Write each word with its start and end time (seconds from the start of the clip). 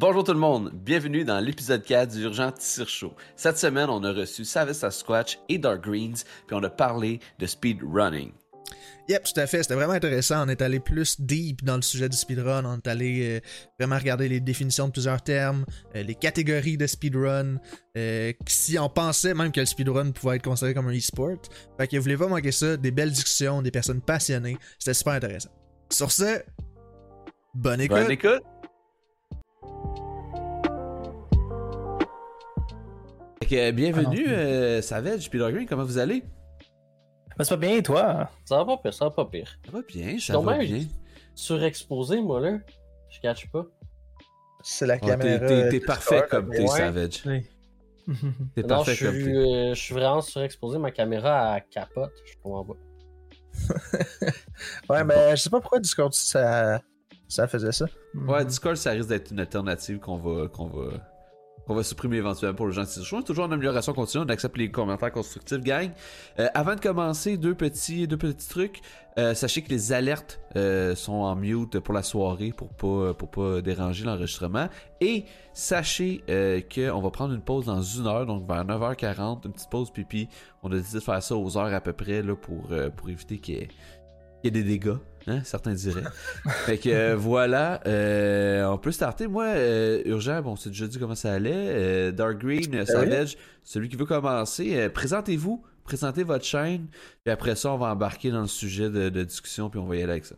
Bonjour 0.00 0.22
tout 0.22 0.32
le 0.32 0.38
monde, 0.38 0.70
bienvenue 0.72 1.24
dans 1.24 1.40
l'épisode 1.40 1.82
4 1.82 2.14
du 2.14 2.22
Urgent 2.22 2.52
Tire 2.52 2.88
Show. 2.88 3.14
Cette 3.34 3.58
semaine, 3.58 3.90
on 3.90 4.04
a 4.04 4.12
reçu 4.12 4.44
Savage 4.44 4.76
Squatch 4.90 5.40
et 5.48 5.58
Dark 5.58 5.82
Greens, 5.82 6.22
puis 6.46 6.54
on 6.54 6.62
a 6.62 6.70
parlé 6.70 7.18
de 7.40 7.46
speedrunning. 7.46 8.30
Yep, 9.08 9.24
tout 9.24 9.40
à 9.40 9.48
fait. 9.48 9.64
C'était 9.64 9.74
vraiment 9.74 9.94
intéressant. 9.94 10.46
On 10.46 10.48
est 10.48 10.62
allé 10.62 10.78
plus 10.78 11.20
deep 11.20 11.64
dans 11.64 11.74
le 11.74 11.82
sujet 11.82 12.08
du 12.08 12.16
speedrun. 12.16 12.64
On 12.64 12.76
est 12.76 12.86
allé 12.86 13.38
euh, 13.38 13.40
vraiment 13.76 13.98
regarder 13.98 14.28
les 14.28 14.38
définitions 14.38 14.86
de 14.86 14.92
plusieurs 14.92 15.20
termes, 15.20 15.64
euh, 15.96 16.04
les 16.04 16.14
catégories 16.14 16.76
de 16.76 16.86
speedrun. 16.86 17.56
Euh, 17.96 18.32
si 18.46 18.78
on 18.78 18.88
pensait 18.88 19.34
même 19.34 19.50
que 19.50 19.58
le 19.58 19.66
speedrun 19.66 20.12
pouvait 20.12 20.36
être 20.36 20.44
considéré 20.44 20.74
comme 20.74 20.86
un 20.86 20.96
e-sport. 20.96 21.38
Fait 21.76 21.88
que 21.88 21.96
vous 21.96 22.04
voulez 22.04 22.16
pas 22.16 22.28
manquer 22.28 22.52
ça? 22.52 22.76
Des 22.76 22.92
belles 22.92 23.10
discussions, 23.10 23.62
des 23.62 23.72
personnes 23.72 24.00
passionnées. 24.00 24.58
C'était 24.78 24.94
super 24.94 25.14
intéressant. 25.14 25.50
Sur 25.90 26.12
ce, 26.12 26.40
bonne 27.52 27.80
écoute. 27.80 27.98
Bonne 27.98 28.12
écoute. 28.12 28.44
Que, 33.48 33.70
bienvenue, 33.70 34.26
euh, 34.28 34.82
Savage, 34.82 35.30
puis 35.30 35.38
Green, 35.38 35.66
comment 35.66 35.84
vous 35.84 35.98
allez? 35.98 36.22
Ben, 37.36 37.44
c'est 37.44 37.50
pas 37.50 37.56
bien, 37.56 37.80
toi? 37.80 38.28
Ça 38.44 38.56
va 38.58 38.64
pas 38.64 38.76
pire, 38.78 38.92
ça 38.94 39.04
va 39.06 39.10
pas 39.10 39.24
pire. 39.24 39.58
Ça 39.64 39.70
va 39.72 39.80
bien, 39.88 40.12
Je 40.16 40.18
suis 40.18 40.32
ça 40.32 40.38
va 40.38 40.58
bien. 40.58 40.80
surexposé, 41.34 42.20
moi, 42.20 42.40
là. 42.40 42.58
Je 43.08 43.20
catch 43.20 43.48
pas. 43.50 43.64
C'est 44.62 44.86
la 44.86 44.94
Ah, 44.94 44.98
caméra. 44.98 45.46
T'es 45.70 45.80
parfait 45.80 46.24
comme 46.28 46.50
t'es, 46.50 46.60
ouais. 46.60 46.66
Savage. 46.66 47.22
Oui. 47.26 47.46
T'es 48.54 48.62
Non, 48.62 48.68
parfait 48.68 48.94
je 48.94 49.04
comme 49.06 49.14
suis, 49.14 49.24
t'es. 49.24 49.30
euh, 49.30 49.74
je 49.74 49.80
suis 49.80 49.94
vraiment 49.94 50.20
surexposé. 50.20 50.78
Ma 50.78 50.90
caméra, 50.90 51.56
elle 51.56 51.64
capote. 51.70 52.12
Je 52.26 52.32
comprends 52.42 52.64
pas. 52.64 52.74
Ouais, 54.90 55.04
mais 55.04 55.36
je 55.36 55.42
sais 55.42 55.50
pas 55.50 55.60
pourquoi 55.60 55.78
Discord 55.78 56.12
ça, 56.12 56.80
ça 57.28 57.46
faisait 57.46 57.72
ça. 57.72 57.86
Ouais, 58.14 58.44
Discord, 58.44 58.76
ça 58.76 58.90
risque 58.90 59.08
d'être 59.08 59.30
une 59.30 59.40
alternative 59.40 59.98
qu'on 60.00 60.16
va, 60.16 60.48
qu'on 60.48 60.66
va, 60.66 60.90
qu'on 61.68 61.74
va 61.74 61.82
supprimer 61.82 62.16
éventuellement 62.16 62.56
pour 62.56 62.66
les 62.66 62.72
gens 62.72 62.86
qui 62.86 62.92
se 62.92 63.22
toujours 63.22 63.44
en 63.44 63.52
amélioration 63.52 63.92
continue. 63.92 64.24
On 64.24 64.28
accepte 64.30 64.56
les 64.56 64.70
commentaires 64.70 65.12
constructifs, 65.12 65.60
gang. 65.60 65.90
Euh, 66.38 66.48
avant 66.54 66.74
de 66.74 66.80
commencer, 66.80 67.36
deux 67.36 67.54
petits, 67.54 68.08
deux 68.08 68.16
petits 68.16 68.48
trucs. 68.48 68.80
Euh, 69.18 69.34
sachez 69.34 69.62
que 69.62 69.68
les 69.68 69.92
alertes 69.92 70.40
euh, 70.56 70.94
sont 70.94 71.12
en 71.12 71.34
mute 71.34 71.80
pour 71.80 71.92
la 71.92 72.02
soirée 72.02 72.54
pour 72.56 72.68
pas, 72.68 73.12
pour 73.12 73.30
pas 73.30 73.60
déranger 73.60 74.06
l'enregistrement. 74.06 74.68
Et 75.02 75.26
sachez 75.52 76.22
qu'on 76.74 77.00
va 77.02 77.10
prendre 77.10 77.34
une 77.34 77.42
pause 77.42 77.66
dans 77.66 77.82
une 77.82 78.06
heure, 78.06 78.24
donc 78.24 78.48
vers 78.48 78.64
9h40, 78.64 79.44
une 79.44 79.52
petite 79.52 79.70
pause 79.70 79.90
pipi. 79.90 80.28
On 80.62 80.72
a 80.72 80.76
décidé 80.76 81.00
de 81.00 81.04
faire 81.04 81.22
ça 81.22 81.36
aux 81.36 81.58
heures 81.58 81.74
à 81.74 81.80
peu 81.82 81.92
près 81.92 82.22
là, 82.22 82.34
pour, 82.34 82.68
pour 82.96 83.10
éviter 83.10 83.38
qu'il 83.38 83.56
y 83.56 84.48
ait 84.48 84.50
des 84.50 84.62
dégâts, 84.62 84.96
hein, 85.28 85.40
certains 85.44 85.72
diraient. 85.72 86.04
fait 86.66 86.78
que 86.78 86.88
euh, 86.88 87.16
voilà, 87.16 87.80
euh, 87.86 88.64
on 88.66 88.78
peut 88.78 88.92
starter. 88.92 89.26
Moi, 89.26 89.44
euh, 89.44 90.02
Urgent, 90.06 90.42
bon, 90.42 90.56
c'est 90.56 90.70
déjà 90.70 90.86
dit 90.86 90.98
comment 90.98 91.14
ça 91.14 91.32
allait. 91.32 91.52
Euh, 91.54 92.12
Dark 92.12 92.38
Green, 92.38 92.74
euh, 92.74 92.84
Savage, 92.84 93.36
celui 93.62 93.88
qui 93.88 93.96
veut 93.96 94.06
commencer, 94.06 94.76
euh, 94.76 94.88
présentez-vous, 94.88 95.62
présentez 95.84 96.22
votre 96.22 96.44
chaîne, 96.44 96.86
puis 97.24 97.32
après 97.32 97.54
ça, 97.54 97.72
on 97.72 97.78
va 97.78 97.92
embarquer 97.92 98.30
dans 98.30 98.42
le 98.42 98.46
sujet 98.46 98.90
de, 98.90 99.08
de 99.08 99.24
discussion, 99.24 99.70
puis 99.70 99.78
on 99.78 99.86
va 99.86 99.96
y 99.96 100.02
aller 100.02 100.12
avec 100.12 100.26
ça. 100.26 100.36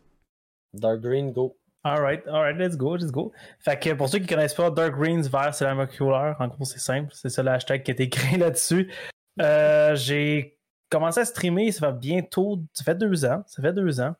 Dark 0.74 1.00
Green, 1.00 1.32
go. 1.32 1.56
Alright, 1.82 2.26
alright, 2.28 2.56
let's 2.58 2.76
go, 2.76 2.94
let's 2.94 3.10
go. 3.10 3.32
Fait 3.58 3.78
que 3.78 3.94
pour 3.94 4.08
ceux 4.08 4.18
qui 4.18 4.26
connaissent 4.26 4.54
pas, 4.54 4.70
Dark 4.70 4.94
Greens 4.94 5.22
vert, 5.22 5.54
c'est 5.54 5.64
la 5.64 5.86
couleur. 5.86 6.36
En 6.38 6.48
gros, 6.48 6.64
c'est 6.64 6.78
simple. 6.78 7.10
C'est 7.14 7.30
ça 7.30 7.42
le 7.42 7.50
hashtag 7.50 7.82
qui 7.82 7.90
est 7.90 8.00
écrit 8.00 8.36
là-dessus. 8.38 8.92
Euh, 9.40 9.94
j'ai 9.94 10.58
commencé 10.90 11.20
à 11.20 11.24
streamer, 11.24 11.72
ça 11.72 11.86
fait 11.90 11.98
bientôt. 11.98 12.60
Ça 12.74 12.84
fait 12.84 12.94
deux 12.94 13.24
ans. 13.24 13.42
Ça 13.46 13.62
fait 13.62 13.72
deux 13.72 13.98
ans. 14.00 14.14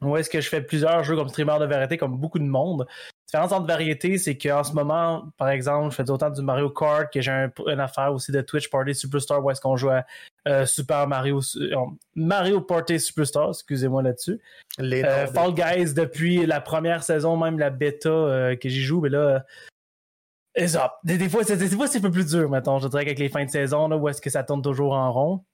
Où 0.00 0.16
est-ce 0.16 0.30
que 0.30 0.40
je 0.40 0.48
fais 0.48 0.60
plusieurs 0.62 1.02
jeux 1.02 1.16
comme 1.16 1.28
streamer 1.28 1.58
de 1.58 1.64
variété, 1.64 1.96
comme 1.96 2.16
beaucoup 2.16 2.38
de 2.38 2.44
monde? 2.44 2.86
La 3.32 3.40
différence 3.40 3.52
entre 3.52 3.66
variété, 3.66 4.16
c'est 4.16 4.38
qu'en 4.38 4.64
ce 4.64 4.72
moment, 4.72 5.24
par 5.36 5.48
exemple, 5.50 5.90
je 5.90 5.96
fais 5.96 6.08
autant 6.08 6.30
du 6.30 6.40
Mario 6.40 6.70
Kart 6.70 7.12
que 7.12 7.20
j'ai 7.20 7.30
un- 7.30 7.50
une 7.66 7.80
affaire 7.80 8.12
aussi 8.12 8.32
de 8.32 8.40
Twitch 8.40 8.70
Party 8.70 8.94
Superstar 8.94 9.44
où 9.44 9.50
est-ce 9.50 9.60
qu'on 9.60 9.76
joue 9.76 9.90
à 9.90 10.04
euh, 10.46 10.64
Super 10.64 11.06
Mario, 11.06 11.40
euh, 11.56 11.74
Mario 12.14 12.60
Party 12.62 12.98
Superstar, 12.98 13.50
excusez-moi 13.50 14.02
là-dessus. 14.02 14.40
Les 14.78 15.02
Euh, 15.04 15.26
Fall 15.26 15.52
Guys 15.52 15.92
depuis 15.94 16.46
la 16.46 16.60
première 16.62 17.02
saison, 17.02 17.36
même 17.36 17.58
la 17.58 17.68
bêta 17.70 18.54
que 18.56 18.68
j'y 18.68 18.82
joue, 18.82 19.00
mais 19.00 19.10
là. 19.10 19.44
Des, 21.04 21.18
des 21.18 21.28
fois, 21.28 21.44
c'est, 21.44 21.56
des 21.56 21.68
fois, 21.68 21.86
c'est 21.86 21.98
un 21.98 22.02
peu 22.02 22.10
plus 22.10 22.26
dur, 22.26 22.48
mettons. 22.50 22.78
Je 22.78 22.88
dirais 22.88 23.04
qu'avec 23.04 23.18
les 23.18 23.28
fins 23.28 23.44
de 23.44 23.50
saison, 23.50 23.88
là, 23.88 23.96
où 23.96 24.08
est-ce 24.08 24.20
que 24.20 24.30
ça 24.30 24.42
tourne 24.42 24.62
toujours 24.62 24.92
en 24.94 25.12
rond. 25.12 25.44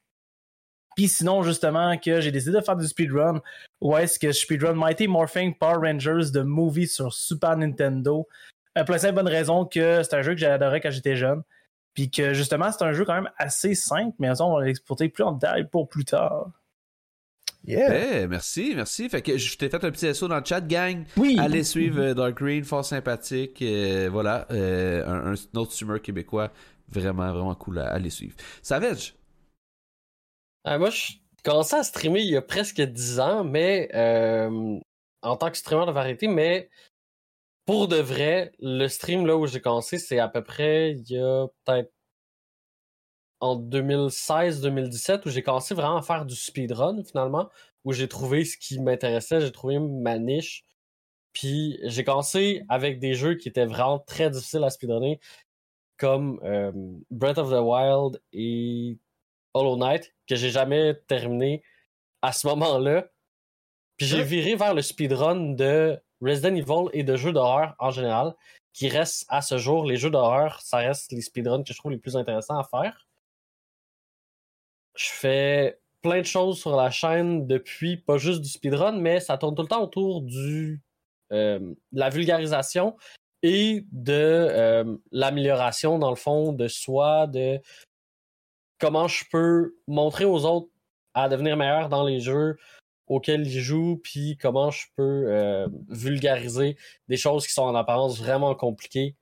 Puis 0.96 1.08
sinon, 1.08 1.42
justement, 1.42 1.96
que 1.98 2.20
j'ai 2.20 2.30
décidé 2.30 2.52
de 2.52 2.60
faire 2.60 2.76
du 2.76 2.86
speedrun, 2.86 3.40
où 3.80 3.96
est-ce 3.96 4.18
que 4.18 4.28
je 4.28 4.38
speedrun 4.38 4.74
Mighty 4.74 5.08
Morphin 5.08 5.52
Power 5.58 5.88
Rangers 5.90 6.30
de 6.32 6.42
movie 6.42 6.86
sur 6.88 7.12
Super 7.12 7.56
Nintendo. 7.56 8.26
Euh, 8.76 8.84
pour 8.84 8.92
la 8.92 8.98
simple 8.98 9.14
bonne 9.14 9.28
raison 9.28 9.64
que 9.64 10.02
c'est 10.02 10.14
un 10.14 10.22
jeu 10.22 10.32
que 10.32 10.40
j'adorais 10.40 10.80
quand 10.80 10.90
j'étais 10.90 11.16
jeune. 11.16 11.42
Puis 11.94 12.10
que 12.10 12.34
justement, 12.34 12.72
c'est 12.72 12.84
un 12.84 12.92
jeu 12.92 13.04
quand 13.04 13.14
même 13.14 13.30
assez 13.38 13.74
simple, 13.74 14.16
mais 14.18 14.34
ça, 14.34 14.44
on 14.44 14.58
va 14.58 14.64
l'exporter 14.64 15.08
plus 15.08 15.22
en 15.22 15.32
détail 15.32 15.68
pour 15.70 15.88
plus 15.88 16.04
tard. 16.04 16.50
Yeah. 17.66 18.22
Eh, 18.22 18.26
merci, 18.26 18.74
merci. 18.76 19.08
Fait 19.08 19.22
que 19.22 19.38
je 19.38 19.56
t'ai 19.56 19.70
fait 19.70 19.82
un 19.84 19.90
petit 19.90 20.14
SO 20.14 20.28
dans 20.28 20.38
le 20.38 20.44
chat, 20.44 20.60
gang. 20.60 21.04
Oui! 21.16 21.36
Allez 21.40 21.64
suivre 21.64 22.00
euh, 22.00 22.14
Dark 22.14 22.36
Green, 22.36 22.62
fort 22.62 22.84
sympathique. 22.84 23.62
euh, 23.62 24.08
voilà, 24.12 24.46
euh, 24.50 25.06
un, 25.06 25.32
un 25.32 25.58
autre 25.58 25.72
streamer 25.72 26.00
québécois, 26.00 26.50
vraiment, 26.88 27.32
vraiment 27.32 27.54
cool 27.54 27.78
à 27.78 27.88
aller 27.88 28.10
suivre. 28.10 28.34
Savage, 28.60 29.14
Ah, 30.64 30.78
moi, 30.78 30.90
je 30.90 31.12
commençais 31.44 31.76
à 31.76 31.82
streamer 31.82 32.20
il 32.20 32.30
y 32.30 32.36
a 32.36 32.42
presque 32.42 32.80
10 32.80 33.20
ans, 33.20 33.44
mais 33.44 33.90
euh, 33.94 34.78
en 35.22 35.36
tant 35.36 35.50
que 35.50 35.58
streamer 35.58 35.86
de 35.86 35.92
variété, 35.92 36.26
mais 36.26 36.70
pour 37.66 37.88
de 37.88 37.96
vrai, 37.96 38.52
le 38.60 38.88
stream 38.88 39.26
là 39.26 39.36
où 39.36 39.46
j'ai 39.46 39.60
commencé, 39.60 39.98
c'est 39.98 40.18
à 40.18 40.28
peu 40.28 40.42
près 40.42 40.92
il 40.92 41.10
y 41.10 41.18
a 41.18 41.46
peut-être 41.64 41.92
en 43.40 43.56
2016-2017 43.60 45.26
où 45.26 45.30
j'ai 45.30 45.42
commencé 45.42 45.74
vraiment 45.74 45.98
à 45.98 46.02
faire 46.02 46.24
du 46.24 46.34
speedrun 46.34 47.02
finalement, 47.04 47.50
où 47.84 47.92
j'ai 47.92 48.08
trouvé 48.08 48.44
ce 48.44 48.56
qui 48.56 48.80
m'intéressait, 48.80 49.40
j'ai 49.40 49.52
trouvé 49.52 49.78
ma 49.78 50.18
niche. 50.18 50.64
Puis 51.34 51.78
j'ai 51.84 52.04
commencé 52.04 52.62
avec 52.68 53.00
des 53.00 53.14
jeux 53.14 53.34
qui 53.36 53.48
étaient 53.48 53.66
vraiment 53.66 53.98
très 53.98 54.30
difficiles 54.30 54.64
à 54.64 54.70
speedrunner, 54.70 55.20
comme 55.98 56.40
euh, 56.44 56.72
Breath 57.10 57.38
of 57.38 57.50
the 57.50 57.60
Wild 57.60 58.20
et 58.32 58.98
Hollow 59.54 59.76
Knight, 59.76 60.12
que 60.28 60.36
j'ai 60.36 60.50
jamais 60.50 60.94
terminé 61.06 61.62
à 62.22 62.32
ce 62.32 62.46
moment-là. 62.48 63.06
Puis 63.96 64.06
j'ai 64.06 64.22
viré 64.22 64.56
vers 64.56 64.74
le 64.74 64.82
speedrun 64.82 65.54
de 65.54 66.00
Resident 66.20 66.54
Evil 66.54 66.88
et 66.92 67.04
de 67.04 67.16
jeux 67.16 67.32
d'horreur 67.32 67.74
en 67.78 67.90
général, 67.90 68.34
qui 68.72 68.88
restent 68.88 69.26
à 69.28 69.40
ce 69.40 69.56
jour, 69.56 69.86
les 69.86 69.96
jeux 69.96 70.10
d'horreur, 70.10 70.60
ça 70.60 70.78
reste 70.78 71.12
les 71.12 71.20
speedruns 71.20 71.62
que 71.62 71.72
je 71.72 71.78
trouve 71.78 71.92
les 71.92 71.98
plus 71.98 72.16
intéressants 72.16 72.58
à 72.58 72.64
faire. 72.64 73.06
Je 74.96 75.08
fais 75.10 75.80
plein 76.02 76.20
de 76.20 76.26
choses 76.26 76.58
sur 76.58 76.76
la 76.76 76.90
chaîne 76.90 77.46
depuis, 77.46 77.96
pas 77.96 78.18
juste 78.18 78.40
du 78.40 78.48
speedrun, 78.48 78.92
mais 78.92 79.20
ça 79.20 79.38
tourne 79.38 79.54
tout 79.54 79.62
le 79.62 79.68
temps 79.68 79.82
autour 79.82 80.22
du 80.22 80.82
euh, 81.32 81.58
de 81.58 82.00
la 82.00 82.10
vulgarisation 82.10 82.96
et 83.42 83.84
de 83.92 84.12
euh, 84.12 84.96
l'amélioration, 85.12 85.98
dans 85.98 86.10
le 86.10 86.16
fond, 86.16 86.52
de 86.52 86.68
soi, 86.68 87.26
de 87.26 87.60
comment 88.78 89.08
je 89.08 89.24
peux 89.30 89.76
montrer 89.86 90.24
aux 90.24 90.44
autres 90.44 90.68
à 91.14 91.28
devenir 91.28 91.56
meilleur 91.56 91.88
dans 91.88 92.04
les 92.04 92.20
jeux 92.20 92.56
auxquels 93.06 93.46
ils 93.46 93.60
jouent, 93.60 94.00
puis 94.02 94.38
comment 94.40 94.70
je 94.70 94.86
peux 94.96 95.24
euh, 95.28 95.68
vulgariser 95.88 96.76
des 97.08 97.16
choses 97.16 97.46
qui 97.46 97.52
sont 97.52 97.62
en 97.62 97.74
apparence 97.74 98.18
vraiment 98.18 98.54
compliquées 98.54 99.16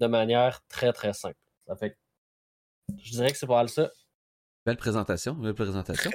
de 0.00 0.06
manière 0.06 0.62
très 0.68 0.92
très 0.92 1.12
simple. 1.12 1.36
Ça 1.66 1.76
fait 1.76 1.90
que 1.90 1.96
je 2.98 3.10
dirais 3.10 3.30
que 3.30 3.36
c'est 3.36 3.46
pas 3.46 3.56
mal 3.56 3.68
ça. 3.68 3.90
belle 4.66 4.76
présentation, 4.76 5.34
belle 5.34 5.54
présentation. 5.54 6.10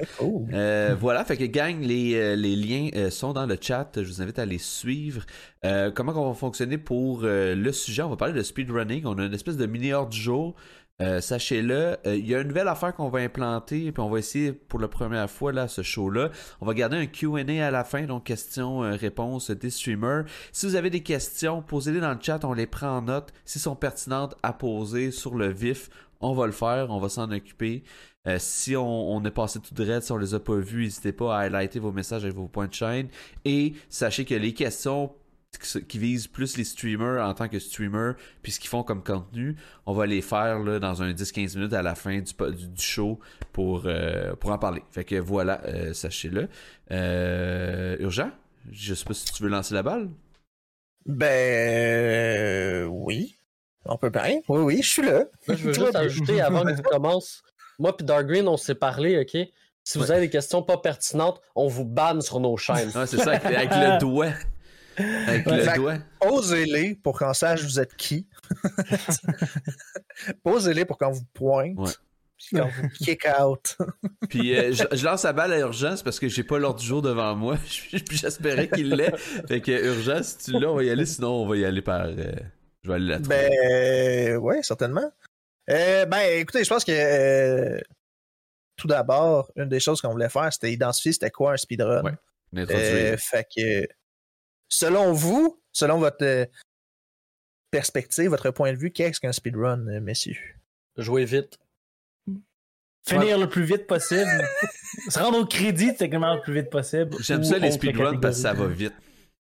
Euh, 0.53 0.93
voilà, 0.99 1.23
fait 1.23 1.37
que 1.37 1.45
gang, 1.45 1.79
les, 1.81 2.15
euh, 2.15 2.35
les 2.35 2.55
liens 2.55 2.89
euh, 2.95 3.09
sont 3.09 3.31
dans 3.31 3.45
le 3.45 3.57
chat. 3.59 3.89
Je 3.95 4.01
vous 4.01 4.21
invite 4.21 4.39
à 4.39 4.45
les 4.45 4.57
suivre. 4.57 5.25
Euh, 5.63 5.89
comment 5.89 6.11
on 6.11 6.29
va 6.29 6.33
fonctionner 6.33 6.77
pour 6.77 7.21
euh, 7.23 7.55
le 7.55 7.71
sujet? 7.71 8.01
On 8.03 8.09
va 8.09 8.17
parler 8.17 8.33
de 8.33 8.43
speedrunning. 8.43 9.05
On 9.05 9.17
a 9.17 9.25
une 9.25 9.33
espèce 9.33 9.55
de 9.57 9.65
mini 9.65 9.93
heure 9.93 10.07
du 10.07 10.19
jour. 10.19 10.55
Euh, 11.01 11.19
Sachez-le, 11.19 11.97
euh, 12.05 12.15
il 12.15 12.27
y 12.27 12.35
a 12.35 12.41
une 12.41 12.49
nouvelle 12.49 12.67
affaire 12.67 12.93
qu'on 12.93 13.09
va 13.09 13.19
implanter, 13.19 13.91
puis 13.91 14.03
on 14.03 14.09
va 14.09 14.19
essayer 14.19 14.53
pour 14.53 14.79
la 14.79 14.87
première 14.87 15.29
fois 15.29 15.51
là 15.51 15.67
ce 15.67 15.81
show-là. 15.81 16.29
On 16.61 16.65
va 16.65 16.73
garder 16.73 16.97
un 16.97 17.07
Q&A 17.07 17.65
à 17.65 17.71
la 17.71 17.83
fin, 17.83 18.03
donc 18.03 18.25
questions-réponses 18.25 19.51
des 19.51 19.71
streamers. 19.71 20.25
Si 20.51 20.67
vous 20.67 20.75
avez 20.75 20.91
des 20.91 21.01
questions, 21.01 21.63
posez-les 21.63 22.01
dans 22.01 22.13
le 22.13 22.19
chat, 22.21 22.43
on 22.45 22.53
les 22.53 22.67
prend 22.67 22.97
en 22.97 23.01
note. 23.01 23.33
S'ils 23.45 23.61
sont 23.61 23.75
pertinentes 23.75 24.35
à 24.43 24.53
poser 24.53 25.11
sur 25.11 25.35
le 25.35 25.47
vif, 25.51 25.89
on 26.19 26.33
va 26.33 26.45
le 26.45 26.51
faire, 26.51 26.87
on 26.89 26.99
va 26.99 27.09
s'en 27.09 27.31
occuper. 27.31 27.83
Euh, 28.27 28.37
si 28.39 28.75
on, 28.75 29.23
est 29.25 29.31
passé 29.31 29.59
tout 29.59 29.73
droit, 29.73 29.99
si 29.99 30.11
on 30.11 30.17
les 30.17 30.35
a 30.35 30.39
pas 30.39 30.55
vus, 30.55 30.83
n'hésitez 30.83 31.11
pas 31.11 31.35
à 31.35 31.39
highlighter 31.41 31.79
vos 31.79 31.91
messages 31.91 32.23
avec 32.23 32.35
vos 32.35 32.47
points 32.47 32.67
de 32.67 32.73
chaîne. 32.73 33.07
Et 33.45 33.73
sachez 33.89 34.25
que 34.25 34.35
les 34.35 34.53
questions 34.53 35.11
qui- 35.59 35.99
visent 35.99 36.27
plus 36.27 36.57
les 36.57 36.63
streamers 36.63 37.23
en 37.25 37.33
tant 37.33 37.47
que 37.47 37.59
streamer, 37.59 38.13
puis 38.41 38.51
ce 38.51 38.59
qu'ils 38.59 38.69
font 38.69 38.83
comme 38.83 39.03
contenu, 39.03 39.55
on 39.85 39.93
va 39.93 40.05
les 40.05 40.21
faire 40.21 40.59
là, 40.59 40.79
dans 40.79 41.01
un 41.03 41.11
10-15 41.13 41.55
minutes 41.55 41.73
à 41.73 41.81
la 41.81 41.95
fin 41.95 42.19
du, 42.19 42.33
du, 42.55 42.67
du 42.67 42.81
show 42.81 43.19
pour, 43.51 43.83
euh, 43.85 44.33
pour 44.35 44.51
en 44.51 44.57
parler. 44.57 44.81
Fait 44.91 45.03
que 45.03 45.15
voilà, 45.15 45.61
euh, 45.65 45.93
sachez-le. 45.93 46.47
Euh, 46.91 47.97
urgent, 47.99 48.31
je 48.71 48.93
sais 48.93 49.05
pas 49.05 49.13
si 49.13 49.25
tu 49.25 49.43
veux 49.43 49.49
lancer 49.49 49.73
la 49.73 49.83
balle. 49.83 50.09
Ben 51.05 51.25
euh, 51.27 52.85
oui. 52.85 53.35
On 53.85 53.97
peut 53.97 54.09
bien. 54.11 54.39
Oui, 54.47 54.61
oui, 54.61 54.79
je 54.83 54.89
suis 54.91 55.01
là. 55.01 55.25
Là, 55.47 55.55
je 55.55 55.67
veux 55.67 55.73
juste 55.73 55.95
ajouter 55.95 56.41
avant 56.41 56.63
que 56.63 56.75
tu 56.75 56.81
commences. 56.83 57.43
Moi 57.79 57.95
puis 57.97 58.05
Dark 58.05 58.27
Green, 58.27 58.47
on 58.47 58.57
s'est 58.57 58.75
parlé, 58.75 59.19
ok? 59.19 59.47
Si 59.83 59.97
vous 59.97 60.05
Ouais. 60.05 60.11
avez 60.11 60.19
des 60.21 60.29
questions 60.29 60.61
pas 60.61 60.77
pertinentes, 60.77 61.41
on 61.55 61.67
vous 61.67 61.85
banne 61.85 62.21
sur 62.21 62.39
nos 62.39 62.55
chaînes. 62.55 62.91
Ah, 62.93 63.07
c'est 63.07 63.17
ça, 63.17 63.31
avec, 63.31 63.45
avec 63.45 63.71
le 63.71 63.99
doigt. 63.99 64.29
Avec 65.27 65.45
Ouais. 65.47 65.57
le 65.57 65.63
Fait- 65.63 65.75
doigt. 65.75 65.97
Posez-les 66.19 66.95
pour 66.95 67.17
qu'on 67.17 67.33
sache 67.33 67.63
vous 67.63 67.79
êtes 67.79 67.95
qui. 67.95 68.27
Posez-les 70.43 70.85
pour 70.85 70.97
qu'on 70.97 71.11
vous 71.11 71.25
pointe. 71.33 71.77
Ouais. 71.77 71.91
Puis 72.37 72.57
qu'on 72.57 72.67
vous 72.67 72.89
kick 72.89 73.27
out. 73.39 73.77
Puis 74.29 74.55
euh, 74.57 74.73
je, 74.73 74.83
je 74.95 75.05
lance 75.05 75.23
la 75.23 75.33
balle 75.33 75.53
à 75.53 75.59
urgence 75.59 76.01
parce 76.01 76.19
que 76.19 76.27
j'ai 76.27 76.43
pas 76.43 76.57
l'ordre 76.57 76.79
du 76.79 76.85
jour 76.85 77.01
devant 77.01 77.35
moi. 77.35 77.57
Puis 77.91 78.03
j'espérais 78.17 78.67
qu'il 78.67 78.89
l'ait. 78.89 79.15
Fait 79.47 79.61
que 79.61 79.71
urgence, 79.71 80.37
si 80.39 80.51
tu 80.51 80.59
l'as, 80.59 80.71
on 80.71 80.75
va 80.75 80.83
y 80.83 80.89
aller. 80.89 81.05
Sinon, 81.05 81.43
on 81.43 81.47
va 81.47 81.57
y 81.57 81.65
aller 81.65 81.81
par. 81.81 82.05
euh, 82.07 82.31
je 82.83 82.89
vais 82.89 82.95
aller 82.95 83.07
la 83.07 83.19
trouver. 83.19 83.49
Ben, 83.49 84.37
oui, 84.37 84.55
certainement. 84.63 85.11
Euh, 85.69 86.05
ben, 86.05 86.39
écoutez, 86.39 86.63
je 86.63 86.69
pense 86.69 86.83
que 86.83 87.79
tout 88.75 88.87
d'abord, 88.87 89.51
une 89.55 89.69
des 89.69 89.79
choses 89.79 90.01
qu'on 90.01 90.09
voulait 90.09 90.29
faire, 90.29 90.51
c'était 90.51 90.71
identifier 90.73 91.13
c'était 91.13 91.29
quoi 91.29 91.53
un 91.53 91.57
speedrun. 91.57 92.01
Ouais. 92.01 92.65
Fait 93.17 93.45
que, 93.55 93.87
selon 94.71 95.11
vous, 95.11 95.61
selon 95.71 95.99
votre 95.99 96.23
euh, 96.23 96.45
perspective, 97.69 98.29
votre 98.29 98.49
point 98.49 98.73
de 98.73 98.77
vue, 98.77 98.91
qu'est-ce 98.91 99.19
qu'un 99.19 99.31
speedrun, 99.31 99.85
euh, 99.87 99.99
messieurs? 99.99 100.37
Jouez 100.97 101.25
vite. 101.25 101.59
Finir 103.07 103.37
le 103.37 103.49
plus 103.49 103.63
vite 103.63 103.87
possible. 103.87 104.47
Se 105.09 105.19
rendre 105.19 105.39
au 105.39 105.45
crédit 105.45 105.95
techniquement 105.95 106.35
le 106.35 106.41
plus 106.41 106.53
vite 106.53 106.69
possible. 106.69 107.15
J'aime 107.19 107.43
ça 107.43 107.57
les 107.57 107.71
speedruns 107.71 108.19
parce 108.19 108.37
que 108.37 108.41
ça 108.43 108.53
va 108.53 108.67
vite. 108.67 108.93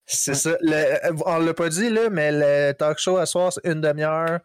C'est 0.07 0.35
ça. 0.35 0.57
Le, 0.61 0.73
euh, 0.73 1.17
on 1.27 1.39
l'a 1.39 1.55
pas 1.55 1.69
dit, 1.69 1.91
là, 1.91 2.09
mais 2.11 2.31
le 2.33 2.73
talk 2.73 2.99
show 2.99 3.17
à 3.17 3.27
soir, 3.27 3.53
c'est 3.53 3.65
une 3.65 3.81
demi-heure. 3.81 4.41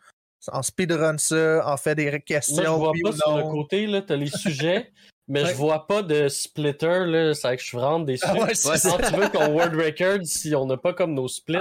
On 0.51 0.61
speedrun 0.61 1.17
ça, 1.17 1.63
on 1.65 1.77
fait 1.77 1.95
des 1.95 2.19
questions. 2.21 2.77
Moi, 2.77 2.91
je 2.95 3.01
vois 3.01 3.11
pas 3.11 3.17
sur 3.17 3.37
le 3.37 3.43
côté, 3.43 3.87
là, 3.87 4.01
t'as 4.01 4.17
les 4.17 4.27
sujets, 4.37 4.91
mais 5.27 5.43
Ouais. 5.43 5.49
je 5.51 5.55
vois 5.55 5.87
pas 5.87 6.01
de 6.01 6.27
splitter, 6.27 7.05
là. 7.05 7.33
C'est 7.33 7.47
vrai 7.47 7.55
que 7.57 7.61
je 7.63 7.67
suis 7.67 7.77
vraiment 7.77 7.99
déçu. 7.99 8.23
Ah 8.27 8.33
ouais, 8.35 8.53
ça. 8.55 8.73
Quand 8.89 8.97
tu 9.07 9.15
veux 9.15 9.29
qu'on 9.29 9.53
World 9.53 9.75
Record, 9.75 10.19
si 10.25 10.53
on 10.55 10.65
n'a 10.65 10.77
pas 10.77 10.93
comme 10.93 11.13
nos 11.13 11.27
splits, 11.27 11.59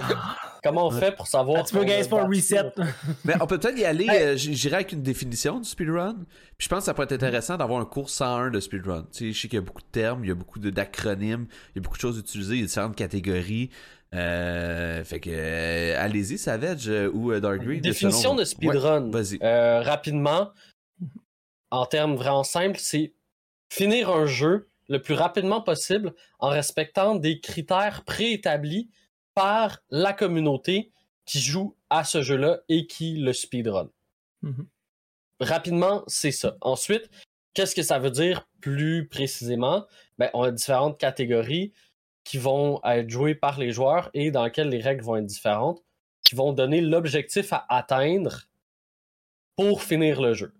comment 0.62 0.88
on 0.88 0.90
fait 0.90 1.14
pour 1.14 1.26
savoir. 1.28 1.60
Ah, 1.60 1.64
tu 1.66 1.72
peux 1.74 1.80
qu'on 1.80 1.86
gagner 1.86 2.04
a 2.04 2.08
pour 2.08 2.18
un 2.20 2.24
battu, 2.28 2.36
reset. 2.40 2.56
là? 2.56 2.72
Mais 3.24 3.34
on 3.40 3.46
peut 3.46 3.58
peut-être 3.58 3.78
y 3.78 3.84
aller. 3.84 4.06
Hey. 4.08 4.22
euh, 4.22 4.36
J'irai 4.36 4.76
avec 4.76 4.92
une 4.92 5.02
définition 5.02 5.58
du 5.60 5.68
speedrun. 5.68 6.14
Puis 6.58 6.64
je 6.64 6.68
pense 6.68 6.80
que 6.80 6.84
ça 6.86 6.94
pourrait 6.94 7.04
être 7.06 7.12
intéressant 7.12 7.56
d'avoir 7.56 7.80
un 7.80 7.84
cours 7.84 8.10
101 8.10 8.50
de 8.50 8.60
speedrun. 8.60 9.02
Tu 9.12 9.26
sais, 9.28 9.32
je 9.32 9.40
sais 9.42 9.48
qu'il 9.48 9.56
y 9.56 9.62
a 9.62 9.64
beaucoup 9.64 9.82
de 9.82 9.86
termes, 9.92 10.24
il 10.24 10.28
y 10.28 10.32
a 10.32 10.34
beaucoup 10.34 10.58
de- 10.58 10.70
d'acronymes, 10.70 11.46
il 11.74 11.76
y 11.76 11.78
a 11.78 11.82
beaucoup 11.82 11.96
de 11.96 12.02
choses 12.02 12.18
utilisées, 12.18 12.54
il 12.54 12.60
y 12.60 12.64
a 12.64 12.66
différentes 12.66 12.96
catégories. 12.96 13.70
Euh, 14.14 15.02
fait 15.04 15.20
que 15.20 15.30
euh, 15.32 15.96
allez-y, 15.98 16.36
Savage 16.36 16.88
euh, 16.88 17.10
ou 17.14 17.32
euh, 17.32 17.40
Dark 17.40 17.62
Green. 17.62 17.80
Définition 17.80 18.20
selon- 18.20 18.34
de 18.34 18.44
speedrun. 18.44 19.04
Ouais, 19.06 19.10
Vas-y. 19.22 19.38
Euh, 19.42 19.80
rapidement, 19.82 20.50
en 21.70 21.86
termes 21.86 22.16
vraiment 22.16 22.42
simples, 22.44 22.78
c'est 22.78 23.14
finir 23.72 24.10
un 24.10 24.26
jeu 24.26 24.68
le 24.88 25.00
plus 25.00 25.14
rapidement 25.14 25.62
possible 25.62 26.14
en 26.40 26.50
respectant 26.50 27.14
des 27.14 27.40
critères 27.40 28.04
préétablis 28.04 28.90
par 29.32 29.78
la 29.88 30.12
communauté 30.12 30.92
qui 31.24 31.40
joue 31.40 31.74
à 31.88 32.04
ce 32.04 32.20
jeu-là 32.20 32.60
et 32.68 32.86
qui 32.86 33.16
le 33.16 33.32
speedrun. 33.32 33.88
Mhm. 34.42 34.66
Rapidement, 35.40 36.04
c'est 36.06 36.32
ça. 36.32 36.58
Ensuite, 36.60 37.08
qu'est-ce 37.54 37.74
que 37.74 37.82
ça 37.82 37.98
veut 37.98 38.10
dire 38.10 38.46
plus 38.60 39.08
précisément? 39.08 39.86
Ben, 40.18 40.28
on 40.34 40.42
a 40.42 40.50
différentes 40.50 40.98
catégories 40.98 41.72
qui 42.24 42.36
vont 42.36 42.78
être 42.84 43.08
jouées 43.08 43.34
par 43.34 43.58
les 43.58 43.72
joueurs 43.72 44.10
et 44.12 44.30
dans 44.30 44.44
lesquelles 44.44 44.68
les 44.68 44.82
règles 44.82 45.02
vont 45.02 45.16
être 45.16 45.24
différentes, 45.24 45.82
qui 46.24 46.34
vont 46.34 46.52
donner 46.52 46.82
l'objectif 46.82 47.54
à 47.54 47.64
atteindre 47.70 48.42
pour 49.56 49.82
finir 49.82 50.20
le 50.20 50.34
jeu. 50.34 50.52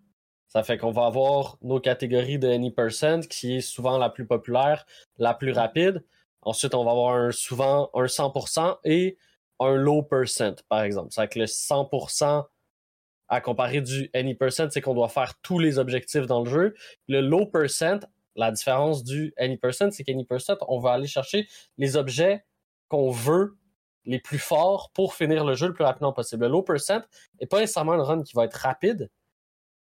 Ça 0.52 0.62
fait 0.62 0.76
qu'on 0.76 0.90
va 0.90 1.06
avoir 1.06 1.56
nos 1.62 1.80
catégories 1.80 2.38
de 2.38 2.46
any 2.46 2.70
percent, 2.70 3.20
qui 3.20 3.56
est 3.56 3.60
souvent 3.62 3.96
la 3.96 4.10
plus 4.10 4.26
populaire, 4.26 4.84
la 5.16 5.32
plus 5.32 5.52
rapide. 5.52 6.04
Ensuite, 6.42 6.74
on 6.74 6.84
va 6.84 6.90
avoir 6.90 7.14
un- 7.14 7.32
souvent 7.32 7.88
un 7.94 8.06
100% 8.06 8.76
et 8.84 9.16
un 9.60 9.76
low 9.76 10.02
percent, 10.02 10.56
par 10.68 10.82
exemple. 10.82 11.08
C'est 11.10 11.26
que 11.28 11.38
le 11.38 11.46
100% 11.46 12.46
à 13.28 13.40
comparer 13.40 13.80
du 13.80 14.10
any 14.14 14.34
percent, 14.34 14.68
c'est 14.70 14.82
qu'on 14.82 14.92
doit 14.94 15.08
faire 15.08 15.34
tous 15.40 15.58
les 15.58 15.78
objectifs 15.78 16.26
dans 16.26 16.44
le 16.44 16.50
jeu. 16.50 16.74
Le 17.08 17.22
low 17.22 17.46
percent, 17.46 18.00
la 18.36 18.50
différence 18.50 19.04
du 19.04 19.32
any 19.38 19.56
percent, 19.56 19.90
c'est 19.90 20.04
qu'any 20.04 20.26
percent, 20.26 20.56
on 20.68 20.80
va 20.80 20.92
aller 20.92 21.06
chercher 21.06 21.48
les 21.78 21.96
objets 21.96 22.44
qu'on 22.88 23.10
veut 23.10 23.56
les 24.04 24.18
plus 24.18 24.38
forts 24.38 24.90
pour 24.92 25.14
finir 25.14 25.44
le 25.44 25.54
jeu 25.54 25.68
le 25.68 25.72
plus 25.72 25.84
rapidement 25.84 26.12
possible. 26.12 26.44
Le 26.44 26.50
low 26.50 26.62
percent 26.62 27.00
n'est 27.40 27.46
pas 27.46 27.60
nécessairement 27.60 27.94
une 27.94 28.00
run 28.02 28.22
qui 28.22 28.34
va 28.34 28.44
être 28.44 28.54
rapide. 28.56 29.08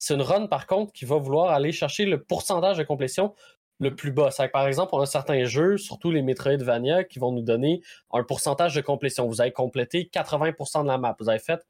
C'est 0.02 0.16
une 0.16 0.24
run, 0.24 0.48
par 0.48 0.66
contre, 0.66 0.92
qui 0.94 1.06
va 1.06 1.18
vouloir 1.18 1.52
aller 1.52 1.72
chercher 1.72 2.06
le 2.06 2.24
pourcentage 2.24 2.76
de 2.76 2.84
complétion 2.84 3.36
le 3.80 3.96
plus 3.96 4.12
bas. 4.12 4.32
C'est 4.32 4.48
que, 4.48 4.52
par 4.52 4.66
exemple, 4.66 4.96
on 4.96 5.00
a 5.00 5.06
certains 5.06 5.44
jeux, 5.46 5.78
surtout 5.78 6.10
les 6.10 6.24
Metroidvania, 6.24 7.04
qui 7.04 7.20
vont 7.20 7.32
nous 7.32 7.44
donner 7.44 7.84
un 8.12 8.24
pourcentage 8.24 8.74
de 8.74 8.82
complétion. 8.82 9.28
Vous 9.28 9.42
avez 9.42 9.52
complété 9.52 10.10
80% 10.12 10.82
de 10.82 10.88
la 10.88 10.98
map. 10.98 11.16
Vous 11.20 11.30
avez 11.30 11.38
fait 11.38 11.64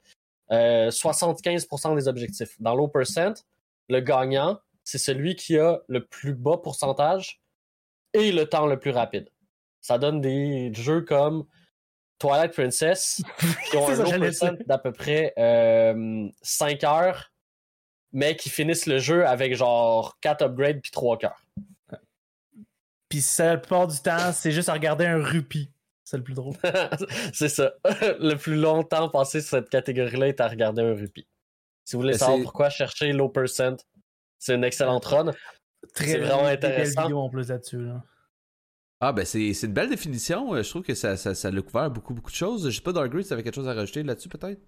euh, 0.53 0.89
75% 0.89 1.93
des 1.93 2.07
objectifs. 2.07 2.55
Dans 2.61 2.73
low 2.73 2.87
percent, 2.87 3.33
le 3.89 3.99
gagnant, 3.99 4.59
c'est 4.85 4.97
celui 4.97 5.35
qui 5.35 5.57
a 5.57 5.81
le 5.89 6.05
plus 6.05 6.33
bas 6.33 6.57
pourcentage 6.57 7.41
et 8.13 8.31
le 8.31 8.45
temps 8.45 8.65
le 8.65 8.79
plus 8.79 8.91
rapide. 8.91 9.29
Ça 9.81 9.97
donne 9.97 10.21
des 10.21 10.73
jeux 10.73 11.01
comme 11.01 11.43
Twilight 12.17 12.53
Princess 12.53 13.21
qui 13.69 13.75
ont 13.75 13.87
un 13.89 13.95
low 13.95 14.19
percent 14.21 14.53
d'à 14.67 14.77
peu 14.77 14.93
près 14.93 15.33
euh, 15.37 16.29
5 16.41 16.83
heures, 16.85 17.30
mais 18.13 18.35
qui 18.35 18.49
finissent 18.49 18.85
le 18.87 18.97
jeu 18.99 19.25
avec 19.25 19.55
genre 19.55 20.17
4 20.21 20.43
upgrades 20.43 20.81
puis 20.81 20.91
3 20.91 21.17
cœurs. 21.17 21.41
Puis 23.09 23.21
ça, 23.21 23.45
la 23.45 23.57
plupart 23.57 23.87
du 23.87 23.97
temps, 23.99 24.31
c'est 24.31 24.51
juste 24.51 24.69
à 24.69 24.73
regarder 24.73 25.05
un 25.05 25.21
rupee. 25.21 25.69
C'est 26.03 26.17
le 26.17 26.23
plus 26.23 26.33
drôle. 26.33 26.55
c'est 27.33 27.49
ça. 27.49 27.73
le 28.19 28.35
plus 28.35 28.55
longtemps 28.55 29.09
passé 29.09 29.41
sur 29.41 29.49
cette 29.51 29.69
catégorie-là 29.69 30.27
est 30.29 30.39
à 30.41 30.47
regarder 30.47 30.81
un 30.81 30.93
rupee. 30.93 31.27
Si 31.85 31.95
vous 31.95 32.01
voulez 32.01 32.13
Mais 32.13 32.17
savoir 32.19 32.37
c'est- 32.37 32.43
pourquoi 32.43 32.69
chercher 32.69 33.11
low 33.11 33.29
percent, 33.29 33.75
c'est 34.39 34.55
une 34.55 34.63
excellente 34.63 35.05
run. 35.05 35.31
Très 35.95 36.05
C'est 36.05 36.17
vraiment 36.19 36.45
intéressant. 36.45 37.01
vidéos 37.03 37.19
en 37.19 37.29
plus 37.29 37.49
là-dessus. 37.49 37.79
là. 37.83 38.03
Ah, 39.03 39.11
ben 39.13 39.25
c'est 39.25 39.51
c'est 39.53 39.65
une 39.65 39.73
belle 39.73 39.89
définition. 39.89 40.53
Euh, 40.53 40.61
Je 40.63 40.69
trouve 40.69 40.83
que 40.83 40.93
ça, 40.93 41.17
ça, 41.17 41.33
ça 41.33 41.49
l'a 41.49 41.61
couvert 41.61 41.89
beaucoup, 41.89 42.13
beaucoup 42.13 42.29
de 42.29 42.35
choses. 42.35 42.69
Je 42.69 42.75
sais 42.75 42.81
pas, 42.83 42.93
Dark 42.93 43.09
Green, 43.09 43.23
si 43.23 43.29
t'avais 43.29 43.41
quelque 43.43 43.55
chose 43.55 43.67
à 43.67 43.73
rajouter 43.73 44.03
là-dessus, 44.03 44.29
peut-être? 44.29 44.61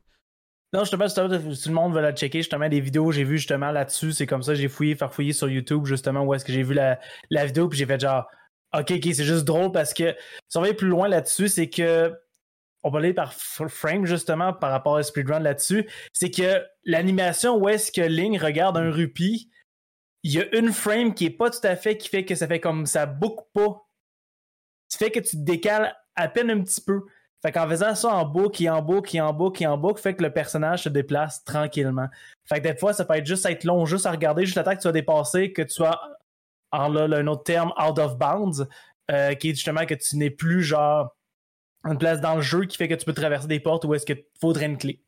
Non, 0.73 0.79
justement, 0.79 1.07
si 1.07 1.13
tout 1.15 1.69
le 1.69 1.73
monde 1.73 1.93
veut 1.93 2.01
la 2.01 2.13
checker, 2.13 2.39
justement, 2.39 2.67
des 2.67 2.79
vidéos, 2.79 3.11
j'ai 3.11 3.23
vu 3.23 3.37
justement 3.37 3.69
là-dessus, 3.69 4.11
c'est 4.11 4.25
comme 4.25 4.41
ça, 4.41 4.55
j'ai 4.55 4.67
fouillé, 4.67 4.95
faire 4.95 5.13
fouiller 5.13 5.31
sur 5.31 5.47
YouTube, 5.47 5.85
justement, 5.85 6.23
où 6.23 6.33
est-ce 6.33 6.43
que 6.43 6.51
j'ai 6.51 6.63
vu 6.63 6.73
la, 6.73 6.99
vidéo, 7.45 7.69
puis 7.69 7.77
j'ai 7.77 7.85
fait 7.85 7.99
genre, 7.99 8.25
ok, 8.75 8.91
ok, 8.91 9.03
c'est 9.03 9.23
juste 9.23 9.45
drôle 9.45 9.71
parce 9.71 9.93
que, 9.93 10.15
si 10.49 10.57
on 10.57 10.61
va 10.61 10.67
aller 10.67 10.75
plus 10.75 10.87
loin 10.87 11.07
là-dessus, 11.07 11.47
c'est 11.47 11.69
que, 11.69 12.11
on 12.81 12.89
va 12.89 12.99
aller 12.99 13.13
par 13.13 13.33
frame, 13.33 14.05
justement, 14.07 14.51
par 14.51 14.71
rapport 14.71 14.97
à 14.97 15.03
speedrun 15.03 15.39
là-dessus, 15.39 15.87
c'est 16.11 16.31
que 16.31 16.65
l'animation 16.83 17.55
où 17.55 17.69
est-ce 17.69 17.91
que 17.91 18.01
Ling 18.01 18.39
regarde 18.39 18.75
un 18.75 18.89
rupee, 18.89 19.51
il 20.23 20.31
y 20.31 20.41
a 20.41 20.55
une 20.57 20.73
frame 20.73 21.13
qui 21.13 21.25
est 21.25 21.29
pas 21.29 21.51
tout 21.51 21.65
à 21.65 21.75
fait, 21.75 21.97
qui 21.97 22.09
fait 22.09 22.25
que 22.25 22.33
ça 22.33 22.47
fait 22.47 22.59
comme 22.59 22.87
ça 22.87 23.05
boucle 23.05 23.43
pas. 23.53 23.87
Ça 24.89 24.97
fait 24.97 25.11
que 25.11 25.19
tu 25.19 25.37
te 25.37 25.43
décales 25.43 25.95
à 26.15 26.27
peine 26.27 26.49
un 26.49 26.61
petit 26.61 26.81
peu. 26.81 27.05
Fait 27.43 27.51
qu'en 27.51 27.67
faisant 27.67 27.93
ça 27.93 28.07
en 28.07 28.25
boucle 28.25 28.63
et 28.63 28.69
en 28.69 28.81
boucle 28.81 29.17
et 29.17 29.21
en 29.21 29.33
boucle 29.33 29.63
et 29.63 29.67
en 29.67 29.77
boucle, 29.77 30.01
fait 30.01 30.15
que 30.15 30.23
le 30.23 30.31
personnage 30.31 30.83
se 30.83 30.89
déplace 30.89 31.43
tranquillement. 31.43 32.07
Fait 32.45 32.61
que 32.61 32.69
des 32.69 32.77
fois, 32.77 32.93
ça 32.93 33.03
peut 33.03 33.15
être 33.15 33.25
juste 33.25 33.45
être 33.45 33.65
long, 33.65 33.85
juste 33.85 34.05
à 34.05 34.11
regarder, 34.11 34.45
juste 34.45 34.57
le 34.57 34.63
temps 34.63 34.71
que 34.71 34.77
tu 34.77 34.83
sois 34.83 34.93
dépassé, 34.93 35.51
que 35.51 35.61
tu 35.61 35.73
sois, 35.73 35.99
en 36.71 36.87
là, 36.87 37.17
un 37.17 37.27
autre 37.27 37.43
terme, 37.43 37.73
out 37.77 37.99
of 37.99 38.17
bounds, 38.17 38.65
euh, 39.11 39.33
qui 39.33 39.49
est 39.49 39.55
justement 39.55 39.85
que 39.85 39.93
tu 39.95 40.15
n'es 40.15 40.29
plus 40.29 40.63
genre 40.63 41.13
une 41.83 41.97
place 41.97 42.21
dans 42.21 42.35
le 42.35 42.41
jeu 42.41 42.63
qui 42.63 42.77
fait 42.77 42.87
que 42.87 42.93
tu 42.93 43.03
peux 43.03 43.13
traverser 43.13 43.47
des 43.47 43.59
portes 43.59 43.83
où 43.83 43.93
est-ce 43.93 44.05
que 44.05 44.13
faudrait 44.39 44.67
une 44.67 44.77
clé. 44.77 45.03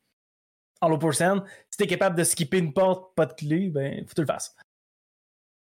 En 0.82 0.90
low 0.90 0.98
percent, 0.98 1.42
si 1.70 1.78
t'es 1.78 1.86
capable 1.86 2.16
de 2.18 2.24
skipper 2.24 2.58
une 2.58 2.74
porte, 2.74 3.14
pas 3.14 3.24
de 3.24 3.32
clé, 3.32 3.70
ben, 3.70 4.00
faut 4.00 4.10
que 4.10 4.14
tu 4.14 4.20
le 4.20 4.26
fasses. 4.26 4.54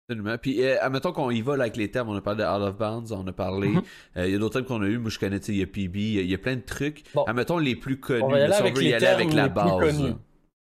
Absolument. 0.09 0.39
Puis, 0.39 0.63
euh, 0.63 0.77
admettons 0.81 1.13
qu'on 1.13 1.31
y 1.33 1.41
va 1.43 1.57
là, 1.57 1.65
avec 1.65 1.77
les 1.77 1.91
termes. 1.91 2.09
On 2.11 2.15
a 2.17 2.21
parlé 2.21 2.45
de 2.45 2.49
Out 2.49 2.63
of 2.69 2.77
Bounds, 2.77 3.11
on 3.13 3.27
a 3.27 3.33
parlé. 3.33 3.69
Mhm. 3.69 3.83
euh, 4.17 4.27
Il 4.27 4.33
y 4.33 4.37
a 4.37 4.39
d'autres 4.39 4.61
termes 4.61 4.67
qu'on 4.67 4.83
a 4.83 4.87
eu. 4.87 4.99
Moi, 4.99 5.11
je 5.11 5.19
connais, 5.19 5.41
tu 5.41 5.47
sais, 5.47 5.53
il 5.53 5.59
y 5.59 5.63
a 5.63 5.67
PB, 5.67 5.97
il 6.01 6.15
y 6.15 6.19
a- 6.19 6.23
il 6.23 6.31
y 6.31 6.35
a 6.35 6.39
plein 6.39 6.55
de 6.55 6.61
trucs. 6.61 7.03
Bon. 7.13 7.25
Admettons 7.25 7.59
les 7.59 7.75
plus 7.75 7.99
connus. 7.99 8.23
On 8.23 8.29
va 8.29 8.39
y 8.39 8.43
aller 8.43 8.53
si 8.53 8.61
avec 8.61 8.73
on 8.73 8.77
veut 8.77 8.83
les 8.85 8.91
y 8.91 8.95
aller 8.95 9.07
avec 9.07 9.27
termes 9.31 9.37
la 9.37 9.43
les 9.45 9.49
plus 9.51 9.99
base. 9.99 10.15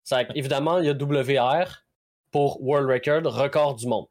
C'est 0.02 0.26
que, 0.28 0.32
évidemment, 0.38 0.78
il 0.78 0.86
y 0.86 0.88
a 0.88 0.94
WR 0.94 1.84
pour 2.30 2.62
World 2.62 2.88
Record, 2.88 3.32
record 3.34 3.74
du 3.76 3.86
monde. 3.86 4.06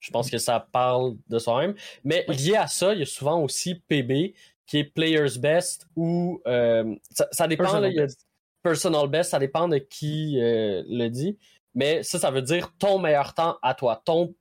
Je 0.00 0.10
pense 0.10 0.30
que 0.30 0.36
ça 0.38 0.60
parle 0.60 1.14
de 1.28 1.38
soi-même. 1.38 1.74
Mais 2.04 2.26
lié 2.28 2.56
à 2.56 2.66
ça, 2.66 2.92
il 2.92 3.00
y 3.00 3.02
a 3.02 3.06
souvent 3.06 3.40
aussi 3.40 3.76
PB, 3.88 4.34
qui 4.66 4.78
est 4.78 4.84
Player's 4.84 5.38
Best 5.38 5.86
ou. 5.96 6.42
euh, 6.46 6.94
ça, 7.10 7.26
ça 7.32 7.48
dépend, 7.48 7.64
Personal 7.64 7.82
là, 7.84 7.88
il 7.88 7.94
y 7.96 8.00
a 8.00 8.02
best. 8.02 8.26
Personal 8.62 9.08
Best, 9.08 9.30
ça 9.30 9.38
dépend 9.38 9.66
de 9.66 9.78
qui 9.78 10.38
euh, 10.40 10.82
le 10.88 11.08
dit. 11.08 11.38
Mais 11.74 12.02
ça, 12.02 12.18
ça 12.18 12.30
veut 12.30 12.42
dire 12.42 12.70
ton 12.78 12.98
meilleur 12.98 13.32
temps 13.34 13.56
à 13.62 13.74
toi, 13.74 14.00
ton 14.04 14.34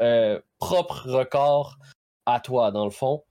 euh, 0.00 0.40
propre 0.58 1.08
record 1.08 1.78
à 2.26 2.40
toi, 2.40 2.70
dans 2.70 2.84
le 2.84 2.90
fond. 2.90 3.24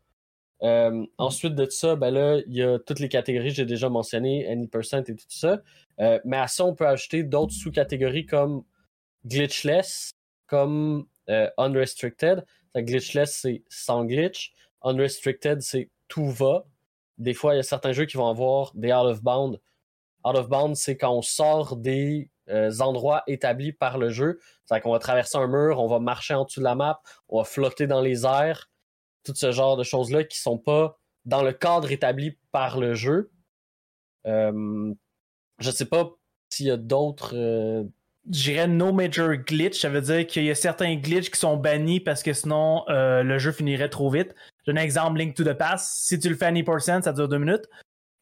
Euh, 0.61 1.05
ensuite 1.17 1.55
de 1.55 1.69
ça, 1.69 1.95
ben 1.95 2.11
là, 2.11 2.41
il 2.47 2.53
y 2.53 2.63
a 2.63 2.79
toutes 2.79 2.99
les 2.99 3.09
catégories 3.09 3.49
que 3.49 3.55
j'ai 3.55 3.65
déjà 3.65 3.89
mentionnées, 3.89 4.47
Any 4.47 4.67
Percent 4.67 5.03
et 5.07 5.15
tout 5.15 5.25
ça. 5.29 5.61
Euh, 5.99 6.19
mais 6.25 6.37
à 6.37 6.47
ça, 6.47 6.65
on 6.65 6.75
peut 6.75 6.87
ajouter 6.87 7.23
d'autres 7.23 7.53
sous-catégories 7.53 8.25
comme 8.25 8.63
glitchless, 9.25 10.11
comme 10.47 11.05
unrestricted. 11.57 12.45
glitchless, 12.75 13.39
c'est 13.41 13.63
sans 13.69 14.05
glitch. 14.05 14.53
Unrestricted, 14.81 15.61
c'est 15.61 15.89
tout 16.07 16.29
va. 16.29 16.65
Des 17.17 17.33
fois, 17.33 17.53
il 17.53 17.57
y 17.57 17.59
a 17.59 17.63
certains 17.63 17.91
jeux 17.91 18.05
qui 18.05 18.17
vont 18.17 18.27
avoir 18.27 18.71
des 18.75 18.91
out 18.91 19.05
of 19.05 19.21
bound. 19.21 19.59
Out 20.25 20.35
of 20.35 20.49
bound, 20.49 20.75
c'est 20.75 20.97
quand 20.97 21.13
on 21.13 21.21
sort 21.21 21.77
des 21.77 22.29
endroits 22.79 23.23
établis 23.27 23.73
par 23.73 23.97
le 23.97 24.09
jeu. 24.09 24.39
C'est-à-dire 24.65 24.83
qu'on 24.83 24.91
va 24.91 24.99
traverser 24.99 25.37
un 25.37 25.47
mur, 25.47 25.79
on 25.79 25.87
va 25.87 25.99
marcher 25.99 26.33
en 26.33 26.45
dessous 26.45 26.59
de 26.59 26.65
la 26.65 26.75
map, 26.75 27.01
on 27.27 27.39
va 27.39 27.43
flotter 27.43 27.87
dans 27.87 28.01
les 28.01 28.25
airs 28.25 28.69
tout 29.23 29.33
ce 29.35 29.51
genre 29.51 29.77
de 29.77 29.83
choses-là 29.83 30.23
qui 30.23 30.39
sont 30.39 30.57
pas 30.57 30.97
dans 31.25 31.43
le 31.43 31.51
cadre 31.51 31.91
établi 31.91 32.37
par 32.51 32.79
le 32.79 32.93
jeu. 32.93 33.31
Euh, 34.25 34.93
je 35.59 35.71
sais 35.71 35.85
pas 35.85 36.11
s'il 36.49 36.67
y 36.67 36.71
a 36.71 36.77
d'autres. 36.77 37.35
Euh... 37.35 37.83
Je 38.31 38.65
no 38.65 38.91
major 38.91 39.35
glitch. 39.35 39.79
Ça 39.79 39.89
veut 39.89 40.01
dire 40.01 40.27
qu'il 40.27 40.43
y 40.43 40.51
a 40.51 40.55
certains 40.55 40.95
glitches 40.95 41.31
qui 41.31 41.39
sont 41.39 41.57
bannis 41.57 41.99
parce 41.99 42.21
que 42.21 42.33
sinon 42.33 42.83
euh, 42.89 43.23
le 43.23 43.39
jeu 43.39 43.51
finirait 43.51 43.89
trop 43.89 44.09
vite. 44.09 44.35
J'ai 44.65 44.71
un 44.71 44.75
exemple 44.75 45.17
Link 45.17 45.35
to 45.35 45.43
the 45.43 45.53
Past. 45.53 46.05
Si 46.05 46.19
tu 46.19 46.29
le 46.29 46.35
fais 46.35 46.45
à 46.45 46.51
100%, 46.51 47.01
ça 47.03 47.13
dure 47.13 47.27
deux 47.27 47.37
minutes. 47.37 47.67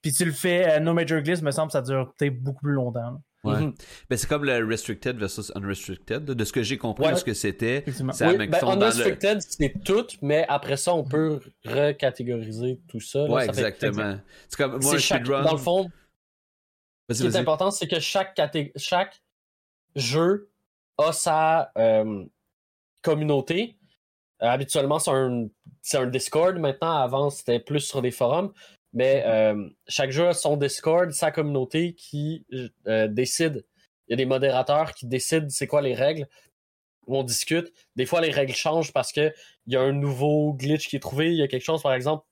Puis 0.02 0.14
tu 0.14 0.24
le 0.24 0.32
fais 0.32 0.70
euh, 0.70 0.80
no 0.80 0.94
major 0.94 1.22
glitch, 1.22 1.42
me 1.42 1.52
semble 1.52 1.72
ça 1.72 1.82
dure 1.82 2.14
peut-être 2.18 2.42
beaucoup 2.42 2.62
plus 2.62 2.74
longtemps. 2.74 3.22
Mhm. 3.56 3.74
Ben, 4.10 4.18
c'est 4.18 4.28
comme 4.28 4.44
le 4.44 4.66
restricted 4.66 5.18
versus 5.18 5.52
unrestricted. 5.56 6.26
De 6.26 6.44
ce 6.44 6.52
que 6.52 6.64
j'ai 6.64 6.78
compris 6.78 7.10
de 7.10 7.16
ce 7.16 7.24
que 7.24 7.34
c'était. 7.34 7.84
C'est 7.88 8.28
oui, 8.28 8.48
ben, 8.48 8.60
unrestricted, 8.64 9.42
c'est 9.42 9.74
tout, 9.84 10.08
mais 10.22 10.46
après 10.48 10.78
ça, 10.78 10.94
on 10.94 11.04
peut 11.04 11.40
recatégoriser 11.66 12.80
tout 12.88 13.00
ça. 13.00 13.26
ouais, 13.26 13.46
exactement. 13.46 14.20
C'est 14.50 14.58
comme 14.58 14.80
moi, 14.82 15.00
speedrun. 15.00 15.44
Dans 15.44 15.52
le 15.54 15.58
fond, 15.58 15.90
ce 17.10 17.22
qui 17.22 17.28
est 17.28 17.36
important, 17.36 17.72
c'est 17.72 17.88
que 17.88 18.00
chaque, 18.00 18.40
chaque 18.76 19.22
jeu 19.96 20.50
a 20.98 21.12
sa 21.12 21.72
euh, 21.78 22.26
communauté. 23.02 23.78
Euh, 24.44 24.48
habituellement, 24.48 25.00
c'est 25.00 25.12
un, 25.12 25.48
un 25.94 26.06
Discord. 26.08 26.58
Maintenant, 26.58 26.98
avant, 26.98 27.30
c'était 27.30 27.60
plus 27.60 27.80
sur 27.80 28.02
des 28.02 28.12
forums. 28.12 28.52
Mais 28.98 29.22
euh, 29.28 29.70
chaque 29.88 30.10
jeu 30.10 30.28
a 30.28 30.34
son 30.34 30.58
Discord, 30.58 31.12
sa 31.12 31.30
communauté 31.30 31.94
qui 31.94 32.48
euh, 32.88 33.08
décide. 33.08 33.64
Il 34.08 34.12
y 34.12 34.14
a 34.14 34.18
des 34.18 34.26
modérateurs 34.26 34.96
qui 34.96 35.06
décident 35.06 35.46
c'est 35.50 35.68
quoi 35.68 35.84
les 35.84 35.94
règles. 35.94 36.28
On 37.06 37.22
discute. 37.22 37.72
Des 37.96 38.08
fois, 38.08 38.22
les 38.22 38.32
règles 38.32 38.56
changent 38.56 38.92
parce 38.92 39.12
qu'il 39.12 39.32
y 39.68 39.76
a 39.76 39.82
un 39.82 39.92
nouveau 39.92 40.52
glitch 40.54 40.88
qui 40.90 40.96
est 40.96 41.00
trouvé. 41.00 41.28
Il 41.28 41.38
y 41.38 41.44
a 41.44 41.48
quelque 41.48 41.64
chose, 41.64 41.84
par 41.84 41.94
exemple, 41.94 42.26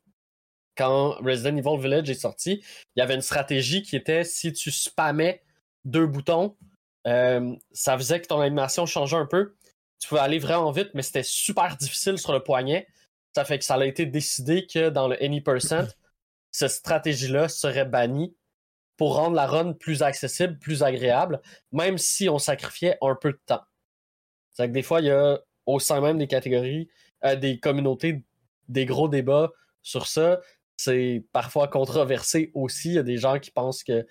quand 0.76 1.12
Resident 1.24 1.56
Evil 1.56 1.80
Village 1.80 2.10
est 2.10 2.20
sorti, 2.20 2.64
il 2.96 3.00
y 3.00 3.02
avait 3.04 3.14
une 3.14 3.22
stratégie 3.22 3.84
qui 3.84 3.96
était 3.96 4.24
si 4.24 4.52
tu 4.52 4.72
spammais 4.72 5.44
deux 5.86 6.08
boutons, 6.08 6.58
euh, 7.06 7.56
ça 7.74 7.96
faisait 7.96 8.20
que 8.22 8.26
ton 8.26 8.42
animation 8.42 8.88
changeait 8.88 9.18
un 9.18 9.28
peu. 9.28 9.54
Tu 10.00 10.08
pouvais 10.08 10.22
aller 10.22 10.40
vraiment 10.40 10.72
vite, 10.72 10.90
mais 10.96 11.04
c'était 11.04 11.22
super 11.22 11.78
difficile 11.78 12.18
sur 12.18 12.34
le 12.34 12.42
poignet. 12.42 12.88
Ça 13.36 13.46
fait 13.46 13.60
que 13.60 13.66
ça 13.66 13.76
a 13.76 13.86
été 13.86 14.08
décidé 14.08 14.66
que 14.66 14.90
dans 14.90 15.08
le 15.08 15.24
Any 15.24 15.42
Percent, 15.42 15.86
cette 16.56 16.72
stratégie-là 16.72 17.50
serait 17.50 17.86
bannie 17.86 18.34
pour 18.96 19.16
rendre 19.16 19.36
la 19.36 19.46
run 19.46 19.74
plus 19.74 20.04
accessible, 20.04 20.58
plus 20.58 20.84
agréable, 20.84 21.42
même 21.74 21.98
si 21.98 22.30
on 22.30 22.40
sacrifiait 22.40 22.98
un 23.02 23.14
peu 23.14 23.34
de 23.34 23.40
temps. 23.46 23.64
C'est 24.54 24.70
que 24.70 24.72
des 24.72 24.82
fois, 24.82 25.02
il 25.02 25.08
y 25.08 25.12
a 25.12 25.38
au 25.66 25.80
sein 25.80 26.00
même 26.00 26.18
des 26.18 26.28
catégories, 26.28 26.88
euh, 27.26 27.36
des 27.36 27.60
communautés, 27.60 28.24
des 28.70 28.86
gros 28.86 29.10
débats 29.10 29.52
sur 29.82 30.08
ça. 30.08 30.40
C'est 30.78 31.26
parfois 31.34 31.68
controversé 31.68 32.52
aussi. 32.54 32.90
Il 32.90 32.96
y 32.96 33.00
a 33.00 33.04
des 33.04 33.18
gens 33.18 33.38
qui 33.38 33.52
pensent 33.52 33.84
que 33.84 34.08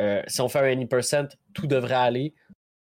euh, 0.00 0.22
si 0.28 0.40
on 0.42 0.48
fait 0.48 0.60
un 0.60 0.76
20%, 0.76 1.34
tout 1.52 1.66
devrait 1.66 1.94
aller. 1.94 2.34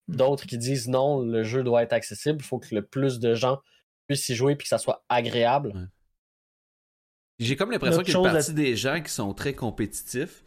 Hmm. 0.06 0.16
D'autres 0.16 0.46
qui 0.46 0.56
disent 0.56 0.88
non, 0.88 1.20
le 1.20 1.42
jeu 1.42 1.62
doit 1.62 1.82
être 1.82 1.92
accessible. 1.92 2.38
Il 2.40 2.46
faut 2.46 2.58
que 2.58 2.74
le 2.74 2.86
plus 2.86 3.18
de 3.18 3.34
gens 3.34 3.60
puissent 4.06 4.30
y 4.30 4.34
jouer 4.34 4.52
et 4.52 4.56
que 4.56 4.66
ça 4.66 4.78
soit 4.78 5.04
agréable. 5.10 5.90
J'ai 7.38 7.56
comme 7.56 7.70
l'impression 7.70 8.02
qu'il 8.02 8.14
y 8.14 8.16
a 8.16 8.20
une 8.20 8.32
partie 8.32 8.54
des 8.54 8.76
gens 8.76 9.00
qui 9.00 9.12
sont 9.12 9.34
très 9.34 9.54
compétitifs, 9.54 10.42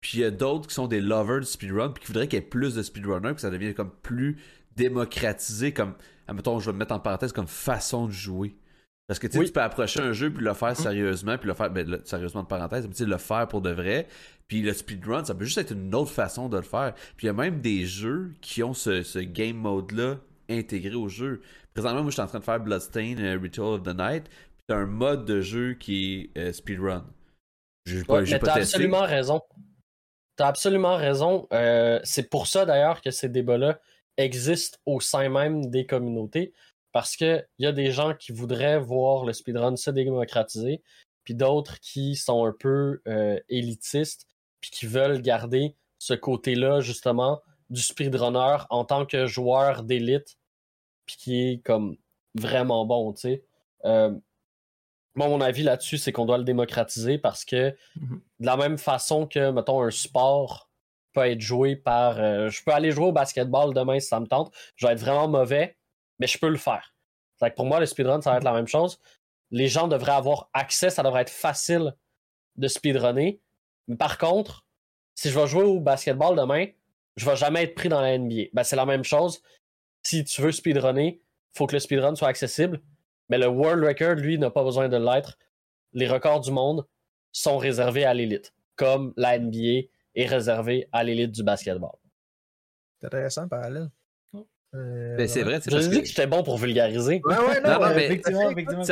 puis 0.00 0.18
il 0.18 0.20
y 0.20 0.24
a 0.24 0.30
d'autres 0.30 0.68
qui 0.68 0.74
sont 0.74 0.88
des 0.88 1.00
lovers 1.00 1.40
de 1.40 1.46
speedrun, 1.46 1.90
puis 1.90 2.02
qui 2.02 2.08
voudraient 2.08 2.28
qu'il 2.28 2.38
y 2.38 2.42
ait 2.42 2.46
plus 2.46 2.74
de 2.74 2.82
speedrunners, 2.82 3.34
que 3.34 3.40
ça 3.40 3.50
devienne 3.50 3.74
comme 3.74 3.90
plus 4.02 4.36
démocratisé, 4.76 5.72
comme, 5.72 5.94
admettons, 6.28 6.60
je 6.60 6.66
vais 6.66 6.72
me 6.72 6.78
mettre 6.78 6.94
en 6.94 7.00
parenthèse, 7.00 7.32
comme 7.32 7.46
façon 7.46 8.06
de 8.06 8.12
jouer. 8.12 8.56
Parce 9.06 9.18
que 9.18 9.26
tu 9.26 9.38
peux 9.52 9.60
approcher 9.60 10.00
un 10.00 10.12
jeu, 10.12 10.32
puis 10.32 10.44
le 10.44 10.54
faire 10.54 10.70
hum. 10.70 10.74
sérieusement, 10.74 11.36
puis 11.36 11.48
le 11.48 11.54
faire, 11.54 11.70
ben, 11.70 12.00
sérieusement 12.04 12.42
de 12.42 12.48
parenthèse, 12.48 12.88
mais 12.88 13.06
le 13.06 13.18
faire 13.18 13.48
pour 13.48 13.60
de 13.60 13.70
vrai. 13.70 14.08
Puis 14.48 14.62
le 14.62 14.72
speedrun, 14.72 15.24
ça 15.24 15.34
peut 15.34 15.44
juste 15.44 15.58
être 15.58 15.72
une 15.72 15.94
autre 15.94 16.10
façon 16.10 16.48
de 16.48 16.56
le 16.56 16.62
faire. 16.62 16.94
Puis 17.16 17.24
il 17.24 17.26
y 17.26 17.30
a 17.30 17.34
même 17.34 17.60
des 17.60 17.86
jeux 17.86 18.32
qui 18.40 18.62
ont 18.62 18.74
ce, 18.74 19.18
game 19.20 19.56
mode-là 19.56 20.18
intégré 20.48 20.94
au 20.94 21.08
jeu. 21.08 21.40
Présentement, 21.72 22.02
moi, 22.02 22.10
je 22.10 22.14
suis 22.14 22.22
en 22.22 22.26
train 22.26 22.38
de 22.38 22.44
faire 22.44 22.60
Bloodstained 22.60 23.18
uh, 23.18 23.36
Ritual 23.36 23.74
of 23.74 23.82
the 23.82 23.96
Night 23.96 24.24
c'est 24.68 24.74
un 24.74 24.86
mode 24.86 25.24
de 25.24 25.40
jeu 25.40 25.74
qui 25.74 26.30
est 26.34 26.38
euh, 26.38 26.52
speedrun. 26.52 27.06
J'ai 27.86 28.02
pas, 28.02 28.22
ouais, 28.22 28.38
t'as 28.38 28.54
absolument 28.54 29.02
raison. 29.02 29.42
T'as 30.36 30.48
absolument 30.48 30.96
raison. 30.96 31.46
Euh, 31.52 32.00
c'est 32.02 32.30
pour 32.30 32.46
ça 32.46 32.64
d'ailleurs 32.64 33.02
que 33.02 33.10
ces 33.10 33.28
débats-là 33.28 33.78
existent 34.16 34.78
au 34.86 35.00
sein 35.00 35.28
même 35.28 35.70
des 35.70 35.86
communautés. 35.86 36.52
Parce 36.92 37.16
qu'il 37.16 37.46
y 37.58 37.66
a 37.66 37.72
des 37.72 37.90
gens 37.90 38.14
qui 38.14 38.32
voudraient 38.32 38.78
voir 38.78 39.24
le 39.24 39.32
speedrun 39.32 39.76
se 39.76 39.90
démocratiser, 39.90 40.80
puis 41.24 41.34
d'autres 41.34 41.80
qui 41.80 42.14
sont 42.14 42.44
un 42.44 42.54
peu 42.58 43.00
euh, 43.08 43.38
élitistes, 43.48 44.28
puis 44.60 44.70
qui 44.70 44.86
veulent 44.86 45.20
garder 45.20 45.76
ce 45.98 46.14
côté-là, 46.14 46.80
justement, 46.80 47.42
du 47.68 47.82
speedrunner 47.82 48.58
en 48.70 48.84
tant 48.84 49.06
que 49.06 49.26
joueur 49.26 49.82
d'élite, 49.82 50.36
puis 51.04 51.16
qui 51.16 51.48
est 51.48 51.58
comme 51.64 51.96
vraiment 52.36 52.86
bon, 52.86 53.12
tu 53.12 53.20
sais. 53.22 53.44
Moi, 55.14 55.28
mon 55.28 55.40
avis 55.40 55.62
là-dessus, 55.62 55.98
c'est 55.98 56.12
qu'on 56.12 56.26
doit 56.26 56.38
le 56.38 56.44
démocratiser 56.44 57.18
parce 57.18 57.44
que 57.44 57.76
mhm. 57.96 58.20
de 58.40 58.46
la 58.46 58.56
même 58.56 58.78
façon 58.78 59.26
que, 59.26 59.50
mettons, 59.50 59.82
un 59.82 59.90
sport 59.90 60.70
peut 61.12 61.26
être 61.26 61.40
joué 61.40 61.76
par. 61.76 62.18
Euh, 62.18 62.50
je 62.50 62.62
peux 62.62 62.72
aller 62.72 62.90
jouer 62.90 63.06
au 63.06 63.12
basketball 63.12 63.72
demain 63.72 64.00
si 64.00 64.08
ça 64.08 64.20
me 64.20 64.26
tente. 64.26 64.52
Je 64.76 64.86
vais 64.86 64.92
être 64.92 65.00
vraiment 65.00 65.28
mauvais, 65.28 65.76
mais 66.18 66.26
je 66.26 66.38
peux 66.38 66.48
le 66.48 66.58
faire. 66.58 66.94
que 67.40 67.48
pour 67.54 67.66
moi, 67.66 67.80
le 67.80 67.86
speedrun, 67.86 68.20
ça 68.20 68.32
va 68.32 68.36
être 68.38 68.44
la 68.44 68.52
même 68.52 68.66
chose. 68.66 68.98
Les 69.50 69.68
gens 69.68 69.88
devraient 69.88 70.12
avoir 70.12 70.50
accès, 70.52 70.90
ça 70.90 71.02
devrait 71.02 71.22
être 71.22 71.30
facile 71.30 71.94
de 72.56 72.68
speedrunner. 72.68 73.40
Mais 73.86 73.96
par 73.96 74.18
contre, 74.18 74.66
si 75.14 75.30
je 75.30 75.38
vais 75.38 75.46
jouer 75.46 75.62
au 75.62 75.80
basketball 75.80 76.36
demain, 76.36 76.66
je 77.16 77.24
vais 77.24 77.36
jamais 77.36 77.62
être 77.62 77.74
pris 77.74 77.88
dans 77.88 78.00
la 78.00 78.18
NBA. 78.18 78.46
Ben, 78.52 78.64
c'est 78.64 78.76
la 78.76 78.86
même 78.86 79.04
chose. 79.04 79.40
Si 80.02 80.24
tu 80.24 80.42
veux 80.42 80.52
speedrunner, 80.52 81.20
il 81.20 81.58
faut 81.58 81.66
que 81.66 81.74
le 81.74 81.78
speedrun 81.78 82.14
soit 82.16 82.28
accessible. 82.28 82.80
Mais 83.28 83.38
le 83.38 83.46
World 83.46 83.84
Record, 83.84 84.16
lui, 84.16 84.38
n'a 84.38 84.50
pas 84.50 84.64
besoin 84.64 84.88
de 84.88 84.96
l'être. 84.96 85.38
Les 85.92 86.06
records 86.06 86.40
du 86.40 86.50
monde 86.50 86.86
sont 87.32 87.58
réservés 87.58 88.04
à 88.04 88.14
l'élite, 88.14 88.52
comme 88.76 89.12
la 89.16 89.38
NBA 89.38 89.88
est 90.14 90.26
réservée 90.26 90.88
à 90.92 91.04
l'élite 91.04 91.32
du 91.32 91.42
basketball. 91.42 91.96
C'est 93.00 93.06
intéressant, 93.06 93.48
parallèle. 93.48 93.90
Euh, 94.74 95.16
ben, 95.16 95.28
c'est 95.28 95.42
vrai, 95.42 95.60
Je 95.64 95.88
dit 95.88 96.02
que 96.02 96.08
j'étais 96.08 96.26
bon 96.26 96.42
pour 96.42 96.58
vulgariser. 96.58 97.20
Ouais, 97.24 97.38
ouais, 97.38 97.60
non, 97.60 97.78
non, 97.78 97.94
mais, 97.94 98.06
effectivement, 98.06 98.50
effectivement. 98.50 98.82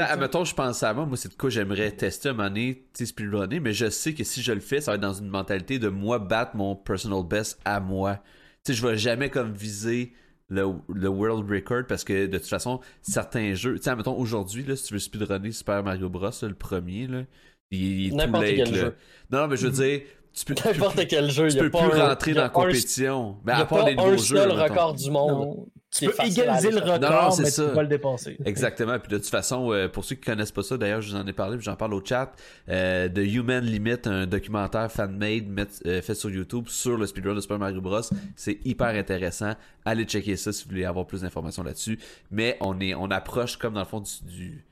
je 0.44 0.54
pense 0.54 0.82
à 0.82 0.94
moi, 0.94 1.06
moi, 1.06 1.16
c'est 1.16 1.30
de 1.30 1.34
quoi 1.34 1.50
j'aimerais 1.50 1.90
tester 1.90 2.28
un 2.28 2.34
moment 2.34 2.48
donné, 2.48 2.84
speedrunner, 2.94 3.58
mais 3.58 3.72
je 3.72 3.90
sais 3.90 4.14
que 4.14 4.22
si 4.22 4.42
je 4.42 4.52
le 4.52 4.60
fais, 4.60 4.80
ça 4.80 4.92
va 4.92 4.94
être 4.94 5.00
dans 5.00 5.12
une 5.12 5.28
mentalité 5.28 5.80
de 5.80 5.88
moi 5.88 6.20
battre 6.20 6.54
mon 6.54 6.76
personal 6.76 7.24
best 7.24 7.58
à 7.64 7.80
moi. 7.80 8.20
Tu 8.64 8.72
sais, 8.72 8.74
je 8.74 8.86
vais 8.86 8.96
jamais 8.96 9.28
comme 9.28 9.52
viser 9.52 10.12
le, 10.52 11.08
world 11.08 11.50
record 11.50 11.84
parce 11.88 12.04
que 12.04 12.26
de 12.26 12.38
toute 12.38 12.46
façon, 12.46 12.80
certains 13.00 13.54
jeux, 13.54 13.76
tu 13.76 13.82
sais, 13.82 13.96
mettons 13.96 14.16
aujourd'hui, 14.16 14.64
si 14.76 14.84
tu 14.84 14.94
veux 14.94 15.00
speedrunner 15.00 15.52
Super 15.52 15.82
Mario 15.82 16.08
Bros, 16.08 16.30
le 16.42 16.54
premier, 16.54 17.06
là, 17.06 17.22
il, 17.70 18.08
est 18.08 18.14
N'importe 18.14 18.44
quel 18.44 18.74
jeu. 18.74 18.94
Non, 19.30 19.48
mais 19.48 19.56
je 19.56 19.66
veux 19.66 19.72
dire, 19.72 20.00
tu 20.32 20.44
peux, 20.44 20.54
N'importe 20.64 21.06
quel 21.08 21.30
jeu, 21.30 21.48
tu 21.48 21.58
peux 21.58 21.70
plus 21.70 22.00
rentrer 22.00 22.34
dans 22.34 22.42
la 22.42 22.48
compétition. 22.48 23.36
Mais 23.44 23.52
à 23.52 23.64
part 23.64 23.86
les 23.86 23.94
nouveaux 23.94 24.16
jeux. 24.16 24.36
seul 24.36 24.52
record 24.52 24.94
du 24.94 25.10
monde. 25.10 25.66
Tu 25.92 26.06
peux 26.06 26.12
égaliser 26.24 26.70
le 26.70 26.78
record, 26.78 27.36
mais 27.38 27.50
ça. 27.50 27.62
tu 27.62 27.68
peux 27.68 27.74
pas 27.74 27.82
le 27.82 27.88
dépasser. 27.88 28.38
Exactement. 28.44 28.98
Puis 28.98 29.10
de 29.10 29.18
toute 29.18 29.28
façon, 29.28 29.72
euh, 29.72 29.88
pour 29.88 30.04
ceux 30.04 30.14
qui 30.14 30.22
connaissent 30.22 30.52
pas 30.52 30.62
ça, 30.62 30.76
d'ailleurs, 30.78 31.02
je 31.02 31.10
vous 31.10 31.16
en 31.16 31.26
ai 31.26 31.32
parlé, 31.32 31.56
puis 31.56 31.64
j'en 31.64 31.76
parle 31.76 31.92
au 31.94 32.02
chat, 32.04 32.32
euh, 32.68 33.08
The 33.08 33.18
Human 33.18 33.62
Limit, 33.62 34.06
un 34.06 34.26
documentaire 34.26 34.90
fan-made 34.90 35.68
euh, 35.86 36.00
fait 36.00 36.14
sur 36.14 36.30
YouTube 36.30 36.68
sur 36.68 36.96
le 36.96 37.06
speedrun 37.06 37.34
de 37.34 37.40
Super 37.40 37.58
Mario 37.58 37.80
Bros. 37.80 38.00
C'est 38.36 38.58
hyper 38.64 38.88
intéressant. 38.88 39.52
Allez 39.84 40.04
checker 40.04 40.36
ça 40.36 40.52
si 40.52 40.64
vous 40.64 40.70
voulez 40.70 40.84
avoir 40.84 41.06
plus 41.06 41.20
d'informations 41.20 41.62
là-dessus. 41.62 41.98
Mais 42.30 42.56
on 42.60 42.80
est, 42.80 42.94
on 42.94 43.10
approche 43.10 43.56
comme 43.58 43.74
dans 43.74 43.80
le 43.80 43.86
fond 43.86 44.02
du, 44.22 44.64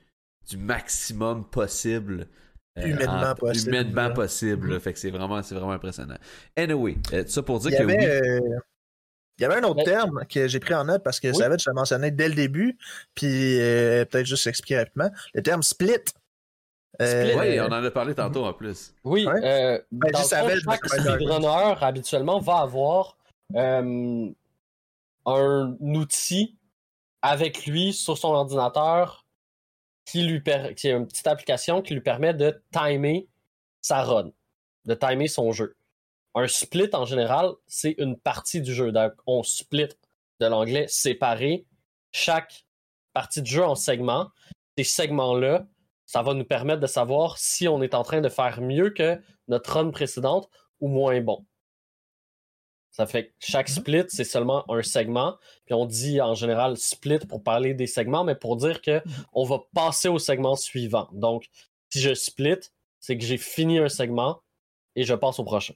du 0.49 0.57
maximum 0.57 1.45
possible 1.45 2.27
euh, 2.79 2.87
humainement 2.87 3.35
possible. 3.35 3.69
Humainement 3.69 4.13
possible. 4.13 4.79
Fait 4.79 4.93
que 4.93 4.99
c'est 4.99 5.09
vraiment, 5.09 5.41
c'est 5.43 5.55
vraiment 5.55 5.73
impressionnant. 5.73 6.15
Anyway, 6.55 6.95
euh, 7.13 7.23
ça 7.27 7.43
pour 7.43 7.59
dire 7.59 7.77
que 7.77 7.83
oui. 7.83 7.95
Euh, 9.41 9.47
il 9.47 9.49
y 9.49 9.53
avait 9.57 9.65
un 9.65 9.69
autre 9.69 9.83
terme 9.83 10.25
que 10.29 10.47
j'ai 10.47 10.59
pris 10.59 10.73
en 10.73 10.85
note 10.85 11.03
parce 11.03 11.19
que 11.19 11.33
ça 11.33 11.45
avait, 11.45 11.57
tu 11.57 11.67
l'as 11.69 11.73
mentionné 11.73 12.11
dès 12.11 12.29
le 12.29 12.35
début, 12.35 12.77
puis 13.15 13.57
peut-être 13.57 14.25
juste 14.25 14.47
expliquer 14.47 14.77
rapidement. 14.79 15.09
Le 15.33 15.41
terme 15.43 15.63
split. 15.63 15.95
Euh, 17.01 17.35
Oui, 17.39 17.59
on 17.59 17.65
en 17.65 17.83
a 17.83 17.89
parlé 17.91 18.13
tantôt 18.13 18.45
en 18.45 18.53
plus. 18.53 18.93
Oui, 19.03 19.25
Ouais. 19.25 19.43
euh, 19.43 19.79
Ben, 19.91 20.11
dans 20.11 20.19
je 20.19 20.35
le 20.35 20.41
fond, 20.41 20.49
je 20.49 20.59
chaque 20.59 20.87
speedrunner 20.87 21.73
habituellement 21.81 22.39
va 22.39 22.57
avoir 22.59 23.17
euh, 23.55 24.29
un 25.25 25.77
outil 25.79 26.57
avec 27.21 27.65
lui 27.65 27.93
sur 27.93 28.17
son 28.17 28.29
ordinateur 28.29 29.25
qui 30.05 30.23
lui 30.23 30.41
per- 30.41 30.73
qui 30.75 30.87
est 30.89 30.91
une 30.91 31.07
petite 31.07 31.27
application 31.27 31.81
qui 31.81 31.93
lui 31.93 32.01
permet 32.01 32.33
de 32.33 32.61
timer 32.71 33.27
sa 33.81 34.03
run, 34.03 34.31
de 34.85 34.93
timer 34.93 35.27
son 35.27 35.51
jeu. 35.51 35.75
Un 36.33 36.47
split 36.47 36.89
en 36.93 37.05
général, 37.05 37.51
c'est 37.67 37.95
une 37.97 38.17
partie 38.17 38.61
du 38.61 38.73
jeu. 38.73 38.91
Donc, 38.91 39.13
on 39.25 39.43
split 39.43 39.89
de 40.39 40.45
l'anglais 40.45 40.85
séparé 40.87 41.65
chaque 42.11 42.65
partie 43.13 43.41
du 43.41 43.51
jeu 43.51 43.63
en 43.63 43.75
segments. 43.75 44.29
Ces 44.77 44.83
segments-là, 44.85 45.67
ça 46.05 46.21
va 46.21 46.33
nous 46.33 46.45
permettre 46.45 46.79
de 46.79 46.87
savoir 46.87 47.37
si 47.37 47.67
on 47.67 47.81
est 47.81 47.93
en 47.93 48.03
train 48.03 48.21
de 48.21 48.29
faire 48.29 48.61
mieux 48.61 48.89
que 48.89 49.21
notre 49.47 49.73
run 49.73 49.91
précédente 49.91 50.49
ou 50.79 50.87
moins 50.87 51.19
bon. 51.21 51.45
Ça 52.91 53.05
fait 53.05 53.27
que 53.27 53.31
chaque 53.39 53.69
split, 53.69 54.03
c'est 54.09 54.25
seulement 54.25 54.69
un 54.69 54.83
segment. 54.83 55.37
Puis 55.65 55.73
on 55.73 55.85
dit 55.85 56.19
en 56.19 56.35
général 56.35 56.77
split 56.77 57.19
pour 57.19 57.41
parler 57.41 57.73
des 57.73 57.87
segments, 57.87 58.25
mais 58.25 58.35
pour 58.35 58.57
dire 58.57 58.81
que 58.81 59.01
on 59.31 59.45
va 59.45 59.59
passer 59.73 60.09
au 60.09 60.19
segment 60.19 60.55
suivant. 60.55 61.07
Donc, 61.13 61.47
si 61.89 62.01
je 62.01 62.13
split, 62.13 62.59
c'est 62.99 63.17
que 63.17 63.23
j'ai 63.23 63.37
fini 63.37 63.79
un 63.79 63.89
segment 63.89 64.41
et 64.95 65.03
je 65.03 65.13
passe 65.13 65.39
au 65.39 65.45
prochain. 65.45 65.73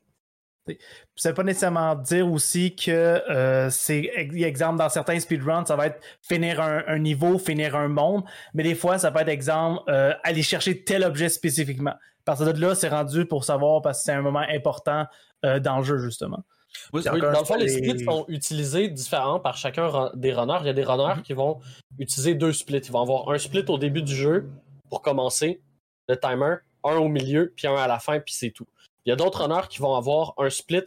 Ça 1.15 1.29
veut 1.29 1.36
pas 1.36 1.43
nécessairement 1.43 1.95
dire 1.95 2.29
aussi 2.31 2.75
que 2.75 2.91
euh, 2.91 3.69
c'est 3.69 4.10
ex- 4.15 4.36
exemple 4.36 4.79
dans 4.79 4.89
certains 4.89 5.19
speedruns, 5.19 5.65
ça 5.65 5.75
va 5.75 5.88
être 5.88 6.00
finir 6.22 6.60
un, 6.60 6.84
un 6.88 6.98
niveau, 6.98 7.38
finir 7.38 7.75
un 7.75 7.88
monde, 7.88 8.24
mais 8.53 8.63
des 8.63 8.75
fois 8.75 8.98
ça 8.98 9.12
peut 9.12 9.19
être 9.19 9.29
exemple 9.29 9.84
euh, 9.89 10.13
aller 10.24 10.41
chercher 10.43 10.84
tel 10.84 11.03
objet 11.03 11.29
spécifiquement. 11.29 11.93
Partir 12.24 12.51
de 12.51 12.60
là, 12.60 12.74
c'est 12.74 12.89
rendu 12.89 13.25
pour 13.27 13.43
savoir 13.43 13.84
parce 13.84 14.00
que 14.00 14.05
c'est 14.05 14.12
un 14.13 14.22
moment 14.24 14.43
important 14.50 15.05
euh, 15.45 15.60
dans 15.60 15.77
le 15.77 15.84
jeu 15.84 16.00
justement. 16.00 16.43
Oui, 16.91 17.01
encore 17.07 17.31
dans 17.31 17.39
le 17.39 17.45
fond, 17.45 17.55
les 17.55 17.65
les- 17.67 17.72
splits 17.72 18.03
sont 18.03 18.25
utilisés 18.27 18.89
différents 18.89 19.39
par 19.39 19.55
chacun 19.57 20.10
des 20.15 20.34
runners. 20.34 20.57
Il 20.62 20.65
y 20.67 20.69
a 20.69 20.74
des 20.74 20.84
runners 20.84 21.22
qui 21.24 21.34
vont 21.34 21.60
utiliser 22.00 22.34
deux 22.34 22.51
splits. 22.51 22.79
Ils 22.79 22.91
vont 22.91 23.01
avoir 23.01 23.29
un 23.29 23.38
split 23.38 23.63
au 23.69 23.77
début 23.77 24.01
du 24.01 24.15
jeu 24.15 24.50
pour 24.89 25.01
commencer 25.01 25.62
le 26.10 26.19
timer, 26.19 26.55
un 26.84 26.95
au 26.98 27.07
milieu, 27.07 27.53
puis 27.55 27.67
un 27.67 27.75
à 27.75 27.88
la 27.88 28.00
fin, 28.00 28.19
puis 28.19 28.34
c'est 28.34 28.50
tout. 28.51 28.67
Il 29.06 29.10
y 29.10 29.12
a 29.12 29.16
d'autres 29.16 29.44
runners 29.46 29.68
qui 29.70 29.80
vont 29.80 29.96
avoir 29.96 30.34
un 30.38 30.50
split 30.50 30.84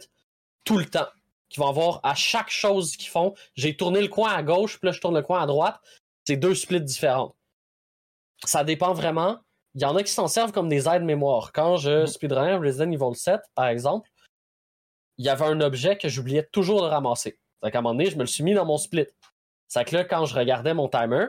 tout 0.63 0.77
le 0.77 0.85
temps, 0.85 1.07
qui 1.49 1.59
vont 1.59 1.67
avoir 1.67 1.99
à 2.03 2.15
chaque 2.15 2.49
chose 2.49 2.95
qu'ils 2.95 3.09
font. 3.09 3.33
J'ai 3.55 3.75
tourné 3.75 4.01
le 4.01 4.07
coin 4.07 4.31
à 4.31 4.43
gauche, 4.43 4.79
puis 4.79 4.87
là 4.87 4.91
je 4.91 4.99
tourne 4.99 5.15
le 5.15 5.21
coin 5.21 5.41
à 5.41 5.45
droite. 5.45 5.79
C'est 6.25 6.37
deux 6.37 6.55
splits 6.55 6.81
différents. 6.81 7.35
Ça 8.45 8.63
dépend 8.63 8.93
vraiment. 8.93 9.39
Il 9.75 9.81
y 9.81 9.85
en 9.85 9.95
a 9.95 10.03
qui 10.03 10.11
s'en 10.11 10.27
servent 10.27 10.51
comme 10.51 10.69
des 10.69 10.87
aides 10.87 11.03
mémoire. 11.03 11.51
Quand 11.53 11.77
je 11.77 12.05
speedrunnais 12.05 12.55
Resident 12.55 12.91
Evil 12.91 13.15
7, 13.15 13.41
par 13.55 13.67
exemple, 13.67 14.09
il 15.17 15.25
y 15.25 15.29
avait 15.29 15.45
un 15.45 15.61
objet 15.61 15.97
que 15.97 16.09
j'oubliais 16.09 16.47
toujours 16.51 16.81
de 16.81 16.87
ramasser. 16.87 17.39
Donc, 17.61 17.75
à 17.75 17.79
un 17.79 17.81
moment 17.81 17.93
donné, 17.93 18.09
je 18.09 18.15
me 18.15 18.21
le 18.21 18.27
suis 18.27 18.43
mis 18.43 18.53
dans 18.53 18.65
mon 18.65 18.77
split. 18.77 19.07
C'est 19.67 19.83
que 19.85 19.95
là, 19.95 20.03
quand 20.03 20.25
je 20.25 20.33
regardais 20.33 20.73
mon 20.73 20.87
timer, 20.87 21.27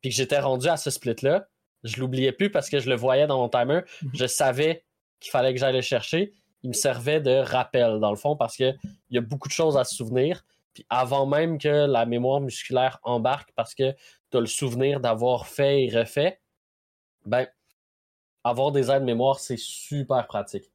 puis 0.00 0.10
que 0.10 0.16
j'étais 0.16 0.40
rendu 0.40 0.68
à 0.68 0.76
ce 0.76 0.90
split-là, 0.90 1.48
je 1.84 2.00
l'oubliais 2.00 2.32
plus 2.32 2.50
parce 2.50 2.68
que 2.68 2.80
je 2.80 2.90
le 2.90 2.96
voyais 2.96 3.26
dans 3.26 3.38
mon 3.38 3.48
timer. 3.48 3.80
Mhm. 4.02 4.10
Je 4.14 4.26
savais 4.26 4.84
qu'il 5.20 5.30
fallait 5.30 5.52
que 5.54 5.60
j'aille 5.60 5.74
le 5.74 5.80
chercher. 5.80 6.32
Il 6.62 6.68
me 6.68 6.74
servait 6.74 7.20
de 7.20 7.30
rappel, 7.30 8.00
dans 8.00 8.10
le 8.10 8.16
fond, 8.16 8.36
parce 8.36 8.56
qu'il 8.56 8.76
y 9.10 9.18
a 9.18 9.20
beaucoup 9.20 9.48
de 9.48 9.52
choses 9.52 9.76
à 9.76 9.84
se 9.84 9.94
souvenir. 9.94 10.44
Puis 10.72 10.84
avant 10.90 11.26
même 11.26 11.58
que 11.58 11.86
la 11.86 12.04
mémoire 12.06 12.40
musculaire 12.40 12.98
embarque, 13.02 13.50
parce 13.54 13.74
que 13.74 13.92
tu 14.30 14.36
as 14.36 14.40
le 14.40 14.46
souvenir 14.46 15.00
d'avoir 15.00 15.46
fait 15.46 15.84
et 15.84 15.96
refait, 15.96 16.40
ben, 17.24 17.46
avoir 18.42 18.72
des 18.72 18.90
aides 18.90 19.04
mémoire, 19.04 19.40
c'est 19.40 19.58
super 19.58 20.26
pratique. 20.26 20.70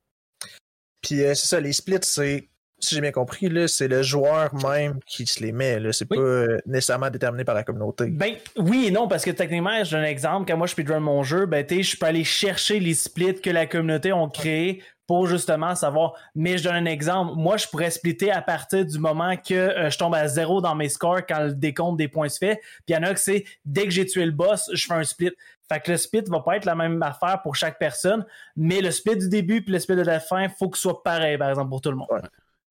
Puis 1.01 1.21
euh, 1.21 1.35
c'est 1.35 1.47
ça, 1.47 1.59
les 1.59 1.73
splits, 1.73 1.99
c'est, 2.03 2.49
si 2.79 2.95
j'ai 2.95 3.01
bien 3.01 3.11
compris, 3.11 3.49
c'est 3.67 3.87
le 3.87 4.01
joueur 4.03 4.53
même 4.55 4.99
qui 5.05 5.25
se 5.25 5.41
les 5.43 5.51
met. 5.51 5.79
C'est 5.91 6.09
Oui. 6.09 6.17
pas 6.17 6.23
euh, 6.23 6.57
nécessairement 6.65 7.09
déterminé 7.09 7.43
par 7.43 7.55
la 7.55 7.63
communauté. 7.63 8.05
Ben 8.07 8.35
oui 8.57 8.85
et 8.87 8.91
non, 8.91 9.07
parce 9.07 9.23
que 9.25 9.31
techniquement, 9.31 9.83
je 9.83 9.91
donne 9.91 10.01
un 10.01 10.07
exemple, 10.07 10.45
quand 10.51 10.57
moi 10.57 10.67
je 10.67 10.71
speedrun 10.71 10.99
mon 10.99 11.23
jeu, 11.23 11.45
ben 11.45 11.65
je 11.69 11.97
peux 11.97 12.05
aller 12.05 12.23
chercher 12.23 12.79
les 12.79 12.93
splits 12.93 13.41
que 13.41 13.49
la 13.49 13.65
communauté 13.65 14.11
ont 14.13 14.29
créés 14.29 14.83
pour 15.07 15.25
justement 15.25 15.73
savoir. 15.73 16.13
Mais 16.35 16.59
je 16.59 16.63
donne 16.63 16.75
un 16.75 16.85
exemple. 16.85 17.33
Moi, 17.35 17.57
je 17.57 17.65
pourrais 17.67 17.89
splitter 17.89 18.31
à 18.31 18.43
partir 18.43 18.85
du 18.85 18.99
moment 18.99 19.35
que 19.37 19.55
euh, 19.55 19.89
je 19.89 19.97
tombe 19.97 20.13
à 20.13 20.27
zéro 20.27 20.61
dans 20.61 20.75
mes 20.75 20.87
scores 20.87 21.25
quand 21.27 21.39
le 21.39 21.53
décompte 21.53 21.97
des 21.97 22.07
points 22.07 22.29
se 22.29 22.37
fait. 22.37 22.57
Puis 22.85 22.89
il 22.89 22.93
y 22.93 22.97
en 22.97 23.01
a 23.03 23.13
que 23.13 23.19
c'est 23.19 23.43
dès 23.65 23.85
que 23.85 23.89
j'ai 23.89 24.05
tué 24.05 24.23
le 24.25 24.31
boss, 24.31 24.69
je 24.71 24.85
fais 24.85 24.93
un 24.93 25.03
split. 25.03 25.31
Fait 25.71 25.79
que 25.79 25.91
le 25.91 25.97
split 25.97 26.23
va 26.27 26.39
pas 26.41 26.57
être 26.57 26.65
la 26.65 26.75
même 26.75 27.01
affaire 27.01 27.41
pour 27.43 27.55
chaque 27.55 27.77
personne, 27.79 28.23
mais 28.55 28.81
le 28.81 28.91
split 28.91 29.17
du 29.17 29.29
début 29.29 29.63
puis 29.63 29.71
le 29.73 29.79
split 29.79 29.95
de 29.95 30.01
la 30.01 30.19
fin, 30.19 30.47
faut 30.49 30.69
que 30.69 30.77
ce 30.77 30.83
soit 30.83 31.03
pareil, 31.03 31.37
par 31.37 31.49
exemple, 31.49 31.69
pour 31.69 31.81
tout 31.81 31.91
le 31.91 31.97
monde. 31.97 32.07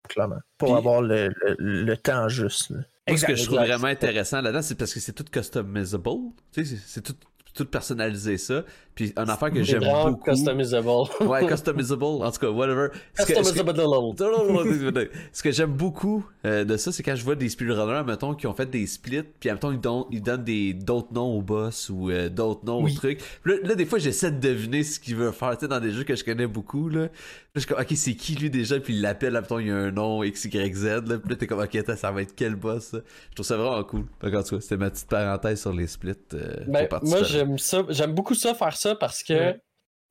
Clairement. 0.10 0.40
Pour 0.58 0.70
Puis- 0.70 0.78
avoir 0.78 1.02
le, 1.02 1.30
le- 1.58 1.84
le 1.84 1.98
temps 1.98 2.28
juste. 2.30 2.70
là. 2.70 2.80
Moi, 3.08 3.18
ce 3.18 3.26
que 3.26 3.36
je 3.36 3.44
trouve 3.46 3.60
exact. 3.60 3.68
vraiment 3.74 3.88
intéressant 3.92 4.42
là-dedans, 4.42 4.62
c'est 4.62 4.76
parce 4.76 4.94
que 4.94 5.00
c'est 5.00 5.12
tout 5.14 5.26
customizable. 5.30 6.10
Tu 6.54 6.64
sais, 6.66 6.76
c'est- 6.76 6.82
c'est 6.86 7.02
tout, 7.02 7.16
tout 7.54 7.66
personnalisé 7.66 8.38
ça. 8.38 8.64
Puis 8.96 9.12
une 9.18 9.30
affaire 9.30 9.52
que 9.52 9.64
j'aime 9.64 9.84
beaucoup. 9.84 10.24
customizable. 10.24 10.88
Ouais, 11.22 11.46
customizable. 11.48 12.04
En 12.04 12.32
tout 12.32 12.40
cas, 12.40 12.50
whatever. 12.50 12.90
Que- 13.16 13.24
ce 13.24 13.28
que- 13.28 13.34
Customizable. 13.34 15.10
Ce 15.32 15.44
que 15.44 15.52
j'aime 15.52 15.72
beaucoup 15.72 16.26
euh, 16.46 16.64
de 16.64 16.78
ça, 16.78 16.92
c'est 16.92 17.04
quand 17.04 17.16
je 17.16 17.24
vois 17.24 17.36
des 17.36 17.50
speedrunners, 17.50 18.04
mettons, 18.06 18.34
qui 18.36 18.48
ont 18.48 18.54
fait 18.54 18.70
des 18.70 18.86
splits, 18.86 19.24
puis 19.40 19.50
mettons, 19.52 19.72
ils, 19.72 19.80
donnent, 19.80 20.04
ils 20.12 20.22
donnent 20.22 20.44
des, 20.44 20.74
d'autres 20.74 21.14
noms 21.14 21.38
au 21.38 21.42
boss 21.42 21.90
ou 21.90 22.10
euh, 22.10 22.30
d'autres 22.30 22.66
noms 22.66 22.84
Oui. 22.84 22.92
au 22.94 22.96
truc. 22.96 23.20
Là, 23.46 23.56
là, 23.64 23.76
des 23.76 23.86
fois, 23.86 24.00
j'essaie 24.00 24.32
de 24.32 24.40
deviner 24.40 24.84
ce 24.84 25.00
qu'il 25.00 25.16
veut 25.16 25.32
faire, 25.32 25.52
tu 25.58 25.62
sais, 25.62 25.68
dans 25.68 25.80
des 25.80 25.92
jeux 25.92 26.04
que 26.04 26.16
je 26.16 26.24
connais 26.24 26.48
beaucoup, 26.48 26.90
là. 26.90 27.08
Je 27.56 27.60
suis 27.62 27.68
comme, 27.70 27.80
ok, 27.82 27.94
c'est 27.96 28.16
qui 28.16 28.36
lui 28.36 28.50
déjà, 28.50 28.80
puis 28.80 28.96
il 28.96 29.02
l'appelle, 29.02 29.34
mettons, 29.34 29.60
il 29.60 29.68
y 29.68 29.72
a 29.72 29.76
un 29.76 29.92
nom 29.92 30.22
XYZ, 30.22 30.84
là. 30.86 31.02
Puis 31.20 31.30
là, 31.30 31.36
t'es 31.36 31.48
comme, 31.48 31.60
ok, 31.62 31.78
ça 31.96 32.12
va 32.12 32.22
être 32.24 32.34
quel 32.36 32.56
boss? 32.56 32.92
Je 32.94 33.36
trouve 33.36 33.46
ça 33.46 33.58
vraiment 33.58 33.84
cool. 33.84 34.06
En 34.24 34.30
tout 34.30 34.32
cas, 34.32 34.44
c'était 34.60 34.78
ma 34.78 34.90
petite 34.90 35.08
parenthèse 35.08 35.62
sur 35.62 35.72
les 35.74 35.88
splits. 35.88 36.14
euh, 36.34 36.56
Ben, 36.68 36.88
moi, 37.04 37.24
j'aime 37.24 37.58
ça. 37.60 37.84
J'aime 37.90 38.14
beaucoup 38.14 38.34
ça, 38.34 38.54
faire 38.56 38.76
ça, 38.76 38.83
parce 39.00 39.24
que 39.24 39.34
Ouais. 39.34 39.62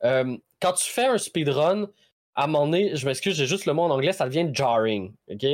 euh, 0.05 0.37
quand 0.61 0.73
tu 0.73 0.91
fais 0.91 1.07
un 1.07 1.19
speedrun, 1.19 1.89
à 2.35 2.45
un 2.45 2.47
moment 2.47 2.67
donné, 2.67 2.97
je 2.97 3.07
m'excuse, 3.07 3.37
j'ai 3.37 3.47
juste 3.47 3.67
le 3.67 3.73
mot 3.75 3.83
en 3.83 3.91
anglais, 3.91 4.13
ça 4.13 4.27
devient 4.27 4.49
jarring. 4.53 5.15
OK? 5.31 5.45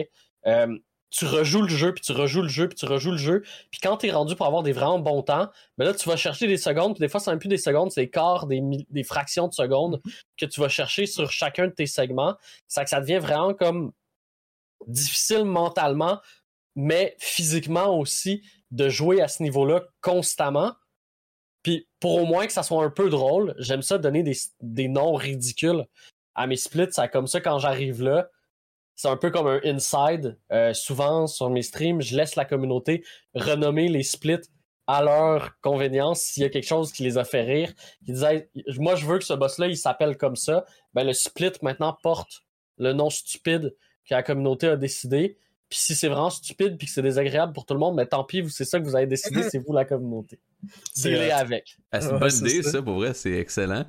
Euh, 0.47 0.79
tu 1.11 1.25
rejoues 1.25 1.63
le 1.63 1.69
jeu, 1.69 1.95
puis 1.95 2.03
tu 2.05 2.13
rejoues 2.13 2.43
le 2.43 2.49
jeu, 2.49 2.69
puis 2.69 2.77
tu 2.77 2.85
rejoues 2.85 3.13
le 3.13 3.17
jeu. 3.17 3.43
Puis 3.71 3.81
quand 3.83 3.97
t'es 3.97 4.11
rendu 4.11 4.37
pour 4.37 4.45
avoir 4.47 4.63
des 4.63 4.73
vraiment 4.73 4.99
bons 4.99 5.23
temps, 5.23 5.49
ben 5.79 5.87
là, 5.87 5.95
tu 5.95 6.07
vas 6.09 6.17
chercher 6.17 6.47
des 6.47 6.59
secondes, 6.59 6.95
puis 6.95 7.01
des 7.01 7.09
fois, 7.09 7.19
c'est 7.19 7.31
même 7.31 7.39
plus 7.39 7.49
des 7.49 7.57
secondes, 7.57 7.91
c'est 7.91 8.03
des 8.03 8.11
quarts, 8.11 8.47
des, 8.47 8.61
des 8.91 9.03
fractions 9.05 9.49
de 9.49 9.55
secondes 9.55 10.03
que 10.37 10.45
tu 10.45 10.61
vas 10.61 10.69
chercher 10.69 11.07
sur 11.07 11.31
chacun 11.31 11.67
de 11.69 11.73
tes 11.73 11.87
segments. 11.87 12.37
Ça 12.67 12.85
que 12.85 12.91
ça 12.91 13.01
devient 13.01 13.19
vraiment 13.21 13.55
comme 13.55 13.93
difficile 14.87 15.45
mentalement, 15.45 16.21
mais 16.77 17.17
physiquement 17.19 17.99
aussi, 17.99 18.43
de 18.71 18.89
jouer 18.91 19.23
à 19.23 19.29
ce 19.29 19.43
niveau-là 19.43 19.85
constamment. 20.03 20.75
Puis 21.63 21.89
pour 22.01 22.17
au 22.17 22.25
moins 22.25 22.47
que 22.47 22.53
ça 22.53 22.63
soit 22.63 22.85
un 22.85 22.91
peu 22.91 23.09
drôle, 23.11 23.55
j'aime 23.59 23.83
ça 23.83 23.99
donner 23.99 24.23
des, 24.23 24.37
des 24.61 24.89
noms 24.89 25.15
ridicules 25.15 25.85
à 26.35 26.47
mes 26.47 26.57
splits. 26.57 26.89
C'est 26.91 27.11
comme 27.11 27.27
ça 27.27 27.41
quand 27.41 27.59
j'arrive 27.59 28.03
là. 28.03 28.29
C'est 28.95 29.09
un 29.09 29.17
peu 29.17 29.31
comme 29.31 29.47
un 29.47 29.61
inside. 29.65 30.39
Euh, 30.51 30.75
souvent 30.75 31.27
sur 31.27 31.51
mes 31.51 31.63
streams, 31.63 32.03
je 32.03 32.17
laisse 32.17 32.37
la 32.37 32.45
communauté 32.45 33.05
renommer 33.35 33.89
les 33.89 34.03
splits 34.03 34.49
à 34.89 35.03
leur 35.03 35.61
convenience 35.61 36.23
s'il 36.23 36.43
y 36.43 36.47
a 36.47 36.49
quelque 36.49 36.67
chose 36.67 36.93
qui 36.93 37.03
les 37.03 37.19
a 37.19 37.25
fait 37.25 37.43
rire. 37.43 37.73
Qui 38.05 38.13
disait 38.13 38.51
Moi 38.79 38.97
je 38.97 39.07
veux 39.07 39.19
que 39.19 39.25
ce 39.25 39.35
boss-là 39.35 39.67
il 39.67 39.77
s'appelle 39.77 40.17
comme 40.17 40.37
ça. 40.37 40.65
Ben 40.95 41.05
le 41.05 41.13
split 41.13 41.53
maintenant 41.63 41.97
porte 42.03 42.43
le 42.79 42.93
nom 42.93 43.11
stupide 43.11 43.77
que 44.09 44.15
la 44.15 44.23
communauté 44.23 44.69
a 44.69 44.77
décidé. 44.77 45.37
Puis 45.69 45.79
si 45.81 45.95
c'est 45.95 46.09
vraiment 46.09 46.31
stupide 46.31 46.79
puis 46.79 46.87
que 46.87 46.93
c'est 46.93 47.03
désagréable 47.03 47.53
pour 47.53 47.67
tout 47.67 47.75
le 47.75 47.81
monde, 47.81 47.95
mais 47.95 48.07
tant 48.07 48.25
pis, 48.25 48.41
vous- 48.41 48.49
c'est 48.49 48.65
ça 48.65 48.79
que 48.81 48.85
vous 48.85 48.97
avez 48.97 49.07
décidé, 49.07 49.43
c'est 49.51 49.59
vous 49.59 49.73
la 49.75 49.85
communauté. 49.85 50.39
Dealez 51.03 51.31
avec. 51.31 51.77
Ah, 51.93 52.01
c'est 52.01 52.11
une 52.11 52.19
bonne 52.19 52.31
c'est 52.31 52.51
idée, 52.51 52.63
ça. 52.63 52.71
ça. 52.73 52.83
pour 52.83 52.95
vrai, 52.95 53.13
c'est 53.15 53.33
excellent. 53.39 53.85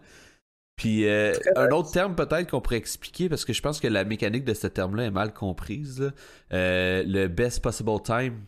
Puis 0.75 1.07
euh, 1.07 1.33
un 1.55 1.69
autre 1.71 1.91
terme 1.91 2.15
peut-être 2.15 2.49
qu'on 2.49 2.61
pourrait 2.61 2.77
expliquer, 2.77 3.27
parce 3.29 3.43
que 3.45 3.51
je 3.53 3.61
pense 3.61 3.79
que 3.79 3.87
la 3.87 4.03
mécanique 4.05 4.45
de 4.45 4.53
ce 4.53 4.67
terme-là 4.67 5.05
est 5.05 5.11
mal 5.11 5.33
comprise. 5.33 6.11
Euh, 6.53 7.03
le 7.05 7.27
best 7.27 7.61
possible 7.61 8.01
time. 8.03 8.41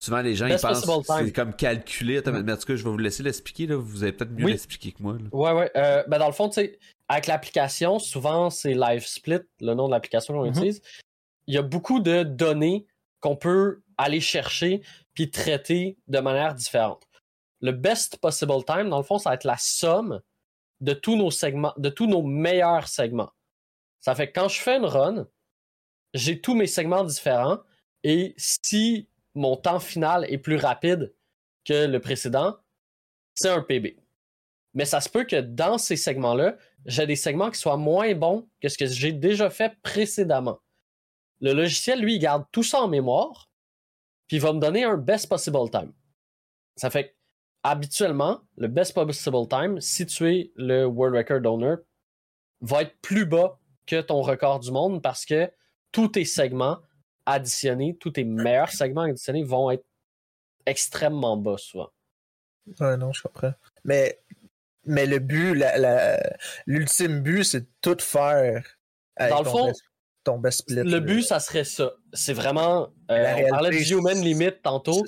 Souvent, 0.00 0.20
les 0.20 0.34
gens 0.36 0.46
ils 0.46 0.50
Best 0.52 0.62
pensent 0.64 0.84
possible 0.86 1.02
que 1.06 1.12
time. 1.18 1.26
c'est 1.26 1.32
comme 1.32 1.54
calculé. 1.54 2.18
Attends, 2.18 2.32
mais 2.32 2.52
en 2.52 2.56
tout 2.56 2.66
cas, 2.66 2.76
je 2.76 2.84
vais 2.84 2.90
vous 2.90 2.98
laisser 2.98 3.22
l'expliquer. 3.22 3.66
là. 3.66 3.76
Vous 3.76 4.02
avez 4.04 4.12
peut-être 4.12 4.30
mieux 4.30 4.44
Oui. 4.44 4.50
l'expliquer 4.52 4.92
que 4.92 5.02
moi. 5.02 5.14
là. 5.14 5.28
Ouais, 5.32 5.52
ouais. 5.52 5.70
Euh, 5.76 6.04
ben 6.06 6.18
dans 6.18 6.28
le 6.28 6.32
fond, 6.32 6.48
tu 6.48 6.54
sais, 6.60 6.78
avec 7.08 7.26
l'application, 7.26 7.98
souvent 7.98 8.48
c'est 8.50 8.74
Live 8.74 9.04
Split, 9.06 9.40
le 9.60 9.74
nom 9.74 9.86
de 9.88 9.92
l'application 9.92 10.34
qu'on 10.34 10.42
Mhm. 10.44 10.50
utilise. 10.50 10.82
Il 11.48 11.54
y 11.54 11.58
a 11.58 11.62
beaucoup 11.62 11.98
de 11.98 12.22
données 12.22 12.86
qu'on 13.20 13.34
peut 13.34 13.82
aller 13.96 14.20
chercher 14.20 14.82
puis 15.14 15.30
traiter 15.30 15.98
de 16.06 16.20
manière 16.20 16.54
différente. 16.54 17.08
Le 17.60 17.72
best 17.72 18.18
possible 18.18 18.64
time, 18.64 18.90
dans 18.90 18.98
le 18.98 19.02
fond, 19.02 19.18
ça 19.18 19.30
va 19.30 19.34
être 19.34 19.44
la 19.44 19.56
somme 19.56 20.20
de 20.80 20.92
tous 20.92 21.16
nos 21.16 21.30
segments, 21.30 21.72
de 21.78 21.88
tous 21.88 22.06
nos 22.06 22.22
meilleurs 22.22 22.86
segments. 22.86 23.32
Ça 24.00 24.14
fait 24.14 24.28
que 24.28 24.38
quand 24.38 24.48
je 24.48 24.60
fais 24.60 24.76
une 24.76 24.84
run, 24.84 25.26
j'ai 26.12 26.40
tous 26.40 26.54
mes 26.54 26.66
segments 26.66 27.02
différents 27.02 27.58
et 28.04 28.34
si 28.36 29.08
mon 29.34 29.56
temps 29.56 29.80
final 29.80 30.26
est 30.28 30.38
plus 30.38 30.56
rapide 30.56 31.14
que 31.64 31.86
le 31.86 31.98
précédent, 31.98 32.58
c'est 33.34 33.48
un 33.48 33.62
PB. 33.62 33.96
Mais 34.74 34.84
ça 34.84 35.00
se 35.00 35.08
peut 35.08 35.24
que 35.24 35.40
dans 35.40 35.78
ces 35.78 35.96
segments-là, 35.96 36.56
j'ai 36.84 37.06
des 37.06 37.16
segments 37.16 37.50
qui 37.50 37.58
soient 37.58 37.78
moins 37.78 38.14
bons 38.14 38.48
que 38.60 38.68
ce 38.68 38.76
que 38.76 38.86
j'ai 38.86 39.12
déjà 39.12 39.48
fait 39.48 39.74
précédemment. 39.82 40.60
Le 41.40 41.52
logiciel, 41.52 42.00
lui, 42.00 42.16
il 42.16 42.18
garde 42.18 42.44
tout 42.52 42.62
ça 42.62 42.80
en 42.80 42.88
mémoire, 42.88 43.48
puis 44.26 44.36
il 44.36 44.40
va 44.40 44.52
me 44.52 44.60
donner 44.60 44.84
un 44.84 44.96
best 44.96 45.28
possible 45.28 45.70
time. 45.70 45.92
Ça 46.76 46.90
fait 46.90 47.08
que, 47.08 47.14
habituellement, 47.62 48.40
le 48.56 48.68
best 48.68 48.94
possible 48.94 49.48
time, 49.48 49.80
si 49.80 50.06
tu 50.06 50.32
es 50.32 50.52
le 50.56 50.84
World 50.86 51.16
Record 51.16 51.52
Owner, 51.52 51.76
va 52.60 52.82
être 52.82 52.98
plus 53.00 53.26
bas 53.26 53.58
que 53.86 54.00
ton 54.00 54.20
record 54.20 54.60
du 54.60 54.70
monde 54.70 55.02
parce 55.02 55.24
que 55.24 55.50
tous 55.92 56.08
tes 56.08 56.24
segments 56.24 56.78
additionnés, 57.24 57.96
tous 57.98 58.10
tes 58.10 58.24
meilleurs 58.24 58.70
segments 58.70 59.02
additionnés 59.02 59.44
vont 59.44 59.70
être 59.70 59.84
extrêmement 60.66 61.36
bas 61.36 61.56
souvent. 61.56 61.90
Ouais, 62.80 62.96
non, 62.96 63.12
je 63.12 63.22
comprends. 63.22 63.54
Mais, 63.84 64.20
mais 64.84 65.06
le 65.06 65.18
but, 65.18 65.62
l'ultime 66.66 67.20
but, 67.20 67.44
c'est 67.44 67.60
de 67.60 67.70
tout 67.80 67.96
faire. 68.00 68.66
Dans 69.18 69.42
le 69.42 69.48
fond, 69.48 69.72
split. 70.50 70.82
Le 70.84 71.00
but, 71.00 71.22
ça 71.22 71.40
serait 71.40 71.64
ça. 71.64 71.92
C'est 72.12 72.32
vraiment. 72.32 72.88
euh, 73.10 73.34
on 73.46 73.48
parlait 73.50 73.70
de 73.70 73.92
human 73.92 74.20
limit 74.20 74.52
tantôt. 74.62 75.04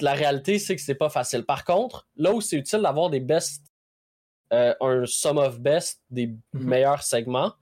La 0.00 0.12
réalité, 0.12 0.58
c'est 0.58 0.76
que 0.76 0.82
c'est 0.82 0.94
pas 0.94 1.08
facile. 1.08 1.44
Par 1.44 1.64
contre, 1.64 2.06
là 2.16 2.32
où 2.32 2.40
c'est 2.40 2.56
utile 2.56 2.80
d'avoir 2.82 3.10
des 3.10 3.20
best. 3.20 3.62
euh, 4.52 4.74
un 4.80 5.06
sum 5.06 5.38
of 5.38 5.58
best, 5.58 6.02
des 6.10 6.32
meilleurs 6.52 7.02
segments, 7.02 7.54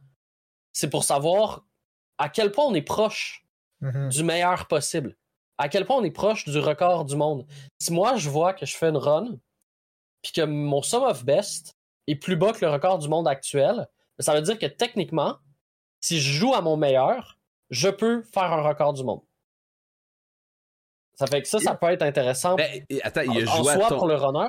c'est 0.72 0.90
pour 0.90 1.02
savoir 1.04 1.64
à 2.18 2.28
quel 2.28 2.52
point 2.52 2.66
on 2.66 2.74
est 2.74 2.82
proche 2.82 3.40
Mhm. 3.80 4.08
du 4.10 4.22
meilleur 4.22 4.66
possible. 4.66 5.16
À 5.58 5.68
quel 5.70 5.86
point 5.86 5.96
on 5.96 6.04
est 6.04 6.10
proche 6.10 6.44
du 6.46 6.58
record 6.58 7.04
du 7.06 7.16
monde. 7.16 7.46
Si 7.78 7.92
moi, 7.92 8.16
je 8.16 8.28
vois 8.28 8.52
que 8.54 8.66
je 8.66 8.76
fais 8.76 8.88
une 8.88 8.96
run, 8.98 9.38
puis 10.22 10.32
que 10.32 10.42
mon 10.42 10.82
sum 10.82 11.02
of 11.04 11.24
best 11.24 11.74
est 12.06 12.16
plus 12.16 12.36
bas 12.36 12.52
que 12.52 12.64
le 12.64 12.70
record 12.70 12.98
du 12.98 13.08
monde 13.08 13.28
actuel, 13.28 13.86
ça 14.18 14.34
veut 14.34 14.42
dire 14.42 14.58
que 14.58 14.66
techniquement, 14.66 15.38
si 16.04 16.20
je 16.20 16.32
joue 16.32 16.52
à 16.54 16.60
mon 16.60 16.76
meilleur, 16.76 17.38
je 17.70 17.88
peux 17.88 18.22
faire 18.24 18.52
un 18.52 18.60
record 18.60 18.92
du 18.92 19.02
monde. 19.02 19.22
Ça 21.14 21.26
fait 21.26 21.40
que 21.40 21.48
ça, 21.48 21.58
ça 21.60 21.74
peut 21.74 21.86
être 21.86 22.02
intéressant. 22.02 22.56
Ben, 22.56 22.84
attends, 23.02 23.22
il 23.22 23.30
a 23.30 23.50
en 23.50 23.62
joué 23.62 23.72
à 23.72 23.76
soi, 23.76 23.88
ton... 23.88 23.98
pour 23.98 24.08
le 24.08 24.16
runner, 24.16 24.48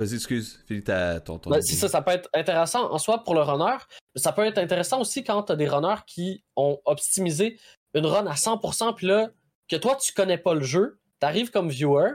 Vas-y, 0.00 0.14
excuse, 0.14 0.64
Philippe, 0.66 0.86
ta- 0.86 1.20
ton... 1.20 1.38
ton 1.38 1.50
Ben, 1.50 1.62
c'est 1.62 1.76
ça, 1.76 1.88
ça 1.88 2.02
peut 2.02 2.10
être 2.10 2.28
intéressant 2.34 2.90
en 2.90 2.98
soi 2.98 3.22
pour 3.22 3.34
le 3.34 3.42
runner, 3.42 3.76
mais 4.14 4.20
ça 4.20 4.32
peut 4.32 4.44
être 4.44 4.58
intéressant 4.58 5.00
aussi 5.00 5.22
quand 5.22 5.44
tu 5.44 5.52
as 5.52 5.56
des 5.56 5.68
runners 5.68 6.02
qui 6.08 6.42
ont 6.56 6.80
optimisé 6.86 7.60
une 7.94 8.06
run 8.06 8.26
à 8.26 8.34
100%, 8.34 8.94
puis 8.96 9.06
là, 9.06 9.30
que 9.68 9.76
toi, 9.76 9.94
tu 9.94 10.12
connais 10.12 10.38
pas 10.38 10.54
le 10.54 10.62
jeu, 10.62 10.98
tu 11.20 11.26
arrives 11.26 11.50
comme 11.52 11.68
viewer, 11.68 12.14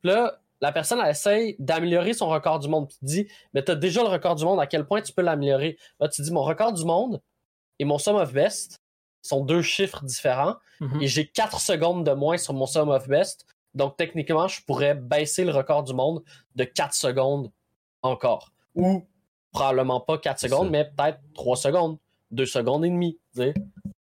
puis 0.00 0.12
là, 0.12 0.40
la 0.62 0.72
personne, 0.72 1.00
elle 1.02 1.10
essaye 1.10 1.56
d'améliorer 1.58 2.14
son 2.14 2.28
record 2.28 2.58
du 2.58 2.68
monde, 2.68 2.88
puis 2.88 2.96
tu 2.96 3.00
te 3.00 3.10
dis, 3.10 3.28
mais 3.52 3.62
tu 3.62 3.72
as 3.72 3.76
déjà 3.76 4.02
le 4.02 4.08
record 4.08 4.34
du 4.34 4.44
monde, 4.46 4.60
à 4.60 4.66
quel 4.66 4.86
point 4.86 5.02
tu 5.02 5.12
peux 5.12 5.22
l'améliorer? 5.22 5.76
Là, 6.00 6.08
tu 6.08 6.22
te 6.22 6.22
dis, 6.22 6.32
mon 6.32 6.42
record 6.42 6.72
du 6.72 6.84
monde 6.84 7.20
et 7.78 7.84
mon 7.84 7.98
sum 7.98 8.16
of 8.16 8.32
best 8.32 8.80
sont 9.22 9.44
deux 9.44 9.62
chiffres 9.62 10.04
différents, 10.04 10.56
Mhm. 10.80 11.02
et 11.02 11.08
j'ai 11.08 11.26
4 11.26 11.60
secondes 11.60 12.04
de 12.04 12.12
moins 12.12 12.36
sur 12.38 12.52
mon 12.54 12.66
sum 12.66 12.88
of 12.90 13.08
best. 13.08 13.46
Donc, 13.74 13.96
techniquement, 13.96 14.46
je 14.48 14.62
pourrais 14.62 14.94
baisser 14.94 15.44
le 15.44 15.50
record 15.52 15.82
du 15.84 15.92
monde 15.94 16.22
de 16.54 16.64
4 16.64 16.94
secondes 16.94 17.50
encore. 18.02 18.52
Ou 18.74 19.04
probablement 19.52 20.00
pas 20.00 20.18
4 20.18 20.38
C'est 20.38 20.48
secondes, 20.48 20.70
mais 20.70 20.84
peut-être 20.84 21.18
3 21.34 21.56
secondes, 21.56 21.98
2 22.30 22.46
secondes 22.46 22.84
et 22.84 22.90
demie. 22.90 23.18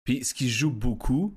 Puis 0.04 0.24
ce 0.24 0.34
qui 0.34 0.48
joue 0.48 0.70
beaucoup, 0.72 1.34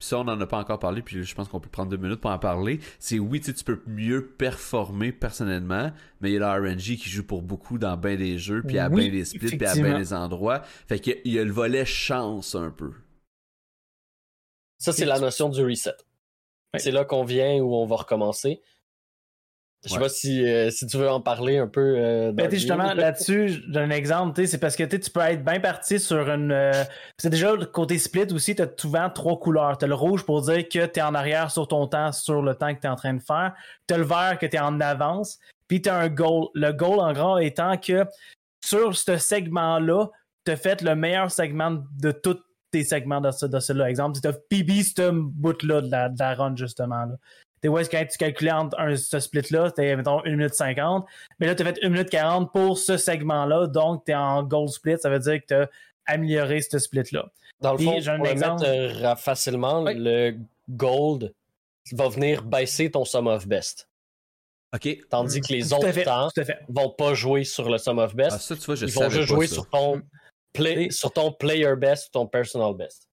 puis 0.00 0.08
ça 0.08 0.18
on 0.18 0.22
en 0.22 0.40
a 0.40 0.46
pas 0.46 0.58
encore 0.58 0.78
parlé, 0.78 1.02
puis 1.02 1.22
je 1.22 1.34
pense 1.34 1.46
qu'on 1.48 1.60
peut 1.60 1.68
prendre 1.68 1.90
deux 1.90 1.98
minutes 1.98 2.20
pour 2.20 2.30
en 2.30 2.38
parler, 2.38 2.80
c'est 2.98 3.18
oui, 3.18 3.38
tu 3.40 3.46
sais, 3.46 3.54
tu 3.54 3.64
peux 3.64 3.80
mieux 3.86 4.26
performer 4.26 5.12
personnellement, 5.12 5.92
mais 6.20 6.30
il 6.30 6.34
y 6.34 6.36
a 6.42 6.58
le 6.58 6.70
RNG 6.70 6.96
qui 6.96 7.10
joue 7.10 7.22
pour 7.22 7.42
beaucoup 7.42 7.78
dans 7.78 7.98
bien 7.98 8.16
des 8.16 8.38
jeux, 8.38 8.62
puis 8.66 8.78
à 8.78 8.88
Oui, 8.88 9.02
bien 9.02 9.12
des 9.12 9.26
splits, 9.26 9.58
puis 9.58 9.66
à 9.66 9.74
bien 9.74 9.98
des 9.98 10.14
endroits. 10.14 10.62
Fait 10.88 10.98
qu'il 10.98 11.20
y 11.26 11.32
y 11.32 11.38
a 11.38 11.44
le 11.44 11.52
volet 11.52 11.84
chance 11.84 12.54
un 12.54 12.70
peu. 12.70 12.92
Ça, 14.78 14.94
c'est 14.94 15.04
la 15.04 15.20
notion 15.20 15.50
du 15.50 15.62
reset. 15.62 15.90
Ouais. 16.72 16.80
C'est 16.80 16.90
là 16.90 17.04
qu'on 17.04 17.24
vient 17.24 17.58
où 17.58 17.74
on 17.74 17.84
va 17.84 17.96
recommencer. 17.96 18.62
Je 19.84 19.88
sais 19.88 19.94
Ouais. 19.94 20.00
pas 20.02 20.08
si, 20.10 20.46
euh, 20.46 20.70
si 20.70 20.86
tu 20.86 20.98
veux 20.98 21.08
en 21.08 21.22
parler 21.22 21.56
un 21.56 21.66
peu. 21.66 21.94
euh, 21.96 22.32
Ben, 22.32 22.50
justement, 22.50 22.92
là-dessus, 22.92 23.62
j'ai 23.66 23.80
un 23.80 23.88
exemple, 23.90 24.46
c'est 24.46 24.58
parce 24.58 24.76
que 24.76 24.84
tu 24.84 25.10
peux 25.10 25.20
être 25.20 25.42
bien 25.42 25.58
parti 25.58 25.98
sur 25.98 26.28
une. 26.28 26.52
euh, 26.52 26.84
c'est 27.16 27.30
déjà 27.30 27.54
le 27.54 27.64
côté 27.64 27.96
split 27.98 28.26
aussi, 28.32 28.54
tu 28.54 28.60
as 28.60 28.68
souvent 28.76 29.08
trois 29.08 29.38
couleurs. 29.38 29.78
Tu 29.78 29.86
as 29.86 29.88
le 29.88 29.94
rouge 29.94 30.24
pour 30.26 30.42
dire 30.42 30.68
que 30.68 30.84
tu 30.84 30.98
es 30.98 31.02
en 31.02 31.14
arrière 31.14 31.50
sur 31.50 31.66
ton 31.66 31.86
temps, 31.86 32.12
sur 32.12 32.42
le 32.42 32.54
temps 32.54 32.74
que 32.74 32.80
tu 32.80 32.86
es 32.86 32.90
en 32.90 32.96
train 32.96 33.14
de 33.14 33.22
faire. 33.22 33.54
Tu 33.88 33.94
as 33.94 33.98
le 33.98 34.04
vert 34.04 34.36
que 34.38 34.44
tu 34.44 34.56
es 34.56 34.60
en 34.60 34.78
avance. 34.80 35.38
Puis 35.66 35.80
tu 35.80 35.88
as 35.88 35.96
un 35.96 36.08
goal. 36.08 36.48
Le 36.54 36.72
goal, 36.72 36.98
en 37.00 37.12
gros, 37.14 37.38
étant 37.38 37.78
que 37.78 38.04
sur 38.62 38.94
ce 38.94 39.16
segment-là, 39.16 40.08
tu 40.44 40.52
as 40.52 40.56
fait 40.56 40.82
le 40.82 40.94
meilleur 40.94 41.30
segment 41.30 41.78
de 41.98 42.12
tous 42.12 42.38
tes 42.70 42.84
segments 42.84 43.20
de, 43.22 43.30
ce, 43.30 43.46
de 43.46 43.58
celui-là. 43.58 43.88
Exemple, 43.88 44.20
tu 44.20 44.28
as 44.28 44.32
PB 44.34 44.82
ce 44.82 45.10
bout-là 45.10 45.80
de 45.80 45.90
la, 45.90 46.08
de 46.10 46.18
la 46.18 46.34
run, 46.34 46.54
justement. 46.54 47.04
Là. 47.06 47.14
Tu 47.62 47.68
vois, 47.68 47.84
quand 47.84 48.04
tu 48.10 48.16
calculais 48.16 48.52
entre 48.52 48.78
un, 48.80 48.96
ce 48.96 49.20
split-là, 49.20 49.68
c'était, 49.68 49.94
mettons, 49.94 50.20
1 50.24 50.30
minute 50.30 50.54
50. 50.54 51.06
Mais 51.38 51.46
là, 51.46 51.54
tu 51.54 51.62
as 51.62 51.66
fait 51.66 51.78
1 51.84 51.88
minute 51.90 52.08
40 52.08 52.52
pour 52.52 52.78
ce 52.78 52.96
segment-là. 52.96 53.66
Donc, 53.66 54.04
tu 54.06 54.12
es 54.12 54.14
en 54.14 54.42
gold 54.42 54.70
split. 54.70 54.96
Ça 54.98 55.10
veut 55.10 55.18
dire 55.18 55.40
que 55.40 55.46
tu 55.46 55.54
as 55.54 55.68
amélioré 56.06 56.62
ce 56.62 56.78
split-là. 56.78 57.26
Dans 57.60 57.72
le 57.72 57.76
Puis, 57.76 57.86
fond, 57.86 58.00
j'ai 58.00 58.10
un 58.10 58.16
pour 58.16 58.24
le 58.24 58.30
exemple. 58.32 58.62
mettre 58.62 59.04
euh, 59.04 59.16
facilement, 59.16 59.82
Oui. 59.82 59.92
le 59.96 60.36
gold 60.70 61.34
va 61.92 62.08
venir 62.08 62.42
baisser 62.42 62.90
ton 62.90 63.04
sum 63.04 63.26
of 63.26 63.46
best. 63.46 63.88
Ok. 64.74 64.88
Tandis 65.10 65.40
que 65.40 65.52
les 65.52 65.62
Tout 65.68 65.74
autres 65.74 65.90
fait, 65.90 66.04
temps 66.04 66.28
vont 66.68 66.90
pas 66.90 67.12
jouer 67.12 67.44
sur 67.44 67.68
le 67.68 67.76
sum 67.76 67.98
of 67.98 68.14
best. 68.14 68.30
Ah, 68.32 68.38
ça, 68.38 68.54
tu 68.56 68.62
vois, 68.62 68.76
je 68.76 68.86
Ils 68.86 68.92
vont 68.92 69.10
juste 69.10 69.28
jouer 69.28 69.46
ça. 69.48 69.54
sur 69.56 69.68
ton, 69.68 70.00
play, 70.54 70.88
sur 70.90 71.12
ton 71.12 71.32
player 71.32 71.74
best 71.76 72.06
ou 72.08 72.10
ton 72.12 72.26
personal 72.26 72.72
best. 72.74 73.08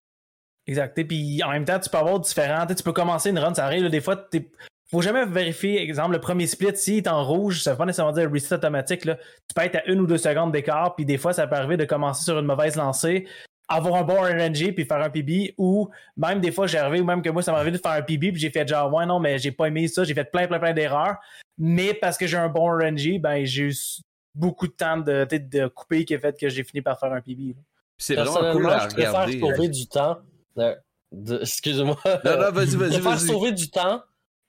Exact. 0.67 0.97
Et 0.97 1.05
Puis 1.05 1.41
en 1.43 1.51
même 1.51 1.65
temps, 1.65 1.79
tu 1.79 1.89
peux 1.89 1.97
avoir 1.97 2.19
différents. 2.19 2.65
tu 2.67 2.75
Tu 2.75 2.83
peux 2.83 2.93
commencer 2.93 3.29
une 3.29 3.39
run, 3.39 3.53
ça 3.53 3.65
arrive. 3.65 3.83
là, 3.83 3.89
des 3.89 4.01
fois, 4.01 4.15
t'es- 4.15 4.49
faut 4.89 5.01
jamais 5.01 5.25
vérifier. 5.25 5.81
Exemple, 5.81 6.13
le 6.13 6.19
premier 6.19 6.47
split, 6.47 6.75
s'il 6.75 6.97
est 6.97 7.07
en 7.07 7.23
rouge, 7.23 7.61
ça 7.61 7.71
veut 7.71 7.77
pas 7.77 7.85
nécessairement 7.85 8.11
dire 8.13 8.31
reset 8.31 8.55
automatique. 8.55 9.05
Là. 9.05 9.15
Tu 9.15 9.53
peux 9.55 9.61
être 9.61 9.75
à 9.77 9.85
une 9.87 9.99
ou 10.01 10.07
deux 10.07 10.17
secondes 10.17 10.51
d'écart. 10.51 10.95
Puis 10.95 11.05
des 11.05 11.17
fois, 11.17 11.33
ça 11.33 11.47
peut 11.47 11.55
arriver 11.55 11.77
de 11.77 11.85
commencer 11.85 12.23
sur 12.23 12.37
une 12.39 12.45
mauvaise 12.45 12.75
lancée, 12.77 13.27
avoir 13.67 13.95
un 13.95 14.03
bon 14.03 14.21
RNG 14.21 14.71
puis 14.73 14.85
faire 14.85 15.01
un 15.01 15.09
PB. 15.09 15.53
Ou 15.57 15.89
même 16.15 16.39
des 16.39 16.51
fois, 16.51 16.67
j'ai 16.67 16.77
arrivé, 16.77 17.01
ou 17.01 17.05
même 17.05 17.21
que 17.21 17.29
moi, 17.29 17.41
ça 17.41 17.51
m'est 17.51 17.57
arrivé 17.57 17.77
de 17.77 17.81
faire 17.81 17.91
un 17.91 18.01
PB. 18.01 18.31
Puis 18.31 18.39
j'ai 18.39 18.49
fait 18.49 18.65
genre, 18.67 18.93
ouais, 18.93 19.05
non, 19.05 19.19
mais 19.19 19.37
j'ai 19.39 19.51
pas 19.51 19.65
aimé 19.67 19.87
ça. 19.89 20.03
J'ai 20.05 20.13
fait 20.13 20.29
plein, 20.31 20.47
plein, 20.47 20.59
plein 20.59 20.73
d'erreurs. 20.73 21.15
Mais 21.57 21.93
parce 21.93 22.17
que 22.17 22.27
j'ai 22.27 22.37
un 22.37 22.49
bon 22.49 22.69
RNG, 22.77 23.19
ben 23.19 23.43
j'ai 23.45 23.63
eu 23.63 23.75
beaucoup 24.35 24.67
de 24.67 24.73
temps 24.73 24.97
de, 24.97 25.27
de 25.31 25.67
couper 25.67 26.05
qui 26.05 26.13
a 26.15 26.19
fait 26.19 26.37
que 26.39 26.47
j'ai 26.49 26.63
fini 26.63 26.81
par 26.81 26.97
faire 26.99 27.11
un 27.11 27.19
PB. 27.21 27.55
c'est 27.97 28.15
vraiment 28.15 28.51
cool 28.53 28.69
à 28.69 28.87
je 28.87 28.93
préfère 28.93 29.11
regarder. 29.25 29.39
sauver 29.39 29.67
du 29.69 29.87
temps. 29.87 30.17
Euh, 30.59 30.75
de- 31.11 31.39
Excuse-moi. 31.41 31.97
Non, 32.25 32.37
non, 32.37 32.51
vas-y, 32.51 32.71
Je 32.71 32.77
vas-y, 32.77 32.89
préfère 32.91 33.11
vas-y. 33.11 33.27
sauver 33.27 33.51
du 33.51 33.69
temps. 33.69 34.01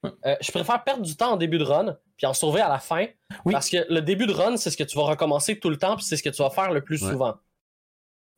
Euh, 0.04 0.36
je 0.40 0.50
préfère 0.52 0.82
perdre 0.84 1.02
du 1.02 1.16
temps 1.16 1.32
en 1.32 1.36
début 1.36 1.58
de 1.58 1.64
run, 1.64 1.96
puis 2.16 2.26
en 2.26 2.32
sauver 2.34 2.60
à 2.60 2.68
la 2.68 2.78
fin. 2.78 3.06
Oui. 3.44 3.52
Parce 3.52 3.68
que 3.68 3.84
le 3.92 4.00
début 4.00 4.26
de 4.26 4.32
run, 4.32 4.56
c'est 4.56 4.70
ce 4.70 4.76
que 4.76 4.84
tu 4.84 4.96
vas 4.96 5.02
recommencer 5.04 5.58
tout 5.58 5.70
le 5.70 5.76
temps, 5.76 5.96
puis 5.96 6.04
c'est 6.04 6.16
ce 6.16 6.22
que 6.22 6.28
tu 6.30 6.40
vas 6.42 6.50
faire 6.50 6.72
le 6.72 6.82
plus 6.82 7.02
Ouais. 7.02 7.10
souvent. 7.10 7.34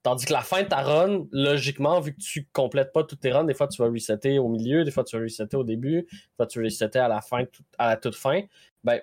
Tandis 0.03 0.25
que 0.25 0.33
la 0.33 0.41
fin 0.41 0.63
de 0.63 0.69
ta 0.69 0.81
run, 0.81 1.27
logiquement, 1.31 2.01
vu 2.01 2.15
que 2.15 2.21
tu 2.21 2.49
complètes 2.55 2.91
pas 2.93 3.05
toutes 3.05 3.21
tes 3.21 3.31
runs, 3.33 3.45
des 3.45 3.53
fois 3.53 3.69
tu 3.69 3.83
vas 3.83 3.91
resetter 3.91 4.39
au 4.39 4.49
milieu, 4.49 4.83
des 4.85 4.91
fois 4.91 5.05
tu 5.05 5.15
vas 5.17 5.23
resetter 5.23 5.59
au 5.59 5.65
début, 5.65 6.03
des 6.11 6.19
fois 6.39 6.47
tu 6.47 6.59
vas 6.59 6.65
resetter 6.65 6.99
à 6.99 7.09
la 7.09 7.21
fin, 7.21 7.45
tout- 7.45 7.63
à 7.77 7.89
la 7.89 7.97
toute 7.99 8.15
fin. 8.17 8.41
Ben, 8.83 9.03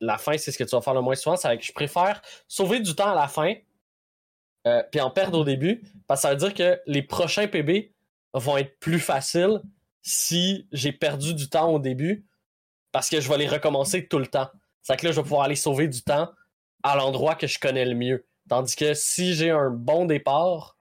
la 0.00 0.18
fin, 0.18 0.36
c'est 0.36 0.50
ce 0.50 0.58
que 0.58 0.64
tu 0.64 0.74
vas 0.74 0.82
faire 0.82 0.94
le 0.94 1.00
moins 1.00 1.14
souvent. 1.14 1.36
C'est 1.36 1.56
que 1.56 1.62
je 1.64 1.72
préfère 1.72 2.20
sauver 2.48 2.80
du 2.80 2.96
temps 2.96 3.12
à 3.12 3.14
la 3.14 3.28
fin, 3.28 3.54
euh, 4.66 4.82
puis 4.90 5.00
en 5.00 5.10
perdre 5.12 5.38
au 5.38 5.44
début, 5.44 5.82
parce 6.08 6.22
que 6.22 6.28
ça 6.28 6.30
veut 6.34 6.40
dire 6.40 6.54
que 6.54 6.80
les 6.86 7.02
prochains 7.04 7.46
PB 7.46 7.92
vont 8.34 8.56
être 8.56 8.78
plus 8.78 9.00
faciles 9.00 9.60
si 10.02 10.66
j'ai 10.72 10.92
perdu 10.92 11.34
du 11.34 11.48
temps 11.48 11.72
au 11.72 11.78
début, 11.78 12.26
parce 12.90 13.08
que 13.08 13.20
je 13.20 13.28
vais 13.28 13.38
les 13.38 13.48
recommencer 13.48 14.06
tout 14.06 14.18
le 14.18 14.26
temps. 14.26 14.50
C'est 14.82 14.96
que 14.96 15.06
là, 15.06 15.12
je 15.12 15.16
vais 15.16 15.22
pouvoir 15.22 15.42
aller 15.42 15.56
sauver 15.56 15.88
du 15.88 16.02
temps 16.02 16.30
à 16.82 16.96
l'endroit 16.96 17.34
que 17.34 17.46
je 17.46 17.58
connais 17.58 17.84
le 17.84 17.94
mieux. 17.94 18.26
Tandis 18.48 18.74
que 18.74 18.94
si 18.94 19.34
j'ai 19.34 19.50
un 19.50 19.70
bon 19.70 20.04
départ, 20.04 20.76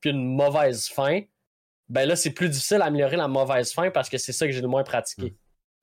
puis 0.00 0.10
une 0.10 0.34
mauvaise 0.34 0.88
fin, 0.88 1.20
ben 1.88 2.08
là, 2.08 2.16
c'est 2.16 2.30
plus 2.30 2.48
difficile 2.48 2.78
d'améliorer 2.78 3.16
la 3.16 3.28
mauvaise 3.28 3.72
fin 3.72 3.90
parce 3.90 4.08
que 4.08 4.18
c'est 4.18 4.32
ça 4.32 4.46
que 4.46 4.52
j'ai 4.52 4.62
le 4.62 4.68
moins 4.68 4.84
pratiqué. 4.84 5.36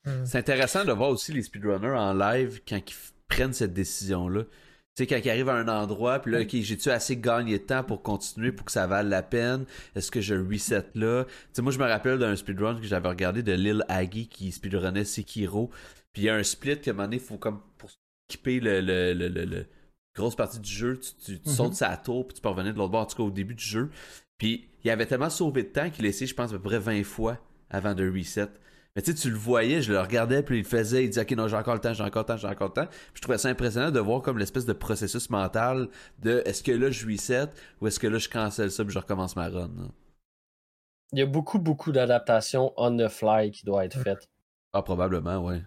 Hmm. 0.05 0.25
C'est 0.25 0.39
intéressant 0.39 0.83
de 0.83 0.91
voir 0.91 1.09
aussi 1.09 1.31
les 1.31 1.43
speedrunners 1.43 1.97
en 1.97 2.13
live 2.13 2.61
quand 2.67 2.77
ils 2.77 2.95
prennent 3.27 3.53
cette 3.53 3.73
décision-là. 3.73 4.43
Sais, 5.01 5.07
quand 5.07 5.19
ils 5.23 5.29
arrivent 5.29 5.49
à 5.49 5.55
un 5.55 5.67
endroit, 5.67 6.19
puis 6.19 6.31
là, 6.31 6.41
OK, 6.41 6.49
j'ai-tu 6.51 6.89
assez 6.89 7.17
gagné 7.17 7.57
de 7.59 7.63
temps 7.63 7.83
pour 7.83 8.01
continuer, 8.03 8.51
pour 8.51 8.65
que 8.65 8.71
ça 8.71 8.85
vale 8.87 9.09
la 9.09 9.23
peine? 9.23 9.65
Est-ce 9.95 10.11
que 10.11 10.21
je 10.21 10.35
reset 10.35 10.85
là? 10.95 11.23
Tu 11.25 11.31
sais, 11.53 11.61
moi, 11.61 11.71
je 11.71 11.79
me 11.79 11.85
rappelle 11.85 12.19
d'un 12.19 12.35
speedrun 12.35 12.79
que 12.79 12.85
j'avais 12.85 13.09
regardé 13.09 13.41
de 13.41 13.51
Lil 13.53 13.83
Aggie 13.89 14.27
qui 14.27 14.51
speedrunnait 14.51 15.05
Sekiro. 15.05 15.69
Puis 16.13 16.23
il 16.23 16.25
y 16.25 16.29
a 16.29 16.35
un 16.35 16.43
split 16.43 16.79
qu'à 16.79 16.91
un 16.91 16.93
moment 16.93 17.05
donné, 17.05 17.15
il 17.17 17.21
faut 17.21 17.37
comme 17.37 17.61
pour 17.77 17.89
skipper 18.29 18.59
le, 18.59 18.81
le, 18.81 19.13
le, 19.13 19.27
le- 19.29 19.45
le- 19.45 19.65
grosse 20.15 20.35
partie 20.35 20.59
du 20.59 20.69
jeu, 20.69 20.99
tu, 20.99 21.11
tu- 21.25 21.39
tu 21.39 21.49
Mhm. 21.49 21.55
sautes 21.55 21.73
sa 21.75 21.95
tour, 21.97 22.27
puis 22.27 22.35
tu 22.35 22.41
peux 22.41 22.49
revenir 22.49 22.73
de 22.73 22.77
l'autre 22.77 22.91
bord, 22.91 23.01
en 23.01 23.05
tout 23.05 23.15
cas 23.15 23.23
au 23.23 23.31
début 23.31 23.55
du 23.55 23.63
jeu. 23.63 23.89
Puis 24.37 24.67
il 24.83 24.89
avait 24.91 25.05
tellement 25.05 25.29
sauvé 25.29 25.63
de 25.63 25.69
temps 25.69 25.89
qu'il 25.89 26.05
a 26.05 26.09
essayé, 26.09 26.27
je 26.27 26.35
pense, 26.35 26.49
à 26.51 26.53
peu 26.53 26.59
près 26.61 26.79
20 26.79 27.03
fois 27.03 27.37
avant 27.69 27.93
de 27.95 28.07
reset. 28.09 28.49
Mais 28.95 29.01
tu 29.01 29.11
sais, 29.11 29.17
tu 29.17 29.29
le 29.29 29.37
voyais, 29.37 29.81
je 29.81 29.91
le 29.93 29.99
regardais, 29.99 30.43
puis 30.43 30.57
il 30.57 30.63
le 30.63 30.67
faisait, 30.67 31.05
il 31.05 31.09
disait, 31.09 31.21
ok, 31.21 31.31
non, 31.31 31.47
j'ai 31.47 31.55
encore 31.55 31.75
le 31.75 31.79
temps, 31.79 31.93
j'ai 31.93 32.03
encore 32.03 32.23
le 32.23 32.27
temps, 32.27 32.37
j'ai 32.37 32.47
encore 32.47 32.67
le 32.67 32.73
temps. 32.73 32.87
Puis 32.87 33.15
je 33.15 33.21
trouvais 33.21 33.37
ça 33.37 33.47
impressionnant 33.47 33.91
de 33.91 33.99
voir 33.99 34.21
comme 34.21 34.37
l'espèce 34.37 34.65
de 34.65 34.73
processus 34.73 35.29
mental 35.29 35.87
de 36.19 36.41
est-ce 36.45 36.61
que 36.61 36.71
là 36.71 36.91
je 36.91 37.05
reset 37.05 37.47
ou 37.79 37.87
est-ce 37.87 37.99
que 37.99 38.07
là 38.07 38.17
je 38.17 38.27
cancelle 38.27 38.71
ça 38.71 38.83
puis 38.83 38.93
je 38.93 38.99
recommence 38.99 39.35
ma 39.35 39.47
run. 39.47 39.71
là. 39.77 39.87
Il 41.13 41.19
y 41.19 41.21
a 41.21 41.25
beaucoup, 41.25 41.59
beaucoup 41.59 41.91
d'adaptations 41.91 42.73
on 42.77 42.95
the 42.97 43.09
fly 43.09 43.51
qui 43.51 43.65
doivent 43.65 43.85
être 43.85 43.99
faites. 43.99 44.29
Ah, 44.73 44.81
probablement, 44.81 45.39
ouais. 45.39 45.61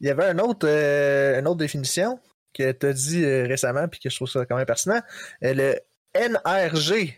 Il 0.00 0.08
y 0.08 0.10
avait 0.10 0.26
un 0.26 0.38
autre, 0.38 0.66
euh, 0.68 1.38
une 1.38 1.46
autre 1.46 1.58
définition 1.58 2.18
que 2.52 2.72
tu 2.72 2.86
as 2.86 2.92
dit 2.92 3.24
euh, 3.24 3.46
récemment, 3.46 3.86
puis 3.88 4.00
que 4.00 4.10
je 4.10 4.16
trouve 4.16 4.28
ça 4.28 4.44
quand 4.44 4.56
même 4.56 4.66
pertinent. 4.66 5.00
Euh, 5.44 5.54
le 5.54 5.80
NRG. 6.14 7.14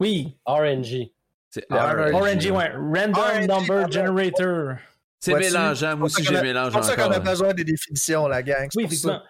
Oui, 0.00 0.38
RNG. 0.46 1.12
RNG, 1.70 2.14
RNG, 2.14 2.50
ouais. 2.56 2.70
Random 2.74 3.14
RNG, 3.14 3.46
Number. 3.48 3.90
Generator. 3.92 4.74
C'est 5.20 5.34
mélangeant, 5.34 5.96
moi 5.96 6.06
aussi 6.06 6.22
C'est 6.22 6.22
pour 6.22 6.26
ça 6.26 6.32
j'ai 6.32 6.34
qu'on 6.34 6.38
a- 6.38 6.42
mélangé 6.42 6.70
C'est 6.70 6.78
pour 6.78 6.84
ça 6.84 6.96
qu'on 6.96 7.10
a 7.12 7.18
besoin 7.20 7.54
des 7.54 7.64
définitions, 7.64 8.28
la 8.28 8.42
gang. 8.42 8.68
Oui, 8.76 8.84
effectivement. 8.84 9.20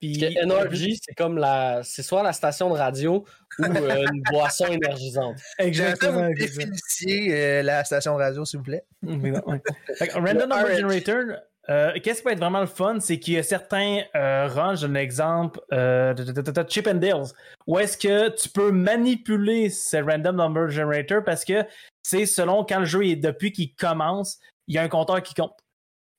Puis, 0.00 0.16
que 0.18 0.44
NRG, 0.46 0.96
c'est 1.04 1.14
comme 1.16 1.38
la. 1.38 1.80
C'est 1.82 2.02
soit 2.04 2.22
la 2.22 2.32
station 2.32 2.70
de 2.72 2.78
radio 2.78 3.24
ou 3.58 3.64
euh, 3.64 4.04
une 4.12 4.22
boisson 4.30 4.66
énergisante. 4.66 5.38
Exactement. 5.58 6.28
vous 6.28 6.34
définissiez 6.34 7.34
euh, 7.34 7.62
la 7.62 7.82
station 7.82 8.16
de 8.16 8.22
radio, 8.22 8.44
s'il 8.44 8.58
vous 8.60 8.64
plaît. 8.64 8.84
Random 9.02 10.48
Number. 10.48 10.76
Generator, 10.76 11.24
euh, 11.70 11.92
qu'est-ce 12.02 12.18
qui 12.18 12.24
peut 12.24 12.32
être 12.32 12.38
vraiment 12.38 12.60
le 12.60 12.66
fun, 12.66 12.98
c'est 13.00 13.18
qu'il 13.18 13.34
y 13.34 13.38
a 13.38 13.42
certains 13.42 14.02
runs, 14.14 14.74
je 14.74 14.82
donne 14.86 14.96
un 14.96 15.00
exemple, 15.00 15.60
de- 15.70 16.14
de- 16.14 16.32
de- 16.32 16.50
de- 16.50 16.64
Chip 16.68 16.86
and 16.86 16.94
Dales, 16.94 17.26
où 17.66 17.78
est-ce 17.78 17.98
que 17.98 18.30
tu 18.30 18.48
peux 18.48 18.72
manipuler 18.72 19.68
ce 19.70 19.96
Random 19.98 20.36
Number 20.36 20.68
Generator 20.70 21.22
parce 21.24 21.44
que 21.44 21.64
c'est 22.02 22.24
selon 22.26 22.64
quand 22.64 22.78
le 22.80 22.84
jeu 22.86 23.06
est, 23.06 23.16
depuis 23.16 23.52
qu'il 23.52 23.74
commence, 23.74 24.38
il 24.66 24.74
y 24.74 24.78
a 24.78 24.82
un 24.82 24.88
compteur 24.88 25.22
qui 25.22 25.34
compte. 25.34 25.56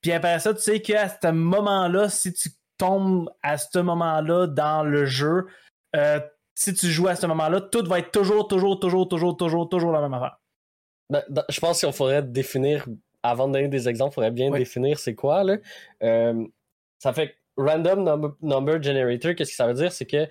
Puis 0.02 0.12
après 0.12 0.40
ça, 0.40 0.54
tu 0.54 0.62
sais 0.62 0.82
qu'à 0.82 1.10
ce 1.10 1.28
moment-là, 1.32 2.10
si 2.10 2.32
tu 2.32 2.50
tombes 2.78 3.30
à 3.44 3.58
ce 3.58 3.80
moment-là 3.80 4.48
dans 4.48 4.84
le 4.84 5.06
jeu, 5.06 5.48
euh, 5.96 6.20
si 6.56 6.74
tu 6.74 6.88
joues 6.88 7.08
à 7.08 7.16
ce 7.16 7.26
moment-là, 7.28 7.60
tout 7.62 7.86
va 7.86 8.00
être 8.00 8.12
toujours, 8.12 8.48
toujours, 8.48 8.80
toujours, 8.80 9.08
toujours, 9.08 9.36
toujours, 9.36 9.68
toujours 9.68 9.92
la 9.92 10.02
même 10.02 10.14
affaire. 10.14 10.38
Ben, 11.10 11.24
dans- 11.30 11.44
je 11.50 11.60
pense 11.60 11.80
qu'il 11.80 11.92
faudrait 11.92 12.22
définir, 12.24 12.86
avant 13.24 13.48
de 13.48 13.54
donner 13.54 13.68
des 13.68 13.90
exemples, 13.90 14.14
il 14.14 14.16
faudrait 14.16 14.32
bien 14.32 14.52
définir 14.52 15.00
c'est 15.00 15.16
quoi. 15.16 15.44
Là. 15.44 15.58
Euh, 16.04 16.46
ça 17.00 17.14
fait 17.14 17.36
random 17.58 18.04
number, 18.04 18.32
number 18.42 18.82
generator, 18.82 19.36
qu'est-ce 19.36 19.52
que 19.52 19.56
ça 19.56 19.68
veut 19.68 19.74
dire? 19.74 19.92
C'est 19.92 20.06
que 20.06 20.28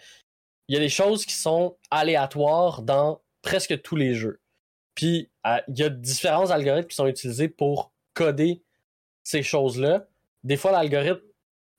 il 0.68 0.74
y 0.74 0.76
a 0.76 0.80
des 0.80 0.88
choses 0.88 1.24
qui 1.24 1.34
sont 1.34 1.76
aléatoires 1.90 2.82
dans 2.82 3.22
presque 3.42 3.80
tous 3.82 3.96
les 3.96 4.14
jeux. 4.14 4.40
Puis 4.94 5.30
il 5.68 5.78
y 5.78 5.82
a 5.82 5.88
différents 5.88 6.50
algorithmes 6.50 6.88
qui 6.88 6.96
sont 6.96 7.06
utilisés 7.06 7.48
pour 7.48 7.92
coder 8.12 8.62
ces 9.22 9.42
choses-là. 9.42 10.06
Des 10.42 10.56
fois, 10.56 10.72
l'algorithme 10.72 11.22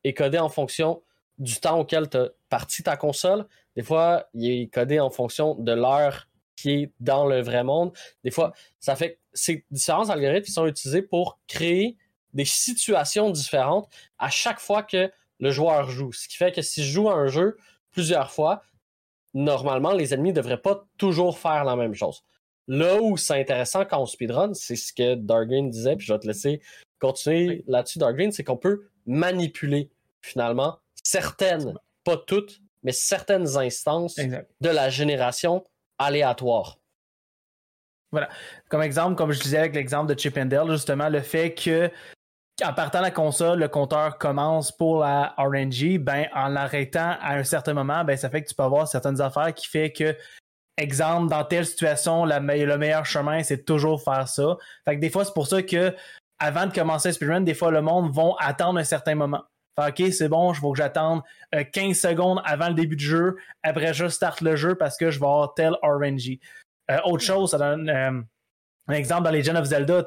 est 0.04 0.14
codé 0.14 0.40
en 0.40 0.50
fonction 0.50 1.04
du 1.38 1.60
temps 1.60 1.80
auquel 1.80 2.10
tu 2.10 2.18
as 2.18 2.30
parti 2.50 2.82
ta 2.82 2.98
console. 2.98 3.46
Des 3.76 3.84
fois, 3.84 4.30
il 4.34 4.50
est 4.50 4.68
codé 4.68 5.00
en 5.00 5.10
fonction 5.10 5.56
de 5.56 5.72
l'heure 5.72 6.29
qui 6.60 6.72
est 6.72 6.92
dans 7.00 7.26
le 7.26 7.42
vrai 7.42 7.64
monde. 7.64 7.92
Des 8.24 8.32
fois, 8.32 8.54
ça 8.80 8.96
fait 8.96 9.14
que 9.14 9.18
ces 9.34 9.66
différents 9.72 10.10
algorithmes 10.10 10.46
qui 10.46 10.52
sont 10.52 10.68
utilisés 10.68 11.02
pour 11.02 11.40
créer 11.48 11.98
des 12.34 12.46
situations 12.46 13.30
différentes 13.30 13.90
à 14.18 14.30
chaque 14.30 14.60
fois 14.60 14.84
que 14.84 15.12
le 15.40 15.52
joueur 15.52 15.90
joue. 15.90 16.12
Ce 16.12 16.28
qui 16.28 16.36
fait 16.36 16.52
que 16.52 16.62
si 16.62 16.84
je 16.84 16.92
joue 16.92 17.10
à 17.10 17.14
un 17.14 17.28
jeu 17.28 17.58
plusieurs 17.92 18.32
fois, 18.32 18.62
normalement, 19.34 19.94
les 19.94 20.14
ennemis 20.14 20.30
ne 20.30 20.36
devraient 20.36 20.62
pas 20.62 20.86
toujours 20.98 21.40
faire 21.40 21.64
la 21.64 21.76
même 21.76 21.94
chose. 21.94 22.24
Là 22.68 23.02
où 23.02 23.18
c'est 23.18 23.40
intéressant 23.40 23.86
quand 23.86 24.02
on 24.02 24.06
speedrun, 24.06 24.54
c'est 24.54 24.76
ce 24.76 24.94
que 24.94 25.16
Dargreen 25.16 25.70
disait, 25.70 25.96
puis 25.96 26.06
je 26.06 26.14
vais 26.14 26.20
te 26.20 26.28
laisser 26.28 26.62
continuer 27.00 27.64
là-dessus, 27.68 27.98
Dargreen, 27.98 28.32
c'est 28.32 28.44
qu'on 28.44 28.58
peut 28.58 28.90
manipuler 29.06 29.90
finalement 30.22 30.78
certaines, 31.04 31.74
pas 32.04 32.18
toutes, 32.18 32.62
mais 32.84 32.92
certaines 32.92 33.58
instances 33.58 34.18
Exact. 34.18 34.50
de 34.62 34.70
la 34.70 34.90
génération 34.90 35.64
aléatoire. 36.00 36.78
Comme 38.70 38.82
exemple, 38.82 39.16
comme 39.16 39.32
je 39.32 39.40
disais 39.40 39.60
avec 39.60 39.76
l'exemple 39.76 40.14
de 40.14 40.20
Chip 40.20 40.36
and 40.38 40.46
Dale, 40.46 40.72
justement, 40.72 41.10
le 41.10 41.22
fait 41.22 41.54
que 41.54 41.92
en 42.66 42.74
partant 42.74 43.02
la 43.02 43.12
console, 43.12 43.60
le 43.60 43.68
compteur 43.68 44.18
commence 44.18 44.72
pour 44.72 45.02
la 45.02 45.34
RNG, 45.38 45.98
ben 46.00 46.28
en 46.34 46.50
l'arrêtant 46.50 47.16
à 47.22 47.36
un 47.36 47.44
certain 47.44 47.74
moment, 47.74 48.04
ben 48.04 48.18
ça 48.18 48.30
fait 48.30 48.44
que 48.44 48.50
tu 48.50 48.56
peux 48.56 48.64
avoir 48.64 48.88
certaines 48.88 49.22
affaires 49.22 49.54
qui 49.54 49.68
fait 49.68 49.92
que, 49.92 50.18
exemple, 50.76 51.30
dans 51.30 51.44
telle 51.44 51.66
situation, 51.66 52.26
le 52.26 52.40
meilleur 52.40 53.06
chemin, 53.06 53.44
c'est 53.44 53.64
toujours 53.64 54.04
faire 54.04 54.28
ça. 54.28 54.58
Des 54.88 55.10
fois, 55.10 55.24
c'est 55.24 55.34
pour 55.34 55.48
ça 55.48 55.62
que 55.62 55.96
avant 56.40 56.66
de 56.66 56.74
commencer 56.74 57.10
un 57.10 57.12
speedrun, 57.12 57.42
des 57.42 57.54
fois, 57.54 57.72
le 57.72 57.82
monde 57.82 58.12
vont 58.12 58.36
attendre 58.38 58.80
un 58.80 58.84
certain 58.84 59.16
moment. 59.16 59.44
OK, 59.88 60.12
c'est 60.12 60.30
bon, 60.30 60.52
il 60.54 60.58
faut 60.58 60.72
que 60.72 60.78
j'attende 60.78 61.22
euh, 61.56 61.64
15 61.64 61.98
secondes 61.98 62.42
avant 62.46 62.68
le 62.68 62.74
début 62.74 62.96
du 62.96 63.06
jeu. 63.06 63.38
Après, 63.64 63.94
je 63.94 64.08
starte 64.08 64.42
le 64.42 64.56
jeu 64.56 64.76
parce 64.76 64.98
que 64.98 65.12
je 65.12 65.20
vais 65.20 65.26
avoir 65.26 65.54
tel 65.54 65.76
RNG. 65.82 66.40
Euh, 66.92 66.98
autre 67.06 67.24
chose, 67.24 67.52
ça 67.52 67.58
donne 67.58 67.90
euh, 67.90 68.22
un 68.90 68.94
exemple 68.94 69.24
dans 69.24 69.32
Legend 69.32 69.58
of 69.58 69.66
Zelda, 69.66 70.04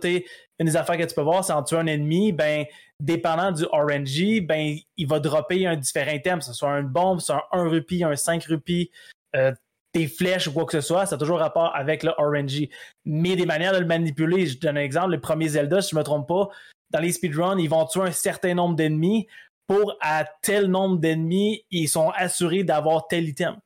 une 0.58 0.66
des 0.66 0.76
affaires 0.76 0.98
que 0.98 1.04
tu 1.04 1.14
peux 1.14 1.22
voir, 1.22 1.44
c'est 1.44 1.52
en 1.52 1.62
tuant 1.62 1.80
un 1.80 1.87
ennemi, 1.87 2.32
ben, 2.32 2.64
dépendant 3.00 3.52
du 3.52 3.64
RNG, 3.64 4.44
ben, 4.44 4.76
il 4.96 5.06
va 5.06 5.20
dropper 5.20 5.66
un 5.66 5.76
différent 5.76 6.12
item, 6.12 6.38
que 6.40 6.44
ce 6.44 6.52
soit 6.52 6.78
une 6.78 6.88
bombe, 6.88 7.20
soit 7.20 7.48
un 7.52 7.61
1 7.61 7.68
rupee, 7.68 8.04
un 8.04 8.16
5 8.16 8.44
rupees, 8.44 8.90
euh, 9.37 9.52
des 9.94 10.08
flèches 10.08 10.48
ou 10.48 10.52
quoi 10.52 10.64
que 10.64 10.72
ce 10.72 10.80
soit, 10.80 11.06
ça 11.06 11.14
a 11.14 11.18
toujours 11.18 11.38
rapport 11.38 11.74
avec 11.76 12.02
le 12.02 12.11
RNG. 12.16 12.70
Mais 13.04 13.37
des 13.37 13.46
manières 13.46 13.72
de 13.72 13.78
le 13.78 13.87
manipuler, 13.87 14.46
je 14.46 14.58
donne 14.58 14.76
un 14.76 14.80
exemple, 14.80 15.11
le 15.11 15.20
premier 15.20 15.48
Zelda, 15.48 15.80
si 15.80 15.90
je 15.90 15.96
ne 15.96 16.00
me 16.00 16.04
trompe 16.04 16.26
pas, 16.26 16.48
dans 16.90 17.00
les 17.00 17.12
speedruns, 17.12 17.58
ils 17.58 17.68
vont 17.68 17.85
tuer 17.87 18.02
un 18.02 18.12
certain 18.12 18.54
nombre 18.54 18.74
d'ennemis 18.74 19.28
pour 19.66 19.96
à 20.01 20.25
tel 20.42 20.66
nombre 20.66 20.98
d'ennemis, 20.98 21.64
ils 21.70 21.88
sont 21.88 22.11
assurés 22.11 22.64
d'avoir 22.64 23.07
tel 23.07 23.29
item. 23.29 23.59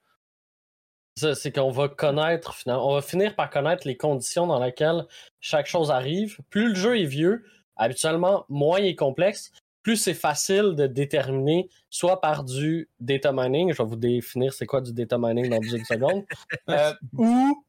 Ça, 1.18 1.34
c'est 1.34 1.50
qu'on 1.50 1.70
va 1.70 1.88
connaître, 1.88 2.54
finalement, 2.54 2.90
on 2.90 2.94
va 2.94 3.02
finir 3.02 3.34
par 3.34 3.48
connaître 3.48 3.86
les 3.86 3.96
conditions 3.96 4.46
dans 4.46 4.62
lesquelles 4.62 5.06
chaque 5.40 5.66
chose 5.66 5.90
arrive. 5.90 6.38
Plus 6.50 6.68
le 6.68 6.74
jeu 6.74 7.00
est 7.00 7.06
vieux, 7.06 7.44
habituellement, 7.76 8.44
moins 8.50 8.80
il 8.80 8.88
est 8.88 8.96
complexe, 8.96 9.50
plus 9.82 9.96
c'est 9.96 10.14
facile 10.14 10.74
de 10.74 10.86
déterminer, 10.86 11.70
soit 11.90 12.20
par 12.20 12.44
du 12.44 12.90
data 12.98 13.30
mining, 13.32 13.72
je 13.72 13.80
vais 13.82 13.88
vous 13.88 13.96
définir 13.96 14.52
c'est 14.52 14.66
quoi 14.66 14.80
du 14.80 14.92
data 14.92 15.16
mining 15.16 15.48
dans 15.48 15.62
une 15.62 15.84
seconde, 15.84 16.24
euh, 16.68 16.92
ou 17.16 17.64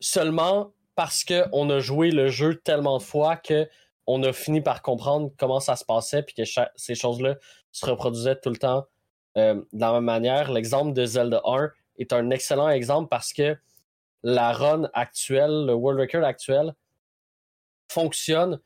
seulement 0.00 0.72
parce 0.96 1.24
qu'on 1.24 1.70
a 1.70 1.78
joué 1.78 2.10
le 2.10 2.28
jeu 2.28 2.56
tellement 2.56 2.98
de 2.98 3.02
fois 3.02 3.36
que 3.36 3.68
on 4.06 4.22
a 4.22 4.32
fini 4.32 4.60
par 4.60 4.82
comprendre 4.82 5.30
comment 5.38 5.60
ça 5.60 5.76
se 5.76 5.84
passait 5.84 6.22
puis 6.22 6.34
que 6.34 6.42
ces 6.76 6.94
choses-là 6.94 7.36
se 7.70 7.86
reproduisaient 7.86 8.36
tout 8.36 8.50
le 8.50 8.56
temps 8.56 8.86
euh, 9.36 9.54
de 9.72 9.80
la 9.80 9.92
même 9.92 10.04
manière. 10.04 10.50
L'exemple 10.52 10.92
de 10.92 11.04
Zelda 11.04 11.40
1 11.44 11.70
est 11.98 12.12
un 12.12 12.30
excellent 12.30 12.68
exemple 12.68 13.08
parce 13.08 13.32
que 13.32 13.56
la 14.22 14.52
run 14.52 14.88
actuelle, 14.92 15.66
le 15.66 15.74
world 15.74 16.00
record 16.00 16.24
actuel, 16.24 16.74
fonctionne 17.90 18.60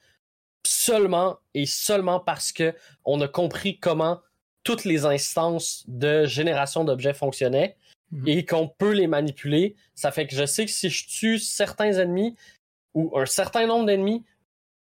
seulement 0.67 1.39
et 1.55 1.67
seulement 1.67 2.21
parce 2.21 2.53
que 2.53 2.75
on 3.05 3.21
a 3.21 3.29
compris 3.29 3.79
comment 3.79 4.21
toutes 4.65 4.85
les 4.85 5.05
instances 5.05 5.85
de 5.87 6.27
génération 6.27 6.85
d'objets 6.85 7.15
fonctionnaient 7.15 7.77
Mhm. 8.13 8.29
et 8.29 8.45
qu'on 8.45 8.69
peut 8.69 8.93
les 8.93 9.07
manipuler. 9.07 9.75
Ça 9.95 10.13
fait 10.13 10.27
que 10.27 10.37
je 10.37 10.47
sais 10.47 10.65
que 10.65 10.71
si 10.71 10.91
je 10.91 11.07
tue 11.09 11.39
certains 11.39 11.93
ennemis 11.93 12.37
ou 12.95 13.17
un 13.19 13.27
certain 13.27 13.67
nombre 13.67 13.87
d'ennemis 13.87 14.25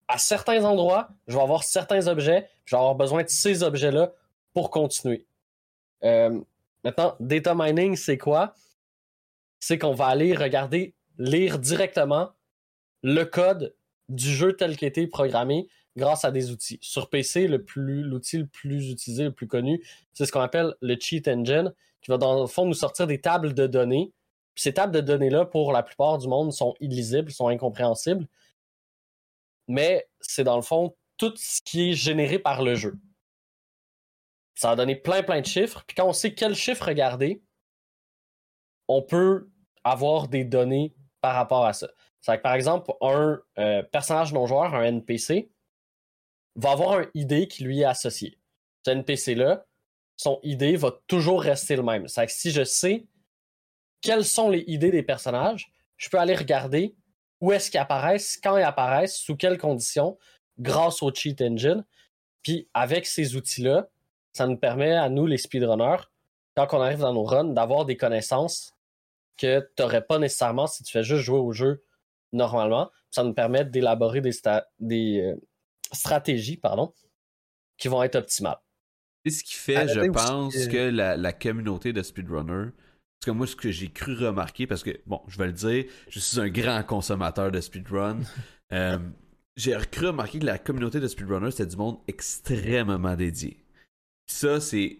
à 0.09 0.19
certains 0.19 0.65
endroits, 0.65 1.09
je 1.27 1.37
vais 1.37 1.43
avoir 1.43 1.65
certains 1.65 2.07
objets, 2.07 2.49
je 2.65 2.77
vais 2.77 2.79
avoir 2.79 2.95
besoin 2.95 3.23
de 3.23 3.29
ces 3.29 3.63
objets-là 3.63 4.13
pour 4.53 4.71
continuer. 4.71 5.27
Euh, 6.05 6.41
maintenant, 6.83 7.17
data 7.21 7.55
mining, 7.55 7.97
c'est 7.97 8.19
quoi? 8.19 8.55
C'est 9.61 9.79
qu'on 9.79 9.95
va 9.95 10.07
aller 10.07 10.35
regarder, 10.35 10.95
lire 11.19 11.59
directement 11.59 12.31
le 13.03 13.25
code 13.25 13.75
du 14.09 14.31
jeu 14.31 14.55
tel 14.55 14.77
qu'il 14.77 14.89
été 14.89 15.07
programmé 15.07 15.69
grâce 15.97 16.25
à 16.25 16.31
des 16.31 16.51
outils. 16.51 16.79
Sur 16.83 17.09
PC, 17.09 17.47
le 17.47 17.65
l'outil 17.77 18.39
le 18.39 18.47
plus 18.47 18.91
utilisé, 18.91 19.25
le 19.25 19.33
plus 19.33 19.47
connu, 19.47 19.83
c'est 20.13 20.27
ce 20.27 20.33
qu'on 20.33 20.41
appelle 20.41 20.75
le 20.81 20.97
Cheat 20.99 21.29
Engine, 21.29 21.73
qui 22.03 22.11
va 22.11 22.19
dans 22.19 22.43
le 22.43 22.47
fond 22.47 22.67
nous 22.67 22.75
sortir 22.75 23.07
des 23.07 23.21
tables 23.21 23.55
de 23.55 23.67
données. 23.67 24.13
Ces 24.55 24.75
tables 24.75 24.93
de 24.93 25.01
données-là, 25.01 25.47
pour 25.47 25.73
la 25.73 25.83
plupart 25.83 26.19
du 26.19 26.29
monde, 26.29 26.53
sont 26.53 26.75
illisibles, 26.81 27.31
sont 27.31 27.49
incompréhensibles. 27.49 28.27
Mais 29.69 30.09
c'est 30.21 30.45
dans 30.45 30.57
le 30.57 30.63
fond 30.63 30.97
tout 31.17 31.35
ce 31.37 31.61
qui 31.63 31.91
est 31.91 31.95
généré 31.95 32.39
par 32.39 32.63
le 32.63 32.75
jeu. 32.75 32.99
Ça 34.55 34.69
va 34.69 34.77
donner 34.77 34.97
plein 34.97 35.23
plein 35.23 35.41
de 35.41 35.47
chiffres. 35.47 35.85
Puis 35.87 35.95
quand 35.95 36.07
on 36.07 36.13
sait 36.13 36.35
quel 36.35 36.55
chiffre 36.55 36.87
regarder, 36.87 37.43
on 38.89 39.03
peut 39.03 39.51
avoir 39.83 40.29
des 40.29 40.45
données 40.45 40.95
par 41.21 41.35
rapport 41.35 41.65
à 41.65 41.73
ça. 41.73 41.89
C'est 42.21 42.37
que 42.37 42.43
par 42.43 42.55
exemple, 42.55 42.93
un 43.01 43.41
euh, 43.59 43.83
personnage 43.83 44.33
non 44.33 44.47
joueur, 44.47 44.75
un 44.75 44.85
NPC, 44.85 45.51
va 46.57 46.73
avoir 46.73 46.99
un 46.99 47.07
ID 47.15 47.49
qui 47.49 47.65
lui 47.65 47.81
est 47.81 47.85
associé. 47.85 48.39
Ce 48.85 48.91
NPC-là, 48.91 49.67
son 50.17 50.39
ID 50.43 50.77
va 50.77 50.93
toujours 51.07 51.43
rester 51.43 51.77
le 51.77 51.83
même. 51.83 52.09
C'est 52.09 52.27
que 52.27 52.33
si 52.33 52.51
je 52.51 52.65
sais 52.65 53.07
quels 54.01 54.25
sont 54.25 54.51
les 54.51 54.65
ID 54.67 54.91
des 54.91 55.03
personnages, 55.03 55.73
je 55.97 56.09
peux 56.09 56.19
aller 56.19 56.35
regarder 56.35 56.95
où 57.45 57.53
est-ce 57.53 57.71
qu'ils 57.71 57.79
apparaissent, 57.79 58.39
quand 58.43 58.57
ils 58.57 58.63
apparaissent, 58.63 59.19
sous 59.19 59.37
quelles 59.37 59.59
conditions, 59.59 60.17
grâce 60.59 61.03
au 61.03 61.13
cheat 61.13 61.43
engine. 61.43 61.85
Puis 62.43 62.71
avec 62.73 63.05
ces 63.05 63.37
outils-là, 63.37 63.91
ça 64.33 64.47
nous 64.47 64.57
permet 64.57 64.95
à 64.95 65.11
nous, 65.11 65.27
les 65.27 65.37
speedrunners, 65.37 66.05
quand 66.57 66.69
on 66.73 66.81
arrive 66.81 67.01
dans 67.01 67.13
nos 67.13 67.25
runs, 67.25 67.45
d'avoir 67.45 67.85
des 67.85 67.99
connaissances 67.99 68.73
que 69.37 69.61
tu 69.77 69.83
n'aurais 69.83 70.07
pas 70.07 70.19
nécessairement 70.19 70.67
si 70.67 70.85
tu 70.85 70.91
fais 70.91 71.05
juste 71.05 71.23
jouer 71.23 71.39
au 71.39 71.53
jeu 71.53 71.85
normalement. 72.33 72.91
Ça 73.11 73.23
nous 73.23 73.35
permet 73.35 73.67
d'élaborer 73.67 74.23
des, 74.23 74.33
des 74.81 75.21
euh, 75.21 75.37
stratégies 75.93 76.57
pardon, 76.57 76.95
qui 77.77 77.89
vont 77.89 78.03
être 78.03 78.17
optimales. 78.17 78.57
C'est 79.27 79.33
ce 79.33 79.45
qui 79.45 79.55
fait, 79.55 79.87
je 79.87 80.01
pense, 80.11 80.57
euh, 80.57 80.67
que 80.67 80.89
la, 80.89 81.33
communauté 81.35 81.93
de 81.93 82.03
parce 83.21 83.27
que 83.27 83.31
moi, 83.31 83.47
ce 83.47 83.57
que 83.57 83.71
j'ai 83.71 83.89
cru 83.89 84.15
remarquer, 84.15 84.67
parce 84.67 84.83
que, 84.83 84.91
bon, 85.07 85.21
je 85.29 85.39
vais 85.39 85.47
le 85.47 85.53
dire, 85.53 85.85
je 86.09 86.21
suis 86.21 86.41
un 86.41 86.49
grand 86.49 86.83
consommateur 86.83 87.51
de 87.51 87.61
speedrun. 87.61 88.19
euh, 88.73 88.99
j'ai 89.57 89.77
cru 89.91 90.09
remarquer 90.09 90.41
que 90.41 90.47
la 90.47 90.59
communauté 90.59 91.01
de 91.01 91.09
speedrunner, 91.09 91.51
c'était 91.51 91.67
du 91.67 91.77
monde 91.77 91.99
extrêmement 92.09 93.17
dédié. 93.17 93.65
Ça, 94.27 94.61
c'est 94.61 94.99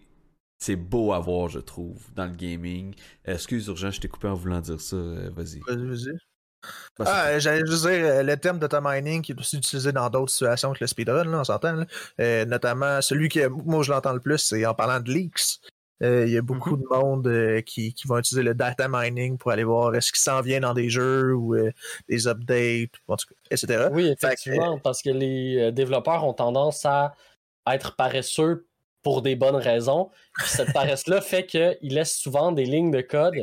c'est 0.57 0.75
beau 0.75 1.13
à 1.13 1.19
voir, 1.19 1.49
je 1.49 1.59
trouve, 1.59 2.01
dans 2.15 2.25
le 2.25 2.35
gaming. 2.35 2.95
Excuse, 3.25 3.67
Urgent, 3.67 3.91
je 3.91 3.99
t'ai 3.99 4.07
coupé 4.07 4.27
en 4.27 4.35
voulant 4.35 4.61
dire 4.61 4.79
ça. 4.79 4.95
Euh, 4.95 5.29
vas-y. 5.35 5.59
Vas-y, 5.67 5.85
vas-y. 5.85 6.17
Bah, 6.97 7.05
ah, 7.07 7.39
j'allais 7.39 7.65
juste 7.65 7.85
dire 7.85 8.05
euh, 8.05 8.23
le 8.23 8.37
terme 8.37 8.57
data 8.57 8.81
mining 8.81 9.21
qui 9.21 9.33
est 9.33 9.39
aussi 9.39 9.57
utilisé 9.57 9.91
dans 9.91 10.09
d'autres 10.09 10.31
situations 10.31 10.73
que 10.73 10.79
le 10.81 10.87
speedrun, 10.87 11.25
là, 11.25 11.41
on 11.41 11.43
s'entend. 11.43 11.85
Euh, 12.19 12.45
notamment, 12.45 13.01
celui 13.01 13.29
que 13.29 13.47
moi 13.47 13.83
je 13.83 13.91
l'entends 13.91 14.13
le 14.13 14.19
plus, 14.19 14.39
c'est 14.39 14.65
en 14.65 14.73
parlant 14.73 14.99
de 14.99 15.11
leaks. 15.11 15.59
Il 16.01 16.29
y 16.29 16.37
a 16.37 16.41
beaucoup 16.41 16.75
mm-hmm. 16.75 16.81
de 16.81 17.05
monde 17.05 17.61
qui, 17.63 17.93
qui 17.93 18.07
vont 18.07 18.17
utiliser 18.17 18.43
le 18.43 18.53
data 18.53 18.87
mining 18.89 19.37
pour 19.37 19.51
aller 19.51 19.63
voir 19.63 19.95
est-ce 19.95 20.11
qu'il 20.11 20.21
s'en 20.21 20.41
vient 20.41 20.59
dans 20.59 20.73
des 20.73 20.89
jeux 20.89 21.33
ou 21.33 21.55
des 22.09 22.27
updates, 22.27 22.91
etc. 23.49 23.87
Oui, 23.91 24.07
effectivement, 24.07 24.77
parce 24.79 25.01
que 25.01 25.09
les 25.09 25.71
développeurs 25.71 26.25
ont 26.25 26.33
tendance 26.33 26.85
à 26.85 27.15
être 27.67 27.95
paresseux 27.95 28.67
pour 29.05 29.21
des 29.21 29.35
bonnes 29.35 29.55
raisons. 29.55 30.09
cette 30.45 30.73
paresse-là 30.73 31.21
fait 31.21 31.45
qu'ils 31.45 31.77
laissent 31.81 32.17
souvent 32.17 32.51
des 32.51 32.65
lignes 32.65 32.89
de 32.89 33.01
code 33.01 33.35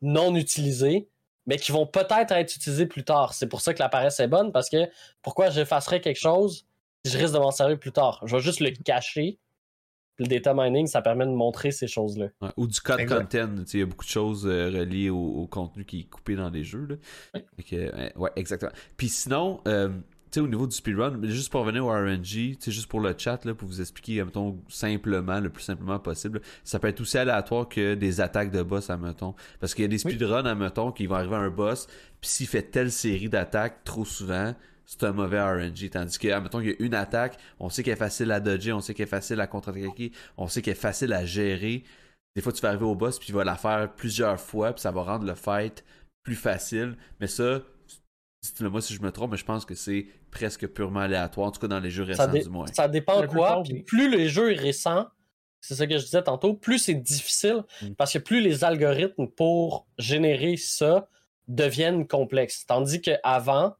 non 0.00 0.34
utilisées, 0.34 1.08
mais 1.46 1.58
qui 1.58 1.70
vont 1.70 1.86
peut-être 1.86 2.32
être 2.32 2.56
utilisées 2.56 2.86
plus 2.86 3.04
tard. 3.04 3.34
C'est 3.34 3.46
pour 3.46 3.60
ça 3.60 3.74
que 3.74 3.78
la 3.78 3.90
paresse 3.90 4.20
est 4.20 4.26
bonne, 4.26 4.52
parce 4.52 4.70
que 4.70 4.88
pourquoi 5.20 5.50
j'effacerais 5.50 6.00
quelque 6.00 6.18
chose 6.18 6.66
si 7.04 7.12
je 7.12 7.18
risque 7.18 7.34
de 7.34 7.38
m'en 7.38 7.50
servir 7.50 7.78
plus 7.78 7.92
tard? 7.92 8.22
Je 8.24 8.34
vais 8.36 8.42
juste 8.42 8.60
le 8.60 8.70
cacher. 8.70 9.38
Le 10.18 10.26
data 10.26 10.54
mining, 10.54 10.86
ça 10.86 11.02
permet 11.02 11.26
de 11.26 11.30
montrer 11.30 11.70
ces 11.70 11.86
choses-là. 11.86 12.28
ou 12.56 12.66
du 12.66 12.80
code 12.80 13.06
content. 13.06 13.50
Il 13.72 13.80
y 13.80 13.82
a 13.82 13.86
beaucoup 13.86 14.04
de 14.04 14.10
choses 14.10 14.46
euh, 14.46 14.70
reliées 14.70 15.10
au, 15.10 15.46
contenu 15.46 15.84
qui 15.84 16.00
est 16.00 16.04
coupé 16.04 16.36
dans 16.36 16.50
les 16.50 16.64
jeux. 16.64 16.98
ouais, 17.34 18.30
exactement. 18.36 18.72
Puis 18.96 19.08
sinon, 19.08 19.60
euh, 19.68 19.90
au 20.40 20.48
niveau 20.48 20.66
du 20.66 20.76
speedrun, 20.76 21.18
juste 21.24 21.50
pour 21.50 21.60
revenir 21.62 21.86
au 21.86 21.90
RNG, 21.90 22.56
juste 22.66 22.86
pour 22.86 23.00
le 23.00 23.14
chat, 23.16 23.44
là, 23.44 23.54
pour 23.54 23.68
vous 23.68 23.80
expliquer, 23.80 24.22
mettons, 24.22 24.58
simplement, 24.68 25.40
le 25.40 25.50
plus 25.50 25.62
simplement 25.62 25.98
possible, 25.98 26.40
ça 26.64 26.78
peut 26.78 26.88
être 26.88 27.00
aussi 27.00 27.18
aléatoire 27.18 27.68
que 27.68 27.94
des 27.94 28.20
attaques 28.20 28.50
de 28.50 28.62
boss, 28.62 28.90
à 28.90 28.96
mettons. 28.96 29.34
Parce 29.60 29.74
qu'il 29.74 29.82
y 29.82 29.86
a 29.86 29.88
des 29.88 29.98
speedruns, 29.98 30.44
à 30.44 30.54
mettons, 30.54 30.92
qui 30.92 31.06
vont 31.06 31.16
arriver 31.16 31.36
à 31.36 31.40
un 31.40 31.50
boss, 31.50 31.86
puis 32.20 32.30
s'il 32.30 32.46
fait 32.46 32.62
telle 32.62 32.90
série 32.90 33.28
d'attaques 33.28 33.84
trop 33.84 34.04
souvent, 34.04 34.54
c'est 34.86 35.04
un 35.04 35.12
mauvais 35.12 35.40
RNG. 35.40 35.90
Tandis 35.90 36.18
que, 36.18 36.40
mettons, 36.40 36.60
il 36.60 36.68
y 36.68 36.70
a 36.70 36.74
une 36.78 36.94
attaque, 36.94 37.38
on 37.58 37.68
sait 37.68 37.82
qu'elle 37.82 37.94
est 37.94 37.96
facile 37.96 38.30
à 38.32 38.40
dodger, 38.40 38.72
on 38.72 38.80
sait 38.80 38.94
qu'elle 38.94 39.06
est 39.06 39.10
facile 39.10 39.40
à 39.40 39.46
contre-attaquer, 39.46 40.12
on 40.36 40.46
sait 40.48 40.62
qu'elle 40.62 40.72
est 40.72 40.80
facile 40.80 41.12
à 41.12 41.24
gérer. 41.26 41.84
Des 42.34 42.42
fois, 42.42 42.52
tu 42.52 42.62
vas 42.62 42.68
arriver 42.68 42.84
au 42.84 42.94
boss, 42.94 43.18
puis 43.18 43.28
il 43.30 43.34
va 43.34 43.44
la 43.44 43.56
faire 43.56 43.92
plusieurs 43.94 44.40
fois, 44.40 44.72
puis 44.72 44.80
ça 44.80 44.92
va 44.92 45.02
rendre 45.02 45.26
le 45.26 45.34
fight 45.34 45.84
plus 46.22 46.36
facile. 46.36 46.96
Mais 47.20 47.26
ça, 47.26 47.60
moi 48.60 48.80
si 48.80 48.94
je 48.94 49.02
me 49.02 49.10
trompe, 49.10 49.32
mais 49.32 49.36
je 49.36 49.44
pense 49.44 49.64
que 49.64 49.74
c'est 49.74 50.06
presque 50.30 50.66
purement 50.68 51.00
aléatoire, 51.00 51.48
en 51.48 51.50
tout 51.50 51.60
cas 51.60 51.68
dans 51.68 51.80
les 51.80 51.90
jeux 51.90 52.04
récents 52.04 52.28
du 52.28 52.48
moins. 52.48 52.66
Ça 52.68 52.88
dépend 52.88 53.20
de 53.20 53.26
quoi, 53.26 53.62
plus 53.86 54.10
le 54.10 54.28
jeu 54.28 54.52
est 54.52 54.58
récent, 54.58 55.06
c'est 55.60 55.74
ce 55.74 55.84
que 55.84 55.98
je 55.98 56.04
disais 56.04 56.22
tantôt, 56.22 56.54
plus 56.54 56.78
c'est 56.78 56.94
difficile, 56.94 57.64
mm. 57.82 57.94
parce 57.94 58.12
que 58.12 58.18
plus 58.18 58.40
les 58.40 58.64
algorithmes 58.64 59.26
pour 59.28 59.86
générer 59.98 60.56
ça 60.56 61.08
deviennent 61.48 62.06
complexes. 62.06 62.66
Tandis 62.66 63.00
qu'avant, 63.00 63.74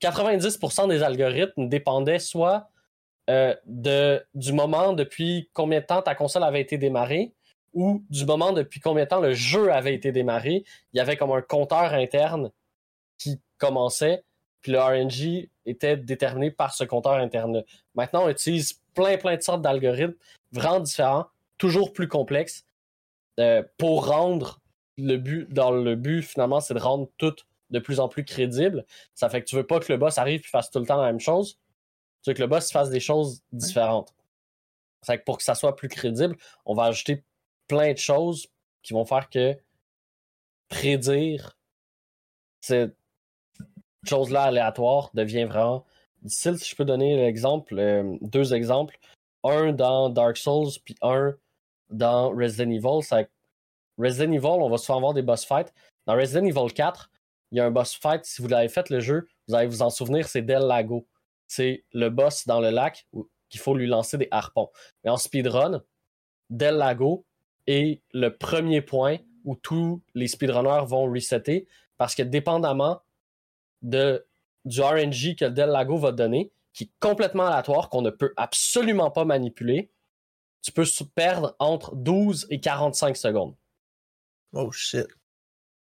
90% 0.00 0.88
des 0.88 1.02
algorithmes 1.02 1.68
dépendaient 1.68 2.18
soit 2.18 2.68
euh, 3.28 3.54
du 4.34 4.52
moment 4.52 4.92
depuis 4.92 5.50
combien 5.52 5.80
de 5.80 5.86
temps 5.86 6.02
ta 6.02 6.14
console 6.14 6.44
avait 6.44 6.60
été 6.60 6.78
démarrée, 6.78 7.34
ou 7.72 8.04
du 8.08 8.24
moment 8.24 8.52
depuis 8.52 8.80
combien 8.80 9.04
de 9.04 9.08
temps 9.08 9.20
le 9.20 9.34
jeu 9.34 9.72
avait 9.72 9.94
été 9.94 10.12
démarré. 10.12 10.64
Il 10.92 10.96
y 10.96 11.00
avait 11.00 11.16
comme 11.16 11.32
un 11.32 11.42
compteur 11.42 11.92
interne 11.92 12.50
qui 13.18 13.40
commençait, 13.58 14.24
puis 14.62 14.72
le 14.72 14.80
RNG 14.80 15.50
était 15.66 15.96
déterminé 15.96 16.50
par 16.50 16.74
ce 16.74 16.84
compteur 16.84 17.14
interne. 17.14 17.64
Maintenant, 17.94 18.24
on 18.24 18.28
utilise 18.28 18.80
plein, 18.94 19.16
plein 19.18 19.36
de 19.36 19.42
sortes 19.42 19.62
d'algorithmes 19.62 20.14
vraiment 20.52 20.80
différents, 20.80 21.26
toujours 21.58 21.92
plus 21.92 22.08
complexes, 22.08 22.64
euh, 23.40 23.62
pour 23.76 24.06
rendre 24.06 24.60
le 24.96 25.16
but, 25.16 25.52
dans 25.52 25.70
le 25.70 25.94
but, 25.94 26.22
finalement, 26.22 26.60
c'est 26.60 26.74
de 26.74 26.78
rendre 26.78 27.08
tout 27.18 27.34
de 27.70 27.78
plus 27.78 28.00
en 28.00 28.08
plus 28.08 28.24
crédible. 28.24 28.84
Ça 29.14 29.28
fait 29.28 29.42
que 29.42 29.46
tu 29.46 29.56
veux 29.56 29.66
pas 29.66 29.80
que 29.80 29.92
le 29.92 29.98
boss 29.98 30.18
arrive 30.18 30.40
et 30.40 30.48
fasse 30.48 30.70
tout 30.70 30.78
le 30.78 30.86
temps 30.86 31.00
la 31.00 31.06
même 31.06 31.20
chose. 31.20 31.58
Tu 32.22 32.30
veux 32.30 32.34
que 32.34 32.42
le 32.42 32.48
boss 32.48 32.70
fasse 32.70 32.90
des 32.90 33.00
choses 33.00 33.42
différentes. 33.52 34.14
Ça 35.02 35.12
fait 35.12 35.18
que 35.20 35.24
pour 35.24 35.38
que 35.38 35.44
ça 35.44 35.54
soit 35.54 35.76
plus 35.76 35.88
crédible, 35.88 36.36
on 36.64 36.74
va 36.74 36.84
ajouter 36.84 37.24
plein 37.68 37.92
de 37.92 37.98
choses 37.98 38.48
qui 38.82 38.92
vont 38.92 39.04
faire 39.04 39.28
que 39.28 39.56
prédire 40.68 41.56
c'est 42.60 42.90
chose-là 44.04 44.44
aléatoire 44.44 45.10
devient 45.14 45.44
vraiment 45.44 45.84
difficile. 46.22 46.58
Si 46.58 46.70
je 46.70 46.76
peux 46.76 46.84
donner 46.84 47.16
l'exemple, 47.16 47.78
euh, 47.78 48.16
deux 48.20 48.54
exemples. 48.54 48.98
Un 49.44 49.72
dans 49.72 50.10
Dark 50.10 50.36
Souls, 50.36 50.70
puis 50.84 50.96
un 51.02 51.36
dans 51.90 52.30
Resident 52.30 52.70
Evil. 52.70 53.02
C'est 53.02 53.28
Resident 53.98 54.32
Evil, 54.32 54.46
on 54.46 54.68
va 54.68 54.78
souvent 54.78 54.98
avoir 54.98 55.14
des 55.14 55.22
boss 55.22 55.44
fights. 55.44 55.72
Dans 56.06 56.14
Resident 56.14 56.44
Evil 56.44 56.72
4, 56.72 57.10
il 57.52 57.58
y 57.58 57.60
a 57.60 57.66
un 57.66 57.70
boss 57.70 57.94
fight, 57.94 58.24
si 58.24 58.42
vous 58.42 58.48
l'avez 58.48 58.68
fait 58.68 58.90
le 58.90 59.00
jeu, 59.00 59.28
vous 59.48 59.54
allez 59.54 59.68
vous 59.68 59.82
en 59.82 59.90
souvenir, 59.90 60.28
c'est 60.28 60.42
Del 60.42 60.62
Lago. 60.66 61.06
C'est 61.46 61.84
le 61.92 62.10
boss 62.10 62.46
dans 62.46 62.60
le 62.60 62.70
lac 62.70 63.06
qu'il 63.48 63.60
faut 63.60 63.76
lui 63.76 63.86
lancer 63.86 64.18
des 64.18 64.28
harpons. 64.30 64.70
Mais 65.04 65.10
en 65.10 65.16
speedrun, 65.16 65.82
Del 66.50 66.76
Lago 66.76 67.24
est 67.66 68.02
le 68.12 68.36
premier 68.36 68.82
point 68.82 69.18
où 69.44 69.54
tous 69.54 70.02
les 70.14 70.26
speedrunners 70.26 70.86
vont 70.86 71.10
resetter 71.10 71.68
parce 71.96 72.14
que 72.14 72.22
dépendamment 72.22 73.00
de, 73.82 74.26
du 74.64 74.80
RNG 74.80 75.36
que 75.38 75.44
Del 75.44 75.70
Lago 75.70 75.96
va 75.96 76.12
donner, 76.12 76.52
qui 76.72 76.84
est 76.84 76.90
complètement 77.00 77.46
aléatoire, 77.46 77.88
qu'on 77.88 78.02
ne 78.02 78.10
peut 78.10 78.34
absolument 78.36 79.10
pas 79.10 79.24
manipuler, 79.24 79.90
tu 80.62 80.72
peux 80.72 80.84
perdre 81.14 81.54
entre 81.60 81.94
12 81.94 82.48
et 82.50 82.60
45 82.60 83.16
secondes. 83.16 83.54
Oh 84.52 84.72
shit. 84.72 85.06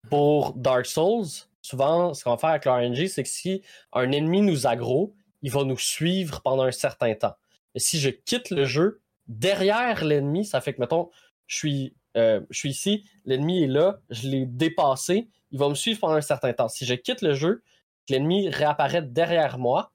Pour 0.09 0.53
Dark 0.53 0.85
Souls, 0.85 1.25
souvent, 1.61 2.13
ce 2.13 2.23
qu'on 2.23 2.31
va 2.31 2.37
faire 2.37 2.49
avec 2.51 2.65
l'RNG, 2.65 3.07
c'est 3.07 3.23
que 3.23 3.29
si 3.29 3.61
un 3.93 4.11
ennemi 4.11 4.41
nous 4.41 4.67
aggro, 4.67 5.13
il 5.41 5.51
va 5.51 5.63
nous 5.63 5.77
suivre 5.77 6.41
pendant 6.41 6.63
un 6.63 6.71
certain 6.71 7.13
temps. 7.15 7.35
Et 7.73 7.79
si 7.79 7.99
je 7.99 8.09
quitte 8.09 8.51
le 8.51 8.65
jeu, 8.65 9.01
derrière 9.27 10.03
l'ennemi, 10.03 10.45
ça 10.45 10.61
fait 10.61 10.73
que, 10.73 10.81
mettons, 10.81 11.09
je 11.47 11.57
suis, 11.57 11.95
euh, 12.17 12.41
je 12.49 12.57
suis 12.57 12.69
ici, 12.69 13.05
l'ennemi 13.25 13.63
est 13.63 13.67
là, 13.67 13.99
je 14.09 14.27
l'ai 14.27 14.45
dépassé, 14.45 15.27
il 15.51 15.59
va 15.59 15.69
me 15.69 15.75
suivre 15.75 15.99
pendant 15.99 16.15
un 16.15 16.21
certain 16.21 16.53
temps. 16.53 16.69
Si 16.69 16.85
je 16.85 16.93
quitte 16.93 17.21
le 17.21 17.33
jeu, 17.33 17.63
l'ennemi 18.09 18.49
réapparaît 18.49 19.01
derrière 19.01 19.57
moi. 19.57 19.91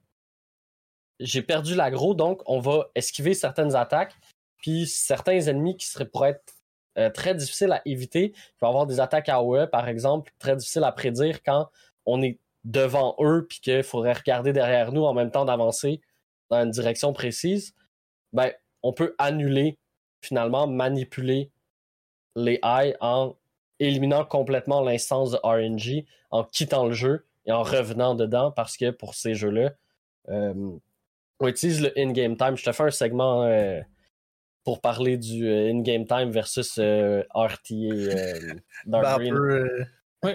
J'ai 1.18 1.42
perdu 1.42 1.74
l'agro, 1.74 2.14
donc 2.14 2.42
on 2.46 2.60
va 2.60 2.90
esquiver 2.94 3.34
certaines 3.34 3.76
attaques. 3.76 4.14
Puis 4.58 4.86
certains 4.86 5.40
ennemis 5.40 5.76
qui 5.76 5.86
seraient 5.86 6.08
pour 6.08 6.26
être 6.26 6.42
euh, 7.00 7.10
très 7.10 7.34
difficiles 7.34 7.72
à 7.72 7.82
éviter, 7.84 8.32
il 8.34 8.58
peut 8.58 8.66
avoir 8.66 8.86
des 8.86 9.00
attaques 9.00 9.28
AOE, 9.28 9.66
par 9.66 9.88
exemple, 9.88 10.32
très 10.38 10.56
difficiles 10.56 10.84
à 10.84 10.92
prédire 10.92 11.42
quand 11.42 11.68
on 12.06 12.22
est 12.22 12.38
devant 12.64 13.16
eux 13.20 13.46
puis 13.48 13.60
qu'il 13.60 13.82
faudrait 13.82 14.12
regarder 14.12 14.52
derrière 14.52 14.92
nous 14.92 15.04
en 15.04 15.14
même 15.14 15.30
temps 15.30 15.44
d'avancer 15.44 16.00
dans 16.50 16.62
une 16.62 16.70
direction 16.70 17.12
précise. 17.12 17.74
Ben, 18.32 18.52
on 18.82 18.92
peut 18.92 19.14
annuler, 19.18 19.78
finalement, 20.20 20.66
manipuler 20.66 21.50
les 22.36 22.60
high 22.62 22.94
en 23.00 23.36
éliminant 23.78 24.24
complètement 24.24 24.82
l'instance 24.82 25.32
de 25.32 25.38
RNG, 25.42 26.04
en 26.30 26.44
quittant 26.44 26.86
le 26.86 26.92
jeu 26.92 27.26
et 27.46 27.52
en 27.52 27.62
revenant 27.62 28.14
dedans 28.14 28.52
parce 28.52 28.76
que 28.76 28.90
pour 28.90 29.14
ces 29.14 29.34
jeux-là, 29.34 29.72
euh, 30.28 30.78
on 31.40 31.48
utilise 31.48 31.80
le 31.80 31.98
in-game 31.98 32.36
time. 32.36 32.56
Je 32.56 32.64
te 32.64 32.72
fais 32.72 32.84
un 32.84 32.90
segment 32.90 33.44
euh, 33.44 33.80
pour 34.64 34.80
parler 34.80 35.16
du 35.16 35.48
euh, 35.48 35.70
in-game 35.70 36.06
time 36.06 36.30
versus 36.30 36.78
RTA 36.78 37.24
Dark 38.86 39.22
Green. 39.22 39.86
Oui. 40.22 40.32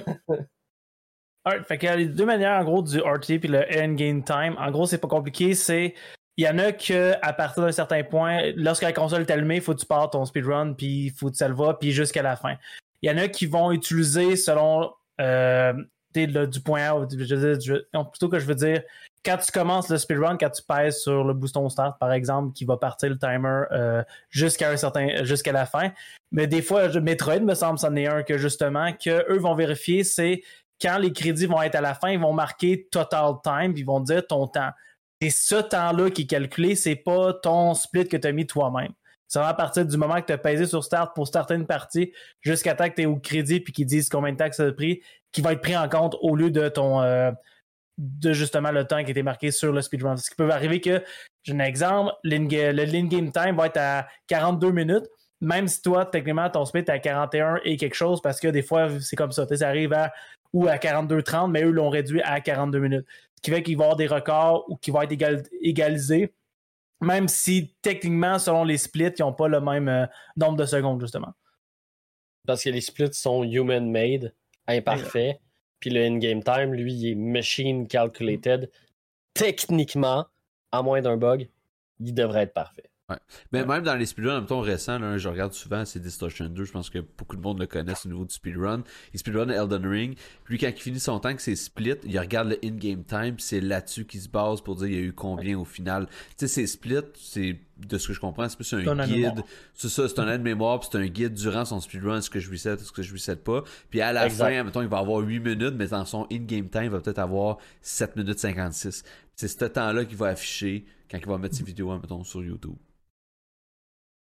Alright, 1.43 1.63
fait 1.67 1.77
qu'il 1.77 1.89
y 1.89 1.91
a 1.91 1.95
les 1.95 2.07
deux 2.07 2.25
manières 2.25 2.59
en 2.59 2.63
gros 2.63 2.81
du 2.81 2.99
RTA 2.99 3.35
et 3.35 3.39
le 3.47 3.79
in-game 3.79 4.23
time. 4.23 4.55
En 4.57 4.71
gros, 4.71 4.87
c'est 4.87 4.97
pas 4.97 5.07
compliqué, 5.07 5.53
c'est 5.53 5.93
il 6.37 6.43
y 6.43 6.49
en 6.49 6.57
a 6.57 6.71
que 6.71 7.13
à 7.21 7.33
partir 7.33 7.61
d'un 7.61 7.71
certain 7.71 8.03
point, 8.03 8.51
lorsque 8.55 8.81
la 8.81 8.93
console 8.93 9.21
est 9.21 9.29
allumée, 9.29 9.57
il 9.57 9.61
faut 9.61 9.75
que 9.75 9.79
tu 9.79 9.85
partes 9.85 10.13
ton 10.13 10.25
speedrun, 10.25 10.73
puis 10.73 11.05
il 11.05 11.11
faut 11.11 11.29
que 11.29 11.37
tu 11.37 11.47
le 11.47 11.53
vas, 11.53 11.75
puis 11.75 11.91
jusqu'à 11.91 12.23
la 12.23 12.35
fin. 12.35 12.55
Il 13.03 13.11
y 13.11 13.13
en 13.13 13.17
a 13.19 13.27
qui 13.27 13.45
vont 13.45 13.71
utiliser 13.71 14.35
selon 14.37 14.91
du 15.19 16.61
point 16.61 16.81
A, 16.81 17.07
je, 17.11 18.03
plutôt 18.09 18.27
que 18.27 18.39
je 18.39 18.45
veux 18.45 18.55
dire, 18.55 18.81
quand 19.25 19.37
tu 19.37 19.51
commences 19.51 19.89
le 19.89 19.97
speedrun, 19.97 20.37
quand 20.37 20.49
tu 20.49 20.61
pèses 20.61 21.01
sur 21.01 21.23
le 21.23 21.33
boost 21.33 21.57
start, 21.69 21.97
par 21.99 22.13
exemple, 22.13 22.53
qui 22.53 22.63
va 22.63 22.77
partir 22.77 23.09
le 23.09 23.17
timer 23.17 23.63
euh, 23.71 24.03
jusqu'à 24.29 24.69
un 24.69 24.77
certain 24.77 25.23
jusqu'à 25.23 25.51
la 25.51 25.65
fin. 25.65 25.91
Mais 26.31 26.47
des 26.47 26.61
fois, 26.61 26.87
Metroid 26.99 27.39
me 27.39 27.55
semble 27.55 27.79
c'en 27.79 27.95
est 27.95 28.07
un 28.07 28.23
que 28.23 28.37
justement, 28.37 28.93
que 28.93 29.31
eux 29.31 29.39
vont 29.39 29.55
vérifier, 29.55 30.03
c'est 30.03 30.43
quand 30.81 30.97
les 30.97 31.11
crédits 31.11 31.45
vont 31.45 31.61
être 31.61 31.75
à 31.75 31.81
la 31.81 31.95
fin, 31.95 32.09
ils 32.09 32.19
vont 32.19 32.33
marquer 32.33 32.87
total 32.91 33.35
time, 33.43 33.73
puis 33.73 33.81
ils 33.81 33.85
vont 33.85 33.99
dire 33.99 34.25
ton 34.27 34.47
temps. 34.47 34.71
C'est 35.21 35.29
ce 35.29 35.55
temps-là 35.55 36.11
qui 36.11 36.23
est 36.23 36.27
calculé, 36.27 36.75
c'est 36.75 36.95
pas 36.95 37.33
ton 37.33 37.73
split 37.73 38.07
que 38.07 38.17
tu 38.17 38.27
as 38.27 38.31
mis 38.31 38.45
toi-même. 38.45 38.91
Va 39.33 39.49
à 39.49 39.53
partir 39.53 39.85
du 39.85 39.97
moment 39.97 40.21
que 40.21 40.27
tu 40.27 40.33
as 40.33 40.37
pesé 40.37 40.65
sur 40.65 40.83
Start 40.83 41.13
pour 41.13 41.27
starter 41.27 41.55
une 41.55 41.65
partie 41.65 42.13
jusqu'à 42.41 42.73
temps 42.73 42.89
que 42.89 42.95
tu 42.95 43.01
es 43.01 43.05
au 43.05 43.17
crédit 43.17 43.59
puis 43.59 43.73
qu'ils 43.73 43.85
disent 43.85 44.07
combien 44.07 44.31
de 44.31 44.37
temps 44.37 44.47
que 44.47 44.55
ça 44.55 44.63
a 44.63 44.71
pris, 44.71 45.01
qui 45.31 45.41
va 45.41 45.53
être 45.53 45.61
pris 45.61 45.75
en 45.75 45.89
compte 45.89 46.15
au 46.21 46.35
lieu 46.35 46.51
de 46.51 46.69
ton 46.69 47.01
euh, 47.01 47.31
de 47.97 48.33
justement 48.33 48.71
le 48.71 48.85
temps 48.85 49.03
qui 49.03 49.11
était 49.11 49.23
marqué 49.23 49.51
sur 49.51 49.71
le 49.71 49.81
speedrun. 49.81 50.17
Ce 50.17 50.29
qui 50.29 50.35
peut 50.35 50.49
arriver 50.51 50.81
que, 50.81 51.03
j'ai 51.43 51.53
un 51.53 51.59
exemple, 51.59 52.13
le 52.23 52.35
in-game 52.35 53.31
time 53.31 53.55
va 53.55 53.67
être 53.67 53.77
à 53.77 54.07
42 54.27 54.71
minutes, 54.71 55.05
même 55.41 55.67
si 55.67 55.81
toi, 55.81 56.05
techniquement, 56.05 56.49
ton 56.49 56.65
speed 56.65 56.89
est 56.89 56.91
à 56.91 56.99
41 56.99 57.59
et 57.63 57.77
quelque 57.77 57.95
chose, 57.95 58.21
parce 58.21 58.39
que 58.39 58.47
des 58.47 58.63
fois, 58.63 58.89
c'est 58.99 59.15
comme 59.15 59.31
ça. 59.31 59.45
Ça 59.47 59.67
arrive 59.67 59.93
à 59.93 60.11
ou 60.53 60.67
à 60.67 60.77
42-30, 60.77 61.51
mais 61.51 61.63
eux 61.63 61.71
l'ont 61.71 61.89
réduit 61.89 62.21
à 62.21 62.39
42 62.39 62.79
minutes. 62.79 63.05
Ce 63.35 63.41
qui 63.41 63.51
fait 63.51 63.61
qu'il 63.61 63.77
va 63.77 63.83
y 63.83 63.85
avoir 63.85 63.97
des 63.97 64.07
records 64.07 64.65
ou 64.69 64.77
qui 64.77 64.89
vont 64.89 65.01
être 65.01 65.43
égalisés, 65.61 66.33
même 67.01 67.27
si 67.27 67.75
techniquement, 67.81 68.39
selon 68.39 68.63
les 68.63 68.77
splits, 68.77 69.11
ils 69.19 69.21
n'ont 69.21 69.33
pas 69.33 69.49
le 69.49 69.59
même 69.59 69.89
euh, 69.89 70.05
nombre 70.37 70.57
de 70.57 70.65
secondes, 70.65 71.01
justement. 71.01 71.33
Parce 72.47 72.63
que 72.63 72.69
les 72.69 72.79
splits 72.79 73.13
sont 73.13 73.43
human-made, 73.43 74.33
imparfaits. 74.67 75.39
Puis 75.79 75.89
le 75.89 76.03
in-game 76.03 76.43
time, 76.43 76.73
lui, 76.73 76.93
il 76.93 77.11
est 77.11 77.15
machine 77.15 77.87
calculated. 77.87 78.69
Techniquement, 79.33 80.25
à 80.71 80.81
moins 80.81 81.01
d'un 81.01 81.17
bug, 81.17 81.49
il 81.99 82.13
devrait 82.13 82.43
être 82.43 82.53
parfait. 82.53 82.89
Ouais. 83.07 83.17
Mais 83.51 83.63
même 83.63 83.83
dans 83.83 83.93
les 83.93 84.07
speedruns, 84.07 84.39
en 84.39 84.45
temps 84.45 84.61
récent, 84.61 84.97
là, 84.97 85.19
je 85.19 85.29
regarde 85.29 85.53
souvent, 85.53 85.85
c'est 85.85 85.99
Distortion 85.99 86.47
2, 86.49 86.65
je 86.65 86.71
pense 86.71 86.89
que 86.89 86.97
beaucoup 86.99 87.35
de 87.35 87.41
monde 87.41 87.59
le 87.59 87.67
connaissent 87.67 88.07
au 88.07 88.09
niveau 88.09 88.25
du 88.25 88.33
speedrun. 88.33 88.83
Il 89.13 89.19
speedrun 89.19 89.49
Elden 89.49 89.85
Ring, 89.85 90.17
puis 90.43 90.57
quand 90.57 90.69
il 90.69 90.81
finit 90.81 90.99
son 90.99 91.19
temps 91.19 91.35
que 91.35 91.41
c'est 91.41 91.55
split, 91.55 91.97
il 92.03 92.19
regarde 92.19 92.49
le 92.49 92.57
in-game 92.63 93.03
time, 93.03 93.35
c'est 93.37 93.61
là-dessus 93.61 94.05
qu'il 94.05 94.21
se 94.21 94.29
base 94.29 94.61
pour 94.61 94.75
dire 94.77 94.87
il 94.87 94.93
y 94.93 94.97
a 94.97 95.01
eu 95.01 95.13
combien 95.13 95.55
au 95.59 95.65
final. 95.65 96.07
Tu 96.07 96.13
sais, 96.37 96.47
c'est 96.47 96.65
split, 96.65 97.03
c'est 97.13 97.59
de 97.77 97.97
ce 97.99 98.07
que 98.07 98.13
je 98.13 98.19
comprends, 98.19 98.49
c'est 98.49 98.55
plus 98.55 98.73
un 98.73 99.05
guide. 99.05 99.43
C'est 99.75 99.89
ça, 99.89 100.09
c'est 100.09 100.19
un 100.19 100.27
aide-mémoire, 100.27 100.79
puis 100.79 100.89
c'est 100.91 100.97
un 100.97 101.05
guide 101.05 101.33
durant 101.33 101.65
son 101.65 101.81
speedrun, 101.81 102.21
ce 102.21 102.31
que 102.31 102.39
je 102.39 102.49
reset, 102.49 102.79
ce 102.79 102.91
que 102.91 103.03
je 103.03 103.13
reset 103.13 103.35
pas. 103.35 103.63
Puis 103.91 104.01
à 104.01 104.13
la 104.13 104.31
fin, 104.31 104.63
mettons, 104.63 104.81
il 104.81 104.87
va 104.87 104.97
avoir 104.97 105.19
8 105.19 105.41
minutes, 105.41 105.75
mais 105.77 105.87
dans 105.87 106.05
son 106.05 106.25
in-game 106.31 106.69
time, 106.69 106.85
il 106.85 106.89
va 106.89 107.01
peut-être 107.01 107.19
avoir 107.19 107.59
7 107.81 108.15
minutes 108.15 108.39
56. 108.39 109.03
C'est 109.35 109.47
ce 109.47 109.65
temps-là 109.65 110.05
qu'il 110.05 110.17
va 110.17 110.29
afficher 110.29 110.85
quand 111.11 111.19
il 111.19 111.27
va 111.27 111.37
mettre 111.37 111.55
ses 111.55 111.63
vidéos, 111.63 111.95
mettons, 111.99 112.23
sur 112.23 112.41
YouTube. 112.41 112.77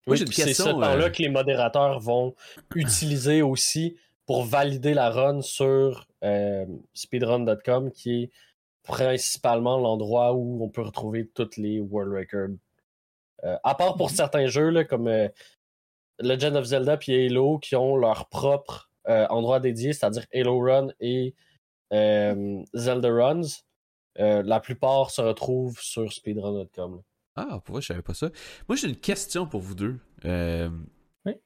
Oui, 0.07 0.17
c'est 0.17 0.53
ce 0.53 0.63
temps-là 0.63 0.95
euh, 0.95 1.09
que 1.09 1.21
les 1.21 1.29
modérateurs 1.29 1.99
vont 1.99 2.33
utiliser 2.75 3.41
aussi 3.41 3.97
pour 4.25 4.43
valider 4.45 4.93
la 4.93 5.09
run 5.09 5.41
sur 5.41 6.07
euh, 6.23 6.65
speedrun.com, 6.93 7.91
qui 7.91 8.23
est 8.23 8.31
principalement 8.83 9.77
l'endroit 9.77 10.33
où 10.33 10.63
on 10.63 10.69
peut 10.69 10.81
retrouver 10.81 11.27
toutes 11.27 11.57
les 11.57 11.79
world 11.79 12.13
records. 12.13 12.55
Euh, 13.43 13.57
à 13.63 13.75
part 13.75 13.95
pour 13.97 14.09
mhm. 14.09 14.15
certains 14.15 14.47
jeux 14.47 14.69
là, 14.69 14.85
comme 14.85 15.09
Legend 16.19 16.55
of 16.55 16.65
Zelda 16.65 16.97
et 17.07 17.27
Halo 17.27 17.59
qui 17.59 17.75
ont 17.75 17.97
leur 17.97 18.27
propre 18.29 18.89
endroit 19.05 19.61
dédié, 19.61 19.93
c'est-à-dire 19.93 20.25
Halo 20.33 20.59
Run 20.59 20.87
et 20.99 21.33
Zelda 21.91 23.09
Runs. 23.09 23.61
la 24.17 24.59
plupart 24.59 25.11
se 25.11 25.21
retrouvent 25.21 25.79
sur 25.79 26.11
speedrun.com. 26.11 27.01
Ah, 27.37 27.61
pourquoi 27.63 27.81
je 27.81 27.87
savais 27.87 28.01
pas 28.01 28.15
ça? 28.15 28.31
Moi, 28.67 28.75
j'ai 28.75 28.87
une 28.89 28.95
question 28.95 29.45
pour 29.45 29.61
vous 29.61 29.75
deux. 29.75 29.95
Euh, 30.25 30.69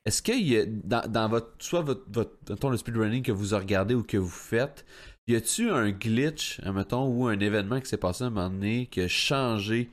est-ce 0.05 0.21
qu'il 0.21 0.47
y 0.47 0.57
a, 0.57 0.65
dans, 0.65 1.27
votre, 1.27 1.53
soit 1.59 1.81
votre, 1.81 2.05
votre 2.07 2.69
le 2.69 2.77
speedrunning 2.77 3.23
que 3.23 3.33
vous 3.33 3.55
regardez 3.55 3.93
ou 3.93 4.03
que 4.03 4.17
vous 4.17 4.29
faites, 4.29 4.85
y 5.27 5.35
a-tu 5.35 5.69
un 5.69 5.91
glitch, 5.91 6.61
mettons, 6.61 7.07
ou 7.07 7.27
un 7.27 7.39
événement 7.39 7.81
qui 7.81 7.87
s'est 7.87 7.97
passé 7.97 8.23
à 8.23 8.27
un 8.27 8.29
moment 8.29 8.49
donné 8.49 8.87
qui 8.87 9.01
a 9.01 9.09
changé 9.09 9.89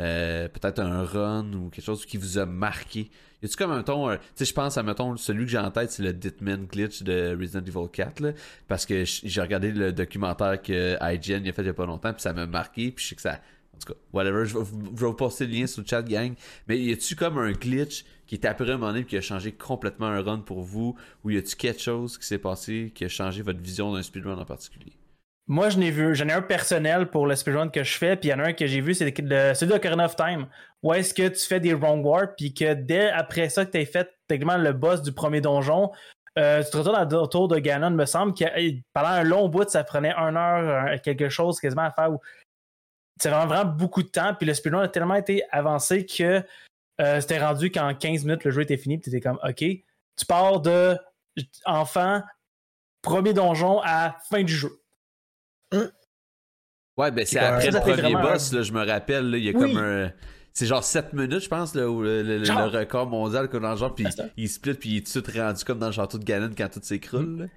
euh, 0.00 0.48
peut-être 0.48 0.80
un 0.80 1.04
run 1.04 1.52
ou 1.52 1.70
quelque 1.70 1.84
chose 1.84 2.04
qui 2.04 2.16
vous 2.16 2.38
a 2.38 2.46
marqué? 2.46 3.10
Y 3.40 3.46
a-tu 3.46 3.56
comme, 3.56 3.76
mettons, 3.76 4.10
tu 4.10 4.18
sais, 4.34 4.44
je 4.44 4.54
pense 4.54 4.76
à, 4.76 4.82
mettons, 4.82 5.16
celui 5.16 5.44
que 5.44 5.52
j'ai 5.52 5.58
en 5.58 5.70
tête, 5.70 5.92
c'est 5.92 6.02
le 6.02 6.12
Ditman 6.12 6.66
glitch 6.66 7.04
de 7.04 7.36
Resident 7.38 7.64
Evil 7.64 7.88
4, 7.92 8.20
là, 8.20 8.32
parce 8.66 8.86
que 8.86 9.04
j'ai 9.04 9.40
regardé 9.40 9.70
le 9.70 9.92
documentaire 9.92 10.60
que 10.60 10.96
IGN 11.00 11.46
a 11.46 11.52
fait 11.52 11.62
il 11.62 11.66
y 11.66 11.68
a 11.68 11.74
pas 11.74 11.86
longtemps, 11.86 12.12
puis 12.12 12.22
ça 12.22 12.32
m'a 12.32 12.46
marqué, 12.46 12.90
puis 12.90 13.04
je 13.04 13.10
sais 13.10 13.14
que 13.14 13.22
ça 13.22 13.40
en 13.78 13.86
tout 13.86 13.92
cas, 13.92 13.98
whatever, 14.12 14.44
je 14.44 14.58
vais, 14.58 14.64
vous 14.64 15.14
poster 15.14 15.46
le 15.46 15.52
lien 15.52 15.66
sur 15.66 15.82
le 15.82 15.86
chat, 15.86 16.02
gang. 16.02 16.34
Mais 16.66 16.78
y 16.78 16.92
a-tu 16.92 17.14
comme 17.14 17.38
un 17.38 17.52
glitch 17.52 18.04
qui 18.26 18.34
est 18.34 18.44
apparu 18.44 18.70
à 18.70 18.74
un 18.74 18.78
moment 18.78 18.92
donné 18.92 19.04
qui 19.04 19.16
a 19.16 19.20
changé 19.20 19.52
complètement 19.52 20.06
un 20.06 20.20
run 20.20 20.38
pour 20.38 20.62
vous? 20.62 20.96
Ou 21.24 21.30
y 21.30 21.38
a-tu 21.38 21.56
quelque 21.56 21.80
chose 21.80 22.18
qui 22.18 22.26
s'est 22.26 22.38
passé 22.38 22.92
qui 22.94 23.04
a 23.04 23.08
changé 23.08 23.42
votre 23.42 23.60
vision 23.60 23.92
d'un 23.92 24.02
speedrun 24.02 24.36
en 24.36 24.44
particulier? 24.44 24.92
Moi, 25.46 25.70
je 25.70 25.78
n'ai 25.78 25.90
vu, 25.90 26.14
j'en 26.14 26.28
ai 26.28 26.32
un 26.32 26.42
personnel 26.42 27.08
pour 27.08 27.26
le 27.26 27.34
speedrun 27.34 27.70
que 27.70 27.82
je 27.82 27.96
fais, 27.96 28.16
puis 28.16 28.28
il 28.28 28.32
y 28.32 28.34
en 28.34 28.40
a 28.40 28.48
un 28.48 28.52
que 28.52 28.66
j'ai 28.66 28.82
vu, 28.82 28.92
c'est 28.92 29.06
celui 29.16 29.72
de 29.72 29.74
Ocarina 29.74 30.04
of 30.04 30.16
Time. 30.16 30.46
Où 30.82 30.92
est-ce 30.92 31.14
que 31.14 31.28
tu 31.28 31.40
fais 31.46 31.58
des 31.58 31.72
wrong 31.72 32.04
warp, 32.04 32.34
puis 32.36 32.52
que 32.52 32.74
dès 32.74 33.08
après 33.10 33.48
ça 33.48 33.64
que 33.64 33.70
tu 33.70 33.78
as 33.78 33.86
fait 33.86 34.10
techniquement 34.26 34.58
le 34.58 34.72
boss 34.74 35.00
du 35.00 35.12
premier 35.12 35.40
donjon, 35.40 35.90
euh, 36.38 36.62
tu 36.62 36.70
te 36.70 36.76
retournes 36.76 37.14
autour 37.14 37.48
de 37.48 37.58
Ganon, 37.58 37.90
me 37.90 38.04
semble, 38.04 38.32
que 38.32 38.44
pendant 38.92 39.08
un 39.08 39.24
long 39.24 39.48
bout, 39.48 39.68
ça 39.68 39.82
prenait 39.82 40.12
une 40.12 40.36
heure, 40.36 41.00
quelque 41.02 41.28
chose 41.28 41.58
quasiment 41.58 41.82
à 41.82 41.90
faire 41.90 42.10
c'est 43.20 43.30
vraiment, 43.30 43.64
beaucoup 43.64 44.02
de 44.02 44.08
temps. 44.08 44.34
Puis 44.34 44.46
le 44.46 44.54
speedrun 44.54 44.82
a 44.82 44.88
tellement 44.88 45.14
été 45.14 45.42
avancé 45.50 46.06
que 46.06 46.42
euh, 47.00 47.20
c'était 47.20 47.38
rendu 47.38 47.70
qu'en 47.70 47.94
15 47.94 48.24
minutes, 48.24 48.44
le 48.44 48.50
jeu 48.50 48.62
était 48.62 48.76
fini. 48.76 48.98
Puis 48.98 49.10
tu 49.10 49.16
étais 49.16 49.26
comme, 49.26 49.38
OK, 49.42 49.58
tu 49.58 50.26
pars 50.26 50.60
de 50.60 50.96
enfant, 51.64 52.22
premier 53.02 53.32
donjon 53.32 53.80
à 53.82 54.16
fin 54.28 54.42
du 54.42 54.54
jeu. 54.54 54.82
Hein? 55.72 55.90
Ouais, 56.96 57.12
ben 57.12 57.24
c'est 57.24 57.38
après 57.38 57.70
le 57.70 57.80
premier 57.80 58.14
boss, 58.14 58.52
là, 58.52 58.62
je 58.62 58.72
me 58.72 58.84
rappelle, 58.84 59.32
il 59.34 59.44
y 59.44 59.48
a 59.48 59.52
comme 59.52 59.76
un. 59.76 60.12
C'est 60.52 60.66
genre 60.66 60.82
7 60.82 61.12
minutes, 61.12 61.44
je 61.44 61.48
pense, 61.48 61.76
là, 61.76 61.82
le, 61.82 62.76
record 62.76 63.06
mondial 63.06 63.48
que 63.48 63.56
dans 63.56 63.70
le 63.70 63.76
genre, 63.76 63.94
puis 63.94 64.04
il 64.36 64.48
split, 64.48 64.74
puis 64.74 64.90
il 64.90 64.96
est 64.96 65.00
tout 65.00 65.20
de 65.20 65.26
suite 65.26 65.36
rendu 65.38 65.64
comme 65.64 65.78
dans 65.78 65.86
le 65.86 65.92
château 65.92 66.18
de 66.18 66.24
Ganon 66.24 66.50
quand 66.58 66.68
tout 66.68 66.80
s'écroule. 66.82 67.48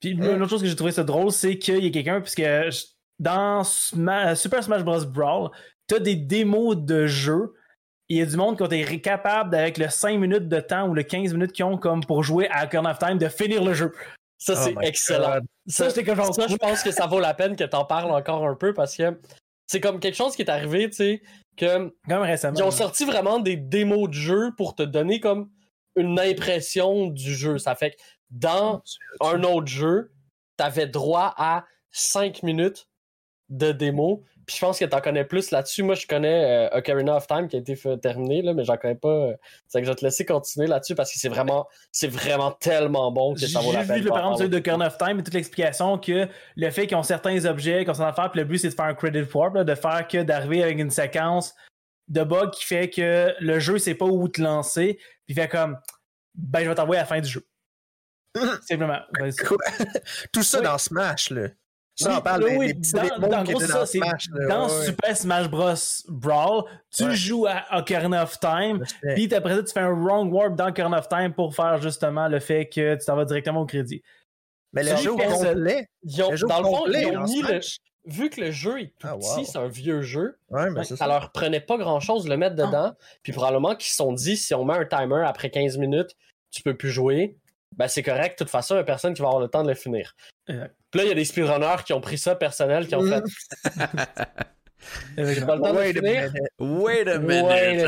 Puis 0.00 0.10
une 0.10 0.42
autre 0.42 0.48
chose 0.48 0.62
que 0.62 0.66
j'ai 0.66 0.74
trouvé 0.74 0.90
ça 0.90 1.04
drôle, 1.04 1.30
c'est 1.30 1.56
qu'il 1.58 1.84
y 1.84 1.86
a 1.86 1.90
quelqu'un, 1.90 2.20
puisque 2.20 2.42
dans 3.18 3.64
Super 3.64 4.62
Smash 4.62 4.82
Bros. 4.82 5.04
Brawl, 5.06 5.50
tu 5.88 5.96
as 5.96 5.98
des 5.98 6.16
démos 6.16 6.76
de 6.76 7.06
jeu. 7.06 7.54
Il 8.08 8.18
y 8.18 8.22
a 8.22 8.26
du 8.26 8.36
monde 8.36 8.58
qui 8.58 8.74
est 8.74 9.00
capable, 9.00 9.54
avec 9.54 9.78
le 9.78 9.88
5 9.88 10.18
minutes 10.18 10.48
de 10.48 10.60
temps 10.60 10.88
ou 10.88 10.94
le 10.94 11.02
15 11.02 11.32
minutes 11.32 11.52
qu'ils 11.52 11.64
ont 11.64 11.78
comme 11.78 12.04
pour 12.04 12.22
jouer 12.22 12.48
à 12.50 12.64
Ocarina 12.64 12.90
of 12.90 12.98
Time, 12.98 13.16
de 13.16 13.28
finir 13.28 13.64
le 13.64 13.74
jeu. 13.74 13.92
Ça, 14.38 14.56
c'est 14.56 14.74
oh 14.76 14.80
excellent. 14.80 15.38
Ça, 15.66 15.88
je 15.88 16.56
pense 16.56 16.82
que 16.82 16.90
ça 16.90 17.06
vaut 17.06 17.20
la 17.20 17.32
peine 17.32 17.56
que 17.56 17.64
tu 17.64 17.76
en 17.76 17.84
parles 17.84 18.10
encore 18.10 18.46
un 18.46 18.56
peu 18.56 18.74
parce 18.74 18.96
que 18.96 19.18
c'est 19.68 19.80
comme 19.80 20.00
quelque 20.00 20.16
chose 20.16 20.34
qui 20.34 20.42
est 20.42 20.50
arrivé, 20.50 20.90
tu 20.90 20.96
sais, 20.96 21.22
que. 21.56 21.92
Comme 22.08 22.22
récemment. 22.22 22.58
Ils 22.58 22.64
ont 22.64 22.72
sorti 22.72 23.04
vraiment 23.04 23.38
des 23.38 23.56
démos 23.56 24.08
de 24.08 24.14
jeu 24.14 24.50
pour 24.56 24.74
te 24.74 24.82
donner 24.82 25.20
comme 25.20 25.48
une 25.94 26.18
impression 26.18 27.06
du 27.06 27.34
jeu. 27.34 27.58
Ça 27.58 27.74
fait 27.76 27.92
que 27.92 27.96
dans 28.30 28.82
un 29.20 29.42
autre 29.44 29.68
jeu, 29.68 30.12
tu 30.58 30.64
avais 30.64 30.88
droit 30.88 31.32
à 31.36 31.64
5 31.92 32.42
minutes 32.42 32.88
de 33.48 33.72
démo. 33.72 34.24
Puis 34.46 34.56
je 34.56 34.60
pense 34.60 34.78
que 34.78 34.84
tu 34.84 34.96
en 34.96 35.00
connais 35.00 35.24
plus 35.24 35.50
là-dessus. 35.50 35.82
Moi, 35.82 35.94
je 35.94 36.06
connais 36.06 36.68
euh, 36.72 36.78
Ocarina 36.78 37.16
of 37.16 37.26
Time 37.26 37.48
qui 37.48 37.56
a 37.56 37.58
été 37.60 37.76
fait, 37.76 37.96
terminé, 37.98 38.42
là, 38.42 38.54
mais 38.54 38.64
j'en 38.64 38.76
connais 38.76 38.96
pas. 38.96 39.08
Euh, 39.08 39.36
c'est 39.68 39.80
que 39.80 39.86
je 39.86 39.90
vais 39.90 39.96
te 39.96 40.04
laisser 40.04 40.24
continuer 40.24 40.66
là-dessus 40.66 40.94
parce 40.94 41.12
que 41.12 41.18
c'est 41.18 41.28
vraiment, 41.28 41.68
c'est 41.92 42.08
vraiment 42.08 42.50
tellement 42.50 43.12
bon 43.12 43.34
que 43.34 43.40
ça 43.40 43.60
vaut 43.60 43.72
la 43.72 43.80
peine. 43.80 43.96
J'ai 43.96 44.00
vu 44.00 44.06
le 44.06 44.10
par 44.10 44.32
exemple 44.32 44.48
de 44.48 44.58
Ocarina 44.58 44.86
of 44.86 44.98
Time 44.98 45.20
et 45.20 45.22
toute 45.22 45.34
l'explication 45.34 45.98
que 45.98 46.28
le 46.56 46.70
fait 46.70 46.86
qu'ils 46.86 46.96
ont 46.96 47.02
certains 47.02 47.44
objets 47.44 47.84
qu'on 47.84 47.94
s'en 47.94 48.12
faire, 48.12 48.30
puis 48.30 48.40
le 48.40 48.46
but 48.46 48.58
c'est 48.58 48.70
de 48.70 48.74
faire 48.74 48.86
un 48.86 48.94
credit 48.94 49.22
warp, 49.32 49.56
de 49.56 49.74
faire 49.74 50.08
que 50.08 50.22
d'arriver 50.22 50.62
avec 50.62 50.78
une 50.78 50.90
séquence 50.90 51.54
de 52.08 52.24
bugs 52.24 52.50
qui 52.50 52.64
fait 52.64 52.90
que 52.90 53.34
le 53.38 53.60
jeu 53.60 53.78
sait 53.78 53.94
pas 53.94 54.06
où 54.06 54.28
te 54.28 54.42
lancer, 54.42 54.98
puis 55.26 55.34
fait 55.34 55.48
comme 55.48 55.78
ben 56.34 56.64
je 56.64 56.68
vais 56.68 56.74
t'envoyer 56.74 56.98
à 56.98 57.02
la 57.02 57.06
fin 57.06 57.20
du 57.20 57.28
jeu. 57.28 57.46
Simplement. 58.62 59.00
Ben, 59.18 59.32
Tout 60.32 60.42
ça 60.42 60.60
dans 60.60 60.78
Smash, 60.78 61.30
là. 61.30 61.48
Ça, 61.94 62.18
on 62.18 62.20
parle 62.22 62.44
oui, 62.56 62.72
dans, 62.74 63.28
dans, 63.28 63.44
gros, 63.44 63.60
ça, 63.60 63.84
Smash, 63.84 64.28
dans 64.48 64.68
Super 64.68 65.16
Smash 65.16 65.48
Bros. 65.48 65.74
Brawl, 66.08 66.64
tu 66.90 67.14
joues 67.14 67.46
à 67.46 67.64
Ocarina 67.78 68.22
of 68.22 68.40
Time, 68.40 68.82
puis 69.14 69.32
après 69.34 69.56
ça, 69.56 69.62
tu 69.62 69.72
fais 69.72 69.80
un 69.80 69.92
wrong 69.92 70.32
warp 70.32 70.54
dans 70.54 70.68
Ocarina 70.68 70.98
of 70.98 71.08
Time 71.08 71.34
pour 71.34 71.54
faire 71.54 71.80
justement 71.82 72.28
le 72.28 72.40
fait 72.40 72.66
que 72.66 72.94
tu 72.94 73.04
t'en 73.04 73.16
vas 73.16 73.26
directement 73.26 73.60
au 73.60 73.66
crédit. 73.66 74.02
Mais 74.72 74.82
le 74.84 74.96
jeu 74.96 75.12
complet, 75.12 75.86
dans 76.02 76.30
le 76.30 76.36
fond, 76.38 76.86
ils 76.86 77.16
ont 77.16 77.24
mis 77.24 77.42
le, 77.42 77.60
vu 78.06 78.30
que 78.30 78.40
le 78.40 78.50
jeu 78.50 78.80
est 78.80 78.94
tout 78.98 79.06
ah, 79.06 79.16
petit, 79.16 79.44
c'est 79.44 79.58
un 79.58 79.68
vieux 79.68 80.00
jeu, 80.00 80.38
ben, 80.50 80.82
ça, 80.84 81.06
leur 81.06 81.30
prenait 81.30 81.60
pas 81.60 81.76
grand 81.76 82.00
chose 82.00 82.24
de 82.24 82.30
le 82.30 82.38
mettre 82.38 82.56
dedans. 82.56 82.94
Puis 83.22 83.32
probablement 83.32 83.76
qu'ils 83.76 83.90
se 83.90 83.96
sont 83.96 84.12
dit 84.12 84.38
si 84.38 84.54
on 84.54 84.64
met 84.64 84.74
un 84.74 84.86
timer 84.86 85.24
après 85.26 85.50
15 85.50 85.76
minutes, 85.76 86.16
tu 86.50 86.62
peux 86.62 86.74
plus 86.74 86.90
jouer 86.90 87.36
ben 87.76 87.88
c'est 87.88 88.02
correct. 88.02 88.38
De 88.38 88.44
toute 88.44 88.50
façon, 88.50 88.74
il 88.74 88.78
n'y 88.78 88.82
a 88.82 88.84
personne 88.84 89.14
qui 89.14 89.22
va 89.22 89.28
avoir 89.28 89.42
le 89.42 89.48
temps 89.48 89.62
de 89.62 89.68
le 89.68 89.74
finir. 89.74 90.14
Puis 90.92 90.98
là, 91.00 91.04
il 91.06 91.08
y 91.08 91.10
a 91.12 91.14
des 91.14 91.24
speedrunners 91.24 91.82
qui 91.84 91.92
ont 91.94 92.00
pris 92.00 92.18
ça 92.18 92.36
personnel, 92.36 92.86
qui 92.86 92.94
ont 92.94 93.02
fait. 93.02 93.22
J'ai 95.16 95.40
pas 95.46 95.54
le 95.56 95.62
temps 95.62 95.72
de 95.72 95.78
Wait 95.78 95.90
a 95.90 95.92
finir. 95.94 96.32
minute. 96.32 96.52
Wait 96.58 97.08
a 97.08 97.18
minute. 97.18 97.44
Wait. 97.46 97.86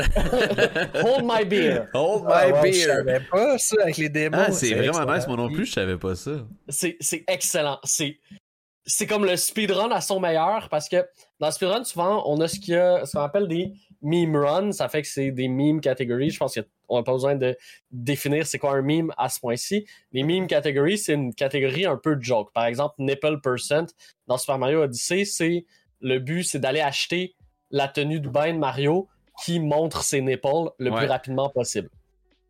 Hold 1.03 1.23
my 1.25 1.45
beer. 1.45 1.87
Hold 1.93 2.23
Ah, 2.29 2.45
my 2.47 2.51
wow, 2.53 2.57
Je 2.57 2.61
beer. 2.71 2.85
savais 2.85 3.19
pas 3.29 3.57
ça 3.57 3.75
avec 3.83 3.97
les 3.97 4.09
démos. 4.09 4.39
Ah, 4.47 4.51
c'est 4.51 4.73
vraiment 4.73 4.99
excellent. 5.01 5.15
nice, 5.15 5.27
moi 5.27 5.37
non 5.37 5.49
plus, 5.51 5.65
je 5.65 5.73
savais 5.73 5.97
pas 5.97 6.15
ça. 6.15 6.31
C'est 6.69 6.97
excellent. 7.27 7.79
C'est 7.83 9.07
comme 9.07 9.25
le 9.25 9.35
speedrun 9.35 9.91
à 9.91 9.99
son 10.01 10.19
meilleur 10.19 10.69
parce 10.69 10.87
que 10.87 11.05
dans 11.39 11.47
le 11.47 11.51
speedrun, 11.53 11.83
souvent, 11.83 12.23
on 12.27 12.39
a 12.39 12.47
ce 12.47 12.57
a- 12.73 13.05
ce 13.05 13.11
qu'on 13.11 13.23
appelle 13.23 13.47
des 13.47 13.73
meme 14.05 14.35
runs. 14.37 14.71
Ça 14.71 14.87
fait 14.87 15.01
que 15.01 15.07
c'est 15.07 15.31
des 15.31 15.47
meme 15.47 15.81
catégories. 15.81 16.29
Je 16.29 16.39
pense 16.39 16.55
qu'on 16.87 16.97
n'a 16.97 17.03
pas 17.03 17.11
besoin 17.11 17.35
de 17.35 17.57
définir 17.91 18.47
c'est 18.47 18.59
quoi 18.59 18.71
un 18.73 18.81
meme 18.81 19.11
à 19.17 19.27
ce 19.29 19.39
point-ci. 19.39 19.85
Les 20.13 20.23
meme 20.23 20.47
catégories, 20.47 20.97
c'est 20.97 21.13
une 21.13 21.33
catégorie 21.33 21.85
un 21.85 21.97
peu 21.97 22.15
de 22.15 22.21
joke. 22.23 22.53
Par 22.53 22.65
exemple, 22.65 22.95
nipple 22.99 23.41
percent 23.41 23.87
dans 24.27 24.37
Super 24.37 24.57
Mario 24.57 24.83
Odyssey, 24.83 25.25
c'est 25.25 25.65
le 26.01 26.19
but, 26.19 26.43
c'est 26.43 26.59
d'aller 26.59 26.81
acheter 26.81 27.35
la 27.71 27.87
tenue 27.87 28.19
de 28.19 28.29
bain 28.29 28.53
de 28.53 28.59
Mario 28.59 29.07
qui 29.43 29.59
montre 29.59 30.03
ses 30.03 30.21
nipples 30.21 30.69
le 30.77 30.91
Ouais. 30.91 30.97
plus 30.99 31.07
rapidement 31.07 31.49
possible. 31.49 31.89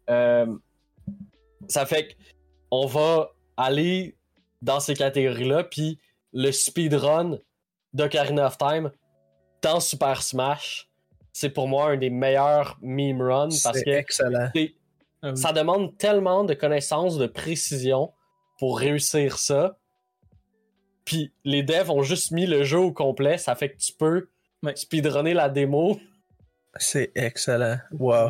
Euh, 0.09 0.45
ça 1.67 1.85
fait 1.85 2.09
que 2.09 2.13
on 2.69 2.85
va 2.85 3.31
aller 3.57 4.15
dans 4.61 4.79
ces 4.79 4.93
catégories-là, 4.95 5.63
puis 5.63 5.99
le 6.33 6.51
speedrun 6.51 7.39
d'Ocarina 7.93 8.47
of 8.47 8.57
Time 8.57 8.91
dans 9.61 9.79
Super 9.79 10.21
Smash, 10.21 10.89
c'est 11.37 11.49
pour 11.49 11.67
moi 11.67 11.89
un 11.91 11.97
des 11.97 12.09
meilleurs 12.09 12.77
meme 12.81 13.21
runs 13.21 13.49
parce 13.61 13.77
C'est 13.79 13.83
que 13.83 13.89
excellent. 13.89 14.47
Ah 14.47 14.51
oui. 14.55 14.73
ça 15.35 15.51
demande 15.51 15.97
tellement 15.97 16.45
de 16.45 16.53
connaissances, 16.53 17.17
de 17.17 17.27
précision 17.27 18.13
pour 18.57 18.79
réussir 18.79 19.37
ça. 19.37 19.77
Puis 21.03 21.33
les 21.43 21.61
devs 21.61 21.91
ont 21.91 22.03
juste 22.03 22.31
mis 22.31 22.45
le 22.45 22.63
jeu 22.63 22.79
au 22.79 22.93
complet, 22.93 23.37
ça 23.37 23.53
fait 23.55 23.69
que 23.71 23.77
tu 23.77 23.91
peux 23.91 24.29
Ouais. 24.63 24.77
speedrunner 24.77 25.33
la 25.33 25.49
démo. 25.49 25.99
C'est 26.77 27.11
excellent. 27.15 27.79
Wow. 27.91 28.29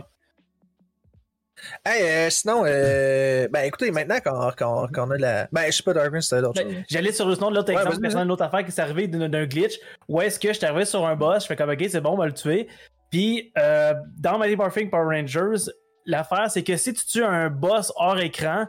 Hey, 1.86 2.01
euh, 2.03 2.30
sinon, 2.32 2.64
euh, 2.66 3.47
ben 3.49 3.62
écoutez, 3.62 3.89
maintenant 3.91 4.20
qu'on 4.20 4.51
qu'on- 4.51 4.88
qu'on 4.88 5.12
a 5.12 5.18
la. 5.18 5.47
Ben, 5.51 5.66
je 5.68 5.72
sais 5.72 5.84
pas, 5.84 5.93
Darwin, 5.93 6.22
c'était 6.22 6.41
l'autre 6.41 6.60
chose. 6.62 6.72
Ben, 6.74 6.84
J'allais 6.89 7.12
sur 7.14 7.28
le 7.28 7.36
nom 7.36 7.49
de 7.51 7.56
l'autre 7.56 7.72
Ouais, 7.74 7.80
exemple, 7.82 8.24
une 8.26 8.32
autre 8.32 8.43
affaire 8.43 8.66
qui 8.66 8.72
s'est 8.72 8.82
arrivée 8.82 9.08
d'un 9.08 9.30
d'un 9.30 9.45
glitch. 9.45 9.80
Où 10.10 10.22
est-ce 10.22 10.38
que 10.39 10.49
je 10.49 10.53
suis 10.58 10.66
arrivé 10.66 10.86
sur 10.86 11.06
un 11.06 11.16
boss, 11.16 11.43
je 11.43 11.47
fais 11.47 11.56
comme 11.56 11.70
ok, 11.70 11.84
c'est 11.89 12.01
bon, 12.01 12.12
on 12.12 12.18
va 12.18 12.26
le 12.26 12.34
tuer. 12.34 12.68
Puis 13.16 13.53
euh, 13.57 13.93
dans 14.18 14.38
Mighty 14.38 14.57
Morphin 14.57 14.89
Power 14.89 15.16
Rangers, 15.16 15.72
l'affaire 16.05 16.51
c'est 16.51 16.63
que 16.63 16.76
si 16.76 16.93
tu 16.93 17.05
tues 17.05 17.24
un 17.24 17.49
boss 17.49 17.93
hors 17.95 18.20
écran, 18.20 18.66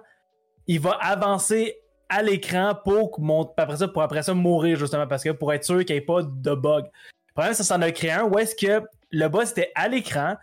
il 0.69 0.79
va 0.79 0.93
avancer 1.01 1.75
à 2.09 2.23
l'écran 2.23 2.77
pour, 2.85 3.19
mon- 3.19 3.53
après 3.57 3.79
ça, 3.79 3.89
pour 3.89 4.03
après 4.03 4.23
ça 4.23 4.35
mourir 4.35 4.79
justement 4.79 5.09
parce 5.09 5.25
que 5.25 5.31
pour 5.31 5.53
être 5.53 5.65
sûr 5.65 5.85
qu'il 5.85 5.97
n'y 5.97 5.99
ait 6.03 6.07
pas 6.07 6.23
de 6.23 6.55
bug. 6.55 6.85
Le 6.85 7.33
problème, 7.35 7.55
c'est 7.55 7.65
que 7.65 7.67
ça 7.67 7.75
en 7.75 7.83
a 7.83 7.91
créé 7.91 8.13
un 8.13 8.23
où 8.23 8.39
est-ce 8.39 8.55
que 8.55 8.87
le 9.11 9.29
boss 9.29 9.51
était 9.51 9.73
à 9.75 9.89
l'écran, 9.89 10.37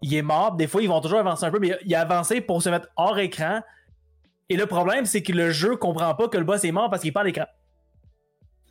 il 0.00 0.14
est 0.14 0.22
mort. 0.22 0.56
Des 0.56 0.66
fois, 0.66 0.80
ils 0.82 0.88
vont 0.88 1.02
toujours 1.02 1.18
avancer 1.18 1.44
un 1.44 1.50
peu, 1.50 1.58
mais 1.58 1.76
il 1.84 1.94
a 1.94 2.00
avancé 2.00 2.40
pour 2.40 2.62
se 2.62 2.70
mettre 2.70 2.88
hors 2.96 3.18
écran. 3.18 3.60
Et 4.48 4.56
le 4.56 4.64
problème, 4.64 5.04
c'est 5.04 5.22
que 5.22 5.32
le 5.32 5.50
jeu 5.50 5.76
comprend 5.76 6.14
pas 6.14 6.28
que 6.28 6.38
le 6.38 6.44
boss 6.44 6.64
est 6.64 6.72
mort 6.72 6.88
parce 6.88 7.02
qu'il 7.02 7.10
est 7.10 7.12
pas 7.12 7.20
à 7.20 7.24
l'écran. 7.24 7.44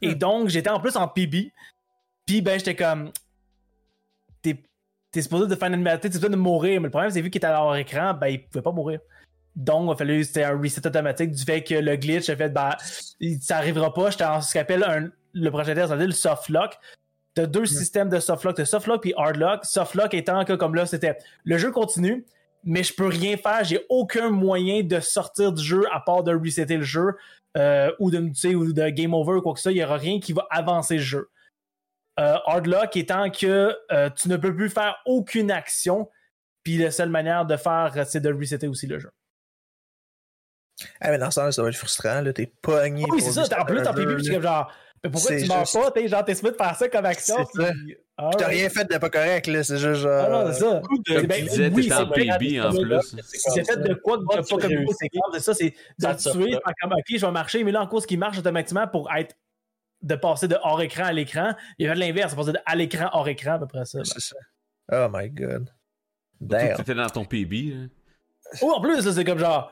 Et 0.02 0.16
donc, 0.16 0.48
j'étais 0.50 0.72
en 0.72 0.80
plus 0.80 0.96
en 0.96 1.08
PB. 1.08 1.52
Puis, 2.26 2.42
ben, 2.42 2.58
j'étais 2.58 2.76
comme. 2.76 3.12
T'es, 4.42 4.64
t'es 5.12 5.22
supposé 5.22 5.48
de 5.48 5.56
faire 5.56 5.72
une 5.72 5.84
t'es 5.84 6.12
supposé 6.12 6.30
de 6.30 6.36
mourir, 6.36 6.82
mais 6.82 6.88
le 6.88 6.92
problème, 6.92 7.12
c'est 7.12 7.22
vu 7.22 7.30
qu'il 7.30 7.40
était 7.40 7.48
à 7.48 7.64
hors 7.64 7.76
écran, 7.76 8.14
ben, 8.14 8.28
il 8.28 8.46
pouvait 8.46 8.62
pas 8.62 8.72
mourir. 8.72 9.00
Donc, 9.56 9.90
il 9.90 9.92
a 9.92 9.96
fallu, 9.96 10.24
c'était 10.24 10.44
un 10.44 10.58
reset 10.58 10.86
automatique 10.86 11.32
du 11.32 11.44
fait 11.44 11.64
que 11.64 11.76
le 11.76 11.96
glitch 11.96 12.30
a 12.30 12.36
fait, 12.36 12.50
ben, 12.50 12.76
ça 13.42 13.58
arrivera 13.58 13.94
pas. 13.94 14.10
J'étais 14.12 14.26
en 14.26 14.42
ce 14.42 14.54
qu'on 14.54 14.60
appelle 14.60 14.84
un, 14.84 15.10
le 15.34 15.50
prochain 15.50 15.76
test, 15.76 15.88
ça 15.88 15.96
le 15.96 16.12
soft 16.12 16.50
lock. 16.50 16.78
T'as 17.36 17.46
deux 17.46 17.66
systèmes 17.66 18.10
de 18.10 18.20
soft 18.20 18.44
lock, 18.44 18.56
t'as 18.56 18.66
soft 18.66 18.88
lock 18.88 19.02
puis 19.02 19.14
hard 19.18 19.38
lock. 19.38 19.66
Soft 19.66 19.96
lock 19.96 20.14
étant 20.14 20.46
que, 20.46 20.54
comme 20.54 20.76
là, 20.76 20.86
c'était 20.86 21.18
le 21.44 21.58
jeu 21.58 21.72
continue, 21.72 22.26
mais 22.64 22.84
je 22.84 22.94
peux 22.94 23.08
rien 23.08 23.38
faire. 23.38 23.64
J'ai 23.64 23.86
aucun 23.90 24.30
moyen 24.30 24.84
de 24.84 25.00
sortir 25.00 25.52
du 25.52 25.64
jeu 25.64 25.84
à 25.92 26.00
part 26.00 26.24
de 26.24 26.34
resetter 26.34 26.78
le 26.78 26.84
jeu 26.84 27.16
euh, 27.58 27.92
ou, 28.00 28.12
de, 28.12 28.30
sais, 28.34 28.56
ou 28.56 28.72
de 28.72 28.90
game 28.90 29.14
over 29.14 29.34
ou 29.34 29.42
quoi 29.42 29.54
que 29.54 29.60
ce 29.60 29.64
soit. 29.64 29.72
Il 29.72 29.76
n'y 29.76 29.84
aura 29.84 29.98
rien 29.98 30.20
qui 30.20 30.34
va 30.34 30.48
avancer 30.50 30.96
le 30.96 31.02
jeu. 31.02 31.30
Euh, 32.20 32.38
hard 32.46 32.66
lock 32.68 32.98
étant 32.98 33.30
que 33.30 33.76
euh, 33.92 34.10
tu 34.10 34.28
ne 34.30 34.36
peux 34.38 34.54
plus 34.54 34.70
faire 34.70 34.98
aucune 35.06 35.52
action, 35.52 36.10
puis 36.64 36.78
la 36.78 36.92
seule 36.92 37.10
manière 37.10 37.46
de 37.46 37.56
faire, 37.56 37.94
c'est 38.08 38.20
de 38.20 38.32
resetter 38.34 38.68
aussi 38.68 38.88
le 38.88 39.00
jeu. 39.00 39.12
Ah, 41.02 41.12
mais 41.12 41.18
dans 41.18 41.32
ce 41.32 41.42
sens, 41.42 41.56
ça 41.56 41.62
va 41.64 41.70
être 41.70 41.76
frustrant, 41.76 42.22
là. 42.22 42.32
T'es 42.34 42.52
pogné. 42.62 43.04
Ah 43.08 43.14
oui, 43.14 43.22
c'est 43.22 43.32
ça. 43.32 43.44
En 43.60 43.66
plus, 43.66 43.82
t'en 43.84 43.94
là. 43.94 44.18
c'est 44.24 44.32
comme 44.34 44.42
genre, 44.44 44.72
mais 45.04 45.10
pourquoi 45.10 45.30
C'est 45.32 45.42
tu 45.44 45.48
meurs 45.50 45.60
juste- 45.60 45.74
pas? 45.80 45.92
T'es 45.92 46.08
genre, 46.08 46.26
t'es 46.26 46.36
supposé 46.36 46.52
de 46.54 46.58
faire 46.58 46.76
ça 46.76 46.90
comme 46.90 47.06
action. 47.06 47.36
C'est 47.54 47.72
puis- 47.72 47.96
T'as 48.18 48.26
Alright. 48.26 48.48
rien 48.48 48.70
fait 48.70 48.84
de 48.92 48.98
pas 48.98 49.10
correct, 49.10 49.48
là. 49.48 49.64
C'est 49.64 49.78
juste 49.78 50.02
genre. 50.02 50.26
Ah 50.26 50.30
non, 50.30 50.52
c'est 50.54 50.60
ça. 50.60 50.82
Comme 50.86 51.26
Ben, 51.28 51.44
tu 51.44 51.50
disais, 51.50 51.72
oui, 51.74 51.84
c'est 51.88 51.94
en 51.96 52.10
PB 52.10 52.60
en 52.62 52.72
c'est 52.72 52.82
plus. 52.82 53.16
C'est 53.24 53.64
fait 53.66 53.78
de 53.78 53.94
quoi 53.94 54.18
que 54.18 54.24
t'as 54.30 54.44
tu 54.44 54.56
pas 54.56 54.62
comme 54.62 54.86
c'est 55.00 55.08
grave, 55.08 55.32
c'est 55.34 55.40
ça, 55.40 55.54
c'est 55.54 55.74
de 56.00 56.32
tuer, 56.32 56.58
comme 56.82 56.92
ok, 56.92 57.04
je 57.10 57.26
vais 57.26 57.32
marcher, 57.32 57.64
mais 57.64 57.72
là 57.72 57.82
en 57.82 57.88
cause 57.88 58.06
qui 58.06 58.18
marche 58.18 58.38
automatiquement 58.40 58.88
pour 58.90 59.10
être 59.16 59.36
de 60.02 60.16
passer 60.16 60.48
de 60.48 60.58
hors 60.64 60.82
écran 60.82 61.06
à 61.06 61.12
l'écran. 61.14 61.54
Il 61.78 61.84
y 61.84 61.90
avait 61.90 61.96
de 61.96 62.00
l'inverse, 62.00 62.32
c'est 62.32 62.36
passer 62.38 62.54
de 62.54 62.60
à 62.66 62.76
l'écran 62.76 63.10
hors 63.14 63.28
écran 63.28 63.54
à 63.54 63.60
peu 63.60 63.68
près 63.68 63.86
ça. 63.86 64.00
C'est 64.04 64.20
ça. 64.20 64.36
Oh 64.92 65.08
my 65.14 65.30
god. 65.30 65.70
Damn. 66.42 66.78
T'étais 66.78 66.96
dans 66.96 67.10
ton 67.10 67.26
PB. 67.26 67.74
hein. 67.76 67.88
Oh, 68.62 68.72
en 68.76 68.82
plus, 68.82 69.02
c'est 69.12 69.24
comme 69.26 69.40
genre. 69.40 69.72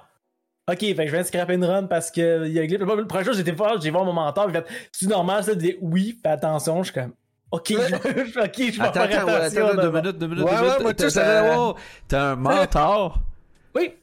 Ok, 0.70 0.80
fait 0.80 0.96
que 0.96 1.06
je 1.08 1.12
viens 1.12 1.22
de 1.22 1.28
scraper 1.28 1.54
une 1.54 1.64
run 1.64 1.84
parce 1.86 2.12
que 2.12 2.46
il 2.46 2.52
y 2.52 2.60
a 2.60 2.64
un 2.64 2.66
glitch. 2.66 2.80
Le 2.82 3.08
premier 3.08 3.24
jour, 3.24 3.34
j'étais 3.34 3.56
fort, 3.56 3.80
j'ai 3.80 3.90
vu 3.90 3.96
mon 3.96 4.12
mentor, 4.12 4.50
il 4.50 4.54
fait 4.54 4.66
C'est 4.92 5.08
normal, 5.08 5.44
ça, 5.46 5.56
dit 5.56 5.78
oui, 5.82 6.20
fais 6.22 6.30
attention. 6.30 6.84
Je 6.84 6.92
suis 6.92 6.94
comme 7.02 7.14
Ok, 7.52 7.68
je 7.70 7.76
je 7.78 8.34
vais 8.78 8.82
Attends, 8.82 9.08
faire 9.08 9.22
attends, 9.22 9.26
ouais, 9.28 9.34
attention. 9.36 9.68
attends, 9.68 9.82
deux 9.82 9.92
minutes, 9.92 10.18
deux 10.18 10.28
minutes, 10.28 10.44
Ouais, 10.44 10.52
deux 10.52 10.58
ouais, 10.58 10.64
minutes. 10.66 10.82
moi, 10.82 10.94
T'as- 10.94 11.08
tout, 11.08 11.14
t'as- 11.14 11.44
ça- 11.46 11.58
wow, 11.58 11.76
T'as 12.10 12.22
un 12.32 12.36
mentor? 12.36 13.22
Oui. 13.74 13.94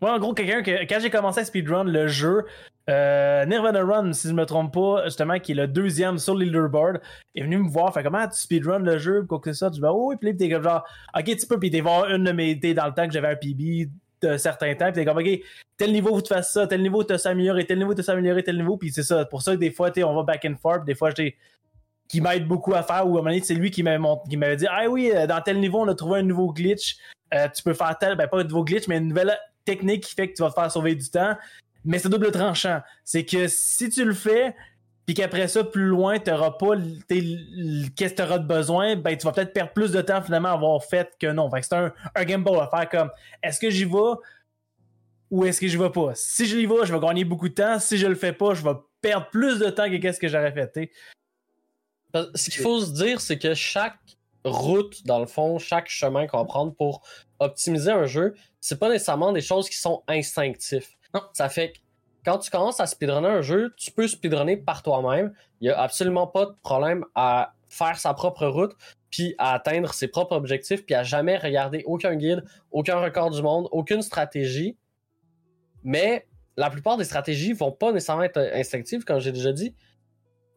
Moi, 0.00 0.14
en 0.14 0.18
gros, 0.18 0.32
quelqu'un 0.32 0.62
que 0.62 0.86
quand 0.88 0.98
j'ai 1.00 1.10
commencé 1.10 1.40
à 1.40 1.44
speedrun 1.44 1.84
le 1.84 2.08
jeu, 2.08 2.46
euh, 2.88 3.44
Nirvana 3.46 3.84
Run, 3.84 4.12
si 4.12 4.28
je 4.28 4.32
me 4.32 4.44
trompe 4.46 4.72
pas, 4.74 5.04
justement, 5.04 5.38
qui 5.38 5.52
est 5.52 5.54
le 5.54 5.68
deuxième 5.68 6.18
sur 6.18 6.34
le 6.34 6.44
leaderboard, 6.44 7.00
est 7.34 7.42
venu 7.42 7.58
me 7.58 7.68
voir, 7.68 7.92
fait 7.92 8.02
comment 8.02 8.26
tu 8.26 8.40
speedrun 8.40 8.80
le 8.80 8.98
jeu, 8.98 9.24
quoi 9.24 9.38
que 9.38 9.52
ça. 9.52 9.68
Je 9.68 9.74
dis, 9.74 9.80
bah 9.80 9.92
oui, 9.92 10.16
puis 10.20 10.36
t'es 10.36 10.50
comme 10.50 10.62
genre, 10.62 10.84
ok, 11.16 11.24
tu 11.24 11.46
peux, 11.46 11.58
puis 11.58 11.70
t'es 11.70 11.80
voir 11.80 12.10
une 12.10 12.24
de 12.24 12.32
mes, 12.32 12.58
t'es 12.58 12.74
dans 12.74 12.86
le 12.86 12.94
temps 12.94 13.06
que 13.06 13.12
j'avais 13.12 13.28
un 13.28 13.36
PB 13.36 13.90
de 14.22 14.36
certains 14.36 14.74
temps, 14.74 14.86
puis 14.86 14.94
t'es 14.94 15.04
comme, 15.04 15.18
ok, 15.18 15.40
tel 15.76 15.92
niveau, 15.92 16.20
te 16.20 16.28
fasses 16.28 16.52
ça, 16.52 16.66
tel 16.66 16.82
niveau, 16.82 17.04
tu 17.04 17.16
s'améliorer, 17.16 17.64
tel 17.66 17.78
niveau, 17.78 17.94
tu 17.94 18.02
s'améliorer, 18.02 18.42
tel 18.42 18.56
niveau, 18.56 18.76
puis 18.76 18.90
c'est 18.90 19.02
ça. 19.02 19.24
Pour 19.24 19.42
ça 19.42 19.52
que 19.52 19.60
des 19.60 19.70
fois, 19.70 19.90
on 20.04 20.14
va 20.14 20.22
back 20.22 20.44
and 20.44 20.56
forth, 20.60 20.84
des 20.84 20.94
fois, 20.94 21.10
j'ai 21.16 21.36
qui 22.08 22.20
m'aide 22.20 22.48
beaucoup 22.48 22.74
à 22.74 22.82
faire, 22.82 23.06
ou 23.06 23.10
à 23.16 23.20
un 23.20 23.22
moment 23.22 23.30
donné, 23.30 23.40
c'est 23.40 23.54
lui 23.54 23.70
qui 23.70 23.84
m'avait 23.84 24.56
dit, 24.56 24.66
ah 24.68 24.88
oui, 24.88 25.12
euh, 25.14 25.28
dans 25.28 25.40
tel 25.42 25.60
niveau, 25.60 25.78
on 25.78 25.86
a 25.86 25.94
trouvé 25.94 26.18
un 26.18 26.22
nouveau 26.24 26.52
glitch, 26.52 26.96
euh, 27.32 27.46
tu 27.54 27.62
peux 27.62 27.72
faire 27.72 27.96
tel, 27.98 28.16
ben 28.16 28.26
pas 28.26 28.40
un 28.40 28.44
nouveau 28.44 28.64
glitch, 28.64 28.88
mais 28.88 28.98
une 28.98 29.08
nouvelle 29.08 29.38
technique 29.64 30.02
qui 30.04 30.14
fait 30.16 30.28
que 30.28 30.34
tu 30.34 30.42
vas 30.42 30.48
te 30.48 30.54
faire 30.54 30.70
sauver 30.72 30.96
du 30.96 31.08
temps. 31.08 31.36
Mais 31.84 31.98
c'est 31.98 32.08
double 32.08 32.30
tranchant. 32.30 32.80
C'est 33.04 33.24
que 33.24 33.48
si 33.48 33.88
tu 33.88 34.04
le 34.04 34.14
fais, 34.14 34.54
puis 35.06 35.14
qu'après 35.14 35.48
ça, 35.48 35.64
plus 35.64 35.86
loin, 35.86 36.18
tu 36.18 36.30
n'auras 36.30 36.52
pas 36.52 36.76
qu'est-ce 36.76 38.12
que 38.12 38.16
tu 38.16 38.22
auras 38.22 38.38
de 38.38 38.46
besoin, 38.46 38.96
ben 38.96 39.16
tu 39.16 39.26
vas 39.26 39.32
peut-être 39.32 39.52
perdre 39.52 39.72
plus 39.72 39.90
de 39.90 40.00
temps 40.00 40.22
finalement 40.22 40.50
à 40.50 40.52
avoir 40.52 40.84
fait 40.84 41.12
que 41.18 41.26
non. 41.32 41.50
Fait 41.50 41.60
que 41.60 41.66
c'est 41.66 41.74
un, 41.74 41.92
un 42.14 42.60
à 42.60 42.68
faire 42.68 42.88
comme 42.88 43.10
est-ce 43.42 43.58
que 43.58 43.70
j'y 43.70 43.84
vais 43.84 44.14
ou 45.30 45.44
est-ce 45.44 45.60
que 45.60 45.66
j'y 45.66 45.76
vais 45.76 45.90
pas? 45.90 46.12
Si 46.14 46.46
je 46.46 46.56
y 46.56 46.66
vais, 46.66 46.84
je 46.84 46.92
vais 46.92 47.00
gagner 47.00 47.24
beaucoup 47.24 47.48
de 47.48 47.54
temps. 47.54 47.78
Si 47.78 47.96
je 47.98 48.06
le 48.06 48.14
fais 48.14 48.32
pas, 48.32 48.54
je 48.54 48.62
vais 48.62 48.74
perdre 49.00 49.28
plus 49.30 49.58
de 49.58 49.70
temps 49.70 49.88
que 49.88 49.96
qu'est-ce 49.96 50.20
que 50.20 50.28
j'aurais 50.28 50.52
fait. 50.52 50.90
Ce 52.34 52.50
qu'il 52.50 52.62
faut 52.62 52.80
se 52.80 52.92
dire, 52.92 53.20
c'est 53.20 53.38
que 53.38 53.54
chaque 53.54 53.98
route, 54.44 55.06
dans 55.06 55.18
le 55.18 55.26
fond, 55.26 55.58
chaque 55.58 55.88
chemin 55.88 56.26
qu'on 56.26 56.38
va 56.38 56.44
prendre 56.44 56.74
pour 56.74 57.02
optimiser 57.38 57.90
un 57.90 58.06
jeu, 58.06 58.34
c'est 58.60 58.78
pas 58.78 58.88
nécessairement 58.88 59.32
des 59.32 59.40
choses 59.40 59.68
qui 59.68 59.76
sont 59.76 60.02
instinctives. 60.08 60.86
Non. 61.14 61.22
Ça 61.32 61.48
fait 61.48 61.72
que 61.72 61.78
quand 62.24 62.38
tu 62.38 62.50
commences 62.50 62.80
à 62.80 62.86
speedrunner 62.86 63.28
un 63.28 63.42
jeu, 63.42 63.74
tu 63.76 63.90
peux 63.90 64.06
speedrunner 64.06 64.56
par 64.56 64.82
toi-même. 64.82 65.32
Il 65.60 65.68
y 65.68 65.70
a 65.70 65.80
absolument 65.80 66.26
pas 66.26 66.46
de 66.46 66.54
problème 66.62 67.04
à 67.14 67.54
faire 67.68 67.98
sa 67.98 68.14
propre 68.14 68.46
route, 68.46 68.76
puis 69.10 69.34
à 69.38 69.54
atteindre 69.54 69.94
ses 69.94 70.08
propres 70.08 70.36
objectifs, 70.36 70.84
puis 70.84 70.94
à 70.94 71.02
jamais 71.02 71.36
regarder 71.36 71.82
aucun 71.86 72.16
guide, 72.16 72.44
aucun 72.70 72.98
record 73.00 73.30
du 73.30 73.42
monde, 73.42 73.68
aucune 73.70 74.02
stratégie. 74.02 74.76
Mais 75.82 76.26
la 76.56 76.68
plupart 76.68 76.96
des 76.96 77.04
stratégies 77.04 77.52
vont 77.52 77.72
pas 77.72 77.92
nécessairement 77.92 78.24
être 78.24 78.38
instinctives, 78.54 79.04
comme 79.04 79.20
j'ai 79.20 79.32
déjà 79.32 79.52
dit. 79.52 79.74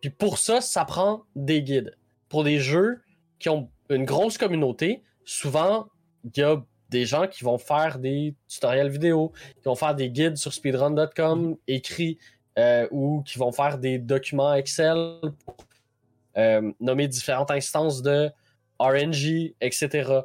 Puis 0.01 0.09
pour 0.09 0.37
ça, 0.37 0.59
ça 0.59 0.85
prend 0.85 1.23
des 1.35 1.63
guides. 1.63 1.97
Pour 2.27 2.43
des 2.43 2.59
jeux 2.59 3.01
qui 3.39 3.49
ont 3.49 3.69
une 3.89 4.05
grosse 4.05 4.37
communauté, 4.37 5.03
souvent, 5.23 5.87
il 6.23 6.37
y 6.37 6.43
a 6.43 6.61
des 6.93 7.05
gens 7.05 7.27
qui 7.27 7.43
vont 7.43 7.57
faire 7.57 7.97
des 7.97 8.35
tutoriels 8.47 8.89
vidéo, 8.89 9.33
qui 9.57 9.65
vont 9.65 9.75
faire 9.75 9.95
des 9.95 10.09
guides 10.09 10.37
sur 10.37 10.53
speedrun.com 10.53 11.57
écrits, 11.67 12.19
euh, 12.59 12.87
ou 12.91 13.23
qui 13.23 13.39
vont 13.39 13.51
faire 13.51 13.79
des 13.79 13.97
documents 13.97 14.53
Excel 14.53 15.19
pour 15.43 15.57
euh, 16.37 16.71
nommer 16.79 17.07
différentes 17.07 17.49
instances 17.49 18.03
de 18.03 18.29
RNG, 18.79 19.55
etc. 19.59 20.19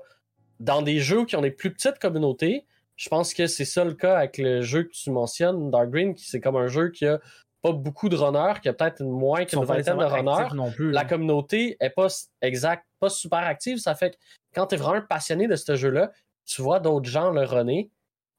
Dans 0.60 0.82
des 0.82 1.00
jeux 1.00 1.24
qui 1.24 1.36
ont 1.36 1.40
des 1.40 1.50
plus 1.50 1.72
petites 1.72 1.98
communautés, 1.98 2.66
je 2.96 3.08
pense 3.08 3.32
que 3.32 3.46
c'est 3.46 3.64
ça 3.64 3.84
le 3.84 3.94
cas 3.94 4.18
avec 4.18 4.36
le 4.36 4.60
jeu 4.60 4.82
que 4.82 4.92
tu 4.92 5.10
mentionnes, 5.10 5.70
Dark 5.70 5.88
Green, 5.88 6.14
qui 6.14 6.26
c'est 6.26 6.40
comme 6.40 6.56
un 6.56 6.68
jeu 6.68 6.90
qui 6.90 7.06
a 7.06 7.18
pas 7.62 7.72
beaucoup 7.72 8.08
de 8.08 8.16
runners, 8.16 8.54
qu'il 8.56 8.66
y 8.66 8.68
a 8.68 8.74
peut-être 8.74 9.02
moins 9.02 9.44
qu'une 9.44 9.64
vingtaine 9.64 9.96
de 9.96 10.04
runners, 10.04 10.30
actifs 10.30 10.54
non 10.54 10.70
plus. 10.70 10.90
la 10.90 11.04
communauté 11.04 11.76
est 11.80 11.90
pas 11.90 12.08
exact, 12.42 12.84
pas 13.00 13.08
super 13.08 13.38
active. 13.38 13.78
Ça 13.78 13.94
fait 13.94 14.10
que 14.10 14.16
quand 14.54 14.66
tu 14.66 14.74
es 14.74 14.78
vraiment 14.78 15.04
passionné 15.08 15.46
de 15.46 15.56
ce 15.56 15.76
jeu-là, 15.76 16.10
tu 16.48 16.62
vois 16.62 16.80
d'autres 16.80 17.08
gens 17.08 17.30
le 17.30 17.42
runner, 17.44 17.90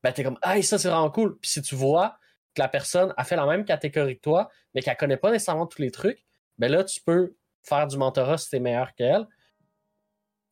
ben 0.04 0.12
t'es 0.12 0.24
comme 0.24 0.40
Hey, 0.44 0.64
ça 0.64 0.78
c'est 0.78 0.90
vraiment 0.90 1.12
cool. 1.12 1.38
Puis 1.40 1.52
si 1.52 1.62
tu 1.62 1.76
vois 1.76 2.18
que 2.56 2.62
la 2.62 2.68
personne 2.68 3.14
a 3.18 3.24
fait 3.24 3.36
la 3.36 3.46
même 3.46 3.64
catégorie 3.66 4.16
que 4.18 4.22
toi, 4.22 4.50
mais 4.74 4.82
qu'elle 4.82 4.98
connaît 4.98 5.18
pas 5.18 5.32
nécessairement 5.32 5.68
tous 5.68 5.82
les 5.82 5.92
trucs, 5.92 6.26
ben 6.58 6.72
là, 6.72 6.84
tu 6.84 7.00
peux 7.02 7.36
faire 7.62 7.86
du 7.88 7.98
mentorat 7.98 8.38
si 8.38 8.50
t'es 8.50 8.60
meilleur 8.60 8.94
qu'elle. 8.96 9.28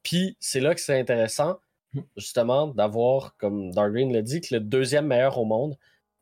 Puis 0.03 0.37
c'est 0.39 0.59
là 0.59 0.73
que 0.75 0.81
c'est 0.81 0.99
intéressant, 0.99 1.59
justement, 2.15 2.67
d'avoir, 2.67 3.35
comme 3.37 3.71
Darwin 3.71 4.13
l'a 4.13 4.21
dit, 4.21 4.41
que 4.41 4.53
le 4.55 4.59
deuxième 4.61 5.07
meilleur 5.07 5.37
au 5.37 5.45
monde 5.45 5.75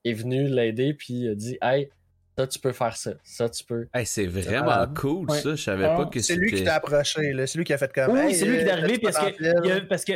est 0.03 0.13
venu 0.13 0.47
l'aider, 0.47 0.93
puis 0.93 1.27
a 1.27 1.35
dit 1.35 1.57
Hey, 1.61 1.89
ça 2.37 2.47
tu 2.47 2.59
peux 2.59 2.71
faire 2.73 2.95
ça, 2.97 3.11
ça 3.23 3.49
tu 3.49 3.63
peux. 3.63 3.87
Hey, 3.93 4.05
c'est 4.05 4.25
vraiment 4.27 4.65
malade. 4.65 4.97
cool 4.97 5.29
Ouais. 5.29 5.39
ça. 5.41 5.51
Je 5.55 5.61
savais 5.63 5.85
Ah, 5.85 5.95
pas 5.97 6.05
que 6.05 6.19
C'est 6.21 6.35
lui 6.35 6.49
qui 6.49 6.57
c'était. 6.57 6.69
t'a 6.69 6.75
approché, 6.75 7.31
là. 7.33 7.45
C'est 7.47 7.57
lui 7.57 7.65
qui 7.65 7.73
a 7.73 7.77
fait 7.77 7.91
comme. 7.93 8.11
Oui, 8.13 8.19
Hey, 8.19 8.35
c'est 8.35 8.45
lui 8.45 8.57
qui 8.57 8.63
est 8.63 8.69
euh, 8.69 8.73
arrivé 8.73 8.99
que, 8.99 9.85
parce 9.87 10.05
que 10.05 10.13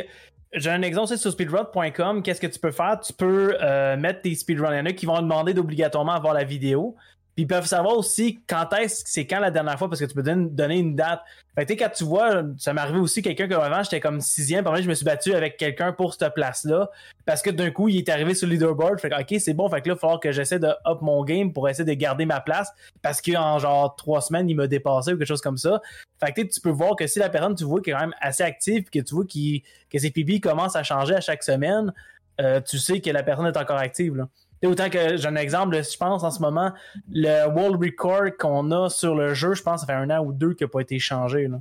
j'ai 0.52 0.70
un 0.70 0.82
exemple 0.82 1.08
c'est 1.08 1.16
sur 1.16 1.30
speedrun.com. 1.30 2.22
Qu'est-ce 2.22 2.40
que 2.40 2.46
tu 2.46 2.58
peux 2.58 2.72
faire? 2.72 3.00
Tu 3.00 3.12
peux 3.12 3.56
euh, 3.60 3.96
mettre 3.96 4.22
tes 4.22 4.34
speedruns. 4.34 4.74
Il 4.74 4.78
y 4.78 4.80
en 4.80 4.86
a 4.86 4.92
qui 4.92 5.06
vont 5.06 5.20
demander 5.20 5.54
d'obligatoirement 5.54 6.12
avoir 6.12 6.34
la 6.34 6.44
vidéo. 6.44 6.96
Puis 7.40 7.44
ils 7.44 7.46
peuvent 7.46 7.66
savoir 7.66 7.96
aussi 7.96 8.40
quand 8.48 8.72
est-ce 8.74 9.04
c'est 9.06 9.26
quand 9.26 9.38
la 9.38 9.50
dernière 9.50 9.78
fois 9.78 9.88
parce 9.88 10.00
que 10.00 10.04
tu 10.04 10.14
peux 10.14 10.22
donner, 10.22 10.78
une 10.78 10.96
date. 10.96 11.20
Fait 11.54 11.64
que 11.64 11.72
quand 11.74 11.88
tu 11.88 12.04
vois, 12.04 12.42
ça 12.58 12.72
m'est 12.72 12.80
arrivé 12.80 12.98
aussi 12.98 13.22
quelqu'un 13.22 13.46
que 13.46 13.54
avant 13.54 13.82
j'étais 13.82 14.00
comme 14.00 14.20
sixième, 14.20 14.64
par 14.64 14.74
exemple, 14.74 14.84
je 14.84 14.90
me 14.90 14.94
suis 14.94 15.04
battu 15.04 15.32
avec 15.32 15.56
quelqu'un 15.56 15.92
pour 15.92 16.14
cette 16.14 16.34
place-là 16.34 16.90
parce 17.24 17.40
que 17.40 17.50
d'un 17.50 17.70
coup 17.70 17.88
il 17.88 17.98
est 17.98 18.08
arrivé 18.08 18.34
sur 18.34 18.48
le 18.48 18.54
leaderboard. 18.54 19.00
Fait 19.00 19.10
que 19.10 19.20
ok 19.20 19.40
c'est 19.40 19.54
bon, 19.54 19.68
fait 19.68 19.80
que 19.80 19.88
là 19.88 19.92
il 19.92 19.96
va 19.96 20.00
falloir 20.00 20.20
que 20.20 20.32
j'essaie 20.32 20.58
de 20.58 20.66
up 20.66 20.98
mon 21.02 21.22
game 21.24 21.52
pour 21.52 21.68
essayer 21.68 21.84
de 21.84 21.94
garder 21.94 22.26
ma 22.26 22.40
place 22.40 22.70
parce 23.00 23.22
qu'en 23.22 23.58
genre 23.58 23.94
trois 23.94 24.20
semaines 24.20 24.48
il 24.50 24.56
m'a 24.56 24.66
dépassé 24.66 25.12
ou 25.12 25.16
quelque 25.16 25.28
chose 25.28 25.40
comme 25.40 25.58
ça. 25.58 25.80
Fait 26.22 26.32
que 26.32 26.42
tu 26.42 26.60
peux 26.60 26.70
voir 26.70 26.96
que 26.96 27.06
si 27.06 27.20
la 27.20 27.30
personne 27.30 27.54
tu 27.54 27.64
vois 27.64 27.80
qui 27.80 27.90
est 27.90 27.92
quand 27.94 28.00
même 28.00 28.14
assez 28.20 28.42
active 28.42 28.82
puis 28.82 29.00
que 29.00 29.06
tu 29.06 29.14
vois 29.14 29.24
que 29.24 29.98
ses 29.98 30.10
PB 30.10 30.40
commencent 30.40 30.76
à 30.76 30.82
changer 30.82 31.14
à 31.14 31.20
chaque 31.20 31.42
semaine, 31.42 31.92
euh, 32.40 32.60
tu 32.60 32.78
sais 32.78 33.00
que 33.00 33.10
la 33.10 33.22
personne 33.22 33.46
est 33.46 33.56
encore 33.56 33.78
active. 33.78 34.26
Autant 34.64 34.90
que 34.90 35.16
j'ai 35.16 35.26
un 35.26 35.36
exemple, 35.36 35.82
je 35.82 35.96
pense 35.96 36.22
en 36.22 36.30
ce 36.30 36.40
moment, 36.40 36.72
le 37.10 37.46
world 37.48 37.82
record 37.82 38.36
qu'on 38.38 38.70
a 38.72 38.90
sur 38.90 39.14
le 39.14 39.32
jeu, 39.34 39.54
je 39.54 39.62
pense 39.62 39.80
ça 39.80 39.86
fait 39.86 39.92
un 39.94 40.10
an 40.10 40.22
ou 40.24 40.32
deux 40.32 40.52
qu'il 40.54 40.66
n'a 40.66 40.70
pas 40.70 40.80
été 40.80 40.98
changé. 40.98 41.48
Là. 41.48 41.60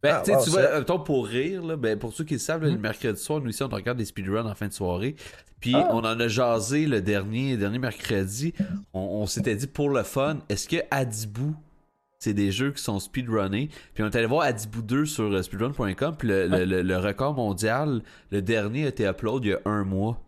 Ben, 0.00 0.14
Ah, 0.14 0.22
tu 0.24 0.30
wow, 0.30 0.44
vois, 0.44 0.78
mettons, 0.78 1.00
pour 1.00 1.26
rire, 1.26 1.60
là, 1.66 1.76
ben, 1.76 1.98
pour 1.98 2.12
ceux 2.12 2.22
qui 2.22 2.34
le 2.34 2.38
savent, 2.38 2.62
là, 2.62 2.68
le 2.68 2.76
Mhm. 2.76 2.80
mercredi 2.82 3.20
soir, 3.20 3.40
nous 3.40 3.50
ici, 3.50 3.64
on 3.64 3.68
regarde 3.68 3.98
des 3.98 4.04
speedruns 4.04 4.46
en 4.46 4.54
fin 4.54 4.68
de 4.68 4.72
soirée. 4.72 5.16
Puis 5.60 5.74
Ah. 5.74 5.88
on 5.90 5.98
en 5.98 6.20
a 6.20 6.28
jasé 6.28 6.86
le 6.86 7.00
dernier, 7.02 7.56
dernier 7.56 7.80
mercredi. 7.80 8.54
On, 8.94 9.00
on 9.00 9.26
s'était 9.26 9.56
dit 9.56 9.66
pour 9.66 9.90
le 9.90 10.04
fun, 10.04 10.38
est-ce 10.48 10.68
que 10.68 10.76
Adibou, 10.92 11.56
c'est 12.20 12.32
des 12.32 12.52
jeux 12.52 12.70
qui 12.70 12.80
sont 12.80 13.00
speedrunnés? 13.00 13.70
Puis 13.94 14.04
on 14.04 14.06
est 14.06 14.14
allé 14.14 14.26
voir 14.26 14.42
Adibou 14.42 14.82
2 14.82 15.04
sur 15.04 15.24
euh, 15.24 15.42
speedrun.com. 15.42 16.14
Puis 16.16 16.28
le, 16.28 16.46
le- 16.46 16.64
le- 16.64 16.82
le 16.82 16.96
record 16.98 17.34
mondial, 17.34 18.02
le 18.30 18.40
dernier 18.40 18.84
a 18.84 18.88
été 18.90 19.04
upload 19.04 19.44
il 19.44 19.50
y 19.50 19.54
a 19.54 19.58
un 19.64 19.82
mois. 19.82 20.22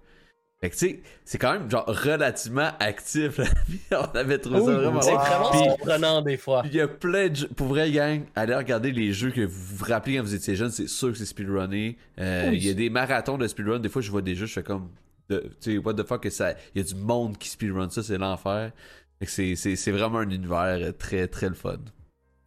Fait 0.63 0.69
que 0.69 0.75
tu 0.75 0.79
sais, 0.89 1.01
c'est 1.25 1.39
quand 1.39 1.53
même 1.55 1.71
genre 1.71 1.87
relativement 1.87 2.69
actif. 2.81 3.39
là. 3.39 3.47
Puis 3.67 3.81
on 3.93 4.17
avait 4.17 4.39
trouvé 4.39 4.61
ça 4.61 4.73
vraiment 4.73 5.01
C'est 5.01 5.15
vraiment 5.15 5.53
surprenant 5.53 6.21
des 6.23 6.37
fois. 6.37 6.63
il 6.67 6.75
y 6.75 6.81
a 6.83 6.89
plein 6.89 7.29
de 7.31 7.37
jeux. 7.37 7.49
Pour 7.49 7.69
vrai, 7.69 7.91
gang, 7.91 8.25
allez 8.37 8.55
regarder 8.55 8.93
les 8.93 9.13
jeux 9.15 9.31
que 9.31 9.41
vous 9.41 9.77
vous 9.77 9.85
rappelez 9.87 10.17
quand 10.17 10.23
vous 10.23 10.35
étiez 10.35 10.57
jeune, 10.57 10.71
c'est 10.71 10.87
sûr 10.89 11.13
que 11.13 11.17
c'est 11.17 11.25
speedrunné. 11.25 11.97
Euh. 12.19 12.51
Il 12.53 12.63
y 12.63 12.69
a 12.69 12.75
des 12.75 12.91
marathons 12.91 13.39
de 13.39 13.49
speedrun. 13.49 13.79
Des 13.79 13.89
fois, 13.89 14.03
je 14.03 14.11
vois 14.11 14.21
des 14.23 14.35
jeux, 14.35 14.45
je 14.47 14.53
fais 14.53 14.63
comme. 14.63 14.91
Tu 15.31 15.37
sais, 15.61 15.79
what 15.79 15.95
the 15.95 16.03
fuck, 16.07 16.23
que 16.25 16.31
ça. 16.31 16.53
Il 16.75 16.83
y 16.83 16.85
a 16.85 16.87
du 16.87 16.95
monde 16.97 17.39
qui 17.39 17.49
speedrun 17.49 17.89
ça, 17.89 18.03
c'est 18.03 18.19
l'enfer. 18.19 18.73
Fait 19.19 19.27
que 19.27 19.55
c'est- 19.57 19.91
vraiment 19.93 20.19
un 20.19 20.29
univers 20.31 20.93
très, 20.99 21.27
très 21.27 21.49
le 21.49 21.55
fun. 21.55 21.79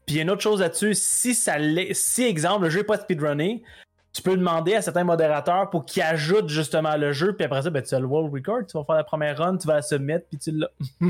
Puis 0.05 0.15
il 0.15 0.17
y 0.17 0.19
a 0.19 0.23
une 0.23 0.29
autre 0.31 0.41
chose 0.41 0.59
là-dessus, 0.59 0.93
si 0.95 1.33
ça 1.33 1.55
si 1.93 2.23
exemple 2.23 2.65
le 2.65 2.69
jeu 2.69 2.79
n'est 2.79 2.83
pas 2.83 2.97
speedrunné, 2.99 3.63
tu 4.13 4.21
peux 4.21 4.37
demander 4.37 4.75
à 4.75 4.81
certains 4.81 5.03
modérateurs 5.03 5.69
pour 5.71 5.85
qu'ils 5.85 6.03
ajoutent 6.03 6.49
justement 6.49 6.95
le 6.97 7.11
jeu, 7.13 7.35
puis 7.35 7.45
après 7.45 7.63
ça, 7.63 7.69
ben, 7.71 7.81
tu 7.81 7.95
as 7.95 7.99
le 7.99 8.05
world 8.05 8.31
record, 8.33 8.59
tu 8.67 8.77
vas 8.77 8.83
faire 8.83 8.95
la 8.95 9.03
première 9.03 9.37
run, 9.37 9.57
tu 9.57 9.67
vas 9.67 9.75
la 9.75 9.81
submit, 9.81 10.19
puis 10.29 10.37
tu 10.37 10.51
l'as. 10.51 10.69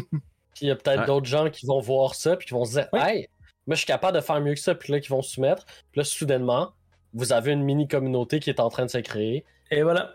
Puis 0.56 0.66
il 0.66 0.68
y 0.68 0.72
a 0.72 0.76
peut-être 0.76 1.00
Ouais. 1.00 1.06
d'autres 1.08 1.26
gens 1.26 1.50
qui 1.50 1.66
vont 1.66 1.80
voir 1.80 2.14
ça, 2.14 2.36
puis 2.38 2.46
qui 2.48 2.54
vont 2.54 2.64
se 2.64 2.74
dire 2.74 2.88
Oui. 2.94 3.00
Hey, 3.04 3.28
moi 3.66 3.74
je 3.74 3.80
suis 3.80 3.88
capable 3.88 4.16
de 4.16 4.22
faire 4.22 4.40
mieux 4.40 4.54
que 4.54 4.60
ça, 4.60 4.76
puis 4.76 4.94
là, 4.94 5.00
qui 5.00 5.10
vont 5.10 5.24
se 5.24 5.32
soumettre. 5.32 5.66
Puis 5.92 6.00
là, 6.00 6.04
soudainement, 6.04 6.74
vous 7.14 7.34
avez 7.34 7.52
une 7.54 7.64
mini 7.64 7.88
communauté 7.88 8.40
qui 8.40 8.52
est 8.52 8.60
en 8.60 8.70
train 8.70 8.86
de 8.86 8.92
se 8.92 9.00
créer. 9.00 9.46
Et 9.72 9.82
voilà. 9.82 10.14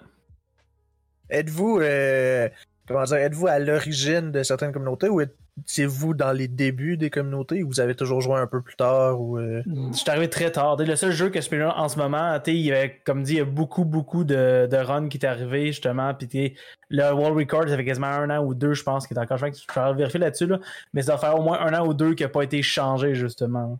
Êtes-vous, 1.30 1.80
euh, 1.80 2.48
comment 2.86 3.02
dire, 3.04 3.16
êtes-vous 3.16 3.48
à 3.48 3.58
l'origine 3.58 4.30
de 4.32 4.42
certaines 4.44 4.72
communautés 4.72 5.08
ou 5.08 5.20
étiez-vous 5.60 6.14
dans 6.14 6.32
les 6.32 6.48
débuts 6.48 6.96
des 6.96 7.10
communautés 7.10 7.62
ou 7.62 7.68
vous 7.68 7.80
avez 7.80 7.94
toujours 7.94 8.20
joué 8.20 8.36
un 8.36 8.46
peu 8.46 8.62
plus 8.62 8.76
tard 8.76 9.20
ou 9.20 9.38
euh, 9.38 9.62
Je 9.92 9.96
suis 9.96 10.10
arrivé 10.10 10.28
très 10.28 10.50
tard. 10.50 10.76
Le 10.76 10.96
seul 10.96 11.12
jeu 11.12 11.30
que 11.30 11.40
je 11.40 11.44
speedrun 11.44 11.74
en 11.76 11.88
ce 11.88 11.98
moment, 11.98 12.38
il 12.46 12.56
y 12.56 12.72
avait, 12.72 13.00
comme 13.04 13.22
dit, 13.22 13.34
il 13.34 13.38
y 13.38 13.40
a 13.40 13.44
beaucoup, 13.44 13.84
beaucoup 13.84 14.24
de, 14.24 14.66
de 14.70 14.76
runs 14.76 15.08
qui 15.08 15.18
est 15.18 15.26
arrivé 15.26 15.66
justement. 15.66 16.14
Puis 16.14 16.54
le 16.90 17.12
World 17.12 17.36
Record, 17.36 17.68
ça 17.68 17.76
fait 17.76 17.84
quasiment 17.84 18.06
un 18.06 18.30
an 18.30 18.44
ou 18.44 18.54
deux, 18.54 18.74
je 18.74 18.82
pense, 18.82 19.06
qui 19.06 19.14
est 19.14 19.18
encore. 19.18 19.38
Je 19.38 19.46
vais 19.46 19.52
je 19.52 19.80
vais 19.80 19.94
vérifier 19.94 20.20
là-dessus, 20.20 20.46
là. 20.46 20.58
mais 20.92 21.02
ça 21.02 21.12
va 21.12 21.18
faire 21.18 21.38
au 21.38 21.42
moins 21.42 21.60
un 21.60 21.72
an 21.78 21.86
ou 21.86 21.94
deux 21.94 22.14
qui 22.14 22.22
n'a 22.22 22.28
pas 22.28 22.42
été 22.42 22.62
changé 22.62 23.14
justement. 23.14 23.78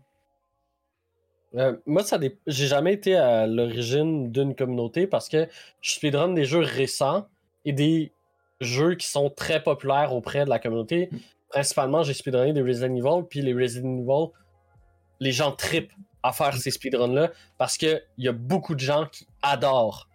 Euh, 1.55 1.75
moi, 1.85 2.03
ça 2.03 2.17
dé- 2.19 2.37
j'ai 2.45 2.67
jamais 2.67 2.93
été 2.93 3.15
à 3.15 3.47
l'origine 3.47 4.31
d'une 4.31 4.53
communauté 4.55 5.07
parce 5.07 5.27
que 5.27 5.47
je 5.81 5.93
speedrun 5.93 6.29
des 6.33 6.45
jeux 6.45 6.59
récents 6.59 7.27
et 7.65 7.73
des 7.73 8.11
jeux 8.61 8.95
qui 8.95 9.07
sont 9.07 9.29
très 9.29 9.63
populaires 9.63 10.13
auprès 10.13 10.45
de 10.45 10.49
la 10.49 10.59
communauté. 10.59 11.09
Principalement, 11.49 12.03
j'ai 12.03 12.13
speedrunné 12.13 12.53
des 12.53 12.61
Resident 12.61 12.95
Evil, 12.95 13.25
puis 13.27 13.41
les 13.41 13.53
Resident 13.53 13.97
Evil, 13.97 14.31
les 15.19 15.31
gens 15.31 15.51
tripent 15.51 15.93
à 16.23 16.31
faire 16.31 16.55
ces 16.55 16.71
speedruns-là 16.71 17.31
parce 17.57 17.77
qu'il 17.77 18.01
y 18.17 18.27
a 18.27 18.31
beaucoup 18.31 18.75
de 18.75 18.79
gens 18.79 19.07
qui 19.07 19.27
adorent 19.41 20.07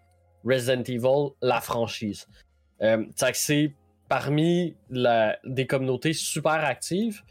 Resident 0.44 0.82
Evil, 0.82 1.32
la 1.40 1.60
franchise. 1.60 2.26
Euh, 2.82 3.04
c'est 3.32 3.74
parmi 4.08 4.76
des 4.90 5.66
communautés 5.66 6.12
super 6.12 6.64
actives. 6.64 7.22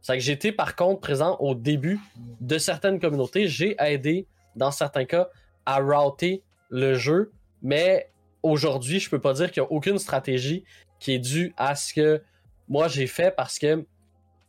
C'est 0.00 0.18
que 0.18 0.30
été 0.30 0.52
par 0.52 0.76
contre 0.76 1.00
présent 1.00 1.36
au 1.40 1.54
début 1.54 2.00
de 2.40 2.58
certaines 2.58 2.98
communautés. 2.98 3.48
J'ai 3.48 3.76
aidé, 3.78 4.26
dans 4.56 4.70
certains 4.70 5.04
cas, 5.04 5.28
à 5.66 5.78
router 5.78 6.42
le 6.68 6.94
jeu, 6.94 7.32
mais 7.62 8.10
aujourd'hui, 8.42 9.00
je 9.00 9.08
peux 9.08 9.20
pas 9.20 9.34
dire 9.34 9.50
qu'il 9.50 9.62
n'y 9.62 9.68
a 9.68 9.72
aucune 9.72 9.98
stratégie 9.98 10.64
qui 10.98 11.12
est 11.12 11.18
due 11.18 11.54
à 11.56 11.74
ce 11.74 11.94
que 11.94 12.22
moi 12.68 12.88
j'ai 12.88 13.06
fait 13.06 13.34
parce 13.34 13.58
que 13.58 13.84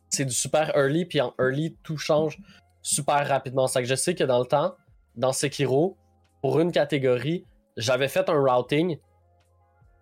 c'est 0.08 0.24
du 0.24 0.34
super 0.34 0.76
early, 0.76 1.04
puis 1.04 1.20
en 1.20 1.34
early, 1.38 1.76
tout 1.82 1.98
change 1.98 2.38
super 2.82 3.26
rapidement. 3.26 3.66
C'est 3.66 3.82
que 3.82 3.88
je 3.88 3.94
sais 3.94 4.14
que 4.14 4.24
dans 4.24 4.38
le 4.38 4.46
temps, 4.46 4.74
dans 5.16 5.32
Sekiro, 5.32 5.96
pour 6.40 6.60
une 6.60 6.70
catégorie, 6.70 7.44
j'avais 7.76 8.08
fait 8.08 8.28
un 8.28 8.40
routing, 8.40 8.98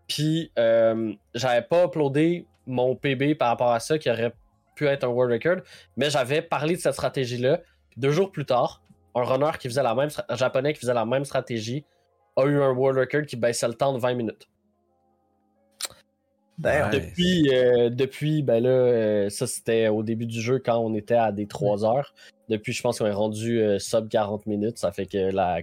puis 0.07 0.53
euh, 0.59 1.13
j'avais 1.35 1.63
pas 1.63 1.85
uploadé 1.85 2.47
mon 2.67 2.95
PB 2.95 3.35
par 3.35 3.49
rapport 3.49 3.73
à 3.73 3.81
ça 3.81 3.99
qui 3.99 4.11
aurait 4.11 4.35
pu 4.75 4.87
être 4.87 5.05
un 5.05 5.09
world 5.09 5.33
record, 5.33 5.65
mais 5.97 6.11
j'avais 6.11 6.43
parlé 6.43 6.77
de 6.77 6.81
cette 6.81 6.95
stratégie-là. 6.95 7.61
Deux 7.97 8.11
jours 8.11 8.31
plus 8.31 8.45
tard, 8.45 8.83
un 9.15 9.23
runner 9.23 9.53
qui 9.59 9.69
faisait 9.69 9.83
la 9.83 9.95
même, 9.95 10.11
un 10.29 10.37
japonais 10.37 10.73
qui 10.73 10.81
faisait 10.81 10.95
la 10.95 11.07
même 11.07 11.25
stratégie 11.25 11.85
a 12.37 12.45
eu 12.47 12.61
un 12.61 12.71
world 12.71 12.99
record 12.99 13.27
qui 13.27 13.37
baissait 13.37 13.69
le 13.69 13.75
temps 13.75 13.93
de 13.93 13.99
20 13.99 14.15
minutes. 14.15 14.49
Depuis, 16.59 17.51
euh, 17.53 17.91
depuis, 17.91 18.43
ben 18.43 18.63
là, 18.63 18.69
euh, 18.69 19.29
ça 19.31 19.47
c'était 19.47 19.89
au 19.89 20.03
début 20.03 20.27
du 20.27 20.41
jeu 20.41 20.61
quand 20.65 20.79
on 20.79 20.95
était 20.95 21.17
à 21.17 21.33
des 21.33 21.47
3 21.47 21.85
heures. 21.85 22.15
Depuis, 22.49 22.73
je 22.73 22.83
pense 22.83 22.99
qu'on 22.99 23.07
est 23.07 23.13
rendu 23.13 23.61
euh, 23.61 23.79
sub 23.79 24.09
40 24.09 24.47
minutes. 24.47 24.79
Ça 24.79 24.93
fait 24.93 25.07
que 25.07 25.33
la, 25.33 25.61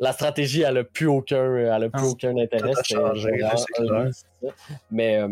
la 0.00 0.12
stratégie, 0.12 0.62
elle 0.62 0.78
a 0.78 0.84
plus 0.84 1.06
aucun, 1.06 1.56
elle 1.56 1.84
a 1.84 1.88
plus 1.88 2.02
Ah, 2.04 2.08
aucun 2.08 2.36
intérêt. 2.36 2.72
changé, 2.84 3.30
là, 3.38 3.54
clair. 3.74 4.10
Mais 4.90 5.22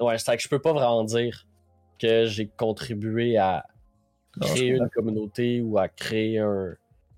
ouais, 0.00 0.18
c'est 0.18 0.36
que 0.36 0.42
je 0.42 0.48
peux 0.48 0.60
pas 0.60 0.72
vraiment 0.72 1.04
dire 1.04 1.46
que 2.00 2.26
j'ai 2.26 2.46
contribué 2.46 3.36
à 3.38 3.64
créer 4.40 4.68
une 4.68 4.88
communauté 4.90 5.60
ou 5.62 5.78
à 5.78 5.88
créer 5.88 6.38
un. 6.38 6.74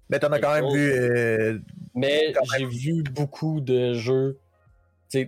Mais 0.08 0.18
t'en 0.18 0.32
as 0.32 0.38
quand 0.38 0.54
même 0.54 0.72
vu. 0.72 1.62
Mais 1.94 2.32
j'ai 2.56 2.64
vu 2.64 3.02
beaucoup 3.02 3.60
de 3.60 3.92
jeux 3.92 4.38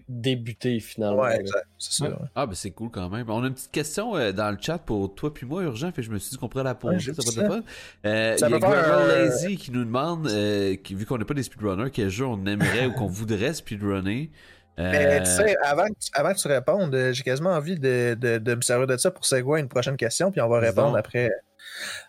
débuter 0.08 0.80
finalement. 0.80 1.22
Ouais, 1.22 1.30
là. 1.34 1.40
exact. 1.40 1.66
C'est 1.78 1.92
ça. 2.04 2.08
ouais. 2.10 2.16
Ah, 2.34 2.46
ben 2.46 2.54
c'est 2.54 2.70
cool 2.70 2.90
quand 2.90 3.08
même. 3.10 3.28
On 3.30 3.42
a 3.42 3.46
une 3.48 3.54
petite 3.54 3.70
question 3.72 4.16
euh, 4.16 4.32
dans 4.32 4.50
le 4.50 4.56
chat 4.60 4.78
pour 4.78 5.14
toi 5.14 5.32
puis 5.32 5.46
moi, 5.46 5.62
urgent, 5.62 5.88
fait 5.92 6.02
que 6.02 6.02
je 6.02 6.10
me 6.10 6.18
suis 6.18 6.30
dit 6.30 6.38
qu'on 6.38 6.48
pourrait 6.48 6.64
la 6.64 6.74
poser, 6.74 7.10
Ouais, 7.10 7.14
ça 7.20 7.40
va 7.40 7.46
être 7.46 7.52
fun. 7.52 7.62
Euh, 8.06 8.36
Ça 8.36 8.48
Il 8.48 8.52
y 8.52 8.54
a 8.54 8.58
Gravel 8.58 8.90
un- 8.90 9.06
Lazy 9.24 9.56
qui 9.56 9.70
nous 9.72 9.84
demande, 9.84 10.26
euh, 10.28 10.76
qui- 10.76 10.94
vu 10.94 11.06
qu'on 11.06 11.18
n'est 11.18 11.24
pas 11.24 11.34
des 11.34 11.42
speedrunners, 11.42 11.90
quel 11.90 12.08
jeu 12.10 12.24
on 12.26 12.44
aimerait 12.46 12.86
ou 12.86 12.92
qu'on 12.92 13.06
voudrait 13.06 13.54
speedrunner. 13.54 14.30
Euh, 14.78 14.90
Mais 14.90 15.18
tu 15.20 15.26
sais, 15.30 15.54
avant, 15.62 15.84
que 15.86 15.92
tu- 16.00 16.10
avant 16.14 16.32
que 16.32 16.38
tu 16.38 16.48
répondes, 16.48 16.94
euh, 16.94 17.12
j'ai 17.12 17.22
quasiment 17.22 17.50
envie 17.50 17.78
de, 17.78 18.16
de, 18.18 18.38
de 18.38 18.54
me 18.54 18.62
servir 18.62 18.86
de 18.86 18.96
ça 18.96 19.10
pour 19.10 19.26
segway 19.26 19.60
une 19.60 19.68
prochaine 19.68 19.96
question, 19.98 20.30
puis 20.32 20.40
on 20.40 20.48
va 20.48 20.60
répondre 20.60 20.88
donc. 20.92 20.98
après. 20.98 21.30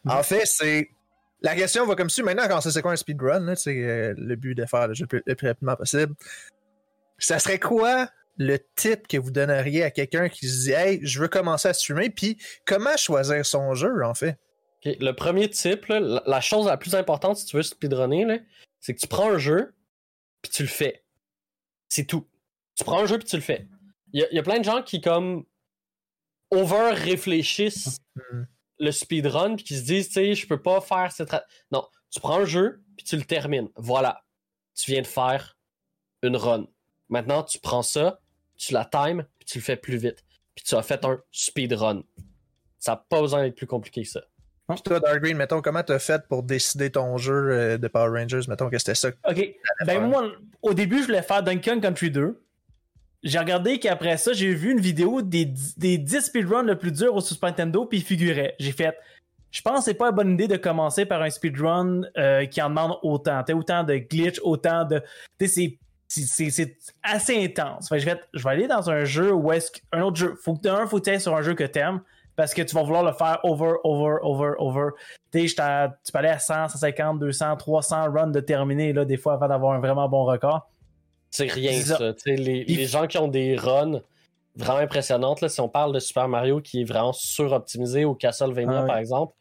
En 0.05 0.23
fait, 0.23 0.45
c'est. 0.45 0.89
La 1.41 1.55
question 1.55 1.85
va 1.85 1.95
comme 1.95 2.09
suit. 2.09 2.23
Maintenant, 2.23 2.43
quand 2.47 2.59
on 2.59 2.61
sait 2.61 2.71
c'est 2.71 2.81
quoi 2.81 2.93
un 2.93 2.95
speedrun, 2.95 3.45
euh, 3.49 4.13
le 4.17 4.35
but 4.35 4.55
de 4.55 4.65
faire 4.65 4.87
le 4.87 4.93
jeu 4.93 5.03
le 5.03 5.07
plus, 5.09 5.23
le 5.25 5.35
plus 5.35 5.47
rapidement 5.49 5.75
possible, 5.75 6.13
ça 7.25 7.39
serait 7.39 7.59
quoi 7.59 8.09
le 8.37 8.57
tip 8.75 9.07
que 9.07 9.17
vous 9.17 9.31
donneriez 9.31 9.83
à 9.83 9.91
quelqu'un 9.91 10.27
qui 10.29 10.47
se 10.47 10.63
dit 10.63 10.71
Hey, 10.71 10.99
je 11.03 11.19
veux 11.19 11.27
commencer 11.27 11.67
à 11.67 11.73
streamer, 11.73 12.09
puis 12.09 12.37
comment 12.65 12.97
choisir 12.97 13.45
son 13.45 13.73
jeu 13.75 14.03
en 14.03 14.13
fait? 14.13 14.39
Le 14.85 15.11
premier 15.11 15.49
type, 15.49 15.85
là, 15.85 16.21
la, 16.25 16.41
chose 16.41 16.65
la 16.65 16.75
plus 16.77 16.93
importante 16.95 17.37
si 17.37 17.45
tu 17.45 17.55
veux 17.55 17.63
speedrunner, 17.63 18.41
c'est 18.81 18.93
que 18.93 18.99
tu 18.99 19.07
prends 19.07 19.31
un 19.31 19.37
jeu, 19.37 19.73
puis 20.41 20.51
tu 20.51 20.63
le 20.63 20.67
fais. 20.69 21.05
C'est 21.87 22.05
tout. 22.05 22.27
Tu 22.75 22.83
prends 22.83 22.99
un 23.01 23.05
jeu, 23.05 23.17
puis 23.17 23.27
tu 23.27 23.35
le 23.37 23.41
fais. 23.41 23.67
Il 24.11 24.19
y, 24.19 24.23
a- 24.23 24.27
il 24.31 24.35
y 24.35 24.39
a 24.39 24.43
plein 24.43 24.59
de 24.59 24.65
gens 24.65 24.81
qui, 24.83 24.99
comme, 24.99 25.45
over-réfléchissent 26.51 27.99
Hmm. 28.15 28.43
le 28.79 28.91
speedrun, 28.91 29.55
puis 29.55 29.63
qui 29.63 29.77
se 29.77 29.83
disent, 29.83 30.07
tu 30.07 30.13
sais, 30.15 30.35
je 30.35 30.45
peux 30.47 30.61
pas 30.61 30.81
faire 30.81 31.11
cette. 31.11 31.33
Non, 31.71 31.87
tu 32.11 32.19
prends 32.19 32.39
un 32.39 32.45
jeu, 32.45 32.83
puis 32.97 33.05
tu 33.05 33.15
le 33.15 33.23
termines. 33.23 33.69
Voilà. 33.75 34.23
Tu 34.75 34.91
viens 34.91 35.01
de 35.01 35.07
faire 35.07 35.57
une 36.21 36.35
run. 36.35 36.67
Maintenant, 37.09 37.43
tu 37.43 37.59
prends 37.59 37.83
ça, 37.83 38.19
tu 38.57 38.73
la 38.73 38.85
times, 38.85 39.25
puis 39.39 39.45
tu 39.45 39.57
le 39.59 39.63
fais 39.63 39.75
plus 39.75 39.97
vite. 39.97 40.23
Puis 40.55 40.65
tu 40.65 40.75
as 40.75 40.83
fait 40.83 41.03
un 41.05 41.19
speedrun. 41.31 42.03
Ça 42.79 42.93
n'a 42.93 43.05
pas 43.09 43.21
besoin 43.21 43.43
d'être 43.43 43.55
plus 43.55 43.67
compliqué 43.67 44.03
que 44.03 44.09
ça. 44.09 44.21
Puis 44.69 44.81
toi, 44.81 44.99
Dark 44.99 45.21
Green, 45.21 45.35
mettons, 45.35 45.61
comment 45.61 45.83
t'as 45.83 45.99
fait 45.99 46.25
pour 46.27 46.43
décider 46.43 46.89
ton 46.89 47.17
jeu 47.17 47.33
euh, 47.33 47.77
de 47.77 47.87
Power 47.87 48.19
Rangers? 48.19 48.41
Mettons 48.47 48.69
que 48.69 48.77
c'était 48.77 48.95
ça. 48.95 49.09
Ok. 49.27 49.53
Ben 49.85 50.07
moi, 50.07 50.31
au 50.61 50.73
début, 50.73 50.99
je 50.99 51.07
voulais 51.07 51.21
faire 51.21 51.43
Kong 51.43 51.81
Country 51.81 52.11
2. 52.11 52.41
J'ai 53.23 53.39
regardé 53.39 53.79
qu'après 53.79 54.17
ça, 54.17 54.33
j'ai 54.33 54.53
vu 54.53 54.71
une 54.71 54.81
vidéo 54.81 55.21
des, 55.21 55.45
des 55.77 55.97
10 55.97 56.21
speedruns 56.21 56.63
le 56.63 56.77
plus 56.77 56.91
dur 56.91 57.15
au 57.15 57.21
Super 57.21 57.49
Nintendo, 57.49 57.85
puis 57.85 57.99
il 57.99 58.03
figurait. 58.03 58.55
J'ai 58.59 58.71
fait. 58.71 58.95
Je 59.51 59.61
pense 59.61 59.79
que 59.79 59.85
c'est 59.85 59.93
pas 59.93 60.09
une 60.09 60.15
bonne 60.15 60.33
idée 60.33 60.47
de 60.47 60.57
commencer 60.57 61.05
par 61.05 61.21
un 61.21 61.29
speedrun 61.29 62.01
euh, 62.17 62.45
qui 62.45 62.61
en 62.61 62.69
demande 62.69 62.97
autant. 63.03 63.43
T'as 63.43 63.53
autant 63.53 63.83
de 63.83 63.95
glitch, 63.95 64.39
autant 64.43 64.83
de. 64.85 65.01
Tu 65.39 65.47
sais, 65.47 65.79
c'est- 66.21 66.77
assez 67.01 67.43
intense. 67.43 67.89
Fait 67.89 67.99
je 67.99 68.43
vais 68.43 68.49
aller 68.49 68.67
dans 68.67 68.89
un 68.89 69.03
jeu 69.03 69.33
où 69.33 69.51
est-ce 69.51 69.71
qu'un 69.71 70.01
autre 70.03 70.17
jeu. 70.17 70.35
Faut 70.41 70.55
faut 70.87 70.99
que 70.99 71.03
tu 71.03 71.09
ailles 71.09 71.21
sur 71.21 71.35
un 71.35 71.41
jeu 71.41 71.53
que 71.53 71.63
t'aimes. 71.63 72.01
Parce 72.35 72.53
que 72.53 72.63
tu 72.63 72.73
vas 72.73 72.81
vouloir 72.81 73.03
le 73.03 73.13
faire 73.13 73.39
over, 73.43 73.75
over, 73.83 74.15
over, 74.23 74.53
over. 74.57 74.89
Tu 75.31 75.53
peux 75.53 76.17
aller 76.17 76.29
à 76.29 76.39
100, 76.39 76.69
150, 76.69 77.19
200, 77.19 77.57
300 77.57 78.11
runs 78.11 78.27
de 78.27 78.39
terminer, 78.39 78.91
là, 78.91 79.05
des 79.05 79.17
fois, 79.17 79.33
avant 79.33 79.47
d'avoir 79.47 79.73
un 79.73 79.79
vraiment 79.79 80.09
bon 80.09 80.25
record. 80.25 80.67
C'est 81.29 81.51
rien 81.51 81.79
ça. 81.81 81.99
Les, 82.25 82.85
gens 82.85 83.07
qui 83.07 83.17
ont 83.17 83.27
des 83.27 83.55
runs 83.55 84.01
vraiment 84.55 84.79
impressionnantes, 84.79 85.41
là, 85.41 85.49
si 85.49 85.61
on 85.61 85.69
parle 85.69 85.93
de 85.93 85.99
Super 85.99 86.27
Mario 86.27 86.61
qui 86.61 86.81
est 86.81 86.85
vraiment 86.85 87.13
suroptimisé 87.13 88.05
ou 88.05 88.13
Castlevania 88.13 88.81
Ah 88.83 88.85
par 88.85 88.97
exemple, 88.97 89.35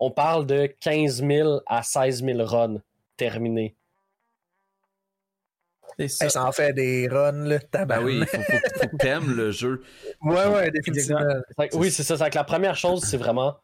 on 0.00 0.10
parle 0.10 0.46
de 0.46 0.66
15 0.80 1.24
000 1.24 1.60
à 1.66 1.82
16 1.82 2.24
000 2.24 2.42
runs 2.44 2.80
terminés. 3.16 3.76
Ça. 6.06 6.24
Hey, 6.26 6.30
ça 6.30 6.44
en 6.44 6.52
fait 6.52 6.72
des 6.72 7.08
runs, 7.08 7.32
là. 7.44 7.58
Ben 7.58 7.68
tabarnak. 7.70 8.06
oui, 8.06 8.24
faut, 8.26 8.36
faut, 8.40 8.58
faut 8.82 8.88
que 8.88 8.96
t'aimes 8.96 9.34
le 9.36 9.50
jeu. 9.50 9.82
Ouais, 10.22 10.46
ouais, 10.46 10.70
définitivement. 10.70 11.20
Que 11.58 11.76
oui, 11.76 11.90
c'est 11.90 12.04
ça. 12.04 12.16
C'est 12.16 12.30
que 12.30 12.36
la 12.36 12.44
première 12.44 12.76
chose, 12.76 13.02
c'est 13.04 13.16
vraiment 13.16 13.56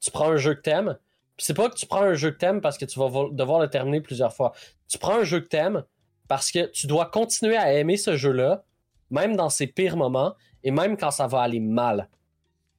tu 0.00 0.10
prends 0.10 0.30
un 0.30 0.36
jeu 0.36 0.54
que 0.54 0.60
t'aimes. 0.60 0.96
Puis 1.36 1.46
c'est 1.46 1.54
pas 1.54 1.68
que 1.70 1.74
tu 1.74 1.86
prends 1.86 2.02
un 2.02 2.14
jeu 2.14 2.30
que 2.30 2.36
t'aimes 2.36 2.60
parce 2.60 2.76
que 2.78 2.84
tu 2.84 2.98
vas 2.98 3.06
vo- 3.08 3.30
devoir 3.30 3.60
le 3.60 3.68
terminer 3.70 4.00
plusieurs 4.00 4.34
fois. 4.34 4.52
Tu 4.88 4.98
prends 4.98 5.14
un 5.20 5.24
jeu 5.24 5.40
que 5.40 5.46
t'aimes 5.48 5.84
parce 6.28 6.50
que 6.50 6.66
tu 6.66 6.86
dois 6.86 7.06
continuer 7.06 7.56
à 7.56 7.72
aimer 7.72 7.96
ce 7.96 8.16
jeu-là, 8.16 8.64
même 9.10 9.34
dans 9.36 9.48
ses 9.48 9.66
pires 9.66 9.96
moments 9.96 10.34
et 10.64 10.70
même 10.70 10.96
quand 10.96 11.10
ça 11.10 11.26
va 11.26 11.40
aller 11.40 11.60
mal. 11.60 12.08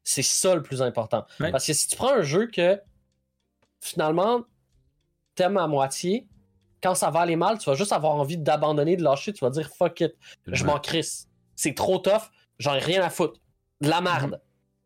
C'est 0.03 0.21
ça 0.23 0.53
le 0.55 0.61
plus 0.61 0.81
important. 0.81 1.25
Ouais. 1.39 1.51
Parce 1.51 1.65
que 1.65 1.73
si 1.73 1.87
tu 1.87 1.95
prends 1.95 2.13
un 2.13 2.21
jeu 2.21 2.47
que 2.47 2.79
finalement 3.81 4.43
t'aimes 5.35 5.57
à 5.57 5.67
moitié, 5.67 6.27
quand 6.81 6.95
ça 6.95 7.09
va 7.09 7.21
aller 7.21 7.35
mal, 7.35 7.57
tu 7.57 7.69
vas 7.69 7.75
juste 7.75 7.91
avoir 7.91 8.13
envie 8.13 8.37
d'abandonner, 8.37 8.95
de 8.95 9.03
lâcher, 9.03 9.33
tu 9.33 9.43
vas 9.43 9.49
dire 9.49 9.69
fuck 9.77 10.01
it, 10.01 10.15
je 10.47 10.63
m'en 10.63 10.79
crisse. 10.79 11.27
C'est 11.55 11.75
trop 11.75 11.97
tough, 11.97 12.31
j'en 12.57 12.75
ai 12.75 12.79
rien 12.79 13.03
à 13.03 13.09
foutre. 13.09 13.39
De 13.81 13.89
la 13.89 14.01
merde. 14.01 14.41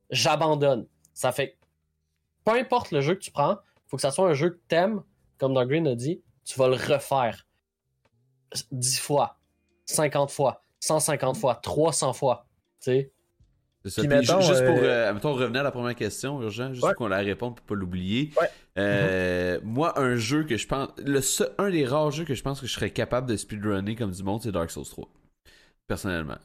J'abandonne. 0.10 0.88
Ça 1.14 1.32
fait 1.32 1.58
peu 2.46 2.52
importe 2.52 2.92
le 2.92 3.02
jeu 3.02 3.16
que 3.16 3.20
tu 3.20 3.32
prends, 3.32 3.58
faut 3.88 3.98
que 3.98 4.02
ça 4.02 4.12
soit 4.12 4.30
un 4.30 4.34
jeu 4.34 4.50
que 4.50 4.60
t'aimes, 4.68 5.02
comme 5.38 5.54
Doug 5.54 5.70
Green 5.70 5.88
a 5.88 5.96
dit, 5.96 6.22
tu 6.46 6.58
vas 6.60 6.68
le 6.68 6.76
refaire 6.76 7.48
10 8.72 9.00
fois, 9.00 9.40
50 9.86 10.32
fois, 10.32 10.62
150 10.80 11.38
fois, 11.38 11.56
300 11.56 12.14
fois. 12.14 12.48
Tu 12.80 12.92
sais, 12.92 13.12
ça. 13.90 14.02
Mettons, 14.04 14.40
ju- 14.42 14.48
juste 14.48 14.66
pour 14.66 14.78
euh, 14.78 15.10
euh, 15.10 15.14
mettons, 15.14 15.34
revenir 15.34 15.62
à 15.62 15.64
la 15.64 15.72
première 15.72 15.96
question, 15.96 16.42
urgent, 16.42 16.72
juste 16.74 16.86
Ouais. 16.86 16.94
qu'on 16.94 17.08
la 17.08 17.18
réponde 17.20 17.56
pour 17.56 17.66
pas 17.66 17.76
l'oublier. 17.76 18.32
Ouais. 18.40 18.48
Euh, 18.80 19.60
Moi, 19.64 20.00
un 20.00 20.16
jeu 20.16 20.44
que 20.44 20.58
je 20.58 20.68
pense. 20.68 20.90
Le 21.04 21.22
seul- 21.22 21.50
un 21.58 21.70
des 21.70 21.86
rares 21.86 22.12
jeux 22.12 22.24
que 22.26 22.34
je 22.34 22.42
pense 22.42 22.62
que 22.62 22.68
je 22.68 22.74
serais 22.74 22.90
capable 22.92 23.28
de 23.30 23.36
speedrunner 23.38 23.96
comme 23.96 24.12
du 24.12 24.24
monde, 24.24 24.42
c'est 24.42 24.52
Dark 24.52 24.72
Souls 24.72 24.86
3. 24.86 25.08
Personnellement. 25.88 26.38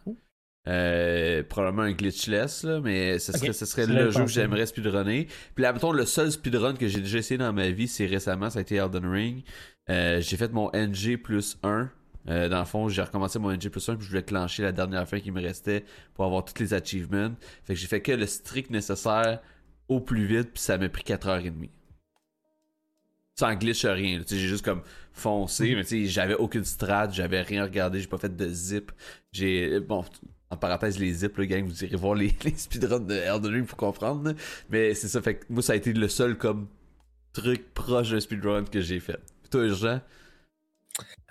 Euh, 0.68 1.42
probablement 1.48 1.84
un 1.84 1.92
glitchless, 1.92 2.64
là, 2.64 2.80
mais 2.80 3.18
ce 3.18 3.32
serait, 3.32 3.52
ce 3.54 3.64
serait 3.64 3.86
le 3.86 4.10
jeu 4.10 4.24
que 4.24 4.30
j'aimerais 4.30 4.66
speedrunner. 4.66 5.26
Puis 5.54 5.62
là, 5.62 5.72
mettons, 5.72 5.92
le 5.92 6.04
seul 6.04 6.30
speedrun 6.30 6.74
que 6.74 6.86
j'ai 6.88 7.00
déjà 7.00 7.18
essayé 7.18 7.38
dans 7.38 7.52
ma 7.54 7.70
vie, 7.70 7.88
c'est 7.88 8.04
récemment, 8.04 8.50
ça 8.50 8.58
a 8.58 8.62
été 8.62 8.74
Elden 8.76 9.06
Ring. 9.06 9.42
J'ai 9.88 10.36
fait 10.36 10.52
mon 10.52 10.70
NG 10.74 11.16
plus 11.16 11.56
1. 11.62 11.90
Euh, 12.28 12.48
dans 12.48 12.58
le 12.58 12.64
fond, 12.64 12.88
j'ai 12.88 13.02
recommencé 13.02 13.38
mon 13.38 13.50
NG 13.50 13.68
plus 13.68 13.88
1 13.88 13.96
puis 13.96 14.04
je 14.04 14.10
voulais 14.10 14.22
clencher 14.22 14.62
la 14.62 14.72
dernière 14.72 15.08
fin 15.08 15.20
qui 15.20 15.30
me 15.30 15.40
restait 15.40 15.84
pour 16.14 16.24
avoir 16.24 16.44
tous 16.44 16.60
les 16.60 16.74
achievements. 16.74 17.30
Fait 17.64 17.74
que 17.74 17.80
j'ai 17.80 17.86
fait 17.86 18.02
que 18.02 18.12
le 18.12 18.26
strict 18.26 18.70
nécessaire 18.70 19.40
au 19.88 20.00
plus 20.00 20.26
vite, 20.26 20.52
puis 20.52 20.62
ça 20.62 20.76
m'a 20.76 20.88
pris 20.88 21.02
4h30. 21.02 21.70
Sans 23.38 23.54
glitch 23.54 23.86
rien. 23.86 24.20
J'ai 24.26 24.38
juste 24.38 24.64
comme 24.64 24.82
foncé, 25.12 25.74
mais 25.74 25.84
tu 25.84 26.04
sais, 26.04 26.06
j'avais 26.06 26.34
aucune 26.34 26.64
strat, 26.64 27.08
j'avais 27.10 27.40
rien 27.40 27.64
regardé, 27.64 28.00
j'ai 28.00 28.08
pas 28.08 28.18
fait 28.18 28.34
de 28.34 28.48
zip. 28.48 28.90
J'ai. 29.32 29.80
Bon, 29.80 30.04
en 30.50 30.56
parenthèse, 30.56 30.98
les 30.98 31.12
zips, 31.12 31.36
le 31.36 31.44
gang, 31.44 31.64
vous 31.64 31.84
irez 31.84 31.96
voir 31.96 32.14
les, 32.14 32.34
les 32.44 32.56
speedruns 32.56 33.00
de 33.00 33.14
Elden 33.14 33.52
Ring 33.52 33.66
pour 33.66 33.78
comprendre. 33.78 34.34
Mais 34.70 34.94
c'est 34.94 35.08
ça, 35.08 35.22
fait 35.22 35.36
que 35.36 35.44
moi, 35.50 35.62
ça 35.62 35.74
a 35.74 35.76
été 35.76 35.92
le 35.92 36.08
seul 36.08 36.36
comme 36.36 36.68
truc 37.32 37.72
proche 37.74 38.10
d'un 38.10 38.20
speedrun 38.20 38.64
que 38.64 38.80
j'ai 38.80 39.00
fait. 39.00 39.20
Puis 39.42 39.50
toi, 39.50 39.68
Jean? 39.68 40.00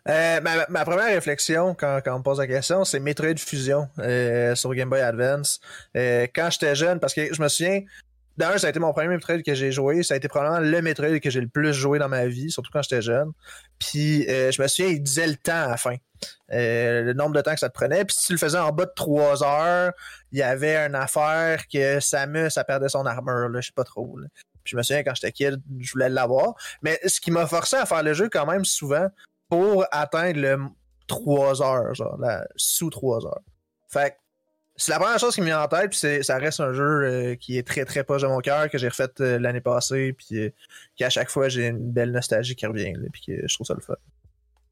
Euh, 0.10 0.42
ma, 0.42 0.66
ma 0.70 0.86
première 0.86 1.08
réflexion 1.08 1.74
quand, 1.74 2.00
quand 2.04 2.16
on 2.16 2.20
me 2.20 2.24
pose 2.24 2.40
la 2.40 2.48
question, 2.48 2.86
c'est 2.86 3.00
Metroid 3.00 3.38
Fusion 3.38 3.90
euh, 4.00 4.56
sur 4.56 4.74
Game 4.74 4.90
Boy 4.90 5.02
Advance. 5.02 5.60
Euh, 5.98 6.28
quand 6.34 6.50
j'étais 6.50 6.76
jeune, 6.76 7.00
parce 7.00 7.14
que 7.14 7.34
je 7.34 7.42
me 7.42 7.48
souviens, 7.50 7.82
d'un, 8.38 8.58
ça 8.58 8.68
a 8.68 8.70
été 8.70 8.80
mon 8.80 8.94
premier 8.94 9.10
Metroid 9.10 9.42
que 9.42 9.54
j'ai 9.54 9.72
joué. 9.72 10.04
Ça 10.04 10.14
a 10.14 10.18
été 10.18 10.28
probablement 10.28 10.60
le 10.60 10.82
Metroid 10.82 11.20
que 11.20 11.30
j'ai 11.30 11.42
le 11.42 11.48
plus 11.48 11.74
joué 11.74 12.00
dans 12.00 12.08
ma 12.08 12.28
vie, 12.28 12.52
surtout 12.52 12.70
quand 12.72 12.82
j'étais 12.84 13.02
jeune. 13.02 13.32
Puis 13.80 14.28
euh, 14.30 14.52
je 14.52 14.62
me 14.62 14.68
souviens, 14.68 14.92
il 14.92 15.02
disait 15.02 15.28
le 15.28 15.36
temps 15.36 15.64
à 15.64 15.68
la 15.68 15.78
fin. 15.78 15.96
Euh, 16.52 17.04
le 17.04 17.14
nombre 17.14 17.36
de 17.36 17.42
temps 17.42 17.54
que 17.54 17.60
ça 17.60 17.70
te 17.70 17.74
prenait. 17.74 18.06
Puis 18.06 18.16
si 18.18 18.28
tu 18.28 18.34
le 18.34 18.40
faisais 18.40 18.58
en 18.58 18.72
bas 18.72 18.86
de 18.86 18.94
3 18.96 19.44
heures, 19.44 19.92
il 20.32 20.40
y 20.40 20.44
avait 20.44 20.78
une 20.78 20.96
affaire 20.96 21.68
que 21.68 22.00
Samus, 22.00 22.52
ça 22.52 22.64
perdait 22.64 22.90
son 22.90 23.06
armure, 23.06 23.50
là, 23.50 23.60
je 23.60 23.68
sais 23.68 23.74
pas 23.76 23.84
trop. 23.84 24.18
là. 24.18 24.28
Puis 24.64 24.72
je 24.72 24.78
me 24.78 24.84
souviens, 24.84 25.04
quand 25.04 25.16
j'étais 25.16 25.32
kid, 25.32 25.62
je 25.80 25.92
voulais 25.92 26.10
l'avoir. 26.10 26.54
Mais 26.82 27.00
ce 27.06 27.20
qui 27.20 27.32
m'a 27.32 27.48
forcé 27.48 27.76
à 27.76 27.86
faire 27.86 28.04
le 28.04 28.14
jeu 28.14 28.30
quand 28.30 28.46
même 28.46 28.66
souvent, 28.66 29.08
pour 29.50 29.86
atteindre 29.92 30.40
le 30.40 30.58
3 31.08 31.62
heures, 31.62 31.94
genre, 31.96 32.18
la- 32.20 32.48
sous 32.56 32.90
3 32.90 33.26
heures. 33.26 33.42
Fait 33.88 34.12
que 34.12 34.16
c'est 34.76 34.92
la 34.92 35.00
première 35.00 35.18
chose 35.20 35.34
qui 35.34 35.42
me 35.42 35.46
vient 35.48 35.64
en 35.64 35.68
tête, 35.68 35.90
puis 35.92 35.98
c'est- 36.00 36.22
ça 36.24 36.38
reste 36.38 36.60
un 36.60 36.74
jeu 36.74 36.84
euh, 36.84 37.36
qui 37.36 37.58
est 37.58 37.66
très 37.66 37.86
très 37.86 38.04
proche 38.04 38.22
de 38.22 38.28
mon 38.28 38.40
cœur, 38.40 38.70
que 38.70 38.78
j'ai 38.78 38.90
refait 38.90 39.10
euh, 39.22 39.40
l'année 39.40 39.62
passée, 39.62 40.14
puis 40.14 40.38
euh, 40.40 40.50
qu'à 40.96 41.10
chaque 41.10 41.30
fois 41.30 41.50
j'ai 41.50 41.68
une 41.68 41.92
belle 41.92 42.12
nostalgie 42.12 42.56
qui 42.56 42.66
revient, 42.68 42.94
là, 42.94 43.08
puis 43.12 43.22
que 43.26 43.48
je 43.48 43.54
trouve 43.56 43.66
ça 43.66 43.74
le 43.74 43.80
fun. 43.82 43.96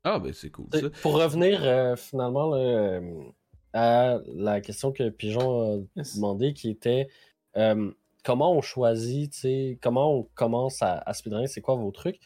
Ah, 0.04 0.20
ben 0.20 0.32
c'est 0.34 0.52
cool 0.52 0.68
ça. 0.72 0.90
Pour 1.02 1.14
revenir 1.16 1.62
euh, 1.64 1.96
finalement 1.96 2.54
là, 2.54 2.58
euh, 2.58 3.24
à 3.74 4.20
la 4.36 4.62
question 4.62 4.92
que 4.92 5.10
Pigeon 5.10 5.84
a 5.98 6.02
demandé, 6.16 6.54
qui 6.54 6.70
était 6.70 7.08
euh, 7.58 7.92
comment 8.24 8.54
on 8.54 8.62
choisit, 8.62 9.32
tu 9.34 9.40
sais, 9.40 9.80
comment 9.82 10.14
on 10.20 10.24
commence 10.36 10.82
à, 10.84 11.00
à 11.00 11.14
speedrunner, 11.14 11.48
c'est 11.48 11.62
quoi 11.62 11.76
vos 11.76 11.92
trucs? 11.92 12.20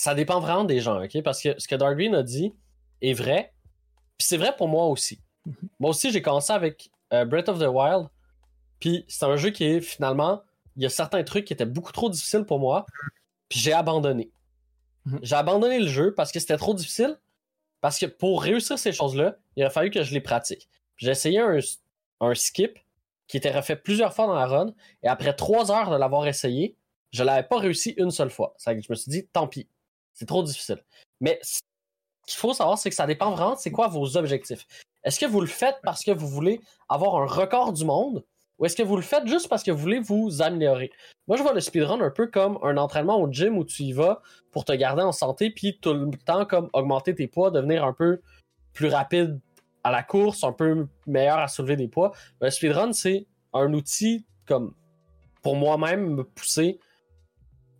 Ça 0.00 0.14
dépend 0.14 0.40
vraiment 0.40 0.64
des 0.64 0.80
gens, 0.80 1.04
ok? 1.04 1.22
Parce 1.22 1.42
que 1.42 1.60
ce 1.60 1.68
que 1.68 1.74
Dark 1.74 1.94
Green 1.94 2.14
a 2.14 2.22
dit 2.22 2.54
est 3.02 3.12
vrai, 3.12 3.52
puis 4.16 4.26
c'est 4.26 4.38
vrai 4.38 4.56
pour 4.56 4.66
moi 4.66 4.86
aussi. 4.86 5.20
Moi 5.78 5.90
aussi, 5.90 6.10
j'ai 6.10 6.22
commencé 6.22 6.54
avec 6.54 6.90
euh, 7.12 7.26
Breath 7.26 7.50
of 7.50 7.58
the 7.58 7.68
Wild, 7.68 8.08
puis 8.78 9.04
c'est 9.08 9.26
un 9.26 9.36
jeu 9.36 9.50
qui 9.50 9.64
est 9.64 9.82
finalement, 9.82 10.40
il 10.76 10.84
y 10.84 10.86
a 10.86 10.88
certains 10.88 11.22
trucs 11.22 11.44
qui 11.44 11.52
étaient 11.52 11.66
beaucoup 11.66 11.92
trop 11.92 12.08
difficiles 12.08 12.44
pour 12.46 12.58
moi, 12.58 12.86
puis 13.50 13.58
j'ai 13.58 13.74
abandonné. 13.74 14.30
Mhm. 15.04 15.18
J'ai 15.22 15.34
abandonné 15.34 15.78
le 15.78 15.88
jeu 15.88 16.14
parce 16.14 16.32
que 16.32 16.40
c'était 16.40 16.56
trop 16.56 16.72
difficile, 16.72 17.18
parce 17.82 17.98
que 17.98 18.06
pour 18.06 18.42
réussir 18.42 18.78
ces 18.78 18.92
choses-là, 18.92 19.36
il 19.56 19.64
aurait 19.64 19.70
fallu 19.70 19.90
que 19.90 20.02
je 20.02 20.14
les 20.14 20.22
pratique. 20.22 20.70
J'ai 20.96 21.10
essayé 21.10 21.40
un, 21.40 21.58
un 22.20 22.34
skip 22.34 22.78
qui 23.26 23.36
était 23.36 23.50
refait 23.50 23.76
plusieurs 23.76 24.14
fois 24.14 24.26
dans 24.26 24.34
la 24.34 24.46
run, 24.46 24.72
et 25.02 25.08
après 25.08 25.36
trois 25.36 25.70
heures 25.70 25.90
de 25.90 25.96
l'avoir 25.96 26.26
essayé, 26.26 26.78
je 27.12 27.22
l'avais 27.22 27.46
pas 27.46 27.58
réussi 27.58 27.90
une 27.98 28.10
seule 28.10 28.30
fois. 28.30 28.54
Ça 28.56 28.72
je 28.72 28.86
me 28.88 28.94
suis 28.94 29.10
dit, 29.10 29.26
tant 29.26 29.46
pis, 29.46 29.68
c'est 30.20 30.26
trop 30.26 30.42
difficile. 30.42 30.84
Mais 31.22 31.38
ce 31.42 31.60
qu'il 32.26 32.38
faut 32.38 32.52
savoir, 32.52 32.76
c'est 32.76 32.90
que 32.90 32.94
ça 32.94 33.06
dépend 33.06 33.30
vraiment 33.30 33.54
de 33.54 33.58
c'est 33.58 33.70
quoi 33.70 33.88
vos 33.88 34.18
objectifs. 34.18 34.66
Est-ce 35.02 35.18
que 35.18 35.24
vous 35.24 35.40
le 35.40 35.46
faites 35.46 35.78
parce 35.82 36.04
que 36.04 36.10
vous 36.10 36.28
voulez 36.28 36.60
avoir 36.90 37.16
un 37.16 37.26
record 37.26 37.72
du 37.72 37.86
monde, 37.86 38.22
ou 38.58 38.66
est-ce 38.66 38.76
que 38.76 38.82
vous 38.82 38.96
le 38.96 39.02
faites 39.02 39.26
juste 39.26 39.48
parce 39.48 39.62
que 39.62 39.70
vous 39.70 39.78
voulez 39.78 40.00
vous 40.00 40.42
améliorer? 40.42 40.90
Moi, 41.26 41.38
je 41.38 41.42
vois 41.42 41.54
le 41.54 41.60
speedrun 41.60 42.02
un 42.02 42.10
peu 42.10 42.26
comme 42.26 42.58
un 42.62 42.76
entraînement 42.76 43.18
au 43.18 43.32
gym 43.32 43.56
où 43.56 43.64
tu 43.64 43.84
y 43.84 43.92
vas 43.92 44.20
pour 44.50 44.66
te 44.66 44.72
garder 44.72 45.02
en 45.02 45.12
santé, 45.12 45.50
puis 45.50 45.78
tout 45.80 45.94
le 45.94 46.10
temps 46.18 46.44
comme 46.44 46.68
augmenter 46.74 47.14
tes 47.14 47.26
poids, 47.26 47.50
devenir 47.50 47.82
un 47.82 47.94
peu 47.94 48.20
plus 48.74 48.88
rapide 48.88 49.40
à 49.82 49.90
la 49.90 50.02
course, 50.02 50.44
un 50.44 50.52
peu 50.52 50.86
meilleur 51.06 51.38
à 51.38 51.48
soulever 51.48 51.76
des 51.76 51.88
poids. 51.88 52.12
Le 52.42 52.50
speedrun, 52.50 52.92
c'est 52.92 53.26
un 53.54 53.72
outil 53.72 54.26
comme 54.44 54.74
pour 55.40 55.56
moi-même 55.56 56.16
me 56.16 56.24
pousser 56.24 56.78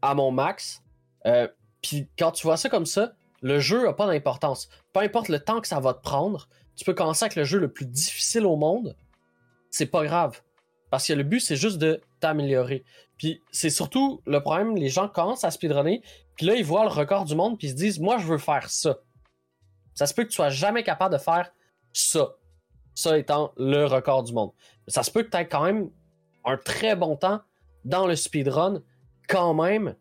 à 0.01 0.15
mon 0.15 0.31
max. 0.31 0.83
Euh, 1.27 1.47
Puis 1.83 2.09
quand 2.19 2.33
tu 2.33 2.47
vois 2.47 2.57
ça 2.57 2.69
comme 2.69 2.87
ça, 2.87 3.13
le 3.43 3.59
jeu 3.59 3.89
a 3.89 3.95
pas 3.95 4.07
d'importance. 4.07 4.69
Peu 4.93 5.01
importe 5.01 5.29
le 5.29 5.41
temps 5.41 5.61
que 5.61 5.69
ça 5.69 5.81
va 5.81 5.95
te 5.95 6.03
prendre, 6.03 6.49
tu 6.77 6.85
peux 6.85 6.95
commencer 6.95 7.25
avec 7.25 7.37
le 7.37 7.45
jeu 7.45 7.59
le 7.59 7.73
plus 7.73 7.87
difficile 7.87 8.45
au 8.47 8.57
monde. 8.57 8.97
C'est 9.71 9.87
pas 9.87 10.05
grave. 10.05 10.43
Parce 10.91 11.07
que 11.07 11.13
le 11.13 11.23
but, 11.23 11.41
c'est 11.41 11.57
juste 11.57 11.79
de 11.79 12.01
t'améliorer. 12.19 12.85
Puis 13.17 13.43
c'est 13.51 13.71
surtout 13.71 14.23
le 14.27 14.41
problème, 14.41 14.77
les 14.77 14.89
gens 14.89 15.09
commencent 15.09 15.45
à 15.45 15.51
speedrunner, 15.51 16.03
puis 16.37 16.47
là, 16.47 16.55
ils 16.55 16.65
voient 16.65 16.85
le 16.85 16.91
record 16.91 17.25
du 17.25 17.35
monde, 17.35 17.59
puis 17.59 17.69
ils 17.69 17.71
se 17.73 17.77
disent, 17.77 18.01
moi, 18.01 18.19
je 18.19 18.27
veux 18.27 18.39
faire 18.39 18.71
ça. 18.71 18.99
Ça 19.95 20.07
se 20.07 20.15
peut 20.15 20.25
que 20.25 20.29
tu 20.29 20.37
sois 20.37 20.49
jamais 20.49 20.83
capable 20.83 21.15
de 21.15 21.21
faire 21.21 21.53
ça. 21.93 22.35
Ça 22.95 23.19
étant 23.19 23.53
le 23.57 23.85
record 23.85 24.23
du 24.23 24.33
monde. 24.33 24.53
Ça 24.89 25.03
se 25.03 25.11
peut 25.11 25.23
que 25.23 25.31
tu 25.31 25.37
aies 25.37 25.47
quand 25.47 25.65
même 25.65 25.91
un 26.45 26.57
très 26.57 26.97
bon 26.97 27.17
temps 27.17 27.43
dans 27.85 28.07
le 28.07 28.17
speedrun, 28.17 28.83
quand 29.29 29.55
même, 29.55 29.95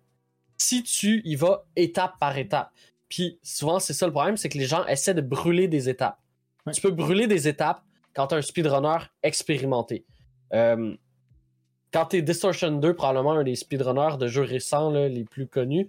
si 0.59 0.83
tu 0.83 1.21
y 1.25 1.35
vas 1.35 1.65
étape 1.75 2.19
par 2.19 2.37
étape. 2.37 2.71
Puis 3.07 3.39
souvent, 3.41 3.79
c'est 3.79 3.93
ça 3.93 4.05
le 4.05 4.11
problème, 4.11 4.37
c'est 4.37 4.49
que 4.49 4.57
les 4.57 4.65
gens 4.65 4.85
essaient 4.85 5.15
de 5.15 5.21
brûler 5.21 5.67
des 5.67 5.89
étapes. 5.89 6.19
Ouais. 6.65 6.73
Tu 6.73 6.81
peux 6.81 6.91
brûler 6.91 7.25
des 7.25 7.47
étapes 7.47 7.81
quand 8.13 8.27
tu 8.27 8.35
un 8.35 8.41
speedrunner 8.41 8.97
expérimenté. 9.23 10.05
Euh, 10.53 10.95
quand 11.91 12.07
tu 12.07 12.17
es 12.17 12.21
Distortion 12.21 12.71
2, 12.71 12.93
probablement 12.93 13.31
un 13.31 13.43
des 13.43 13.55
speedrunners 13.55 14.17
de 14.17 14.27
jeux 14.27 14.43
récents 14.43 14.91
là, 14.91 15.07
les 15.07 15.23
plus 15.23 15.47
connus, 15.47 15.87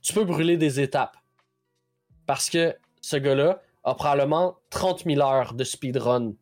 tu 0.00 0.14
peux 0.14 0.24
brûler 0.24 0.56
des 0.56 0.80
étapes. 0.80 1.16
Parce 2.26 2.48
que 2.48 2.74
ce 3.00 3.16
gars-là 3.16 3.60
a 3.84 3.94
probablement 3.94 4.56
30 4.70 5.04
000 5.04 5.20
heures 5.20 5.54
de 5.54 5.64
speedrun 5.64 6.34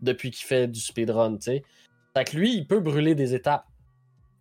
depuis 0.00 0.30
qu'il 0.30 0.46
fait 0.46 0.68
du 0.68 0.80
speedrun, 0.80 1.36
tu 1.36 1.42
sais. 1.42 1.62
Fait 2.14 2.24
que 2.24 2.36
lui, 2.36 2.54
il 2.54 2.66
peut 2.66 2.80
brûler 2.80 3.14
des 3.14 3.34
étapes. 3.34 3.66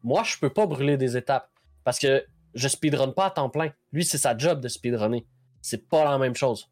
Moi, 0.03 0.23
je 0.23 0.37
peux 0.37 0.51
pas 0.51 0.67
brûler 0.67 0.97
des 0.97 1.17
étapes. 1.17 1.49
Parce 1.83 1.99
que 1.99 2.25
je 2.55 2.67
speedrun 2.67 3.09
pas 3.09 3.25
à 3.27 3.29
temps 3.31 3.49
plein. 3.49 3.71
Lui, 3.91 4.03
c'est 4.05 4.17
sa 4.17 4.37
job 4.37 4.59
de 4.61 4.67
speedrunner. 4.67 5.25
C'est 5.61 5.87
pas 5.89 6.03
la 6.03 6.17
même 6.17 6.35
chose. 6.35 6.67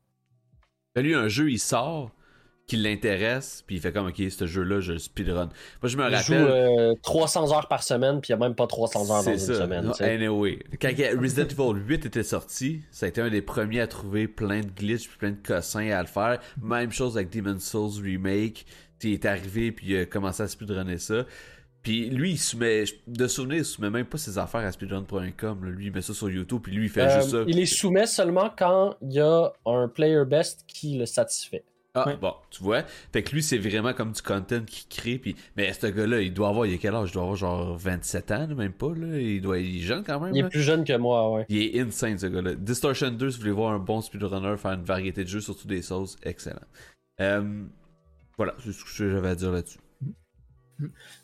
Lui, 0.96 1.14
un 1.16 1.28
jeu, 1.30 1.50
il 1.50 1.60
sort, 1.60 2.12
qui 2.68 2.76
l'intéresse, 2.78 3.64
puis 3.66 3.78
il 3.78 3.82
fait 3.82 3.92
comme, 3.92 4.08
ok, 4.08 4.22
ce 4.30 4.46
jeu-là, 4.46 4.80
je 4.82 4.94
le 4.94 5.00
speedrun. 5.00 5.50
Moi, 5.82 5.90
je 5.90 5.98
me 5.98 6.10
Il 6.10 6.18
joue 6.18 6.34
rappelle. 6.34 6.48
euh, 6.52 6.94
300 7.04 7.54
heures 7.56 7.68
par 7.68 7.84
semaine, 7.84 8.22
puis 8.22 8.30
il 8.30 8.32
y 8.32 8.36
a 8.36 8.38
même 8.38 8.56
pas 8.56 8.68
300 8.68 9.10
heures 9.12 9.24
dans 9.24 9.32
une 9.32 9.38
semaine. 9.40 9.94
Sais. 9.94 10.04
Anyway, 10.14 10.60
quand 10.82 10.92
Resident 11.20 11.48
Evil 11.48 11.82
8 11.86 12.06
était 12.06 12.24
sorti, 12.24 12.82
ça 12.92 13.06
a 13.06 13.10
été 13.10 13.22
un 13.22 13.30
des 13.30 13.42
premiers 13.42 13.82
à 13.82 13.88
trouver 13.88 14.28
plein 14.28 14.62
de 14.62 14.68
glitches 14.70 15.08
puis 15.08 15.18
plein 15.18 15.32
de 15.32 15.40
cossins 15.46 15.90
à 15.90 16.02
le 16.02 16.08
faire. 16.08 16.40
Même 16.62 16.92
chose 16.92 17.18
avec 17.18 17.30
Demon's 17.30 17.64
Souls 17.64 18.02
Remake. 18.04 18.66
Il 19.04 19.14
est 19.14 19.26
arrivé 19.26 19.72
puis 19.72 19.88
il 19.94 19.98
a 20.02 20.06
commencé 20.06 20.44
à 20.44 20.48
speedrunner 20.48 20.98
ça. 21.00 21.26
Puis 21.84 22.10
lui, 22.10 22.32
il 22.32 22.38
soumet, 22.38 22.84
de 23.08 23.28
souvenir, 23.28 23.58
il 23.58 23.66
soumet 23.66 23.90
même 23.90 24.06
pas 24.06 24.18
ses 24.20 24.38
affaires 24.38 24.62
à 24.62 24.72
speedrun.com. 24.72 25.66
Lui, 25.66 25.88
il 25.88 25.92
met 25.92 26.02
ça 26.02 26.14
sur 26.14 26.30
YouTube 26.30 26.60
puis 26.62 26.74
lui, 26.74 26.86
il 26.86 26.90
fait 26.90 27.02
Euh, 27.02 27.20
juste 27.22 27.32
ça. 27.32 27.44
il 27.48 27.56
les 27.56 27.66
soumet 27.66 28.06
seulement 28.06 28.52
quand 28.56 28.96
il 29.02 29.14
y 29.14 29.20
a 29.20 29.52
un 29.66 29.88
player 29.88 30.24
best 30.26 30.64
qui 30.68 30.98
le 30.98 31.06
satisfait. 31.06 31.64
Ah, 31.94 32.16
bon, 32.22 32.34
tu 32.50 32.64
vois? 32.64 32.84
Fait 33.12 33.22
que 33.22 33.34
lui, 33.36 33.44
c'est 33.44 33.58
vraiment 33.58 33.92
comme 33.94 34.14
du 34.14 34.22
content 34.22 34.62
qu'il 34.66 34.88
crée. 34.88 35.18
Puis... 35.18 35.36
Mais 35.58 35.74
ce 35.74 35.88
gars-là, 35.88 36.22
il 36.22 36.34
doit 36.34 36.48
avoir, 36.48 36.66
il 36.66 36.74
a 36.74 36.78
quel 36.78 36.96
âge? 36.96 37.10
Il 37.10 37.14
doit 37.16 37.24
avoir 37.24 37.36
genre 37.36 37.76
27 37.78 38.32
ans, 38.32 38.48
même 38.48 38.72
pas. 38.72 38.94
Là. 38.96 39.20
Il, 39.20 39.42
doit... 39.42 39.60
il 39.60 39.80
est 39.80 39.82
jeune 39.82 40.02
quand 40.06 40.22
même. 40.22 40.34
Il 40.34 40.40
est 40.40 40.44
là. 40.44 40.48
plus 40.50 40.62
jeune 40.62 40.86
que 40.86 40.96
moi, 40.96 41.30
ouais. 41.34 41.46
Il 41.50 41.62
est 41.62 41.82
insane 41.82 42.18
ce 42.18 42.28
gars-là. 42.28 42.56
Distortion 42.56 43.12
2, 43.12 43.30
si 43.32 43.36
vous 43.36 43.42
voulez 43.42 43.52
voir 43.54 43.74
un 43.74 43.80
bon 43.80 44.00
speedrunner 44.00 44.56
faire 44.56 44.72
une 44.72 44.84
variété 44.86 45.24
de 45.26 45.30
jeux, 45.30 45.42
surtout 45.42 45.68
des 45.68 45.82
sauces, 45.82 46.16
excellent. 46.24 46.62
Euh, 47.20 47.64
voilà, 48.38 48.56
c'est 48.64 48.72
ce 48.72 48.86
que 48.86 49.12
j'avais 49.12 49.28
à 49.30 49.36
dire 49.36 49.52
là-dessus. 49.52 49.80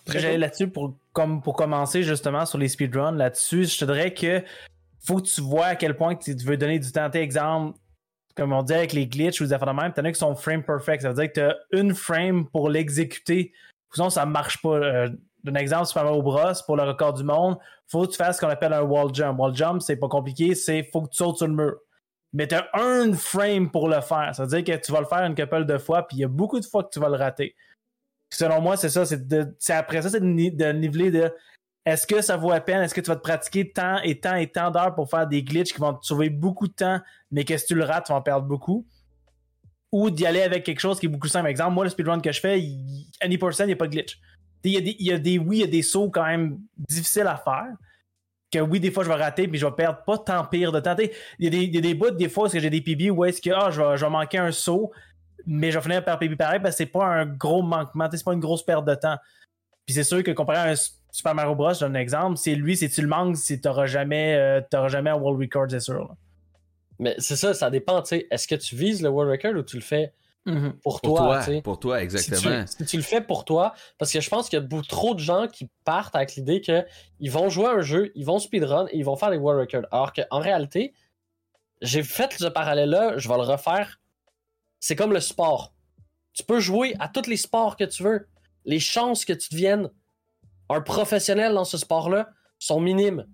Après, 0.05 0.19
j'allais 0.19 0.37
là-dessus 0.37 0.67
pour, 0.67 0.95
comme 1.13 1.41
pour 1.41 1.55
commencer 1.55 2.03
justement 2.03 2.45
sur 2.45 2.57
les 2.57 2.67
speedruns 2.67 3.11
là-dessus. 3.11 3.65
Je 3.65 3.79
te 3.79 3.85
dirais 3.85 4.13
que 4.13 4.43
faut 4.99 5.17
que 5.17 5.27
tu 5.27 5.41
vois 5.41 5.67
à 5.67 5.75
quel 5.75 5.95
point 5.95 6.15
tu 6.15 6.33
veux 6.35 6.57
donner 6.57 6.79
du 6.79 6.91
temps. 6.91 7.09
T'sais, 7.09 7.21
exemple, 7.21 7.77
comme 8.35 8.53
on 8.53 8.61
dit 8.61 8.73
avec 8.73 8.93
les 8.93 9.07
glitches 9.07 9.41
ou 9.41 9.45
les 9.45 9.53
affaires 9.53 9.73
de 9.73 9.81
même, 9.81 9.93
t'en 9.93 10.03
as 10.05 10.11
qui 10.11 10.19
sont 10.19 10.35
frame 10.35 10.63
perfect. 10.63 11.01
Ça 11.01 11.09
veut 11.09 11.15
dire 11.15 11.31
que 11.31 11.39
t'as 11.39 11.55
une 11.71 11.95
frame 11.95 12.47
pour 12.47 12.69
l'exécuter. 12.69 13.51
Sinon, 13.93 14.09
ça 14.09 14.25
marche 14.25 14.61
pas. 14.61 14.75
Euh, 14.75 15.09
un 15.47 15.55
exemple, 15.55 15.85
Super 15.85 16.03
Mario 16.03 16.21
Bros. 16.21 16.53
pour 16.65 16.75
le 16.75 16.83
record 16.83 17.13
du 17.13 17.23
monde, 17.23 17.57
faut 17.87 18.05
que 18.05 18.11
tu 18.11 18.17
fasses 18.17 18.35
ce 18.35 18.41
qu'on 18.41 18.51
appelle 18.51 18.73
un 18.73 18.81
wall 18.81 19.13
jump. 19.13 19.39
Wall 19.39 19.55
jump, 19.55 19.81
c'est 19.81 19.95
pas 19.95 20.09
compliqué, 20.09 20.55
c'est 20.55 20.83
faut 20.83 21.01
que 21.01 21.09
tu 21.09 21.17
sautes 21.17 21.37
sur 21.37 21.47
le 21.47 21.53
mur. 21.53 21.77
Mais 22.33 22.47
t'as 22.47 22.65
un 22.73 23.13
frame 23.13 23.71
pour 23.71 23.87
le 23.87 24.01
faire. 24.01 24.31
Ça 24.33 24.45
veut 24.45 24.61
dire 24.61 24.75
que 24.75 24.81
tu 24.83 24.91
vas 24.91 24.99
le 24.99 25.05
faire 25.05 25.19
une 25.19 25.35
couple 25.35 25.65
de 25.65 25.77
fois, 25.77 26.05
puis 26.05 26.17
il 26.17 26.19
y 26.21 26.23
a 26.25 26.27
beaucoup 26.27 26.59
de 26.59 26.65
fois 26.65 26.83
que 26.83 26.89
tu 26.91 26.99
vas 26.99 27.09
le 27.09 27.15
rater. 27.15 27.55
Selon 28.29 28.61
moi, 28.61 28.77
c'est 28.77 28.89
ça. 28.89 29.03
C'est 29.05 29.73
après 29.73 30.01
ça, 30.01 30.09
c'est 30.09 30.19
de, 30.19 30.25
de 30.55 30.71
niveler 30.73 31.11
de 31.11 31.31
est-ce 31.85 32.05
que 32.05 32.21
ça 32.21 32.35
vaut 32.35 32.49
la 32.51 32.59
peine? 32.59 32.81
Est-ce 32.81 32.93
que 32.93 32.99
tu 32.99 33.07
vas 33.07 33.15
te 33.15 33.21
pratiquer 33.21 33.71
tant 33.71 34.01
et 34.01 34.19
tant 34.19 34.35
et 34.35 34.47
tant 34.47 34.71
d'heures 34.71 34.93
pour 34.93 35.09
faire 35.09 35.25
des 35.25 35.41
glitches 35.41 35.73
qui 35.73 35.79
vont 35.79 35.93
te 35.93 36.05
sauver 36.05 36.29
beaucoup 36.29 36.67
de 36.67 36.73
temps, 36.73 36.99
mais 37.31 37.45
que 37.45 37.55
si 37.57 37.65
tu 37.65 37.75
le 37.75 37.85
rates, 37.85 38.07
tu 38.07 38.11
vas 38.11 38.17
en 38.17 38.21
perdre 38.21 38.45
beaucoup? 38.45 38.85
Ou 39.93 40.09
d'y 40.09 40.25
aller 40.25 40.41
avec 40.41 40.65
quelque 40.65 40.81
chose 40.81 40.99
qui 40.99 41.05
est 41.05 41.09
beaucoup 41.09 41.29
simple. 41.29 41.47
Exemple, 41.47 41.73
moi, 41.73 41.85
le 41.85 41.89
speedrun 41.89 42.19
que 42.19 42.31
je 42.33 42.41
fais, 42.41 42.61
à 43.21 43.27
10%, 43.27 43.63
il 43.63 43.67
n'y 43.67 43.71
a 43.71 43.75
pas 43.77 43.87
de 43.87 43.91
glitch. 43.91 44.19
Il 44.65 44.73
y, 44.73 44.77
a 44.77 44.81
des, 44.81 44.97
il 44.99 45.05
y 45.05 45.13
a 45.13 45.17
des, 45.17 45.39
oui, 45.39 45.59
il 45.59 45.61
y 45.61 45.63
a 45.63 45.67
des 45.67 45.81
sauts 45.81 46.09
quand 46.09 46.25
même 46.25 46.59
difficiles 46.89 47.27
à 47.27 47.37
faire. 47.37 47.67
Que 48.51 48.59
oui, 48.59 48.81
des 48.81 48.91
fois, 48.91 49.05
je 49.05 49.09
vais 49.09 49.15
rater, 49.15 49.47
puis 49.47 49.57
je 49.57 49.65
vais 49.65 49.71
perdre 49.71 50.03
pas 50.05 50.17
tant 50.17 50.43
pire 50.43 50.73
de 50.73 50.81
temps. 50.81 50.95
Il 51.39 51.45
y, 51.45 51.47
a 51.47 51.49
des- 51.49 51.63
il 51.63 51.73
y 51.73 51.77
a 51.77 51.81
des 51.81 51.93
bouts, 51.93 52.11
des 52.11 52.27
fois, 52.27 52.49
que 52.49 52.59
j'ai 52.59 52.69
des 52.69 52.81
PB 52.81 53.11
où 53.11 53.23
est-ce 53.23 53.41
que 53.41 53.49
ah, 53.51 53.71
je, 53.71 53.81
vais, 53.81 53.95
je 53.95 54.03
vais 54.03 54.11
manquer 54.11 54.39
un 54.39 54.51
saut, 54.51 54.91
mais 55.47 55.71
je 55.71 55.77
vais 55.79 55.83
finir 55.83 56.03
par 56.05 56.19
PB 56.19 56.35
pareil 56.35 56.59
parce 56.59 56.75
que 56.75 56.77
c'est 56.77 56.85
pas 56.85 57.05
un 57.05 57.25
gros 57.25 57.63
manquement, 57.63 58.07
c'est 58.11 58.23
pas 58.23 58.33
une 58.33 58.39
grosse 58.39 58.63
perte 58.63 58.85
de 58.85 58.93
temps. 58.93 59.17
Puis 59.85 59.95
c'est 59.95 60.03
sûr 60.03 60.21
que 60.21 60.31
comparé 60.31 60.57
à 60.57 60.71
un 60.73 60.75
Super 61.11 61.33
Mario 61.33 61.55
Bros, 61.55 61.73
je 61.73 61.79
donne 61.79 61.95
un 61.95 61.99
exemple, 61.99 62.37
c'est 62.37 62.53
lui, 62.53 62.75
si 62.75 62.89
tu 62.89 63.01
le 63.01 63.07
manques, 63.07 63.37
si 63.37 63.59
t'auras 63.59 63.85
jamais, 63.87 64.35
euh, 64.35 64.61
t'auras 64.69 64.89
jamais 64.89 65.09
un 65.09 65.15
world 65.15 65.39
record, 65.39 65.67
c'est 65.69 65.79
sûr. 65.79 65.99
là. 65.99 66.15
Mais 66.99 67.15
c'est 67.19 67.35
ça, 67.35 67.53
ça 67.53 67.69
dépend, 67.69 68.01
tu 68.01 68.09
sais. 68.09 68.27
Est-ce 68.29 68.47
que 68.47 68.55
tu 68.55 68.75
vises 68.75 69.01
le 69.01 69.09
world 69.09 69.31
record 69.31 69.57
ou 69.57 69.63
tu 69.63 69.77
le 69.77 69.81
fais 69.81 70.13
pour, 70.83 71.01
Pour 71.01 71.17
toi, 71.17 71.41
pour 71.63 71.79
toi, 71.79 71.99
Si 71.99 72.07
tu, 72.07 72.17
exactement. 72.17 72.65
si 72.67 72.85
tu 72.85 72.97
le 72.97 73.03
fais 73.03 73.21
pour 73.21 73.45
toi, 73.45 73.73
parce 73.97 74.11
que 74.11 74.19
je 74.21 74.29
pense 74.29 74.49
qu'il 74.49 74.57
y 74.57 74.61
a 74.61 74.65
beaucoup 74.65 74.85
trop 74.85 75.13
de 75.13 75.19
gens 75.19 75.47
qui 75.47 75.69
partent 75.85 76.15
avec 76.15 76.35
l'idée 76.35 76.61
qu'ils 76.61 77.31
vont 77.31 77.49
jouer 77.49 77.67
à 77.67 77.71
un 77.71 77.81
jeu, 77.81 78.11
ils 78.15 78.25
vont 78.25 78.39
speedrun 78.39 78.87
et 78.91 78.97
ils 78.97 79.03
vont 79.05 79.15
faire 79.15 79.29
des 79.29 79.37
world 79.37 79.59
records. 79.59 79.87
Alors 79.91 80.13
qu'en 80.13 80.39
réalité, 80.39 80.93
j'ai 81.81 82.01
fait 82.03 82.33
ce 82.37 82.45
parallèle-là, 82.47 83.17
je 83.17 83.27
vais 83.27 83.35
le 83.35 83.41
refaire. 83.41 83.99
C'est 84.79 84.95
comme 84.95 85.13
le 85.13 85.19
sport. 85.19 85.73
Tu 86.33 86.43
peux 86.43 86.59
jouer 86.59 86.95
à 86.99 87.07
tous 87.07 87.27
les 87.27 87.37
sports 87.37 87.75
que 87.77 87.83
tu 87.83 88.03
veux. 88.03 88.27
Les 88.65 88.79
chances 88.79 89.25
que 89.25 89.33
tu 89.33 89.49
deviennes 89.49 89.89
un 90.69 90.81
professionnel 90.81 91.53
dans 91.53 91.65
ce 91.65 91.77
sport-là 91.77 92.29
sont 92.59 92.79
minimes. 92.79 93.25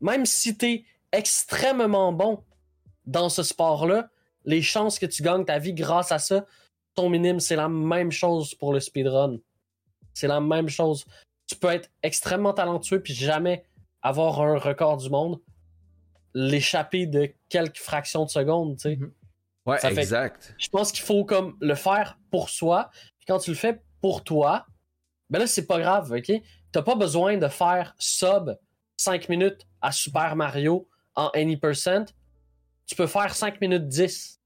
Même 0.00 0.26
si 0.26 0.56
tu 0.56 0.66
es 0.66 0.84
extrêmement 1.12 2.12
bon 2.12 2.42
dans 3.06 3.28
ce 3.28 3.42
sport-là, 3.42 4.10
les 4.44 4.62
chances 4.62 4.98
que 4.98 5.06
tu 5.06 5.22
gagnes 5.22 5.44
ta 5.44 5.58
vie 5.58 5.74
grâce 5.74 6.12
à 6.12 6.18
ça 6.18 6.46
sont 6.96 7.08
minimes. 7.08 7.40
C'est 7.40 7.56
la 7.56 7.68
même 7.68 8.10
chose 8.10 8.54
pour 8.54 8.72
le 8.72 8.80
speedrun. 8.80 9.38
C'est 10.12 10.28
la 10.28 10.40
même 10.40 10.68
chose. 10.68 11.04
Tu 11.46 11.56
peux 11.56 11.70
être 11.70 11.90
extrêmement 12.02 12.52
talentueux 12.52 13.02
puis 13.02 13.14
jamais 13.14 13.64
avoir 14.02 14.40
un 14.40 14.58
record 14.58 14.98
du 14.98 15.08
monde, 15.08 15.40
l'échapper 16.34 17.06
de 17.06 17.32
quelques 17.48 17.78
fractions 17.78 18.24
de 18.24 18.30
secondes, 18.30 18.76
tu 18.76 18.82
sais. 18.82 18.96
Mhm. 18.96 19.12
Ouais, 19.66 19.78
ça 19.78 19.90
fait- 19.90 20.00
exact. 20.00 20.54
Je 20.58 20.68
pense 20.68 20.92
qu'il 20.92 21.04
faut 21.04 21.24
comme 21.24 21.56
le 21.60 21.74
faire 21.74 22.18
pour 22.30 22.50
soi. 22.50 22.90
Puis 23.18 23.26
quand 23.26 23.38
tu 23.38 23.50
le 23.50 23.56
fais 23.56 23.80
pour 24.00 24.22
toi, 24.24 24.66
ben 25.30 25.38
là, 25.38 25.46
c'est 25.46 25.66
pas 25.66 25.78
grave, 25.80 26.12
ok? 26.12 26.32
T'as 26.70 26.82
pas 26.82 26.94
besoin 26.96 27.36
de 27.38 27.48
faire 27.48 27.94
sub 27.98 28.50
5 28.96 29.28
minutes 29.28 29.66
à 29.80 29.90
Super 29.92 30.36
Mario 30.36 30.88
en 31.14 31.28
any 31.34 31.56
percent. 31.56 32.04
Tu 32.86 32.94
peux 32.94 33.06
faire 33.06 33.34
5 33.34 33.60
minutes 33.60 33.88
10. 33.88 34.38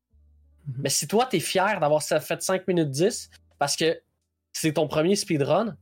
Mhm. 0.66 0.74
Mais 0.78 0.88
si 0.90 1.08
toi, 1.08 1.26
t'es 1.26 1.40
fier 1.40 1.80
d'avoir 1.80 2.02
fait 2.02 2.42
5 2.42 2.68
minutes 2.68 2.90
10 2.90 3.30
parce 3.58 3.74
que 3.74 4.00
c'est 4.52 4.74
ton 4.74 4.86
premier 4.86 5.16
speedrun, 5.16 5.76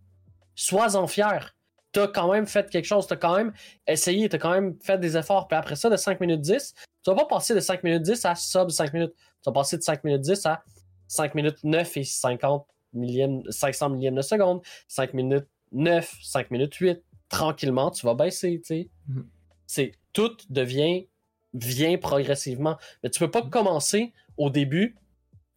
sois-en 0.54 1.06
fier. 1.06 1.54
T'as 1.92 2.08
quand 2.08 2.30
même 2.32 2.46
fait 2.46 2.68
quelque 2.70 2.84
chose, 2.86 3.06
t'as 3.06 3.16
quand 3.16 3.36
même 3.36 3.52
essayé, 3.86 4.28
t'as 4.28 4.38
quand 4.38 4.50
même 4.50 4.78
fait 4.82 4.98
des 4.98 5.16
efforts. 5.16 5.48
Puis 5.48 5.56
après 5.56 5.76
ça, 5.76 5.90
de 5.90 5.96
5 5.96 6.20
minutes 6.20 6.40
10, 6.40 6.74
tu 7.06 7.10
vas 7.12 7.16
pas 7.18 7.36
passer 7.36 7.54
de 7.54 7.60
5 7.60 7.84
minutes 7.84 8.02
10 8.02 8.24
à 8.24 8.34
sub 8.34 8.68
5 8.68 8.92
minutes. 8.92 9.14
Tu 9.14 9.42
vas 9.46 9.52
passer 9.52 9.78
de 9.78 9.82
5 9.82 10.02
minutes 10.02 10.22
10 10.22 10.44
à 10.46 10.64
5 11.06 11.36
minutes 11.36 11.62
9 11.62 11.96
et 11.98 12.02
50 12.02 12.66
millièmes, 12.94 13.42
500 13.48 13.90
millièmes 13.90 14.16
de 14.16 14.22
seconde, 14.22 14.60
5 14.88 15.14
minutes 15.14 15.46
9, 15.70 16.16
5 16.20 16.50
minutes 16.50 16.74
8. 16.74 17.00
Tranquillement, 17.28 17.92
tu 17.92 18.04
vas 18.06 18.14
baisser, 18.14 18.58
tu 18.58 18.66
sais. 18.66 18.90
Mhm. 19.06 19.28
C'est 19.68 19.92
tout 20.12 20.36
devient 20.50 21.06
vient 21.54 21.96
progressivement. 21.96 22.76
Mais 23.04 23.10
tu 23.10 23.20
peux 23.20 23.30
pas 23.30 23.42
commencer 23.42 24.12
au 24.36 24.50
début, 24.50 24.96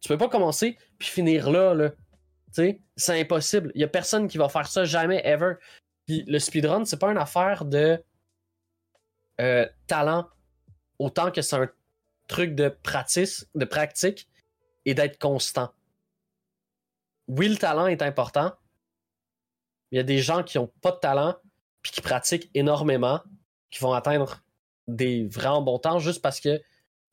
tu 0.00 0.06
peux 0.06 0.18
pas 0.18 0.28
commencer 0.28 0.78
puis 1.00 1.08
finir 1.08 1.50
là, 1.50 1.74
là. 1.74 1.90
C'est 2.52 2.80
impossible. 3.08 3.72
Il 3.74 3.80
y 3.80 3.84
a 3.84 3.88
personne 3.88 4.28
qui 4.28 4.38
va 4.38 4.48
faire 4.48 4.68
ça 4.68 4.84
jamais 4.84 5.20
ever. 5.24 5.54
Puis 6.06 6.24
le 6.28 6.38
speedrun, 6.38 6.84
c'est 6.84 6.98
pas 6.98 7.10
une 7.10 7.18
affaire 7.18 7.64
de 7.64 8.00
euh, 9.40 9.66
talent 9.88 10.28
autant 11.00 11.32
que 11.32 11.42
c'est 11.42 11.56
un 11.56 11.68
truc 12.28 12.54
de 12.54 12.68
pratique, 12.68 13.46
de 13.56 13.64
pratique 13.64 14.28
et 14.84 14.94
d'être 14.94 15.18
constant. 15.18 15.70
oui, 17.26 17.48
le 17.48 17.56
talent 17.56 17.86
est 17.86 18.02
important. 18.02 18.52
Il 19.90 19.96
y 19.96 19.98
a 19.98 20.04
des 20.04 20.18
gens 20.18 20.42
qui 20.42 20.58
ont 20.58 20.70
pas 20.80 20.92
de 20.92 20.98
talent 20.98 21.34
puis 21.82 21.92
qui 21.92 22.00
pratiquent 22.00 22.50
énormément, 22.54 23.20
qui 23.70 23.80
vont 23.80 23.92
atteindre 23.92 24.42
des 24.86 25.26
vraiment 25.26 25.62
bons 25.62 25.78
temps 25.78 25.98
juste 25.98 26.20
parce 26.20 26.40
que, 26.40 26.60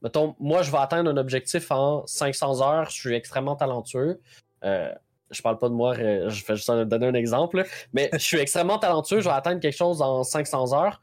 mettons, 0.01 0.35
moi, 0.39 0.61
je 0.61 0.71
vais 0.71 0.77
atteindre 0.77 1.09
un 1.09 1.17
objectif 1.17 1.71
en 1.71 2.05
500 2.05 2.61
heures, 2.61 2.89
je 2.89 2.95
suis 2.95 3.15
extrêmement 3.15 3.55
talentueux. 3.55 4.19
Euh, 4.63 4.93
je 5.31 5.41
parle 5.41 5.57
pas 5.57 5.69
de 5.69 5.73
moi, 5.73 5.95
euh, 5.95 6.29
je 6.29 6.45
vais 6.45 6.55
juste 6.55 6.69
donner 6.71 7.07
un 7.07 7.13
exemple, 7.13 7.65
mais 7.93 8.09
je 8.13 8.17
suis 8.17 8.39
extrêmement 8.39 8.79
talentueux, 8.79 9.19
je 9.19 9.29
vais 9.29 9.35
atteindre 9.35 9.61
quelque 9.61 9.77
chose 9.77 10.01
en 10.01 10.23
500 10.23 10.73
heures. 10.73 11.01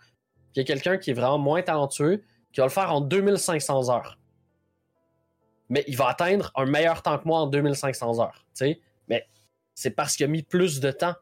Il 0.55 0.59
y 0.59 0.63
a 0.63 0.65
quelqu'un 0.65 0.99
qui 0.99 1.11
est 1.11 1.15
vraiment 1.15 1.39
moins 1.39 1.63
talentueux, 1.63 2.23
qui 2.55 2.61
va 2.61 2.67
le 2.67 2.71
faire 2.73 2.91
en 2.95 3.01
2500 3.03 3.91
heures. 3.91 4.17
Mais 5.69 5.85
il 5.89 5.97
va 5.97 6.09
atteindre 6.09 6.53
un 6.55 6.67
meilleur 6.67 7.03
temps 7.03 7.19
que 7.19 7.27
moi 7.27 7.41
en 7.41 7.47
2500 7.47 8.21
heures. 8.21 8.45
tu 8.55 8.65
sais. 8.67 8.81
Mais 9.09 9.27
c'est 9.75 9.91
parce 9.91 10.15
qu'il 10.17 10.25
a 10.25 10.29
mis 10.29 10.43
plus 10.43 10.81
de 10.81 10.91
temps. 10.91 11.15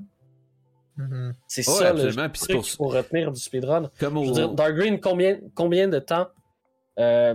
Mhm. 0.96 1.34
C'est 1.48 1.66
Ouais, 1.66 1.74
ça 1.74 1.88
absolument, 1.88 2.22
le 2.24 2.32
truc 2.32 2.50
pour- 2.56 2.66
faut 2.68 2.88
retenir 2.88 3.32
du 3.32 3.40
speedrun. 3.40 3.90
Comme 3.98 4.14
Je 4.14 4.18
au... 4.18 4.26
veux 4.26 4.32
dire, 4.32 4.50
Dark 4.52 4.74
Green, 4.74 5.00
combien, 5.00 5.40
combien 5.54 5.88
de 5.88 5.98
temps 5.98 6.28
euh, 6.98 7.34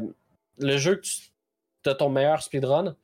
le 0.59 0.77
jeu 0.77 0.97
que 0.97 1.01
tu 1.01 1.89
as 1.89 1.95
ton 1.95 2.09
meilleur 2.09 2.43
speedrun, 2.43 2.95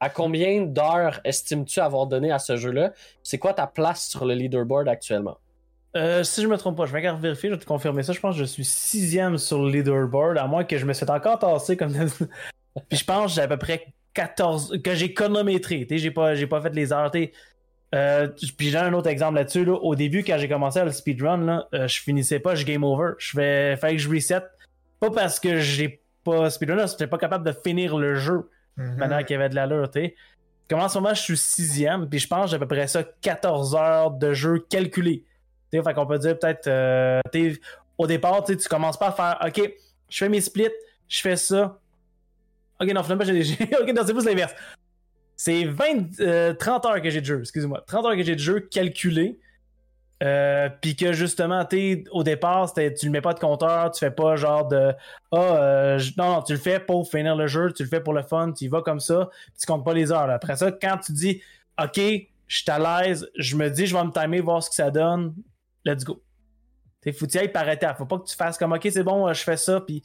à 0.00 0.10
combien 0.10 0.60
d'heures 0.66 1.20
estimes-tu 1.24 1.80
avoir 1.80 2.06
donné 2.06 2.30
à 2.30 2.38
ce 2.38 2.56
jeu-là? 2.58 2.92
C'est 3.22 3.38
quoi 3.38 3.54
ta 3.54 3.66
place 3.66 4.06
sur 4.08 4.26
le 4.26 4.34
leaderboard 4.34 4.88
actuellement? 4.88 5.38
Euh, 5.96 6.24
si 6.24 6.42
je 6.42 6.48
me 6.48 6.56
trompe 6.56 6.76
pas, 6.76 6.86
je 6.86 6.92
vais 6.92 6.98
regarder 6.98 7.22
vérifier, 7.22 7.50
je 7.50 7.54
vais 7.54 7.60
te 7.60 7.66
confirmer 7.66 8.02
ça. 8.02 8.12
Je 8.12 8.20
pense 8.20 8.34
que 8.34 8.40
je 8.40 8.44
suis 8.44 8.64
sixième 8.64 9.38
sur 9.38 9.62
le 9.62 9.70
leaderboard, 9.70 10.38
à 10.38 10.46
moins 10.46 10.64
que 10.64 10.76
je 10.76 10.86
me 10.86 10.92
suis 10.92 11.08
encore 11.08 11.38
tassé 11.38 11.76
comme 11.76 11.92
Puis 12.88 12.98
je 12.98 13.04
pense 13.04 13.26
que 13.26 13.36
j'ai 13.36 13.42
à 13.42 13.48
peu 13.48 13.56
près 13.56 13.86
14 14.14 14.80
que 14.82 14.94
j'ai 14.94 15.14
chronométré. 15.14 15.86
J'ai 15.88 16.10
pas, 16.10 16.34
j'ai 16.34 16.46
pas 16.46 16.60
fait 16.60 16.74
les 16.74 16.92
heures. 16.92 17.12
Euh, 17.94 18.28
puis 18.58 18.70
j'ai 18.70 18.78
un 18.78 18.92
autre 18.92 19.08
exemple 19.08 19.36
là-dessus. 19.36 19.64
là. 19.64 19.74
Au 19.74 19.94
début, 19.94 20.24
quand 20.24 20.36
j'ai 20.38 20.48
commencé 20.48 20.80
à 20.80 20.84
le 20.84 20.90
speedrun, 20.90 21.44
là, 21.44 21.68
euh, 21.74 21.86
je 21.86 22.00
finissais 22.00 22.40
pas, 22.40 22.56
je 22.56 22.64
game 22.64 22.82
over. 22.82 23.12
Je 23.18 23.30
fais, 23.30 23.76
fallait 23.76 23.96
que 23.96 24.02
je 24.02 24.10
reset. 24.10 24.42
Pas 24.98 25.10
parce 25.10 25.38
que 25.38 25.58
j'ai 25.60 26.02
pas 26.24 26.50
speedrun, 26.50 26.86
j'étais 26.86 27.06
pas 27.06 27.18
capable 27.18 27.46
de 27.46 27.52
finir 27.52 27.96
le 27.96 28.16
jeu 28.16 28.48
Mhm. 28.76 28.96
maintenant 28.96 29.22
qu'il 29.22 29.30
y 29.30 29.34
avait 29.36 29.48
de 29.48 29.54
l'allure. 29.54 29.90
Comme 30.68 30.80
en 30.80 30.88
ce 30.88 30.98
moment, 30.98 31.14
je 31.14 31.20
suis 31.20 31.36
sixième, 31.36 32.08
puis 32.08 32.18
je 32.18 32.26
pense 32.26 32.46
que 32.46 32.50
j'ai 32.50 32.56
à 32.56 32.58
peu 32.58 32.66
près 32.66 32.86
ça 32.86 33.04
14 33.04 33.74
heures 33.76 34.10
de 34.10 34.32
jeu 34.32 34.64
calculé. 34.68 35.24
Fait 35.82 35.94
qu'on 35.94 36.06
peut 36.06 36.18
dire 36.18 36.38
peut-être, 36.38 36.66
euh, 36.66 37.20
au 37.98 38.06
départ, 38.06 38.44
tu 38.44 38.56
commences 38.68 38.98
pas 38.98 39.08
à 39.08 39.12
faire, 39.12 39.38
ok, 39.46 39.72
je 40.08 40.16
fais 40.16 40.28
mes 40.28 40.40
splits, 40.40 40.68
je 41.08 41.20
fais 41.20 41.36
ça. 41.36 41.78
Ok, 42.80 42.88
non, 42.92 43.02
finalement, 43.02 43.24
j'ai, 43.24 43.42
ok, 43.80 43.92
non, 43.94 44.02
c'est 44.06 44.14
plus 44.14 44.24
l'inverse. 44.24 44.54
C'est 45.36 45.64
20, 45.64 46.20
euh, 46.20 46.54
30 46.54 46.86
heures 46.86 47.02
que 47.02 47.10
j'ai 47.10 47.20
de 47.20 47.26
jeu, 47.26 47.40
excuse-moi. 47.40 47.82
30 47.86 48.06
heures 48.06 48.16
que 48.16 48.22
j'ai 48.22 48.34
de 48.34 48.40
jeu 48.40 48.60
calculé. 48.60 49.38
Euh, 50.22 50.68
puis 50.80 50.94
que 50.94 51.12
justement, 51.12 51.64
tu 51.64 52.04
au 52.12 52.22
départ, 52.22 52.72
tu 52.72 53.06
le 53.06 53.10
mets 53.10 53.20
pas 53.20 53.34
de 53.34 53.40
compteur, 53.40 53.90
tu 53.90 53.98
fais 53.98 54.12
pas 54.12 54.36
genre 54.36 54.66
de 54.68 54.94
Ah, 55.32 55.36
euh, 55.36 56.00
non, 56.16 56.40
tu 56.42 56.52
le 56.52 56.58
fais 56.58 56.78
pour 56.78 57.10
finir 57.10 57.34
le 57.34 57.46
jeu, 57.48 57.72
tu 57.72 57.82
le 57.82 57.88
fais 57.88 58.00
pour 58.00 58.14
le 58.14 58.22
fun, 58.22 58.52
tu 58.52 58.64
y 58.64 58.68
vas 58.68 58.80
comme 58.80 59.00
ça, 59.00 59.28
puis 59.46 59.60
tu 59.60 59.66
comptes 59.66 59.84
pas 59.84 59.92
les 59.92 60.12
heures. 60.12 60.30
Après 60.30 60.56
ça, 60.56 60.70
quand 60.70 60.98
tu 60.98 61.12
dis 61.12 61.42
OK, 61.82 62.00
je 62.46 62.56
suis 62.56 62.70
à 62.70 63.02
l'aise, 63.02 63.28
je 63.36 63.56
me 63.56 63.68
dis 63.68 63.86
je 63.86 63.94
vais 63.94 64.04
me 64.04 64.12
timer, 64.12 64.40
voir 64.40 64.62
ce 64.62 64.70
que 64.70 64.76
ça 64.76 64.90
donne, 64.90 65.34
let's 65.84 66.04
go. 66.04 66.22
T'es 67.00 67.12
faut 67.12 67.26
y 67.26 67.38
ailles 67.38 67.52
par 67.52 67.68
étapes. 67.68 67.98
Faut 67.98 68.06
pas 68.06 68.18
que 68.18 68.26
tu 68.26 68.36
fasses 68.36 68.56
comme 68.58 68.72
OK, 68.72 68.86
c'est 68.90 69.02
bon, 69.02 69.28
euh, 69.28 69.32
je 69.34 69.42
fais 69.42 69.56
ça, 69.56 69.80
puis 69.80 70.02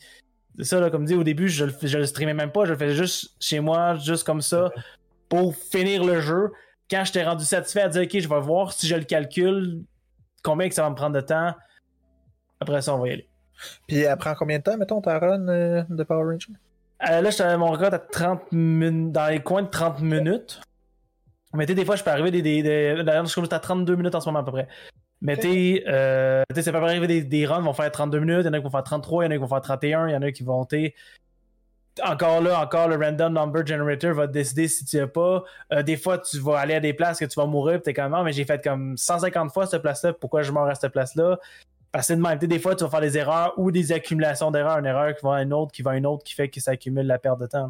c'est 0.58 0.66
ça, 0.66 0.80
là, 0.80 0.90
comme 0.90 1.06
dit 1.06 1.16
au 1.16 1.24
début, 1.24 1.48
je 1.48 1.66
le, 1.66 1.74
je 1.82 1.98
le 1.98 2.06
streamais 2.06 2.34
même 2.34 2.52
pas, 2.52 2.66
je 2.66 2.72
le 2.74 2.78
faisais 2.78 2.96
juste 2.96 3.36
chez 3.40 3.60
moi, 3.60 3.96
juste 3.96 4.26
comme 4.26 4.42
ça, 4.42 4.72
pour 5.30 5.56
finir 5.56 6.04
le 6.04 6.20
jeu. 6.20 6.52
Quand 6.90 7.04
j'étais 7.06 7.24
rendu 7.24 7.46
satisfait 7.46 7.82
à 7.82 7.90
dire 7.90 8.02
OK, 8.04 8.20
je 8.20 8.28
vais 8.28 8.40
voir 8.42 8.74
si 8.74 8.88
je 8.88 8.96
le 8.96 9.04
calcule, 9.04 9.84
combien 10.44 10.68
que 10.68 10.76
ça 10.76 10.82
va 10.84 10.90
me 10.90 10.96
prendre 10.96 11.16
de 11.16 11.22
temps. 11.22 11.54
Après 12.60 12.82
ça, 12.82 12.96
on 12.96 13.00
va 13.00 13.08
y 13.08 13.12
aller. 13.12 13.30
Puis 13.88 13.98
elle 14.00 14.18
prend 14.18 14.34
combien 14.36 14.58
de 14.58 14.64
temps, 14.64 14.78
mettons, 14.78 15.02
ta 15.02 15.20
run 15.20 15.48
euh, 15.48 15.84
de 15.90 16.04
Power 16.04 16.24
Ranger? 16.24 16.54
Euh, 17.10 17.22
là, 17.22 17.30
j'étais 17.30 17.58
mon 17.58 17.72
record 17.72 17.94
à 17.94 18.00
30 18.00 18.52
minutes, 18.52 19.12
dans 19.14 19.28
les 19.28 19.42
coins 19.42 19.64
de 19.64 19.70
30 19.70 20.02
minutes. 20.02 20.60
Mais 21.54 21.66
tu 21.66 21.72
sais, 21.72 21.76
des 21.76 21.86
fois, 21.86 21.96
je 21.96 22.04
peux 22.04 22.12
arriver 22.12 22.32
des. 22.32 22.42
des, 22.42 22.62
des- 22.62 23.04
D'ailleurs, 23.04 23.26
je 23.26 23.32
suis 23.32 23.42
à 23.52 23.60
32 23.60 23.96
minutes 23.96 24.16
en 24.16 24.22
ce 24.22 24.28
moment 24.28 24.40
à 24.40 24.44
peu 24.44 24.52
près. 24.52 24.68
Mais 25.22 25.36
tu 25.36 25.42
sais, 25.52 25.84
euh, 25.88 26.44
tu 26.50 26.56
sais, 26.56 26.62
ça 26.64 26.72
peut 26.72 26.78
arriver 26.78 27.08
des, 27.08 27.24
des 27.24 27.46
runs 27.46 27.62
vont 27.62 27.74
faire 27.74 27.92
32 27.92 28.20
minutes, 28.20 28.42
il 28.42 28.46
y 28.46 28.50
en 28.50 28.54
a 28.54 28.58
qui 28.58 28.64
vont 28.64 28.70
faire 28.70 28.84
33, 28.84 29.24
il 29.24 29.28
y 29.28 29.28
en 29.28 29.32
a 29.32 29.36
qui 29.36 29.42
vont 29.42 29.48
faire 29.48 29.62
31, 29.62 30.08
il 30.08 30.14
y 30.14 30.16
en 30.16 30.22
a 30.22 30.32
qui 30.32 30.44
vont. 30.44 30.66
sais, 30.70 30.94
Encore 32.04 32.40
là, 32.42 32.62
encore 32.62 32.88
le 32.88 32.96
random 32.96 33.34
number 33.34 33.66
generator 33.68 34.14
va 34.14 34.28
te 34.28 34.32
décider 34.32 34.70
si 34.70 34.86
tu 34.86 34.98
as 35.00 35.08
pas. 35.08 35.44
Euh, 35.74 35.84
des 35.84 35.98
fois, 35.98 36.18
tu 36.20 36.40
vas 36.40 36.60
aller 36.60 36.74
à 36.76 36.80
des 36.80 36.94
places 36.94 37.20
que 37.20 37.26
tu 37.26 37.38
vas 37.38 37.46
mourir, 37.46 37.76
puis 37.82 37.84
t'es 37.84 37.94
comme, 37.94 38.14
Ah, 38.14 38.24
mais 38.24 38.32
j'ai 38.32 38.46
fait 38.46 38.64
comme 38.64 38.96
150 38.98 39.52
fois 39.52 39.66
cette 39.68 39.82
place-là, 39.82 40.14
pourquoi 40.14 40.42
je 40.42 40.52
meurs 40.54 40.68
à 40.68 40.76
cette 40.76 40.94
place-là? 40.94 41.38
Parce 41.92 42.04
que 42.06 42.14
c'est 42.14 42.16
de 42.16 42.22
même. 42.22 42.38
Tu 42.40 42.42
sais, 42.44 42.48
des 42.48 42.60
fois, 42.60 42.76
tu 42.76 42.84
vas 42.86 42.90
faire 42.90 43.02
des 43.02 43.18
erreurs 43.18 43.54
ou 43.58 43.72
des 43.72 43.92
accumulations 43.92 44.52
d'erreurs, 44.52 44.78
une 44.78 44.86
erreur 44.86 45.14
qui 45.16 45.26
va 45.26 45.36
à 45.36 45.42
une 45.42 45.52
autre, 45.52 45.72
qui 45.74 45.82
va 45.82 45.92
à 45.92 45.96
une 45.98 46.06
autre, 46.06 46.24
qui 46.24 46.34
fait 46.36 46.48
que 46.48 46.62
ça 46.62 46.72
accumule 46.72 47.08
la 47.08 47.18
perte 47.20 47.40
de 47.42 47.48
temps. 47.48 47.68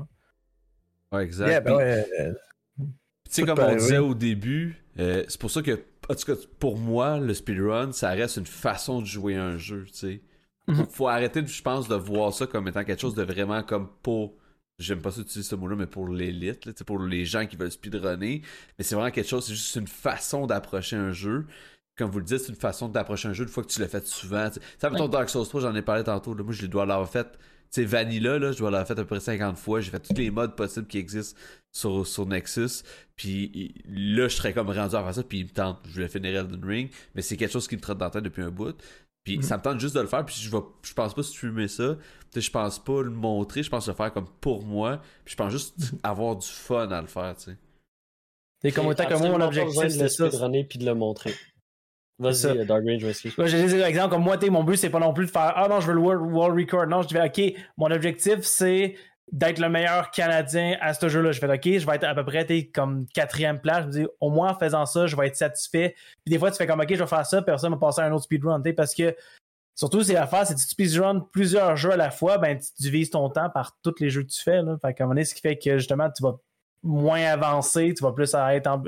là. 1.11 1.17
Ouais, 1.17 1.23
exact. 1.23 1.47
Yeah, 1.47 1.61
ben 1.61 1.75
ouais, 1.77 2.05
euh, 2.19 2.33
Tu 2.79 2.85
sais, 3.29 3.41
comme 3.41 3.51
on 3.51 3.55
pareil, 3.55 3.77
disait 3.77 3.97
oui. 3.97 4.09
au 4.09 4.13
début, 4.13 4.83
euh, 4.99 5.23
c'est 5.27 5.39
pour 5.39 5.49
ça 5.49 5.61
que, 5.63 5.79
en 6.09 6.15
tout 6.15 6.25
cas, 6.25 6.39
pour 6.59 6.77
moi, 6.77 7.17
le 7.19 7.33
speedrun, 7.33 7.91
ça 7.91 8.09
reste 8.09 8.37
une 8.37 8.45
façon 8.45 9.01
de 9.01 9.05
jouer 9.05 9.35
un 9.35 9.57
jeu, 9.57 9.85
tu 9.87 9.93
sais. 9.97 10.21
Faut, 10.67 10.71
Mhm. 10.73 10.85
faut 10.87 11.07
arrêter, 11.07 11.45
je 11.45 11.61
pense, 11.61 11.87
de 11.87 11.95
voir 11.95 12.33
ça 12.33 12.45
comme 12.47 12.67
étant 12.67 12.83
quelque 12.83 13.01
chose 13.01 13.15
de 13.15 13.23
vraiment 13.23 13.63
comme 13.63 13.89
pour. 14.03 14.33
J'aime 14.77 15.01
pas 15.01 15.11
ça 15.11 15.21
utiliser 15.21 15.43
ce 15.49 15.55
mot-là, 15.55 15.75
mais 15.75 15.87
pour 15.87 16.07
l'élite, 16.07 16.83
pour 16.83 16.99
les 16.99 17.25
gens 17.25 17.45
qui 17.45 17.57
veulent 17.57 17.71
speedrunner. 17.71 18.41
Mais 18.77 18.83
c'est 18.83 18.95
vraiment 18.95 19.11
quelque 19.11 19.27
chose, 19.27 19.45
c'est 19.45 19.53
juste 19.55 19.75
une 19.75 19.87
façon 19.87 20.45
d'approcher 20.47 20.95
un 20.95 21.11
jeu. 21.11 21.45
Comme 21.97 22.09
vous 22.11 22.19
le 22.19 22.25
dites, 22.25 22.37
c'est 22.39 22.49
une 22.49 22.55
façon 22.55 22.87
d'approcher 22.87 23.27
un 23.27 23.33
jeu 23.33 23.43
une 23.43 23.49
fois 23.49 23.61
que 23.63 23.67
tu 23.67 23.81
l'as 23.81 23.89
fait 23.89 24.05
souvent. 24.07 24.47
Tu 24.49 24.55
sais, 24.55 24.61
Ça, 24.77 24.89
mettons 24.89 25.09
Dark 25.09 25.29
Souls 25.29 25.45
3, 25.47 25.59
j'en 25.61 25.75
ai 25.75 25.81
parlé 25.81 26.03
tantôt. 26.05 26.33
là, 26.33 26.43
moi, 26.43 26.53
je 26.53 26.65
dois 26.65 26.85
l'avoir 26.85 27.09
fait. 27.09 27.27
Tu 27.71 27.81
sais, 27.81 27.85
Vanilla, 27.85 28.39
là, 28.39 28.51
je 28.51 28.57
dois 28.57 28.71
l'avoir 28.71 28.87
fait 28.87 28.93
à 28.93 28.97
peu 28.97 29.05
près 29.05 29.19
50 29.19 29.57
fois. 29.57 29.79
J'ai 29.81 29.91
fait 29.91 29.99
tous 29.99 30.13
les 30.15 30.31
modes 30.31 30.55
possibles 30.55 30.87
qui 30.87 30.97
existent 30.97 31.37
sur, 31.71 32.07
sur 32.07 32.25
Nexus. 32.25 32.83
Puis 33.15 33.75
là, 33.87 34.27
je 34.27 34.35
serais 34.37 34.53
comme 34.53 34.69
rendu 34.69 34.95
à 34.95 35.03
faire 35.03 35.13
ça. 35.13 35.23
Puis 35.23 35.39
il 35.39 35.43
me 35.45 35.49
tente. 35.51 35.77
Je 35.87 35.93
voulais 35.93 36.07
finir 36.07 36.35
Elden 36.35 36.63
Ring. 36.65 36.89
Mais 37.13 37.21
c'est 37.21 37.37
quelque 37.37 37.51
chose 37.51 37.67
qui 37.67 37.75
me 37.75 37.81
trotte 37.81 37.99
dans 37.99 38.05
la 38.05 38.11
tête 38.11 38.23
depuis 38.23 38.41
un 38.41 38.49
bout. 38.49 38.75
Puis 39.23 39.37
Mhm. 39.37 39.43
ça 39.43 39.57
me 39.57 39.61
tente 39.61 39.79
juste 39.79 39.93
de 39.95 39.99
le 40.01 40.07
faire. 40.07 40.25
Puis 40.25 40.35
je, 40.39 40.49
vais, 40.49 40.63
je 40.81 40.93
pense 40.93 41.13
pas 41.13 41.21
streamer 41.21 41.67
ça. 41.67 41.95
Je 42.35 42.49
pense 42.49 42.79
pas 42.83 43.03
le 43.03 43.11
montrer. 43.11 43.61
Je 43.61 43.69
pense 43.69 43.87
le 43.87 43.93
faire 43.93 44.11
comme 44.13 44.27
pour 44.41 44.63
moi. 44.65 44.99
Puis 45.23 45.33
je 45.33 45.35
pense 45.37 45.51
juste 45.51 45.75
avoir 46.01 46.37
du 46.37 46.47
fun 46.47 46.89
à 46.89 47.01
le 47.01 47.07
faire, 47.07 47.35
tu 47.37 47.51
sais. 47.51 47.57
C'est 48.61 48.71
comme 48.71 48.87
autant 48.87 49.05
que 49.05 49.13
moi, 49.13 49.29
mon 49.29 49.41
objectif, 49.41 49.83
de 49.83 49.89
c'est 49.89 50.03
le 50.03 50.09
ça. 50.09 50.27
speedrunner 50.27 50.65
puis 50.65 50.79
de 50.79 50.85
le 50.85 50.93
montrer. 50.95 51.33
Vas-y, 52.19 52.45
euh, 52.47 52.65
Dark 52.65 52.83
Range, 52.85 52.99
je 52.99 53.07
m'excuse. 53.07 53.37
Ouais, 53.37 53.47
j'ai 53.47 53.63
des 53.63 53.79
exemples 53.79 54.09
comme 54.09 54.23
moi, 54.23 54.37
mon 54.49 54.63
but, 54.63 54.75
c'est 54.75 54.89
pas 54.89 54.99
non 54.99 55.13
plus 55.13 55.25
de 55.25 55.31
faire 55.31 55.53
Ah 55.55 55.67
non, 55.69 55.79
je 55.79 55.87
veux 55.87 55.93
le 55.93 56.01
world, 56.01 56.21
world 56.31 56.59
record. 56.59 56.87
Non, 56.87 57.01
je 57.01 57.07
dis 57.07 57.17
OK, 57.17 57.57
mon 57.77 57.89
objectif, 57.91 58.39
c'est 58.41 58.95
d'être 59.31 59.59
le 59.59 59.69
meilleur 59.69 60.11
Canadien 60.11 60.75
à 60.81 60.93
ce 60.93 61.07
jeu-là. 61.07 61.31
Je 61.31 61.39
fais 61.39 61.49
OK, 61.49 61.63
je 61.63 61.85
vais 61.85 61.95
être 61.95 62.03
à 62.03 62.13
peu 62.13 62.25
près 62.25 62.45
comme 62.73 63.05
quatrième 63.13 63.59
place. 63.59 63.83
Je 63.83 63.87
me 63.87 63.91
dis, 63.91 64.07
au 64.19 64.29
moins 64.29 64.51
en 64.51 64.55
faisant 64.55 64.85
ça, 64.85 65.07
je 65.07 65.15
vais 65.15 65.27
être 65.27 65.35
satisfait. 65.35 65.95
Puis 66.25 66.33
des 66.33 66.39
fois, 66.39 66.51
tu 66.51 66.57
fais 66.57 66.67
comme 66.67 66.81
OK, 66.81 66.89
je 66.89 66.99
vais 66.99 67.07
faire 67.07 67.25
ça, 67.25 67.41
personne 67.41 67.71
va 67.71 67.77
passer 67.77 68.01
à 68.01 68.05
un 68.05 68.11
autre 68.11 68.25
speedrun. 68.25 68.61
Parce 68.75 68.93
que 68.93 69.15
surtout, 69.75 70.03
c'est 70.03 70.13
l'affaire, 70.13 70.45
c'est 70.45 70.55
que 70.55 70.59
si 70.59 70.67
tu 70.67 70.71
speedrun 70.71 71.21
plusieurs 71.31 71.77
jeux 71.77 71.91
à 71.91 71.97
la 71.97 72.11
fois, 72.11 72.37
ben 72.37 72.57
tu 72.57 72.69
divises 72.79 73.11
ton 73.11 73.29
temps 73.29 73.49
par 73.49 73.77
tous 73.81 73.95
les 73.99 74.09
jeux 74.09 74.23
que 74.23 74.29
tu 74.29 74.41
fais. 74.41 74.61
Là. 74.61 74.77
Fait 74.81 74.93
qu'à 74.93 75.03
un 75.03 75.07
moment 75.07 75.15
donné, 75.15 75.25
ce 75.25 75.33
qui 75.33 75.41
fait 75.41 75.57
que 75.57 75.77
justement, 75.77 76.09
tu 76.09 76.21
vas 76.23 76.37
moins 76.83 77.21
avancer, 77.25 77.93
tu 77.95 78.03
vas 78.03 78.11
plus 78.13 78.33
être 78.33 78.67
en 78.67 78.81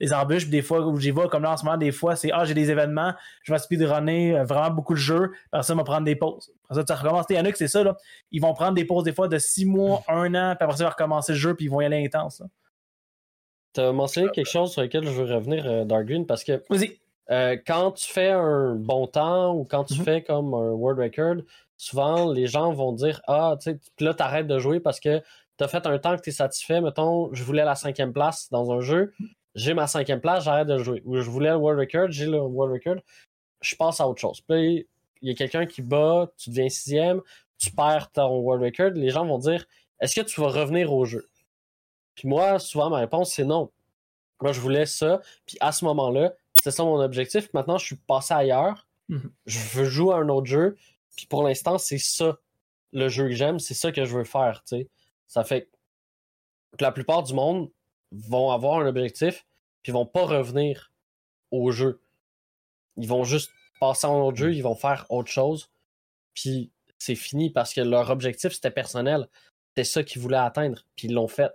les 0.00 0.12
embûches, 0.12 0.48
des 0.48 0.62
fois 0.62 0.80
où 0.86 0.96
j'y 0.98 1.10
vais, 1.10 1.26
comme 1.28 1.42
là 1.42 1.52
en 1.52 1.56
ce 1.56 1.64
moment, 1.64 1.76
des 1.76 1.92
fois, 1.92 2.14
c'est 2.14 2.30
Ah, 2.32 2.44
j'ai 2.44 2.54
des 2.54 2.70
événements, 2.70 3.14
je 3.42 3.52
vais 3.52 3.58
speedrunner 3.58 4.36
euh, 4.38 4.44
vraiment 4.44 4.70
beaucoup 4.70 4.94
de 4.94 4.98
jeux, 4.98 5.32
après 5.50 5.62
ça, 5.64 5.74
va 5.74 5.82
prendre 5.84 6.04
des 6.04 6.14
pauses. 6.16 6.52
Après 6.64 6.74
ça, 6.76 6.84
tu 6.84 6.92
recommences. 6.92 7.26
Il 7.30 7.36
y 7.36 7.40
en 7.40 7.44
a 7.44 7.50
que 7.52 7.58
c'est 7.58 7.68
ça, 7.68 7.82
là. 7.82 7.96
Ils 8.30 8.40
vont 8.40 8.52
prendre 8.54 8.74
des 8.74 8.84
pauses 8.84 9.04
des 9.04 9.12
fois 9.12 9.28
de 9.28 9.38
six 9.38 9.64
mois, 9.64 10.02
un 10.08 10.34
an, 10.34 10.54
puis 10.56 10.64
après 10.64 10.76
ça, 10.76 10.82
ils 10.82 10.86
vont 10.86 10.90
recommencer 10.90 11.32
le 11.32 11.38
jeu, 11.38 11.54
puis 11.54 11.64
ils 11.66 11.68
vont 11.70 11.80
y 11.80 11.84
aller 11.86 12.04
intense. 12.04 12.42
Tu 13.74 13.80
as 13.80 13.92
mentionné 13.92 14.28
quelque 14.30 14.48
chose 14.48 14.72
sur 14.72 14.82
lequel 14.82 15.04
je 15.04 15.10
veux 15.22 15.34
revenir, 15.34 15.66
euh, 15.66 15.84
Dark 15.84 16.04
Green, 16.06 16.26
parce 16.26 16.42
que 16.44 16.62
Vas-y. 16.70 16.98
euh, 17.30 17.56
quand 17.66 17.92
tu 17.92 18.10
fais 18.10 18.30
un 18.30 18.74
bon 18.74 19.06
temps 19.06 19.52
ou 19.54 19.64
quand 19.64 19.84
tu 19.84 19.94
Mhm. 19.98 20.04
fais 20.04 20.22
comme 20.22 20.54
un 20.54 20.70
world 20.70 20.98
record, 21.00 21.42
souvent 21.76 22.32
les 22.32 22.46
gens 22.46 22.72
vont 22.72 22.92
dire 22.92 23.20
Ah, 23.28 23.56
tu 23.60 23.72
sais, 23.72 23.80
là, 24.00 24.14
t'arrêtes 24.14 24.46
de 24.46 24.58
jouer 24.58 24.80
parce 24.80 25.00
que 25.00 25.22
t'as 25.58 25.68
fait 25.68 25.86
un 25.86 25.98
temps 25.98 26.16
que 26.16 26.22
t'es 26.22 26.30
satisfait. 26.30 26.80
Mettons, 26.80 27.32
je 27.34 27.42
voulais 27.44 27.64
la 27.64 27.74
cinquième 27.74 28.12
place 28.12 28.48
dans 28.50 28.72
un 28.72 28.80
jeu, 28.80 29.12
j'ai 29.54 29.74
ma 29.74 29.86
cinquième 29.86 30.20
place, 30.20 30.44
j'arrête 30.44 30.68
de 30.68 30.78
jouer. 30.78 31.02
Ou 31.04 31.16
je 31.20 31.28
voulais 31.28 31.50
le 31.50 31.56
world 31.56 31.78
record, 31.78 32.10
j'ai 32.10 32.26
le 32.26 32.40
world 32.40 32.72
record, 32.72 33.02
je 33.60 33.76
passe 33.76 34.00
à 34.00 34.08
autre 34.08 34.20
chose. 34.20 34.40
Puis 34.40 34.88
il 35.20 35.28
y 35.28 35.32
a 35.32 35.34
quelqu'un 35.34 35.66
qui 35.66 35.82
bat, 35.82 36.30
tu 36.38 36.50
deviens 36.50 36.68
sixième, 36.68 37.20
tu 37.58 37.70
perds 37.72 38.10
ton 38.12 38.38
world 38.38 38.64
record, 38.64 38.90
les 38.94 39.10
gens 39.10 39.26
vont 39.26 39.38
dire 39.38 39.66
Est-ce 40.00 40.18
que 40.18 40.24
tu 40.24 40.40
vas 40.40 40.48
revenir 40.48 40.92
au 40.92 41.04
jeu? 41.04 41.28
Puis 42.14 42.28
moi, 42.28 42.58
souvent, 42.58 42.88
ma 42.88 42.98
réponse, 42.98 43.32
c'est 43.32 43.44
non. 43.44 43.70
Moi, 44.40 44.52
je 44.52 44.60
voulais 44.60 44.86
ça. 44.86 45.20
Puis 45.46 45.56
à 45.60 45.72
ce 45.72 45.84
moment-là, 45.84 46.34
c'était 46.54 46.70
ça 46.70 46.84
mon 46.84 47.00
objectif. 47.00 47.52
Maintenant, 47.52 47.78
je 47.78 47.86
suis 47.86 47.96
passé 47.96 48.34
ailleurs. 48.34 48.86
Mhm. 49.08 49.30
Je 49.46 49.58
veux 49.58 49.84
jouer 49.84 50.14
à 50.14 50.18
un 50.18 50.28
autre 50.28 50.46
jeu. 50.46 50.76
Puis 51.16 51.26
pour 51.26 51.42
l'instant, 51.42 51.78
c'est 51.78 51.98
ça 51.98 52.38
le 52.92 53.08
jeu 53.08 53.24
que 53.24 53.34
j'aime. 53.34 53.58
C'est 53.58 53.74
ça 53.74 53.90
que 53.90 54.04
je 54.04 54.16
veux 54.16 54.24
faire. 54.24 54.62
tu 54.66 54.78
sais. 54.78 54.88
Ça 55.28 55.44
fait 55.44 55.70
que 56.76 56.84
la 56.84 56.92
plupart 56.92 57.22
du 57.22 57.34
monde 57.34 57.70
vont 58.10 58.50
avoir 58.50 58.80
un 58.80 58.86
objectif. 58.86 59.46
Puis 59.82 59.92
vont 59.92 60.06
pas 60.06 60.24
revenir 60.24 60.92
au 61.50 61.70
jeu. 61.70 62.02
Ils 62.96 63.08
vont 63.08 63.24
juste 63.24 63.52
passer 63.80 64.06
à 64.06 64.10
un 64.10 64.20
autre 64.20 64.36
jeu, 64.36 64.52
ils 64.52 64.62
vont 64.62 64.74
faire 64.74 65.06
autre 65.08 65.30
chose, 65.30 65.70
puis 66.34 66.72
c'est 66.98 67.14
fini 67.14 67.50
parce 67.50 67.72
que 67.72 67.80
leur 67.80 68.10
objectif 68.10 68.52
c'était 68.52 68.70
personnel. 68.70 69.28
C'était 69.68 69.84
ça 69.84 70.02
qu'ils 70.02 70.20
voulaient 70.20 70.36
atteindre, 70.36 70.84
puis 70.96 71.08
ils 71.08 71.14
l'ont 71.14 71.28
fait. 71.28 71.52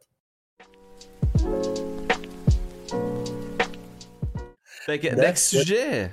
Fait 4.64 5.00
que, 5.00 5.08
next 5.16 5.50
sujet. 5.50 6.12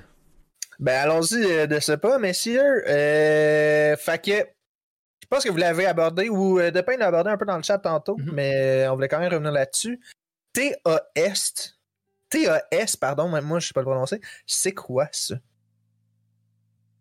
Ben 0.78 0.98
allons-y 0.98 1.44
euh, 1.44 1.66
de 1.66 1.78
ce 1.78 1.92
pas, 1.92 2.18
messieurs. 2.18 2.88
Euh, 2.88 3.96
fait 3.96 4.24
que 4.24 4.48
pense 5.30 5.44
que 5.44 5.50
vous 5.50 5.56
l'avez 5.56 5.86
abordé 5.86 6.28
ou 6.28 6.58
euh, 6.58 6.70
Depin 6.70 6.96
l'a 6.96 7.06
abordé 7.06 7.30
un 7.30 7.36
peu 7.36 7.46
dans 7.46 7.56
le 7.56 7.62
chat 7.62 7.78
tantôt, 7.78 8.16
Mhm. 8.18 8.30
mais 8.32 8.86
on 8.88 8.94
voulait 8.96 9.08
quand 9.08 9.18
même 9.20 9.32
revenir 9.32 9.52
là-dessus. 9.52 10.00
TAS, 10.52 11.74
TAS, 12.28 12.96
pardon, 13.00 13.28
même 13.28 13.44
moi 13.44 13.60
je 13.60 13.68
sais 13.68 13.72
pas 13.72 13.80
le 13.80 13.86
prononcer. 13.86 14.20
C'est 14.46 14.72
quoi 14.74 15.08
ça? 15.12 15.36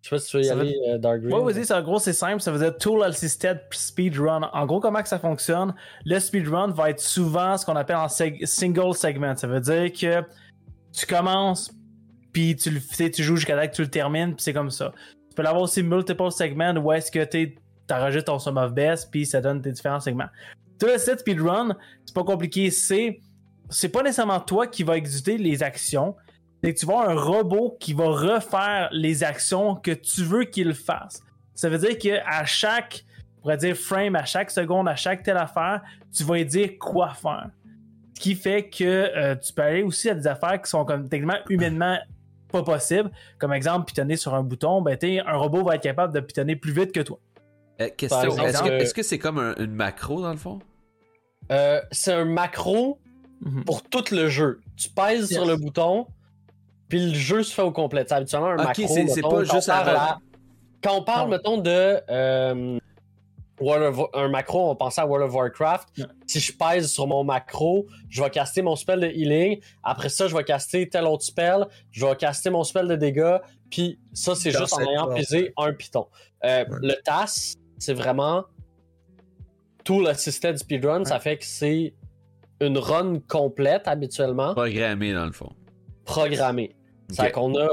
Je 0.02 0.10
sais 0.10 0.16
pas 0.16 0.20
si 0.20 0.30
tu 0.30 0.38
veux 0.38 0.44
y 0.44 0.46
Ça 0.46 0.56
veut- 0.56 0.62
aller, 0.62 0.80
euh, 0.88 0.98
Dark 0.98 1.20
Green. 1.22 1.34
Ouais, 1.34 1.54
vas-y, 1.54 1.66
c'est 1.66 1.74
en 1.74 1.82
gros, 1.82 2.00
c'est 2.00 2.14
simple. 2.14 2.42
Ça 2.42 2.52
veut 2.54 2.60
dire 2.60 2.78
Tool 2.78 3.04
Assisted 3.04 3.60
Speedrun. 3.72 4.44
En 4.54 4.66
gros, 4.66 4.80
comment 4.80 5.02
que 5.02 5.10
ça 5.10 5.20
fonctionne? 5.20 5.76
Le 6.06 6.20
speedrun 6.20 6.70
va 6.72 6.90
être 6.92 7.02
souvent 7.02 7.58
ce 7.58 7.66
qu'on 7.66 7.76
appelle 7.76 7.98
en 7.98 8.08
seg- 8.08 8.46
single 8.46 8.94
segment. 8.96 9.36
Ça 9.36 9.48
veut 9.48 9.60
dire 9.60 9.92
que 9.92 10.24
tu 10.94 11.06
commences, 11.06 11.72
puis 12.32 12.56
tu, 12.56 12.70
le- 12.72 12.80
tu 12.80 12.96
sais, 12.96 13.12
tu 13.12 13.24
joues 13.24 13.36
jusqu'à 13.36 13.56
là 13.56 13.68
que 13.68 13.76
tu 13.76 13.82
le 13.82 13.90
termines, 13.90 14.36
puis 14.36 14.44
c'est 14.44 14.54
comme 14.54 14.72
ça. 14.72 14.94
Tu 15.30 15.36
peux 15.36 15.44
l'avoir 15.44 15.64
aussi 15.64 15.84
multiple 15.84 16.32
segments 16.32 16.74
où 16.78 16.94
est-ce 16.94 17.12
que 17.12 17.26
tu 17.26 17.56
enregistres 17.92 18.32
ton 18.32 18.40
sum 18.40 18.58
of 18.58 18.74
best, 18.74 19.10
puis 19.12 19.26
ça 19.26 19.42
donne 19.42 19.62
tes 19.62 19.72
différents 19.72 20.00
segments. 20.00 20.30
Tool 20.80 20.92
Assisted 20.92 21.20
Speedrun, 21.20 21.76
c'est 22.06 22.16
pas 22.16 22.24
compliqué. 22.24 22.72
C'est 22.72 23.20
c'est 23.70 23.90
pas 23.90 24.02
nécessairement 24.02 24.40
toi 24.40 24.68
qui 24.68 24.84
va 24.84 24.98
exécuter 24.98 25.38
les 25.38 25.62
actions, 25.64 26.16
c'est 26.64 26.74
que 26.74 26.80
tu 26.80 26.86
vas 26.86 27.08
un 27.08 27.16
robot 27.16 27.78
qui 27.80 27.94
va 27.94 28.06
refaire 28.06 28.90
les 28.92 29.24
actions 29.24 29.76
que 29.76 29.92
tu 29.92 30.24
veux 30.24 30.44
qu'il 30.44 30.74
fasse. 30.74 31.22
Ça 31.54 31.70
veut 31.70 31.78
dire 31.78 31.98
qu'à 31.98 32.46
chaque, 32.46 33.06
on 33.38 33.42
pourrait 33.42 33.58
dire 33.58 33.76
frame, 33.76 34.16
à 34.16 34.26
chaque 34.26 34.50
seconde, 34.52 34.88
à 34.88 34.96
chaque 34.96 35.24
telle 35.24 35.38
affaire, 35.38 35.82
tu 36.12 36.24
vas 36.24 36.44
dire 36.44 36.72
quoi 36.80 37.14
faire. 37.14 37.50
Ce 38.16 38.22
qui 38.22 38.36
fait 38.36 38.70
que 38.70 38.84
euh, 38.84 39.36
tu 39.36 39.54
peux 39.54 39.62
aller 39.62 39.84
aussi 39.84 40.10
à 40.10 40.16
des 40.16 40.28
affaires 40.28 40.62
qui 40.62 40.70
sont 40.70 40.84
comme 40.84 41.08
techniquement 41.08 41.38
humainement 41.50 41.98
pas 42.52 42.64
possibles. 42.64 43.12
Comme 43.38 43.54
exemple, 43.54 43.86
pitonner 43.86 44.18
sur 44.18 44.34
un 44.34 44.44
bouton, 44.44 44.82
ben 44.82 44.98
un 45.26 45.38
robot 45.38 45.64
va 45.64 45.76
être 45.76 45.84
capable 45.84 46.14
de 46.14 46.20
pitonner 46.20 46.56
plus 46.56 46.72
vite 46.72 46.92
que 46.92 47.02
toi. 47.02 47.20
Euh, 47.82 47.90
question, 47.96 48.38
est-ce 48.46 48.94
que 48.94 49.04
c'est 49.04 49.20
comme 49.20 49.38
un- 49.40 49.56
une 49.56 49.74
macro 49.74 50.22
dans 50.22 50.32
le 50.32 50.38
fond? 50.38 50.60
Euh, 51.52 51.82
c'est 51.92 52.14
un 52.14 52.26
macro 52.26 53.00
Mhm. 53.42 53.64
pour 53.64 53.82
tout 53.84 54.04
le 54.12 54.28
jeu. 54.30 54.60
Tu 54.76 54.90
pèses 54.90 55.30
Yes. 55.32 55.34
sur 55.34 55.46
le 55.46 55.56
bouton, 55.56 56.06
puis 56.90 57.10
le 57.12 57.14
jeu 57.16 57.44
se 57.44 57.54
fait 57.54 57.62
au 57.62 57.72
complet. 57.72 58.04
C'est 58.08 58.14
habituellement 58.16 58.50
un 58.50 58.56
macro. 58.58 58.88
c'est- 58.88 59.22
pas 59.22 59.30
quand 59.30 59.44
juste 59.44 59.70
on 59.70 59.74
à- 59.74 59.84
parle 59.84 59.96
à- 59.96 60.20
Quand 60.82 60.96
on 60.98 61.04
parle, 61.04 61.24
Non. 61.30 61.36
mettons, 61.36 61.58
de 61.58 62.00
euh, 62.10 62.80
World 63.60 63.84
of- 64.00 64.10
un 64.14 64.30
macro, 64.30 64.64
on 64.64 64.68
va 64.70 64.76
penser 64.76 65.02
à 65.02 65.06
World 65.06 65.28
of 65.28 65.36
Warcraft. 65.36 65.90
Si 66.26 66.40
je 66.40 66.54
pèse 66.54 66.90
sur 66.90 67.06
mon 67.08 67.26
macro, 67.26 67.86
je 68.10 68.24
vais 68.24 68.30
caster 68.30 68.62
mon 68.62 68.78
spell 68.78 69.02
de 69.02 69.08
healing. 69.08 69.60
Après 69.84 70.08
ça, 70.08 70.28
je 70.30 70.36
vais 70.38 70.46
caster 70.46 70.88
tel 70.88 71.04
autre 71.06 71.24
spell. 71.24 71.68
Je 71.92 72.06
vais 72.06 72.16
caster 72.16 72.50
mon 72.50 72.64
spell 72.64 72.88
de 72.88 72.96
dégâts. 72.96 73.38
Puis 73.70 74.00
ça, 74.14 74.36
c'est 74.36 74.52
juste 74.52 74.72
en 74.74 74.80
ayant 74.80 75.08
pesé 75.14 75.54
un 75.58 75.74
piton. 75.74 76.08
Euh, 76.46 76.64
Ouais. 76.70 76.78
Le 76.82 76.94
TAS, 77.04 77.56
c'est 77.80 77.94
vraiment 77.94 78.44
tout 79.84 80.02
le 80.06 80.14
système 80.14 80.58
speedrun. 80.58 81.04
Ça 81.06 81.20
fait 81.20 81.38
que 81.38 81.46
c'est 81.46 81.94
une 82.62 82.78
run 82.78 83.20
complète 83.28 83.88
habituellement 83.88 84.54
Programmé 84.54 85.14
dans 85.14 85.26
le 85.26 85.32
fond. 85.32 85.52
programmé. 86.06 86.76
Ok. 87.10 87.16
C'est 87.16 87.32
qu'on 87.32 87.56
a, 87.58 87.68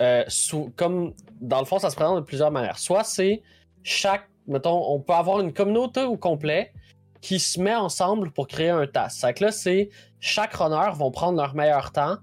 euh, 0.00 0.24
sous- 0.28 0.72
comme 0.76 1.14
dans 1.40 1.60
le 1.60 1.64
fond, 1.64 1.78
ça 1.78 1.90
se 1.90 1.96
présente 1.96 2.16
de 2.16 2.24
plusieurs 2.24 2.50
manières. 2.50 2.78
Soit 2.78 3.04
c'est 3.04 3.42
chaque, 3.82 4.28
mettons, 4.46 4.92
on 4.92 5.00
peut 5.00 5.12
avoir 5.12 5.40
une 5.40 5.52
communauté 5.52 6.02
au 6.02 6.16
complet 6.16 6.72
qui 7.20 7.38
se 7.38 7.60
met 7.60 7.74
ensemble 7.74 8.30
pour 8.32 8.46
créer 8.48 8.70
un 8.70 8.86
task. 8.86 9.18
C'est 9.20 9.34
que 9.34 9.44
là, 9.44 9.52
c'est 9.52 9.88
chaque 10.20 10.52
runner 10.54 10.90
vont 10.94 11.10
prendre 11.10 11.38
leur 11.38 11.54
meilleur 11.54 11.92
temps. 11.92 12.16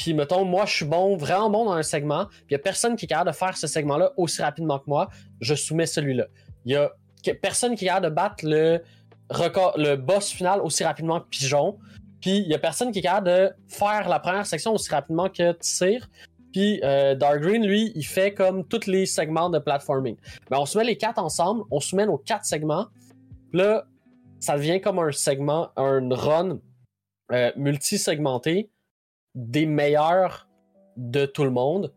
Puis, 0.00 0.14
mettons, 0.14 0.46
moi, 0.46 0.64
je 0.64 0.76
suis 0.76 0.84
bon, 0.86 1.14
vraiment 1.18 1.50
bon 1.50 1.66
dans 1.66 1.72
un 1.72 1.82
segment. 1.82 2.24
Puis, 2.24 2.46
il 2.48 2.52
y 2.52 2.54
a 2.54 2.58
personne 2.58 2.96
qui 2.96 3.04
est 3.04 3.08
capable 3.08 3.30
de 3.32 3.36
faire 3.36 3.54
ce 3.54 3.66
segment-là 3.66 4.12
aussi 4.16 4.40
rapidement 4.40 4.78
que 4.78 4.86
moi. 4.86 5.10
Je 5.42 5.54
soumets 5.54 5.84
celui-là. 5.84 6.24
Il 6.64 6.72
y 6.72 6.76
a 6.76 6.90
personne 7.42 7.76
qui 7.76 7.84
est 7.84 7.88
capable 7.88 8.06
de 8.06 8.14
battre 8.14 8.36
le, 8.44 8.82
record, 9.28 9.74
le 9.76 9.96
boss 9.96 10.30
final 10.30 10.62
aussi 10.62 10.84
rapidement 10.84 11.20
que 11.20 11.26
Pigeon. 11.28 11.76
Puis 12.22 12.38
il 12.38 12.48
y 12.48 12.54
a 12.54 12.58
personne 12.58 12.92
qui 12.92 13.00
est 13.00 13.02
capable 13.02 13.26
de 13.26 13.50
faire 13.68 14.08
la 14.08 14.20
première 14.20 14.46
section 14.46 14.72
aussi 14.72 14.88
rapidement 14.88 15.28
que 15.28 15.52
Tissir. 15.52 16.08
Puis 16.50 16.80
euh, 16.82 17.14
Dark 17.14 17.40
Green, 17.40 17.66
lui, 17.66 17.92
il 17.94 18.06
fait 18.06 18.32
comme 18.32 18.66
tous 18.66 18.86
les 18.86 19.04
segments 19.04 19.50
de 19.50 19.58
platforming. 19.58 20.16
Mais 20.50 20.56
on 20.56 20.64
se 20.64 20.78
met 20.78 20.84
les 20.84 20.96
quatre 20.96 21.18
ensemble, 21.18 21.64
on 21.70 21.80
se 21.80 21.94
met 21.94 22.06
nos 22.06 22.16
quatre 22.16 22.46
segments. 22.46 22.86
Là, 23.52 23.84
ça 24.38 24.56
devient 24.56 24.80
comme 24.80 24.98
un 24.98 25.12
segment, 25.12 25.72
un 25.76 26.08
run 26.10 26.58
euh, 27.32 27.52
multi-segmenté 27.56 28.70
des 29.34 29.66
meilleurs 29.66 30.48
de 30.96 31.26
tout 31.26 31.44
le 31.44 31.50
monde. 31.50 31.92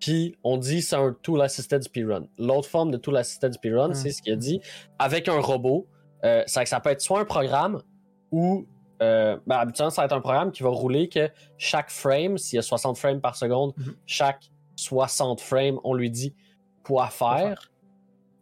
Puis 0.00 0.36
on 0.44 0.56
dit 0.56 0.80
c'est 0.82 0.96
un 0.96 1.14
tool 1.22 1.42
assisted 1.42 1.82
speedrun. 1.82 2.26
L'autre 2.38 2.68
forme 2.68 2.90
de 2.90 2.96
tool 2.96 3.16
assisted 3.16 3.52
speedrun, 3.52 3.88
Mm. 3.90 3.94
c'est 3.94 4.10
ce 4.12 4.22
qu'il 4.22 4.32
a 4.32 4.36
dit 4.36 4.60
avec 4.98 5.28
un 5.28 5.40
robot. 5.40 5.86
Euh, 6.24 6.42
ça 6.46 6.80
peut 6.80 6.90
être 6.90 7.00
soit 7.00 7.20
un 7.20 7.24
programme 7.24 7.82
ou 8.30 8.66
euh, 9.00 9.38
ben, 9.46 9.56
habituellement, 9.58 9.90
ça 9.90 10.02
va 10.02 10.06
être 10.06 10.12
un 10.16 10.20
programme 10.20 10.50
qui 10.50 10.64
va 10.64 10.70
rouler 10.70 11.08
que 11.08 11.28
chaque 11.56 11.88
frame, 11.90 12.36
s'il 12.36 12.56
y 12.56 12.58
a 12.58 12.62
60 12.62 12.98
frames 12.98 13.20
par 13.20 13.36
seconde, 13.36 13.72
Mhm. 13.76 13.94
chaque 14.06 14.50
60 14.74 15.40
frames, 15.40 15.78
on 15.84 15.94
lui 15.94 16.10
dit 16.10 16.34
quoi 16.82 17.06
faire. 17.08 17.70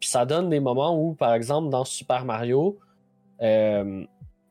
Puis 0.00 0.08
ça 0.08 0.24
donne 0.24 0.48
des 0.48 0.60
moments 0.60 0.98
où, 0.98 1.12
par 1.14 1.34
exemple, 1.34 1.68
dans 1.68 1.84
Super 1.84 2.24
Mario, 2.24 2.78
euh, 3.42 4.04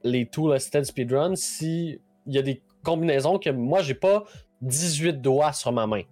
les 0.04 0.28
tools 0.28 0.54
assisted 0.54 0.84
speedrun, 0.84 1.36
si 1.36 2.00
il 2.28 2.34
y 2.34 2.38
a 2.38 2.42
des 2.44 2.62
combinaisons 2.86 3.40
que 3.40 3.50
moi, 3.50 3.82
j'ai 3.82 3.96
pas 3.96 4.24
18 4.62 5.22
doigts 5.22 5.52
sur 5.52 5.72
ma 5.74 5.88
main. 5.88 6.04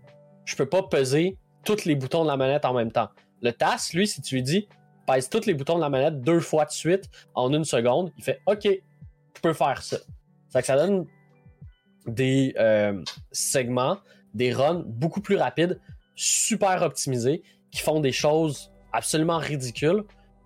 Je 0.45 0.55
peux 0.55 0.67
pas 0.67 0.83
peser 0.83 1.37
tous 1.63 1.85
les 1.85 1.95
boutons 1.95 2.23
de 2.23 2.27
la 2.27 2.35
manette 2.35 2.65
en 2.65 2.73
même 2.73 2.91
temps. 2.91 3.09
Le 3.41 3.51
TAS, 3.51 3.91
lui, 3.93 4.07
si 4.07 4.21
tu 4.21 4.35
lui 4.35 4.43
dis 4.43 4.67
pèse 5.05 5.29
tous 5.29 5.45
les 5.45 5.53
boutons 5.53 5.75
de 5.75 5.81
la 5.81 5.89
manette 5.89 6.21
deux 6.21 6.39
fois 6.39 6.65
de 6.65 6.71
suite 6.71 7.09
en 7.35 7.53
une 7.53 7.65
seconde, 7.65 8.11
il 8.17 8.23
fait 8.23 8.41
OK, 8.45 8.63
je 8.63 9.41
peux 9.41 9.53
faire 9.53 9.81
ça. 9.81 9.97
Ça 10.49 10.61
que 10.61 10.67
ça 10.67 10.75
donne 10.75 11.05
des 12.05 12.53
euh, 12.57 13.01
segments, 13.31 13.97
des 14.33 14.53
runs 14.53 14.83
beaucoup 14.85 15.21
plus 15.21 15.35
rapides, 15.35 15.79
super 16.15 16.81
optimisés, 16.81 17.43
qui 17.71 17.81
font 17.81 17.99
des 17.99 18.11
choses 18.11 18.71
absolument 18.91 19.37
ridicules 19.37 20.03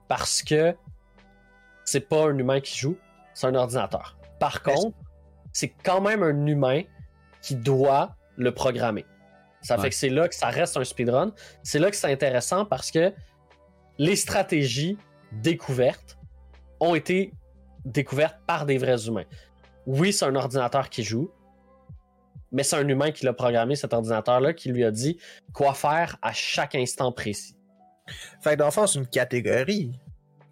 parce 0.08 0.42
que 0.42 0.76
c'est 1.84 2.08
pas 2.08 2.28
un 2.28 2.38
humain 2.38 2.62
qui 2.62 2.78
joue, 2.78 2.98
c'est 3.34 3.48
un 3.48 3.56
ordinateur. 3.56 4.18
Par 4.40 4.64
contre, 4.64 4.98
c'est 5.58 5.70
quand 5.70 6.02
même 6.02 6.22
un 6.22 6.46
humain 6.46 6.84
qui 7.42 7.56
doit 7.56 8.16
le 8.36 8.54
programmer. 8.54 9.08
Ça 9.62 9.76
Ouais. 9.76 9.82
fait 9.82 9.90
que 9.90 9.96
c'est 9.96 10.10
là 10.10 10.28
que 10.28 10.36
ça 10.36 10.50
reste 10.50 10.78
un 10.78 10.84
speedrun. 10.84 11.34
C'est 11.64 11.80
là 11.80 11.90
que 11.90 11.96
c'est 11.96 12.12
intéressant 12.12 12.64
parce 12.64 12.92
que 12.92 13.12
les 13.98 14.16
stratégies 14.16 15.00
découvertes 15.32 16.20
ont 16.80 16.94
été 16.94 17.34
découvertes 17.86 18.38
par 18.46 18.68
des 18.68 18.78
vrais 18.78 19.08
humains. 19.08 19.24
Oui, 19.88 20.14
c'est 20.14 20.26
un 20.26 20.36
ordinateur 20.36 20.92
qui 20.92 21.04
joue, 21.04 21.32
mais 22.52 22.62
c'est 22.62 22.76
un 22.76 22.88
humain 22.88 23.10
qui 23.12 23.26
l'a 23.26 23.34
programmé, 23.34 23.76
cet 23.76 23.94
ordinateur-là, 23.94 24.54
qui 24.54 24.70
lui 24.70 24.84
a 24.84 24.92
dit 24.92 25.18
quoi 25.54 25.74
faire 25.74 26.18
à 26.22 26.34
chaque 26.34 26.76
instant 26.76 27.12
précis. 27.12 27.56
Fait 28.42 28.52
que 28.52 28.58
dans 28.58 28.66
le 28.66 28.72
fond, 28.72 28.86
c'est 28.86 29.00
une 29.00 29.08
catégorie. 29.08 30.00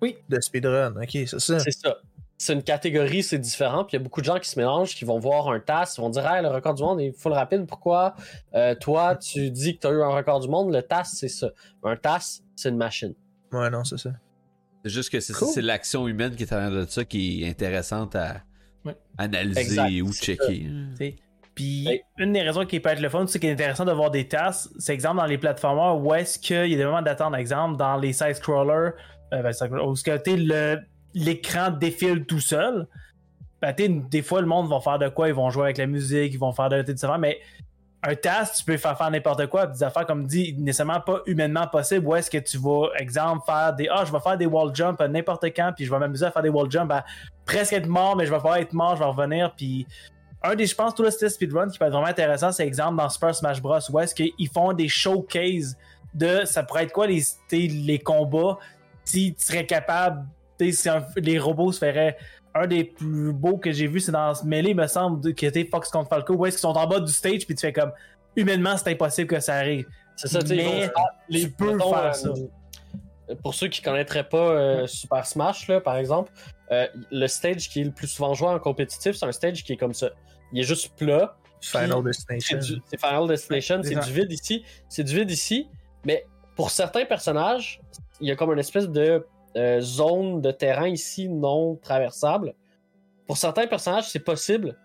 Oui. 0.02 0.18
De 0.30 0.40
speedrun, 0.42 0.96
ok, 1.00 1.10
c'est 1.12 1.40
ça. 1.40 1.60
C'est 1.60 1.70
ça. 1.72 1.96
C'est 2.38 2.52
une 2.54 2.64
catégorie, 2.64 3.24
c'est 3.24 3.40
différent. 3.40 3.86
Puis 3.86 3.96
il 3.96 4.00
y 4.00 4.02
a 4.02 4.04
beaucoup 4.04 4.20
de 4.20 4.26
gens 4.26 4.40
qui 4.40 4.50
se 4.50 4.60
mélangent, 4.60 4.94
qui 4.94 5.06
vont 5.06 5.20
voir 5.20 5.48
un 5.50 5.60
TAS, 5.62 5.96
ils 5.98 6.02
vont 6.02 6.10
dire 6.10 6.30
Hey, 6.30 6.42
le 6.44 6.50
record 6.50 6.74
du 6.74 6.84
monde 6.84 7.00
est 7.00 7.12
full 7.18 7.32
rapide, 7.32 7.66
pourquoi 7.66 8.14
Euh, 8.54 8.76
toi, 8.76 9.16
tu 9.16 9.50
dis 9.52 9.76
que 9.76 9.82
tu 9.82 9.88
as 9.88 9.92
eu 9.92 10.02
un 10.02 10.10
record 10.10 10.42
du 10.42 10.50
monde? 10.50 10.74
Le 10.74 10.82
TAS, 10.82 11.06
c'est 11.14 11.30
ça. 11.30 11.48
Un 11.84 11.96
TAS, 11.96 12.42
c'est 12.56 12.70
une 12.70 12.78
machine. 12.78 13.14
Ouais, 13.54 13.70
non, 13.70 13.84
c'est 13.86 13.98
ça. 13.98 14.10
C'est 14.84 14.92
juste 14.92 15.10
que 15.12 15.20
c'est 15.22 15.34
Cool. 15.34 15.64
l'action 15.64 16.08
humaine 16.08 16.36
qui 16.36 16.44
est 16.44 16.54
en 16.54 16.70
de 16.70 16.86
ça 16.86 17.06
qui 17.06 17.44
est 17.44 17.50
intéressante 17.50 18.16
à 18.16 18.42
Ouais. 18.84 18.96
analyser 19.18 19.62
Exact, 19.62 20.02
ou 20.02 20.12
checker. 20.14 20.68
Puis 21.56 21.88
une 22.18 22.34
des 22.34 22.42
raisons 22.42 22.66
qui 22.66 22.80
peut 22.82 22.90
être 22.90 23.00
le 23.00 23.08
fun, 23.10 23.26
c'est 23.28 23.40
qu'il 23.40 23.48
est 23.50 23.54
intéressant 23.54 23.86
de 23.86 23.94
voir 23.94 24.12
des 24.12 24.28
tasks. 24.28 24.70
C'est 24.78 24.94
exemple 24.94 25.18
dans 25.18 25.26
les 25.26 25.38
plateformeurs 25.38 25.98
où 25.98 26.14
est-ce 26.14 26.38
qu'il 26.38 26.68
y 26.68 26.74
a 26.74 26.78
des 26.78 26.84
moments 26.86 27.02
d'attente, 27.02 27.34
exemple 27.34 27.78
dans 27.78 27.96
les 27.96 28.12
side-scrollers, 28.12 28.92
euh, 29.34 29.42
ben, 29.42 29.54
side- 29.54 29.72
où 29.72 29.94
est-ce 29.94 30.04
que 30.04 30.20
le- 30.36 30.82
l'écran 31.16 31.72
défile 31.72 32.26
tout 32.26 32.40
seul. 32.40 32.88
Ben, 33.62 33.74
des 34.10 34.22
fois, 34.22 34.42
le 34.42 34.48
monde 34.48 34.70
va 34.70 34.80
faire 34.80 35.00
de 35.00 35.08
quoi 35.08 35.28
Ils 35.30 35.34
vont 35.34 35.50
jouer 35.50 35.64
avec 35.64 35.78
la 35.78 35.88
musique, 35.88 36.34
ils 36.34 36.40
vont 36.40 36.52
faire 36.52 36.70
de 36.70 36.76
affaires, 36.78 37.18
mais 37.18 37.40
un 38.04 38.14
task, 38.14 38.58
tu 38.58 38.66
peux 38.66 38.78
faire 38.78 38.96
faire 38.96 39.10
n'importe 39.10 39.48
quoi, 39.48 39.66
des 39.66 39.82
affaires 39.82 40.06
comme 40.06 40.28
dit, 40.28 40.54
nécessairement 40.60 41.00
pas 41.00 41.22
humainement 41.26 41.66
possible. 41.68 42.06
Où 42.06 42.16
est-ce 42.16 42.30
que 42.30 42.38
tu 42.38 42.58
vas, 42.58 42.90
exemple, 43.00 43.44
faire 43.46 43.74
des 43.74 43.88
Ah, 43.90 44.04
je 44.06 44.12
vais 44.12 44.20
faire 44.20 44.38
des 44.38 44.46
wall 44.46 44.76
jump 44.76 45.02
à 45.02 45.08
n'importe 45.08 45.46
quand, 45.46 45.72
puis 45.76 45.86
je 45.86 45.92
vais 45.92 45.98
m'amuser 45.98 46.26
à 46.26 46.32
faire 46.32 46.44
des 46.44 46.50
wall 46.50 46.70
jump 46.70 46.92
à 46.92 47.04
presque 47.46 47.74
être 47.74 47.88
mort, 47.88 48.16
mais 48.16 48.28
je 48.28 48.32
vais 48.32 48.40
pas 48.40 48.60
être 48.60 48.74
mort, 48.74 48.96
je 48.96 49.00
vais 49.00 49.10
revenir, 49.10 49.56
puis 49.56 49.88
un 50.44 50.54
des, 50.54 50.68
je 50.68 50.76
pense, 50.76 50.94
tout 50.94 51.02
le 51.02 51.10
style 51.10 51.30
speedrun 51.30 51.68
qui 51.70 51.80
peut 51.80 51.86
être 51.86 51.94
vraiment 51.94 52.08
intéressant, 52.08 52.52
c'est 52.52 52.68
exemple 52.68 52.98
dans 52.98 53.10
Super 53.10 53.34
Smash 53.34 53.62
Bros. 53.62 53.80
où 53.90 54.00
est-ce 54.00 54.14
qu'ils 54.14 54.50
font 54.54 54.74
des 54.74 54.88
showcases 54.88 55.76
de 56.14 56.46
ça 56.46 56.62
pourrait 56.62 56.84
être 56.84 56.94
quoi 56.94 57.08
les, 57.08 57.24
les 57.52 58.00
combats 58.00 58.60
si 59.04 59.36
tu 59.36 59.46
serais 59.46 59.66
capable, 59.66 60.26
un- 60.88 61.06
les 61.18 61.40
robots 61.40 61.72
se 61.72 61.80
feraient. 61.80 62.18
Un 62.54 62.68
des 62.68 62.84
plus 62.86 63.34
beaux 63.34 63.58
que 63.58 63.72
j'ai 63.72 63.88
vu, 63.88 64.00
c'est 64.00 64.14
dans 64.14 64.32
Melee, 64.46 64.74
me 64.74 64.88
semble, 64.88 65.34
qui 65.34 65.46
était 65.46 65.66
Fox 65.66 65.90
contre 65.90 66.10
Falco, 66.10 66.34
où 66.36 66.46
est-ce 66.46 66.56
qu'ils 66.58 66.62
sont 66.62 66.78
en 66.78 66.88
bas 66.88 67.00
du 67.02 67.12
stage, 67.12 67.46
puis 67.46 67.54
tu 67.56 67.62
fais 67.62 67.74
comme 67.74 67.92
humainement, 68.38 68.78
c'est 68.78 68.92
impossible 68.92 69.28
que 69.28 69.40
ça 69.42 69.56
arrive. 69.56 69.86
C'est 70.16 70.30
ça, 70.30 70.42
tu 70.42 70.56
Mais 70.56 70.64
faire 70.82 70.92
tu 71.30 71.52
peux 71.52 71.78
faire 71.78 72.16
ça. 72.16 72.30
euh, 73.30 73.36
Pour 73.44 73.54
ceux 73.54 73.68
qui 73.68 73.82
connaîtraient 73.82 74.28
pas 74.30 74.38
euh, 74.52 74.88
Super 74.88 75.26
Smash, 75.26 75.68
là, 75.68 75.82
par 75.82 75.98
exemple, 75.98 76.32
euh, 76.72 76.88
le 77.12 77.28
stage 77.28 77.68
qui 77.70 77.82
est 77.82 77.86
le 77.86 77.92
plus 77.92 78.08
souvent 78.08 78.34
joué 78.34 78.48
en 78.48 78.60
compétitif, 78.60 79.16
c'est 79.18 79.26
un 79.26 79.32
stage 79.34 79.64
qui 79.64 79.74
est 79.74 79.78
comme 79.78 79.94
ça. 79.94 80.12
Il 80.54 80.60
est 80.62 80.64
juste 80.64 80.96
plat. 80.96 81.36
Final 81.60 82.04
Destination. 82.04 82.60
C'est 82.86 83.00
Final 83.00 83.28
Destination, 83.28 83.82
c'est 83.84 83.96
du 84.00 84.12
vide 84.14 84.32
ici. 84.32 84.64
C'est 84.88 85.04
du 85.04 85.16
vide 85.16 85.32
ici. 85.32 85.68
Mais 86.06 86.26
pour 86.56 86.70
certains 86.70 87.04
personnages, 87.06 87.82
il 88.22 88.28
y 88.30 88.32
a 88.32 88.36
comme 88.36 88.54
une 88.54 88.60
espèce 88.60 88.88
de 88.88 89.26
zone 89.80 90.42
de 90.42 90.52
terrain 90.52 90.88
ici 90.88 91.30
non 91.30 91.76
traversable. 91.76 92.56
Pour 93.28 93.38
certains 93.38 93.68
personnages, 93.68 94.10
c'est 94.10 94.20
possible 94.20 94.78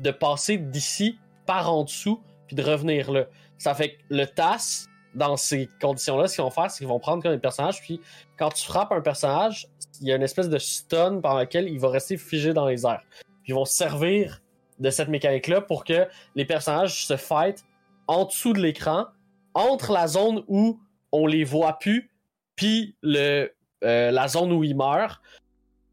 de 0.00 0.10
passer 0.10 0.58
d'ici 0.58 1.18
par 1.46 1.72
en 1.72 1.84
dessous 1.84 2.20
puis 2.46 2.56
de 2.56 2.62
revenir 2.62 3.10
là. 3.10 3.26
Ça 3.58 3.74
fait 3.74 3.94
que 3.94 4.02
le 4.10 4.26
TAS, 4.26 4.86
dans 5.14 5.36
ces 5.36 5.68
conditions-là, 5.80 6.28
ce 6.28 6.36
qu'ils 6.36 6.44
vont 6.44 6.50
faire, 6.50 6.70
c'est 6.70 6.78
qu'ils 6.78 6.88
vont 6.88 6.98
prendre 6.98 7.22
comme 7.22 7.32
des 7.32 7.38
personnages, 7.38 7.80
puis 7.80 8.00
quand 8.38 8.50
tu 8.50 8.64
frappes 8.64 8.92
un 8.92 9.00
personnage, 9.00 9.66
il 10.00 10.08
y 10.08 10.12
a 10.12 10.16
une 10.16 10.22
espèce 10.22 10.48
de 10.48 10.58
stun 10.58 11.20
par 11.20 11.38
lequel 11.38 11.68
il 11.68 11.80
va 11.80 11.88
rester 11.88 12.16
figé 12.16 12.52
dans 12.52 12.66
les 12.66 12.84
airs. 12.84 13.02
Puis 13.42 13.52
ils 13.52 13.54
vont 13.54 13.64
se 13.64 13.74
servir 13.74 14.42
de 14.78 14.90
cette 14.90 15.08
mécanique-là 15.08 15.62
pour 15.62 15.84
que 15.84 16.06
les 16.34 16.44
personnages 16.44 17.06
se 17.06 17.16
fight 17.16 17.64
en 18.06 18.26
dessous 18.26 18.52
de 18.52 18.60
l'écran, 18.60 19.06
entre 19.54 19.92
la 19.92 20.06
zone 20.06 20.44
où 20.48 20.78
on 21.12 21.26
les 21.26 21.44
voit 21.44 21.78
plus, 21.78 22.10
puis 22.56 22.94
le, 23.02 23.50
euh, 23.84 24.10
la 24.10 24.28
zone 24.28 24.52
où 24.52 24.64
ils 24.64 24.76
meurent. 24.76 25.22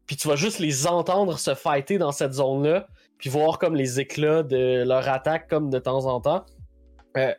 Puis 0.06 0.16
tu 0.16 0.28
vas 0.28 0.36
juste 0.36 0.58
les 0.58 0.86
entendre 0.86 1.38
se 1.38 1.54
fighter 1.54 1.98
dans 1.98 2.12
cette 2.12 2.32
zone-là, 2.32 2.86
puis 3.18 3.30
voir 3.30 3.58
comme 3.58 3.74
les 3.74 4.00
éclats 4.00 4.42
de 4.42 4.84
leur 4.86 5.08
attaque 5.08 5.48
comme 5.48 5.70
de 5.70 5.78
temps 5.78 6.06
en 6.06 6.20
temps. 6.20 6.44
Euh, 7.16 7.32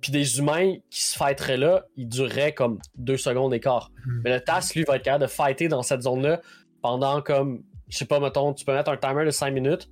puis 0.00 0.12
des 0.12 0.38
humains 0.38 0.76
qui 0.90 1.04
se 1.04 1.16
fighteraient 1.16 1.56
là, 1.56 1.84
ils 1.96 2.08
dureraient 2.08 2.52
comme 2.52 2.78
deux 2.96 3.16
secondes 3.16 3.52
et 3.54 3.60
quart. 3.60 3.90
Mhm. 4.06 4.22
Mais 4.24 4.34
le 4.34 4.40
TAS, 4.40 4.72
lui, 4.74 4.84
va 4.84 4.96
être 4.96 5.02
capable 5.02 5.22
de 5.22 5.30
fighter 5.30 5.68
dans 5.68 5.82
cette 5.82 6.02
zone-là 6.02 6.40
pendant 6.82 7.20
comme, 7.20 7.62
je 7.88 7.96
sais 7.96 8.04
pas, 8.04 8.20
mettons, 8.20 8.52
tu 8.54 8.64
peux 8.64 8.72
mettre 8.72 8.90
un 8.90 8.96
timer 8.96 9.24
de 9.24 9.30
5 9.30 9.50
minutes, 9.50 9.90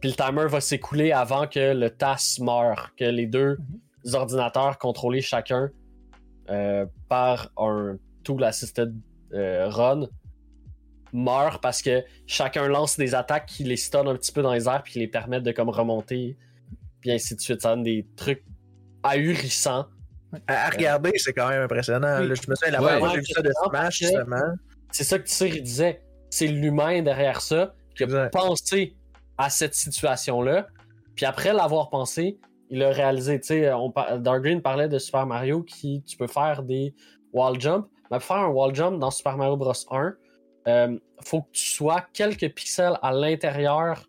puis 0.00 0.10
le 0.10 0.16
timer 0.16 0.46
va 0.46 0.60
s'écouler 0.60 1.12
avant 1.12 1.46
que 1.46 1.74
le 1.74 1.90
TAS 1.90 2.38
meure, 2.40 2.92
que 2.96 3.04
les 3.04 3.26
deux 3.26 3.58
ordinateurs 4.14 4.78
contrôlés 4.78 5.20
chacun 5.20 5.70
euh, 6.48 6.86
par 7.08 7.50
un 7.58 7.96
tool 8.22 8.42
assisted 8.44 8.94
euh, 9.32 9.68
run 9.68 10.08
meurent 11.12 11.60
parce 11.60 11.82
que 11.82 12.04
chacun 12.26 12.68
lance 12.68 12.96
des 12.96 13.14
attaques 13.14 13.46
qui 13.46 13.64
les 13.64 13.76
stun 13.76 14.06
un 14.06 14.14
petit 14.14 14.32
peu 14.32 14.42
dans 14.42 14.52
les 14.52 14.68
airs 14.68 14.82
puis 14.82 14.92
qui 14.94 14.98
les 15.00 15.08
permettent 15.08 15.42
de 15.42 15.52
comme 15.52 15.68
remonter 15.68 16.36
puis 17.00 17.10
ainsi 17.10 17.34
de 17.34 17.40
suite 17.40 17.60
ça 17.62 17.70
donne 17.70 17.82
des 17.82 18.06
trucs 18.16 18.44
ahurissants 19.02 19.86
À, 20.46 20.66
à 20.66 20.70
regarder, 20.70 21.10
c'est 21.16 21.32
quand 21.32 21.48
même 21.48 21.62
impressionnant. 21.62 22.20
Oui. 22.20 22.28
là. 22.28 22.34
je 22.34 22.48
me 22.48 22.54
souviens, 22.54 22.70
la 22.72 22.80
Ouais. 22.80 22.86
première 22.86 22.98
fois 23.00 23.08
que 23.08 23.14
j'ai 23.14 23.20
vu 23.20 23.26
ça 23.34 23.42
de 23.42 23.48
Ouais, 23.48 23.54
Smash, 23.68 23.98
c'est- 23.98 24.04
justement. 24.06 24.54
c'est 24.92 25.04
ça 25.04 25.18
que 25.18 25.24
Tyr 25.24 25.62
disait 25.62 26.02
c'est 26.30 26.46
l'humain 26.46 27.02
derrière 27.02 27.40
ça 27.40 27.74
qui 27.96 28.04
a 28.04 28.06
Exact. 28.06 28.32
pensé 28.32 28.96
à 29.38 29.50
cette 29.50 29.74
situation-là. 29.74 30.68
Puis 31.16 31.26
après 31.26 31.52
l'avoir 31.52 31.90
pensé, 31.90 32.38
il 32.68 32.80
a 32.84 32.90
réalisé. 32.90 33.40
Tu 33.40 33.48
sais, 33.48 33.72
on 33.72 33.90
par- 33.90 34.20
Dark 34.20 34.42
Green 34.42 34.62
parlait 34.62 34.88
de 34.88 34.98
Super 35.00 35.26
Mario 35.26 35.64
qui 35.64 36.04
tu 36.06 36.16
peux 36.16 36.28
faire 36.28 36.62
des 36.62 36.94
wall 37.32 37.60
jump. 37.60 37.88
Mais 38.10 38.18
pour 38.18 38.22
faire 38.26 38.36
un 38.38 38.48
wall 38.48 38.74
jump 38.74 38.98
dans 38.98 39.10
Super 39.10 39.36
Mario 39.36 39.56
Bros 39.56 39.72
1, 39.90 40.14
euh, 40.68 40.98
faut 41.24 41.42
que 41.42 41.50
tu 41.52 41.64
sois 41.66 42.02
quelques 42.12 42.52
pixels 42.54 42.98
à 43.02 43.12
l'intérieur 43.12 44.06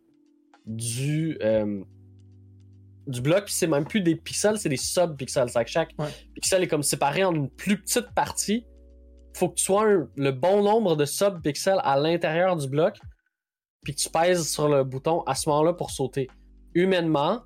du 0.66 1.38
euh, 1.42 1.84
du 3.08 3.22
bloc. 3.22 3.46
Puis 3.46 3.54
c'est 3.54 3.68
même 3.68 3.86
plus 3.86 4.02
des 4.02 4.16
pixels, 4.16 4.58
c'est 4.58 4.70
des 4.70 4.78
sub-pixels. 4.78 5.50
C'est 5.50 5.64
que 5.64 5.70
chaque 5.70 5.92
Ouais. 5.98 6.10
pixel 6.36 6.64
est 6.64 6.68
comme 6.68 6.84
séparé 6.84 7.24
en 7.24 7.34
une 7.34 7.50
plus 7.50 7.80
petite 7.82 8.12
partie 8.14 8.66
faut 9.34 9.48
que 9.48 9.56
tu 9.56 9.64
sois 9.64 9.86
un- 9.88 10.10
le 10.18 10.32
bon 10.32 10.62
nombre 10.62 10.98
de 10.98 11.06
sub-pixels 11.06 11.80
à 11.84 11.98
l'intérieur 11.98 12.58
du 12.58 12.68
bloc, 12.68 13.00
puis 13.82 13.96
que 13.96 14.00
tu 14.02 14.10
pèses 14.10 14.46
sur 14.52 14.68
le 14.68 14.84
bouton 14.84 15.22
à 15.22 15.36
ce 15.36 15.48
moment-là 15.48 15.72
pour 15.74 15.90
sauter. 15.90 16.28
Humainement, 16.76 17.42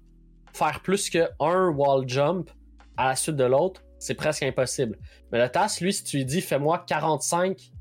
faire 0.52 0.82
plus 0.82 1.12
qu'un 1.12 1.28
wall 1.40 2.10
jump 2.10 2.50
à 2.98 3.10
la 3.10 3.16
suite 3.16 3.36
de 3.36 3.44
l'autre, 3.44 3.84
c'est 4.06 4.14
presque 4.14 4.44
impossible. 4.44 4.98
Mais 5.32 5.40
le 5.40 5.50
TAS, 5.50 5.78
lui, 5.82 5.92
si 5.92 6.04
tu 6.04 6.18
lui 6.18 6.26
dis 6.26 6.42
fais-moi 6.42 6.84
45 6.88 7.72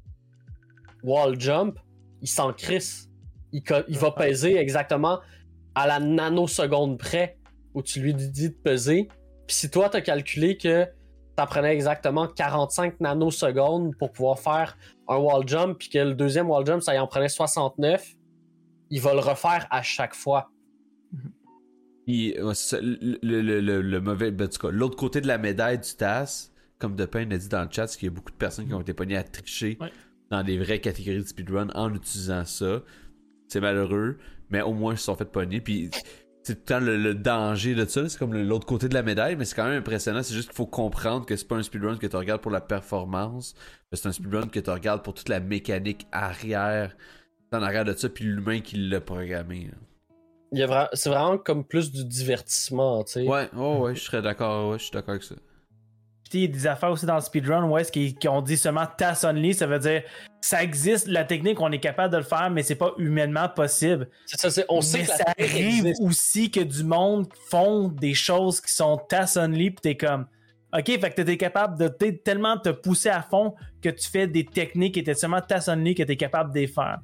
wall 1.02 1.38
jump, 1.38 1.78
il 2.22 2.28
s'en 2.28 2.52
crisse. 2.52 3.10
Il 3.52 3.62
va 3.98 4.10
peser 4.10 4.56
exactement 4.56 5.20
à 5.74 5.86
la 5.86 6.00
nanoseconde 6.00 6.98
près 6.98 7.38
où 7.74 7.82
tu 7.82 8.00
lui 8.00 8.14
dis 8.14 8.48
de 8.48 8.54
peser. 8.54 9.08
Puis 9.46 9.56
si 9.56 9.70
toi, 9.70 9.90
tu 9.90 9.98
as 9.98 10.00
calculé 10.00 10.56
que 10.56 10.88
ça 11.36 11.46
prenait 11.46 11.74
exactement 11.74 12.26
45 12.26 13.00
nanosecondes 13.00 13.94
pour 13.96 14.12
pouvoir 14.12 14.38
faire 14.38 14.78
un 15.08 15.16
wall 15.16 15.46
jump, 15.46 15.78
puis 15.78 15.90
que 15.90 15.98
le 15.98 16.14
deuxième 16.14 16.48
wall 16.48 16.64
jump, 16.64 16.82
ça 16.82 16.94
y 16.94 16.98
en 16.98 17.06
prenait 17.06 17.28
69, 17.28 18.14
il 18.90 19.00
va 19.00 19.12
le 19.12 19.20
refaire 19.20 19.66
à 19.70 19.82
chaque 19.82 20.14
fois. 20.14 20.48
Puis, 22.06 22.34
le, 22.36 23.40
le- 23.60 23.80
le- 23.82 24.00
mauvais. 24.00 24.30
ben, 24.30 24.46
en 24.46 24.48
tout 24.48 24.58
cas, 24.66 24.70
l'autre 24.70 24.96
côté 24.96 25.20
de 25.20 25.26
la 25.26 25.38
médaille 25.38 25.78
du 25.78 25.94
TAS, 25.96 26.50
comme 26.78 26.96
Depin 26.96 27.30
a 27.30 27.36
dit 27.38 27.48
dans 27.48 27.62
le 27.62 27.68
chat, 27.70 27.86
c'est 27.86 27.98
qu'il 27.98 28.06
y 28.08 28.12
a 28.12 28.14
beaucoup 28.14 28.32
de 28.32 28.36
personnes 28.36 28.66
qui 28.66 28.74
ont 28.74 28.80
été 28.80 28.92
pognées 28.94 29.16
à 29.16 29.22
tricher 29.22 29.78
Ouais. 29.80 29.90
dans 30.30 30.42
des 30.42 30.58
vraies 30.58 30.80
catégories 30.80 31.22
de 31.22 31.26
speedrun 31.28 31.68
en 31.74 31.94
utilisant 31.94 32.44
ça. 32.44 32.82
C'est 33.48 33.60
malheureux, 33.60 34.18
mais 34.50 34.60
au 34.62 34.72
moins 34.74 34.94
ils 34.94 34.98
se 34.98 35.04
sont 35.04 35.14
fait 35.16 35.24
pogner. 35.24 35.60
Puis 35.62 35.88
c'est 36.42 36.54
tout 36.56 36.60
le 36.60 36.64
temps 36.66 36.80
le, 36.80 36.98
le 36.98 37.14
danger 37.14 37.74
de 37.74 37.86
ça, 37.86 38.06
c'est 38.08 38.18
comme 38.18 38.34
l'autre 38.34 38.66
côté 38.66 38.88
de 38.88 38.94
la 38.94 39.02
médaille, 39.02 39.36
mais 39.36 39.46
c'est 39.46 39.54
quand 39.56 39.64
même 39.68 39.78
impressionnant. 39.78 40.22
C'est 40.22 40.34
juste 40.34 40.48
qu'il 40.48 40.56
faut 40.56 40.66
comprendre 40.66 41.24
que 41.24 41.36
c'est 41.36 41.48
pas 41.48 41.56
un 41.56 41.62
speedrun 41.62 41.96
que 41.96 42.06
tu 42.06 42.16
regardes 42.16 42.42
pour 42.42 42.50
la 42.52 42.60
performance, 42.60 43.54
c'est 43.92 44.06
un 44.06 44.12
speedrun 44.12 44.48
que 44.48 44.60
tu 44.60 44.68
regardes 44.70 45.02
pour 45.02 45.14
toute 45.14 45.28
la 45.30 45.40
mécanique 45.40 46.06
arrière, 46.12 46.94
en 47.52 47.62
arrière 47.62 47.84
de 47.86 47.94
ça, 47.94 48.08
puis 48.10 48.24
l'humain 48.24 48.60
qui 48.60 48.76
l'a 48.76 49.00
programmé. 49.00 49.70
là. 49.70 49.78
Il 50.54 50.60
y 50.60 50.62
a 50.62 50.66
vra- 50.66 50.88
C'est 50.92 51.10
vraiment 51.10 51.36
comme 51.38 51.64
plus 51.64 51.90
du 51.92 52.04
divertissement, 52.04 53.02
tu 53.04 53.12
sais. 53.12 53.22
Ouais, 53.28 53.48
oh 53.56 53.78
ouais, 53.80 53.94
je 53.94 54.00
serais 54.00 54.22
d'accord, 54.22 54.70
ouais, 54.70 54.78
je 54.78 54.84
suis 54.84 54.92
d'accord 54.92 55.10
avec 55.10 55.22
ça. 55.24 55.34
Puis 56.30 56.40
il 56.40 56.42
y 56.42 56.44
a 56.44 56.48
des 56.48 56.66
affaires 56.66 56.90
aussi 56.90 57.06
dans 57.06 57.14
le 57.16 57.20
speedrun 57.20 57.64
où 57.68 57.76
est-ce 57.78 57.92
qu'ils 57.92 58.14
qu'ils 58.16 58.30
ont 58.30 58.42
dit 58.42 58.56
seulement 58.56 58.86
task 58.86 59.24
only, 59.24 59.54
ça 59.54 59.66
veut 59.66 59.78
dire 59.78 60.02
ça 60.40 60.62
existe, 60.62 61.06
la 61.08 61.24
technique, 61.24 61.60
on 61.60 61.70
est 61.72 61.78
capable 61.80 62.12
de 62.12 62.18
le 62.18 62.22
faire, 62.24 62.50
mais 62.50 62.62
c'est 62.62 62.74
pas 62.74 62.92
humainement 62.98 63.48
possible. 63.48 64.08
C'est 64.26 64.38
ça, 64.40 64.50
c'est- 64.50 64.66
on 64.68 64.80
sait 64.82 64.98
mais 64.98 65.04
que 65.04 65.08
la 65.10 65.16
ça 65.16 65.24
arrive 65.38 65.86
existe. 65.86 66.02
aussi 66.02 66.50
que 66.50 66.60
du 66.60 66.84
monde 66.84 67.28
font 67.48 67.88
des 67.88 68.14
choses 68.14 68.60
qui 68.60 68.72
sont 68.72 68.98
task 69.08 69.36
only, 69.38 69.70
pis 69.70 69.80
t'es 69.82 69.96
comme. 69.96 70.26
Ok, 70.76 70.86
fait 70.86 71.10
que 71.14 71.22
t'es 71.22 71.36
capable 71.36 71.78
de 71.78 71.88
tellement 71.88 72.58
te 72.58 72.68
pousser 72.70 73.08
à 73.08 73.22
fond 73.22 73.54
que 73.80 73.88
tu 73.90 74.08
fais 74.10 74.26
des 74.26 74.44
techniques 74.44 74.94
qui 74.94 75.00
étaient 75.00 75.14
seulement 75.14 75.40
task 75.40 75.68
only 75.68 75.94
que 75.94 76.02
t'es 76.02 76.16
capable 76.16 76.52
de 76.52 76.58
les 76.60 76.66
faire. 76.66 76.98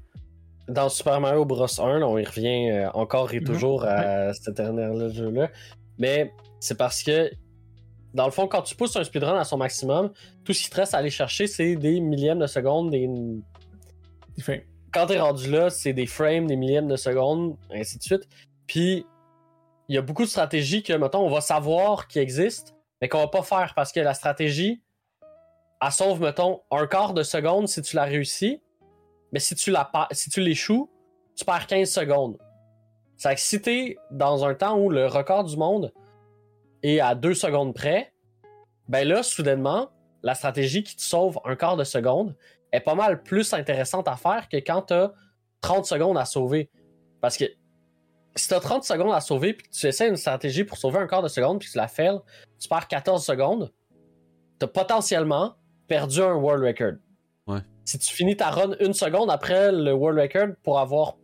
Dans 0.70 0.88
Super 0.88 1.20
Mario 1.20 1.44
Bros 1.44 1.66
1, 1.80 1.98
là, 1.98 2.06
on 2.08 2.16
y 2.18 2.24
revient 2.24 2.70
euh, 2.70 2.90
encore 2.92 3.32
et 3.34 3.40
Mhm. 3.40 3.46
toujours 3.46 3.84
à 3.84 4.32
cet 4.34 4.48
éternel 4.48 5.12
jeu-là. 5.12 5.50
Mais 5.98 6.32
c'est 6.60 6.76
parce 6.78 7.02
que, 7.02 7.30
dans 8.14 8.24
le 8.24 8.30
fond, 8.30 8.46
quand 8.46 8.62
tu 8.62 8.74
pousses 8.76 8.96
un 8.96 9.04
speedrun 9.04 9.38
à 9.38 9.44
son 9.44 9.56
maximum, 9.56 10.12
tout 10.44 10.52
ce 10.52 10.62
qui 10.64 10.70
te 10.70 10.76
reste 10.76 10.94
à 10.94 10.98
aller 10.98 11.10
chercher, 11.10 11.46
c'est 11.46 11.76
des 11.76 12.00
millièmes 12.00 12.38
de 12.38 12.46
seconde, 12.46 12.90
des... 12.90 13.08
Fait- 14.40 14.66
quand 14.92 15.06
t'es 15.06 15.20
rendu 15.20 15.50
là, 15.50 15.70
c'est 15.70 15.92
des 15.92 16.06
frames, 16.06 16.46
des 16.46 16.56
millièmes 16.56 16.88
de 16.88 16.96
seconde, 16.96 17.56
ainsi 17.72 17.98
de 17.98 18.02
suite. 18.02 18.28
Puis, 18.66 19.04
il 19.88 19.94
y 19.94 19.98
a 19.98 20.02
beaucoup 20.02 20.24
de 20.24 20.28
stratégies 20.28 20.82
que, 20.82 20.92
mettons, 20.92 21.20
on 21.24 21.30
va 21.30 21.40
savoir 21.40 22.08
qui 22.08 22.18
existent, 22.18 22.72
mais 23.00 23.08
qu'on 23.08 23.18
va 23.18 23.28
pas 23.28 23.42
faire 23.42 23.72
parce 23.76 23.92
que 23.92 24.00
la 24.00 24.14
stratégie, 24.14 24.82
elle 25.82 25.92
sauve, 25.92 26.20
mettons, 26.20 26.60
un 26.70 26.86
quart 26.86 27.14
de 27.14 27.22
seconde 27.22 27.68
si 27.68 27.82
tu 27.82 27.96
la 27.96 28.04
réussis, 28.04 28.60
mais 29.32 29.40
si 29.40 29.54
tu 29.54 29.72
tu 30.30 30.40
l'échoues, 30.40 30.90
tu 31.36 31.44
perds 31.44 31.66
15 31.66 31.88
secondes. 31.88 32.38
C'est 33.16 33.34
que 33.34 33.40
si 33.40 33.60
t'es 33.60 33.96
dans 34.10 34.44
un 34.44 34.54
temps 34.54 34.78
où 34.78 34.90
le 34.90 35.06
record 35.06 35.44
du 35.44 35.56
monde 35.56 35.92
est 36.82 37.00
à 37.00 37.14
2 37.14 37.34
secondes 37.34 37.74
près, 37.74 38.12
ben 38.88 39.06
là, 39.06 39.22
soudainement, 39.22 39.90
la 40.22 40.34
stratégie 40.34 40.82
qui 40.82 40.96
te 40.96 41.02
sauve 41.02 41.38
un 41.44 41.54
quart 41.54 41.76
de 41.76 41.84
seconde 41.84 42.34
est 42.72 42.80
pas 42.80 42.94
mal 42.94 43.22
plus 43.22 43.52
intéressante 43.52 44.08
à 44.08 44.16
faire 44.16 44.48
que 44.48 44.56
quand 44.56 44.82
t'as 44.82 45.12
30 45.60 45.84
secondes 45.84 46.18
à 46.18 46.24
sauver. 46.24 46.70
Parce 47.20 47.36
que 47.36 47.44
si 48.36 48.48
t'as 48.48 48.60
30 48.60 48.84
secondes 48.84 49.12
à 49.12 49.20
sauver 49.20 49.54
puis 49.54 49.68
que 49.68 49.72
tu 49.72 49.86
essaies 49.86 50.08
une 50.08 50.16
stratégie 50.16 50.64
pour 50.64 50.78
sauver 50.78 50.98
un 50.98 51.06
quart 51.06 51.22
de 51.22 51.28
seconde 51.28 51.58
puis 51.58 51.68
tu 51.70 51.76
la 51.76 51.88
fais, 51.88 52.10
tu 52.58 52.68
perds 52.68 52.88
14 52.88 53.24
secondes, 53.24 53.72
t'as 54.58 54.66
potentiellement 54.66 55.56
perdu 55.88 56.20
un 56.20 56.34
world 56.34 56.64
record. 56.64 56.94
Si 57.84 57.98
tu 57.98 58.14
finis 58.14 58.36
ta 58.36 58.50
run 58.50 58.72
une 58.80 58.92
seconde 58.92 59.30
après 59.30 59.72
le 59.72 59.92
world 59.92 60.18
record 60.18 60.54
pour 60.62 60.78
avoir 60.78 61.16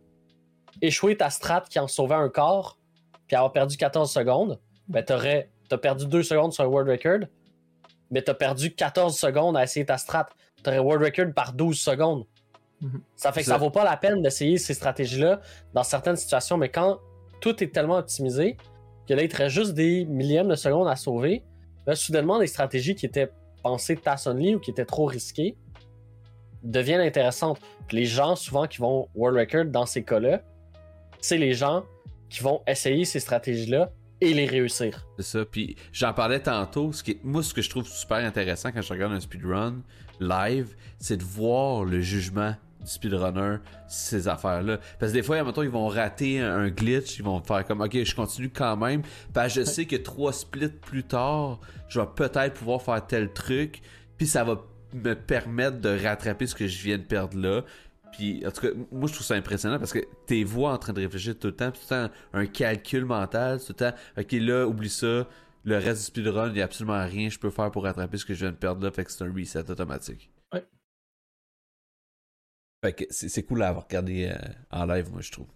échoué 0.81 1.15
ta 1.17 1.29
strat 1.29 1.61
qui 1.69 1.79
en 1.79 1.87
sauvait 1.87 2.15
un 2.15 2.29
quart, 2.29 2.77
puis 3.27 3.35
avoir 3.35 3.51
perdu 3.51 3.77
14 3.77 4.11
secondes, 4.11 4.59
ben 4.87 5.03
t'aurais 5.03 5.49
t'as 5.69 5.77
perdu 5.77 6.07
2 6.07 6.23
secondes 6.23 6.53
sur 6.53 6.63
un 6.63 6.67
world 6.67 6.89
record, 6.89 7.27
mais 8.09 8.21
t'as 8.21 8.33
perdu 8.33 8.73
14 8.73 9.17
secondes 9.17 9.57
à 9.57 9.63
essayer 9.63 9.85
ta 9.85 9.97
strat. 9.97 10.27
T'aurais 10.63 10.79
world 10.79 11.03
record 11.03 11.33
par 11.33 11.53
12 11.53 11.77
secondes. 11.79 12.25
Mhm. 12.81 13.01
Ça 13.15 13.31
fait 13.31 13.41
que 13.41 13.47
Ça- 13.47 13.57
vaut 13.57 13.69
pas 13.71 13.83
la 13.83 13.97
peine 13.97 14.21
d'essayer 14.21 14.57
ces 14.57 14.73
stratégies-là 14.73 15.41
dans 15.73 15.83
certaines 15.83 16.15
situations, 16.15 16.57
mais 16.57 16.69
quand 16.69 16.99
tout 17.41 17.61
est 17.63 17.73
tellement 17.73 17.97
optimisé 17.97 18.55
que 19.07 19.13
là, 19.13 19.23
il 19.23 19.29
te 19.29 19.37
reste 19.37 19.55
juste 19.55 19.73
des 19.73 20.05
millièmes 20.05 20.47
de 20.47 20.55
secondes 20.55 20.87
à 20.87 20.95
sauver, 20.95 21.43
là, 21.85 21.95
soudainement, 21.95 22.39
des 22.39 22.47
stratégies 22.47 22.95
qui 22.95 23.05
étaient 23.05 23.29
pensées 23.63 23.97
task 23.97 24.27
only 24.27 24.55
ou 24.55 24.59
qui 24.59 24.71
étaient 24.71 24.85
trop 24.85 25.05
risquées 25.05 25.55
deviennent 26.71 27.01
intéressantes. 27.01 27.59
Puis 27.87 27.97
les 27.97 28.05
gens, 28.05 28.35
souvent, 28.35 28.67
qui 28.67 28.79
vont 28.79 29.07
world 29.15 29.37
record 29.37 29.65
dans 29.65 29.85
ces 29.85 30.03
cas-là, 30.03 30.41
c'est 31.19 31.37
les 31.37 31.53
gens 31.53 31.83
qui 32.29 32.43
vont 32.43 32.61
essayer 32.67 33.05
ces 33.05 33.19
stratégies-là 33.19 33.91
et 34.19 34.33
les 34.33 34.45
réussir. 34.45 35.05
C'est 35.17 35.25
ça. 35.25 35.45
Puis 35.45 35.75
j'en 35.91 36.13
parlais 36.13 36.39
tantôt. 36.39 36.91
Ce 36.91 37.03
qui, 37.03 37.19
moi, 37.23 37.43
ce 37.43 37.53
que 37.53 37.61
je 37.61 37.69
trouve 37.69 37.87
super 37.87 38.17
intéressant 38.17 38.71
quand 38.71 38.81
je 38.81 38.91
regarde 38.91 39.13
un 39.13 39.19
speedrun 39.19 39.81
live, 40.19 40.75
c'est 40.99 41.17
de 41.17 41.23
voir 41.23 41.85
le 41.85 42.01
jugement 42.01 42.55
du 42.81 42.91
speedrunner, 42.91 43.57
ces 43.87 44.27
affaires-là. 44.27 44.79
Parce 44.99 45.11
que 45.11 45.17
des 45.17 45.23
fois, 45.23 45.43
mettons, 45.43 45.63
ils 45.63 45.69
vont 45.69 45.87
rater 45.87 46.39
un, 46.39 46.57
un 46.57 46.69
glitch, 46.69 47.17
ils 47.19 47.23
vont 47.23 47.41
faire 47.41 47.65
comme, 47.65 47.81
ok, 47.81 48.03
je 48.03 48.15
continue 48.15 48.49
quand 48.49 48.77
même. 48.77 49.01
Parce 49.33 49.53
que 49.53 49.61
je 49.61 49.65
sais 49.65 49.85
que 49.85 49.95
trois 49.95 50.33
splits 50.33 50.69
plus 50.69 51.03
tard, 51.03 51.59
je 51.87 51.99
vais 51.99 52.07
peut-être 52.15 52.53
pouvoir 52.53 52.81
faire 52.81 53.05
tel 53.05 53.31
truc. 53.31 53.81
Puis 54.17 54.27
ça 54.27 54.43
va 54.43 54.63
me 54.93 55.13
permettre 55.13 55.79
de 55.79 55.89
rattraper 55.89 56.47
ce 56.47 56.55
que 56.55 56.67
je 56.67 56.81
viens 56.83 56.97
de 56.97 57.03
perdre 57.03 57.37
là. 57.37 57.63
Puis, 58.13 58.45
en 58.45 58.51
tout 58.51 58.61
cas, 58.61 58.69
moi, 58.91 59.07
je 59.07 59.13
trouve 59.13 59.25
ça 59.25 59.35
impressionnant 59.35 59.79
parce 59.79 59.93
que 59.93 59.99
tes 60.25 60.43
voix 60.43 60.71
en 60.73 60.77
train 60.77 60.93
de 60.93 61.01
réfléchir 61.01 61.37
tout 61.37 61.47
le 61.47 61.55
temps, 61.55 61.71
tout 61.71 61.81
le 61.83 62.07
temps 62.07 62.13
un 62.33 62.45
calcul 62.45 63.05
mental, 63.05 63.59
tout 63.59 63.73
le 63.77 63.91
temps, 63.91 63.97
ok, 64.17 64.31
là, 64.31 64.65
oublie 64.65 64.89
ça, 64.89 65.27
le 65.63 65.77
reste 65.77 65.99
du 65.99 66.05
speedrun, 66.05 66.47
il 66.47 66.53
n'y 66.53 66.61
a 66.61 66.65
absolument 66.65 67.05
rien 67.05 67.27
que 67.27 67.33
je 67.33 67.39
peux 67.39 67.49
faire 67.49 67.69
pour 67.71 67.83
rattraper 67.83 68.17
ce 68.17 68.25
que 68.25 68.33
je 68.33 68.39
viens 68.39 68.51
de 68.51 68.57
perdre 68.57 68.83
là, 68.83 68.91
fait 68.91 69.03
que 69.03 69.11
c'est 69.11 69.23
un 69.23 69.33
reset 69.33 69.69
automatique. 69.69 70.31
Ouais. 70.53 70.65
Fait 72.83 72.93
que 72.93 73.03
c'est 73.09 73.29
c'est 73.29 73.43
cool 73.43 73.61
à 73.63 73.69
avoir 73.69 73.85
regardé 73.85 74.29
euh, 74.31 74.37
en 74.71 74.85
live, 74.85 75.11
moi, 75.11 75.21
je 75.21 75.31
trouve. 75.31 75.47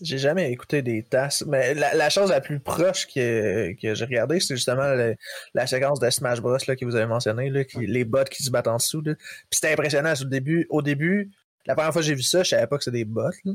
J'ai 0.00 0.18
jamais 0.18 0.50
écouté 0.52 0.82
des 0.82 1.02
tasses, 1.02 1.44
mais 1.46 1.74
la, 1.74 1.94
la 1.94 2.10
chose 2.10 2.30
la 2.30 2.40
plus 2.40 2.60
proche 2.60 3.06
que, 3.06 3.72
que 3.80 3.94
j'ai 3.94 4.04
regardé, 4.04 4.38
c'est 4.40 4.54
justement 4.56 4.94
le- 4.94 5.16
la 5.54 5.66
séquence 5.66 5.98
de 6.00 6.08
Smash 6.10 6.40
Bros 6.40 6.56
là, 6.66 6.76
que 6.76 6.84
vous 6.84 6.94
avez 6.96 7.06
mentionné, 7.06 7.50
là, 7.50 7.64
qui- 7.64 7.86
les 7.86 8.04
bots 8.04 8.24
qui 8.24 8.42
se 8.42 8.50
battent 8.50 8.68
en 8.68 8.76
dessous. 8.76 9.00
Là. 9.00 9.14
Puis 9.16 9.26
c'était 9.52 9.72
impressionnant 9.72 10.12
au 10.20 10.24
début. 10.24 10.66
Au 10.70 10.82
début, 10.82 11.30
la 11.66 11.74
première 11.74 11.92
fois 11.92 12.02
que 12.02 12.06
j'ai 12.06 12.14
vu 12.14 12.22
ça, 12.22 12.42
je 12.42 12.50
savais 12.50 12.66
pas 12.66 12.76
que 12.78 12.84
c'était 12.84 12.98
des 12.98 13.04
bots. 13.04 13.22
là. 13.44 13.52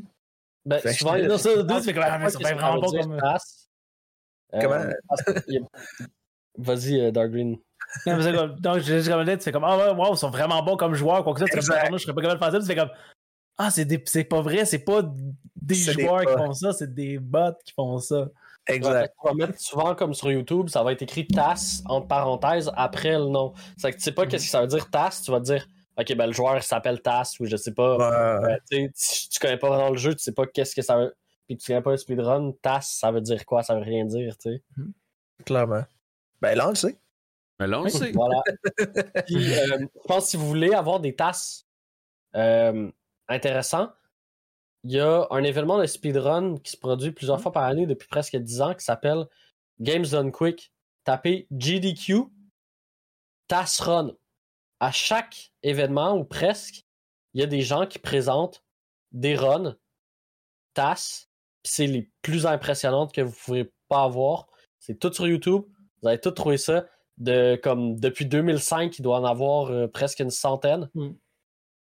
Ben, 0.66 0.80
Fait 0.80 0.94
souvent, 0.94 1.14
je- 1.14 1.18
il 1.20 1.22
y 1.24 1.26
a- 1.26 1.30
Non, 1.30 1.38
ça, 1.38 1.50
Ah, 1.50 1.56
ah, 1.58 2.32
que 2.32 2.38
vraiment 2.44 2.80
pas 2.82 2.88
comme- 2.88 3.18
passe? 3.20 3.68
Euh, 4.54 4.60
Comment? 4.62 4.86
Vas-y, 6.58 7.00
euh, 7.02 7.12
Dark 7.12 7.32
Green. 7.32 7.58
Non, 8.06 8.18
mais 8.18 8.24
c'est 8.24 8.34
comme- 8.34 8.60
Donc, 8.60 8.80
j'ai 8.80 8.98
juste 8.98 9.10
comme 9.10 9.22
là, 9.24 9.38
tu 9.38 9.44
fais 9.44 9.52
comme, 9.52 9.64
ah 9.64 9.78
ouais, 9.78 9.90
wow, 9.94 10.14
ils 10.14 10.18
sont 10.18 10.30
vraiment 10.30 10.62
bons 10.64 10.78
comme 10.78 10.94
joueurs, 10.94 11.24
quoi 11.24 11.34
que 11.34 11.40
ça. 11.40 11.46
Tu 11.46 11.52
comme, 11.52 11.62
je 11.98 12.04
serais 12.04 12.14
pas 12.14 12.22
capable 12.22 12.40
de 12.40 12.44
faire 12.46 12.52
ça. 12.52 12.60
Tu 12.60 12.66
fais 12.66 12.76
comme, 12.76 12.90
ah, 13.58 13.70
c'est 13.72 13.86
des- 13.86 14.04
c'est 14.06 14.24
pas 14.24 14.42
vrai, 14.42 14.66
c'est 14.66 14.80
pas 14.84 15.02
des 15.56 15.76
C'est 15.76 15.96
des 15.96 16.04
joueurs 16.04 16.26
qui 16.26 16.34
font 16.34 16.54
ça, 16.54 16.74
c'est 16.74 16.94
des 16.94 17.20
bots 17.20 17.54
qui 17.66 17.74
font 17.74 17.98
ça. 18.00 18.30
Exact. 18.68 19.14
Tu 19.22 19.28
vas 19.28 19.34
mettre 19.34 19.60
souvent 19.60 19.96
comme 19.96 20.14
sur 20.14 20.32
YouTube, 20.32 20.70
ça 20.70 20.84
va 20.84 20.94
être 20.94 21.02
écrit 21.02 21.28
TAS 21.28 21.82
entre 21.86 22.08
parenthèses 22.08 22.72
après 22.76 23.12
le 23.18 23.26
nom. 23.28 23.54
C'est 23.78 23.92
que 23.92 23.98
tu 23.98 24.04
sais 24.04 24.12
pas 24.14 24.26
qu'est-ce 24.26 24.46
que 24.46 24.52
ça 24.52 24.62
veut 24.62 24.68
dire 24.68 24.90
TAS, 24.90 25.22
tu 25.24 25.32
vas 25.32 25.40
te 25.40 25.46
dire 25.46 25.68
OK, 25.98 26.16
ben 26.16 26.28
le 26.28 26.34
joueur 26.34 26.64
s'appelle 26.64 27.02
TAS 27.02 27.36
ou 27.40 27.46
je 27.46 27.56
sais 27.58 27.74
pas. 27.74 27.98
Ouais. 27.98 28.48
Euh, 28.50 28.58
tu 28.70 28.92
tu 29.30 29.40
connais 29.40 29.58
pas 29.58 29.70
vraiment 29.70 29.90
le 29.90 29.98
jeu, 29.98 30.14
tu 30.16 30.24
sais 30.24 30.32
pas 30.32 30.46
qu'est-ce 30.48 30.76
que 30.76 30.82
ça 30.82 30.98
veut. 30.98 31.16
Puis 31.48 31.58
tu 31.58 31.68
connais 31.68 31.82
pas 31.82 31.92
le 31.92 31.98
speedrun, 31.98 32.52
TAS, 32.62 32.82
ça 33.00 33.12
veut 33.12 33.22
dire 33.22 33.46
quoi? 33.46 33.64
Ça 33.64 33.76
veut 33.76 33.82
rien 33.84 34.06
dire, 34.06 34.36
tu 34.38 34.50
sais. 34.52 34.64
Clairement. 35.46 35.84
Ben 36.42 36.56
là, 36.58 36.68
on 36.68 36.70
le 36.70 36.76
sait. 36.76 36.98
Mais 37.60 37.68
là, 37.68 37.82
on 37.82 37.84
le 37.84 37.90
sait. 37.90 38.12
Voilà. 38.14 38.42
Puis, 39.28 39.54
euh, 39.54 39.78
je 39.80 40.08
pense 40.08 40.24
que 40.24 40.30
si 40.32 40.38
vous 40.38 40.48
voulez 40.48 40.74
avoir 40.74 41.00
des 41.00 41.14
tasses 41.16 41.66
euh, 42.36 42.90
intéressants, 43.28 43.90
il 44.84 44.92
y 44.92 45.00
a 45.00 45.28
un 45.32 45.44
événement 45.44 45.80
de 45.80 45.86
speedrun 45.86 46.58
qui 46.58 46.72
se 46.72 46.78
produit 46.78 47.12
plusieurs 47.12 47.42
fois 47.42 47.52
par 47.52 47.64
année 47.64 47.86
depuis 47.86 48.08
presque 48.08 48.36
10 48.36 48.62
ans 48.62 48.74
qui 48.74 48.84
s'appelle 48.84 49.26
Games 49.80 50.06
Done 50.06 50.32
Quick. 50.32 50.74
Tapez 51.06 51.48
GDQ 51.52 52.26
Task 53.48 53.82
Run. 53.82 54.12
À 54.80 54.92
chaque 54.92 55.52
événement, 55.64 56.18
ou 56.18 56.26
presque, 56.26 56.86
il 57.34 57.42
y 57.42 57.44
a 57.44 57.48
des 57.48 57.62
gens 57.62 57.86
qui 57.86 58.00
présentent 58.00 58.64
des 59.12 59.36
runs, 59.36 59.78
puis 60.74 61.28
c'est 61.64 61.88
les 61.88 62.10
plus 62.22 62.46
impressionnantes 62.46 63.14
que 63.14 63.22
vous 63.22 63.32
ne 63.32 63.46
pouvez 63.46 63.74
pas 63.88 64.04
avoir. 64.04 64.48
C'est 64.80 65.00
tout 65.00 65.14
sur 65.14 65.28
YouTube. 65.28 65.64
Vous 66.02 66.08
allez 66.10 66.20
tout 66.20 66.32
trouver 66.32 66.58
ça 66.58 66.86
de 67.18 67.60
comme 67.62 68.00
depuis 68.00 68.26
2005, 68.26 68.98
il 68.98 69.02
doit 69.02 69.20
en 69.20 69.26
avoir 69.26 69.72
euh, 69.72 69.88
presque 69.88 70.20
une 70.20 70.32
centaine. 70.32 70.90
Mm. 70.96 71.12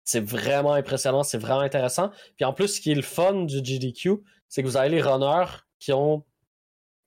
C'est 0.04 0.24
vraiment 0.24 0.72
impressionnant, 0.74 1.22
c'est 1.22 1.38
vraiment 1.38 1.60
intéressant. 1.60 2.10
Puis 2.36 2.44
en 2.44 2.52
plus, 2.52 2.68
ce 2.68 2.80
qui 2.80 2.90
est 2.92 2.96
le 2.96 3.02
fun 3.02 3.44
du 3.44 3.62
GDQ, 3.62 4.16
c'est 4.48 4.62
que 4.62 4.66
vous 4.68 4.76
avez 4.76 4.88
les 4.88 5.00
runners 5.00 5.50
qui 5.78 5.92
ont 5.92 6.24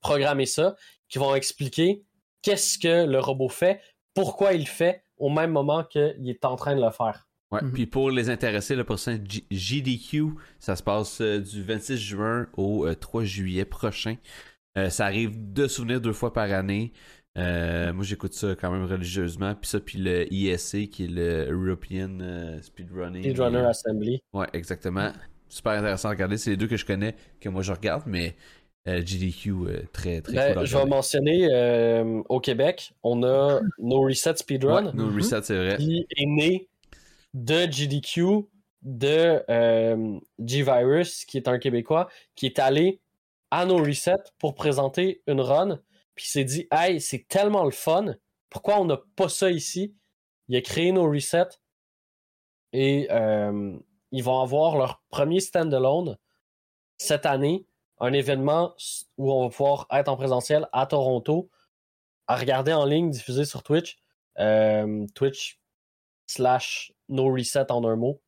programmé 0.00 0.46
ça, 0.46 0.76
qui 1.08 1.18
vont 1.18 1.34
expliquer 1.34 2.02
qu'est-ce 2.42 2.78
que 2.78 3.06
le 3.06 3.18
robot 3.18 3.48
fait, 3.48 3.80
pourquoi 4.14 4.52
il 4.54 4.60
le 4.60 4.66
fait 4.66 5.02
au 5.18 5.28
même 5.30 5.50
moment 5.50 5.84
qu'il 5.84 6.28
est 6.28 6.44
en 6.44 6.56
train 6.56 6.76
de 6.76 6.82
le 6.82 6.90
faire. 6.90 7.28
Ouais. 7.50 7.62
Mhm. 7.62 7.72
Puis 7.72 7.86
pour 7.86 8.10
les 8.10 8.28
intéressés, 8.28 8.74
le 8.74 8.84
prochain 8.84 9.18
G- 9.28 9.46
JDQ, 9.50 10.34
ça 10.58 10.74
se 10.74 10.82
passe 10.82 11.20
euh, 11.20 11.38
du 11.40 11.62
26 11.62 11.96
juin 11.96 12.46
au 12.56 12.86
euh, 12.86 12.94
3 12.94 13.24
juillet 13.24 13.64
prochain. 13.64 14.16
Euh, 14.76 14.90
ça 14.90 15.06
arrive 15.06 15.52
de 15.52 15.68
souvenirs 15.68 16.00
deux 16.00 16.12
fois 16.12 16.32
par 16.32 16.50
année. 16.52 16.92
Euh, 17.36 17.92
moi, 17.92 18.04
j'écoute 18.04 18.32
ça 18.34 18.54
quand 18.58 18.70
même 18.70 18.84
religieusement. 18.84 19.54
Puis 19.54 19.68
ça, 19.70 19.80
puis 19.80 19.98
le 19.98 20.32
ISC, 20.32 20.88
qui 20.88 21.04
est 21.04 21.08
le 21.08 21.50
European 21.50 22.18
euh, 22.20 22.60
Speedrunning. 22.62 23.22
Speedrunner 23.22 23.58
Euh, 23.58 23.68
Assembly. 23.68 24.22
Ouais, 24.32 24.46
exactement. 24.52 25.12
Super 25.48 25.72
intéressant 25.72 26.08
à 26.08 26.12
regarder. 26.12 26.38
C'est 26.38 26.50
les 26.50 26.56
deux 26.56 26.66
que 26.66 26.76
je 26.76 26.86
connais, 26.86 27.14
que 27.40 27.48
moi 27.48 27.62
je 27.62 27.72
regarde, 27.72 28.04
mais 28.06 28.36
euh, 28.88 29.00
GDQ, 29.04 29.52
très, 29.92 30.20
très 30.22 30.32
Ben, 30.34 30.54
cool 30.54 30.66
je 30.66 30.76
vais 30.76 30.86
mentionner 30.86 32.22
au 32.28 32.40
Québec, 32.40 32.92
on 33.02 33.22
a 33.22 33.60
No 33.78 34.02
Reset 34.02 34.36
Speedrun. 34.36 34.86
Ouais, 34.86 34.92
no 34.94 35.08
reset, 35.08 35.42
c'est 35.42 35.56
vrai. 35.56 35.76
qui 35.76 36.06
est 36.16 36.26
né 36.26 36.68
de 37.34 37.70
GDQ, 37.70 38.46
de 38.82 39.42
G-Virus, 40.38 41.24
qui 41.24 41.36
est 41.36 41.48
un 41.48 41.58
Québécois, 41.58 42.08
qui 42.34 42.46
est 42.46 42.58
allé 42.58 43.00
à 43.50 43.64
No 43.66 43.76
Reset 43.76 44.16
pour 44.38 44.54
présenter 44.54 45.22
une 45.26 45.40
run, 45.40 45.80
puis 46.16 46.24
il 46.26 46.30
s'est 46.30 46.44
dit 46.44 46.66
Hey, 46.72 47.00
c'est 47.00 47.26
tellement 47.28 47.64
le 47.64 47.70
fun, 47.70 48.14
pourquoi 48.50 48.80
on 48.80 48.86
n'a 48.86 48.98
pas 49.14 49.28
ça 49.28 49.50
ici? 49.50 49.94
Il 50.48 50.56
a 50.56 50.60
créé 50.60 50.90
No 50.90 51.08
Reset 51.08 51.48
et 52.72 53.08
euh, 53.10 53.78
ils 54.10 54.24
vont 54.24 54.40
avoir 54.40 54.76
leur 54.76 55.02
premier 55.10 55.40
standalone 55.40 56.16
cette 56.98 57.26
année, 57.26 57.66
un 57.98 58.12
événement 58.12 58.74
où 59.18 59.32
on 59.32 59.44
va 59.44 59.50
pouvoir 59.50 59.86
être 59.90 60.08
en 60.08 60.16
présentiel 60.16 60.68
à 60.72 60.86
Toronto, 60.86 61.50
à 62.26 62.36
regarder 62.36 62.72
en 62.72 62.84
ligne, 62.84 63.10
diffusé 63.10 63.44
sur 63.44 63.62
Twitch. 63.62 63.98
Euh, 64.38 65.06
Twitch 65.14 65.60
slash 66.26 66.92
no 67.08 67.32
reset 67.32 67.70
en 67.70 67.84
un 67.84 67.96
mot. 67.96 68.20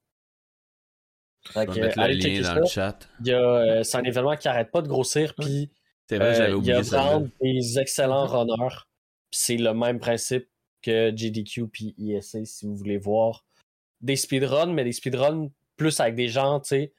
Fait 1.46 1.66
que, 1.66 1.72
le 1.72 2.00
allez 2.00 2.14
lien 2.14 2.20
checker 2.20 2.40
dans 2.40 2.48
ça. 2.48 2.54
le 2.60 2.66
chat. 2.66 3.08
Il 3.20 3.28
y 3.28 3.32
a, 3.32 3.38
euh, 3.38 3.82
c'est 3.82 3.96
un 3.96 4.04
événement 4.04 4.36
qui 4.36 4.48
arrête 4.48 4.70
pas 4.70 4.82
de 4.82 4.88
grossir, 4.88 5.34
puis 5.34 5.70
C'est 6.08 6.16
vrai, 6.16 6.40
euh, 6.40 6.58
il 6.58 6.66
y 6.66 6.72
a 6.72 6.80
vraiment 6.80 7.28
des 7.40 7.78
excellents 7.78 8.26
runners. 8.26 8.76
C'est 9.30 9.56
le 9.56 9.74
même 9.74 9.98
principe 9.98 10.48
que 10.80 11.10
GDQ 11.14 11.68
puis 11.68 11.94
ISA 11.98 12.44
si 12.44 12.66
vous 12.66 12.76
voulez 12.76 12.98
voir 12.98 13.44
des 14.00 14.16
speedruns, 14.16 14.72
mais 14.72 14.84
des 14.84 14.92
speedruns 14.92 15.50
plus 15.76 16.00
avec 16.00 16.14
des 16.14 16.28
gens, 16.28 16.60
tu 16.60 16.68
sais, 16.68 16.92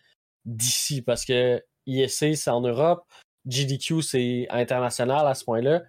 d'ici, 0.46 1.02
parce 1.02 1.26
que 1.26 1.64
ISA 1.88 2.36
c'est 2.36 2.50
en 2.50 2.62
Europe, 2.62 3.06
GDQ 3.48 4.02
c'est 4.02 4.48
international 4.50 5.28
à 5.28 5.34
ce 5.34 5.44
point-là. 5.44 5.84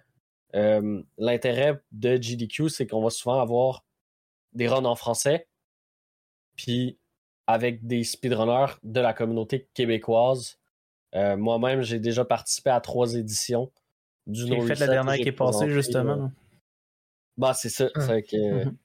Euh, 0.55 1.01
L'intérêt 1.17 1.79
de 1.91 2.17
GDQ, 2.17 2.69
c'est 2.69 2.87
qu'on 2.87 3.03
va 3.03 3.09
souvent 3.09 3.39
avoir 3.39 3.85
des 4.53 4.67
runs 4.67 4.85
en 4.85 4.95
français, 4.95 5.47
puis 6.55 6.97
avec 7.47 7.85
des 7.85 8.03
speedrunners 8.03 8.73
de 8.83 8.99
la 8.99 9.13
communauté 9.13 9.69
québécoise. 9.73 10.60
Euh, 11.15 11.35
Moi-même, 11.37 11.81
j'ai 11.81 11.99
déjà 11.99 12.23
participé 12.25 12.69
à 12.69 12.79
trois 12.79 13.13
éditions 13.15 13.71
du 14.27 14.47
J'ai 14.47 14.55
No 14.57 14.65
fait 14.65 14.79
la 14.79 14.87
dernière 14.87 15.15
qui 15.15 15.27
est 15.29 15.31
passée, 15.31 15.69
justement. 15.69 16.25
euh, 16.25 16.27
Bah, 17.37 17.53
c'est 17.53 17.69
ça. 17.69 17.85
Hum. 17.95 18.01
c'est 18.07 18.23
que, 18.23 18.65
Mhm. 18.65 18.75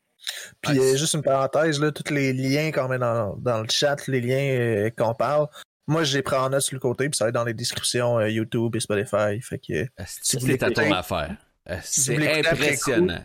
Puis 0.63 0.79
Ouais, 0.79 0.95
euh, 0.95 0.97
juste 0.97 1.15
une 1.15 1.23
parenthèse, 1.23 1.79
là, 1.81 1.93
tous 1.93 2.13
les 2.13 2.33
liens 2.33 2.73
qu'on 2.73 2.89
met 2.89 2.99
dans, 2.99 3.37
dans 3.37 3.61
le 3.61 3.69
chat, 3.69 4.07
les 4.09 4.21
liens 4.21 4.59
euh, 4.59 4.91
qu'on 4.91 5.15
parle, 5.15 5.47
moi 5.87 6.03
je 6.05 6.17
les 6.17 6.23
prends 6.23 6.39
en 6.45 6.49
note 6.51 6.63
sur 6.63 6.75
le 6.75 6.81
côté, 6.81 7.09
puis 7.09 7.17
ça 7.17 7.27
va 7.27 7.29
être 7.29 7.35
dans 7.35 7.45
les 7.45 7.55
descriptions 7.55 8.19
euh, 8.19 8.29
YouTube 8.31 8.75
et 8.75 8.81
Spotify. 8.81 9.41
Fait 9.43 9.59
que 9.59 9.73
euh, 9.75 9.87
C'est 10.07 10.41
vous 10.41 10.51
à 10.51 10.71
ton 10.71 10.91
affaire? 10.93 11.37
Euh, 11.69 11.77
C'est 11.83 12.17
impressionnant? 12.47 13.25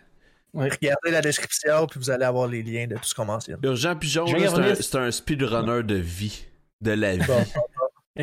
regardez 0.53 1.11
la 1.11 1.21
description, 1.21 1.87
puis 1.87 1.99
vous 1.99 2.09
allez 2.09 2.25
avoir 2.25 2.47
les 2.47 2.61
liens 2.61 2.85
de 2.87 2.95
tout 2.95 3.05
ce 3.05 3.15
qu'on 3.15 3.25
mentionne. 3.25 3.57
Urgent 3.63 3.95
Pigeon, 3.95 4.25
un, 4.27 4.75
c'est 4.75 4.95
un 4.97 5.09
speedrunner 5.11 5.83
de 5.83 5.95
vie. 5.95 6.45
De 6.81 6.91
la 6.91 7.15
vie. 7.15 7.23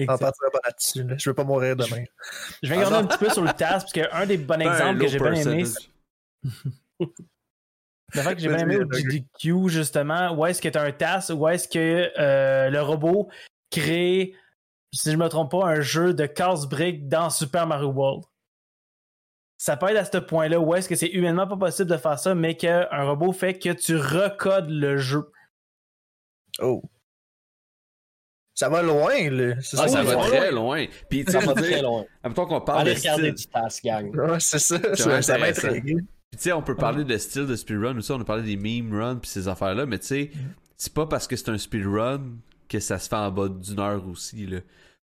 Exact. 0.02 0.20
partira 0.20 0.50
pas 0.50 0.60
là-dessus. 0.64 1.02
là. 1.02 1.16
Je 1.18 1.30
veux 1.30 1.34
pas 1.34 1.44
mourir 1.44 1.76
demain. 1.76 2.04
Je 2.62 2.68
vais 2.68 2.76
garder 2.76 2.96
un 2.96 3.04
petit 3.06 3.18
peu 3.18 3.30
sur 3.30 3.42
le 3.42 3.52
task, 3.52 3.86
parce 3.86 3.92
qu'un 3.92 4.26
des 4.26 4.38
bons 4.38 4.54
Un 4.54 4.60
exemples 4.60 5.00
que 5.00 5.06
j'ai 5.08 5.18
bien 5.18 5.34
aimé. 5.34 5.64
Le 8.14 8.22
fait 8.22 8.34
que 8.34 8.40
j'ai 8.40 8.48
bien 8.48 8.58
aimé 8.58 8.76
au. 8.78 8.90
GDQ, 8.90 9.68
justement, 9.68 10.32
où 10.32 10.46
est-ce 10.46 10.62
que 10.62 10.68
tu 10.68 10.78
as 10.78 10.82
un 10.82 10.92
task, 10.92 11.30
où 11.34 11.46
est-ce 11.48 11.68
que 11.68 12.10
euh, 12.18 12.70
le 12.70 12.80
robot 12.80 13.28
crée, 13.70 14.34
si 14.92 15.12
je 15.12 15.16
me 15.16 15.28
trompe 15.28 15.50
pas, 15.50 15.66
un 15.66 15.80
jeu 15.80 16.14
de 16.14 16.24
casse-briques 16.26 17.08
dans 17.08 17.28
Super 17.30 17.66
Mario 17.66 17.88
World? 17.88 18.24
Ça 19.58 19.76
peut 19.76 19.88
être 19.88 19.96
à 19.96 20.04
ce 20.04 20.18
point-là 20.18 20.60
où 20.60 20.74
est-ce 20.74 20.88
que 20.88 20.94
c'est 20.94 21.08
humainement 21.08 21.46
pas 21.46 21.56
possible 21.56 21.90
de 21.90 21.96
faire 21.96 22.18
ça, 22.18 22.34
mais 22.34 22.56
qu'un 22.56 22.86
robot 22.90 23.32
fait 23.32 23.58
que 23.58 23.70
tu 23.72 23.96
recodes 23.96 24.70
le 24.70 24.96
jeu. 24.96 25.30
Oh. 26.60 26.82
Ça 28.58 28.68
va 28.68 28.82
loin, 28.82 29.30
là. 29.30 29.54
C'est 29.60 29.78
Ah, 29.78 29.86
ça 29.86 30.02
va 30.02 30.16
très 30.16 30.50
loin. 30.50 30.84
Puis, 31.08 31.24
tu 31.24 31.30
sais, 31.30 31.38
va 31.38 31.54
très 31.54 31.68
dire, 31.68 31.82
loin. 31.84 32.00
en 32.00 32.28
même 32.28 32.34
temps 32.34 32.44
qu'on 32.46 32.60
parle 32.60 32.80
Allez 32.80 32.94
de 32.94 32.98
regarder 32.98 33.22
style. 33.30 33.34
du 33.36 33.46
task, 33.46 33.84
gang. 33.84 34.16
Ouais, 34.16 34.36
c'est 34.40 34.58
ça. 34.58 34.78
Ça, 34.96 35.16
intéressant. 35.16 35.38
m'intrigue. 35.68 35.84
Puis, 35.84 36.06
tu 36.32 36.38
sais, 36.38 36.52
on 36.52 36.62
peut 36.62 36.74
parler 36.74 37.04
de 37.04 37.16
style 37.18 37.46
de 37.46 37.54
speedrun 37.54 37.96
aussi, 37.96 38.10
on 38.10 38.20
a 38.20 38.24
parlé 38.24 38.42
des 38.42 38.56
meme 38.56 38.92
runs 39.00 39.16
puis 39.16 39.30
ces 39.30 39.46
affaires-là, 39.46 39.86
mais 39.86 40.00
tu 40.00 40.06
sais, 40.06 40.30
c'est 40.76 40.92
pas 40.92 41.06
parce 41.06 41.28
que 41.28 41.36
c'est 41.36 41.50
un 41.50 41.56
speedrun 41.58 42.20
que 42.68 42.80
ça 42.80 42.98
se 42.98 43.08
fait 43.08 43.14
en 43.14 43.30
bas 43.30 43.48
d'une 43.48 43.78
heure 43.78 44.02
aussi, 44.08 44.44
là. 44.46 44.58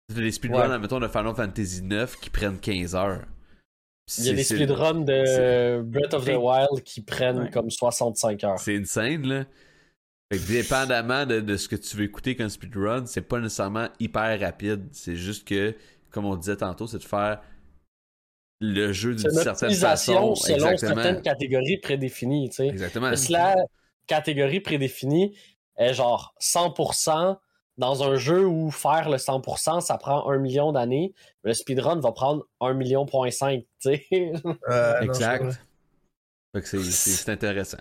Des 0.09 0.33
speedruns, 0.33 0.69
Ouais. 0.69 0.75
admettons, 0.75 0.99
de 1.01 1.09
Final 1.09 1.35
Fantasy 1.35 1.83
9 1.83 2.17
qui 2.21 2.31
prennent 2.31 2.59
15 2.59 2.95
heures. 2.95 3.21
Il 4.19 4.25
y 4.25 4.31
a 4.31 4.33
des 4.33 4.45
speedruns 4.45 5.01
de 5.05 5.83
Breath 5.83 6.15
of 6.15 6.25
the 6.25 6.37
Wild 6.37 6.83
qui 6.85 7.03
prennent 7.03 7.39
Ouais. 7.43 7.51
comme 7.51 7.71
65 7.71 8.43
heures. 8.45 8.59
C'est 8.59 8.77
insane, 8.77 9.27
là. 9.27 9.45
Fait 10.33 10.39
que 10.39 10.47
dépendamment 10.47 11.27
de, 11.27 11.41
de 11.41 11.57
ce 11.59 11.69
que 11.69 11.77
tu 11.77 11.95
veux 11.95 12.05
écouter 12.05 12.35
comme 12.37 12.49
speedrun, 12.49 13.05
c'est 13.05 13.21
pas 13.21 13.39
nécessairement 13.39 13.89
hyper 14.01 14.41
rapide. 14.41 14.89
C'est 14.93 15.15
juste 15.15 15.47
que, 15.47 15.77
comme 16.11 16.25
on 16.25 16.37
disait 16.37 16.57
tantôt, 16.57 16.87
c'est 16.87 16.99
de 16.99 17.05
faire 17.05 17.43
le 18.61 18.93
jeu 18.93 19.15
d'une 19.15 19.27
une 19.29 19.43
certaine 19.43 19.75
façon. 19.75 20.35
selon 20.35 20.71
Exactement. 20.71 21.03
certaines 21.03 21.21
catégories 21.21 21.77
prédéfinies. 21.79 22.49
tu 22.49 22.57
sais. 22.57 22.67
Exactement. 22.69 23.11
Mais 23.11 23.17
si 23.17 23.33
la 23.33 23.57
catégorie 24.07 24.61
prédéfinie 24.61 25.37
est 25.77 25.93
genre 25.93 26.35
100% 26.41 27.37
dans 27.77 28.03
un 28.03 28.17
jeu 28.17 28.47
où 28.47 28.71
faire 28.71 29.11
le 29.11 29.19
100% 29.19 29.81
ça 29.83 29.99
prend 29.99 30.31
un 30.31 30.39
million 30.39 30.73
d'années, 30.73 31.13
le 31.43 31.53
speedrun 31.53 32.01
va 32.01 32.13
prendre 32.13 32.47
1 32.61 32.73
million 32.73 33.05
point 33.05 33.31
cinq, 33.31 33.67
tu 33.83 33.97
sais. 33.97 34.33
Euh, 34.71 35.01
Exact. 35.01 35.61
c'est 36.63 37.29
intéressant. 37.29 37.79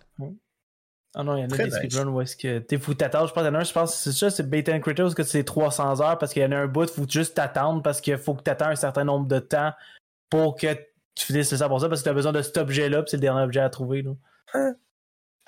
Ah 1.13 1.23
non, 1.23 1.35
il 1.35 1.41
y 1.41 1.43
en 1.43 1.49
a 1.49 1.57
des 1.57 1.65
nice. 1.65 1.75
speedruns 1.75 2.07
où 2.07 2.21
est-ce 2.21 2.37
que 2.37 2.59
t'es 2.59 2.77
fou 2.77 2.93
t'attendre. 2.93 3.27
Je 3.27 3.33
pense 3.33 3.43
qu'il 3.43 3.51
y 3.51 3.55
en 3.55 3.59
a 3.59 3.61
un, 3.61 3.63
je 3.65 3.73
pense 3.73 3.91
que 3.91 3.97
c'est 3.97 4.11
ça, 4.13 4.29
c'est 4.29 4.49
Bait 4.49 4.63
and 4.73 4.79
Critters 4.79 5.13
que 5.13 5.23
c'est 5.23 5.43
300 5.43 6.01
heures? 6.01 6.17
Parce 6.17 6.31
qu'il 6.31 6.41
y 6.41 6.45
en 6.45 6.51
a 6.51 6.57
un 6.57 6.67
bout, 6.67 6.89
faut 6.89 7.05
juste 7.07 7.35
t'attendre 7.35 7.81
parce 7.81 7.99
qu'il 7.99 8.17
faut 8.17 8.33
que 8.33 8.43
t'attendes 8.43 8.71
un 8.71 8.75
certain 8.75 9.03
nombre 9.03 9.27
de 9.27 9.39
temps 9.39 9.73
pour 10.29 10.55
que 10.55 10.73
tu 11.15 11.25
finisses 11.25 11.51
le 11.51 11.57
100% 11.57 11.89
parce 11.89 12.01
que 12.01 12.05
t'as 12.05 12.13
besoin 12.13 12.31
de 12.31 12.41
cet 12.41 12.57
objet-là, 12.57 13.03
puis 13.03 13.11
c'est 13.11 13.17
le 13.17 13.21
dernier 13.21 13.41
objet 13.41 13.59
à 13.59 13.69
trouver. 13.69 14.03
Là. 14.03 14.11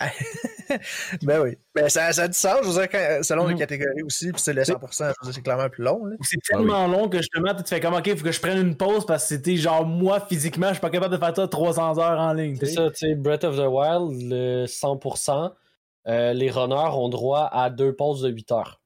ben 1.24 1.42
oui. 1.42 1.58
Ben 1.76 1.90
ça, 1.90 2.12
ça 2.14 2.24
a 2.24 2.28
du 2.28 2.34
sens, 2.34 2.58
je 2.64 2.68
veux 2.68 2.74
dire, 2.74 2.90
quand- 2.90 3.24
selon 3.24 3.48
les 3.48 3.54
Mhm. 3.54 3.60
catégories 3.60 4.04
aussi, 4.04 4.32
puis 4.32 4.42
c'est 4.42 4.54
le 4.54 4.64
100%, 4.64 5.06
je 5.06 5.10
veux 5.22 5.26
dire, 5.32 5.34
c'est 5.36 5.42
clairement 5.42 5.70
plus 5.70 5.84
long. 5.84 6.02
C'est 6.22 6.38
tellement 6.42 6.88
long 6.88 7.10
que 7.10 7.18
justement, 7.18 7.54
tu 7.56 7.64
fais 7.66 7.80
comme 7.80 7.94
ok, 7.94 8.08
il 8.08 8.18
faut 8.18 8.24
que 8.24 8.32
je 8.32 8.40
prenne 8.40 8.58
une 8.60 8.76
pause 8.78 9.06
parce 9.06 9.24
que 9.24 9.30
c'était 9.36 9.56
genre 9.58 9.86
moi 9.86 10.20
physiquement, 10.28 10.68
je 10.70 10.74
suis 10.74 10.82
pas 10.82 10.90
capable 10.90 11.14
de 11.14 11.20
faire 11.20 11.36
ça 11.36 11.48
300 11.48 12.00
heures 12.00 12.20
en 12.20 12.34
ligne. 12.34 12.56
C'est 12.60 12.68
ça, 12.68 12.90
tu 12.90 13.08
sais, 13.08 13.16
Breath 13.16 13.44
of 13.44 13.56
the 13.56 13.68
Wild, 13.68 14.32
le 14.32 14.66
100%, 14.68 15.54
euh, 16.08 16.34
les 16.34 16.50
runners 16.52 16.76
ont 16.94 17.10
droit 17.10 17.50
à 17.52 17.70
deux 17.70 17.94
pauses 17.96 18.22
de 18.22 18.30
8 18.30 18.52
heures. 18.52 18.82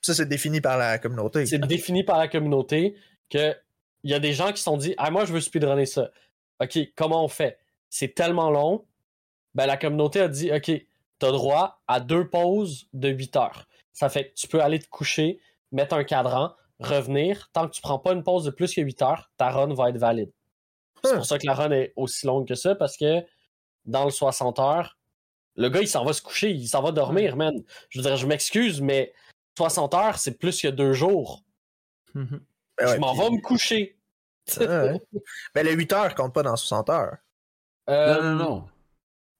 Ça, 0.00 0.14
c'est 0.14 0.26
défini 0.26 0.60
par 0.60 0.78
la 0.78 0.98
communauté. 0.98 1.44
C'est 1.46 1.58
défini 1.58 2.04
par 2.04 2.18
la 2.18 2.28
communauté 2.28 2.94
que 3.30 3.54
il 4.04 4.10
y 4.12 4.14
a 4.14 4.20
des 4.20 4.32
gens 4.32 4.50
qui 4.52 4.58
se 4.58 4.64
sont 4.64 4.76
dit 4.76 4.94
Ah, 4.96 5.10
moi, 5.10 5.24
je 5.24 5.32
veux 5.32 5.40
speedrunner 5.40 5.86
ça. 5.86 6.10
OK, 6.60 6.78
comment 6.96 7.24
on 7.24 7.28
fait? 7.28 7.58
C'est 7.90 8.14
tellement 8.14 8.50
long. 8.50 8.84
Ben, 9.58 9.66
la 9.66 9.76
communauté 9.76 10.20
a 10.20 10.28
dit 10.28 10.52
OK, 10.52 10.70
t'as 11.18 11.32
droit 11.32 11.80
à 11.88 11.98
deux 12.00 12.28
pauses 12.30 12.88
de 12.92 13.08
8 13.08 13.36
heures. 13.36 13.66
Ça 13.92 14.08
fait 14.08 14.28
que 14.30 14.34
tu 14.34 14.46
peux 14.46 14.62
aller 14.62 14.78
te 14.78 14.88
coucher, 14.88 15.40
mettre 15.72 15.94
un 15.96 16.04
cadran, 16.04 16.54
revenir. 16.78 17.50
Tant 17.52 17.66
que 17.68 17.72
tu 17.74 17.82
prends 17.82 17.98
pas 17.98 18.12
une 18.12 18.22
pause 18.22 18.44
de 18.44 18.50
plus 18.50 18.72
que 18.72 18.80
8 18.80 19.02
heures, 19.02 19.30
ta 19.36 19.50
run 19.50 19.74
va 19.74 19.90
être 19.90 19.98
valide. 19.98 20.30
C'est 21.02 21.10
Huh. 21.12 21.16
pour 21.16 21.26
ça 21.26 21.38
que 21.38 21.46
la 21.46 21.54
run 21.54 21.72
est 21.72 21.92
aussi 21.96 22.24
longue 22.26 22.46
que 22.46 22.54
ça, 22.54 22.74
parce 22.76 22.96
que 22.96 23.24
dans 23.84 24.04
le 24.04 24.10
60 24.12 24.58
heures, 24.60 24.96
le 25.56 25.68
gars, 25.70 25.80
il 25.80 25.88
s'en 25.88 26.04
va 26.04 26.12
se 26.12 26.22
coucher, 26.22 26.50
il 26.52 26.68
s'en 26.68 26.80
va 26.82 26.92
dormir, 26.92 27.34
man. 27.36 27.54
Je 27.88 27.98
veux 27.98 28.04
dire, 28.04 28.16
je 28.16 28.26
m'excuse, 28.28 28.80
mais 28.80 29.12
60 29.56 29.92
heures, 29.94 30.18
c'est 30.18 30.38
plus 30.38 30.60
que 30.62 30.68
deux 30.68 30.92
jours. 30.92 31.42
Ben 32.14 32.28
ouais, 32.80 32.94
je 32.94 32.96
m'en 32.98 33.12
puis- 33.12 33.22
vais 33.22 33.30
me 33.30 33.40
coucher. 33.40 33.98
Ah 34.60 34.84
ouais. 34.84 35.00
Ben 35.54 35.66
les 35.66 35.72
8 35.72 35.92
heures 35.92 36.14
comptent 36.14 36.32
pas 36.32 36.42
dans 36.44 36.54
60 36.56 36.88
heures. 36.90 37.16
Euh, 37.90 38.14
Non, 38.14 38.22
non, 38.22 38.34
non. 38.50 38.68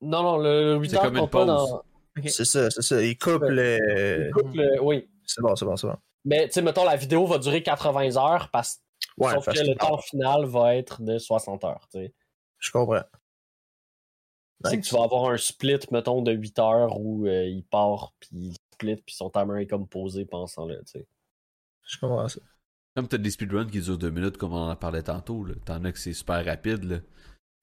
Non, 0.00 0.22
non, 0.22 0.38
le 0.38 0.76
8 0.76 0.90
C'est 0.90 0.96
heures 0.96 1.02
comme 1.02 1.14
une 1.16 1.20
compte 1.22 1.30
pas 1.32 1.38
pause. 1.46 1.70
dans. 1.70 1.82
C'est 2.28 2.44
ça, 2.44 2.70
c'est 2.70 2.82
ça. 2.82 3.02
Ils 3.02 3.16
coupent 3.18 3.42
le. 3.42 4.26
il 4.28 4.32
coupe 4.32 4.54
le- 4.54 4.80
Oui. 4.82 5.08
C'est 5.24 5.42
bon, 5.42 5.54
c'est 5.56 5.64
bon, 5.64 5.76
c'est 5.76 5.86
bon. 5.86 5.96
Mais, 6.24 6.46
tu 6.46 6.54
sais, 6.54 6.62
mettons, 6.62 6.84
la 6.84 6.96
vidéo 6.96 7.26
va 7.26 7.38
durer 7.38 7.62
80 7.62 8.16
heures, 8.16 8.50
parce... 8.50 8.80
Ouais, 9.16 9.32
sauf 9.34 9.44
parce 9.44 9.60
que 9.60 9.66
le 9.66 9.74
temps 9.76 9.98
final 9.98 10.44
va 10.46 10.74
être 10.76 11.00
de 11.02 11.18
60 11.18 11.64
heures, 11.64 11.86
tu 11.92 11.98
sais. 11.98 12.14
Je 12.58 12.70
comprends. 12.70 13.02
C'est 14.64 14.80
que 14.80 14.84
tu 14.86 14.94
vas 14.94 15.04
avoir 15.04 15.30
un 15.30 15.36
split, 15.36 15.78
mettons, 15.92 16.20
de 16.22 16.32
8 16.32 16.58
heures 16.58 16.98
où 16.98 17.26
euh, 17.26 17.44
il 17.44 17.64
part, 17.64 18.12
puis 18.18 18.28
il 18.32 18.54
split, 18.74 18.96
puis 18.96 19.14
son 19.14 19.30
timer 19.30 19.62
est 19.62 19.66
comme 19.68 19.86
posé 19.86 20.24
pensant 20.24 20.66
là, 20.66 20.76
tu 20.78 20.98
sais. 20.98 21.06
Je 21.86 21.98
comprends 21.98 22.28
ça. 22.28 22.40
Comme 22.96 23.06
t'as 23.06 23.18
des 23.18 23.30
speedruns 23.30 23.66
qui 23.70 23.80
durent 23.80 23.98
deux 23.98 24.10
minutes, 24.10 24.36
comme 24.36 24.52
on 24.54 24.68
en 24.70 24.76
parlait 24.76 25.02
tantôt, 25.04 25.44
là. 25.44 25.54
T'en 25.64 25.84
as 25.84 25.92
que 25.92 25.98
c'est 25.98 26.12
super 26.12 26.44
rapide, 26.44 26.82
là. 26.84 26.98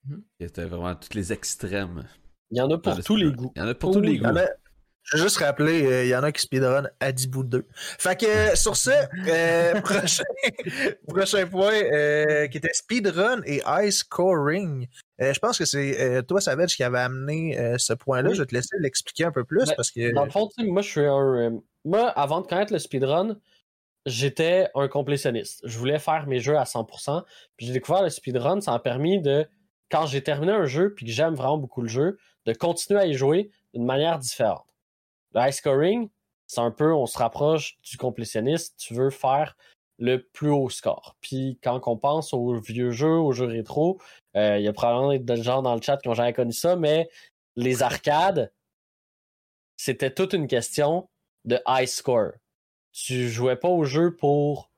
Mhm. 0.05 0.23
Et 0.39 0.49
T'as 0.49 0.65
vraiment 0.65 0.95
tous 0.95 1.13
les 1.13 1.33
extrêmes. 1.33 2.07
Il 2.55 2.59
y 2.59 2.61
en 2.61 2.69
a 2.71 2.77
pour 2.77 2.95
le 2.95 3.03
tous 3.03 3.15
les 3.15 3.25
speedrun. 3.27 3.43
goûts. 3.43 3.51
Il 3.55 3.59
y 3.61 3.65
en 3.65 3.67
a 3.67 3.75
pour 3.75 3.89
Oh 3.89 3.93
tous 3.93 3.99
oui, 3.99 4.07
les 4.13 4.17
goûts. 4.19 4.27
a- 4.37 4.49
Je 5.03 5.17
vais 5.17 5.23
juste 5.23 5.37
rappeler, 5.37 5.85
euh, 5.85 6.03
il 6.05 6.09
y 6.09 6.15
en 6.15 6.23
a 6.23 6.31
qui 6.31 6.41
speedrun 6.41 6.87
à 6.99 7.11
10 7.11 7.27
bouts 7.27 7.43
de 7.43 7.49
2. 7.59 7.65
Fait 7.99 8.19
que 8.19 8.25
euh, 8.25 8.55
sur 8.55 8.75
ce, 8.75 8.89
euh, 8.89 9.81
prochain, 9.81 10.23
prochain 11.07 11.45
point 11.47 11.73
euh, 11.73 12.47
qui 12.47 12.57
était 12.57 12.73
speedrun 12.73 13.41
et 13.45 13.61
high 13.67 13.91
scoring. 13.91 14.87
Euh, 15.21 15.33
je 15.33 15.39
pense 15.39 15.57
que 15.57 15.65
c'est 15.65 16.01
euh, 16.01 16.21
toi, 16.23 16.41
Savage, 16.41 16.75
qui 16.75 16.83
avait 16.83 16.99
amené 16.99 17.59
euh, 17.59 17.77
ce 17.77 17.93
point-là. 17.93 18.29
Oui. 18.29 18.35
Je 18.35 18.41
vais 18.41 18.47
te 18.47 18.55
laisser 18.55 18.75
l'expliquer 18.79 19.25
un 19.25 19.31
peu 19.31 19.43
plus 19.43 19.65
Ben, 19.65 19.73
parce 19.75 19.91
que. 19.91 20.13
Dans 20.13 20.25
le 20.25 20.31
fond, 20.31 20.47
tu 20.47 20.63
sais, 20.63 20.69
moi, 20.71 20.81
je 20.81 20.89
suis 20.89 21.05
un. 21.05 21.35
euh, 21.35 21.49
Moi, 21.83 22.07
avant 22.09 22.41
de 22.41 22.47
connaître 22.47 22.73
le 22.73 22.79
speedrun, 22.79 23.37
j'étais 24.05 24.67
un 24.75 24.87
complétionniste. 24.87 25.61
Je 25.65 25.77
voulais 25.77 25.99
faire 25.99 26.25
mes 26.27 26.39
jeux 26.39 26.57
à 26.57 26.63
100%. 26.63 27.23
Puis 27.57 27.67
j'ai 27.67 27.73
découvert 27.73 28.01
le 28.03 28.09
speedrun, 28.09 28.61
ça 28.61 28.71
m'a 28.71 28.79
permis 28.79 29.21
de, 29.21 29.45
quand 29.91 30.05
j'ai 30.05 30.21
terminé 30.23 30.51
un 30.51 30.65
jeu, 30.65 30.93
puis 30.93 31.05
que 31.05 31.11
j'aime 31.11 31.35
vraiment 31.35 31.57
beaucoup 31.57 31.81
le 31.81 31.87
jeu, 31.87 32.17
de 32.45 32.53
continuer 32.53 32.99
à 32.99 33.05
y 33.05 33.13
jouer 33.13 33.49
d'une 33.73 33.85
manière 33.85 34.19
différente. 34.19 34.65
Le 35.33 35.41
high 35.41 35.51
scoring, 35.51 36.09
c'est 36.47 36.61
un 36.61 36.71
peu, 36.71 36.93
on 36.93 37.05
se 37.05 37.17
rapproche 37.17 37.77
du 37.83 37.97
complétionniste, 37.97 38.75
tu 38.77 38.93
veux 38.93 39.09
faire 39.09 39.55
le 39.97 40.21
plus 40.21 40.49
haut 40.49 40.69
score. 40.69 41.15
Puis 41.21 41.59
quand 41.63 41.81
on 41.87 41.97
pense 41.97 42.33
aux 42.33 42.59
vieux 42.59 42.91
jeux, 42.91 43.17
aux 43.17 43.31
jeux 43.31 43.45
rétro, 43.45 43.99
euh, 44.35 44.57
il 44.57 44.63
y 44.63 44.67
a 44.67 44.73
probablement 44.73 45.17
des 45.17 45.43
gens 45.43 45.61
dans 45.61 45.75
le 45.75 45.81
chat 45.81 45.97
qui 45.97 46.09
ont 46.09 46.13
jamais 46.13 46.33
connu 46.33 46.51
ça, 46.51 46.75
mais 46.75 47.09
les 47.55 47.81
arcades, 47.81 48.51
c'était 49.77 50.13
toute 50.13 50.33
une 50.33 50.47
question 50.47 51.09
de 51.45 51.59
high 51.67 51.87
score. 51.87 52.31
Tu 52.91 53.29
jouais 53.29 53.55
pas 53.55 53.69
au 53.69 53.83
jeu 53.83 54.15
pour 54.15 54.71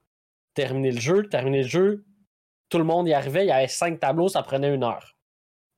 terminer 0.53 0.91
le 0.91 0.99
jeu. 0.99 1.27
Terminer 1.29 1.63
le 1.63 1.67
jeu, 1.67 2.05
tout 2.69 2.77
le 2.77 2.83
monde 2.83 3.07
y 3.07 3.13
arrivait, 3.13 3.45
il 3.45 3.49
y 3.49 3.51
avait 3.51 3.67
cinq 3.67 3.99
tableaux, 3.99 4.27
ça 4.27 4.43
prenait 4.43 4.73
une 4.73 4.83
heure. 4.83 5.17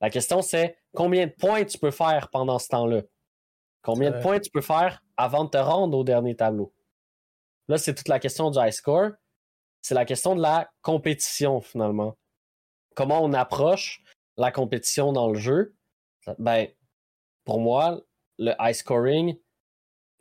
La 0.00 0.10
question 0.10 0.42
c'est 0.42 0.78
combien 0.94 1.26
de 1.26 1.32
points 1.32 1.64
tu 1.64 1.78
peux 1.78 1.90
faire 1.90 2.28
pendant 2.30 2.58
ce 2.58 2.68
temps-là? 2.68 3.02
Combien 3.82 4.10
de 4.10 4.16
Ouais. 4.16 4.22
points 4.22 4.40
tu 4.40 4.50
peux 4.50 4.60
faire 4.60 5.02
avant 5.16 5.44
de 5.44 5.50
te 5.50 5.56
rendre 5.56 5.96
au 5.96 6.04
dernier 6.04 6.36
tableau? 6.36 6.72
Là, 7.68 7.78
c'est 7.78 7.94
toute 7.94 8.08
la 8.08 8.18
question 8.18 8.50
du 8.50 8.58
high 8.58 8.72
score. 8.72 9.10
C'est 9.80 9.94
la 9.94 10.04
question 10.04 10.34
de 10.34 10.42
la 10.42 10.70
compétition, 10.82 11.60
finalement. 11.60 12.16
Comment 12.94 13.22
on 13.22 13.32
approche 13.32 14.02
la 14.36 14.50
compétition 14.50 15.12
dans 15.12 15.28
le 15.30 15.38
jeu? 15.38 15.74
Ben, 16.38 16.68
pour 17.44 17.60
moi, 17.60 18.02
le 18.38 18.52
high 18.58 18.74
scoring, 18.74 19.38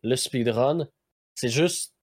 le 0.04 0.16
speedrun, 0.16 0.88
c'est 1.36 1.50
juste 1.50 1.96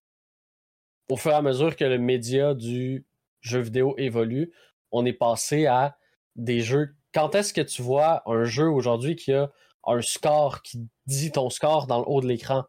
au 1.08 1.16
fur 1.16 1.30
et 1.30 1.34
à 1.34 1.42
mesure 1.42 1.76
que 1.76 1.84
le 1.84 1.98
média 1.98 2.52
du 2.52 3.06
jeu 3.40 3.60
vidéo 3.60 3.94
évolue, 3.96 4.52
on 4.90 5.06
est 5.06 5.12
passé 5.12 5.66
à 5.66 5.96
des 6.34 6.60
jeux. 6.60 6.95
Quand 7.16 7.34
est-ce 7.34 7.54
que 7.54 7.62
tu 7.62 7.80
vois 7.80 8.22
un 8.26 8.44
jeu 8.44 8.68
aujourd'hui 8.68 9.16
qui 9.16 9.32
a 9.32 9.50
un 9.84 10.02
score 10.02 10.60
qui 10.60 10.86
dit 11.06 11.32
ton 11.32 11.48
score 11.48 11.86
dans 11.86 12.00
le 12.00 12.04
haut 12.06 12.20
de 12.20 12.26
l'écran? 12.26 12.64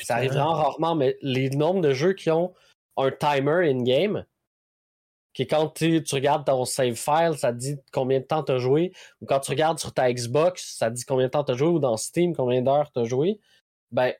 Ça 0.00 0.14
arrive 0.14 0.30
vraiment 0.30 0.54
rarement, 0.54 0.94
mais 0.94 1.18
les 1.20 1.50
nombres 1.50 1.82
de 1.82 1.92
jeux 1.92 2.14
qui 2.14 2.30
ont 2.30 2.54
un 2.96 3.10
timer 3.10 3.68
in-game, 3.68 4.24
qui 5.34 5.46
quand 5.46 5.68
tu, 5.68 6.02
tu 6.02 6.14
regardes 6.14 6.46
ton 6.46 6.64
save 6.64 6.94
file, 6.94 7.36
ça 7.36 7.52
te 7.52 7.58
dit 7.58 7.76
combien 7.92 8.20
de 8.20 8.24
temps 8.24 8.42
tu 8.42 8.52
as 8.52 8.58
joué, 8.58 8.94
ou 9.20 9.26
quand 9.26 9.40
tu 9.40 9.50
regardes 9.50 9.78
sur 9.78 9.92
ta 9.92 10.10
Xbox, 10.10 10.76
ça 10.78 10.88
te 10.88 10.94
dit 10.94 11.04
combien 11.04 11.26
de 11.26 11.32
temps 11.32 11.44
tu 11.44 11.52
as 11.52 11.56
joué, 11.56 11.68
ou 11.68 11.78
dans 11.78 11.98
Steam, 11.98 12.34
combien 12.34 12.62
d'heures 12.62 12.90
tu 12.90 13.00
as 13.00 13.04
joué, 13.04 13.38
ben, 13.90 14.14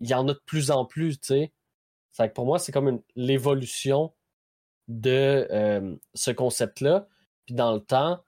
il 0.00 0.08
y 0.08 0.14
en 0.14 0.26
a 0.28 0.32
de 0.32 0.42
plus 0.46 0.70
en 0.70 0.86
plus, 0.86 1.20
tu 1.20 1.26
sais. 1.26 1.52
C'est 2.12 2.30
que 2.30 2.32
pour 2.32 2.46
moi, 2.46 2.58
c'est 2.58 2.72
comme 2.72 3.02
l'évolution 3.16 4.14
de 4.88 5.46
euh, 5.50 5.94
ce 6.14 6.30
concept-là. 6.30 7.06
Puis 7.44 7.54
dans 7.54 7.74
le 7.74 7.80
temps, 7.80 8.22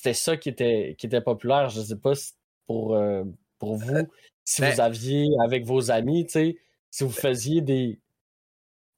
c'était 0.00 0.14
ça 0.14 0.38
qui 0.38 0.48
était, 0.48 0.96
qui 0.98 1.06
était 1.06 1.20
populaire. 1.20 1.68
Je 1.68 1.82
sais 1.82 1.96
pas 1.96 2.14
si 2.14 2.32
pour, 2.66 2.96
euh, 2.96 3.22
pour 3.58 3.76
vous, 3.76 4.08
si 4.44 4.62
Ben- 4.62 4.72
vous 4.72 4.80
aviez 4.80 5.28
avec 5.44 5.66
vos 5.66 5.90
amis, 5.90 6.24
tu 6.24 6.32
sais, 6.32 6.56
si 6.90 7.04
vous 7.04 7.10
faisiez 7.10 7.60
des, 7.60 8.00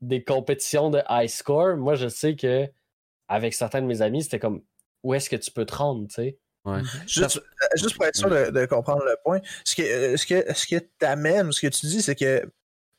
des 0.01 0.23
compétitions 0.23 0.91
de 0.91 1.01
high 1.11 1.29
score, 1.29 1.77
moi 1.77 1.97
je 1.97 2.07
sais 2.07 2.37
que 2.37 2.69
avec 3.27 3.53
certains 3.53 3.83
de 3.83 3.87
mes 3.87 4.01
amis, 4.01 4.23
c'était 4.23 4.39
comme 4.39 4.63
où 5.03 5.13
est-ce 5.13 5.29
que 5.29 5.35
tu 5.35 5.51
peux 5.51 5.67
te 5.67 5.75
rendre, 5.75 6.07
tu 6.07 6.15
sais? 6.15 6.39
Ouais. 6.65 6.83
Juste, 7.09 7.39
euh, 7.39 7.67
juste 7.75 7.97
pour 7.97 8.05
être 8.05 8.15
sûr 8.15 8.31
de, 8.31 8.51
de 8.51 8.65
comprendre 8.67 9.03
le 9.03 9.17
point, 9.25 9.41
ce 9.65 9.75
que, 9.75 9.83
euh, 9.83 10.17
ce 10.17 10.25
que, 10.25 10.55
ce 10.55 10.69
que 10.69 10.79
t'amènes, 10.99 11.51
ce 11.51 11.61
que 11.61 11.67
tu 11.67 11.87
dis, 11.87 12.01
c'est 12.01 12.15
que, 12.15 12.49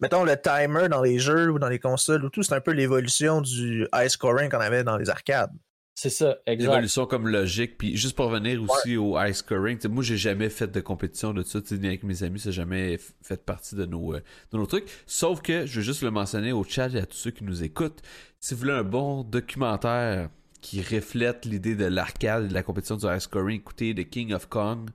mettons, 0.01 0.25
le 0.25 0.35
timer 0.35 0.89
dans 0.89 1.01
les 1.01 1.19
jeux 1.19 1.49
ou 1.49 1.57
dans 1.59 1.69
les 1.69 1.79
consoles 1.79 2.25
ou 2.25 2.29
tout, 2.29 2.43
c'est 2.43 2.53
un 2.53 2.59
peu 2.59 2.71
l'évolution 2.71 3.39
du 3.39 3.87
high 3.95 4.09
scoring 4.09 4.49
qu'on 4.49 4.59
avait 4.59 4.83
dans 4.83 4.97
les 4.97 5.09
arcades. 5.09 5.53
C'est 5.95 6.09
ça, 6.09 6.37
exact. 6.47 6.71
L'évolution 6.71 7.05
comme 7.05 7.27
logique. 7.27 7.77
Puis 7.77 7.95
juste 7.95 8.15
pour 8.15 8.25
revenir 8.25 8.61
aussi 8.63 8.97
au 8.97 9.19
high 9.19 9.33
scoring, 9.33 9.77
moi 9.89 10.03
j'ai 10.03 10.17
jamais 10.17 10.49
fait 10.49 10.67
de 10.67 10.81
compétition 10.81 11.33
de 11.33 11.43
ça, 11.43 11.59
ni 11.71 11.87
avec 11.87 12.03
mes 12.03 12.23
amis, 12.23 12.39
ça 12.39 12.49
n'a 12.49 12.53
jamais 12.53 12.99
fait 13.21 13.45
partie 13.45 13.75
de 13.75 13.85
nos, 13.85 14.15
euh, 14.15 14.23
de 14.51 14.57
nos 14.57 14.65
trucs. 14.65 14.89
Sauf 15.05 15.41
que 15.41 15.65
je 15.65 15.79
veux 15.79 15.85
juste 15.85 16.01
le 16.01 16.11
mentionner 16.11 16.51
au 16.51 16.63
chat 16.63 16.89
et 16.93 16.99
à 16.99 17.05
tous 17.05 17.17
ceux 17.17 17.31
qui 17.31 17.43
nous 17.43 17.63
écoutent. 17.63 18.01
Si 18.39 18.53
vous 18.53 18.61
voulez 18.61 18.73
un 18.73 18.83
bon 18.83 19.23
documentaire 19.23 20.29
qui 20.61 20.81
reflète 20.81 21.45
l'idée 21.45 21.75
de 21.75 21.85
l'arcade 21.85 22.45
et 22.45 22.47
de 22.47 22.53
la 22.53 22.63
compétition 22.63 22.97
du 22.97 23.05
high 23.05 23.19
scoring, 23.19 23.59
écoutez 23.59 23.93
The 23.93 24.09
King 24.09 24.33
of 24.33 24.47
Kong, 24.47 24.89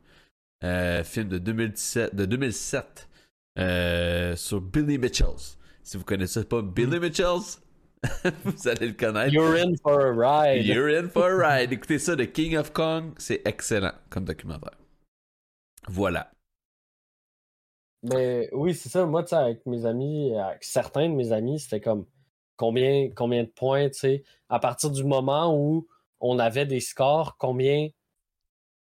euh, 0.64 1.04
film 1.04 1.28
de 1.28 1.38
2017, 1.38 2.16
de 2.16 2.24
2007 2.24 3.08
euh, 3.58 4.34
sur 4.34 4.60
Billy 4.60 4.98
Mitchells. 4.98 5.56
Si 5.84 5.96
vous 5.96 6.04
connaissez 6.04 6.44
pas 6.44 6.60
Billy 6.60 6.98
Mitchells, 6.98 7.60
vous 8.44 8.68
allez 8.68 8.88
le 8.88 8.92
connaître. 8.94 9.32
You're 9.32 9.56
in 9.56 9.74
for 9.82 10.00
a 10.00 10.12
ride. 10.12 10.64
You're 10.64 10.88
in 10.88 11.08
for 11.08 11.30
a 11.30 11.36
ride. 11.36 11.72
Écoutez 11.72 11.98
ça, 11.98 12.16
The 12.16 12.30
King 12.30 12.56
of 12.56 12.72
Kong, 12.72 13.14
c'est 13.18 13.42
excellent 13.46 13.94
comme 14.10 14.24
documentaire. 14.24 14.78
Voilà. 15.88 16.30
Mais 18.02 18.48
oui, 18.52 18.74
c'est 18.74 18.88
ça. 18.88 19.04
Moi, 19.06 19.22
tu 19.24 19.30
sais, 19.30 19.36
avec 19.36 19.66
mes 19.66 19.84
amis, 19.84 20.36
avec 20.36 20.62
certains 20.62 21.08
de 21.08 21.14
mes 21.14 21.32
amis, 21.32 21.58
c'était 21.58 21.80
comme 21.80 22.06
combien, 22.56 23.10
combien 23.14 23.42
de 23.42 23.48
points, 23.48 23.88
tu 23.88 23.98
sais, 23.98 24.22
à 24.48 24.58
partir 24.58 24.90
du 24.90 25.04
moment 25.04 25.56
où 25.56 25.88
on 26.20 26.38
avait 26.38 26.66
des 26.66 26.80
scores, 26.80 27.36
combien 27.38 27.88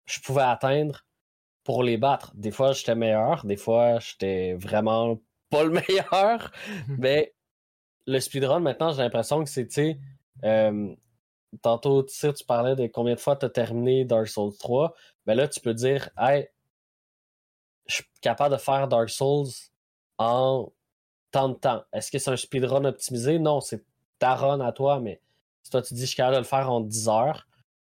je 0.06 0.20
pouvais 0.20 0.42
atteindre 0.42 1.06
pour 1.64 1.84
les 1.84 1.98
battre. 1.98 2.32
Des 2.36 2.52
fois, 2.52 2.74
j'étais 2.74 2.96
meilleur, 2.96 3.46
des 3.46 3.56
fois, 3.56 4.00
j'étais 4.00 4.54
vraiment 4.54 5.20
pas 5.50 5.64
le 5.64 5.70
meilleur. 5.88 6.52
mais 6.88 7.34
le 8.06 8.20
speedrun, 8.20 8.60
maintenant, 8.60 8.92
j'ai 8.92 9.02
l'impression 9.02 9.44
que 9.44 9.50
c'est, 9.50 9.98
euh, 10.44 10.96
tantôt, 11.62 12.04
tu 12.04 12.44
parlais 12.48 12.76
de 12.76 12.88
combien 12.88 13.16
de 13.16 13.20
fois 13.20 13.36
tu 13.36 13.46
as 13.46 13.50
terminé 13.50 14.06
Dark 14.06 14.28
Souls 14.28 14.56
3. 14.58 14.94
Ben 15.26 15.36
là, 15.36 15.48
tu 15.48 15.60
peux 15.60 15.74
dire, 15.74 16.10
hey, 16.18 16.48
je 17.86 17.96
suis 17.96 18.06
capable 18.22 18.56
de 18.56 18.60
faire 18.60 18.88
Dark 18.88 19.10
Souls 19.10 19.50
en 20.18 20.72
tant 21.32 21.50
de 21.50 21.56
temps. 21.56 21.84
Est-ce 21.92 22.12
que 22.12 22.20
c'est 22.20 22.32
un 22.32 22.38
speedrun 22.38 22.86
optimisé? 22.86 23.40
Non, 23.40 23.62
c'est 23.62 23.84
ta 24.20 24.36
run 24.36 24.60
à 24.62 24.72
toi, 24.72 25.00
mais 25.00 25.22
si 25.64 25.72
toi 25.72 25.82
tu 25.82 25.94
dis 25.94 26.02
je 26.02 26.08
suis 26.08 26.16
capable 26.16 26.36
de 26.36 26.42
le 26.42 26.46
faire 26.46 26.72
en 26.72 26.82
10 26.82 27.10
heures, 27.10 27.48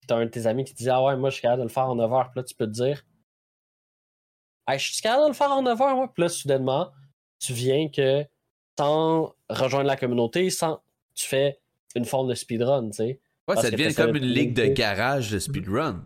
puis 0.01 0.07
t'as 0.07 0.17
un 0.17 0.25
de 0.25 0.31
tes 0.31 0.47
amis 0.47 0.65
qui 0.65 0.73
te 0.73 0.79
dit 0.79 0.91
Ah 0.91 1.03
ouais, 1.03 1.17
moi 1.17 1.31
je 1.31 1.35
suis 1.35 1.43
capable 1.43 1.63
de 1.63 1.69
le 1.69 1.73
faire 1.73 1.89
en 1.89 1.97
9 1.97 2.13
heures, 2.13 2.31
puis 2.31 2.41
là 2.41 2.45
tu 2.45 2.55
peux 2.55 2.67
te 2.67 2.73
dire 2.73 3.05
Hey, 4.69 4.79
je 4.81 4.93
suis 4.93 5.03
capable 5.03 5.25
de 5.25 5.29
le 5.29 5.35
faire 5.35 5.53
en 5.53 5.63
9 5.63 5.81
heures, 5.81 5.97
moi. 5.97 6.13
Puis 6.13 6.23
là, 6.23 6.29
soudainement, 6.29 6.91
tu 7.39 7.53
viens 7.53 7.89
que 7.89 8.27
sans 8.79 9.35
rejoindre 9.49 9.87
la 9.87 9.97
communauté, 9.97 10.51
sans 10.51 10.81
tu 11.15 11.27
fais 11.27 11.59
une 11.95 12.05
forme 12.05 12.29
de 12.29 12.35
speedrun, 12.35 12.91
tu 12.91 12.97
sais. 12.97 13.21
Ouais, 13.49 13.57
ça 13.57 13.71
devient 13.71 13.95
comme 13.95 14.17
une 14.17 14.25
ligue 14.27 14.55
de 14.55 14.67
garage 14.67 15.31
de 15.31 15.39
speedrun. 15.39 16.05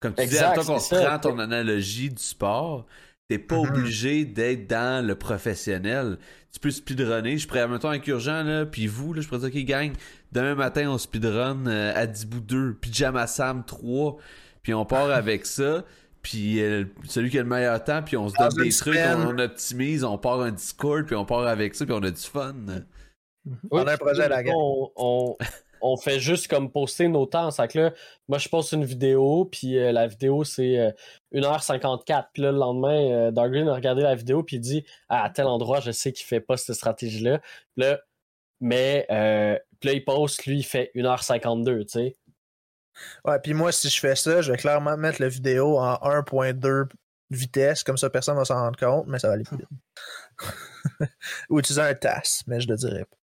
Comme 0.00 0.14
tu 0.14 0.22
Exact, 0.22 0.54
dis, 0.54 0.60
attends 0.60 0.74
qu'on 0.74 0.96
prend 0.96 1.18
ton 1.18 1.38
analogie 1.38 2.08
du 2.10 2.22
sport, 2.22 2.86
t'es 3.28 3.38
pas 3.38 3.56
Mhm. 3.56 3.68
obligé 3.68 4.24
d'être 4.24 4.66
dans 4.66 5.06
le 5.06 5.14
professionnel. 5.14 6.18
Tu 6.52 6.58
peux 6.58 6.70
speedrunner. 6.70 7.38
Je 7.38 7.46
pourrais, 7.46 7.68
mettons, 7.68 7.88
avec 7.90 8.06
Urgent, 8.08 8.42
là, 8.42 8.66
puis 8.66 8.86
vous, 8.88 9.12
là, 9.12 9.20
je 9.20 9.28
pourrais 9.28 9.48
dire, 9.48 9.60
OK, 9.60 9.66
gang, 9.66 9.92
demain 10.32 10.54
matin, 10.56 10.90
on 10.90 10.98
speedrun 10.98 11.66
euh, 11.66 11.92
à 11.94 12.06
Dibou 12.06 12.40
2, 12.40 12.74
Pyjama 12.74 13.26
Sam 13.28 13.64
3, 13.64 14.16
puis 14.62 14.74
on 14.74 14.84
part 14.84 15.10
avec 15.10 15.46
ça. 15.46 15.84
Puis 16.22 16.62
euh, 16.62 16.84
celui 17.04 17.30
qui 17.30 17.38
a 17.38 17.42
le 17.42 17.48
meilleur 17.48 17.82
temps, 17.82 18.02
puis 18.02 18.16
on 18.16 18.28
se 18.28 18.34
donne 18.36 18.62
des 18.62 18.70
trucs, 18.70 18.96
on, 18.96 19.28
on 19.28 19.38
optimise, 19.38 20.04
on 20.04 20.18
part 20.18 20.40
un 20.40 20.50
Discord, 20.50 21.06
puis 21.06 21.16
on 21.16 21.24
part 21.24 21.46
avec 21.46 21.74
ça, 21.74 21.86
puis 21.86 21.94
on 21.94 22.02
a 22.02 22.10
du 22.10 22.20
fun. 22.20 22.54
On 23.70 23.86
a 23.86 23.94
un 23.94 23.96
projet 23.96 24.24
à 24.24 24.28
la 24.28 24.42
fois, 24.42 24.52
On, 24.54 24.90
on, 24.96 25.36
on 25.80 25.96
fait 25.96 26.20
juste 26.20 26.48
comme 26.48 26.70
poster 26.70 27.08
nos 27.08 27.26
temps. 27.26 27.50
C'est 27.50 27.68
que 27.68 27.78
là, 27.78 27.92
moi, 28.28 28.38
je 28.38 28.48
poste 28.48 28.72
une 28.72 28.84
vidéo, 28.84 29.48
puis 29.50 29.78
euh, 29.78 29.92
la 29.92 30.06
vidéo, 30.06 30.44
c'est 30.44 30.78
euh, 30.78 30.90
1h54. 31.34 32.26
Puis 32.32 32.42
là, 32.42 32.52
le 32.52 32.58
lendemain, 32.58 33.10
euh, 33.10 33.30
Dargreen 33.30 33.68
a 33.68 33.74
regardé 33.74 34.02
la 34.02 34.14
vidéo, 34.14 34.42
puis 34.42 34.56
il 34.56 34.60
dit 34.60 34.84
Ah, 35.08 35.24
à 35.24 35.30
tel 35.30 35.46
endroit, 35.46 35.80
je 35.80 35.90
sais 35.90 36.12
qu'il 36.12 36.26
fait 36.26 36.40
pas 36.40 36.56
cette 36.56 36.76
stratégie-là. 36.76 37.38
Puis 37.38 37.84
là, 37.84 38.00
mais 38.60 39.06
euh, 39.10 39.58
puis 39.80 39.88
là, 39.88 39.94
il 39.94 40.04
poste, 40.04 40.44
lui, 40.46 40.58
il 40.58 40.62
fait 40.64 40.90
1h52, 40.94 41.80
tu 41.80 41.88
sais. 41.88 42.16
Ouais, 43.24 43.38
puis 43.40 43.54
moi, 43.54 43.72
si 43.72 43.88
je 43.88 44.00
fais 44.00 44.16
ça, 44.16 44.42
je 44.42 44.52
vais 44.52 44.58
clairement 44.58 44.96
mettre 44.96 45.20
la 45.20 45.28
vidéo 45.28 45.78
en 45.78 45.94
1.2 45.94 46.88
vitesse, 47.30 47.84
comme 47.84 47.96
ça 47.96 48.10
personne 48.10 48.36
va 48.36 48.44
s'en 48.44 48.56
rendre 48.56 48.78
compte, 48.78 49.06
mais 49.06 49.18
ça 49.18 49.28
va 49.28 49.34
aller 49.34 49.44
plus 49.44 49.56
vite. 49.58 49.68
Ou 51.50 51.58
utiliser 51.60 51.82
un 51.82 51.94
TAS, 51.94 52.42
mais 52.46 52.60
je 52.60 52.68
le 52.68 52.76
dirais 52.76 53.04
pas. 53.04 53.16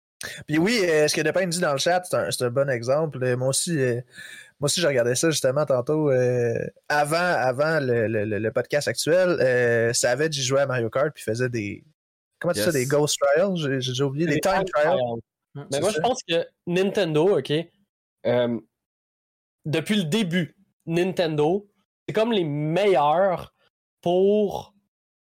Puis 0.46 0.58
oui, 0.58 0.80
euh, 0.84 1.08
ce 1.08 1.14
que 1.14 1.20
Depin 1.20 1.46
dit 1.46 1.60
dans 1.60 1.72
le 1.72 1.78
chat, 1.78 2.02
c'est 2.04 2.16
un, 2.16 2.30
c'est 2.30 2.44
un 2.44 2.50
bon 2.50 2.68
exemple. 2.70 3.22
Euh, 3.22 3.36
Moi 3.36 3.48
aussi, 3.48 3.78
euh, 3.78 4.00
moi 4.58 4.66
aussi, 4.66 4.80
j'ai 4.80 4.86
regardé 4.86 5.14
ça 5.14 5.30
justement 5.30 5.66
tantôt. 5.66 6.10
euh, 6.10 6.54
avant 6.88 7.16
avant 7.18 7.80
le, 7.80 8.06
le- 8.08 8.24
le- 8.24 8.52
podcast 8.52 8.88
actuel, 8.88 9.36
euh, 9.40 9.92
Savage, 9.92 10.36
il 10.38 10.42
jouait 10.42 10.62
à 10.62 10.66
Mario 10.66 10.88
Kart 10.88 11.12
puis 11.14 11.22
faisait 11.22 11.48
des. 11.50 11.84
Comment 12.38 12.54
tu 12.54 12.60
dis 12.60 12.64
ça, 12.64 12.72
des 12.72 12.86
Ghost 12.86 13.18
Trials? 13.20 13.80
J'ai 13.80 14.02
oublié. 14.02 14.26
Des 14.26 14.40
Time 14.40 14.64
Trials. 14.64 14.98
Mais 15.54 15.80
moi, 15.80 15.90
ça? 15.90 15.96
je 15.96 16.00
pense 16.00 16.20
que 16.26 16.46
Nintendo, 16.66 17.38
OK, 17.38 17.52
euh, 18.26 18.58
depuis 19.66 19.96
le 19.96 20.04
début, 20.04 20.56
Nintendo, 20.86 21.68
c'est 22.06 22.14
comme 22.14 22.32
les 22.32 22.44
meilleurs 22.44 23.52
pour 24.00 24.74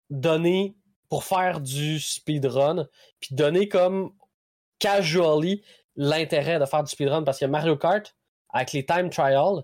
donner, 0.10 0.76
pour 1.08 1.24
faire 1.24 1.62
du 1.62 2.00
speedrun, 2.00 2.88
puis 3.20 3.36
donner 3.36 3.70
comme 3.70 4.14
casually 4.80 5.64
l'intérêt 5.96 6.60
de 6.60 6.66
faire 6.66 6.84
du 6.84 6.92
speedrun. 6.92 7.24
Parce 7.24 7.40
que 7.40 7.46
Mario 7.46 7.78
Kart, 7.78 8.16
avec 8.50 8.74
les 8.74 8.86
time 8.86 9.10
trials, 9.10 9.64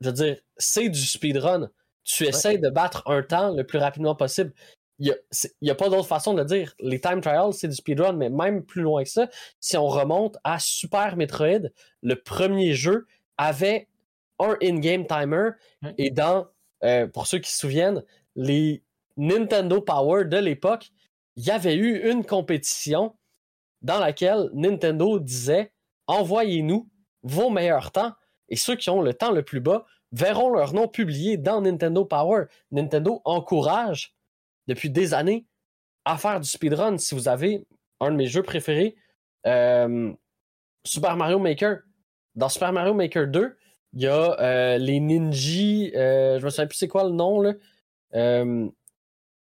je 0.00 0.08
veux 0.08 0.14
dire, 0.14 0.36
c'est 0.56 0.88
du 0.88 1.00
speedrun. 1.00 1.70
Tu 2.02 2.24
essaies 2.24 2.58
de 2.58 2.70
battre 2.70 3.04
un 3.06 3.22
temps 3.22 3.54
le 3.54 3.64
plus 3.64 3.78
rapidement 3.78 4.16
possible. 4.16 4.52
Il 4.98 5.16
n'y 5.62 5.70
a, 5.70 5.74
pas 5.74 5.88
d'autre 5.88 6.08
façon 6.08 6.34
de 6.34 6.40
le 6.40 6.44
dire. 6.44 6.74
Les 6.80 7.00
time 7.00 7.20
trials, 7.20 7.54
c'est 7.54 7.68
du 7.68 7.74
speedrun, 7.74 8.12
mais 8.12 8.28
même 8.28 8.64
plus 8.64 8.82
loin 8.82 9.02
que 9.02 9.08
ça, 9.08 9.28
si 9.60 9.76
on 9.76 9.86
remonte 9.86 10.36
à 10.44 10.58
Super 10.58 11.16
Metroid, 11.16 11.70
le 12.02 12.16
premier 12.16 12.74
jeu 12.74 13.06
avait 13.40 13.88
un 14.38 14.56
in-game 14.62 15.06
timer 15.06 15.50
et 15.96 16.10
dans, 16.10 16.46
euh, 16.84 17.06
pour 17.06 17.26
ceux 17.26 17.38
qui 17.38 17.50
se 17.50 17.58
souviennent, 17.58 18.04
les 18.36 18.82
Nintendo 19.16 19.80
Power 19.80 20.24
de 20.26 20.36
l'époque, 20.36 20.90
il 21.36 21.44
y 21.44 21.50
avait 21.50 21.74
eu 21.74 22.10
une 22.10 22.24
compétition 22.24 23.16
dans 23.82 23.98
laquelle 23.98 24.50
Nintendo 24.52 25.18
disait 25.18 25.72
envoyez-nous 26.06 26.88
vos 27.22 27.50
meilleurs 27.50 27.92
temps 27.92 28.12
et 28.48 28.56
ceux 28.56 28.76
qui 28.76 28.90
ont 28.90 29.00
le 29.00 29.14
temps 29.14 29.32
le 29.32 29.42
plus 29.42 29.60
bas 29.60 29.86
verront 30.12 30.50
leur 30.50 30.74
nom 30.74 30.88
publié 30.88 31.36
dans 31.36 31.62
Nintendo 31.62 32.04
Power. 32.04 32.46
Nintendo 32.72 33.22
encourage 33.24 34.14
depuis 34.66 34.90
des 34.90 35.14
années 35.14 35.46
à 36.04 36.18
faire 36.18 36.40
du 36.40 36.48
speedrun. 36.48 36.98
Si 36.98 37.14
vous 37.14 37.28
avez 37.28 37.66
un 38.00 38.10
de 38.10 38.16
mes 38.16 38.26
jeux 38.26 38.42
préférés, 38.42 38.96
euh, 39.46 40.12
Super 40.84 41.16
Mario 41.16 41.38
Maker. 41.38 41.78
Dans 42.36 42.48
Super 42.48 42.72
Mario 42.72 42.94
Maker 42.94 43.26
2, 43.26 43.56
il 43.92 44.02
y 44.02 44.06
a 44.06 44.40
euh, 44.40 44.78
les 44.78 45.00
Ninja, 45.00 45.96
euh, 45.96 46.38
je 46.38 46.44
me 46.44 46.50
souviens 46.50 46.66
plus 46.66 46.78
c'est 46.78 46.88
quoi 46.88 47.04
le 47.04 47.10
nom. 47.10 47.42
Euh, 48.14 48.68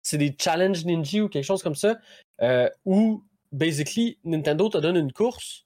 c'est 0.02 0.18
des 0.18 0.36
Challenge 0.38 0.84
Ninja 0.86 1.24
ou 1.24 1.30
quelque 1.30 1.46
chose 1.46 1.64
comme 1.64 1.76
ça, 1.76 1.98
euh, 2.42 2.70
où 2.86 3.24
basically 3.52 4.20
Nintendo 4.26 4.68
te 4.68 4.78
donne 4.78 4.98
une 4.98 5.14
course, 5.14 5.66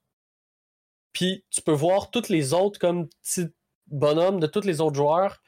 puis 1.12 1.44
tu 1.50 1.62
peux 1.62 1.72
voir 1.72 2.12
toutes 2.12 2.30
les 2.30 2.54
autres 2.54 2.80
comme 2.80 3.08
petits 3.08 3.48
bonhommes 3.88 4.40
de 4.40 4.48
tous 4.48 4.66
les 4.66 4.82
autres 4.82 4.96
joueurs 4.96 5.42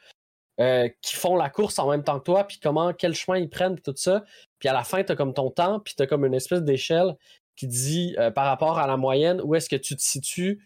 qui 1.00 1.16
font 1.16 1.36
la 1.36 1.48
course 1.48 1.78
en 1.78 1.88
même 1.90 2.04
temps 2.04 2.18
que 2.18 2.24
toi, 2.24 2.46
puis 2.46 2.58
comment, 2.62 2.92
quel 2.92 3.14
chemin 3.14 3.38
ils 3.38 3.48
prennent, 3.48 3.80
tout 3.80 3.94
ça. 3.96 4.24
Puis 4.58 4.68
à 4.68 4.74
la 4.74 4.84
fin, 4.84 5.02
tu 5.02 5.10
as 5.10 5.16
comme 5.16 5.32
ton 5.32 5.50
temps, 5.50 5.80
puis 5.80 5.94
tu 5.96 6.02
as 6.02 6.06
comme 6.06 6.26
une 6.26 6.34
espèce 6.34 6.60
d'échelle 6.60 7.16
qui 7.56 7.66
dit 7.66 8.14
par 8.34 8.44
rapport 8.44 8.78
à 8.78 8.86
la 8.86 8.98
moyenne 8.98 9.40
où 9.42 9.54
est-ce 9.54 9.70
que 9.70 9.76
tu 9.76 9.96
te 9.96 10.02
situes 10.02 10.60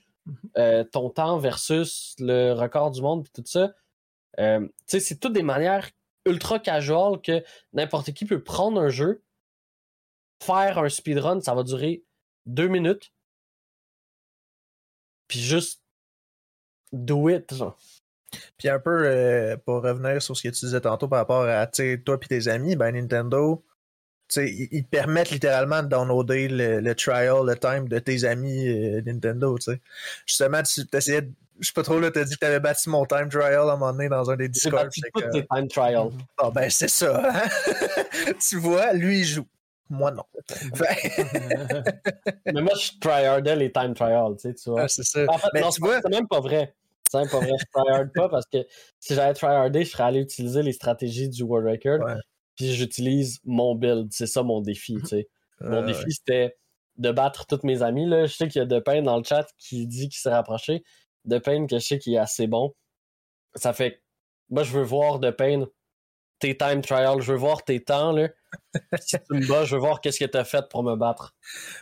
euh, 0.57 0.85
ton 0.85 1.11
temps 1.11 1.39
versus 1.39 2.15
le 2.19 2.53
record 2.53 2.91
du 2.91 3.03
monde, 3.03 3.25
puis 3.25 3.33
tout 3.33 3.49
ça. 3.49 3.75
Euh, 4.41 4.67
c'est 4.87 5.21
toutes 5.21 5.33
des 5.33 5.43
manières 5.43 5.91
ultra 6.27 6.59
casual 6.59 7.21
que 7.21 7.45
n'importe 7.73 8.13
qui 8.13 8.25
peut 8.25 8.43
prendre 8.43 8.81
un 8.81 8.89
jeu, 8.89 9.23
faire 10.43 10.79
un 10.79 10.89
speedrun, 10.89 11.41
ça 11.41 11.55
va 11.55 11.63
durer 11.63 12.05
deux 12.47 12.69
minutes. 12.69 13.13
Puis 15.29 15.41
juste 15.41 15.83
do 16.93 17.29
it. 17.29 17.53
Puis 18.57 18.69
un 18.69 18.79
peu 18.79 19.07
euh, 19.07 19.57
pour 19.57 19.83
revenir 19.83 20.23
sur 20.23 20.37
ce 20.37 20.43
que 20.43 20.49
tu 20.49 20.65
disais 20.67 20.81
tantôt 20.81 21.09
par 21.09 21.21
rapport 21.21 21.45
à 21.45 21.67
toi 21.67 21.85
et 21.85 22.27
tes 22.29 22.49
amis, 22.49 22.77
ben 22.77 22.93
Nintendo, 22.93 23.65
ils, 24.37 24.85
te 24.85 24.89
permettent 24.89 25.31
littéralement 25.31 25.83
de 25.83 25.89
downloader 25.89 26.49
le, 26.49 26.81
le 26.81 26.95
trial, 26.95 27.45
le 27.47 27.57
time 27.57 27.89
de 27.89 27.99
tes 27.99 28.25
amis 28.25 28.69
euh, 28.69 29.03
Nintendo. 29.05 29.57
tu 29.59 29.73
sais. 29.73 29.81
Justement, 30.27 30.63
tu 30.63 30.83
essayais 30.93 31.23
de. 31.23 31.31
Je 31.61 31.69
sais 31.69 31.73
pas 31.73 31.85
trop, 31.85 32.01
là, 32.01 32.11
t'as 32.11 32.25
dit 32.25 32.35
que 32.35 32.41
t'avais 32.41 32.59
bâti 32.59 32.89
mon 32.89 33.07
time 33.07 33.29
trial 33.29 33.55
à 33.55 33.61
un 33.75 33.77
moment 33.77 33.93
donné 33.93 34.09
dans 34.09 34.29
un 34.29 34.37
des 34.37 34.47
J'ai 34.47 34.51
Discord. 34.51 34.89
toutes 34.93 35.23
que- 35.25 35.31
tes 35.31 35.47
time 35.47 35.69
trials. 35.69 36.11
Ah 36.39 36.51
ben 36.53 36.69
c'est 36.69 36.89
ça. 36.89 37.31
hein. 37.33 37.43
tu 38.49 38.57
vois, 38.59 38.93
lui 38.93 39.21
il 39.21 39.25
joue. 39.25 39.47
Moi 39.89 40.11
non. 40.11 40.25
Mais 42.47 42.61
moi, 42.61 42.73
je 42.75 42.99
tryhardais 43.01 43.55
les 43.55 43.71
time 43.71 43.95
trials, 43.95 44.35
tu 44.37 44.49
sais, 44.49 44.55
tu 44.55 44.71
vois. 44.71 44.83
Ah, 44.83 44.89
c'est 44.89 45.05
ça. 45.05 45.25
En 45.29 45.39
fait, 45.39 45.49
Mais 45.55 45.61
non, 45.61 45.71
tu 45.71 45.81
vois, 45.81 46.01
c'est 46.03 46.11
même 46.11 46.27
pas 46.27 46.41
vrai. 46.41 46.75
C'est 47.09 47.19
même 47.19 47.29
pas 47.29 47.39
vrai. 47.39 47.53
Je 47.57 47.65
tryhard 47.73 48.07
pas 48.15 48.29
parce 48.29 48.47
que 48.47 48.59
si 48.99 49.15
j'avais 49.15 49.35
tryhardé, 49.35 49.85
je 49.85 49.91
serais 49.91 50.05
allé 50.05 50.21
utiliser 50.21 50.63
les 50.63 50.73
stratégies 50.73 51.29
du 51.29 51.43
World 51.45 51.69
Record. 51.69 52.05
Ouais. 52.05 52.15
Puis 52.57 52.75
j'utilise 52.75 53.41
mon 53.45 53.75
build. 53.75 54.13
C'est 54.13 54.27
ça 54.27 54.43
mon 54.43 54.61
défi, 54.61 54.97
tu 55.01 55.07
sais. 55.07 55.29
Mon 55.61 55.83
euh, 55.83 55.87
défi, 55.87 56.13
c'était 56.13 56.57
de 56.97 57.11
battre 57.11 57.47
tous 57.47 57.65
mes 57.65 57.83
amis. 57.83 58.07
Là. 58.07 58.27
Je 58.27 58.35
sais 58.35 58.49
qu'il 58.49 58.61
y 58.61 58.63
a 58.63 58.67
Depain 58.67 59.03
dans 59.03 59.17
le 59.19 59.25
chat 59.25 59.47
qui 59.59 59.87
dit 59.87 60.09
qu'il 60.09 60.19
s'est 60.19 60.31
rapproché. 60.31 60.85
Depain, 61.25 61.67
que 61.67 61.79
je 61.79 61.85
sais 61.85 61.99
qu'il 61.99 62.15
est 62.15 62.19
assez 62.19 62.47
bon. 62.47 62.75
Ça 63.55 63.73
fait 63.73 64.05
moi, 64.51 64.63
je 64.63 64.73
veux 64.73 64.83
voir 64.83 65.19
Depain 65.19 65.67
tes 66.45 66.57
time 66.57 66.83
trials. 66.83 67.23
Je 67.23 67.33
veux 67.33 67.39
voir 67.39 67.65
tes 67.65 67.81
temps. 67.83 68.13
Là. 68.13 68.29
si 69.01 69.17
tu 69.19 69.35
me 69.35 69.49
bats, 69.49 69.65
je 69.65 69.75
veux 69.75 69.81
voir 69.81 70.01
qu'est-ce 70.01 70.19
que 70.21 70.25
tu 70.27 70.37
as 70.39 70.45
fait 70.45 70.69
pour 70.69 70.83
me 70.85 70.95
battre. 70.95 71.35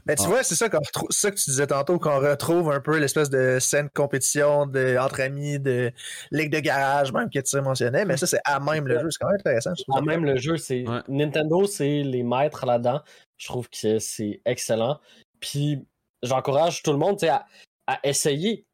Mais 0.06 0.14
tu 0.14 0.22
Ah. 0.24 0.28
vois, 0.28 0.42
c'est 0.42 0.54
ça, 0.54 0.68
qu'on 0.68 0.78
retrouve- 0.78 1.08
c'est 1.10 1.20
ça 1.26 1.30
que 1.32 1.36
tu 1.36 1.50
disais 1.50 1.66
tantôt, 1.66 1.98
qu'on 1.98 2.18
retrouve 2.20 2.70
un 2.70 2.80
peu 2.80 2.98
l'espèce 2.98 3.28
de 3.28 3.58
scène 3.60 3.90
compétition 3.90 4.66
de, 4.66 4.96
entre 4.98 5.20
amis, 5.20 5.58
de 5.58 5.90
ligue 6.30 6.50
de 6.52 6.60
garage, 6.60 7.12
même 7.12 7.28
que 7.28 7.40
tu 7.40 7.60
mentionnais, 7.60 8.04
mais 8.04 8.16
ça, 8.16 8.26
c'est 8.26 8.40
à 8.44 8.58
même 8.60 8.86
le 8.86 9.00
jeu. 9.00 9.10
C'est 9.10 9.18
quand 9.20 9.28
même 9.28 9.40
intéressant. 9.40 9.72
je. 9.76 9.82
Ah, 9.92 10.00
même 10.00 10.24
le 10.24 10.36
jeu, 10.36 10.56
c'est. 10.56 10.86
Ouais. 10.88 11.00
Nintendo, 11.08 11.66
c'est 11.66 12.02
les 12.04 12.22
maîtres 12.22 12.64
là-dedans. 12.64 13.00
Je 13.36 13.48
trouve 13.48 13.68
que 13.68 13.98
c'est 13.98 14.40
excellent. 14.46 14.98
Puis 15.40 15.84
j'encourage 16.22 16.82
tout 16.82 16.92
le 16.92 16.98
monde 16.98 17.22
à, 17.24 17.44
à 17.86 17.98
essayer. 18.04 18.64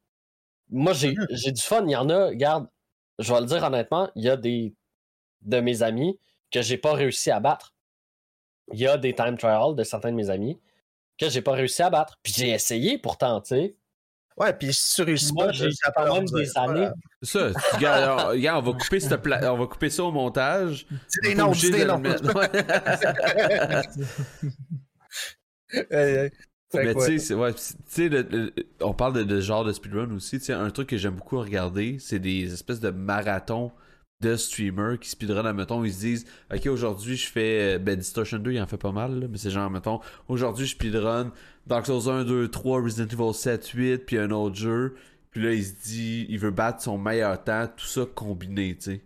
Moi, 0.70 0.93
j'ai 0.93 1.12
Mhm. 1.15 1.27
j'ai 1.31 1.51
du 1.52 1.62
fun. 1.62 1.82
Il 1.86 1.93
y 1.93 1.97
en 1.97 2.10
a, 2.10 2.27
regarde, 2.27 2.69
je 3.19 3.32
vais 3.32 3.40
le 3.40 3.47
dire 3.47 3.62
honnêtement, 3.65 4.10
il 4.15 4.24
y 4.24 4.28
a 4.31 4.36
des 4.36 4.74
de 5.43 5.60
mes 5.60 5.82
amis 5.82 6.19
que 6.51 6.62
j'ai 6.62 6.78
pas 6.78 6.93
réussi 6.94 7.31
à 7.31 7.40
battre. 7.40 7.74
Il 8.73 8.78
y 8.81 8.86
a 8.86 8.97
des 8.98 9.15
time 9.15 9.36
trials 9.39 9.74
de 9.77 9.82
certains 9.85 10.10
de 10.10 10.16
mes 10.16 10.31
amis 10.31 10.59
que 11.19 11.28
j'ai 11.28 11.43
pas 11.43 11.52
réussi 11.52 11.82
à 11.82 11.90
battre. 11.90 12.19
Puis 12.23 12.32
j'ai 12.36 12.51
essayé 12.51 12.98
pourtant, 12.98 13.40
tu 13.40 13.48
sais. 13.48 13.77
Ouais, 14.36 14.52
puis 14.52 14.73
si 14.73 14.94
tu 14.94 15.02
réussis 15.02 15.32
Moi, 15.32 15.47
pas, 15.47 15.52
j'ai 15.52 15.70
ça 15.73 15.90
quand 15.90 16.15
même 16.15 16.24
des 16.27 16.56
années. 16.56 16.73
voilà. 16.74 16.94
C'est 17.23 17.39
ça. 17.39 17.51
tu- 17.70 17.74
Regarde, 17.77 18.20
on, 18.20 18.28
regarde, 18.28 18.69
on 18.69 18.70
va 18.73 18.78
couper 18.78 19.01
cette 19.01 19.20
pla- 19.20 19.52
on 19.52 19.59
va 19.59 19.66
couper 19.66 19.90
ça 19.90 20.05
au 20.05 20.12
montage. 20.12 20.86
Dis 20.90 21.28
des 21.31 21.35
noms, 21.35 21.51
dis 21.51 21.70
des 21.73 21.85
noms. 21.85 22.01
Hey, 25.70 26.15
hey. 26.16 26.31
Mais 26.74 26.94
tu 26.94 27.19
sais, 27.19 27.35
ouais. 27.35 27.52
c'est- 27.56 28.10
on 28.82 28.93
parle 28.94 29.15
de, 29.15 29.23
de 29.23 29.40
genre 29.40 29.65
de 29.65 29.73
speedrun 29.73 30.10
aussi. 30.12 30.39
Tu 30.39 30.47
sais, 30.47 30.52
un 30.52 30.70
truc 30.70 30.89
que 30.90 30.97
j'aime 30.97 31.15
beaucoup 31.15 31.39
regarder, 31.40 31.98
c'est 31.98 32.19
des 32.19 32.52
espèces 32.52 32.81
de 32.81 32.90
marathons 32.90 33.70
de 34.20 34.35
streamers 34.36 34.99
qui 34.99 35.09
speedrun, 35.09 35.45
admettons, 35.45 35.85
ils 35.85 35.93
se 35.93 36.01
disent 36.01 36.27
Ok, 36.53 36.66
aujourd'hui 36.66 37.16
je 37.16 37.31
fais. 37.31 37.77
euh, 37.77 37.78
Ben, 37.78 37.97
Distortion 37.97 38.39
2, 38.39 38.53
il 38.53 38.61
en 38.61 38.66
fait 38.66 38.77
pas 38.77 38.93
mal, 38.93 39.20
là, 39.20 39.27
mais 39.31 39.39
c'est 39.39 39.51
genre, 39.51 39.70
mettons, 39.70 40.01
aujourd'hui 40.28 40.66
je 40.66 40.73
speedrun 40.73 41.32
Dark 41.66 41.86
Souls 41.86 42.09
1, 42.11 42.24
2, 42.24 42.49
3, 42.49 42.82
Resident 42.82 43.07
Evil 43.12 43.35
7, 43.35 43.66
8, 43.69 43.99
puis 43.99 44.19
un 44.19 44.31
autre 44.31 44.57
jeu. 44.57 44.97
Puis 45.31 45.43
là, 45.43 45.53
il 45.53 45.65
se 45.65 45.74
dit, 45.85 46.27
il 46.28 46.39
veut 46.39 46.51
battre 46.51 46.82
son 46.82 46.99
meilleur 46.99 47.43
temps, 47.45 47.69
tout 47.77 47.86
ça 47.86 48.03
combiné, 48.12 48.74
tu 48.77 48.93
sais. 48.93 49.03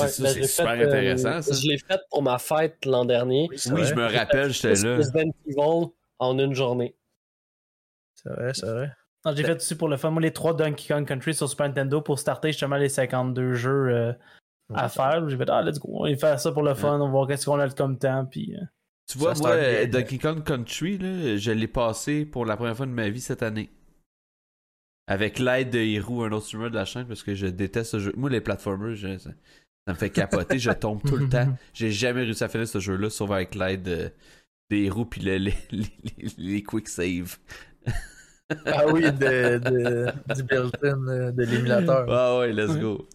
Ouais, 0.00 0.08
c'est 0.08 0.22
ben, 0.22 0.44
super 0.46 0.76
fait, 0.76 0.82
euh, 0.84 0.86
intéressant, 0.86 1.42
ça. 1.42 1.54
Je 1.60 1.68
l'ai 1.68 1.76
fait 1.76 2.00
pour 2.10 2.22
ma 2.22 2.38
fête 2.38 2.86
l'an 2.86 3.04
dernier. 3.04 3.48
Oui, 3.50 3.58
Oui, 3.72 3.84
je 3.84 3.94
me 3.94 4.06
rappelle, 4.06 4.50
j'étais 4.52 4.74
là. 4.82 4.96
Resident 4.96 5.30
Evil 5.46 5.92
en 6.18 6.38
une 6.38 6.54
journée. 6.54 6.94
C'est 8.14 8.30
vrai, 8.30 8.52
c'est 8.54 8.66
vrai. 8.66 8.92
Non, 9.24 9.34
j'ai 9.36 9.44
fait 9.44 9.56
aussi 9.56 9.76
pour 9.76 9.88
le 9.88 9.96
fun. 9.96 10.10
Moi, 10.10 10.20
les 10.22 10.32
trois 10.32 10.54
Donkey 10.54 10.92
Kong 10.92 11.06
Country 11.06 11.32
sur 11.34 11.48
Super 11.48 11.68
Nintendo 11.68 12.00
pour 12.00 12.18
starter 12.18 12.48
justement 12.48 12.76
les 12.76 12.88
52 12.88 13.54
jeux 13.54 13.88
euh, 13.90 14.12
à 14.74 14.88
faire. 14.88 15.28
J'ai 15.28 15.36
fait, 15.36 15.48
ah, 15.48 15.62
let's 15.62 15.78
go, 15.78 15.88
on 15.92 16.08
va 16.10 16.16
faire 16.16 16.40
ça 16.40 16.50
pour 16.52 16.62
le 16.62 16.74
fun, 16.74 16.98
on 17.00 17.04
va 17.06 17.10
voir 17.10 17.28
qu'est-ce 17.28 17.46
qu'on 17.46 17.60
a 17.60 17.68
comme 17.70 17.98
temps. 17.98 18.24
Puis, 18.26 18.56
euh, 18.56 18.64
Tu 19.08 19.18
vois, 19.18 19.34
moi, 19.34 19.50
euh, 19.50 19.86
bien. 19.86 20.00
Donkey 20.00 20.18
Kong 20.18 20.42
Country, 20.42 20.98
là, 20.98 21.36
je 21.36 21.50
l'ai 21.52 21.68
passé 21.68 22.24
pour 22.24 22.44
la 22.46 22.56
première 22.56 22.76
fois 22.76 22.86
de 22.86 22.90
ma 22.90 23.08
vie 23.10 23.20
cette 23.20 23.42
année. 23.42 23.70
Avec 25.08 25.38
l'aide 25.38 25.70
de 25.70 25.78
Hiro, 25.80 26.22
un 26.22 26.32
autre 26.32 26.46
streamer 26.46 26.70
de 26.70 26.74
la 26.76 26.84
chaîne, 26.84 27.06
parce 27.06 27.22
que 27.22 27.34
je 27.34 27.46
déteste 27.46 27.90
ce 27.92 27.98
jeu. 27.98 28.12
Moi, 28.16 28.30
les 28.30 28.40
platformers, 28.40 28.94
je- 28.94 29.18
ça, 29.18 29.30
ça 29.86 29.92
me 29.92 29.98
fait 29.98 30.10
capoter, 30.10 30.58
je 30.58 30.70
tombe 30.70 31.02
tout 31.02 31.16
le 31.16 31.28
temps. 31.28 31.48
J'ai 31.74 31.90
jamais 31.90 32.22
réussi 32.22 32.44
à 32.44 32.48
finir 32.48 32.68
ce 32.68 32.78
jeu-là, 32.78 33.10
sauf 33.10 33.30
avec 33.32 33.54
l'aide 33.56 33.82
de, 33.82 34.10
de 34.70 34.76
Hiro 34.76 35.04
puis 35.04 35.20
le- 35.20 35.38
les, 35.38 35.54
les, 35.70 35.84
les- 36.04 36.32
les 36.38 36.62
quick 36.62 36.88
save. 36.88 37.36
Ah 38.66 38.86
oui, 38.88 39.02
de, 39.02 39.58
de, 39.58 40.12
du 40.34 40.42
built-in 40.42 41.08
euh, 41.08 41.30
de 41.32 41.42
l'émulateur. 41.44 42.06
Ah 42.10 42.38
ouais, 42.38 42.52
let's 42.52 42.76
go. 42.78 43.08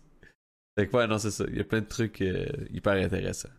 Fait 0.77 0.87
que 0.87 0.95
ouais, 0.97 1.07
non, 1.07 1.17
c'est 1.17 1.31
ça. 1.31 1.43
Il 1.49 1.57
y 1.57 1.61
a 1.61 1.63
plein 1.63 1.81
de 1.81 1.87
trucs 1.87 2.21
euh, 2.21 2.45
hyper 2.69 2.93
intéressants. 2.93 3.49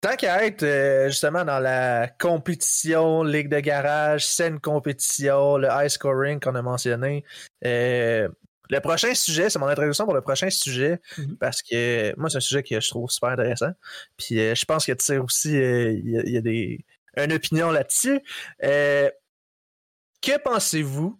Tant 0.00 0.16
qu'à 0.16 0.44
être 0.44 0.64
euh, 0.64 1.08
justement 1.10 1.44
dans 1.44 1.60
la 1.60 2.08
compétition, 2.18 3.22
ligue 3.22 3.48
de 3.48 3.60
garage, 3.60 4.26
scène 4.26 4.58
compétition, 4.58 5.58
le 5.58 5.68
high 5.70 5.88
scoring 5.88 6.40
qu'on 6.40 6.56
a 6.56 6.62
mentionné, 6.62 7.24
euh, 7.64 8.28
le 8.68 8.80
prochain 8.80 9.14
sujet, 9.14 9.48
c'est 9.48 9.58
mon 9.60 9.66
introduction 9.68 10.04
pour 10.04 10.14
le 10.14 10.20
prochain 10.22 10.50
sujet, 10.50 11.00
Mhm. 11.18 11.36
parce 11.38 11.62
que 11.62 12.18
moi, 12.18 12.28
c'est 12.30 12.38
un 12.38 12.40
sujet 12.40 12.62
que 12.64 12.80
je 12.80 12.88
trouve 12.88 13.10
super 13.10 13.30
intéressant. 13.30 13.70
Puis 14.16 14.40
euh, 14.40 14.54
je 14.56 14.64
pense 14.64 14.86
que 14.86 14.92
tu 14.92 15.04
sais 15.04 15.18
aussi, 15.18 15.56
euh, 15.56 15.92
il 15.92 16.10
y, 16.10 16.18
a- 16.18 16.22
il 16.24 16.32
y 16.32 16.36
a 16.36 16.40
des, 16.40 16.84
une 17.16 17.32
opinion 17.32 17.70
là-dessus. 17.70 18.20
Que 20.22 20.38
pensez-vous, 20.38 21.18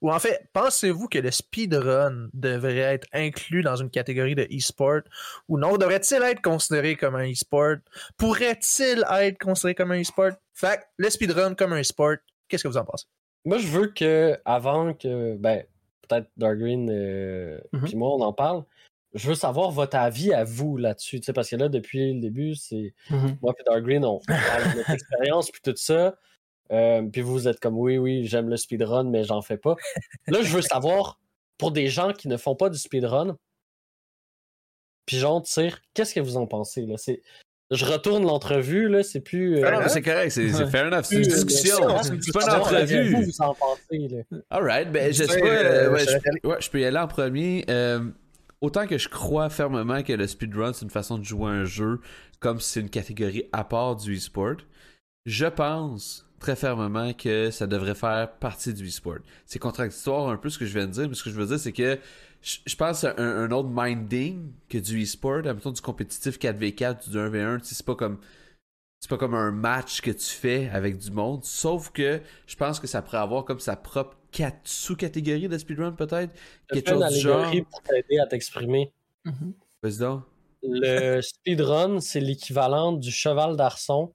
ou 0.00 0.10
en 0.12 0.18
fait, 0.18 0.48
pensez-vous 0.52 1.08
que 1.08 1.18
le 1.18 1.30
speedrun 1.30 2.28
devrait 2.32 2.76
être 2.78 3.06
inclus 3.12 3.62
dans 3.62 3.76
une 3.76 3.90
catégorie 3.90 4.34
de 4.34 4.44
e-sport? 4.44 5.00
Ou 5.48 5.58
non? 5.58 5.76
Devrait-il 5.76 6.22
être 6.22 6.40
considéré 6.42 6.96
comme 6.96 7.14
un 7.16 7.30
e-sport? 7.30 7.76
Pourrait-il 8.16 9.04
être 9.10 9.38
considéré 9.38 9.74
comme 9.74 9.92
un 9.92 10.00
e-sport? 10.00 10.32
Fait 10.54 10.78
que 10.78 10.82
le 10.98 11.10
speedrun 11.10 11.54
comme 11.54 11.72
un 11.72 11.80
e-sport, 11.80 12.16
qu'est-ce 12.48 12.62
que 12.62 12.68
vous 12.68 12.76
en 12.78 12.84
pensez? 12.84 13.06
Moi, 13.44 13.58
je 13.58 13.66
veux 13.66 13.88
que, 13.88 14.38
avant 14.44 14.94
que, 14.94 15.36
ben, 15.36 15.64
peut-être 16.08 16.28
Dark 16.36 16.58
Green 16.58 16.88
euh, 16.90 17.58
Mhm. 17.72 17.84
puis 17.84 17.96
moi, 17.96 18.10
on 18.14 18.20
en 18.22 18.32
parle, 18.32 18.64
je 19.14 19.28
veux 19.28 19.34
savoir 19.34 19.70
votre 19.72 19.96
avis 19.96 20.32
à 20.32 20.44
vous 20.44 20.76
là-dessus, 20.76 21.20
tu 21.20 21.26
sais, 21.26 21.32
parce 21.32 21.50
que 21.50 21.56
là, 21.56 21.68
depuis 21.68 22.14
le 22.14 22.20
début, 22.20 22.54
c'est 22.54 22.94
moi 23.42 23.52
et 23.58 23.62
Dark 23.64 23.82
Green, 23.82 24.04
on 24.04 24.20
parle 24.26 24.72
de 24.72 24.78
notre 24.78 24.90
expérience 25.30 25.50
puis 25.50 25.60
tout 25.62 25.74
ça. 25.76 26.16
Euh, 26.70 27.02
puis 27.02 27.20
vous 27.20 27.48
êtes 27.48 27.60
comme 27.60 27.76
oui, 27.78 27.98
oui, 27.98 28.26
j'aime 28.26 28.48
le 28.48 28.56
speedrun, 28.56 29.04
mais 29.04 29.24
j'en 29.24 29.42
fais 29.42 29.56
pas. 29.58 29.74
Là, 30.28 30.42
je 30.42 30.54
veux 30.54 30.62
savoir, 30.62 31.18
pour 31.58 31.72
des 31.72 31.88
gens 31.88 32.12
qui 32.12 32.28
ne 32.28 32.36
font 32.36 32.54
pas 32.54 32.70
du 32.70 32.78
speedrun, 32.78 33.36
puis 35.06 35.18
genre, 35.18 35.42
sais, 35.46 35.72
qu'est-ce 35.94 36.14
que 36.14 36.20
vous 36.20 36.36
en 36.36 36.46
pensez? 36.46 36.86
Là? 36.86 36.96
C'est... 36.96 37.22
Je 37.70 37.86
retourne 37.86 38.24
l'entrevue, 38.24 38.88
là, 38.88 39.02
c'est 39.02 39.20
plus. 39.22 39.56
euh, 39.58 39.70
Ah 39.80 39.88
c'est 39.88 40.02
correct, 40.02 40.30
c'est 40.30 40.50
c'est 40.50 40.66
fair 40.66 40.86
enough, 40.86 41.04
c'est 41.04 41.16
une 41.16 41.22
discussion. 41.22 41.78
c'est- 42.02 42.32
pas 42.32 42.42
une 42.44 42.60
entrevue. 42.60 43.14
Vous, 43.14 43.22
vous 43.22 43.40
en 43.40 43.54
pensez, 43.54 44.08
là. 44.08 44.38
Alright, 44.50 44.92
ben 44.92 45.10
je 45.10 45.24
sais 45.24 45.40
pas. 45.40 45.46
euh, 45.46 45.90
ouais, 45.90 46.04
je 46.04 46.48
ouais, 46.48 46.56
je 46.60 46.70
peux 46.70 46.80
y 46.80 46.84
aller 46.84 46.98
en 46.98 47.08
premier. 47.08 47.64
Euh, 47.70 48.04
autant 48.60 48.86
que 48.86 48.98
je 48.98 49.08
crois 49.08 49.48
fermement 49.48 50.02
que 50.02 50.12
le 50.12 50.26
speedrun 50.26 50.74
c'est 50.74 50.84
une 50.84 50.90
façon 50.90 51.16
de 51.16 51.24
jouer 51.24 51.50
un 51.50 51.64
jeu 51.64 52.00
comme 52.40 52.60
si 52.60 52.72
c'est 52.72 52.80
une 52.80 52.90
catégorie 52.90 53.48
à 53.52 53.64
part 53.64 53.96
du 53.96 54.16
e-sport, 54.16 54.56
je 55.24 55.46
pense 55.46 56.26
très 56.42 56.56
fermement 56.56 57.12
que 57.12 57.50
ça 57.52 57.68
devrait 57.68 57.94
faire 57.94 58.32
partie 58.32 58.74
du 58.74 58.88
e-sport. 58.88 59.18
C'est 59.46 59.60
contradictoire 59.60 60.28
un 60.28 60.36
peu 60.36 60.50
ce 60.50 60.58
que 60.58 60.66
je 60.66 60.76
viens 60.76 60.86
de 60.86 60.92
dire, 60.92 61.08
mais 61.08 61.14
ce 61.14 61.22
que 61.22 61.30
je 61.30 61.36
veux 61.36 61.46
dire 61.46 61.58
c'est 61.58 61.72
que 61.72 61.98
je, 62.42 62.74
pense 62.74 63.04
à 63.04 63.14
un, 63.18 63.44
un 63.44 63.50
autre 63.52 63.68
minding 63.72 64.50
que 64.68 64.78
du 64.78 65.04
e-sport, 65.04 65.46
admettons 65.46 65.70
du 65.70 65.80
compétitif 65.80 66.38
4v4, 66.38 67.08
du 67.08 67.16
1v1, 67.16 67.60
tu 67.60 67.66
sais, 67.66 67.74
c'est 67.76 67.86
pas 67.86 67.94
comme 67.94 68.18
c'est 68.98 69.08
pas 69.08 69.18
comme 69.18 69.34
un 69.34 69.52
match 69.52 70.00
que 70.00 70.10
tu 70.10 70.26
fais 70.26 70.68
avec 70.72 70.98
du 70.98 71.12
monde, 71.12 71.44
sauf 71.44 71.90
que 71.90 72.20
je 72.46 72.56
pense 72.56 72.80
que 72.80 72.88
ça 72.88 73.02
pourrait 73.02 73.18
avoir 73.18 73.44
comme 73.44 73.60
sa 73.60 73.76
propre 73.76 74.16
cat- 74.32 74.60
sous-catégorie 74.64 75.48
de 75.48 75.58
speedrun 75.58 75.92
peut-être. 75.92 76.32
Quelque 76.68 76.90
chose 76.90 77.12
du 77.12 77.20
genre. 77.20 77.50
pour 77.70 77.82
t'aider 77.82 78.18
à 78.18 78.26
t'exprimer. 78.26 78.92
Vas-y 79.82 79.98
donc. 79.98 80.22
Le 80.64 81.20
speedrun, 81.22 82.00
c'est 82.00 82.20
l'équivalent 82.20 82.92
du 82.92 83.10
cheval 83.12 83.56
d'arçon 83.56 84.12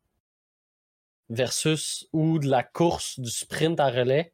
versus 1.30 2.08
ou 2.14 2.40
de 2.40 2.48
la 2.48 2.64
course 2.64 3.20
du 3.20 3.30
sprint 3.30 3.80
à 3.80 3.90
relais 3.90 4.34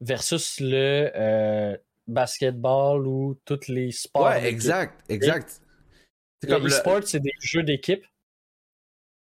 versus 0.00 0.60
le 0.60 1.10
euh, 1.14 1.76
basketball 2.06 3.06
ou 3.06 3.38
tous 3.44 3.68
les 3.68 3.92
sports. 3.92 4.26
Ouais, 4.26 4.46
exact, 4.48 5.04
exact. 5.10 5.60
C'est 6.42 6.48
Le 6.48 6.54
comme 6.54 6.64
le- 6.64 6.70
e-sport, 6.70 7.00
c'est 7.04 7.20
des 7.20 7.32
jeux 7.40 7.62
d'équipe. 7.62 8.04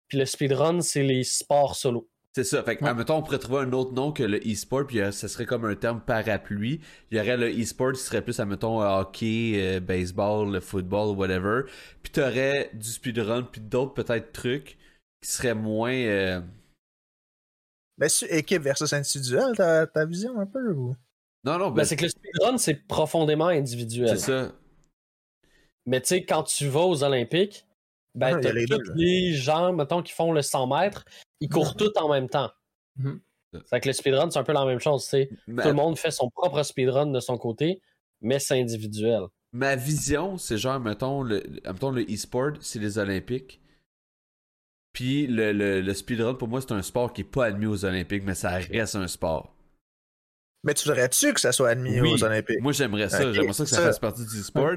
Puis 0.07 0.17
le 0.17 0.25
speedrun, 0.25 0.81
c'est 0.81 1.03
les 1.03 1.23
sports 1.23 1.75
solo. 1.75 2.09
C'est 2.35 2.43
ça. 2.43 2.63
Fait 2.63 2.75
que, 2.77 2.83
Ouais. 2.83 2.89
admettons, 2.89 3.17
on 3.17 3.21
pourrait 3.21 3.37
trouver 3.37 3.59
un 3.59 3.71
autre 3.73 3.93
nom 3.93 4.11
que 4.11 4.23
le 4.23 4.39
e-sport, 4.39 4.87
puis 4.87 4.99
euh, 5.01 5.11
ça 5.11 5.27
serait 5.27 5.45
comme 5.45 5.65
un 5.65 5.75
terme 5.75 6.01
parapluie. 6.01 6.81
Il 7.11 7.17
y 7.17 7.21
aurait 7.21 7.37
le 7.37 7.47
e-sport 7.49 7.91
qui 7.93 7.99
serait 8.01 8.23
plus, 8.23 8.39
admettons, 8.39 8.81
hockey, 8.81 9.53
euh, 9.55 9.79
baseball, 9.79 10.51
le 10.51 10.59
football, 10.59 11.15
whatever. 11.15 11.61
Puis 12.01 12.11
t'aurais 12.11 12.71
du 12.73 12.89
speedrun, 12.89 13.43
puis 13.43 13.61
d'autres 13.61 13.93
peut-être 13.93 14.31
trucs 14.31 14.77
qui 15.21 15.29
seraient 15.29 15.53
moins. 15.55 15.93
euh, 15.93 16.41
Ben, 17.97 18.09
équipe 18.29 18.61
versus 18.63 18.91
individuel, 18.93 19.55
ta, 19.55 19.85
ta 19.87 20.05
vision 20.05 20.39
un 20.39 20.45
peu 20.45 20.71
ou? 20.73 20.95
Non, 21.43 21.57
non, 21.59 21.67
Ben, 21.69 21.75
ben, 21.77 21.85
c'est 21.85 21.95
que 21.95 22.03
le 22.03 22.09
speedrun, 22.09 22.57
c'est 22.57 22.75
profondément 22.87 23.47
individuel. 23.47 24.09
c'est 24.09 24.31
ça. 24.31 24.51
Mais 25.85 26.01
tu 26.01 26.07
sais, 26.07 26.23
quand 26.25 26.43
tu 26.43 26.67
vas 26.67 26.81
aux 26.81 27.03
Olympiques, 27.03 27.65
ben, 28.15 28.35
Ah, 28.37 28.39
t'as 28.39 28.51
les 28.53 28.65
les 28.95 29.33
gens, 29.33 29.73
mettons, 29.73 30.01
qui 30.01 30.13
font 30.13 30.31
le 30.31 30.41
100 30.41 30.67
mètres, 30.67 31.03
ils 31.39 31.49
courent 31.49 31.75
tous 31.75 31.91
en 31.97 32.09
même 32.09 32.29
temps. 32.29 32.51
C'est 33.65 33.79
que 33.81 33.89
le 33.89 33.93
speedrun, 33.93 34.31
c'est 34.31 34.39
un 34.39 34.43
peu 34.43 34.53
la 34.53 34.65
même 34.65 34.79
chose, 34.79 35.03
tu 35.03 35.09
sais. 35.09 35.29
Ma, 35.47 35.63
Tout 35.63 35.69
le 35.69 35.73
monde 35.75 35.97
fait 35.97 36.11
son 36.11 36.29
propre 36.29 36.63
speedrun 36.63 37.07
de 37.07 37.19
son 37.19 37.37
côté, 37.37 37.81
mais 38.21 38.39
c'est 38.39 38.59
individuel. 38.59 39.23
ma 39.51 39.75
vision, 39.75 40.37
c'est 40.37 40.57
genre, 40.57 40.79
mettons, 40.79 41.21
le, 41.21 41.43
mettons, 41.65 41.91
le 41.91 42.03
e-sport, 42.03 42.53
c'est 42.61 42.79
les 42.79 42.97
Olympiques. 42.97 43.59
Puis 44.93 45.25
le, 45.27 45.51
le, 45.51 45.81
le 45.81 45.93
speedrun, 45.93 46.35
pour 46.35 46.47
moi, 46.47 46.61
c'est 46.61 46.71
un 46.71 46.81
sport 46.83 47.13
qui 47.13 47.21
est 47.21 47.25
pas 47.25 47.45
admis 47.45 47.65
aux 47.65 47.83
Olympiques, 47.83 48.23
mais 48.25 48.35
ça 48.35 48.51
reste 48.51 48.95
un 48.95 49.07
sport. 49.07 49.55
Mais 50.65 50.73
tu 50.73 50.87
voudrais-tu 50.87 51.33
que 51.33 51.41
ça 51.41 51.51
soit 51.51 51.69
admis 51.71 51.99
Oui. 51.99 52.13
aux 52.13 52.23
Olympiques? 52.23 52.61
Moi, 52.61 52.71
j'aimerais 52.71 53.09
ça. 53.09 53.33
J'aimerais 53.33 53.51
ça 53.53 53.63
que 53.65 53.69
ça, 53.69 53.75
ça. 53.77 53.81
fasse 53.83 53.99
partie 53.99 54.23
du 54.25 54.41
sport. 54.43 54.75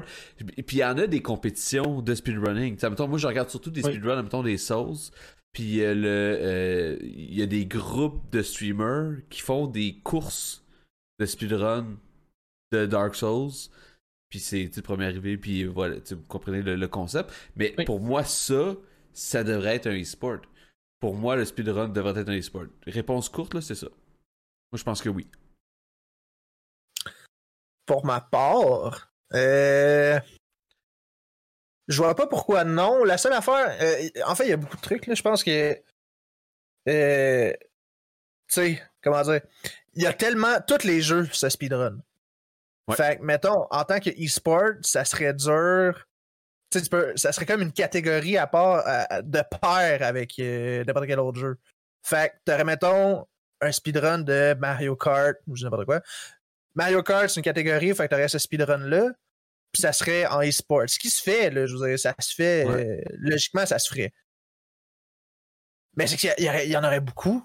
Puis, 0.65 0.77
il 0.77 0.79
y 0.79 0.83
en 0.83 0.97
a 0.97 1.07
des 1.07 1.21
compétitions 1.21 2.01
de 2.01 2.13
speedrunning. 2.13 2.77
Mettons, 2.81 3.07
moi, 3.07 3.17
je 3.17 3.27
regarde 3.27 3.49
surtout 3.49 3.71
des 3.71 3.83
Oui. 3.83 3.91
speedruns, 3.93 4.21
mettons, 4.21 4.43
des 4.43 4.57
Souls. 4.57 4.97
Puis, 5.53 5.81
euh, 5.81 5.93
le, 5.95 6.07
euh, 6.41 6.97
il 7.01 7.33
y 7.33 7.41
a 7.41 7.45
des 7.45 7.65
groupes 7.65 8.29
de 8.33 8.41
streamers 8.41 9.19
qui 9.29 9.39
font 9.41 9.65
des 9.67 9.99
courses 10.03 10.65
de 11.19 11.25
speedrun 11.25 11.95
de 12.73 12.85
Dark 12.85 13.15
Souls. 13.15 13.53
Puis, 14.29 14.39
c'est 14.39 14.69
le 14.75 14.81
premier 14.81 15.05
arrivé. 15.05 15.37
Puis, 15.37 15.63
voilà, 15.63 15.95
vous 16.11 16.17
comprenez 16.27 16.63
le, 16.63 16.75
le 16.75 16.87
concept. 16.89 17.31
Mais 17.55 17.73
Oui. 17.77 17.85
pour 17.85 18.01
moi, 18.01 18.25
ça, 18.25 18.75
ça 19.17 19.43
devrait 19.43 19.75
être 19.75 19.87
un 19.87 19.99
e-sport. 19.99 20.41
Pour 20.99 21.15
moi, 21.15 21.35
le 21.35 21.43
speedrun 21.43 21.89
devrait 21.89 22.21
être 22.21 22.29
un 22.29 22.37
e-sport. 22.37 22.67
Réponse 22.85 23.29
courte, 23.29 23.55
là, 23.55 23.61
c'est 23.61 23.75
ça. 23.75 23.87
Moi, 23.87 24.77
je 24.77 24.83
pense 24.83 25.01
que 25.01 25.09
oui. 25.09 25.27
Pour 27.87 28.05
ma 28.05 28.21
part, 28.21 29.11
euh... 29.33 30.19
je 31.87 31.97
vois 31.97 32.15
pas 32.15 32.27
pourquoi 32.27 32.63
non. 32.63 33.03
La 33.03 33.17
seule 33.17 33.33
affaire, 33.33 33.75
euh, 33.81 34.09
en 34.25 34.35
fait, 34.35 34.45
il 34.45 34.49
y 34.49 34.53
a 34.53 34.57
beaucoup 34.57 34.77
de 34.77 34.81
trucs. 34.81 35.07
Là. 35.07 35.15
Je 35.15 35.23
pense 35.23 35.43
que, 35.43 35.81
euh... 36.87 37.53
tu 37.53 37.57
sais, 38.49 38.83
comment 39.01 39.23
dire, 39.23 39.41
il 39.93 40.03
y 40.03 40.07
a 40.07 40.13
tellement 40.13 40.61
tous 40.67 40.83
les 40.83 41.01
jeux 41.01 41.25
ce 41.31 41.49
speedrun. 41.49 41.99
Ouais. 42.87 42.95
Fait 42.95 43.17
que, 43.17 43.23
mettons, 43.23 43.67
en 43.71 43.83
tant 43.83 43.99
que 43.99 44.11
e-sport, 44.11 44.73
ça 44.81 45.05
serait 45.05 45.33
dur. 45.33 46.06
Tu 46.69 46.81
peux- 46.81 47.15
ça 47.15 47.31
serait 47.31 47.45
comme 47.45 47.61
une 47.61 47.71
catégorie 47.71 48.37
à 48.37 48.45
part 48.47 48.83
à- 48.85 49.21
de 49.21 49.41
pair 49.61 50.03
avec 50.03 50.37
euh, 50.39 50.83
n'importe 50.83 51.07
quel 51.07 51.19
autre 51.19 51.39
jeu. 51.39 51.57
Fait 52.03 52.29
que 52.29 52.35
t'aurais, 52.45 52.63
mettons, 52.65 53.25
un 53.61 53.71
speedrun 53.71 54.19
de 54.19 54.55
Mario 54.59 54.95
Kart 54.95 55.37
ou 55.47 55.55
je 55.55 55.61
sais 55.61 55.65
n'importe 55.65 55.85
quoi. 55.85 56.01
Mario 56.75 57.01
Kart, 57.03 57.29
c'est 57.29 57.37
une 57.39 57.43
catégorie, 57.43 57.95
fait 57.95 58.03
que 58.07 58.09
t'aurais 58.09 58.27
ce 58.27 58.37
speedrun-là, 58.37 59.11
puis 59.71 59.81
ça 59.81 59.93
serait 59.93 60.25
en 60.27 60.41
e-sport. 60.41 60.83
Ce 60.87 60.99
qui 60.99 61.09
se 61.09 61.23
fait, 61.23 61.49
là, 61.49 61.65
je 61.65 61.75
veux 61.75 61.87
dire, 61.87 61.97
ça 61.99 62.13
se 62.19 62.35
fait, 62.35 62.65
Ouais. 62.65 62.85
euh, 62.99 63.01
logiquement, 63.19 63.65
ça 63.65 63.79
se 63.79 63.89
ferait. 63.89 64.13
Mais 65.95 66.05
c'est 66.07 66.17
qu'il 66.17 66.33
y, 66.37 66.77
en 66.77 66.83
aurait 66.83 66.99
beaucoup. 66.99 67.43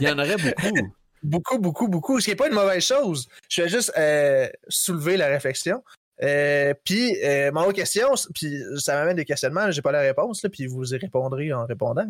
Il 0.00 0.06
y 0.06 0.10
en 0.10 0.18
aurait 0.18 0.36
beaucoup. 0.36 0.52
Beaucoup, 1.24 1.58
beaucoup, 1.58 1.88
beaucoup. 1.88 2.20
Ce 2.20 2.26
qui 2.26 2.30
n'est 2.30 2.36
pas 2.36 2.46
une 2.46 2.54
mauvaise 2.54 2.84
chose. 2.86 3.28
Je 3.48 3.62
vais 3.62 3.68
juste 3.68 3.92
euh, 3.98 4.48
soulever 4.68 5.16
la 5.16 5.26
réflexion. 5.26 5.82
Euh, 6.22 6.74
puis, 6.84 7.16
euh, 7.24 7.50
ma 7.52 7.62
autre 7.62 7.74
question, 7.74 8.12
puis 8.34 8.62
ça 8.78 8.94
m'amène 8.94 9.16
des 9.16 9.24
questionnements, 9.24 9.70
j'ai 9.70 9.82
pas 9.82 9.92
la 9.92 10.00
réponse, 10.00 10.42
là, 10.42 10.50
puis 10.50 10.66
vous 10.66 10.94
y 10.94 10.98
répondrez 10.98 11.52
en 11.52 11.66
répondant. 11.66 12.06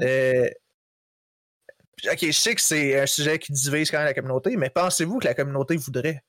Euh, 0.00 0.48
ok, 2.10 2.18
je 2.20 2.30
sais 2.32 2.54
que 2.54 2.60
c'est 2.60 2.98
un 2.98 3.06
sujet 3.06 3.38
qui 3.38 3.52
divise 3.52 3.90
quand 3.90 3.98
même 3.98 4.06
la 4.06 4.14
communauté, 4.14 4.56
mais 4.56 4.70
pensez-vous 4.70 5.18
que 5.18 5.26
la 5.26 5.34
communauté 5.34 5.76
voudrait? 5.76 6.22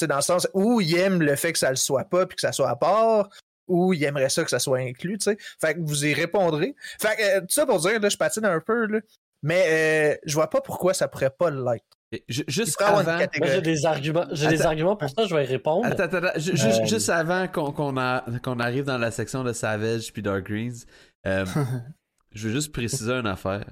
Dans 0.00 0.16
le 0.16 0.22
sens 0.22 0.48
où 0.54 0.80
ils 0.80 0.96
aiment 0.96 1.22
le 1.22 1.36
fait 1.36 1.52
que 1.52 1.58
ça 1.58 1.70
le 1.70 1.76
soit 1.76 2.04
pas, 2.04 2.26
puis 2.26 2.34
que 2.36 2.40
ça 2.40 2.52
soit 2.52 2.70
à 2.70 2.76
part, 2.76 3.28
ou 3.68 3.92
ils 3.92 4.02
aimeraient 4.04 4.30
ça 4.30 4.42
que 4.42 4.50
ça 4.50 4.58
soit 4.58 4.78
inclus, 4.78 5.18
tu 5.18 5.30
sais. 5.30 5.36
Fait 5.60 5.74
que 5.74 5.80
vous 5.80 6.04
y 6.04 6.12
répondrez. 6.12 6.74
Fait 7.00 7.16
que, 7.16 7.22
euh, 7.22 7.40
tout 7.40 7.50
ça 7.50 7.66
pour 7.66 7.78
dire, 7.78 8.00
là, 8.00 8.08
je 8.08 8.16
patine 8.16 8.44
un 8.44 8.60
peu, 8.60 8.86
là, 8.86 9.00
mais 9.42 10.18
je 10.24 10.34
vois 10.34 10.50
pas 10.50 10.60
pourquoi 10.60 10.94
ça 10.94 11.08
pourrait 11.08 11.30
pas 11.30 11.50
l'être. 11.50 11.84
Juste 12.28 12.76
avant... 12.80 13.16
Moi, 13.38 13.48
j'ai 13.54 13.60
des 13.62 13.86
arguments, 13.86 14.26
j'ai 14.32 14.48
des 14.48 14.62
arguments 14.62 14.96
pour 14.96 15.08
ça, 15.10 15.24
je 15.26 15.34
vais 15.34 15.44
y 15.44 15.46
répondre. 15.46 15.86
Attends, 15.86 16.04
attends, 16.04 16.16
attends. 16.18 16.38
Euh, 16.38 16.84
juste 16.86 17.08
avant 17.08 17.48
qu'on 17.48 17.72
qu'on 17.72 17.96
a- 17.96 18.24
qu'on 18.42 18.58
arrive 18.60 18.84
dans 18.84 18.98
la 18.98 19.10
section 19.10 19.42
de 19.44 19.52
Savage 19.52 20.12
puis 20.12 20.20
Dark 20.22 20.44
Greens, 20.46 20.84
euh, 21.26 21.44
je 22.32 22.48
veux 22.48 22.54
juste 22.54 22.72
préciser 22.72 23.12
une 23.12 23.26
affaire. 23.26 23.64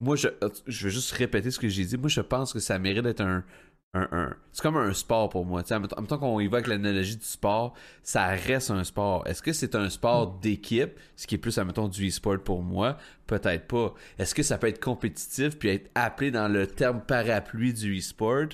Moi, 0.00 0.16
je, 0.16 0.28
je 0.66 0.84
veux 0.84 0.90
juste 0.90 1.12
répéter 1.12 1.50
ce 1.50 1.58
que 1.58 1.68
j'ai 1.68 1.84
dit. 1.84 1.96
Moi, 1.96 2.08
je 2.08 2.20
pense 2.20 2.52
que 2.52 2.58
ça 2.58 2.78
mérite 2.78 3.02
d'être 3.04 3.20
un. 3.20 3.44
Un, 3.94 4.08
un- 4.12 4.36
C'est 4.52 4.62
comme 4.62 4.76
un 4.78 4.92
sport 4.94 5.28
pour 5.28 5.44
moi. 5.44 5.62
Tu 5.62 5.72
En 5.74 5.80
même 5.80 5.88
temps- 5.88 6.18
qu'on 6.18 6.40
y 6.40 6.46
va 6.46 6.58
avec 6.58 6.66
l'analogie 6.66 7.16
du 7.16 7.24
sport, 7.24 7.74
ça 8.02 8.28
reste 8.28 8.70
un 8.70 8.84
sport. 8.84 9.26
Est-ce 9.26 9.42
que 9.42 9.52
c'est 9.52 9.74
un 9.74 9.90
sport 9.90 10.38
d'équipe, 10.40 10.98
ce 11.16 11.26
qui 11.26 11.34
est 11.34 11.38
plus, 11.38 11.58
admettons, 11.58 11.88
du 11.88 12.08
e-sport 12.08 12.38
pour 12.42 12.62
moi? 12.62 12.96
Peut-être 13.26 13.66
pas. 13.66 13.92
Est-ce 14.18 14.34
que 14.34 14.42
ça 14.42 14.56
peut 14.58 14.68
être 14.68 14.82
compétitif 14.82 15.58
puis 15.58 15.68
être 15.68 15.90
appelé 15.94 16.30
dans 16.30 16.48
le 16.48 16.66
terme 16.66 17.02
parapluie 17.02 17.74
du 17.74 17.98
e-sport? 17.98 18.46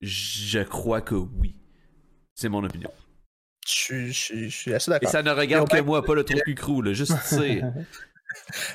Je 0.00 0.60
crois 0.62 1.00
que 1.02 1.14
oui. 1.14 1.54
C'est 2.34 2.48
mon 2.48 2.64
opinion. 2.64 2.90
Je 3.66 3.72
suis- 3.74 4.06
je 4.08 4.18
suis 4.18 4.50
je 4.50 4.56
suis 4.56 4.72
assez 4.74 4.90
Et 4.90 4.92
d'accord. 4.92 5.10
ça 5.10 5.22
ne 5.22 5.30
regarde 5.30 5.68
que 5.68 5.80
moi, 5.82 6.02
pas 6.02 6.14
le 6.14 6.24
trou 6.24 6.38
cul 6.42 6.54
crew, 6.54 6.80
là. 6.82 6.92
Juste 6.94 7.12
dire. 7.38 7.70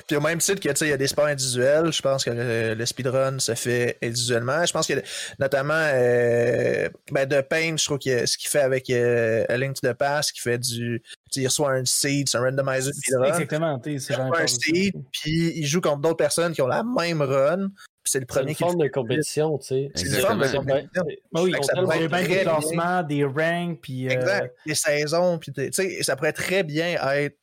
Puis 0.06 0.16
au 0.16 0.20
même 0.20 0.38
titre 0.38 0.60
que 0.60 0.68
tu 0.68 0.76
sais, 0.76 0.86
il 0.86 0.90
y 0.90 0.92
a 0.92 0.96
des 0.96 1.06
sports 1.08 1.26
individuels, 1.26 1.92
je 1.92 2.02
pense 2.02 2.24
que 2.24 2.30
le, 2.30 2.74
le 2.74 2.86
speedrun 2.86 3.38
se 3.38 3.54
fait 3.54 3.98
individuellement. 4.02 4.64
Je 4.64 4.72
pense 4.72 4.86
que 4.86 4.94
notamment 5.38 5.74
euh, 5.74 6.88
ben, 7.10 7.26
de 7.26 7.40
Pain, 7.40 7.76
je 7.76 7.84
trouve 7.84 7.98
que 7.98 8.26
ce 8.26 8.36
qu'il 8.38 8.48
fait 8.50 8.60
avec 8.60 8.90
euh, 8.90 9.44
A 9.48 9.56
Link 9.56 9.74
to 9.80 9.88
the 9.88 9.94
Past, 9.94 10.32
qui 10.32 10.40
fait 10.40 10.58
du. 10.58 11.02
tu 11.04 11.10
sais, 11.30 11.40
Il 11.42 11.46
reçoit 11.46 11.72
un 11.72 11.84
seed, 11.84 12.28
c'est 12.28 12.38
un 12.38 12.42
randomizer 12.42 12.92
de 12.92 12.96
speedrun. 12.96 13.24
Exactement, 13.26 13.78
tu 13.78 13.92
sais, 13.92 13.98
c'est 14.06 14.12
Il 14.14 14.16
genre 14.16 14.26
reçoit 14.30 14.42
un 14.42 14.46
seed, 14.46 14.94
puis 15.12 15.52
il 15.56 15.66
joue 15.66 15.80
contre 15.80 16.00
d'autres 16.00 16.16
personnes 16.16 16.52
qui 16.52 16.62
ont 16.62 16.68
la 16.68 16.82
même 16.82 17.22
run. 17.22 17.68
Puis 18.02 18.10
c'est 18.12 18.20
le 18.20 18.26
C'est 18.28 18.38
premier 18.38 18.50
une 18.50 18.56
qui 18.56 18.62
le 18.62 18.68
forme 18.68 18.82
de 18.82 18.88
compétition, 18.88 19.58
tu 19.58 19.66
sais. 19.66 19.90
C'est 19.94 20.06
une 20.06 20.14
forme 20.16 20.42
de 20.42 20.56
compétition. 20.56 21.04
Ben 21.32 21.42
oui, 21.42 21.50
bien 21.52 22.18
être 22.18 22.28
des 22.28 22.40
classements, 22.42 23.02
des 23.02 23.24
ranks, 23.24 23.80
puis. 23.80 24.06
euh, 24.08 24.10
Exact. 24.12 24.54
Les 24.66 24.74
saisons, 24.74 25.38
puis 25.38 25.52
tu 25.52 25.72
sais, 25.72 26.02
ça 26.02 26.14
pourrait 26.14 26.34
très 26.34 26.62
bien 26.64 26.98
être 27.14 27.36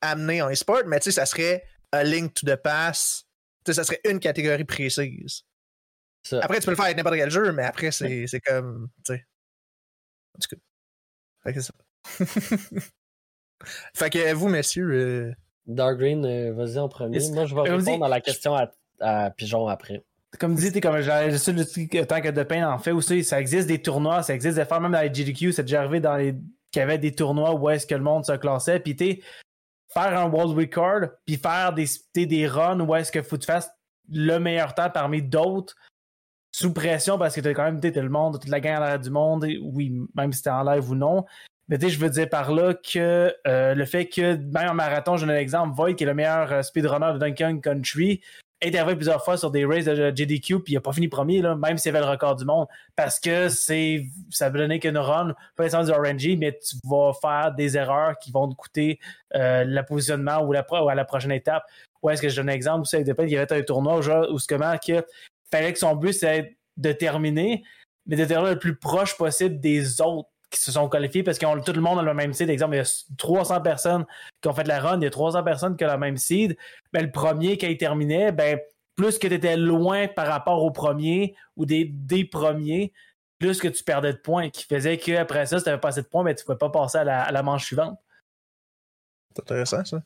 amené 0.00 0.42
en 0.42 0.50
e-sport, 0.50 0.82
mais 0.86 1.00
tu 1.00 1.04
sais, 1.04 1.12
ça 1.12 1.26
serait 1.26 1.64
a 1.92 2.04
link 2.04 2.34
to 2.34 2.46
the 2.46 2.56
pass. 2.56 3.24
Tu 3.64 3.72
sais, 3.72 3.74
ça 3.76 3.84
serait 3.84 4.00
une 4.08 4.20
catégorie 4.20 4.64
précise. 4.64 5.42
Ça. 6.22 6.40
Après, 6.42 6.58
tu 6.60 6.64
peux 6.64 6.72
le 6.72 6.76
faire 6.76 6.84
avec 6.86 6.96
n'importe 6.96 7.16
quel 7.16 7.30
jeu, 7.30 7.52
mais 7.52 7.64
après, 7.64 7.90
c'est 7.90 8.26
c'est 8.26 8.40
comme. 8.40 8.88
Tu 9.04 9.14
sais. 9.14 9.26
En 10.36 10.38
tout 10.40 10.48
cas. 10.56 10.62
Fait 11.44 11.52
que 11.54 11.60
c'est 11.60 11.72
ça. 11.72 12.80
fait 13.94 14.10
que 14.10 14.32
vous, 14.34 14.48
messieurs. 14.48 14.90
euh, 14.92 15.32
Dark 15.66 15.98
Green, 15.98 16.24
euh, 16.24 16.52
vas-y 16.52 16.78
en 16.78 16.88
premier. 16.88 17.18
Moi, 17.30 17.46
je 17.46 17.54
vais 17.54 17.62
Comme 17.62 17.78
répondre 17.78 17.98
dit- 17.98 18.04
à 18.04 18.08
la 18.08 18.20
question 18.20 18.54
à, 18.54 18.70
à 19.00 19.30
Pigeon 19.30 19.68
après. 19.68 20.04
Comme 20.38 20.54
dit, 20.54 20.70
t'es 20.72 20.80
comme 20.82 20.96
le 20.96 21.64
truc, 21.64 22.06
tant 22.06 22.20
que 22.20 22.28
de 22.28 22.42
Pain 22.42 22.70
en 22.70 22.78
fait 22.78 22.90
aussi, 22.92 23.24
ça 23.24 23.40
existe 23.40 23.66
des 23.66 23.80
tournois, 23.80 24.22
ça 24.22 24.34
existe 24.34 24.56
des 24.56 24.60
affaires, 24.60 24.80
même 24.80 24.92
dans 24.92 25.00
les 25.00 25.12
GDQ, 25.12 25.52
c'est 25.52 25.62
déjà 25.62 25.80
arrivé 25.80 26.00
dans 26.00 26.16
les 26.16 26.34
qu'il 26.70 26.80
y 26.80 26.82
avait 26.82 26.98
des 26.98 27.14
tournois 27.14 27.54
où 27.54 27.70
est-ce 27.70 27.86
que 27.86 27.94
le 27.94 28.02
monde 28.02 28.26
se 28.26 28.32
classait, 28.32 28.78
puis 28.78 28.94
t'es 28.94 29.22
faire 29.92 30.18
un 30.18 30.28
world 30.28 30.56
record, 30.56 31.10
puis 31.26 31.36
faire 31.36 31.72
des, 31.72 31.86
des 32.14 32.46
runs 32.46 32.80
où 32.80 32.94
est-ce 32.94 33.10
que 33.10 33.22
faut 33.22 33.36
que 33.36 33.42
tu 33.42 33.46
fasses 33.46 33.70
le 34.10 34.38
meilleur 34.38 34.74
temps 34.74 34.90
parmi 34.90 35.22
d'autres 35.22 35.74
sous 36.52 36.72
pression 36.72 37.18
parce 37.18 37.34
que 37.34 37.40
t'as 37.40 37.52
quand 37.52 37.64
même 37.64 37.80
t'es 37.80 37.90
le 37.90 38.08
monde, 38.08 38.40
toute 38.40 38.50
la 38.50 38.60
gang 38.60 38.76
à 38.76 38.80
l'arrière 38.80 39.00
du 39.00 39.10
monde, 39.10 39.46
oui, 39.62 39.92
même 40.14 40.32
si 40.32 40.42
t'es 40.42 40.50
en 40.50 40.62
live 40.62 40.90
ou 40.90 40.94
non. 40.94 41.24
Mais 41.68 41.78
tu 41.78 41.86
sais, 41.86 41.92
je 41.92 42.00
veux 42.00 42.08
dire 42.08 42.28
par 42.28 42.52
là 42.52 42.74
que 42.74 43.34
euh, 43.46 43.74
le 43.74 43.84
fait 43.84 44.08
que, 44.08 44.36
même 44.36 44.70
en 44.70 44.74
marathon, 44.74 45.16
je 45.16 45.26
donne 45.26 45.34
un 45.34 45.38
exemple, 45.38 45.74
Void, 45.74 45.94
qui 45.94 46.04
est 46.04 46.06
le 46.06 46.14
meilleur 46.14 46.50
euh, 46.50 46.62
speedrunner 46.62 47.12
de 47.12 47.18
Duncan 47.18 47.58
Country, 47.60 48.22
est 48.60 48.74
arrivé 48.74 48.96
plusieurs 48.96 49.24
fois 49.24 49.36
sur 49.36 49.50
des 49.50 49.64
races 49.64 49.84
de 49.84 50.12
JDQ, 50.14 50.60
puis 50.60 50.74
il 50.74 50.76
a 50.76 50.80
pas 50.80 50.92
fini 50.92 51.08
premier, 51.08 51.40
là, 51.40 51.54
même 51.54 51.78
s'il 51.78 51.94
avait 51.94 52.04
le 52.04 52.10
record 52.10 52.36
du 52.36 52.44
monde, 52.44 52.66
parce 52.96 53.20
que 53.20 53.48
c'est 53.48 54.06
ça 54.30 54.50
veut 54.50 54.58
donner 54.58 54.80
qu'une 54.80 54.98
run, 54.98 55.34
pas 55.56 55.64
nécessairement 55.64 56.02
du 56.02 56.10
RNG, 56.10 56.38
mais 56.38 56.58
tu 56.58 56.76
vas 56.84 57.12
faire 57.20 57.54
des 57.54 57.76
erreurs 57.76 58.18
qui 58.18 58.32
vont 58.32 58.48
te 58.48 58.54
coûter 58.54 58.98
euh, 59.34 59.64
le 59.64 59.82
positionnement 59.84 60.40
ou, 60.40 60.52
la, 60.52 60.66
ou 60.70 60.88
à 60.88 60.94
la 60.94 61.04
prochaine 61.04 61.32
étape. 61.32 61.64
Où 62.02 62.10
est-ce 62.10 62.22
que 62.22 62.28
je 62.28 62.36
donne 62.36 62.50
un 62.50 62.52
exemple? 62.52 62.82
Aussi 62.82 62.96
avec 62.96 63.16
il 63.18 63.30
y 63.30 63.36
avait 63.36 63.52
un 63.52 63.62
tournoi 63.62 63.98
où 64.30 64.38
ce 64.38 64.46
comment 64.46 64.76
que 64.78 65.04
fallait 65.50 65.72
que 65.72 65.78
son 65.78 65.94
but 65.96 66.12
c'est 66.12 66.56
de 66.76 66.92
terminer, 66.92 67.62
mais 68.06 68.16
de 68.16 68.24
terminer 68.24 68.54
le 68.54 68.58
plus 68.58 68.76
proche 68.76 69.16
possible 69.16 69.60
des 69.60 70.00
autres 70.00 70.28
qui 70.50 70.60
se 70.60 70.72
sont 70.72 70.88
qualifiés 70.88 71.22
parce 71.22 71.38
qu'ils 71.38 71.48
ont 71.48 71.60
tout 71.60 71.72
le 71.72 71.80
monde 71.80 71.98
a 71.98 72.02
le 72.02 72.14
même 72.14 72.32
seed. 72.32 72.48
Exemple, 72.50 72.74
il 72.74 72.78
y 72.78 72.80
a 72.80 73.04
300 73.16 73.60
personnes 73.60 74.06
qui 74.40 74.48
ont 74.48 74.54
fait 74.54 74.66
la 74.66 74.80
run, 74.80 74.98
il 75.00 75.04
y 75.04 75.06
a 75.06 75.10
300 75.10 75.42
personnes 75.44 75.76
qui 75.76 75.84
ont 75.84 75.88
la 75.88 75.98
même 75.98 76.16
seed. 76.16 76.56
Ben, 76.92 77.04
le 77.04 77.10
premier, 77.10 77.58
il 77.60 77.76
terminait, 77.76 78.32
ben, 78.32 78.58
plus 78.96 79.18
que 79.18 79.28
tu 79.28 79.34
étais 79.34 79.56
loin 79.56 80.08
par 80.08 80.26
rapport 80.26 80.62
au 80.62 80.70
premier 80.70 81.34
ou 81.56 81.66
des, 81.66 81.84
des 81.84 82.24
premiers, 82.24 82.92
plus 83.38 83.60
que 83.60 83.68
tu 83.68 83.84
perdais 83.84 84.12
de 84.12 84.18
points, 84.18 84.50
qui 84.50 84.64
faisait 84.64 84.98
qu'après 84.98 85.46
ça, 85.46 85.58
si 85.58 85.64
tu 85.64 85.70
n'avais 85.70 85.80
pas 85.80 85.88
assez 85.88 86.02
de 86.02 86.08
points, 86.08 86.24
mais 86.24 86.34
tu 86.34 86.42
ne 86.42 86.46
pouvais 86.46 86.58
pas 86.58 86.70
passer 86.70 86.98
à 86.98 87.04
la, 87.04 87.22
à 87.22 87.30
la 87.30 87.42
manche 87.42 87.66
suivante. 87.66 87.98
C'est 89.34 89.42
intéressant, 89.42 89.84
ça. 89.84 90.02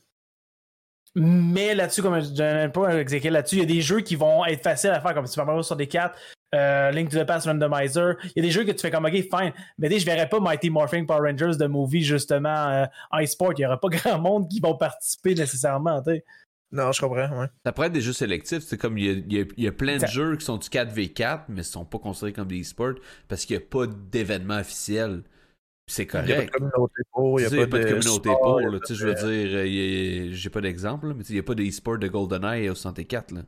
Mais 1.14 1.74
là-dessus, 1.74 2.01
comme 2.02 2.20
je 2.20 2.30
n'aime 2.43 2.72
pas 2.72 2.94
Ezekiel 3.01 3.34
là-dessus, 3.34 3.56
il 3.56 3.60
y 3.60 3.62
a 3.62 3.66
des 3.66 3.80
jeux 3.82 4.01
qui 4.01 4.16
vont 4.16 4.44
être 4.47 4.62
faciles 4.62 4.90
à 4.90 5.01
faire, 5.01 5.12
comme 5.14 5.26
Super 5.26 5.44
Mario 5.47 5.62
sur 5.62 5.76
des 5.76 5.86
4, 5.86 6.18
euh, 6.55 6.90
Link 6.90 7.10
to 7.10 7.18
the 7.18 7.24
Past 7.26 7.47
Randomizer. 7.47 8.16
Il 8.24 8.32
y 8.36 8.40
a 8.40 8.43
des 8.43 8.51
jeux 8.51 8.64
que 8.64 8.70
tu 8.72 8.80
fais 8.80 8.90
comme, 8.90 9.05
ok, 9.05 9.12
fine. 9.12 9.52
Mais 9.78 9.89
dis, 9.90 9.98
je 10.01 10.06
verrais 10.06 10.28
pas 10.28 10.40
Mighty 10.40 10.70
Morphin 10.70 11.05
Power 11.05 11.30
Rangers 11.30 11.59
de 11.59 11.66
movie, 11.66 12.02
justement, 12.02 12.68
euh, 12.68 12.84
en 13.10 13.20
e-sport. 13.22 13.52
Il 13.59 13.60
y 13.62 13.66
aura 13.66 13.78
pas 13.78 13.89
grand 13.90 14.18
monde 14.18 14.48
qui 14.48 14.60
vont 14.60 14.76
participer 14.76 15.34
nécessairement, 15.34 16.01
tu 16.02 16.12
sais. 16.12 16.24
Non, 16.74 16.90
je 16.90 17.02
comprends, 17.02 17.28
ouais. 17.40 17.47
Ça 17.66 17.72
pourrait 17.72 17.89
être 17.89 17.93
des 17.93 18.01
jeux 18.01 18.14
sélectifs. 18.14 18.60
C'est 18.62 18.78
comme 18.78 18.97
il 18.97 19.05
y 19.05 19.10
a, 19.10 19.12
il 19.12 19.32
y 19.34 19.40
a- 19.43 19.44
il 19.59 19.64
y 19.64 19.68
a 19.68 19.72
plein 19.72 19.97
de 19.97 20.01
Ça- 20.01 20.06
jeux 20.06 20.36
qui 20.39 20.47
sont 20.47 20.56
du 20.56 20.70
4v4, 20.70 21.44
mais 21.51 21.62
sont 21.62 21.84
pas 21.84 21.98
considérés 21.98 22.32
comme 22.32 22.48
des 22.48 22.62
e-sports 22.62 22.94
parce 23.28 23.44
qu'il 23.44 23.59
n'y 23.59 23.62
a 23.62 23.66
pas 23.66 23.86
d'événement 23.86 24.56
officiel. 24.59 25.24
C'est 25.94 26.05
Il 26.05 26.06
n'y 26.06 26.10
a 26.10 26.23
pas 26.23 26.23
de 26.23 26.32
correct. 26.35 26.51
communauté 26.52 27.02
pour, 27.12 27.40
il 27.40 27.43
n'y 27.43 27.47
a 27.62 27.66
pas 27.66 27.78
de, 27.78 27.85
communauté 27.85 28.31
pour. 28.31 28.60
là. 28.60 28.78
je 28.89 28.94
de- 28.94 29.05
veux 29.05 29.14
dire, 29.14 29.56
euh, 29.59 30.31
a- 30.31 30.35
j'ai 30.35 30.48
pas 30.51 30.60
d'exemple, 30.62 31.09
mais 31.09 31.23
tu 31.23 31.24
sais, 31.24 31.32
il 31.32 31.36
n'y 31.36 31.40
a 31.40 31.43
pas 31.43 31.55
d'e-sport 31.55 31.98
de 31.98 32.09
GoldenEye 32.09 32.70
au 32.70 32.74
64. 32.74 33.32
Là. 33.32 33.43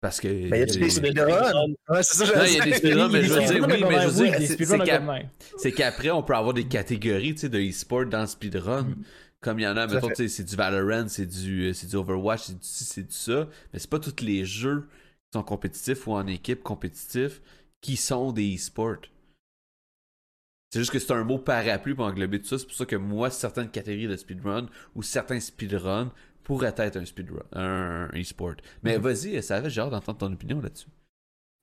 Parce 0.00 0.20
que. 0.20 0.28
Mais 0.28 0.48
il 0.48 0.60
y 0.60 0.62
a 0.62 0.66
des 0.66 0.90
speedruns. 0.90 1.52
Ouais, 1.88 2.02
c'est 2.02 2.24
ça, 2.26 2.36
Non, 2.38 2.44
il 2.46 2.54
y 2.56 2.60
a 2.60 2.64
des 2.64 2.74
speedruns, 2.74 3.08
mais 3.08 3.22
je 3.24 3.32
veux 3.32 3.40
dire, 3.40 3.66
oui, 3.68 3.84
mais 3.88 4.00
je 4.02 4.08
veux 4.08 4.24
dire, 4.24 4.38
des 4.38 4.46
c'est- 4.46 4.56
de 4.56 5.70
qu'après, 5.70 6.10
on 6.10 6.22
peut 6.22 6.34
avoir 6.34 6.54
des 6.54 6.64
catégories 6.66 7.34
tu 7.34 7.40
sais, 7.42 7.48
de 7.48 7.58
e-sport 7.58 8.06
dans 8.06 8.20
le 8.22 8.26
speedrun. 8.26 8.82
Mhm. 8.82 8.96
Comme 9.40 9.58
il 9.60 9.64
y 9.64 9.66
en 9.68 9.76
a, 9.76 9.86
mettons, 9.86 10.08
c'est 10.14 10.44
du 10.44 10.56
Valorant, 10.56 11.06
c'est 11.08 11.26
du, 11.26 11.68
euh, 11.68 11.72
c'est 11.74 11.86
du 11.88 11.96
Overwatch, 11.96 12.40
c'est 12.44 12.52
du 12.54 12.58
c'est 12.62 13.02
du 13.06 13.14
ça. 13.14 13.46
Mais 13.72 13.78
c'est 13.78 13.90
pas 13.90 13.98
tous 13.98 14.22
les 14.24 14.44
jeux 14.46 14.80
qui 15.30 15.38
sont 15.38 15.42
compétitifs 15.42 16.06
ou 16.06 16.12
en 16.12 16.26
équipe 16.26 16.62
compétitif 16.62 17.42
qui 17.82 17.96
sont 17.96 18.32
des 18.32 18.54
e-sports. 18.56 18.96
C'est 20.74 20.80
juste 20.80 20.90
que 20.90 20.98
c'est 20.98 21.12
un 21.12 21.22
mot 21.22 21.38
parapluie 21.38 21.94
pour 21.94 22.04
englober 22.04 22.40
tout 22.40 22.48
ça. 22.48 22.58
C'est 22.58 22.66
pour 22.66 22.74
ça 22.74 22.84
que 22.84 22.96
moi, 22.96 23.30
certaines 23.30 23.70
catégories 23.70 24.08
de 24.08 24.16
speedrun 24.16 24.66
ou 24.96 25.04
certains 25.04 25.38
speedruns 25.38 26.12
pourraient 26.42 26.74
être 26.78 26.96
un 26.96 27.04
speedrun, 27.04 27.44
un, 27.52 28.10
un 28.12 28.20
e-sport. 28.20 28.56
Mais 28.82 28.96
Mhm. 28.98 29.02
vas-y, 29.04 29.40
ça 29.40 29.60
va, 29.60 29.68
j'ai 29.68 29.80
hâte 29.80 29.90
d'entendre 29.90 30.18
ton 30.18 30.32
opinion 30.32 30.60
là-dessus. 30.60 30.88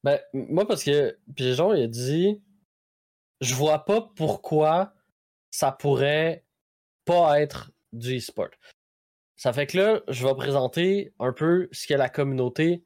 Ben, 0.05 0.17
moi, 0.33 0.65
parce 0.65 0.85
que 0.85 1.17
Pigeon, 1.35 1.73
il 1.73 1.83
a 1.83 1.87
dit 1.87 2.41
Je 3.41 3.53
vois 3.53 3.83
pas 3.83 3.99
pourquoi 4.15 4.93
ça 5.49 5.73
pourrait 5.73 6.45
pas 7.03 7.41
être 7.41 7.71
du 7.91 8.15
e-sport. 8.17 8.51
Ça 9.35 9.51
fait 9.51 9.67
que 9.67 9.77
là, 9.77 10.01
je 10.07 10.25
vais 10.25 10.35
présenter 10.35 11.13
un 11.19 11.33
peu 11.33 11.67
ce 11.73 11.85
que 11.85 11.95
la 11.95 12.07
communauté 12.07 12.85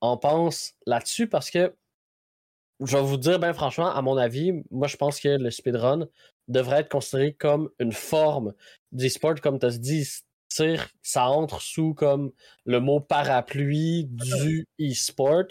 en 0.00 0.16
pense 0.16 0.72
là-dessus 0.86 1.26
parce 1.28 1.50
que 1.50 1.74
je 2.80 2.96
vais 2.96 3.02
vous 3.02 3.16
dire, 3.16 3.38
ben 3.38 3.52
franchement, 3.52 3.90
à 3.90 4.00
mon 4.02 4.16
avis, 4.16 4.52
moi 4.70 4.86
je 4.86 4.96
pense 4.96 5.20
que 5.20 5.28
le 5.28 5.50
speedrun 5.50 6.08
devrait 6.46 6.80
être 6.80 6.88
considéré 6.88 7.34
comme 7.34 7.70
une 7.78 7.92
forme 7.92 8.54
d'e-sport, 8.92 9.40
comme 9.40 9.58
tu 9.58 9.66
as 9.66 9.78
dit, 9.78 10.06
ça 11.02 11.28
entre 11.28 11.60
sous 11.60 11.94
comme 11.94 12.32
le 12.64 12.80
mot 12.80 13.00
parapluie 13.00 14.06
du 14.06 14.66
e-sport. 14.80 15.44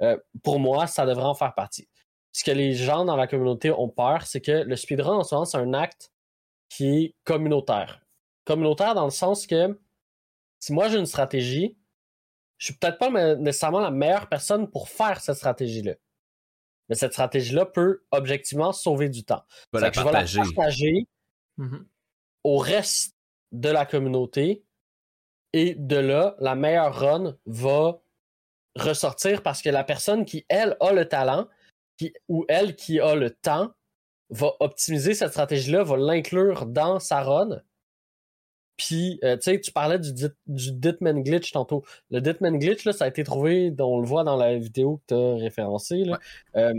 Euh, 0.00 0.16
pour 0.44 0.60
moi, 0.60 0.86
ça 0.86 1.06
devrait 1.06 1.24
en 1.24 1.34
faire 1.34 1.54
partie. 1.54 1.88
Ce 2.32 2.44
que 2.44 2.52
les 2.52 2.74
gens 2.74 3.04
dans 3.04 3.16
la 3.16 3.26
communauté 3.26 3.70
ont 3.70 3.88
peur, 3.88 4.22
c'est 4.26 4.40
que 4.40 4.62
le 4.62 4.76
speedrun, 4.76 5.16
en 5.16 5.24
ce 5.24 5.34
moment, 5.34 5.44
c'est 5.44 5.58
un 5.58 5.74
acte 5.74 6.12
qui 6.68 6.86
est 6.86 7.14
communautaire. 7.24 8.00
Communautaire 8.44 8.94
dans 8.94 9.04
le 9.04 9.10
sens 9.10 9.46
que 9.46 9.78
si 10.60 10.72
moi 10.72 10.88
j'ai 10.88 10.98
une 10.98 11.06
stratégie, 11.06 11.76
je 12.58 12.66
suis 12.66 12.74
peut-être 12.74 12.98
pas 12.98 13.10
me- 13.10 13.34
nécessairement 13.34 13.80
la 13.80 13.90
meilleure 13.90 14.28
personne 14.28 14.70
pour 14.70 14.88
faire 14.88 15.20
cette 15.20 15.36
stratégie-là. 15.36 15.94
Mais 16.88 16.94
cette 16.94 17.12
stratégie-là 17.12 17.66
peut 17.66 18.02
objectivement 18.10 18.72
sauver 18.72 19.08
du 19.08 19.24
temps. 19.24 19.44
Va 19.72 19.80
Fait 19.80 19.86
la 19.86 19.90
que 19.90 19.96
je 19.96 20.00
vais 20.00 20.10
partager. 20.10 20.38
la 20.38 20.44
partager 20.54 21.06
Mhm. 21.58 21.86
au 22.44 22.58
reste 22.58 23.14
de 23.52 23.68
la 23.68 23.84
communauté. 23.86 24.64
Et 25.52 25.74
de 25.74 25.96
là, 25.96 26.36
la 26.40 26.54
meilleure 26.54 26.94
run 26.94 27.36
va 27.46 28.00
ressortir 28.76 29.42
parce 29.42 29.62
que 29.62 29.70
la 29.70 29.82
personne 29.82 30.24
qui, 30.24 30.44
elle, 30.48 30.76
a 30.80 30.92
le 30.92 31.08
talent, 31.08 31.48
qui, 31.96 32.12
ou 32.28 32.44
elle 32.48 32.76
qui 32.76 33.00
a 33.00 33.14
le 33.14 33.30
temps, 33.30 33.72
va 34.30 34.52
optimiser 34.60 35.14
cette 35.14 35.30
stratégie-là, 35.30 35.82
va 35.84 35.96
l'inclure 35.96 36.66
dans 36.66 37.00
sa 37.00 37.22
run. 37.22 37.62
Puis, 38.78 39.18
euh, 39.24 39.36
tu 39.36 39.42
sais, 39.42 39.60
tu 39.60 39.72
parlais 39.72 39.98
du, 39.98 40.12
dit- 40.14 40.28
du 40.46 40.72
Ditman 40.72 41.22
Glitch 41.22 41.52
tantôt. 41.52 41.84
Le 42.10 42.20
Ditman 42.20 42.58
Glitch, 42.58 42.84
là, 42.84 42.92
ça 42.94 43.04
a 43.04 43.08
été 43.08 43.24
trouvé, 43.24 43.74
on 43.78 44.00
le 44.00 44.06
voit 44.06 44.24
dans 44.24 44.36
la 44.36 44.56
vidéo 44.56 44.98
que 44.98 45.02
tu 45.08 45.14
as 45.14 45.34
référencée. 45.42 46.04
là. 46.04 46.18
Euh, 46.56 46.72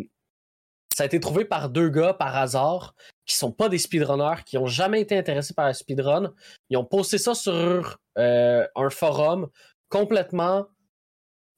ça 0.95 1.03
a 1.03 1.05
été 1.05 1.19
trouvé 1.19 1.45
par 1.45 1.69
deux 1.69 1.89
gars 1.89 2.13
par 2.13 2.35
hasard 2.35 2.95
qui 3.25 3.35
sont 3.35 3.51
pas 3.51 3.69
des 3.69 3.77
speedrunners, 3.77 4.43
qui 4.45 4.57
ont 4.57 4.65
jamais 4.65 5.01
été 5.01 5.17
intéressés 5.17 5.53
par 5.53 5.67
le 5.67 5.73
speedrun. 5.73 6.33
Ils 6.69 6.77
ont 6.77 6.85
posté 6.85 7.17
ça 7.17 7.35
sur 7.35 7.99
euh, 8.17 8.67
un 8.75 8.89
forum 8.89 9.49
complètement 9.89 10.67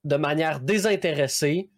de 0.03 0.15
manière 0.15 0.59
désintéressée. 0.59 1.71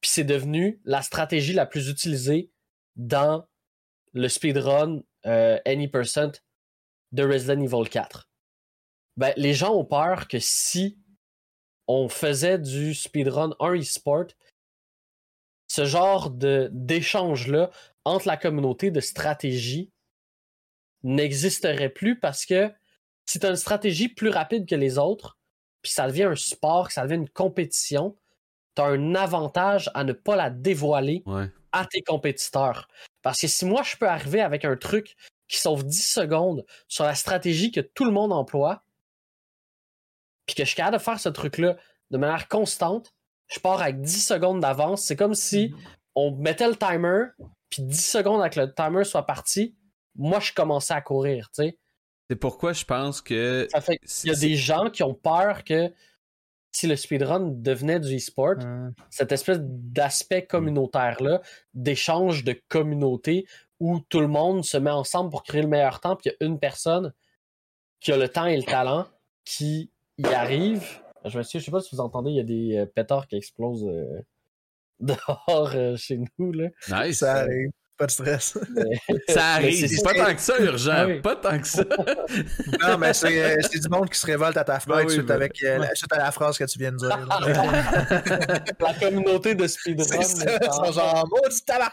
Puis 0.00 0.10
c'est 0.10 0.24
devenu 0.24 0.80
la 0.84 1.02
stratégie 1.02 1.54
la 1.54 1.66
plus 1.66 1.88
utilisée 1.88 2.50
dans 2.96 3.46
le 4.12 4.28
speedrun 4.28 5.00
euh, 5.26 5.58
Any 5.66 5.88
Percent 5.88 6.32
de 7.12 7.24
Resident 7.24 7.60
Evil 7.60 7.88
4. 7.88 8.28
Ben, 9.16 9.32
les 9.36 9.54
gens 9.54 9.74
ont 9.74 9.84
peur 9.84 10.28
que 10.28 10.38
si 10.38 10.98
on 11.88 12.08
faisait 12.08 12.58
du 12.58 12.94
speedrun 12.94 13.54
un 13.60 13.74
e-sport, 13.78 14.26
ce 15.68 15.84
genre 15.84 16.30
d'échange-là 16.30 17.70
entre 18.04 18.26
la 18.28 18.36
communauté 18.36 18.90
de 18.90 19.00
stratégie 19.00 19.90
n'existerait 21.02 21.88
plus 21.90 22.18
parce 22.18 22.44
que 22.46 22.72
si 23.28 23.38
tu 23.38 23.46
as 23.46 23.50
une 23.50 23.56
stratégie 23.56 24.08
plus 24.08 24.28
rapide 24.28 24.68
que 24.68 24.74
les 24.74 24.98
autres, 24.98 25.38
puis 25.82 25.92
ça 25.92 26.06
devient 26.06 26.24
un 26.24 26.36
sport, 26.36 26.88
que 26.88 26.94
ça 26.94 27.02
devient 27.04 27.16
une 27.22 27.28
compétition, 27.28 28.16
tu 28.74 28.82
as 28.82 28.86
un 28.86 29.14
avantage 29.14 29.90
à 29.94 30.04
ne 30.04 30.12
pas 30.12 30.36
la 30.36 30.50
dévoiler 30.50 31.22
Ouais. 31.26 31.50
à 31.72 31.86
tes 31.86 32.02
compétiteurs. 32.02 32.88
Parce 33.22 33.40
que 33.40 33.46
si 33.48 33.64
moi 33.64 33.82
je 33.82 33.96
peux 33.96 34.08
arriver 34.08 34.40
avec 34.40 34.64
un 34.64 34.76
truc 34.76 35.16
qui 35.48 35.58
sauve 35.58 35.84
10 35.84 36.06
secondes 36.06 36.64
sur 36.88 37.04
la 37.04 37.14
stratégie 37.14 37.70
que 37.70 37.80
tout 37.80 38.04
le 38.04 38.10
monde 38.10 38.32
emploie, 38.32 38.82
puis 40.46 40.54
que 40.54 40.62
je 40.62 40.68
suis 40.68 40.76
capable 40.76 40.98
de 40.98 41.02
faire 41.02 41.20
ce 41.20 41.28
truc-là 41.28 41.76
de 42.10 42.18
manière 42.18 42.48
constante, 42.48 43.14
je 43.48 43.60
pars 43.60 43.80
avec 43.80 44.00
10 44.00 44.26
secondes 44.26 44.60
d'avance. 44.60 45.04
C'est 45.04 45.16
comme 45.16 45.34
si 45.34 45.74
on 46.14 46.36
mettait 46.36 46.68
le 46.68 46.76
timer, 46.76 47.26
puis 47.70 47.82
10 47.82 48.10
secondes 48.10 48.40
avec 48.40 48.56
le 48.56 48.72
timer 48.72 49.04
soit 49.04 49.26
parti, 49.26 49.76
moi 50.14 50.40
je 50.40 50.52
commençais 50.52 50.94
à 50.94 51.00
courir, 51.00 51.50
tu 51.54 51.64
sais. 51.64 51.78
C'est 52.28 52.36
pourquoi 52.36 52.72
je 52.72 52.84
pense 52.84 53.22
que. 53.22 53.68
Ça 53.70 53.80
fait 53.80 53.98
qu'il 53.98 54.30
y 54.30 54.34
a 54.34 54.38
des 54.38 54.56
gens 54.56 54.90
qui 54.90 55.04
ont 55.04 55.14
peur 55.14 55.62
que 55.62 55.92
si 56.72 56.86
le 56.86 56.96
speedrun 56.96 57.40
devenait 57.40 58.00
du 58.00 58.16
e-sport, 58.16 58.56
cette 59.10 59.32
espèce 59.32 59.58
d'aspect 59.60 60.44
communautaire-là, 60.44 61.40
d'échange 61.72 62.44
de 62.44 62.60
communauté 62.68 63.46
où 63.80 64.00
tout 64.08 64.20
le 64.20 64.28
monde 64.28 64.64
se 64.64 64.76
met 64.76 64.90
ensemble 64.90 65.30
pour 65.30 65.42
créer 65.42 65.62
le 65.62 65.68
meilleur 65.68 66.00
temps, 66.00 66.16
puis 66.16 66.30
il 66.30 66.36
y 66.40 66.44
a 66.44 66.48
une 66.48 66.58
personne 66.58 67.12
qui 68.00 68.12
a 68.12 68.16
le 68.16 68.28
temps 68.28 68.46
et 68.46 68.56
le 68.56 68.62
talent 68.62 69.06
qui 69.44 69.90
y 70.18 70.26
arrive. 70.26 70.84
Je 71.24 71.38
me 71.38 71.42
suis, 71.42 71.58
je 71.58 71.64
sais 71.64 71.70
pas 71.70 71.80
si 71.80 71.94
vous 71.94 72.00
entendez, 72.00 72.30
il 72.30 72.36
y 72.36 72.40
a 72.40 72.44
des 72.44 72.76
euh, 72.76 72.86
pétards 72.86 73.26
qui 73.26 73.36
explosent 73.36 73.86
euh, 73.86 74.22
dehors 75.00 75.72
euh, 75.74 75.96
chez 75.96 76.20
nous. 76.38 76.52
Là. 76.52 76.68
Nice. 76.88 77.18
Ça, 77.18 77.34
arrive. 77.34 77.70
Pas 77.98 78.06
de 78.06 78.10
stress. 78.10 78.58
arrive. 79.36 79.86
c'est- 79.88 80.02
pas 80.04 80.12
tant 80.14 80.34
que 80.34 80.40
ça, 80.40 80.58
urgent. 80.60 81.06
Oui. 81.06 81.20
Pas 81.20 81.36
tant 81.36 81.58
que 81.58 81.66
ça. 81.66 81.82
non, 82.82 82.98
mais 82.98 83.14
c'est 83.14 83.42
euh, 83.42 83.56
c'est 83.70 83.78
du 83.80 83.88
monde 83.88 84.10
qui 84.10 84.18
se 84.20 84.26
révolte 84.26 84.56
à 84.58 84.64
ta 84.64 84.78
fenêtre 84.80 85.00
Ben 85.02 85.06
oui, 85.06 85.12
suite, 85.14 85.26
ben- 85.26 85.34
avec, 85.34 85.62
euh, 85.62 85.78
la- 85.78 85.94
suite 85.94 86.12
à 86.12 86.18
la 86.18 86.30
phrase 86.30 86.58
que 86.58 86.64
tu 86.64 86.78
viens 86.78 86.92
de 86.92 86.98
dire. 86.98 87.18
La 88.80 88.94
communauté 89.00 89.54
de 89.54 89.66
speedrun. 89.66 90.22
c'est 90.22 90.62
ça, 90.64 90.92
genre 90.92 91.28
maudit 91.28 91.64
tabac! 91.64 91.92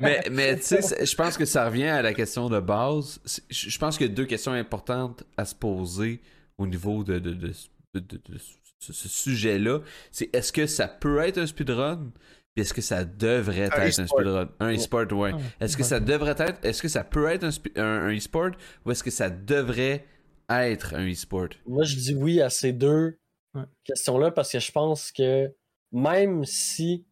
mais 0.00 0.22
mais 0.30 0.56
tu 0.56 0.80
sais, 0.80 1.04
je 1.04 1.14
pense 1.16 1.36
que 1.36 1.44
ça 1.44 1.66
revient 1.66 1.84
à 1.88 2.02
la 2.02 2.14
question 2.14 2.48
de 2.48 2.60
base. 2.60 3.20
Je 3.50 3.78
pense 3.78 3.98
qu'il 3.98 4.06
y 4.08 4.10
a 4.10 4.14
deux 4.14 4.26
questions 4.26 4.52
importantes 4.52 5.24
à 5.36 5.44
se 5.44 5.54
poser 5.54 6.20
au 6.58 6.66
niveau 6.66 7.04
de, 7.04 7.18
de, 7.18 7.30
de, 7.32 7.48
de- 7.94 8.00
de- 8.00 8.00
de 8.28 8.38
ce, 8.78 8.92
ce 8.92 9.08
sujet-là. 9.08 9.80
C'est 10.10 10.34
est-ce 10.34 10.52
que 10.52 10.66
ça 10.66 10.86
peut 10.88 11.18
être 11.20 11.38
un 11.38 11.46
speedrun? 11.46 12.10
Puis 12.56 12.62
est-ce 12.62 12.72
que 12.72 12.80
ça 12.80 13.04
devrait 13.04 13.60
être 13.60 13.78
un 13.78 13.88
e-sport. 13.88 14.06
speedrun? 14.08 14.48
Un 14.60 14.74
e-sport, 14.74 15.12
ouais. 15.12 15.34
Ouais. 15.34 15.40
Est-ce 15.60 15.76
que 15.76 15.82
ça 15.84 16.00
devrait 16.00 16.34
être, 16.38 16.64
est-ce 16.64 16.80
que 16.80 16.88
ça 16.88 17.04
peut 17.04 17.28
être 17.28 17.44
un, 17.44 17.50
un, 17.82 18.06
un 18.08 18.16
e-sport 18.16 18.52
ou 18.86 18.90
est-ce 18.90 19.04
que 19.04 19.10
ça 19.10 19.28
devrait 19.28 20.06
être 20.48 20.94
un 20.94 21.06
e-sport? 21.06 21.50
Moi, 21.66 21.84
je 21.84 21.96
dis 21.96 22.14
oui 22.14 22.40
à 22.40 22.48
ces 22.48 22.72
deux 22.72 23.18
Ouais. 23.54 23.64
questions-là 23.84 24.30
parce 24.30 24.52
que 24.52 24.58
je 24.58 24.72
pense 24.72 25.12
que 25.12 25.54
même 25.92 26.44
si 26.44 27.06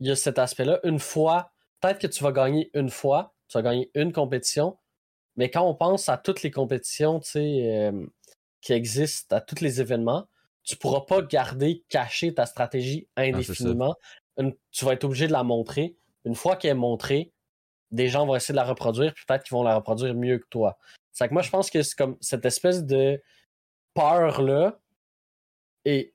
il 0.00 0.08
y 0.08 0.10
a 0.10 0.16
cet 0.16 0.38
aspect-là, 0.38 0.80
une 0.84 0.98
fois, 0.98 1.50
peut-être 1.80 1.98
que 1.98 2.06
tu 2.06 2.22
vas 2.22 2.32
gagner 2.32 2.70
une 2.74 2.90
fois, 2.90 3.34
tu 3.48 3.56
vas 3.58 3.62
gagner 3.62 3.90
une 3.94 4.12
compétition, 4.12 4.78
mais 5.36 5.50
quand 5.50 5.62
on 5.62 5.74
pense 5.74 6.08
à 6.10 6.18
toutes 6.18 6.42
les 6.42 6.50
compétitions 6.50 7.20
tu 7.20 7.30
sais, 7.30 7.90
euh, 7.90 8.06
qui 8.60 8.72
existent, 8.74 9.34
à 9.36 9.40
tous 9.40 9.60
les 9.62 9.80
événements, 9.80 10.26
tu 10.62 10.76
pourras 10.76 11.02
pas 11.02 11.22
garder 11.22 11.84
caché 11.88 12.34
ta 12.34 12.44
stratégie 12.46 13.08
indéfiniment. 13.16 13.94
Tu 14.70 14.84
vas 14.84 14.92
être 14.92 15.04
obligé 15.04 15.26
de 15.26 15.32
la 15.32 15.42
montrer. 15.42 15.96
Une 16.24 16.34
fois 16.34 16.56
qu'elle 16.56 16.72
est 16.72 16.74
montrée, 16.74 17.32
des 17.90 18.08
gens 18.08 18.26
vont 18.26 18.36
essayer 18.36 18.52
de 18.52 18.56
la 18.56 18.64
reproduire, 18.64 19.14
puis 19.14 19.24
peut-être 19.26 19.44
qu'ils 19.44 19.56
vont 19.56 19.62
la 19.62 19.76
reproduire 19.76 20.14
mieux 20.14 20.38
que 20.38 20.46
toi. 20.48 20.78
C'est 21.12 21.28
que 21.28 21.32
moi, 21.32 21.42
je 21.42 21.50
pense 21.50 21.70
que 21.70 21.82
c'est 21.82 21.96
comme 21.96 22.16
cette 22.20 22.44
espèce 22.44 22.84
de 22.84 23.20
peur-là 23.94 24.78
est, 25.84 26.14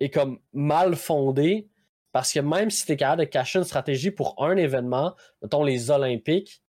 est 0.00 0.10
comme 0.10 0.38
mal 0.52 0.94
fondée 0.94 1.68
parce 2.16 2.32
que 2.32 2.40
même 2.40 2.70
si 2.70 2.86
tu 2.86 2.92
es 2.92 2.96
capable 2.96 3.20
de 3.20 3.26
cacher 3.26 3.58
une 3.58 3.66
stratégie 3.66 4.10
pour 4.10 4.42
un 4.42 4.56
événement, 4.56 5.14
mettons 5.42 5.62
les 5.62 5.90
Olympiques, 5.90 6.62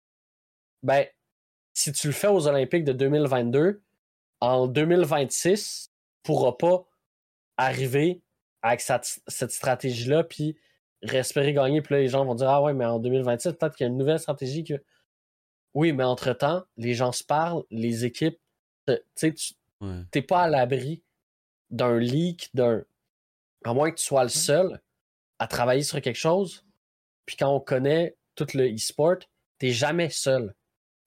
ben, 0.84 1.06
si 1.74 1.94
tu 1.94 2.08
le 2.08 2.14
fais 2.14 2.28
aux 2.28 2.48
Olympiques 2.48 2.84
de 2.84 2.92
2022, 2.92 3.82
en 4.42 4.68
2026, 4.68 5.90
tu 5.90 6.22
pourras 6.24 6.52
pas 6.52 6.86
arriver 7.56 8.22
avec 8.68 8.82
cette, 8.82 9.52
stratégie-là, 9.52 10.24
puis 10.24 10.58
respérer 11.02 11.54
gagner. 11.54 11.82
Puis 11.82 11.96
là, 11.96 12.02
les 12.02 12.08
gens 12.08 12.26
vont 12.26 12.36
dire 12.36 12.50
Ah 12.50 12.62
ouais, 12.62 12.74
mais 12.74 12.86
en 12.86 13.00
2027, 13.00 13.58
peut-être 13.58 13.76
qu'il 13.76 13.86
y 13.86 13.88
a 13.88 13.92
une 13.92 13.98
nouvelle 13.98 14.20
stratégie 14.20 14.64
que. 14.64 14.82
Oui, 15.74 15.94
mais 15.94 16.04
entre-temps, 16.04 16.64
les 16.78 16.94
gens 16.94 17.12
se 17.12 17.24
parlent, 17.24 17.64
les 17.70 18.06
équipes. 18.06 18.40
Tu 18.88 18.96
sais, 19.16 19.34
tu 19.34 19.54
n'es 19.82 20.22
pas 20.22 20.44
à 20.44 20.50
l'abri 20.50 21.04
d'un 21.70 21.98
leak, 22.00 22.50
d'un. 22.54 22.84
À 23.64 23.74
moins 23.74 23.92
que 23.92 23.98
tu 23.98 24.04
sois 24.04 24.24
le 24.24 24.30
seul 24.30 24.82
à 25.40 25.48
travailler 25.48 25.84
sur 25.84 26.02
quelque 26.02 26.16
chose. 26.16 26.66
Puis 27.26 27.36
quand 27.36 27.54
on 27.54 27.60
connaît 27.60 28.16
tout 28.36 28.48
le 28.54 28.74
e-sport, 28.74 29.18
t'es 29.60 29.72
jamais 29.72 30.10
seul 30.10 30.56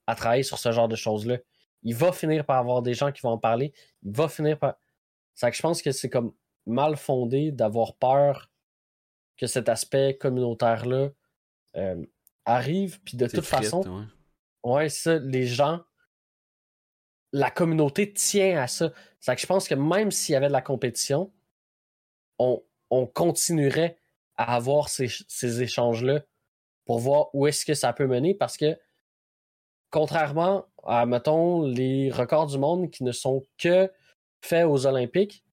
à 0.07 0.15
travailler 0.15 0.43
sur 0.43 0.59
ce 0.59 0.71
genre 0.71 0.89
de 0.89 0.97
choses-là. 0.97 1.39
Il 1.83 1.95
va 1.95 2.13
finir 2.13 2.45
par 2.45 2.59
avoir 2.59 2.83
des 2.83 2.95
gens 2.95 3.11
qui 3.11 3.23
vont 3.23 3.31
en 3.31 3.39
parler. 3.39 3.73
Il 4.03 4.13
va 4.13 4.29
finir 4.29 4.59
par. 4.59 4.75
C'est 5.35 5.51
que 5.51 5.57
je 5.57 5.63
pense 5.63 5.81
que 5.81 5.93
c'est 5.93 6.11
comme 6.11 6.35
mal 6.67 6.97
fondé 6.97 7.53
d'avoir 7.53 7.95
peur 7.97 8.51
que 9.37 9.47
cet 9.47 9.69
aspect 9.69 10.17
communautaire-là 10.19 11.11
euh, 11.77 12.05
arrive. 12.45 13.01
Puis 13.03 13.17
de 13.17 13.27
toute 13.27 13.45
façon, 13.45 14.07
ouais. 14.65 14.89
ça, 14.89 15.19
les 15.19 15.47
gens, 15.47 15.83
la 17.33 17.51
communauté 17.51 18.13
tient 18.13 18.61
à 18.61 18.67
ça. 18.67 18.93
C'est 19.19 19.35
que 19.35 19.41
je 19.41 19.47
pense 19.47 19.69
que 19.69 19.75
même 19.75 20.11
s'il 20.11 20.35
y 20.35 20.37
avait 20.37 20.49
de 20.49 20.53
la 20.53 20.63
compétition, 20.63 21.33
on, 22.39 22.63
on 22.91 23.07
continuerait 23.07 23.99
à 24.37 24.55
avoir 24.55 24.89
ces, 24.89 25.09
ces 25.29 25.63
échanges-là 25.63 26.23
pour 26.85 26.99
voir 26.99 27.35
où 27.35 27.47
est-ce 27.47 27.65
que 27.65 27.75
ça 27.75 27.93
peut 27.93 28.07
mener 28.07 28.35
parce 28.35 28.57
que 28.57 28.79
contrairement 29.91 30.67
à, 30.85 31.05
mettons, 31.07 31.63
les 31.63 32.11
records 32.11 32.47
du 32.47 32.59
monde 32.59 32.91
qui 32.91 33.05
ne 33.05 33.13
sont 33.13 33.45
que 33.59 33.93
faits 34.41 34.67
aux 34.67 34.87
Olympiques, 34.87 35.45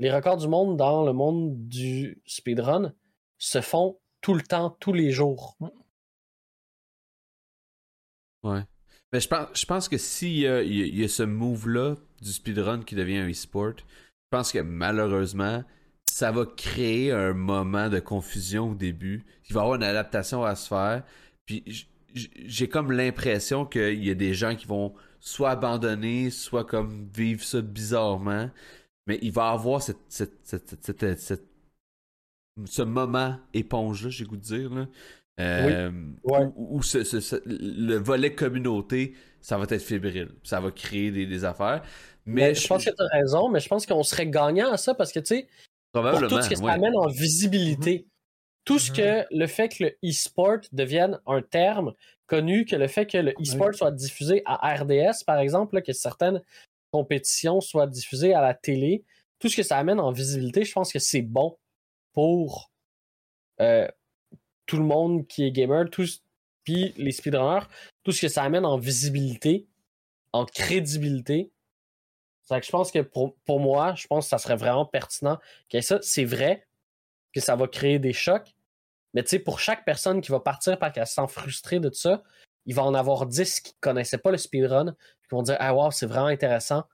les 0.00 0.10
records 0.10 0.38
du 0.38 0.48
monde 0.48 0.76
dans 0.76 1.04
le 1.04 1.12
monde 1.12 1.68
du 1.68 2.20
speedrun 2.26 2.92
se 3.38 3.60
font 3.60 4.00
tout 4.22 4.34
le 4.34 4.40
temps, 4.40 4.76
tous 4.80 4.94
les 4.94 5.10
jours. 5.10 5.56
Ouais. 8.42 8.62
Mais 9.12 9.20
je 9.20 9.28
pense, 9.28 9.48
je 9.54 9.66
pense 9.66 9.88
que 9.88 9.98
s'il 9.98 10.38
y, 10.38 10.98
y, 10.98 11.04
a 11.04 11.08
ce 11.08 11.22
move-là 11.22 11.96
du 12.22 12.32
speedrun 12.32 12.82
qui 12.82 12.94
devient 12.94 13.18
un 13.18 13.30
e-sport, 13.30 13.74
je 13.76 13.84
pense 14.30 14.52
que 14.52 14.60
malheureusement, 14.60 15.64
ça 16.10 16.32
va 16.32 16.46
créer 16.46 17.12
un 17.12 17.34
moment 17.34 17.88
de 17.88 18.00
confusion 18.00 18.70
au 18.70 18.74
début. 18.74 19.24
Il 19.48 19.54
va 19.54 19.60
y 19.60 19.62
avoir 19.62 19.76
une 19.76 19.84
adaptation 19.84 20.44
à 20.44 20.54
se 20.54 20.68
faire. 20.68 21.02
Puis 21.44 21.88
j'ai 22.14 22.68
comme 22.68 22.90
l'impression 22.90 23.66
qu'il 23.66 24.02
y 24.02 24.10
a 24.10 24.14
des 24.14 24.32
gens 24.32 24.56
qui 24.56 24.66
vont 24.66 24.94
soit 25.20 25.50
abandonner, 25.50 26.30
soit 26.30 26.64
comme 26.64 27.08
vivre 27.14 27.42
ça 27.42 27.60
bizarrement. 27.60 28.50
Mais 29.06 29.18
il 29.22 29.32
va 29.32 29.50
y 29.50 29.54
avoir 29.54 29.82
cette, 29.82 29.98
ce 32.66 32.82
moment 32.82 33.36
éponge-là, 33.54 34.10
j'ai 34.10 34.24
goût 34.24 34.36
de 34.36 34.42
dire. 34.42 34.70
Là. 34.70 34.86
Euh, 35.40 35.90
Où, 36.24 36.80
le 37.46 37.96
volet 37.96 38.34
communauté, 38.34 39.14
ça 39.40 39.56
va 39.56 39.64
être 39.64 39.82
fébrile. 39.82 40.32
Ça 40.42 40.60
va 40.60 40.70
créer 40.70 41.10
des, 41.10 41.44
affaires. 41.44 41.82
Mais, 42.26 42.54
je, 42.54 42.66
pense 42.66 42.84
que 42.84 42.90
tu 42.90 43.02
as 43.02 43.18
raison, 43.18 43.48
mais 43.48 43.60
je 43.60 43.68
pense 43.68 43.86
qu'on 43.86 44.02
serait 44.02 44.26
gagnant 44.26 44.70
à 44.70 44.76
ça 44.76 44.94
parce 44.94 45.12
que, 45.12 45.20
tu 45.20 45.36
sais, 45.36 45.48
pour 45.92 46.02
tout 46.28 46.42
ce 46.42 46.48
que 46.48 46.56
ça 46.56 46.72
amène 46.72 46.96
en 46.96 47.08
visibilité. 47.08 48.06
Tout 48.64 48.78
ce 48.78 48.92
que 48.92 49.24
le 49.30 49.46
fait 49.46 49.70
que 49.70 49.84
le 49.84 49.96
e-sport 50.04 50.58
devienne 50.72 51.18
un 51.26 51.40
terme 51.42 51.94
connu, 52.26 52.66
que 52.66 52.76
le 52.76 52.86
fait 52.86 53.06
que 53.06 53.18
le 53.18 53.32
e-sport 53.40 53.74
soit 53.74 53.90
diffusé 53.90 54.42
à 54.44 54.74
RDS, 54.74 55.24
par 55.26 55.38
exemple, 55.38 55.80
que 55.82 55.92
certaines 55.92 56.42
compétitions 56.92 57.60
soient 57.60 57.86
diffusées 57.86 58.34
à 58.34 58.40
la 58.40 58.54
télé, 58.54 59.04
tout 59.38 59.48
ce 59.48 59.56
que 59.56 59.62
ça 59.62 59.78
amène 59.78 60.00
en 60.00 60.12
visibilité, 60.12 60.64
je 60.64 60.72
pense 60.72 60.92
que 60.92 60.98
c'est 60.98 61.22
bon 61.22 61.58
pour 62.12 62.70
euh, 63.60 63.88
tout 64.66 64.76
le 64.76 64.84
monde 64.84 65.26
qui 65.26 65.44
est 65.44 65.50
gamer, 65.50 65.86
puis 66.64 66.94
les 66.96 67.12
speedrunners, 67.12 67.66
tout 68.04 68.12
ce 68.12 68.20
que 68.20 68.28
ça 68.28 68.42
amène 68.42 68.64
en 68.64 68.78
visibilité, 68.78 69.66
en 70.32 70.44
crédibilité. 70.44 71.52
Que 72.48 72.60
je 72.64 72.70
pense 72.70 72.90
que 72.90 72.98
pour, 72.98 73.36
pour, 73.44 73.60
moi, 73.60 73.94
je 73.94 74.08
pense 74.08 74.26
que 74.26 74.30
ça 74.30 74.38
serait 74.38 74.56
vraiment 74.56 74.84
pertinent 74.84 75.38
que. 75.68 75.78
C'est 76.02 76.24
vrai, 76.24 76.66
que 77.32 77.40
ça 77.40 77.56
va 77.56 77.68
créer 77.68 77.98
des 77.98 78.12
chocs. 78.12 78.54
Mais 79.14 79.22
tu 79.22 79.30
sais, 79.30 79.38
pour 79.38 79.60
chaque 79.60 79.84
personne 79.84 80.20
qui 80.20 80.30
va 80.30 80.40
partir 80.40 80.78
parce 80.78 80.92
qu'elle 80.92 81.06
se 81.06 81.14
sent 81.14 81.28
frustrée 81.28 81.80
de 81.80 81.88
tout 81.88 81.98
ça, 81.98 82.22
il 82.66 82.74
va 82.74 82.82
en 82.84 82.94
avoir 82.94 83.26
10 83.26 83.60
qui 83.60 83.74
connaissaient 83.80 84.18
pas 84.18 84.30
le 84.30 84.36
speedrun, 84.36 84.94
qui 85.30 85.36
vont 85.36 85.42
dire 85.42 85.56
Ah 85.60 85.74
wow, 85.74 85.90
c'est 85.90 86.06
vraiment 86.06 86.26
intéressant. 86.26 86.84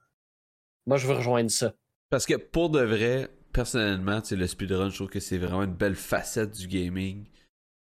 Moi, 0.85 0.97
je 0.97 1.07
veux 1.07 1.15
rejoindre 1.15 1.51
ça. 1.51 1.73
Parce 2.09 2.25
que 2.25 2.35
pour 2.35 2.69
de 2.69 2.79
vrai, 2.79 3.29
personnellement, 3.51 4.21
le 4.31 4.47
speedrun, 4.47 4.89
je 4.89 4.95
trouve 4.95 5.09
que 5.09 5.19
c'est 5.19 5.37
vraiment 5.37 5.63
une 5.63 5.73
belle 5.73 5.95
facette 5.95 6.51
du 6.51 6.67
gaming. 6.67 7.25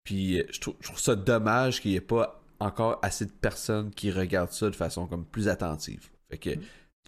Puis 0.03 0.39
euh, 0.39 0.45
je 0.51 0.59
trouve, 0.59 0.75
ça 0.95 1.15
dommage 1.15 1.81
qu'il 1.81 1.91
n'y 1.91 1.97
ait 1.97 2.01
pas 2.01 2.41
encore 2.59 2.99
assez 3.03 3.25
de 3.25 3.31
personnes 3.31 3.91
qui 3.91 4.11
regardent 4.11 4.51
ça 4.51 4.69
de 4.69 4.75
façon 4.75 5.05
comme 5.05 5.25
plus 5.25 5.47
attentive. 5.47 6.09
Fait 6.31 6.37
que, 6.37 6.55
mm. 6.55 6.61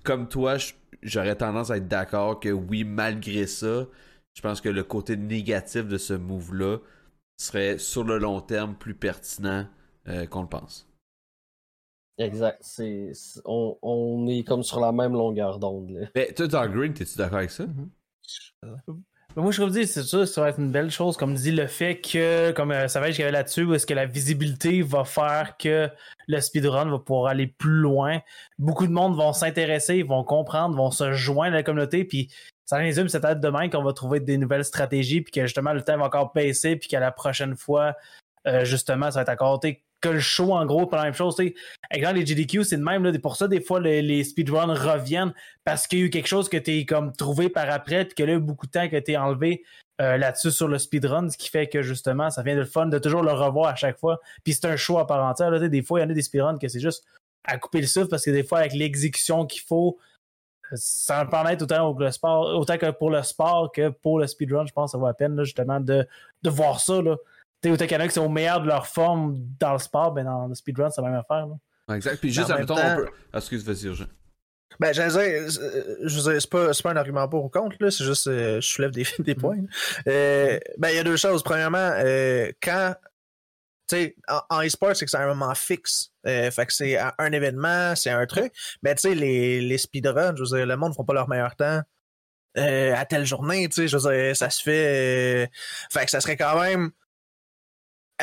comme 0.03 0.27
toi, 0.27 0.57
j'aurais 1.01 1.35
tendance 1.35 1.71
à 1.71 1.77
être 1.77 1.87
d'accord 1.87 2.39
que 2.39 2.49
oui, 2.49 2.83
malgré 2.83 3.47
ça, 3.47 3.87
je 4.33 4.41
pense 4.41 4.61
que 4.61 4.69
le 4.69 4.83
côté 4.83 5.17
négatif 5.17 5.87
de 5.87 5.97
ce 5.97 6.13
move-là 6.13 6.77
serait 7.37 7.79
sur 7.79 8.03
le 8.03 8.17
long 8.17 8.39
terme 8.39 8.75
plus 8.75 8.93
pertinent 8.93 9.67
euh, 10.07 10.27
qu'on 10.27 10.43
le 10.43 10.47
pense. 10.47 10.90
Exact. 12.21 12.57
C'est, 12.61 13.11
on, 13.45 14.27
est 14.27 14.43
comme 14.43 14.63
sur 14.63 14.79
la 14.79 14.91
même 14.91 15.13
longueur 15.13 15.59
d'onde. 15.59 16.09
Mais 16.15 16.31
toi, 16.33 16.47
Dark 16.47 16.71
Green, 16.71 16.93
t'es-tu 16.93 17.17
d'accord 17.17 17.39
avec 17.39 17.51
ça? 17.51 17.65
Mm-hmm. 17.65 18.95
Moi, 19.37 19.51
je 19.51 19.63
dire, 19.63 19.87
c'est 19.87 20.03
sûr, 20.03 20.27
ça 20.27 20.41
va 20.41 20.49
être 20.49 20.59
une 20.59 20.71
belle 20.71 20.91
chose. 20.91 21.15
Comme 21.15 21.35
dit, 21.35 21.51
le 21.51 21.67
fait 21.67 22.01
que, 22.01 22.51
comme 22.51 22.71
euh, 22.71 22.89
Savage 22.89 23.11
qu'il 23.15 23.21
y 23.21 23.23
avait 23.23 23.31
là-dessus, 23.31 23.73
est-ce 23.73 23.85
que 23.85 23.93
la 23.93 24.05
visibilité 24.05 24.81
va 24.81 25.05
faire 25.05 25.55
que 25.57 25.89
le 26.27 26.41
speedrun 26.41 26.89
va 26.89 26.99
pouvoir 26.99 27.27
aller 27.27 27.47
plus 27.47 27.71
loin. 27.71 28.19
Beaucoup 28.59 28.87
de 28.87 28.91
monde 28.91 29.15
vont 29.15 29.31
s'intéresser, 29.31 30.03
vont 30.03 30.23
comprendre, 30.25 30.75
vont 30.75 30.91
se 30.91 31.13
joindre 31.13 31.53
à 31.53 31.57
la 31.57 31.63
communauté, 31.63 32.03
puis 32.03 32.29
ça 32.65 32.77
résume 32.77 33.09
c'est 33.09 33.19
peut-être 33.19 33.39
demain 33.39 33.69
qu'on 33.69 33.83
va 33.83 33.93
trouver 33.93 34.19
des 34.19 34.37
nouvelles 34.37 34.65
stratégies, 34.65 35.21
puis 35.21 35.31
que 35.31 35.45
justement 35.45 35.73
le 35.73 35.81
temps 35.81 35.97
va 35.97 36.05
encore 36.05 36.33
baisser, 36.33 36.75
puis 36.75 36.89
qu'à 36.89 36.99
la 36.99 37.11
prochaine 37.11 37.55
fois, 37.55 37.95
euh, 38.47 38.65
justement, 38.65 39.11
ça 39.11 39.19
va 39.19 39.21
être 39.21 39.41
encore 39.41 39.59
que 40.01 40.09
le 40.09 40.19
show, 40.19 40.53
en 40.53 40.65
gros, 40.65 40.87
pas 40.87 40.97
la 40.97 41.03
même 41.03 41.13
chose. 41.13 41.39
Exemple, 41.91 42.15
les 42.15 42.25
GDQ, 42.25 42.63
c'est 42.63 42.77
de 42.77 42.83
même. 42.83 43.19
pour 43.19 43.35
ça, 43.35 43.47
des 43.47 43.61
fois, 43.61 43.79
les, 43.79 44.23
speedruns 44.23 44.73
reviennent 44.73 45.33
parce 45.63 45.87
qu'il 45.87 45.99
y 45.99 46.01
a 46.01 46.05
eu 46.05 46.09
quelque 46.09 46.27
chose 46.27 46.49
que 46.49 46.57
tu 46.57 46.85
comme 46.85 47.13
trouvé 47.13 47.49
par 47.49 47.69
après, 47.69 48.05
puis 48.05 48.15
que 48.15 48.23
là, 48.23 48.39
beaucoup 48.39 48.65
de 48.65 48.71
temps 48.71 48.89
que 48.89 48.97
tu 48.97 49.15
enlevé 49.15 49.63
euh, 50.01 50.17
là-dessus 50.17 50.51
sur 50.51 50.67
le 50.67 50.79
speedrun, 50.79 51.29
ce 51.29 51.37
qui 51.37 51.49
fait 51.49 51.67
que 51.67 51.83
justement, 51.83 52.31
ça 52.31 52.41
vient 52.41 52.55
de 52.55 52.61
le 52.61 52.65
fun 52.65 52.87
de 52.87 52.97
toujours 52.97 53.21
le 53.21 53.31
revoir 53.31 53.67
à 53.67 53.75
chaque 53.75 53.99
fois. 53.99 54.19
Puis 54.43 54.53
c'est 54.53 54.65
un 54.65 54.75
show 54.75 54.97
à 54.97 55.05
part 55.05 55.23
entière. 55.23 55.51
des 55.69 55.83
fois, 55.83 55.99
il 55.99 56.03
y 56.03 56.05
en 56.05 56.09
a 56.09 56.13
des 56.13 56.21
speedruns 56.23 56.57
que 56.57 56.67
c'est 56.67 56.79
juste 56.79 57.05
à 57.43 57.57
couper 57.57 57.81
le 57.81 57.87
souffle 57.87 58.07
parce 58.07 58.25
que 58.25 58.31
des 58.31 58.43
fois, 58.43 58.59
avec 58.59 58.73
l'exécution 58.73 59.45
qu'il 59.45 59.61
faut, 59.61 59.99
ça 60.73 61.27
en 61.31 61.47
être 61.47 61.61
autant, 61.61 61.95
le 61.97 62.11
sport, 62.11 62.57
autant 62.57 62.77
que 62.77 62.89
pour 62.91 63.11
le 63.11 63.21
sport 63.21 63.71
que 63.71 63.89
pour 63.89 64.19
le 64.19 64.25
speedrun, 64.25 64.65
je 64.65 64.73
pense 64.73 64.89
que 64.89 64.91
ça 64.93 64.97
vaut 64.97 65.07
la 65.07 65.13
peine 65.13 65.43
justement 65.43 65.79
de, 65.79 66.07
de 66.41 66.49
voir 66.49 66.79
ça. 66.79 67.01
Là. 67.01 67.17
Autant 67.69 67.85
qu'il 67.85 67.93
y 67.93 67.97
en 67.97 68.03
a 68.03 68.07
qui 68.07 68.13
sont 68.13 68.25
au 68.25 68.29
meilleur 68.29 68.61
de 68.61 68.67
leur 68.67 68.87
forme 68.87 69.35
dans 69.59 69.73
le 69.73 69.79
sport, 69.79 70.11
ben 70.11 70.25
dans 70.25 70.47
le 70.47 70.55
speedrun, 70.55 70.89
c'est 70.89 71.01
la 71.01 71.09
même 71.09 71.19
affaire. 71.19 71.47
Là. 71.47 71.95
Exact. 71.95 72.17
Puis 72.19 72.31
juste, 72.31 72.49
en 72.49 72.55
même 72.57 72.65
temps, 72.65 72.77
on 72.77 72.95
peut... 72.95 73.09
Ah, 73.33 73.37
excuse, 73.37 73.63
vas-y, 73.63 73.93
Jean. 73.93 74.05
Ben, 74.79 74.93
je 74.93 75.01
veux 75.01 76.31
dire, 76.31 76.41
c'est 76.41 76.49
pas, 76.49 76.71
pas 76.71 76.91
un 76.91 76.95
argument 76.95 77.27
pour 77.27 77.45
ou 77.45 77.49
contre, 77.49 77.75
là, 77.79 77.91
c'est 77.91 78.05
juste, 78.05 78.27
euh, 78.27 78.61
je 78.61 78.67
soulève 78.67 78.91
des, 78.91 79.05
des 79.19 79.35
points. 79.35 79.59
Euh, 80.07 80.57
ben, 80.77 80.89
il 80.89 80.95
y 80.95 80.99
a 80.99 81.03
deux 81.03 81.17
choses. 81.17 81.43
Premièrement, 81.43 81.91
euh, 81.97 82.51
quand 82.63 82.95
en, 84.27 84.41
en 84.49 84.63
e-sport, 84.63 84.95
c'est 84.95 85.05
que 85.05 85.11
c'est 85.11 85.17
un 85.17 85.27
moment 85.27 85.53
fixe. 85.55 86.11
Euh, 86.25 86.51
fait 86.51 86.65
que 86.65 86.73
c'est 86.73 86.97
un 86.97 87.31
événement, 87.31 87.95
c'est 87.95 88.09
un 88.09 88.25
truc. 88.25 88.53
Mais 88.83 88.95
tu 88.95 89.01
sais, 89.01 89.15
les, 89.15 89.61
les 89.61 89.77
speedruns, 89.77 90.35
je 90.35 90.41
veux 90.41 90.57
dire, 90.57 90.65
le 90.65 90.77
monde 90.77 90.89
ne 90.89 90.95
font 90.95 91.03
pas 91.03 91.13
leur 91.13 91.27
meilleur 91.27 91.55
temps 91.55 91.81
euh, 92.57 92.93
à 92.95 93.05
telle 93.05 93.25
journée, 93.25 93.67
tu 93.69 93.75
sais, 93.75 93.87
je 93.87 93.97
veux 93.97 94.11
dire, 94.11 94.35
ça 94.35 94.49
se 94.49 94.61
fait. 94.61 95.45
Euh, 95.45 95.47
fait 95.91 96.05
que 96.05 96.11
ça 96.11 96.19
serait 96.21 96.37
quand 96.37 96.59
même 96.59 96.91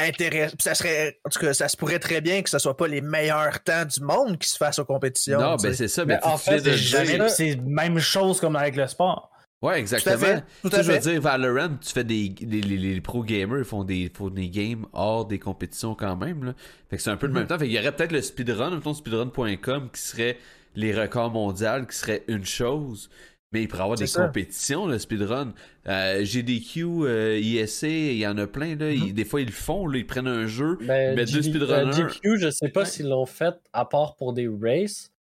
intéressant. 0.06 0.56
Ça 0.60 0.74
serait. 0.74 1.18
En 1.24 1.30
tout 1.30 1.40
cas, 1.40 1.52
ça 1.54 1.68
se 1.68 1.76
pourrait 1.76 1.98
très 1.98 2.20
bien 2.20 2.42
que 2.42 2.50
ce 2.50 2.58
soit 2.58 2.76
pas 2.76 2.88
les 2.88 3.00
meilleurs 3.00 3.62
temps 3.62 3.84
du 3.84 4.00
monde 4.00 4.38
qui 4.38 4.48
se 4.48 4.56
fassent 4.56 4.78
aux 4.78 4.84
compétitions. 4.84 5.40
Non, 5.40 5.56
ben 5.56 5.72
c'est 5.74 5.88
ça, 5.88 6.04
mais, 6.04 6.18
en 6.24 6.36
fait, 6.36 6.60
c'est 6.60 6.76
jamais. 6.76 7.28
C'est 7.28 7.56
même 7.56 7.98
chose 7.98 8.40
comme 8.40 8.56
avec 8.56 8.76
le 8.76 8.86
sport. 8.86 9.30
Ouais, 9.60 9.80
exactement. 9.80 10.16
fait, 10.18 10.44
tout 10.62 10.70
Tu 10.70 10.76
à 10.76 10.78
sais, 10.78 10.84
je 10.84 10.92
veux 10.92 10.98
dire, 11.12 11.20
Valorant, 11.20 11.70
tu 11.80 11.92
fais 11.92 12.04
des. 12.04 12.32
Les, 12.42 12.60
les, 12.60 12.76
les 12.76 13.00
pro 13.00 13.24
gamers 13.24 13.64
font 13.66 13.82
des, 13.82 14.08
font 14.16 14.30
des 14.30 14.48
games 14.50 14.86
hors 14.92 15.26
des 15.26 15.40
compétitions 15.40 15.96
quand 15.96 16.14
même. 16.14 16.44
Là. 16.44 16.54
Fait 16.88 16.96
que 16.96 17.02
c'est 17.02 17.10
un 17.10 17.16
peu 17.16 17.26
le 17.26 17.32
Mhm. 17.32 17.38
même 17.40 17.48
temps. 17.48 17.58
Fait 17.58 17.64
qu'il 17.66 17.74
y 17.74 17.78
aurait 17.80 17.90
peut-être 17.90 18.12
le 18.12 18.22
speedrun, 18.22 18.70
mettons 18.70 18.94
speedrun.com, 18.94 19.90
qui 19.92 20.00
serait 20.00 20.38
les 20.76 20.94
records 20.98 21.32
mondiaux, 21.32 21.84
qui 21.90 21.96
serait 21.96 22.22
une 22.28 22.44
chose. 22.44 23.10
Mais 23.52 23.62
il 23.62 23.68
pourrait 23.68 23.80
y 23.80 23.82
avoir 23.84 23.98
des 23.98 24.06
ça. 24.06 24.26
compétitions, 24.26 24.86
le 24.86 24.98
speedrun. 24.98 25.54
Euh, 25.86 26.22
GDQ, 26.22 26.84
euh, 26.84 27.38
ISC, 27.38 27.84
il 27.84 28.18
y 28.18 28.26
en 28.26 28.36
a 28.36 28.46
plein. 28.46 28.76
Là. 28.76 28.90
Ils- 28.90 29.06
Mhm. 29.06 29.12
des 29.12 29.24
fois, 29.24 29.40
ils 29.40 29.46
le 29.46 29.52
font. 29.52 29.86
Là. 29.86 29.98
Ils 29.98 30.06
prennent 30.06 30.26
un 30.26 30.46
jeu. 30.46 30.76
Ben, 30.82 31.16
Mais 31.16 31.24
deux 31.24 31.40
GD 31.40 31.58
speedrunners- 31.58 31.98
euh, 32.04 32.08
GQ, 32.10 32.38
je 32.38 32.50
sais 32.50 32.68
pas 32.68 32.80
Ouais. 32.80 32.86
s'ils 32.86 33.08
l'ont 33.08 33.24
fait 33.26 33.54
à 33.72 33.86
part 33.86 34.16
pour 34.16 34.34
des 34.34 34.48
races, 34.48 35.12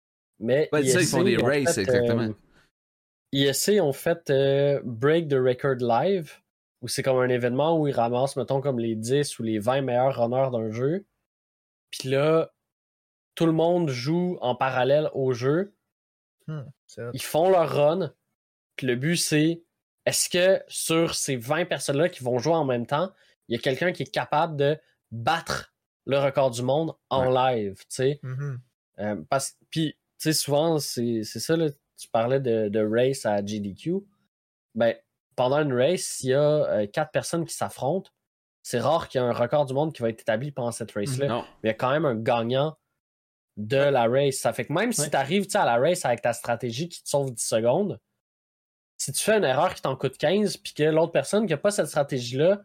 mais 0.41 0.69
ça, 0.73 0.81
ils 0.81 1.07
font 1.07 1.23
des 1.23 1.37
races, 1.37 1.75
fait, 1.77 1.83
exactement. 1.83 2.23
euh, 2.23 2.33
ISC 3.33 3.81
ont 3.81 3.93
fait 3.93 4.29
euh, 4.31 4.81
Break 4.85 5.29
the 5.29 5.35
Record 5.35 5.77
Live, 5.81 6.33
où 6.83 6.89
c'est 6.89 7.03
comme 7.05 7.19
un 7.19 7.29
événement 7.29 7.79
où 7.81 7.87
ils 7.87 7.93
ramassent, 7.95 8.37
mettons, 8.37 8.61
comme 8.61 8.81
les 8.81 8.97
10 8.97 9.39
ou 9.39 9.45
les 9.45 9.59
20 9.61 9.83
meilleurs 9.83 10.21
runners 10.21 10.51
d'un 10.51 10.73
jeu. 10.73 11.05
Puis 11.93 12.09
là, 12.09 12.51
tout 13.37 13.47
le 13.47 13.53
monde 13.53 13.89
joue 13.89 14.37
en 14.41 14.57
parallèle 14.57 15.11
au 15.15 15.33
jeu. 15.33 15.75
Hmm. 16.49 16.63
Ils 17.13 17.23
font 17.23 17.51
leur 17.51 17.75
run. 17.75 18.13
Puis 18.77 18.87
le 18.87 18.97
but, 18.97 19.17
c'est 19.17 19.63
est-ce 20.05 20.29
que 20.29 20.63
sur 20.69 21.15
ces 21.15 21.37
20 21.37 21.67
personnes-là 21.67 22.09
qui 22.09 22.23
vont 22.23 22.39
jouer 22.39 22.55
en 22.55 22.65
même 22.65 22.87
temps, 22.87 23.13
il 23.49 23.57
y 23.57 23.59
a 23.59 23.63
quelqu'un 23.63 23.93
qui 23.93 24.05
est 24.05 24.11
capable 24.11 24.57
de 24.57 24.79
battre 25.11 25.75
le 26.05 26.19
record 26.19 26.51
du 26.51 26.63
monde 26.63 26.95
en 27.11 27.31
live, 27.31 27.79
tu 27.81 27.85
sais? 27.89 28.21
Mhm. 28.23 28.61
Euh, 29.01 29.17
parce 29.29 29.57
puis, 29.71 29.93
tu 29.93 29.99
sais, 30.19 30.33
souvent, 30.33 30.79
c'est 30.79 31.25
ça, 31.25 31.57
là, 31.57 31.69
tu 31.97 32.09
parlais 32.09 32.41
de, 32.41 32.69
de 32.69 32.81
race 32.81 33.27
à 33.27 33.45
GDQ. 33.45 33.97
Ben, 34.75 34.95
pendant 35.35 35.61
une 35.61 35.73
race, 35.73 36.03
s'il 36.03 36.31
y 36.31 36.35
a 36.35 36.41
euh, 36.41 36.87
quatre 36.87 37.11
personnes 37.11 37.45
qui 37.45 37.55
s'affrontent, 37.55 38.11
c'est 38.63 38.81
rare 38.81 39.09
qu'il 39.09 39.21
y 39.21 39.25
ait 39.25 39.27
un 39.27 39.33
record 39.33 39.67
du 39.67 39.75
monde 39.75 39.93
qui 39.93 40.03
va 40.03 40.09
être 40.09 40.21
établi 40.21 40.51
pendant 40.51 40.73
cette 40.73 40.93
race-là. 40.93 41.27
Non. 41.27 41.45
Mais 41.63 41.65
il 41.65 41.67
y 41.69 41.71
a 41.71 41.75
quand 41.75 41.91
même 41.91 42.05
un 42.05 42.17
gagnant 42.17 42.77
de 43.57 43.77
la 43.77 44.07
race. 44.09 44.37
Ça 44.37 44.53
fait 44.53 44.65
que 44.67 44.73
même 44.73 44.93
si 44.93 45.09
tu 45.11 45.17
arrives 45.17 45.47
à 45.55 45.65
la 45.65 45.79
race 45.79 46.05
avec 46.05 46.23
ta 46.23 46.33
stratégie 46.33 46.89
qui 46.89 47.03
te 47.03 47.09
sauve 47.09 47.33
10 47.33 47.43
secondes, 47.43 48.01
si 48.99 49.13
tu 49.13 49.23
fais 49.23 49.37
une 49.37 49.45
erreur 49.45 49.75
qui 49.75 49.83
t'en 49.83 49.97
coûte 49.97 50.17
15, 50.19 50.57
puis 50.59 50.73
que 50.75 50.83
l'autre 50.85 51.13
personne 51.13 51.47
qui 51.47 51.53
n'a 51.53 51.57
pas 51.59 51.71
cette 51.71 51.87
stratégie-là, 51.89 52.63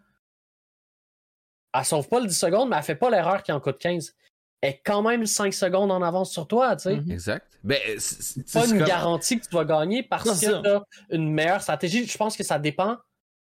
elle 1.73 1.85
sauve 1.85 2.07
pas 2.09 2.19
le 2.19 2.27
10 2.27 2.37
secondes, 2.37 2.69
mais 2.69 2.77
elle 2.77 2.83
fait 2.83 2.95
pas 2.95 3.09
l'erreur 3.09 3.43
qui 3.43 3.51
en 3.51 3.59
coûte 3.59 3.77
15. 3.79 4.15
Elle 4.61 4.71
est 4.71 4.81
quand 4.85 5.01
même 5.01 5.25
5 5.25 5.53
secondes 5.53 5.91
en 5.91 6.01
avance 6.01 6.31
sur 6.31 6.47
toi, 6.47 6.75
tu 6.75 6.83
sais. 6.83 6.97
Mhm. 6.97 7.11
Exact. 7.11 7.47
Ben, 7.63 7.79
c'est- 7.99 8.51
Pas 8.51 8.65
une 8.67 8.79
comme- 8.79 8.87
garantie 8.87 9.39
que 9.39 9.45
tu 9.47 9.55
vas 9.55 9.65
gagner 9.65 10.03
parce 10.03 10.25
Non, 10.25 10.33
que 10.33 10.61
tu 10.61 10.67
as 10.67 10.83
une 11.09 11.31
meilleure 11.31 11.61
stratégie. 11.61 12.05
Je 12.05 12.17
pense 12.17 12.35
que 12.35 12.43
ça 12.43 12.59
dépend 12.59 12.97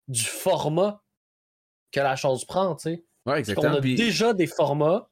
du 0.09 0.25
format 0.25 1.03
que 1.93 2.01
la 2.01 2.17
chose 2.17 2.45
prend, 2.45 2.75
tu 2.77 2.83
sais. 2.83 2.91
Ouais, 2.91 3.05
Parce 3.25 3.35
qu'on 3.35 3.39
exactement. 3.53 3.75
a 3.77 3.81
Puis- 3.81 3.95
déjà 3.95 4.33
des 4.35 4.47
formats 4.47 5.09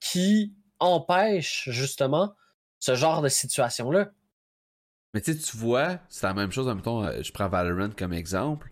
qui 0.00 0.54
empêchent 0.80 1.68
justement 1.70 2.34
ce 2.80 2.94
genre 2.94 3.22
de 3.22 3.28
situation-là. 3.28 4.10
Mais 5.14 5.20
tu 5.20 5.32
sais, 5.32 5.38
tu 5.38 5.56
vois, 5.56 5.98
c'est 6.08 6.26
la 6.26 6.34
même 6.34 6.52
chose, 6.52 6.66
mettons, 6.72 7.02
euh, 7.04 7.22
je 7.22 7.32
prends 7.32 7.48
Valorant 7.48 7.90
comme 7.96 8.12
exemple. 8.12 8.70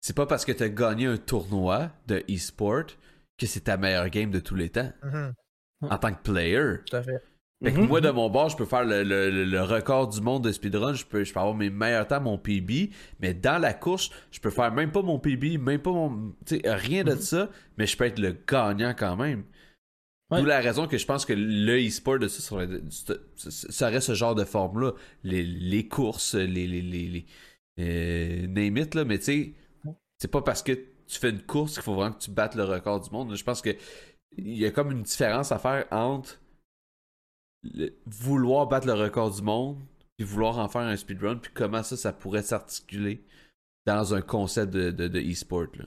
C'est 0.00 0.14
pas 0.16 0.26
parce 0.26 0.44
que 0.44 0.52
tu 0.52 0.62
as 0.62 0.68
gagné 0.68 1.06
un 1.06 1.16
tournoi 1.16 1.90
de 2.06 2.24
e-sport 2.30 2.84
que 3.38 3.46
c'est 3.46 3.60
ta 3.62 3.76
meilleure 3.76 4.08
game 4.10 4.30
de 4.30 4.40
tous 4.40 4.54
les 4.56 4.70
temps 4.70 4.92
Mhm. 5.02 5.32
en 5.82 5.98
tant 5.98 6.12
que 6.12 6.22
player. 6.22 6.78
Tout 6.86 6.96
à 6.96 7.02
fait. 7.02 7.22
Fait 7.64 7.72
que 7.72 7.80
Mhm. 7.80 7.88
moi, 7.88 8.00
de 8.00 8.10
mon 8.10 8.30
bord, 8.30 8.48
je 8.50 8.56
peux 8.56 8.66
faire 8.66 8.84
le, 8.84 9.02
le- 9.02 9.30
le- 9.30 9.44
le 9.44 9.62
record 9.62 10.08
du 10.08 10.20
monde 10.20 10.44
de 10.44 10.52
speedrun, 10.52 10.94
je 10.94 11.04
peux, 11.04 11.24
je 11.24 11.32
peux 11.32 11.40
avoir 11.40 11.56
mes 11.56 11.70
meilleurs 11.70 12.06
temps, 12.06 12.20
mon 12.20 12.38
PB, 12.38 12.90
mais 13.18 13.34
dans 13.34 13.58
la 13.60 13.74
course, 13.74 14.10
je 14.30 14.38
peux 14.38 14.50
faire 14.50 14.70
même 14.72 14.92
pas 14.92 15.02
mon 15.02 15.18
PB, 15.18 15.58
même 15.58 15.80
pas 15.80 15.90
mon. 15.90 16.34
Tu 16.46 16.60
sais, 16.60 16.62
rien 16.72 17.02
de 17.02 17.16
ça, 17.16 17.48
mais 17.76 17.86
je 17.86 17.96
peux 17.96 18.04
être 18.04 18.20
le 18.20 18.36
gagnant 18.46 18.94
quand 18.96 19.16
même. 19.16 19.44
Ouais. 20.30 20.40
D'où 20.40 20.46
la 20.46 20.60
raison 20.60 20.86
que 20.86 20.98
je 20.98 21.06
pense 21.06 21.24
que 21.24 21.32
le 21.32 21.86
e-sport 21.86 22.18
de 22.18 22.28
ça 22.28 22.42
serait, 22.42 22.68
serait 23.36 24.00
ce 24.02 24.14
genre 24.14 24.34
de 24.34 24.44
forme-là. 24.44 24.92
Les, 25.24 25.42
les 25.42 25.88
courses, 25.88 26.34
les. 26.34 26.66
les, 26.66 26.82
les, 26.82 27.08
les 27.08 27.26
euh, 27.80 28.46
name 28.48 28.76
it, 28.76 28.94
là, 28.94 29.04
mais 29.04 29.18
tu 29.18 29.24
sais, 29.24 29.52
c'est 30.18 30.30
pas 30.30 30.42
parce 30.42 30.62
que 30.62 30.72
tu 30.72 31.18
fais 31.18 31.30
une 31.30 31.40
course 31.42 31.74
qu'il 31.74 31.82
faut 31.82 31.94
vraiment 31.94 32.12
que 32.12 32.18
tu 32.22 32.30
battes 32.30 32.56
le 32.56 32.64
record 32.64 33.00
du 33.00 33.10
monde. 33.10 33.34
Je 33.34 33.42
pense 33.44 33.62
que 33.62 33.70
il 34.36 34.58
y 34.58 34.66
a 34.66 34.70
comme 34.70 34.90
une 34.92 35.02
différence 35.02 35.50
à 35.52 35.58
faire 35.58 35.86
entre 35.90 36.38
le- 37.62 37.94
vouloir 38.06 38.66
battre 38.66 38.86
le 38.86 38.92
record 38.94 39.30
du 39.34 39.42
monde 39.42 39.78
puis 40.16 40.26
vouloir 40.26 40.58
en 40.58 40.68
faire 40.68 40.82
un 40.82 40.96
speedrun 40.96 41.36
puis 41.36 41.50
comment 41.54 41.82
ça 41.82 41.96
ça 41.96 42.12
pourrait 42.12 42.42
s'articuler 42.42 43.24
dans 43.86 44.12
un 44.14 44.20
concept 44.20 44.72
de, 44.72 44.90
de, 44.90 45.08
de 45.08 45.20
e-sport 45.20 45.68
là. 45.74 45.84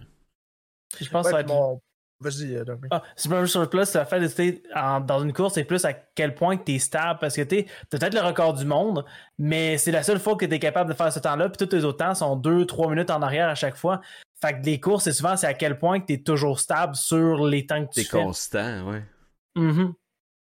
Je 1.00 1.10
pense 1.10 1.26
que 1.26 1.32
ça 1.32 1.36
va 1.36 1.42
être 1.42 1.50
mon- 1.50 1.80
Vas-y, 2.22 2.56
euh. 2.56 2.64
Ah, 2.92 3.02
Super 3.16 3.48
Surplus, 3.48 3.86
le 3.96 4.04
fait 4.06 4.20
de 4.20 4.28
tu 4.28 4.64
dans 5.08 5.20
une 5.24 5.34
course, 5.34 5.56
c'est 5.56 5.64
plus 5.64 5.84
à 5.86 5.94
quel 5.94 6.36
point 6.36 6.56
tu 6.58 6.74
es 6.76 6.80
stable 6.80 7.18
parce 7.20 7.36
que 7.36 7.42
tu 7.42 7.60
as 7.60 7.64
peut-être 7.90 8.14
le 8.14 8.22
record 8.22 8.54
du 8.54 8.64
monde, 8.66 9.04
mais 9.40 9.78
c'est 9.80 9.92
la 9.92 10.04
seule 10.04 10.20
fois 10.20 10.36
que 10.36 10.46
tu 10.46 10.54
es 10.54 10.60
capable 10.60 10.90
de 10.92 10.96
faire 10.96 11.12
ce 11.12 11.20
temps-là, 11.20 11.50
puis 11.50 11.68
tous 11.68 11.76
les 11.76 11.84
autres 11.84 11.98
temps 11.98 12.14
sont 12.14 12.36
2-3 12.38 12.90
minutes 12.92 13.10
en 13.10 13.22
arrière 13.22 13.50
à 13.50 13.56
chaque 13.56 13.76
fois. 13.76 14.02
Fait 14.40 14.54
que 14.60 14.66
les 14.66 14.80
courses, 14.80 15.04
c'est 15.06 15.12
souvent 15.14 15.36
c'est 15.36 15.48
à 15.48 15.54
quel 15.56 15.78
point 15.80 16.00
tu 16.00 16.14
es 16.14 16.18
toujours 16.22 16.60
stable 16.60 16.96
sur 16.96 17.46
les 17.46 17.66
temps 17.66 17.86
que 17.86 17.92
tu 17.94 18.02
C'est 18.04 18.10
fais. 18.10 18.22
constant, 18.24 18.90
ouais. 18.90 19.04
Mhm. 19.56 19.94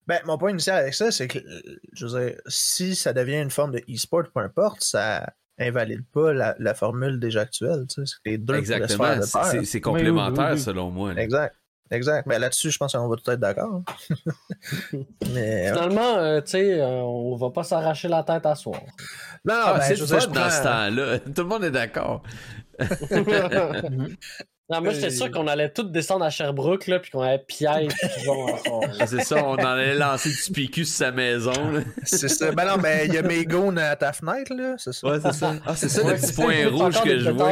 Ben, 0.06 0.20
mon 0.24 0.38
point 0.38 0.50
initial 0.50 0.78
avec 0.78 0.94
ça, 0.94 1.10
c'est 1.10 1.28
que, 1.28 1.38
euh, 1.38 1.60
je 1.92 2.06
veux 2.06 2.20
dire, 2.30 2.40
si 2.46 2.94
ça 2.96 3.12
devient 3.12 3.40
une 3.40 3.50
forme 3.50 3.72
de 3.72 3.78
e-sport, 3.90 4.24
peu 4.34 4.40
importe, 4.40 4.80
ça 4.82 5.32
invalide 5.60 6.05
pas 6.12 6.32
la, 6.32 6.55
la 6.60 6.72
formule 6.72 7.18
déjà 7.20 7.40
actuelle. 7.42 7.84
Tu 7.88 7.96
sais, 7.96 8.02
c'est 8.06 8.14
que 8.24 8.30
les 8.30 8.38
deux 8.38 8.55
Exactement, 8.55 9.20
c'est- 9.64 9.80
complémentaire 9.80 10.46
oui, 10.46 10.52
oui. 10.55 10.60
selon 10.60 10.90
moi. 10.90 11.12
là. 11.12 11.20
Exact. 11.22 11.55
Exact. 11.90 12.27
Mais 12.27 12.39
là-dessus, 12.39 12.70
je 12.70 12.78
pense 12.78 12.93
qu'on 12.93 13.09
va 13.09 13.16
tout 13.16 13.31
être 13.31 13.40
d'accord. 13.40 13.82
Mais. 15.35 15.69
euh, 15.70 15.74
Finalement, 15.74 16.16
euh, 16.19 16.40
tu 16.40 16.51
sais, 16.52 16.81
euh, 16.81 17.01
on 17.02 17.35
va 17.36 17.51
pas 17.51 17.62
s'arracher 17.65 18.09
la 18.09 18.23
tête 18.23 18.44
à 18.47 18.55
soir. 18.55 18.81
Non, 19.44 19.55
non, 19.55 19.60
Ah, 19.66 19.74
ben, 19.78 19.81
c'est 19.82 19.97
je 19.97 20.05
dans 20.05 20.20
ce 20.20 20.27
prends- 20.28 20.62
temps-là. 20.62 21.19
Tout 21.35 21.43
le 21.43 21.44
monde 21.44 21.65
est 21.65 21.70
d'accord. 21.70 22.23
Non, 24.70 24.82
moi, 24.82 24.93
j'étais 24.93 25.09
sûr 25.09 25.31
qu'on 25.31 25.47
allait 25.47 25.70
tous 25.70 25.85
descendre 25.85 26.27
à 26.27 26.28
Sherbrooke, 26.28 26.89
là, 26.89 26.98
puis 27.01 27.10
qu'on 27.10 27.23
allait 27.23 27.39
piège 27.39 27.90
C'est 29.06 29.23
ça, 29.24 29.43
on 29.43 29.55
en 29.55 29.56
allait 29.56 29.94
lancer 29.94 30.28
du 30.28 30.52
PQ 30.52 30.85
sur 30.85 30.94
sa 30.94 31.10
maison. 31.10 31.55
C'est 32.02 32.28
ça. 32.28 32.52
Ben 32.52 32.66
non, 32.66 32.77
mais 32.77 33.06
il 33.06 33.15
y 33.15 33.16
a 33.16 33.23
mes 33.23 33.47
goons 33.47 33.74
à 33.78 33.97
ta 33.97 34.12
fenêtre, 34.12 34.52
là. 34.55 34.74
C'est 34.77 34.93
ça. 34.93 35.09
Ouais, 35.09 35.20
c'est 35.23 35.32
ça. 35.32 35.55
Ah, 35.65 35.74
c'est 35.74 35.89
ça 35.89 36.02
le 36.02 36.16
petit 36.16 36.35
point 36.35 36.69
rouge 36.70 37.01
que 37.02 37.19
je 37.19 37.31
vois. 37.31 37.48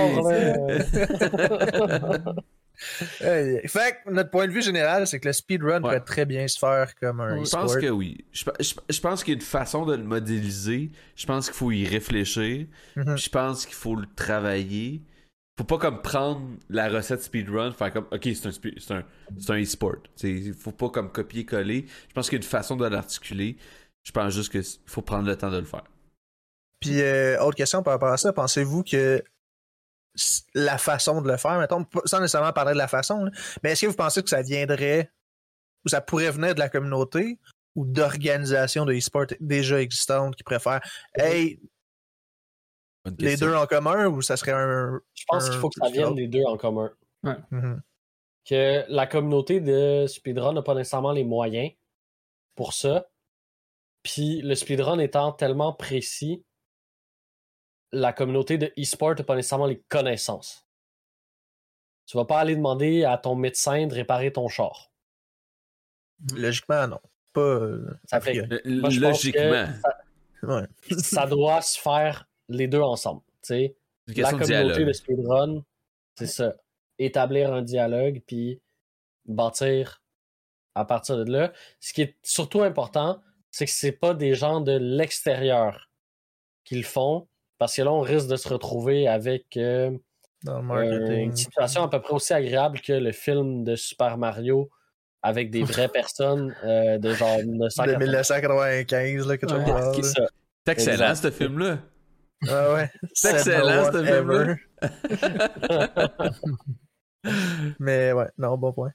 Hey, 3.20 3.66
fait 3.68 3.98
que 4.04 4.10
notre 4.10 4.30
point 4.30 4.46
de 4.46 4.52
vue 4.52 4.62
général, 4.62 5.06
c'est 5.06 5.18
que 5.20 5.28
le 5.28 5.32
speedrun 5.32 5.82
Ouais. 5.82 5.98
peut 5.98 6.04
très 6.04 6.26
bien 6.26 6.46
se 6.48 6.58
faire 6.58 6.94
comme 6.96 7.20
un 7.20 7.42
Je 7.44 7.50
pense 7.50 7.76
que 7.76 7.88
oui. 7.90 8.24
Je, 8.32 8.44
je- 8.60 8.74
je 8.88 9.00
pense 9.00 9.24
qu'il 9.24 9.34
y 9.34 9.36
a 9.36 9.40
une 9.40 9.44
façon 9.46 9.84
de 9.86 9.94
le 9.96 10.02
modéliser. 10.04 10.90
Je 11.14 11.26
pense 11.26 11.46
qu'il 11.46 11.54
faut 11.56 11.70
y 11.72 11.86
réfléchir. 11.86 12.66
Mhm. 12.96 13.14
Puis 13.14 13.24
Je 13.24 13.30
pense 13.30 13.66
qu'il 13.66 13.74
faut 13.76 13.96
le 13.96 14.06
travailler. 14.14 15.02
Faut 15.58 15.64
pas 15.64 15.78
comme 15.78 16.02
prendre 16.02 16.42
la 16.68 16.88
recette 16.90 17.22
speedrun, 17.22 17.72
faire 17.72 17.90
comme 17.92 18.06
ok 18.10 18.22
c'est 18.24 18.46
un 18.46 18.50
c'est 18.52 18.90
un 18.92 19.04
c'est 19.38 19.52
un 19.52 19.62
e-sport. 19.62 19.96
Il 20.22 20.52
faut 20.52 20.72
pas 20.72 20.90
comme 20.90 21.10
copier-coller. 21.10 21.86
Je 22.08 22.12
pense 22.12 22.28
qu'il 22.28 22.38
y 22.38 22.42
a 22.42 22.44
une 22.44 22.48
façon 22.48 22.76
de 22.76 22.86
l'articuler. 22.86 23.56
Je 24.04 24.12
pense 24.12 24.34
juste 24.34 24.52
qu'il 24.52 24.62
faut 24.84 25.00
prendre 25.02 25.26
le 25.26 25.34
temps 25.36 25.50
de 25.50 25.56
le 25.58 25.64
faire. 25.64 25.84
Puis, 26.78 27.00
euh, 27.00 27.40
autre 27.42 27.56
question 27.56 27.82
par 27.82 27.94
rapport 27.94 28.10
à 28.12 28.18
ça, 28.18 28.34
pensez-vous 28.34 28.84
que 28.84 29.22
la 30.54 30.78
façon 30.78 31.22
de 31.22 31.30
le 31.30 31.36
faire, 31.36 31.58
mettons, 31.58 31.84
sans 32.04 32.20
nécessairement 32.20 32.52
parler 32.52 32.72
de 32.72 32.78
la 32.78 32.88
façon, 32.88 33.24
là, 33.24 33.30
mais 33.62 33.72
est-ce 33.72 33.82
que 33.82 33.86
vous 33.86 33.96
pensez 33.96 34.22
que 34.22 34.30
ça 34.30 34.42
viendrait 34.42 35.10
ou 35.84 35.88
ça 35.88 36.00
pourrait 36.00 36.30
venir 36.30 36.54
de 36.54 36.58
la 36.58 36.68
communauté 36.68 37.38
ou 37.74 37.84
d'organisations 37.84 38.84
de 38.84 38.94
e-sport 38.94 39.26
déjà 39.40 39.80
existantes 39.80 40.34
qui 40.34 40.42
préfèrent 40.42 40.80
Hey, 41.14 41.60
les 43.18 43.36
deux 43.36 43.54
en 43.54 43.66
commun 43.66 44.06
ou 44.06 44.22
ça 44.22 44.36
serait 44.36 44.52
un. 44.52 45.00
Je 45.14 45.24
pense 45.28 45.48
qu'il 45.48 45.58
faut 45.58 45.68
que 45.68 45.80
ça 45.80 45.90
vienne 45.90 46.14
des 46.14 46.26
deux 46.26 46.44
en 46.44 46.56
commun. 46.56 46.90
Mhm. 47.22 47.82
Que 48.44 48.84
la 48.88 49.06
communauté 49.06 49.60
de 49.60 50.06
speedrun 50.06 50.52
n'a 50.52 50.62
pas 50.62 50.74
nécessairement 50.74 51.12
les 51.12 51.24
moyens 51.24 51.72
pour 52.54 52.72
ça. 52.72 53.08
Puis 54.02 54.40
le 54.42 54.54
speedrun 54.54 54.98
étant 54.98 55.32
tellement 55.32 55.72
précis, 55.72 56.44
la 57.92 58.12
communauté 58.12 58.58
de 58.58 58.72
e-sport 58.78 59.14
n'a 59.16 59.24
pas 59.24 59.36
nécessairement 59.36 59.66
les 59.66 59.80
connaissances. 59.88 60.66
Tu 62.06 62.16
vas 62.16 62.24
pas 62.24 62.38
aller 62.40 62.54
demander 62.56 63.04
à 63.04 63.18
ton 63.18 63.34
médecin 63.34 63.86
de 63.86 63.94
réparer 63.94 64.32
ton 64.32 64.48
char. 64.48 64.92
Logiquement, 66.34 66.86
non. 66.88 67.00
Pas. 67.32 67.40
euh, 67.40 67.86
Ça 68.06 68.20
fait 68.20 68.38
a 68.40 68.46
priori. 68.46 68.78
Moi, 68.80 68.90
je 68.90 69.00
pense 69.00 69.22
que 69.22 69.26
Logiquement. 69.28 69.66
ça, 69.82 69.98
Ouais. 70.42 70.66
ça 70.98 71.26
doit 71.26 71.60
se 71.62 71.80
faire 71.80 72.28
les 72.48 72.68
deux 72.68 72.80
ensemble. 72.80 73.22
La 73.48 73.56
de 73.66 73.72
communauté 74.14 74.44
dialogue. 74.46 74.86
de 74.86 74.92
speedrun, 74.92 75.64
c'est 76.16 76.26
ça. 76.26 76.54
Établir 76.98 77.52
un 77.52 77.62
dialogue, 77.62 78.22
puis 78.26 78.60
bâtir 79.24 80.02
à 80.74 80.84
partir 80.84 81.16
de 81.24 81.30
là. 81.30 81.52
Ce 81.80 81.92
qui 81.92 82.02
est 82.02 82.16
surtout 82.22 82.62
important, 82.62 83.20
c'est 83.50 83.64
que 83.66 83.70
c'est 83.72 83.92
pas 83.92 84.14
des 84.14 84.34
gens 84.34 84.60
de 84.60 84.72
l'extérieur 84.72 85.90
qui 86.64 86.76
le 86.76 86.84
font. 86.84 87.28
Parce 87.58 87.74
que 87.76 87.82
là, 87.82 87.92
on 87.92 88.00
risque 88.00 88.28
de 88.28 88.36
se 88.36 88.48
retrouver 88.48 89.08
avec 89.08 89.56
euh, 89.56 89.90
Dans 90.44 90.54
le 90.54 90.58
euh, 90.58 90.62
marketing. 90.62 91.24
une 91.30 91.36
situation 91.36 91.82
à 91.82 91.88
peu 91.88 92.00
près 92.00 92.12
aussi 92.14 92.32
agréable 92.34 92.80
que 92.80 92.92
le 92.92 93.12
film 93.12 93.64
de 93.64 93.76
Super 93.76 94.18
Mario 94.18 94.70
avec 95.22 95.50
des 95.50 95.62
vraies 95.62 95.88
personnes 95.92 96.54
euh, 96.64 96.98
de 96.98 97.12
genre 97.14 97.38
de 97.38 97.44
1980. 97.44 97.98
1995, 97.98 99.26
là, 99.26 99.36
quelque 99.38 99.50
chose 99.50 99.58
Ouais. 99.60 99.64
comme 99.72 99.94
C'est 99.94 100.02
ça. 100.02 100.12
ça. 100.22 100.26
C'est 100.66 100.72
excellent, 100.72 101.14
ce 101.14 101.30
film-là. 101.30 101.78
Ah 102.48 102.74
ouais. 102.74 102.90
C'est 103.14 103.30
excellent, 103.32 103.90
ce 103.92 104.04
film-là. 104.04 104.56
Mais 107.78 108.12
ouais, 108.12 108.28
non, 108.38 108.56
bon 108.58 108.72
point. 108.72 108.90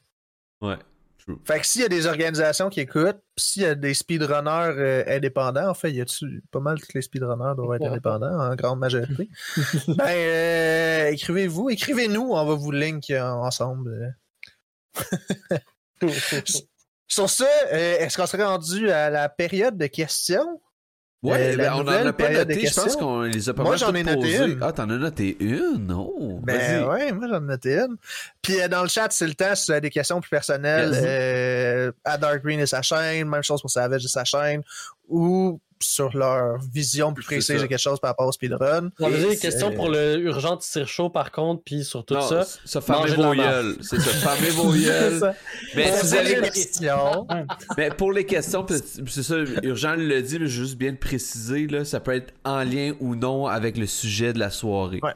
Ouais, 0.61 0.75
true. 1.21 1.37
Fait 1.45 1.59
que 1.59 1.65
s'il 1.65 1.81
y 1.81 1.85
a 1.85 1.89
des 1.89 2.05
organisations 2.05 2.69
qui 2.69 2.79
écoutent, 2.79 3.21
s'il 3.37 3.63
y 3.63 3.65
a 3.65 3.75
des 3.75 3.93
speedrunners 3.93 4.73
euh, 4.77 5.03
indépendants, 5.07 5.69
en 5.69 5.73
fait, 5.73 5.89
il 5.89 5.95
y 5.97 6.01
a 6.01 6.05
pas 6.51 6.59
mal 6.59 6.79
tous 6.79 6.93
les 6.93 7.01
speedrunners 7.01 7.55
doivent 7.55 7.75
être 7.75 7.87
indépendants 7.87 8.39
en 8.39 8.55
grande 8.55 8.79
majorité. 8.79 9.29
ben, 9.87 10.05
euh, 10.07 11.07
écrivez-vous, 11.09 11.69
écrivez-nous, 11.69 12.31
on 12.31 12.45
va 12.45 12.55
vous 12.55 12.71
link 12.71 13.09
euh, 13.09 13.21
ensemble. 13.21 14.15
Sur 17.07 17.29
ce, 17.29 17.43
euh, 17.43 17.99
est-ce 17.99 18.17
qu'on 18.17 18.25
serait 18.25 18.45
rendu 18.45 18.89
à 18.89 19.09
la 19.09 19.27
période 19.27 19.77
de 19.77 19.87
questions? 19.87 20.61
Ouais, 21.23 21.53
Euh, 21.53 21.57
ben, 21.57 21.71
on 21.73 21.79
en 21.81 21.83
nouvelle 21.83 22.07
a 22.07 22.13
pas 22.13 22.29
noté. 22.31 22.65
Je 22.65 22.73
pense 22.73 22.95
qu'on 22.95 23.21
les 23.21 23.47
a 23.47 23.53
pas 23.53 23.61
Moi, 23.61 23.75
j'en 23.75 23.93
ai 23.93 24.03
noté 24.03 24.15
posées. 24.37 24.53
une. 24.53 24.59
Ah, 24.63 24.71
t'en 24.71 24.89
as 24.89 24.97
noté 24.97 25.37
une? 25.39 25.85
Non. 25.85 26.39
Ben 26.41 26.83
ouais, 26.85 27.11
moi 27.11 27.27
j'en 27.29 27.37
ai 27.37 27.47
noté 27.47 27.75
une. 27.77 27.95
Puis 28.41 28.59
euh, 28.59 28.67
dans 28.67 28.81
le 28.81 28.87
chat, 28.89 29.07
c'est 29.11 29.27
le 29.27 29.35
temps, 29.35 29.53
si 29.53 29.65
vous 29.67 29.71
avez 29.73 29.81
des 29.81 29.89
questions 29.91 30.19
plus 30.19 30.31
personnelles, 30.31 30.93
euh, 30.95 31.91
à 32.05 32.17
Dark 32.17 32.43
Green 32.43 32.59
et 32.59 32.65
sa 32.65 32.81
chaîne, 32.81 33.27
même 33.29 33.43
chose 33.43 33.61
pour 33.61 33.69
Savage 33.69 34.03
et 34.03 34.07
sa 34.07 34.23
chaîne, 34.23 34.63
ou 35.11 35.59
sur 35.83 36.15
leur 36.15 36.59
vision 36.71 37.11
plus 37.11 37.23
C'est 37.23 37.27
précise 37.37 37.55
ça. 37.57 37.61
de 37.63 37.67
quelque 37.67 37.79
chose 37.79 37.99
par 37.99 38.11
rapport 38.11 38.27
au 38.27 38.31
speedrun. 38.31 38.91
On 38.99 39.05
avait 39.05 39.35
questions 39.35 39.69
c'est- 39.71 39.75
pour 39.75 39.89
le 39.89 40.19
urgent 40.19 40.55
tire 40.57 40.87
chaud 40.87 41.09
par 41.09 41.31
contre, 41.31 41.63
puis 41.63 41.83
sur 41.83 42.05
tout 42.05 42.13
non, 42.13 42.21
ça. 42.21 42.43
ça, 42.65 42.81
de 43.17 43.21
la 43.23 43.27
vos 43.29 43.33
gueules. 43.35 43.75
C'est 43.81 43.99
ça, 43.99 44.11
fermez 44.35 44.49
vos 44.51 44.71
C'est 44.73 44.79
gueules. 44.83 45.19
ça. 45.19 45.33
Mais 45.75 45.91
si 45.97 46.05
vous 46.05 46.13
avez 46.13 46.35
des 46.41 46.49
questions. 46.51 47.27
Mais 47.77 47.89
pour 47.89 48.11
les 48.11 48.25
questions, 48.27 48.63
c'est 48.67 49.23
ça, 49.23 49.35
Urgent 49.63 49.95
le 49.97 50.21
dit, 50.21 50.37
mais 50.37 50.45
juste 50.47 50.75
bien 50.77 50.91
de 50.91 50.97
préciser, 50.97 51.65
là, 51.65 51.83
ça 51.83 51.99
peut 51.99 52.13
être 52.13 52.31
en 52.45 52.63
lien 52.63 52.93
ou 52.99 53.15
non 53.15 53.47
avec 53.47 53.75
le 53.75 53.87
sujet 53.87 54.33
de 54.33 54.39
la 54.39 54.51
soirée. 54.51 54.99
Ouais. 55.01 55.13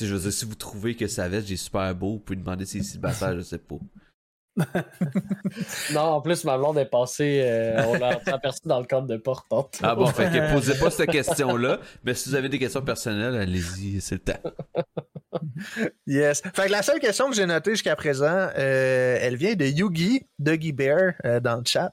Je 0.00 0.06
veux 0.12 0.18
dire, 0.20 0.32
si 0.32 0.44
vous 0.44 0.54
trouvez 0.56 0.96
que 0.96 1.06
Savage 1.06 1.50
est 1.52 1.56
super 1.56 1.94
beau, 1.94 2.14
vous 2.14 2.18
pouvez 2.18 2.36
demander 2.40 2.64
s'il 2.64 2.80
est 2.80 2.84
célibataire, 2.84 3.36
je 3.36 3.42
sais 3.42 3.58
pas. 3.58 3.76
Non, 5.92 6.00
en 6.00 6.20
plus, 6.20 6.44
ma 6.44 6.58
blonde 6.58 6.78
est 6.78 6.86
passée, 6.86 7.40
euh, 7.44 7.82
on 7.86 7.94
l'a 7.94 8.20
aperçu 8.26 8.60
dans 8.64 8.80
le 8.80 8.86
cadre 8.86 9.06
de 9.06 9.16
porte. 9.16 9.46
Ah 9.82 9.94
bon, 9.94 10.06
fait 10.06 10.30
que 10.30 10.52
posez 10.52 10.78
pas 10.78 10.90
cette 10.90 11.10
question-là, 11.10 11.80
mais 12.04 12.14
si 12.14 12.28
vous 12.28 12.34
avez 12.34 12.48
des 12.48 12.58
questions 12.58 12.82
personnelles, 12.82 13.36
allez-y, 13.36 14.00
c'est 14.00 14.16
le 14.16 14.20
temps. 14.20 14.50
Yes. 16.06 16.42
Fait 16.54 16.66
que 16.66 16.72
la 16.72 16.82
seule 16.82 17.00
question 17.00 17.28
que 17.30 17.36
j'ai 17.36 17.46
notée 17.46 17.72
jusqu'à 17.72 17.96
présent, 17.96 18.48
euh, 18.56 19.18
elle 19.20 19.36
vient 19.36 19.54
de 19.54 19.66
Yugi, 19.66 20.26
Dougie 20.38 20.72
Bear, 20.72 21.12
euh, 21.24 21.40
dans 21.40 21.56
le 21.56 21.62
chat. 21.66 21.92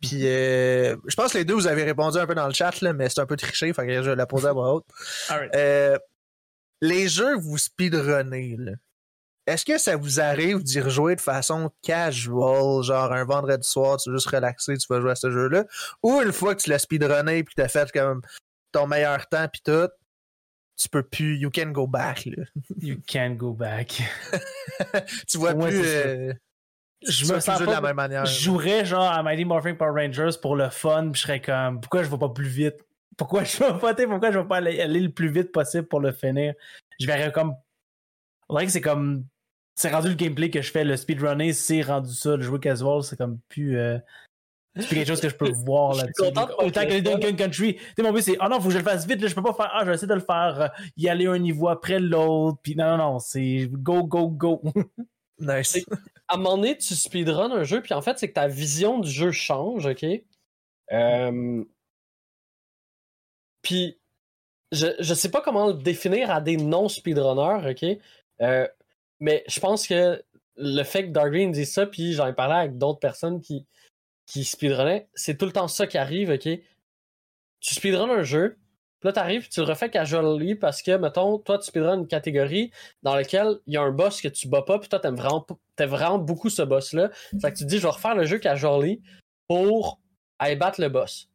Puis 0.00 0.26
euh, 0.26 0.96
je 1.06 1.14
pense 1.16 1.32
que 1.32 1.38
les 1.38 1.44
deux, 1.44 1.54
vous 1.54 1.66
avez 1.66 1.84
répondu 1.84 2.18
un 2.18 2.26
peu 2.26 2.34
dans 2.34 2.46
le 2.46 2.52
chat, 2.52 2.80
là, 2.80 2.92
mais 2.92 3.08
c'est 3.08 3.20
un 3.20 3.26
peu 3.26 3.36
triché, 3.36 3.72
fait 3.72 3.86
que 3.86 4.02
je 4.02 4.10
vais 4.10 4.16
la 4.16 4.26
poser 4.26 4.48
à 4.48 4.52
voix 4.52 4.74
haute. 4.74 4.86
Euh, 5.54 5.96
les 6.80 7.08
jeux 7.08 7.36
vous 7.36 7.56
speedrunnez, 7.56 8.56
là, 8.58 8.72
est-ce 9.46 9.64
que 9.64 9.78
ça 9.78 9.96
vous 9.96 10.20
arrive 10.20 10.62
d'y 10.62 10.80
rejouer 10.80 11.14
de 11.16 11.20
façon 11.20 11.70
casual, 11.82 12.82
genre 12.82 13.12
un 13.12 13.24
vendredi 13.24 13.66
soir, 13.68 13.96
tu 13.98 14.10
veux 14.10 14.16
juste 14.16 14.28
relaxer, 14.30 14.76
tu 14.76 14.86
vas 14.88 15.00
jouer 15.00 15.12
à 15.12 15.14
ce 15.16 15.30
jeu-là, 15.30 15.64
ou 16.02 16.20
une 16.22 16.32
fois 16.32 16.54
que 16.54 16.62
tu 16.62 16.70
l'as 16.70 16.78
speedrunné 16.80 17.44
puis 17.44 17.54
que 17.54 17.62
t'as 17.62 17.68
fait 17.68 17.90
comme 17.92 18.22
ton 18.72 18.86
meilleur 18.86 19.26
temps 19.28 19.46
puis 19.50 19.62
tout, 19.64 19.88
tu 20.76 20.88
peux 20.90 21.02
plus, 21.02 21.36
you 21.38 21.50
can 21.50 21.70
go 21.70 21.86
back, 21.86 22.26
là. 22.26 22.44
You 22.82 22.96
can't 23.06 23.36
go 23.36 23.52
back. 23.54 24.02
Tu 25.28 25.38
vois 25.38 25.54
Ouais, 25.54 25.68
plus, 25.70 25.82
euh, 25.84 26.32
Je 27.08 27.32
me 27.32 27.40
sens 27.40 27.60
de 27.60 27.64
pas- 27.64 27.72
la 27.72 27.80
même 27.80 27.96
manière. 27.96 28.26
Je 28.26 28.40
jouerais 28.42 28.84
genre 28.84 29.10
à 29.10 29.22
Mighty 29.22 29.44
Morphin 29.44 29.74
Power 29.74 30.02
Rangers 30.04 30.36
pour 30.42 30.56
le 30.56 30.68
fun, 30.68 31.10
puis 31.12 31.20
je 31.20 31.26
serais 31.26 31.40
comme 31.40 31.80
pourquoi 31.80 32.02
je 32.02 32.10
vais 32.10 32.18
pas 32.18 32.28
plus 32.28 32.48
vite? 32.48 32.76
Pourquoi 33.16 33.44
je 33.44 33.56
vais 33.58 33.70
Pourquoi 34.06 34.30
je 34.30 34.38
vais 34.38 34.44
pas 34.44 34.56
aller, 34.58 34.78
aller 34.80 35.00
le 35.00 35.10
plus 35.10 35.30
vite 35.30 35.50
possible 35.52 35.86
pour 35.86 36.00
le 36.00 36.12
finir? 36.12 36.52
Je 37.00 37.06
verrais 37.06 37.32
comme. 37.32 37.54
On 38.50 38.54
dirait 38.56 38.66
que 38.66 38.72
c'est 38.72 38.80
comme. 38.82 39.24
C'est 39.78 39.90
rendu 39.90 40.08
le 40.08 40.14
gameplay 40.14 40.50
que 40.50 40.62
je 40.62 40.70
fais, 40.70 40.84
le 40.84 40.96
speedrunner, 40.96 41.52
c'est 41.52 41.82
rendu 41.82 42.12
ça. 42.12 42.34
Le 42.36 42.42
jouer 42.42 42.58
casual, 42.58 43.02
c'est 43.02 43.16
comme 43.16 43.38
plus. 43.48 43.78
euh, 43.78 43.98
C'est 44.74 44.86
plus 44.86 44.96
quelque 44.96 45.08
chose 45.08 45.20
que 45.20 45.28
je 45.28 45.36
peux 45.36 45.50
voir 45.66 45.94
là-dessus. 45.94 46.22
Autant 46.22 46.46
que 46.86 46.88
les. 46.90 47.02
Dungeon 47.02 47.36
Country. 47.36 47.74
Tu 47.76 47.82
sais, 47.96 48.02
mon 48.02 48.12
but, 48.12 48.22
c'est, 48.22 48.38
oh 48.42 48.48
non, 48.48 48.58
faut 48.58 48.68
que 48.68 48.72
je 48.74 48.78
le 48.78 48.84
fasse 48.84 49.06
vite, 49.06 49.20
là, 49.20 49.28
je 49.28 49.34
peux 49.34 49.42
pas 49.42 49.52
faire, 49.52 49.70
ah, 49.74 49.80
je 49.84 49.88
vais 49.90 49.94
essayer 49.94 50.08
de 50.08 50.14
le 50.14 50.20
faire, 50.20 50.60
euh, 50.60 50.68
y 50.96 51.08
aller 51.10 51.26
un 51.26 51.38
niveau 51.38 51.68
après 51.68 52.00
l'autre, 52.00 52.58
puis 52.62 52.74
non, 52.74 52.96
non, 52.96 53.12
non, 53.12 53.18
c'est 53.18 53.68
go, 53.70 54.02
go, 54.04 54.28
go. 54.28 54.62
Nice. 55.38 55.68
C'est- 55.72 55.84
à 56.28 56.34
un 56.34 56.38
moment 56.38 56.56
donné, 56.56 56.78
tu 56.78 56.94
speedrun 56.94 57.52
un 57.52 57.62
jeu, 57.62 57.82
puis 57.82 57.92
en 57.92 58.00
fait, 58.00 58.18
c'est 58.18 58.28
que 58.28 58.32
ta 58.34 58.48
vision 58.48 58.98
du 58.98 59.10
jeu 59.10 59.30
change, 59.30 59.84
ok? 59.86 60.04
Euh, 60.92 61.62
Puis, 63.62 63.98
je, 64.72 64.86
je 64.98 65.14
sais 65.14 65.30
pas 65.30 65.40
comment 65.40 65.68
le 65.68 65.74
définir 65.74 66.30
à 66.30 66.40
des 66.40 66.56
non-speedrunners, 66.56 67.70
ok? 67.70 67.98
Euh, 68.40 68.66
mais 69.20 69.44
je 69.48 69.60
pense 69.60 69.86
que 69.86 70.22
le 70.56 70.82
fait 70.82 71.06
que 71.06 71.10
Dark 71.12 71.30
Green 71.30 71.52
dise 71.52 71.72
ça, 71.72 71.86
puis 71.86 72.12
j'en 72.14 72.26
ai 72.26 72.32
parlé 72.32 72.54
avec 72.54 72.78
d'autres 72.78 72.98
personnes 72.98 73.40
qui, 73.40 73.66
qui 74.26 74.44
speedrunnaient, 74.44 75.08
c'est 75.14 75.36
tout 75.36 75.46
le 75.46 75.52
temps 75.52 75.68
ça 75.68 75.86
qui 75.86 75.98
arrive, 75.98 76.30
ok? 76.30 76.48
Tu 77.60 77.74
speedrun 77.74 78.10
un 78.10 78.22
jeu, 78.22 78.58
puis 79.00 79.08
là, 79.08 79.12
t'arrives, 79.12 79.48
tu 79.48 79.60
le 79.60 79.66
refais 79.66 79.90
casually 79.90 80.54
parce 80.54 80.82
que, 80.82 80.96
mettons, 80.96 81.38
toi, 81.38 81.58
tu 81.58 81.66
speedrun 81.66 81.98
une 81.98 82.08
catégorie 82.08 82.70
dans 83.02 83.14
laquelle 83.14 83.58
il 83.66 83.74
y 83.74 83.76
a 83.76 83.82
un 83.82 83.92
boss 83.92 84.22
que 84.22 84.28
tu 84.28 84.48
bats 84.48 84.62
pas, 84.62 84.78
puis 84.78 84.88
toi, 84.88 84.98
t'aimes 84.98 85.16
vraiment, 85.16 85.46
t'aimes 85.76 85.90
vraiment 85.90 86.18
beaucoup 86.18 86.48
ce 86.48 86.62
boss-là. 86.62 87.10
Fait 87.40 87.52
que 87.52 87.58
tu 87.58 87.64
te 87.64 87.68
dis, 87.68 87.76
je 87.76 87.82
vais 87.82 87.90
refaire 87.90 88.14
le 88.14 88.24
jeu 88.24 88.38
casually 88.38 89.02
pour 89.48 90.00
aller 90.38 90.56
battre 90.56 90.80
le 90.80 90.88
boss. 90.88 91.28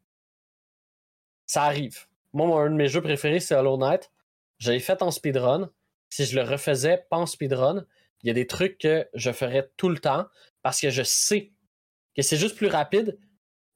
Ça 1.46 1.64
arrive. 1.64 2.08
Moi, 2.34 2.62
un 2.62 2.72
de 2.72 2.76
mes 2.76 2.88
jeux 2.88 3.02
préférés, 3.02 3.40
c'est 3.40 3.56
Hollow 3.56 3.78
Knight. 3.78 4.12
Je 4.58 4.72
l'ai 4.72 4.80
fait 4.80 5.02
en 5.02 5.12
speedrun. 5.12 5.70
Si 6.12 6.26
je 6.26 6.36
le 6.36 6.44
refaisais 6.44 7.06
pas 7.10 7.18
en 7.18 7.26
speedrun, 7.26 7.86
il 8.22 8.28
y 8.28 8.30
a 8.30 8.34
des 8.34 8.46
trucs 8.46 8.78
que 8.78 9.08
je 9.14 9.32
ferais 9.32 9.72
tout 9.78 9.90
le 9.90 9.98
temps 9.98 10.28
parce 10.62 10.80
que 10.80 10.92
je 10.92 11.02
sais 11.02 11.54
que 12.16 12.22
c'est 12.22 12.38
juste 12.38 12.56
plus 12.56 12.68
rapide. 12.68 13.18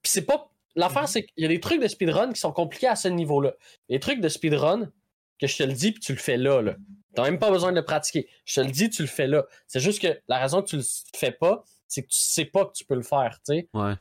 Puis 0.03 0.11
c'est 0.11 0.25
pas. 0.25 0.51
L'affaire, 0.75 1.07
c'est 1.07 1.23
qu'il 1.23 1.41
y 1.41 1.45
a 1.45 1.47
des 1.47 1.61
trucs 1.61 1.81
de 1.81 1.87
speedrun 1.87 2.33
qui 2.33 2.39
sont 2.39 2.51
compliqués 2.51 2.87
à 2.87 2.97
ce 2.97 3.07
niveau-là. 3.07 3.53
Les 3.87 3.99
trucs 3.99 4.19
de 4.19 4.27
speedrun, 4.27 4.91
que 5.39 5.47
je 5.47 5.57
te 5.57 5.63
le 5.63 5.73
dis, 5.73 5.93
puis 5.93 6.01
tu 6.01 6.11
le 6.11 6.17
fais 6.17 6.37
là, 6.37 6.61
là. 6.61 6.75
T'as 7.15 7.23
même 7.23 7.39
pas 7.39 7.49
besoin 7.49 7.71
de 7.71 7.77
le 7.77 7.85
pratiquer. 7.85 8.29
Je 8.43 8.55
te 8.55 8.65
le 8.65 8.71
dis, 8.71 8.89
tu 8.89 9.01
le 9.01 9.07
fais 9.07 9.27
là. 9.27 9.45
C'est 9.67 9.79
juste 9.79 10.01
que 10.01 10.19
la 10.27 10.37
raison 10.37 10.61
que 10.61 10.67
tu 10.67 10.77
le 10.77 10.83
fais 11.15 11.31
pas, 11.31 11.63
c'est 11.87 12.03
que 12.03 12.09
tu 12.09 12.19
sais 12.19 12.45
pas 12.45 12.65
que 12.65 12.73
tu 12.73 12.83
peux 12.83 12.95
le 12.95 13.03
faire, 13.03 13.39
tu 13.45 13.55
sais. 13.55 13.69
Ouais. 13.73 13.93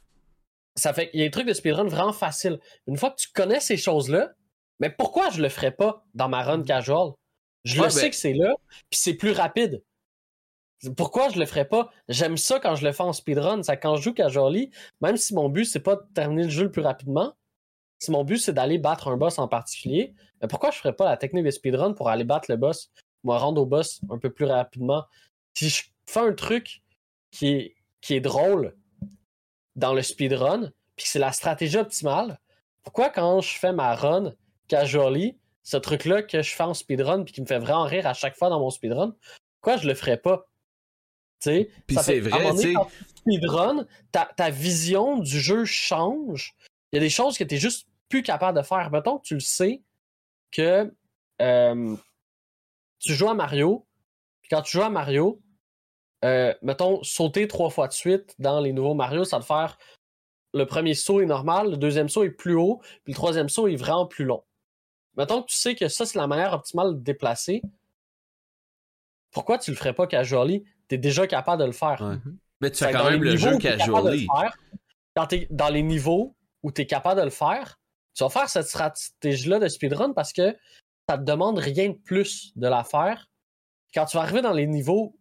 Ça 0.75 0.93
fait 0.93 1.11
qu'il 1.11 1.21
y 1.21 1.23
a 1.23 1.27
des 1.27 1.31
trucs 1.31 1.47
de 1.47 1.53
speedrun 1.53 1.85
vraiment 1.85 2.13
faciles. 2.13 2.59
Une 2.89 2.97
fois 2.97 3.11
que 3.11 3.17
tu 3.21 3.29
connais 3.33 3.61
ces 3.61 3.77
choses-là, 3.77 4.33
mais 4.81 4.91
pourquoi 4.91 5.31
je 5.31 5.41
le 5.41 5.49
ferais 5.49 5.71
pas 5.71 6.05
dans 6.15 6.29
ma 6.29 6.43
run 6.43 6.65
casual? 6.65 7.13
Je 7.65 7.79
Ouais, 7.79 7.87
le 7.87 7.91
sais 7.91 8.03
ben- 8.03 8.11
que 8.11 8.17
c'est 8.17 8.33
là, 8.35 8.55
puis 8.91 9.01
c'est 9.01 9.15
plus 9.15 9.33
rapide. 9.33 9.83
Pourquoi 10.97 11.31
je 11.31 11.39
le 11.39 11.47
ferais 11.47 11.67
pas? 11.67 11.91
J'aime 12.09 12.37
ça 12.37 12.61
quand 12.61 12.75
je 12.75 12.85
le 12.85 12.93
fais 12.93 13.03
en 13.03 13.15
speedrun. 13.15 13.63
Ça, 13.63 13.77
quand 13.77 13.97
je 13.97 14.03
joue 14.03 14.13
casually, 14.13 14.71
même 15.01 15.17
si 15.17 15.35
mon 15.35 15.49
but, 15.49 15.65
c'est 15.65 15.81
pas 15.81 15.97
de 15.97 16.03
terminer 16.15 16.45
le 16.45 16.51
jeu 16.51 16.65
le 16.65 16.71
plus 16.71 16.83
rapidement, 16.83 17.35
si 18.01 18.11
mon 18.11 18.23
but, 18.23 18.37
c'est 18.39 18.53
d'aller 18.53 18.77
battre 18.77 19.09
un 19.09 19.17
boss 19.17 19.39
en 19.39 19.49
particulier, 19.49 20.15
mais 20.43 20.49
pourquoi 20.49 20.71
je 20.71 20.77
ferais 20.79 20.93
pas 20.93 21.07
la 21.07 21.17
technique 21.17 21.45
de 21.45 21.51
speedrun 21.51 21.95
pour 21.95 22.11
aller 22.11 22.25
battre 22.25 22.51
le 22.51 22.57
boss, 22.59 22.91
me 23.23 23.33
rendre 23.33 23.63
au 23.63 23.67
boss 23.67 24.01
un 24.11 24.19
peu 24.19 24.31
plus 24.31 24.45
rapidement? 24.45 25.05
Si 25.55 25.71
je 25.71 25.85
fais 26.07 26.21
un 26.21 26.35
truc 26.35 26.83
qui 27.31 27.47
est, 27.49 27.75
qui 28.03 28.15
est 28.15 28.21
drôle 28.21 28.77
dans 29.77 29.95
le 29.95 30.03
speedrun, 30.03 30.71
puis 30.97 31.05
que 31.05 31.11
c'est 31.11 31.19
la 31.19 31.33
stratégie 31.33 31.79
optimale, 31.79 32.39
pourquoi 32.83 33.09
quand 33.09 33.41
je 33.41 33.57
fais 33.59 33.73
ma 33.73 33.95
run 33.95 34.35
casually, 34.69 35.39
ce 35.65 35.77
truc-là 35.77 36.23
que 36.23 36.43
je 36.43 36.55
fais 36.55 36.63
en 36.63 36.75
speedrun 36.75 37.25
puis 37.25 37.33
qui 37.33 37.41
me 37.41 37.47
fait 37.47 37.59
vraiment 37.59 37.85
rire 37.85 38.07
à 38.07 38.15
chaque 38.15 38.37
fois 38.37 38.51
dans 38.51 38.61
mon 38.61 38.71
speedrun, 38.71 39.17
pourquoi 39.61 39.79
je 39.79 39.89
le 39.89 39.95
ferais 39.95 40.19
pas? 40.19 40.47
Tu 41.41 41.51
sais, 41.51 41.71
Puis 41.87 41.97
c'est 42.01 42.21
vrai, 42.21 42.51
tu 42.53 42.59
sais. 42.59 42.75
speedrun, 43.17 43.87
ta, 44.13 44.31
ta 44.37 44.51
vision 44.51 45.19
du 45.19 45.41
jeu 45.41 45.65
change. 45.65 46.55
Il 46.93 46.97
y 46.97 46.99
a 46.99 47.01
des 47.01 47.11
choses 47.11 47.37
que 47.37 47.45
tu 47.45 47.57
es 47.57 47.59
juste 47.59 47.89
plus 48.09 48.23
capable 48.23 48.59
de 48.59 48.63
faire. 48.63 48.91
Mettons 48.91 49.19
que 49.19 49.27
tu 49.27 49.35
le 49.35 49.41
sais 49.41 49.83
que 50.53 50.93
euh, 51.43 51.97
tu 53.01 53.15
joues 53.15 53.29
à 53.29 53.35
Mario, 53.35 53.85
puis 54.43 54.51
quand 54.51 54.63
tu 54.63 54.77
joues 54.77 54.85
à 54.85 54.91
Mario, 54.91 55.41
euh, 56.25 56.55
mettons, 56.63 57.03
sauter 57.03 57.49
trois 57.49 57.71
fois 57.71 57.89
de 57.89 57.93
suite 57.93 58.35
dans 58.39 58.61
les 58.61 58.73
nouveaux 58.73 58.95
Mario, 58.95 59.25
ça 59.25 59.39
va 59.39 59.43
te 59.43 59.47
faire 59.47 59.79
le 60.55 60.67
premier 60.67 60.95
saut 60.95 61.21
est 61.21 61.27
normal, 61.27 61.73
le 61.73 61.77
deuxième 61.77 62.09
saut 62.09 62.23
est 62.23 62.31
plus 62.31 62.55
haut, 62.55 62.81
puis 63.03 63.13
le 63.13 63.17
troisième 63.17 63.49
saut 63.49 63.67
est 63.67 63.77
vraiment 63.77 64.07
plus 64.07 64.25
long. 64.25 64.45
Mettons 65.17 65.43
que 65.43 65.47
tu 65.49 65.57
sais 65.57 65.75
que 65.75 65.89
ça, 65.89 66.07
c'est 66.07 66.19
la 66.19 66.27
manière 66.27 66.53
optimale 66.53 66.95
de 66.95 67.01
déplacer. 67.01 67.63
Pourquoi 69.31 69.59
tu 69.59 69.71
le 69.71 69.77
ferais 69.77 69.93
pas 69.95 70.07
casually? 70.07 70.65
Tu 70.89 70.95
es 70.95 70.99
déjà 70.99 71.27
capable 71.27 71.61
de 71.61 71.67
le 71.67 71.73
faire. 71.73 72.01
Ouais. 72.03 72.17
Mais 72.61 72.71
tu 72.71 72.85
fais 72.85 72.93
quand 72.93 73.11
même 73.11 73.23
le 73.23 73.37
jeu 73.37 73.51
de 73.51 73.55
le 73.55 73.59
casually. 73.61 74.27
faire, 74.27 74.57
Quand 75.17 75.27
tu 75.27 75.35
es 75.37 75.47
dans 75.51 75.69
les 75.69 75.83
niveaux 75.83 76.35
où 76.63 76.73
tu 76.73 76.83
es 76.83 76.87
capable 76.87 77.21
de 77.21 77.25
le 77.25 77.31
faire, 77.31 77.79
tu 78.15 78.23
vas 78.23 78.31
faire 78.31 78.49
cette 78.49 78.67
stratégie-là 78.69 79.59
de 79.59 79.69
speedrun 79.69 80.13
parce 80.13 80.33
que 80.33 80.57
ça 81.09 81.19
te 81.19 81.25
demande 81.25 81.59
rien 81.59 81.91
de 81.91 81.95
plus 81.95 82.53
de 82.57 82.67
la 82.69 82.85
faire. 82.85 83.29
Quand 83.93 84.07
tu 84.07 84.17
vas 84.17 84.23
arriver 84.23 84.41
dans 84.43 84.53
les 84.53 84.67
niveaux 84.67 85.17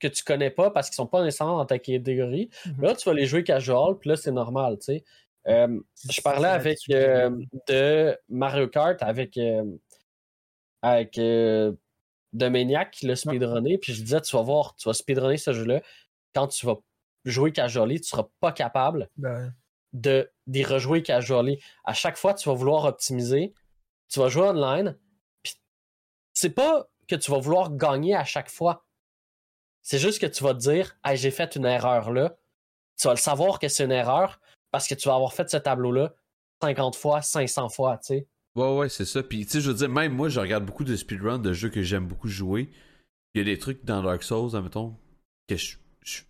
que 0.00 0.08
tu 0.08 0.22
connais 0.24 0.50
pas 0.50 0.70
parce 0.70 0.88
qu'ils 0.88 0.96
sont 0.96 1.06
pas 1.06 1.22
nécessairement 1.22 1.56
dans 1.58 1.66
ta 1.66 1.78
catégorie, 1.78 2.50
Mhm. 2.66 2.82
là, 2.82 2.94
tu 2.94 3.08
vas 3.08 3.14
les 3.14 3.26
jouer 3.26 3.42
casual, 3.44 3.96
puis 3.98 4.10
là, 4.10 4.16
c'est 4.16 4.32
normal, 4.32 4.78
tu 4.78 4.84
sais. 4.86 5.04
Euh, 5.48 5.80
je 6.08 6.20
parlais 6.20 6.48
avec 6.48 6.78
euh, 6.90 7.30
de 7.66 8.16
Mario 8.28 8.68
Kart 8.68 9.02
avec, 9.02 9.36
euh, 9.38 9.64
avec 10.82 11.16
euh, 11.18 11.72
Dominiac 12.32 12.90
qui 12.90 13.06
l'a 13.06 13.16
speedrunné, 13.16 13.78
puis 13.78 13.94
je 13.94 14.02
disais, 14.02 14.20
tu 14.20 14.36
vas 14.36 14.42
voir, 14.42 14.74
tu 14.76 14.88
vas 14.88 14.92
speedrunner 14.92 15.38
ce 15.38 15.52
jeu-là. 15.52 15.80
Quand 16.34 16.48
tu 16.48 16.66
vas 16.66 16.76
jouer 17.24 17.52
casually, 17.52 18.00
tu 18.00 18.08
seras 18.08 18.26
pas 18.40 18.52
capable 18.52 19.08
Ben, 19.16 19.54
de 19.92 20.30
d'y 20.46 20.64
rejouer 20.64 21.02
casually. 21.02 21.58
À 21.84 21.94
chaque 21.94 22.18
fois, 22.18 22.34
tu 22.34 22.48
vas 22.48 22.54
vouloir 22.54 22.84
optimiser, 22.84 23.54
tu 24.08 24.20
vas 24.20 24.28
jouer 24.28 24.48
online, 24.48 24.98
puis 25.42 25.54
c'est 26.34 26.50
pas 26.50 26.88
que 27.08 27.16
tu 27.16 27.30
vas 27.30 27.38
vouloir 27.38 27.74
gagner 27.74 28.14
à 28.14 28.24
chaque 28.24 28.50
fois. 28.50 28.84
C'est 29.82 29.98
juste 29.98 30.20
que 30.20 30.26
tu 30.26 30.44
vas 30.44 30.52
te 30.52 30.58
dire, 30.58 30.98
hey, 31.04 31.16
j'ai 31.16 31.30
fait 31.30 31.56
une 31.56 31.64
erreur 31.64 32.12
là. 32.12 32.36
Tu 32.98 33.06
vas 33.06 33.14
le 33.14 33.18
savoir 33.18 33.58
que 33.58 33.68
c'est 33.68 33.84
une 33.84 33.92
erreur 33.92 34.40
parce 34.70 34.86
que 34.88 34.94
tu 34.94 35.08
vas 35.08 35.14
avoir 35.14 35.32
fait 35.32 35.48
ce 35.50 35.56
tableau-là 35.56 36.14
50 36.62 36.96
fois, 36.96 37.22
500 37.22 37.68
fois, 37.68 37.98
tu 37.98 38.06
sais. 38.08 38.26
Ouais, 38.56 38.76
ouais, 38.76 38.88
c'est 38.88 39.04
ça. 39.04 39.22
Puis, 39.22 39.44
tu 39.46 39.52
sais, 39.52 39.60
je 39.60 39.70
veux 39.70 39.76
dire, 39.76 39.88
même 39.88 40.12
moi, 40.12 40.28
je 40.28 40.40
regarde 40.40 40.64
beaucoup 40.66 40.82
de 40.84 40.96
speedrun 40.96 41.38
de 41.38 41.52
jeux 41.52 41.68
que 41.68 41.82
j'aime 41.82 42.06
beaucoup 42.06 42.28
jouer. 42.28 42.70
Il 43.34 43.38
y 43.38 43.40
a 43.42 43.44
des 43.44 43.58
trucs 43.58 43.84
dans 43.84 44.02
Dark 44.02 44.22
Souls, 44.24 44.56
admettons, 44.56 44.96
que 45.48 45.56
je. 45.56 45.76
je- 46.04 46.22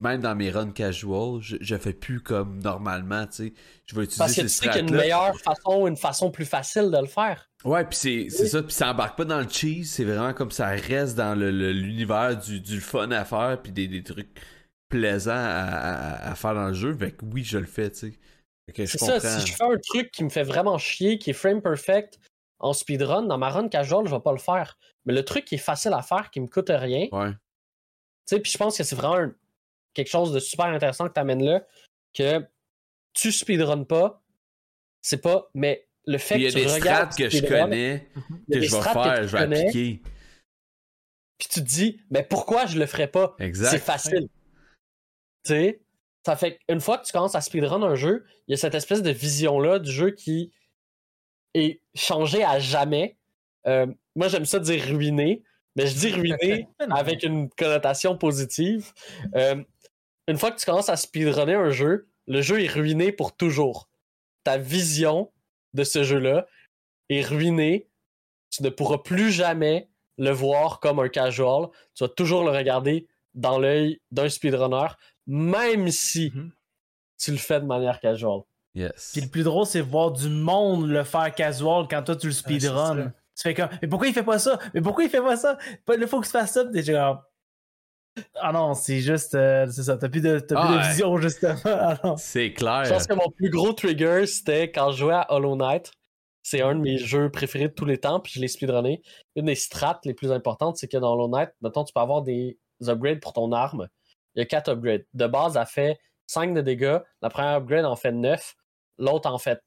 même 0.00 0.20
dans 0.20 0.34
mes 0.34 0.50
runs 0.50 0.72
casual, 0.72 1.40
je, 1.40 1.56
je 1.60 1.76
fais 1.76 1.94
plus 1.94 2.20
comme 2.20 2.60
normalement, 2.62 3.26
tu 3.26 3.32
sais. 3.48 3.52
Je 3.86 3.94
vais 3.94 4.04
utiliser 4.04 4.18
Parce 4.18 4.34
que 4.36 4.40
tu 4.42 4.48
sais 4.48 4.66
qu'il 4.68 4.74
y 4.74 4.78
a 4.78 4.80
une 4.80 4.94
meilleure 4.94 5.38
façon, 5.40 5.86
une 5.86 5.96
façon 5.96 6.30
plus 6.30 6.44
facile 6.44 6.90
de 6.90 6.98
le 6.98 7.06
faire. 7.06 7.50
Ouais, 7.64 7.84
puis 7.84 7.96
c'est 7.96 8.26
c'est 8.30 8.46
ça, 8.46 8.62
puis 8.62 8.72
ça 8.72 8.90
embarque 8.90 9.16
pas 9.16 9.24
dans 9.24 9.40
le 9.40 9.48
cheese, 9.48 9.86
c'est 9.86 10.04
vraiment 10.04 10.34
comme 10.34 10.50
ça 10.50 10.68
reste 10.68 11.16
dans 11.16 11.34
le- 11.38 11.50
le- 11.50 11.72
l'univers 11.72 12.38
du, 12.38 12.60
du 12.60 12.80
fun 12.82 13.10
à 13.10 13.24
faire, 13.24 13.58
puis 13.62 13.72
des, 13.72 13.88
des 13.88 14.02
trucs 14.02 14.28
plaisants 14.88 15.32
à, 15.32 15.36
à- 15.36 16.30
à 16.30 16.34
faire 16.34 16.54
dans 16.54 16.68
le 16.68 16.74
jeu. 16.74 16.96
Fait 16.96 17.12
que 17.12 17.24
oui, 17.26 17.44
je 17.44 17.58
le 17.58 17.66
fais, 17.66 17.90
tu 17.90 17.96
sais. 18.12 18.18
Que 18.74 18.84
C'est 18.84 18.98
ça, 18.98 19.20
si 19.20 19.46
je 19.46 19.54
fais 19.54 19.64
un 19.64 19.78
truc 19.78 20.10
qui 20.10 20.24
me 20.24 20.28
fait 20.28 20.42
vraiment 20.42 20.76
chier, 20.76 21.18
qui 21.18 21.30
est 21.30 21.34
frame 21.34 21.62
perfect 21.62 22.18
en 22.58 22.72
speedrun, 22.72 23.22
dans 23.22 23.38
ma 23.38 23.48
run 23.50 23.68
casual, 23.68 24.06
je 24.06 24.14
vais 24.14 24.20
pas 24.20 24.32
le 24.32 24.38
faire. 24.38 24.76
Mais 25.04 25.12
le 25.14 25.24
truc 25.24 25.44
qui 25.44 25.54
est 25.54 25.58
facile 25.58 25.92
à 25.92 26.02
faire, 26.02 26.30
qui 26.30 26.40
me 26.40 26.48
coûte 26.48 26.70
rien, 26.70 27.06
Ouais. 27.12 27.30
Tu 27.30 28.34
sais, 28.34 28.40
puis 28.40 28.50
je 28.50 28.58
pense 28.58 28.76
que 28.76 28.82
c'est 28.82 28.96
vraiment 28.96 29.16
un- 29.18 29.34
quelque 29.94 30.08
chose 30.08 30.32
de 30.32 30.40
super 30.40 30.66
intéressant 30.66 31.06
que 31.06 31.12
tu 31.12 31.20
amènes 31.20 31.44
là, 31.44 31.64
que 32.12 32.44
tu 33.12 33.30
speedrun 33.30 33.84
pas, 33.84 34.20
c'est 35.00 35.22
pas, 35.22 35.48
mais 35.54 35.86
le 36.06 36.18
fait 36.18 36.34
Puis 36.34 36.44
il 36.44 36.48
y 36.48 36.52
que 36.52 36.58
a 36.58 36.60
tu 36.60 36.66
des 36.66 36.72
regardes 36.72 37.12
strats 37.12 37.22
que 37.28 37.30
je 37.36 37.46
connais, 37.46 38.08
que 38.50 38.60
je 38.60 38.60
vais 38.60 38.78
que 38.78 38.82
faire, 38.82 39.20
tu 39.22 39.28
je 39.28 39.36
vais 39.36 39.42
appliquer. 39.62 40.02
Puis 41.38 41.48
tu 41.48 41.60
te 41.60 41.64
dis, 41.66 42.00
mais 42.10 42.24
pourquoi 42.24 42.66
je 42.66 42.78
le 42.80 42.86
ferais 42.86 43.06
pas? 43.08 43.36
C'est 43.70 43.78
facile. 43.78 44.28
Sais, 45.46 45.80
ça 46.24 46.34
fait 46.34 46.58
qu'une 46.58 46.80
fois 46.80 46.98
que 46.98 47.06
tu 47.06 47.12
commences 47.12 47.36
à 47.36 47.40
speedrun 47.40 47.82
un 47.82 47.94
jeu, 47.94 48.24
il 48.48 48.52
y 48.52 48.54
a 48.54 48.56
cette 48.56 48.74
espèce 48.74 49.02
de 49.02 49.10
vision-là 49.10 49.78
du 49.78 49.90
jeu 49.90 50.10
qui 50.10 50.50
est 51.54 51.80
changée 51.94 52.44
à 52.44 52.58
jamais. 52.58 53.16
Euh, 53.66 53.86
moi, 54.16 54.28
j'aime 54.28 54.44
ça 54.44 54.58
dire 54.58 54.82
ruiné, 54.82 55.42
mais 55.76 55.86
je 55.86 55.94
dis 55.94 56.12
ruiné 56.12 56.68
avec 56.90 57.22
une 57.22 57.48
connotation 57.50 58.16
positive. 58.18 58.92
Euh, 59.36 59.62
une 60.26 60.36
fois 60.36 60.50
que 60.50 60.58
tu 60.58 60.66
commences 60.66 60.88
à 60.88 60.96
speedrunner 60.96 61.54
un 61.54 61.70
jeu, 61.70 62.08
le 62.26 62.42
jeu 62.42 62.62
est 62.62 62.72
ruiné 62.72 63.12
pour 63.12 63.36
toujours. 63.36 63.88
Ta 64.42 64.58
vision 64.58 65.30
de 65.74 65.84
ce 65.84 66.02
jeu-là 66.02 66.46
est 67.08 67.22
ruinée. 67.22 67.88
Tu 68.50 68.62
ne 68.62 68.68
pourras 68.68 68.98
plus 68.98 69.30
jamais 69.30 69.88
le 70.18 70.30
voir 70.30 70.80
comme 70.80 70.98
un 70.98 71.08
casual. 71.08 71.68
Tu 71.94 72.02
vas 72.02 72.08
toujours 72.08 72.42
le 72.42 72.50
regarder 72.50 73.06
dans 73.34 73.58
l'œil 73.58 74.00
d'un 74.10 74.28
speedrunner, 74.28 74.88
même 75.26 75.90
si 75.90 76.30
Mhm. 76.34 76.52
tu 77.18 77.30
le 77.32 77.36
fais 77.38 77.60
de 77.60 77.66
manière 77.66 78.00
casual. 78.00 78.40
Yes. 78.74 79.10
Puis 79.12 79.22
le 79.22 79.28
plus 79.28 79.42
drôle, 79.44 79.64
c'est 79.66 79.80
voir 79.80 80.12
du 80.12 80.28
monde 80.28 80.86
le 80.88 81.02
faire 81.04 81.34
casual 81.34 81.86
quand 81.88 82.02
toi 82.02 82.16
tu 82.16 82.26
le 82.26 82.32
speedrun. 82.32 82.96
ça. 82.96 83.12
tu 83.36 83.42
fais 83.42 83.54
comme, 83.54 83.68
mais 83.82 83.88
pourquoi 83.88 84.08
il 84.08 84.14
fait 84.14 84.22
pas 84.22 84.38
ça? 84.38 84.58
Mais 84.74 84.80
pourquoi 84.80 85.04
il 85.04 85.10
fait 85.10 85.20
pas 85.22 85.36
ça? 85.36 85.58
Il 85.94 86.06
faut 86.06 86.20
que 86.20 86.26
tu 86.26 86.32
fasses 86.32 86.52
ça. 86.52 86.64
T'es 86.64 86.82
genre, 86.82 87.22
ah 88.36 88.50
non, 88.52 88.72
c'est 88.74 89.00
juste, 89.00 89.34
euh, 89.34 89.66
c'est 89.70 89.82
ça. 89.82 89.96
T'as 89.98 90.08
plus 90.08 90.22
de, 90.22 90.38
t'as 90.38 90.54
plus 90.54 90.64
Ah 90.68 90.72
de 90.72 90.78
ouais. 90.82 90.88
vision, 90.90 91.16
justement. 91.18 91.54
Ah. 91.64 92.14
C'est 92.16 92.48
Je 92.48 92.54
clair. 92.54 92.84
pense 92.88 93.06
que 93.06 93.12
mon 93.14 93.30
plus 93.30 93.50
gros 93.50 93.72
trigger, 93.74 94.26
c'était 94.26 94.70
quand 94.70 94.90
je 94.92 94.98
jouais 94.98 95.14
à 95.14 95.26
Hollow 95.34 95.54
Knight. 95.56 95.90
C'est 96.42 96.62
un 96.62 96.74
de 96.76 96.80
mes 96.80 96.96
jeux 96.96 97.28
préférés 97.30 97.68
de 97.68 97.74
tous 97.74 97.84
les 97.86 97.98
temps, 97.98 98.20
puis 98.20 98.32
je 98.36 98.40
l'ai 98.40 98.46
speedrunné. 98.48 99.02
Une 99.34 99.46
des 99.46 99.54
strats 99.56 100.00
les 100.04 100.14
plus 100.14 100.30
importantes, 100.32 100.76
c'est 100.76 100.86
que 100.88 100.96
dans 100.96 101.12
Hollow 101.12 101.28
Knight, 101.28 101.50
mettons, 101.60 101.82
tu 101.84 101.92
peux 101.92 102.00
avoir 102.00 102.22
des 102.22 102.56
upgrades 102.86 103.20
pour 103.20 103.32
ton 103.32 103.50
arme. 103.52 103.88
Il 104.36 104.40
y 104.40 104.42
a 104.42 104.46
4 104.46 104.68
upgrades. 104.70 105.06
De 105.14 105.26
base, 105.26 105.56
elle 105.56 105.66
fait 105.66 105.98
5 106.26 106.54
de 106.54 106.60
dégâts. 106.60 106.98
La 107.22 107.30
première 107.30 107.56
upgrade 107.56 107.84
en 107.84 107.96
fait 107.96 108.12
9. 108.12 108.54
L'autre 108.98 109.30
en 109.30 109.38
fait. 109.38 109.62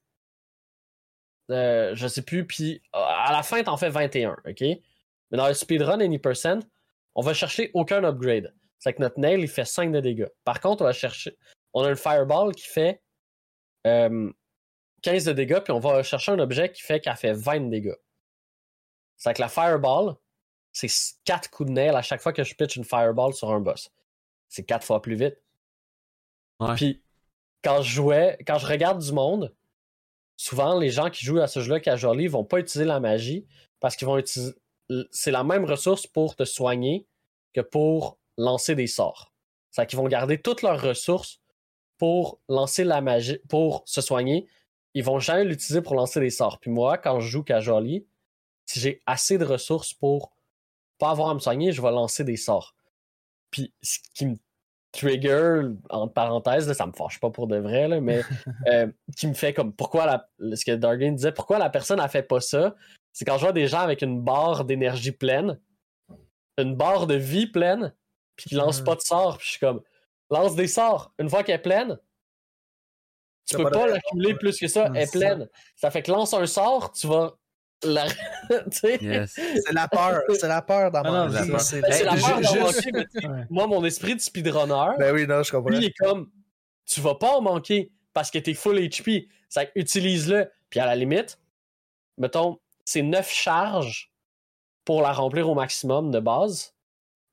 euh, 1.51 1.95
je 1.95 2.07
sais 2.07 2.21
plus. 2.21 2.45
Puis 2.45 2.81
à 2.93 3.31
la 3.31 3.43
fin, 3.43 3.61
t'en 3.63 3.77
fais 3.77 3.89
21. 3.89 4.37
OK? 4.45 4.61
Mais 4.61 5.37
dans 5.37 5.47
le 5.47 5.53
speedrun 5.53 5.99
Any%, 5.99 6.59
on 7.15 7.21
va 7.21 7.33
chercher 7.33 7.71
aucun 7.73 8.03
upgrade. 8.03 8.53
C'est 8.79 8.93
que 8.93 9.01
notre 9.01 9.19
nail, 9.19 9.41
il 9.41 9.47
fait 9.47 9.65
5 9.65 9.91
de 9.91 9.99
dégâts. 9.99 10.29
Par 10.45 10.59
contre, 10.61 10.83
on 10.83 10.85
va 10.85 10.93
chercher. 10.93 11.37
On 11.73 11.83
a 11.83 11.89
le 11.89 11.95
fireball 11.95 12.53
qui 12.55 12.67
fait 12.67 13.01
euh, 13.85 14.31
15 15.01 15.25
de 15.25 15.33
dégâts, 15.33 15.59
puis 15.59 15.71
on 15.73 15.79
va 15.79 16.01
chercher 16.03 16.31
un 16.31 16.39
objet 16.39 16.71
qui 16.71 16.81
fait 16.81 16.99
qu'elle 16.99 17.15
fait 17.15 17.33
20 17.33 17.61
de 17.61 17.69
dégâts. 17.69 17.95
C'est 19.17 19.33
que 19.33 19.41
la 19.41 19.49
fireball, 19.49 20.15
c'est 20.71 20.87
4 21.25 21.49
coups 21.49 21.69
de 21.69 21.73
nail 21.73 21.95
à 21.95 22.01
chaque 22.01 22.21
fois 22.21 22.31
que 22.33 22.43
je 22.43 22.55
pitch 22.55 22.77
une 22.77 22.85
fireball 22.85 23.33
sur 23.33 23.51
un 23.51 23.59
boss. 23.59 23.91
C'est 24.49 24.63
4 24.63 24.85
fois 24.85 25.01
plus 25.01 25.15
vite. 25.15 25.41
Ouais. 26.59 26.75
Puis 26.75 27.01
quand 27.63 27.81
je 27.81 27.89
jouais, 27.91 28.37
quand 28.45 28.57
je 28.57 28.67
regarde 28.67 29.01
du 29.01 29.11
monde, 29.13 29.55
souvent 30.35 30.77
les 30.77 30.89
gens 30.89 31.09
qui 31.09 31.25
jouent 31.25 31.39
à 31.39 31.47
ce 31.47 31.61
jeu-là 31.61 31.79
casually 31.79 32.27
vont 32.27 32.43
pas 32.43 32.59
utiliser 32.59 32.85
la 32.85 32.99
magie 32.99 33.45
parce 33.79 33.95
qu'ils 33.95 34.07
vont 34.07 34.17
utiliser. 34.17 34.53
C'est 35.11 35.31
la 35.31 35.43
même 35.43 35.65
ressource 35.65 36.07
pour 36.07 36.35
te 36.35 36.45
soigner 36.45 37.07
que 37.53 37.61
pour 37.61 38.17
lancer 38.37 38.75
des 38.75 38.87
sorts. 38.87 39.33
C'est 39.71 39.85
qu'ils 39.85 39.99
vont 39.99 40.07
garder 40.07 40.41
toutes 40.41 40.63
leurs 40.63 40.81
ressources 40.81 41.41
pour 41.97 42.41
lancer 42.49 42.83
la 42.83 43.01
magie, 43.01 43.37
pour 43.49 43.83
se 43.85 44.01
soigner. 44.01 44.47
Ils 44.95 45.03
vont 45.03 45.19
jamais 45.19 45.43
l'utiliser 45.43 45.81
pour 45.81 45.93
lancer 45.93 46.19
des 46.19 46.31
sorts. 46.31 46.59
Puis 46.59 46.71
moi, 46.71 46.97
quand 46.97 47.19
je 47.19 47.27
joue 47.27 47.43
casually, 47.43 48.07
si 48.65 48.79
j'ai 48.79 49.03
assez 49.05 49.37
de 49.37 49.45
ressources 49.45 49.93
pour 49.93 50.33
pas 50.97 51.11
avoir 51.11 51.29
à 51.29 51.33
me 51.33 51.39
soigner, 51.39 51.71
je 51.71 51.81
vais 51.81 51.91
lancer 51.91 52.23
des 52.23 52.37
sorts. 52.37 52.75
Puis 53.51 53.73
ce 53.81 53.99
qui 54.13 54.25
me 54.25 54.37
trigger, 54.91 55.61
entre 55.89 56.13
parenthèses, 56.13 56.67
là, 56.67 56.73
ça 56.73 56.85
me 56.85 56.91
fâche 56.93 57.19
pas 57.19 57.29
pour 57.29 57.47
de 57.47 57.57
vrai, 57.57 57.87
là, 57.87 58.01
mais 58.01 58.21
euh, 58.67 58.87
qui 59.15 59.27
me 59.27 59.33
fait 59.33 59.53
comme 59.53 59.73
pourquoi 59.73 60.05
la, 60.05 60.29
ce 60.55 60.65
que 60.65 61.09
disait, 61.11 61.31
pourquoi 61.31 61.59
la 61.59 61.69
personne 61.69 61.99
a 61.99 62.07
fait 62.07 62.23
pas 62.23 62.39
ça, 62.41 62.75
c'est 63.13 63.25
quand 63.25 63.37
je 63.37 63.43
vois 63.43 63.53
des 63.53 63.67
gens 63.67 63.81
avec 63.81 64.01
une 64.01 64.21
barre 64.21 64.65
d'énergie 64.65 65.11
pleine, 65.11 65.59
une 66.57 66.75
barre 66.75 67.07
de 67.07 67.15
vie 67.15 67.47
pleine, 67.47 67.93
puis 68.35 68.49
qui 68.49 68.55
lancent 68.55 68.79
Mhm. 68.79 68.85
pas 68.85 68.95
de 68.95 69.01
sorts, 69.01 69.37
puis 69.37 69.45
je 69.45 69.51
suis 69.51 69.59
comme 69.59 69.81
lance 70.31 70.55
des 70.55 70.67
sorts. 70.67 71.13
Une 71.19 71.29
fois 71.29 71.43
qu'elle 71.43 71.55
est 71.55 71.59
pleine, 71.59 71.99
tu 73.45 73.57
peux 73.57 73.69
pas 73.69 73.87
l'accumuler 73.87 74.35
plus 74.35 74.59
que 74.59 74.67
ça, 74.67 74.85
elle 74.87 74.97
est 74.97 75.05
c'est 75.07 75.19
ça. 75.19 75.35
pleine. 75.35 75.49
Ça 75.75 75.91
fait 75.91 76.03
que 76.03 76.11
lance 76.11 76.33
un 76.33 76.45
sort, 76.45 76.91
tu 76.91 77.07
vas 77.07 77.35
la. 77.83 78.05
Yes. 79.01 79.33
C'est 79.35 79.73
la 79.73 79.87
peur, 79.87 80.21
c'est 80.37 80.47
la 80.47 80.61
peur 80.61 80.91
dans 80.91 81.01
Ah 81.05 81.27
mon 81.27 81.59
c'est 81.59 81.81
la 82.03 82.15
peur 82.15 82.41
manquer, 82.41 82.91
mais 82.93 83.05
Ouais. 83.29 83.45
moi, 83.49 83.67
mon 83.67 83.83
esprit 83.85 84.15
de 84.15 84.21
speedrunner, 84.21 84.95
Ben 84.97 85.13
oui, 85.13 85.27
non, 85.27 85.43
je 85.43 85.51
comprends. 85.51 85.69
lui, 85.69 85.77
il 85.77 85.85
est 85.85 85.93
comme 85.97 86.29
tu 86.85 86.99
vas 87.01 87.15
pas 87.15 87.37
en 87.37 87.41
manquer 87.41 87.91
parce 88.13 88.31
que 88.31 88.39
t'es 88.39 88.53
full 88.55 88.77
HP. 88.79 89.27
Ça 89.49 89.63
utilise-le. 89.75 90.51
Puis 90.69 90.79
à 90.79 90.85
la 90.85 90.95
limite, 90.95 91.39
mettons, 92.17 92.59
c'est 92.85 93.01
9 93.03 93.29
charges 93.31 94.11
pour 94.85 95.01
la 95.01 95.11
remplir 95.13 95.47
au 95.49 95.53
maximum 95.55 96.09
de 96.11 96.19
base. 96.19 96.73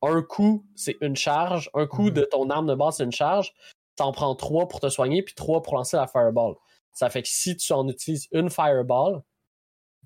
Un 0.03 0.23
coup, 0.23 0.67
c'est 0.75 0.97
une 1.01 1.17
charge. 1.17 1.71
Un 1.75 1.87
coup 1.87 2.05
Mhm. 2.09 2.11
de 2.11 2.23
ton 2.25 2.51
arme 2.51 2.67
de 2.67 2.75
base, 2.75 2.97
c'est 2.99 3.05
une 3.05 3.13
charge. 3.13 3.55
T'en 3.97 4.13
prends 4.13 4.35
3 4.35 4.69
pour 4.69 4.81
te 4.81 4.89
soigner, 4.91 5.23
puis 5.23 5.35
3 5.35 5.63
pour 5.63 5.75
lancer 5.77 5.97
la 5.97 6.07
fireball. 6.07 6.55
Ça 6.93 7.09
fait 7.11 7.23
que 7.23 7.29
si 7.29 7.57
tu 7.57 7.73
en 7.73 7.89
utilises 7.89 8.29
une 8.33 8.51
fireball, 8.51 9.23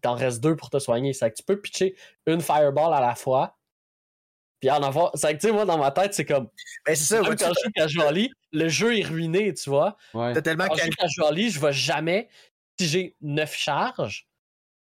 t'en 0.00 0.14
reste 0.14 0.40
2 0.40 0.56
pour 0.56 0.70
te 0.70 0.78
soigner. 0.78 1.12
Fait 1.12 1.30
que 1.30 1.36
tu 1.36 1.42
peux 1.42 1.60
pitcher 1.60 1.96
une 2.26 2.40
fireball 2.40 2.92
à 2.94 3.00
la 3.00 3.14
fois. 3.14 3.58
Puis 4.60 4.70
en 4.70 4.82
avoir. 4.82 5.12
Fait 5.18 5.34
que 5.34 5.40
tu 5.40 5.48
sais, 5.48 5.52
moi, 5.52 5.64
dans 5.64 5.78
ma 5.78 5.90
tête, 5.90 6.14
c'est 6.14 6.24
comme. 6.24 6.48
Ben, 6.86 6.94
c'est 6.94 7.04
ça, 7.04 7.22
Même 7.22 7.36
quand 7.36 7.48
je 7.48 7.64
joue 7.64 7.70
casually, 7.74 8.30
le 8.52 8.68
jeu 8.68 8.98
est 8.98 9.04
ruiné, 9.04 9.54
tu 9.54 9.70
vois. 9.70 9.96
Ouais. 10.14 10.32
t'as 10.34 10.42
tellement 10.42 10.66
Quand 10.66 10.76
je 10.76 10.84
joue 10.84 10.90
casually, 10.90 11.50
je 11.50 11.60
vais 11.60 11.72
jamais, 11.72 12.28
si 12.78 12.86
j'ai 12.86 13.16
9 13.22 13.54
charges, 13.54 14.28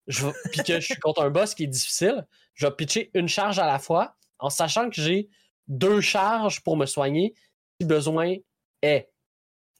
je 0.07 0.25
vais, 0.25 0.33
puis 0.51 0.63
que 0.63 0.79
je 0.79 0.85
suis 0.85 0.95
contre 0.95 1.21
un 1.21 1.29
boss 1.29 1.53
qui 1.53 1.63
est 1.63 1.67
difficile, 1.67 2.25
je 2.53 2.65
vais 2.65 2.71
pitcher 2.71 3.11
une 3.13 3.27
charge 3.27 3.59
à 3.59 3.65
la 3.65 3.77
fois 3.77 4.15
en 4.39 4.49
sachant 4.49 4.89
que 4.89 5.01
j'ai 5.01 5.29
deux 5.67 6.01
charges 6.01 6.61
pour 6.61 6.77
me 6.77 6.85
soigner 6.85 7.33
si 7.79 7.87
besoin 7.87 8.35
est. 8.81 9.09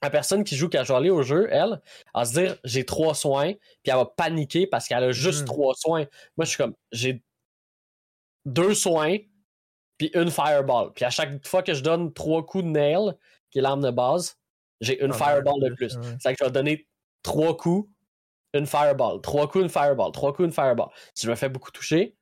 la 0.03 0.09
personne 0.09 0.43
qui 0.43 0.55
joue 0.55 0.69
casually 0.69 1.09
au 1.09 1.23
jeu, 1.23 1.47
elle, 1.51 1.81
va 2.13 2.25
se 2.25 2.33
dire 2.33 2.57
j'ai 2.63 2.85
trois 2.85 3.15
soins, 3.15 3.53
puis 3.53 3.91
elle 3.91 3.95
va 3.95 4.05
paniquer 4.05 4.67
parce 4.67 4.87
qu'elle 4.87 5.03
a 5.03 5.11
juste 5.11 5.41
Mhm. 5.41 5.45
trois 5.47 5.73
soins. 5.75 6.05
Moi, 6.37 6.45
je 6.45 6.49
suis 6.49 6.57
comme 6.57 6.75
j'ai 6.91 7.23
deux 8.45 8.75
soins, 8.75 9.17
puis 9.97 10.11
une 10.13 10.29
fireball. 10.29 10.93
Puis 10.93 11.05
à 11.05 11.09
chaque 11.09 11.45
fois 11.47 11.63
que 11.63 11.73
je 11.73 11.81
donne 11.81 12.13
trois 12.13 12.45
coups 12.45 12.63
de 12.63 12.69
nail, 12.69 13.13
qui 13.49 13.59
est 13.59 13.61
l'arme 13.61 13.81
de 13.81 13.91
base, 13.91 14.37
j'ai 14.81 15.03
une 15.03 15.11
Ah, 15.11 15.17
fireball 15.17 15.59
de 15.61 15.73
plus. 15.73 15.95
ouais. 15.95 16.15
C'est 16.19 16.33
que 16.33 16.37
je 16.39 16.45
vais 16.45 16.51
donner 16.51 16.87
trois 17.23 17.57
coups, 17.57 17.89
une 18.53 18.67
fireball, 18.67 19.19
trois 19.21 19.49
coups, 19.49 19.63
une 19.63 19.69
fireball, 19.69 20.11
trois 20.11 20.33
coups, 20.33 20.45
une 20.45 20.53
fireball. 20.53 20.89
Si 21.15 21.25
je 21.25 21.31
me 21.31 21.35
fais 21.35 21.49
beaucoup 21.49 21.71
toucher, 21.71 22.15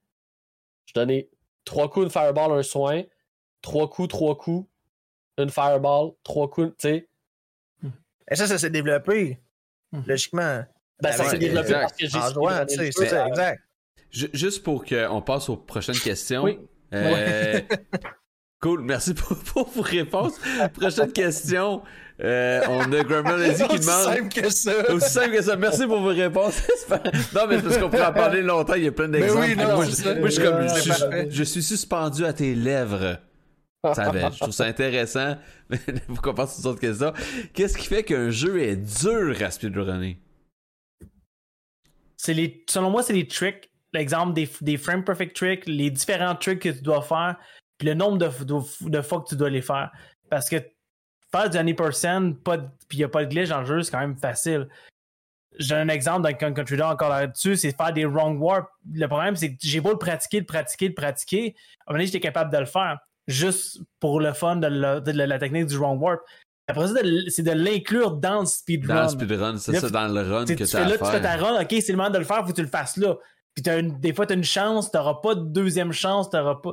je 0.85 0.93
donne 0.93 1.11
trois 1.65 1.89
coups, 1.89 2.05
une 2.05 2.11
fireball, 2.11 2.51
un 2.53 2.63
soin, 2.63 3.03
trois 3.61 3.89
coups, 3.89 4.07
trois 4.07 4.37
coups, 4.37 4.69
une 5.37 5.49
fireball, 5.49 6.11
trois 6.23 6.49
coups, 6.49 6.69
tu 6.77 6.87
sais. 6.87 7.09
Et 8.31 8.35
ça, 8.35 8.47
ça 8.47 8.57
s'est 8.57 8.69
développé, 8.69 9.39
Mhm. 9.91 10.03
logiquement. 10.07 10.63
Ben, 11.01 11.11
ça 11.11 11.23
Ouais, 11.23 11.29
s'est 11.29 11.37
développé 11.37 11.67
exact. 11.67 11.81
parce 11.81 11.93
que 11.93 12.05
j'ai 12.07 12.91
c'est 12.91 13.07
ça, 13.09 13.27
exact. 13.27 13.61
Ju- 14.11 14.29
Juste 14.33 14.63
pour 14.63 14.85
qu'on 14.85 15.21
passe 15.21 15.49
aux 15.49 15.57
prochaines 15.57 15.99
questions. 15.99 16.43
Oui. 16.43 16.57
Euh, 16.93 17.59
cool, 18.61 18.81
merci 18.81 19.13
pour, 19.13 19.37
pour 19.53 19.69
vos 19.69 19.81
réponses. 19.81 20.39
Prochaine 20.73 21.11
question. 21.11 21.81
Euh, 22.23 22.61
on 22.69 22.91
a 22.93 23.03
Grandma 23.03 23.35
qui 23.43 23.49
Aussi 23.51 23.79
demande. 23.81 24.13
simple 24.15 24.29
que 24.29 24.49
ça. 24.49 24.91
Aussi 24.93 25.09
simple 25.09 25.31
que 25.35 25.41
ça. 25.41 25.55
Merci 25.57 25.85
pour 25.85 25.99
vos 25.99 26.07
réponses. 26.13 26.61
non, 26.89 27.45
mais 27.49 27.57
c'est 27.57 27.63
parce 27.63 27.77
qu'on 27.77 27.89
pourrait 27.89 28.05
en 28.05 28.13
parler 28.13 28.41
longtemps. 28.41 28.75
Il 28.75 28.83
y 28.83 28.87
a 28.87 28.91
plein 28.93 29.09
d'exemples. 29.09 29.41
oui, 29.49 29.55
non, 29.57 29.75
moi, 29.75 29.85
je, 29.85 30.19
moi, 30.19 30.29
je 30.29 30.33
suis 30.33 30.41
comme, 30.43 31.29
je 31.29 31.43
suis 31.43 31.61
suspendu 31.63 32.23
à 32.25 32.31
tes 32.31 32.55
lèvres. 32.55 33.17
Ça 33.93 34.11
je 34.31 34.39
trouve 34.39 34.53
ça 34.53 34.65
intéressant. 34.65 35.35
Mais 35.69 35.79
pourquoi 36.07 36.33
pas 36.33 36.47
sur 36.47 36.65
autres 36.65 36.79
questions? 36.79 37.13
Qu'est-ce 37.53 37.77
qui 37.77 37.87
fait 37.87 38.03
qu'un 38.03 38.29
jeu 38.29 38.61
est 38.61 38.75
dur 38.77 39.35
à 39.41 39.51
speedrunner? 39.51 40.19
c'est 42.25 42.33
les, 42.33 42.63
selon 42.67 42.89
moi, 42.89 43.03
c'est 43.03 43.13
les 43.13 43.27
tricks. 43.27 43.69
L'exemple 43.93 44.33
des, 44.33 44.49
des 44.61 44.77
frame 44.77 45.03
perfect 45.03 45.35
tricks, 45.35 45.65
les 45.67 45.89
différents 45.89 46.35
tricks 46.35 46.59
que 46.59 46.69
tu 46.69 46.81
dois 46.81 47.01
faire, 47.01 47.37
puis 47.77 47.87
le 47.87 47.93
nombre 47.93 48.17
de, 48.17 48.89
de, 48.89 49.01
fois 49.01 49.21
que 49.21 49.29
tu 49.29 49.35
dois 49.35 49.49
les 49.49 49.61
faire. 49.61 49.91
Parce 50.29 50.49
que 50.49 50.57
faire 51.31 51.49
du 51.49 51.57
100%, 51.57 52.35
pas 52.41 52.57
de- 52.57 52.67
puis 52.89 52.97
il 52.97 53.01
n'y 53.01 53.03
a 53.03 53.09
pas 53.09 53.23
de 53.23 53.29
glitch 53.29 53.49
dans 53.49 53.59
le 53.59 53.65
jeu, 53.65 53.83
c'est 53.83 53.91
quand 53.91 53.99
même 53.99 54.17
facile. 54.17 54.67
J'ai 55.57 55.75
un 55.75 55.87
exemple 55.87 56.23
dans 56.23 56.35
Gun 56.35 56.53
Country 56.53 56.75
2 56.75 56.83
encore 56.83 57.09
là-dessus, 57.09 57.55
c'est 57.55 57.77
faire 57.77 57.93
des 57.93 58.05
wrong 58.05 58.41
warp. 58.41 58.67
Le 58.91 59.07
problème, 59.07 59.35
c'est 59.37 59.51
que 59.51 59.57
j'ai 59.61 59.79
beau 59.79 59.91
le 59.91 59.97
pratiquer, 59.97 60.39
le 60.39 60.45
pratiquer, 60.45 60.89
le 60.89 60.93
pratiquer. 60.93 61.55
À 61.85 61.91
un 61.91 61.93
moment 61.93 61.99
donné, 61.99 62.05
j'étais 62.07 62.19
capable 62.19 62.51
de 62.51 62.57
le 62.57 62.65
faire. 62.65 62.97
Juste 63.27 63.79
pour 63.99 64.19
le 64.19 64.33
fun 64.33 64.57
de 64.57 64.67
la, 64.67 64.99
de 64.99 65.11
la- 65.11 65.25
la 65.27 65.39
technique 65.39 65.65
du 65.67 65.77
wrong 65.77 65.99
warp. 66.01 66.21
Après 66.67 66.87
ça, 66.87 66.93
c'est 67.29 67.43
de 67.43 67.51
l'inclure 67.51 68.11
dans 68.11 68.39
le 68.41 68.45
speedrun. 68.45 68.95
Dans 68.95 69.03
le 69.03 69.09
speedrun, 69.09 69.57
c'est 69.57 69.79
ça, 69.79 69.89
dans 69.89 70.07
le 70.07 70.21
run 70.21 70.45
que 70.45 70.53
tu 70.53 70.55
tu 70.57 70.67
fais 70.67 70.77
as 70.77 70.85
là, 70.87 70.95
à 70.95 70.97
tu 70.97 71.05
fais 71.05 71.21
ta 71.21 71.35
run, 71.37 71.61
ok, 71.61 71.67
c'est 71.69 71.91
le 71.91 71.97
moment 71.97 72.09
de 72.09 72.17
le 72.17 72.23
faire, 72.25 72.37
faut 72.43 72.51
que 72.51 72.55
tu 72.55 72.61
le 72.61 72.67
fasses 72.67 72.97
là. 72.97 73.15
Puis 73.55 73.63
une- 73.71 73.99
des 73.99 74.13
fois, 74.13 74.25
t'as 74.25 74.33
une 74.35 74.43
chance, 74.43 74.91
t'auras 74.91 75.15
pas 75.21 75.35
de 75.35 75.41
deuxième 75.45 75.91
chance, 75.91 76.29
t'auras 76.29 76.55
pas. 76.55 76.71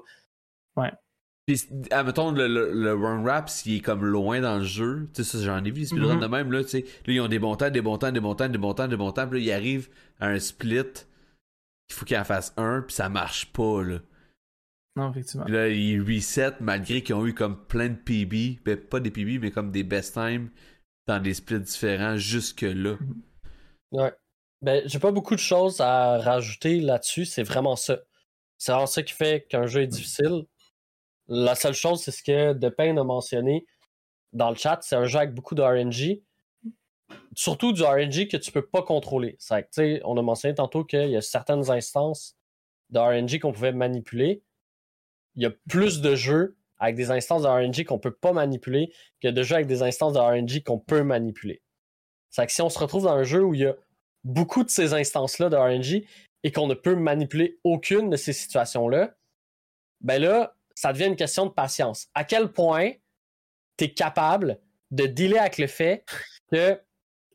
Puis, 1.46 1.60
admettons, 1.90 2.30
le, 2.30 2.46
le, 2.46 2.72
le 2.72 2.94
run 2.94 3.24
rap, 3.24 3.48
s'il 3.50 3.76
est 3.76 3.80
comme 3.80 4.04
loin 4.04 4.40
dans 4.40 4.58
le 4.58 4.64
jeu, 4.64 5.08
tu 5.12 5.24
sais, 5.24 5.38
ça, 5.38 5.44
j'en 5.44 5.58
ai 5.64 5.70
vu 5.72 5.80
des 5.80 5.86
speedruns 5.86 6.14
Mhm. 6.14 6.20
de 6.20 6.26
même, 6.26 6.52
là, 6.52 6.62
tu 6.62 6.70
sais. 6.70 6.80
Là, 6.82 7.12
ils 7.12 7.20
ont 7.20 7.26
des 7.28 7.40
bons 7.40 7.56
temps, 7.56 7.68
des 7.68 7.80
bons 7.82 7.98
temps, 7.98 8.12
des 8.12 8.20
bons 8.20 8.34
temps, 8.36 8.48
des 8.48 8.58
bons 8.58 8.74
temps, 8.74 8.86
des 8.88 8.96
bons 8.96 9.10
temps, 9.10 9.26
puis 9.28 9.40
là, 9.40 9.44
ils 9.46 9.52
arrivent 9.52 9.88
à 10.20 10.28
un 10.28 10.38
split, 10.38 10.84
il 11.90 11.94
faut 11.94 12.04
qu'ils 12.04 12.16
en 12.16 12.22
fassent 12.24 12.54
un, 12.56 12.80
puis 12.82 12.94
ça 12.94 13.08
marche 13.08 13.52
pas, 13.52 13.82
là. 13.82 13.98
Non, 14.96 15.10
effectivement. 15.10 15.44
Puis 15.44 15.54
là, 15.54 15.68
ils 15.68 16.00
reset 16.02 16.52
malgré 16.60 17.02
qu'ils 17.02 17.14
ont 17.14 17.26
eu 17.26 17.34
comme 17.34 17.66
plein 17.66 17.88
de 17.88 17.96
PB, 17.96 18.60
ben, 18.64 18.76
pas 18.76 19.00
des 19.00 19.10
PB, 19.10 19.38
mais 19.40 19.50
comme 19.50 19.70
des 19.70 19.84
best 19.84 20.14
time 20.14 20.50
dans 21.06 21.18
des 21.18 21.34
splits 21.34 21.60
différents 21.60 22.16
jusque-là. 22.16 22.96
Ouais. 23.90 24.12
Ben, 24.60 24.82
j'ai 24.86 24.98
pas 24.98 25.10
beaucoup 25.10 25.34
de 25.34 25.40
choses 25.40 25.80
à 25.80 26.18
rajouter 26.18 26.80
là-dessus, 26.80 27.24
c'est 27.24 27.42
vraiment 27.42 27.76
ça. 27.76 28.00
C'est 28.58 28.72
vraiment 28.72 28.86
ça 28.86 29.02
qui 29.02 29.12
fait 29.12 29.46
qu'un 29.48 29.66
jeu 29.66 29.82
est 29.82 29.88
difficile. 29.88 30.44
La 31.26 31.54
seule 31.54 31.74
chose, 31.74 32.02
c'est 32.02 32.12
ce 32.12 32.22
que 32.22 32.52
Depayne 32.52 32.98
a 32.98 33.04
mentionné 33.04 33.66
dans 34.32 34.50
le 34.50 34.56
chat, 34.56 34.78
c'est 34.82 34.96
un 34.96 35.06
jeu 35.06 35.18
avec 35.18 35.34
beaucoup 35.34 35.54
de 35.54 35.62
RNG. 35.62 36.22
Surtout 37.34 37.72
du 37.72 37.82
RNG 37.82 38.28
que 38.28 38.36
tu 38.36 38.50
peux 38.52 38.66
pas 38.66 38.82
contrôler. 38.82 39.36
C'est 39.38 39.62
que, 39.62 39.68
tu 39.68 39.72
sais, 39.72 40.00
on 40.04 40.16
a 40.16 40.22
mentionné 40.22 40.54
tantôt 40.54 40.84
qu'il 40.84 41.10
y 41.10 41.16
a 41.16 41.20
certaines 41.20 41.70
instances 41.70 42.36
de 42.90 42.98
RNG 42.98 43.38
qu'on 43.40 43.52
pouvait 43.52 43.72
manipuler. 43.72 44.42
Il 45.34 45.42
y 45.42 45.46
a 45.46 45.50
plus 45.68 46.00
de 46.00 46.14
jeux 46.14 46.56
avec 46.78 46.96
des 46.96 47.10
instances 47.10 47.42
de 47.42 47.48
RNG 47.48 47.84
qu'on 47.84 47.98
peut 47.98 48.14
pas 48.14 48.32
manipuler 48.32 48.92
que 49.20 49.28
de 49.28 49.42
jeux 49.42 49.54
avec 49.54 49.68
des 49.68 49.82
instances 49.82 50.14
de 50.14 50.18
RNG 50.18 50.62
qu'on 50.64 50.78
peut 50.78 51.02
manipuler. 51.02 51.62
C'est 52.30 52.46
que 52.46 52.52
si 52.52 52.62
on 52.62 52.68
se 52.68 52.78
retrouve 52.78 53.04
dans 53.04 53.12
un 53.12 53.22
jeu 53.22 53.44
où 53.44 53.54
il 53.54 53.60
y 53.60 53.66
a 53.66 53.74
beaucoup 54.24 54.64
de 54.64 54.70
ces 54.70 54.94
instances-là 54.94 55.48
de 55.48 55.56
RNG 55.56 56.04
et 56.42 56.52
qu'on 56.52 56.66
ne 56.66 56.74
peut 56.74 56.96
manipuler 56.96 57.58
aucune 57.62 58.10
de 58.10 58.16
ces 58.16 58.32
situations-là, 58.32 59.14
ben 60.00 60.20
là, 60.20 60.56
ça 60.74 60.92
devient 60.92 61.06
une 61.06 61.16
question 61.16 61.46
de 61.46 61.50
patience. 61.50 62.08
À 62.14 62.24
quel 62.24 62.50
point 62.50 62.90
tu 63.76 63.84
es 63.84 63.92
capable 63.92 64.58
de 64.90 65.06
dealer 65.06 65.38
avec 65.38 65.58
le 65.58 65.66
fait 65.66 66.04
que 66.50 66.80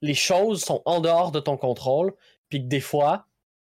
les 0.01 0.13
choses 0.13 0.63
sont 0.63 0.81
en 0.85 0.99
dehors 0.99 1.31
de 1.31 1.39
ton 1.39 1.57
contrôle, 1.57 2.13
puis 2.49 2.61
que 2.61 2.67
des 2.67 2.81
fois, 2.81 3.27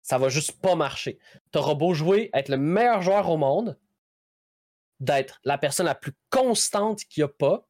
ça 0.03 0.19
va 0.19 0.29
juste 0.29 0.61
pas 0.61 0.75
marcher. 0.75 1.19
T'auras 1.53 1.75
beau 1.75 1.95
jouer, 1.95 2.31
être 2.33 2.49
le 2.49 2.57
meilleur 2.57 3.03
joueur 3.03 3.29
au 3.29 3.37
monde, 3.37 3.79
d'être 5.01 5.41
la 5.45 5.59
personne 5.59 5.87
la 5.87 5.95
plus 5.95 6.13
constante 6.31 7.05
qu'il 7.05 7.23
n'y 7.23 7.31
a 7.31 7.33
pas, 7.33 7.69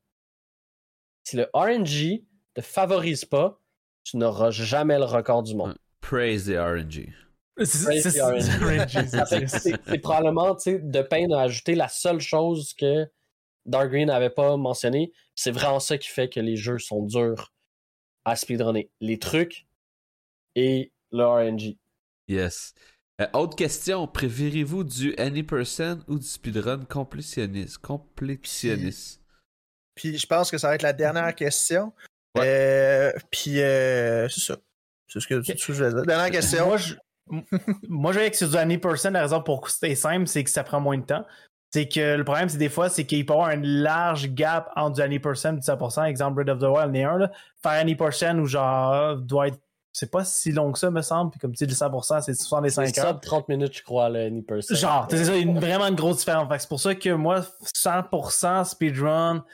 si 1.24 1.36
le 1.36 1.48
RNG 1.52 2.24
te 2.54 2.60
favorise 2.60 3.24
pas, 3.24 3.60
tu 4.04 4.16
n'auras 4.16 4.50
jamais 4.50 4.98
le 4.98 5.04
record 5.04 5.42
du 5.42 5.54
monde. 5.54 5.76
Praise 6.00 6.46
the 6.46 6.56
RNG. 6.56 7.12
C'est 7.64 10.00
probablement, 10.00 10.54
tu 10.54 10.62
sais, 10.62 10.78
de 10.78 11.02
peine 11.02 11.32
à 11.32 11.40
ajouter 11.40 11.74
la 11.74 11.88
seule 11.88 12.20
chose 12.20 12.72
que 12.72 13.06
Dark 13.66 13.90
Green 13.90 14.06
n'avait 14.06 14.30
pas 14.30 14.56
mentionné. 14.56 15.12
C'est 15.34 15.50
vraiment 15.50 15.80
ça 15.80 15.98
qui 15.98 16.08
fait 16.08 16.28
que 16.28 16.40
les 16.40 16.56
jeux 16.56 16.78
sont 16.78 17.02
durs 17.02 17.52
à 18.24 18.36
speedrunner. 18.36 18.90
Les 19.00 19.18
trucs 19.18 19.66
et 20.54 20.92
le 21.10 21.24
RNG. 21.24 21.76
Yes. 22.28 22.74
Euh, 23.20 23.26
autre 23.32 23.56
question, 23.56 24.06
préférez-vous 24.06 24.84
du 24.84 25.14
Any% 25.18 25.98
ou 26.06 26.18
du 26.18 26.26
speedrun 26.26 26.84
complétionniste? 26.84 27.78
Complétionniste. 27.78 29.20
Puis 29.94 30.16
je 30.16 30.26
pense 30.26 30.50
que 30.50 30.58
ça 30.58 30.68
va 30.68 30.76
être 30.76 30.82
la 30.82 30.92
dernière 30.92 31.34
question. 31.34 31.92
Ouais. 32.36 32.44
Euh, 32.46 33.12
puis 33.30 33.60
euh, 33.60 34.28
c'est 34.28 34.40
ça. 34.40 34.56
C'est 35.08 35.20
ce 35.20 35.26
que, 35.26 35.42
c'est 35.42 35.54
que 35.54 35.72
je 35.72 35.84
vais 35.84 35.92
dire. 35.92 36.02
Dernière 36.02 36.30
question. 36.30 36.66
Moi, 36.66 36.76
je, 36.76 36.94
moi, 37.88 38.12
je 38.12 38.18
vais 38.18 38.24
avec 38.26 38.34
sur 38.36 38.48
du 38.48 38.56
100%. 38.56 39.10
La 39.10 39.22
raison 39.22 39.42
pour 39.42 39.62
que 39.62 39.70
c'est 39.70 39.94
simple, 39.94 40.26
c'est 40.26 40.44
que 40.44 40.50
ça 40.50 40.62
prend 40.62 40.80
moins 40.80 40.98
de 40.98 41.04
temps. 41.04 41.24
C'est 41.70 41.88
que 41.88 42.16
le 42.16 42.24
problème, 42.24 42.48
c'est 42.48 42.58
des 42.58 42.68
fois, 42.68 42.88
c'est 42.88 43.04
qu'il 43.04 43.26
peut 43.26 43.34
y 43.34 43.36
avoir 43.36 43.50
un 43.50 43.60
large 43.62 44.30
gap 44.32 44.70
entre 44.76 45.06
du 45.06 45.18
100% 45.18 45.48
et 45.48 45.52
du 45.54 45.60
100%. 45.60 46.04
Exemple, 46.04 46.36
Breath 46.36 46.48
of 46.56 46.60
the 46.60 46.74
Wild, 46.74 46.92
n'est 46.92 47.04
un. 47.04 47.18
Là. 47.18 47.32
Faire 47.62 47.84
100% 47.84 48.38
ou 48.38 48.46
genre, 48.46 49.16
doit 49.16 49.48
être. 49.48 49.58
C'est 49.98 50.10
pas 50.12 50.24
si 50.24 50.52
long 50.52 50.70
que 50.70 50.78
ça, 50.78 50.92
me 50.92 51.02
semble. 51.02 51.32
Puis 51.32 51.40
comme 51.40 51.52
tu 51.54 51.66
dis, 51.66 51.72
le 51.72 51.76
100%, 51.76 52.22
c'est 52.22 52.32
65 52.34 52.86
C'est 52.94 53.00
heures. 53.00 53.08
sub 53.08 53.20
30 53.20 53.48
minutes, 53.48 53.76
je 53.78 53.82
crois, 53.82 54.08
le 54.08 54.20
Any% 54.26 54.74
Genre, 54.76 55.08
c'est 55.10 55.24
ça, 55.24 55.36
une, 55.36 55.58
vraiment 55.58 55.86
une 55.88 55.96
grosse 55.96 56.18
différence. 56.18 56.46
C'est 56.60 56.68
pour 56.68 56.78
ça 56.78 56.94
que 56.94 57.10
moi, 57.10 57.40
100% 57.74 58.64
speedrun, 58.64 59.44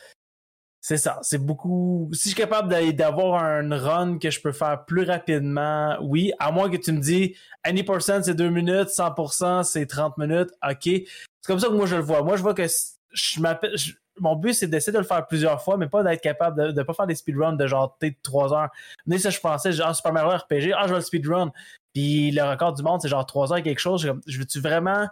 c'est 0.83 0.99
ça. 0.99 1.19
C'est 1.23 1.39
beaucoup. 1.39 2.11
Si 2.12 2.25
je 2.25 2.35
suis 2.35 2.43
capable 2.43 2.69
d'a- 2.69 2.93
d'avoir 2.93 3.43
un 3.43 3.75
run 3.79 4.19
que 4.19 4.31
je 4.31 4.39
peux 4.43 4.53
faire 4.53 4.85
plus 4.85 5.05
rapidement, 5.05 5.97
oui. 6.03 6.33
À 6.39 6.53
moins 6.53 6.69
que 6.69 6.77
tu 6.77 6.93
me 6.93 7.01
dis, 7.01 7.35
100% 7.65 8.23
c'est 8.23 8.35
2 8.35 8.51
minutes, 8.51 8.91
100% 8.91 9.62
c'est 9.62 9.87
30 9.87 10.19
minutes, 10.19 10.51
ok. 10.62 10.83
C'est 10.85 11.07
comme 11.47 11.59
ça 11.59 11.69
que 11.69 11.73
moi 11.73 11.87
je 11.87 11.97
le 11.97 12.03
vois. 12.03 12.23
Moi, 12.23 12.37
je 12.37 12.43
vois 12.43 12.53
que 12.53 12.66
je 13.12 13.41
m'appelle. 13.41 13.77
je- 13.79 13.93
Mon 14.20 14.36
but, 14.36 14.55
c'est 14.55 14.66
d'essayer 14.69 14.93
de 14.93 14.99
le 14.99 15.05
faire 15.05 15.27
plusieurs 15.27 15.62
fois, 15.62 15.77
mais 15.77 15.89
pas 15.89 16.03
d'être 16.03 16.20
capable 16.20 16.61
de, 16.61 16.73
de 16.73 16.82
pas 16.82 16.95
faire 16.95 17.07
des 17.07 17.16
speedruns 17.16 17.55
de 17.55 17.66
genre 17.66 17.97
peut-être 17.97 18.16
3 18.23 18.55
heures. 18.55 18.70
Mais 19.07 19.19
ça, 19.19 19.31
je 19.31 19.41
pensais, 19.41 19.73
genre 19.73 19.95
Super 19.95 20.12
Mario 20.12 20.31
RPG, 20.31 20.73
ah, 20.77 20.85
je 20.85 20.91
vais 20.91 20.97
le 20.97 21.01
speedrun. 21.01 21.53
Puis 21.93 22.31
le 22.31 22.43
record 22.43 22.74
du 22.74 22.82
monde, 22.82 23.01
c'est 23.01 23.09
genre 23.09 23.27
3 23.27 23.53
heures 23.53 23.62
quelque 23.62 23.81
chose. 23.81 24.09
Je, 24.27 24.39
veux-tu 24.39 24.61
vraiment 24.61 25.09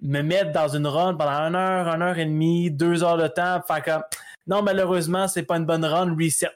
me 0.00 0.20
mettre 0.22 0.52
dans 0.52 0.68
une 0.68 0.86
run 0.86 1.14
pendant 1.14 1.30
une 1.30 1.54
heure, 1.54 1.88
une 1.88 2.02
heure 2.02 2.18
et 2.18 2.26
demie, 2.26 2.70
deux 2.70 3.02
heures 3.02 3.16
de 3.16 3.28
temps, 3.28 3.62
faire 3.66 3.82
comme 3.82 4.02
non, 4.46 4.62
malheureusement, 4.62 5.26
c'est 5.26 5.42
pas 5.42 5.56
une 5.56 5.66
bonne 5.66 5.84
run, 5.84 6.14
reset. 6.14 6.54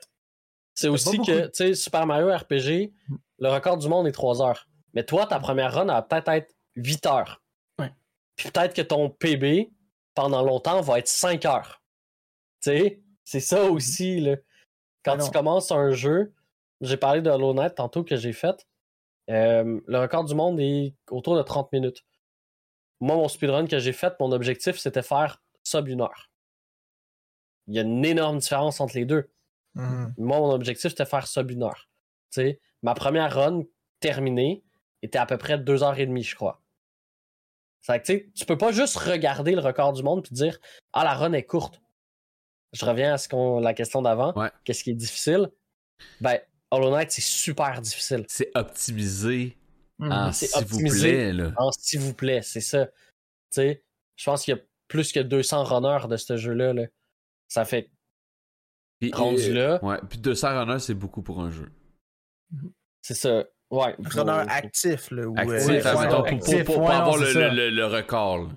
C'est 0.74 0.88
aussi 0.88 1.18
que, 1.18 1.46
tu 1.46 1.50
sais, 1.52 1.74
Super 1.74 2.06
Mario 2.06 2.32
RPG, 2.32 2.92
le 3.38 3.48
record 3.48 3.76
du 3.76 3.88
monde 3.88 4.06
est 4.06 4.12
3 4.12 4.42
heures. 4.42 4.68
Mais 4.94 5.04
toi, 5.04 5.26
ta 5.26 5.38
première 5.40 5.74
run, 5.74 5.82
elle 5.82 5.88
va 5.88 6.02
peut-être 6.02 6.28
être 6.28 6.54
8 6.76 7.06
heures. 7.06 7.42
Ouais. 7.78 7.92
Puis 8.36 8.50
peut-être 8.50 8.74
que 8.74 8.82
ton 8.82 9.10
PB, 9.10 9.70
pendant 10.14 10.42
longtemps, 10.42 10.80
va 10.80 10.98
être 10.98 11.08
5 11.08 11.44
heures. 11.46 11.79
Tu 12.62 12.70
sais, 12.70 13.02
c'est 13.24 13.40
ça 13.40 13.64
aussi, 13.70 14.20
là. 14.20 14.36
Quand 15.04 15.12
Ah 15.12 15.16
non. 15.16 15.24
tu 15.24 15.30
commences 15.30 15.72
un 15.72 15.92
jeu, 15.92 16.34
j'ai 16.80 16.96
parlé 16.96 17.22
de 17.22 17.30
Knight 17.30 17.74
tantôt 17.74 18.04
que 18.04 18.16
j'ai 18.16 18.32
fait. 18.32 18.66
euh, 19.30 19.80
le 19.86 19.98
record 19.98 20.24
du 20.24 20.34
monde 20.34 20.58
est 20.60 20.94
autour 21.10 21.36
de 21.36 21.42
30 21.42 21.72
minutes. 21.72 22.04
Moi, 23.00 23.16
mon 23.16 23.28
speedrun 23.28 23.66
que 23.66 23.78
j'ai 23.78 23.92
fait, 23.92 24.14
mon 24.20 24.32
objectif, 24.32 24.76
c'était 24.78 25.02
faire 25.02 25.42
sub 25.62 25.88
une 25.88 26.02
heure. 26.02 26.30
Il 27.66 27.74
y 27.74 27.78
a 27.78 27.82
une 27.82 28.04
énorme 28.04 28.38
différence 28.38 28.80
entre 28.80 28.96
les 28.96 29.04
deux. 29.04 29.30
Mhm. 29.74 30.14
Moi, 30.18 30.38
mon 30.38 30.50
objectif, 30.50 30.90
c'était 30.90 31.06
faire 31.06 31.26
sub 31.26 31.50
une 31.50 31.62
heure. 31.62 31.88
Tu 32.32 32.42
sais, 32.42 32.60
ma 32.82 32.94
première 32.94 33.34
run 33.34 33.62
terminée 34.00 34.62
était 35.02 35.18
à 35.18 35.26
peu 35.26 35.38
près 35.38 35.58
deux 35.58 35.82
heures 35.82 35.98
et 35.98 36.06
demie, 36.06 36.22
je 36.24 36.34
crois. 36.34 36.60
C'est 37.80 38.02
que, 38.02 38.12
tu 38.34 38.44
peux 38.44 38.58
pas 38.58 38.72
juste 38.72 38.96
regarder 38.96 39.52
le 39.52 39.60
record 39.60 39.92
du 39.94 40.02
monde 40.02 40.22
puis 40.22 40.34
dire 40.34 40.58
Ah, 40.92 41.04
la 41.04 41.14
run 41.14 41.32
est 41.32 41.44
courte. 41.44 41.80
Je 42.72 42.84
reviens 42.84 43.14
à 43.14 43.18
ce 43.18 43.28
qu'on, 43.28 43.58
la 43.60 43.74
question 43.74 44.00
d'avant. 44.02 44.32
Ouais. 44.38 44.50
Qu'est-ce 44.64 44.84
qui 44.84 44.90
est 44.90 44.94
difficile? 44.94 45.50
Ben, 46.20 46.38
Hollow 46.70 46.90
Knight, 46.90 47.10
c'est 47.10 47.20
super 47.22 47.80
difficile. 47.80 48.24
C'est 48.28 48.50
optimisé 48.54 49.56
Mhm. 49.98 50.12
en 50.12 50.32
C'est 50.32 50.46
s'il 50.46 50.64
vous 50.66 50.78
plaît. 50.88 51.32
Là. 51.32 51.52
En 51.56 51.72
s'il 51.72 52.00
vous 52.00 52.14
plaît, 52.14 52.42
c'est 52.42 52.60
ça. 52.60 52.86
Tu 52.86 52.92
sais, 53.50 53.84
je 54.16 54.24
pense 54.24 54.44
qu'il 54.44 54.54
y 54.54 54.58
a 54.58 54.62
plus 54.88 55.12
que 55.12 55.20
200 55.20 55.64
runners 55.64 56.06
de 56.08 56.16
ce 56.16 56.36
jeu-là. 56.36 56.72
là. 56.72 56.84
Ça 57.48 57.64
fait 57.64 57.90
Puis, 59.00 59.10
rendu 59.12 59.50
euh, 59.50 59.78
là. 59.78 59.84
Ouais, 59.84 59.98
puis 60.08 60.18
200 60.18 60.58
runners, 60.64 60.78
c'est 60.78 60.94
beaucoup 60.94 61.22
pour 61.22 61.40
un 61.42 61.50
jeu. 61.50 61.70
C'est 63.02 63.14
ça. 63.14 63.44
Ouais. 63.70 63.94
Runner 63.98 64.44
actif, 64.48 65.10
là. 65.10 65.24
Actif, 65.36 65.50
euh, 65.50 65.66
ouais, 65.68 65.86
admettons, 65.86 66.22
ouais, 66.22 66.30
pour, 66.38 66.38
pour- 66.38 66.64
pour 66.64 66.78
ouais, 66.78 66.88
non, 66.88 66.90
avoir 67.00 67.16
le, 67.18 67.32
ça. 67.32 67.48
le- 67.48 67.70
le 67.70 67.86
record. 67.86 68.38
là. 68.38 68.48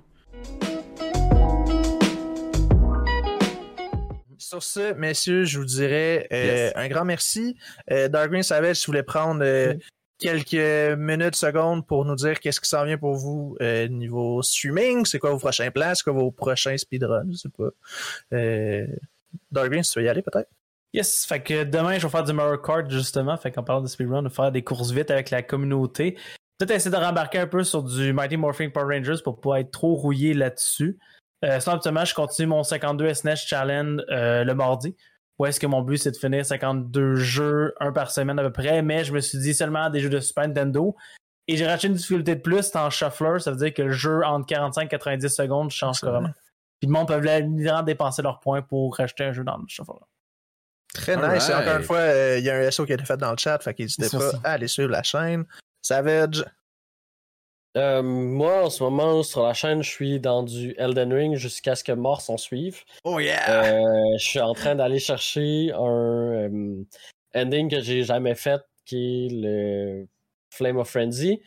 Sur 4.54 4.62
ce, 4.62 4.94
messieurs, 4.94 5.46
je 5.46 5.58
vous 5.58 5.66
dirais 5.66 6.28
euh, 6.32 6.68
Yes. 6.68 6.74
un 6.76 6.88
grand 6.88 7.06
merci. 7.06 7.58
Euh, 7.90 8.08
Dark 8.08 8.30
Green 8.30 8.44
Savage, 8.44 8.76
si 8.76 8.86
vous 8.86 8.92
voulez 8.92 9.02
prendre 9.02 9.42
euh, 9.44 9.74
quelques 10.20 10.96
minutes, 10.96 11.36
secondes 11.36 11.88
pour 11.88 12.06
nous 12.06 12.16
dire 12.16 12.40
qu'est-ce 12.40 12.62
qui 12.62 12.70
s'en 12.70 12.86
vient 12.86 13.00
pour 13.00 13.16
vous 13.16 13.58
euh, 13.64 13.88
niveau 13.88 14.44
streaming, 14.44 15.08
c'est 15.08 15.18
quoi 15.18 15.32
vos 15.32 15.40
prochains 15.40 15.72
plans, 15.72 15.96
c'est 15.96 16.04
quoi 16.04 16.14
vos 16.14 16.30
prochains 16.30 16.78
speedruns, 16.78 17.32
je 17.32 17.38
sais 17.38 17.50
pas. 17.50 17.70
Euh, 18.34 18.86
Dark 19.52 19.72
Green, 19.72 19.82
si 19.82 19.94
tu 19.94 20.00
veux 20.02 20.06
y 20.06 20.10
aller 20.10 20.22
peut-être? 20.22 20.52
Yes, 20.94 21.26
fait 21.26 21.42
que 21.42 21.64
demain, 21.64 21.98
je 21.98 22.06
vais 22.06 22.12
faire 22.12 22.24
du 22.24 22.34
Mario 22.34 22.60
Kart, 22.60 22.88
justement. 22.92 23.36
Fait 23.38 23.52
qu'en 23.52 23.64
parlant 23.64 23.82
de 23.82 23.88
speedrun, 23.88 24.22
de 24.22 24.30
faire 24.30 24.52
des 24.52 24.64
courses 24.64 24.92
vite 24.92 25.10
avec 25.10 25.32
la 25.32 25.42
communauté. 25.42 26.16
Peut-être 26.60 26.76
essayer 26.76 26.92
de 26.96 27.04
rembarquer 27.04 27.40
un 27.40 27.48
peu 27.48 27.64
sur 27.64 27.82
du 27.82 28.14
Mighty 28.14 28.38
Morphin 28.38 28.70
Power 28.70 28.96
Rangers 28.96 29.24
pour 29.24 29.42
pas 29.42 29.62
être 29.62 29.72
trop 29.72 29.96
rouillé 29.96 30.36
là-dessus. 30.36 31.00
Euh, 31.44 31.60
sinon, 31.60 31.76
absolument, 31.76 32.06
je 32.06 32.14
continue 32.14 32.48
mon 32.48 32.64
52 32.64 33.14
SNES 33.14 33.36
Challenge 33.36 34.02
euh, 34.10 34.44
le 34.44 34.56
mardi. 34.56 34.96
Où 35.40 35.46
est-ce 35.46 35.60
que 35.60 35.68
mon 35.68 35.82
but, 35.82 35.98
c'est 35.98 36.12
de 36.12 36.18
finir 36.18 36.46
52 36.46 37.16
jeux, 37.16 37.74
un 37.80 37.92
par 37.92 38.12
semaine 38.12 38.40
à 38.40 38.44
peu 38.44 38.52
près. 38.52 38.82
Mais 38.82 39.04
je 39.04 39.14
me 39.14 39.20
suis 39.20 39.40
dit 39.40 39.54
seulement 39.54 39.90
des 39.90 40.00
jeux 40.00 40.10
de 40.10 40.20
Super 40.20 40.48
Nintendo. 40.48 40.96
Et 41.48 41.58
j'ai 41.58 41.68
racheté 41.68 41.88
une 41.88 41.96
difficulté 41.96 42.36
de 42.36 42.42
plus, 42.42 42.62
c'est 42.62 42.78
en 42.78 42.90
shuffler. 42.90 43.40
Ça 43.40 43.52
veut 43.52 43.58
dire 43.58 43.74
que 43.74 43.82
le 43.82 43.92
jeu, 43.92 44.24
entre 44.24 44.46
45 44.46 44.86
et 44.86 44.88
90 44.88 45.28
secondes, 45.30 45.72
change 45.72 45.98
C'est 46.00 46.06
carrément. 46.06 46.30
Puis 46.80 46.88
le 46.88 46.94
monde 46.94 47.08
peut 47.08 47.18
littéralement 47.18 47.84
dépenser 47.84 48.22
leurs 48.22 48.40
points 48.40 48.62
pour 48.62 48.96
racheter 48.96 49.26
un 49.26 49.34
jeu 49.34 49.44
dans 49.44 49.58
le 49.58 49.64
shuffler. 49.68 50.00
Très 50.94 51.18
nice. 51.18 51.50
Et 51.50 51.54
encore 51.54 51.78
une 51.78 51.84
fois, 51.84 51.98
euh, 51.98 52.38
il 52.38 52.46
y 52.46 52.50
a 52.50 52.56
un 52.56 52.72
SO 52.72 52.86
qui 52.86 52.92
a 52.92 52.96
été 52.96 53.04
fait 53.04 53.18
dans 53.18 53.32
le 53.32 53.38
chat, 53.38 53.62
fait 53.62 53.74
qu'hésitez 53.74 54.10
pas 54.16 54.32
à 54.44 54.52
aller 54.54 54.68
suivre 54.68 54.92
la 54.92 55.04
chaîne. 55.04 55.44
Savage, 55.82 56.46
Euh, 57.76 58.04
moi, 58.04 58.66
en 58.66 58.70
ce 58.70 58.84
moment, 58.84 59.24
sur 59.24 59.44
la 59.44 59.54
chaîne, 59.54 59.82
je 59.82 59.90
suis 59.90 60.20
dans 60.20 60.44
du 60.44 60.76
Elden 60.78 61.12
Ring 61.12 61.36
jusqu'à 61.36 61.76
ce 61.76 61.84
que 61.84 61.92
mort 61.92 62.22
s'en 62.22 62.38
suive. 62.38 62.84
Oh 63.04 63.20
yeah! 63.20 63.50
Euh, 63.66 64.18
je 64.18 64.24
suis 64.24 64.40
en 64.40 64.54
train 64.54 64.76
d'aller 64.76 65.00
chercher 65.00 65.72
un 65.74 66.52
euh, 66.52 66.84
ending 67.34 67.70
que 67.70 67.82
j'ai 67.82 68.04
jamais 68.04 68.36
fait, 68.36 68.62
qui 68.86 69.26
est 69.26 69.30
le 69.32 70.08
Flame 70.52 70.78
of 70.78 70.90
Frenzy. 70.90 71.42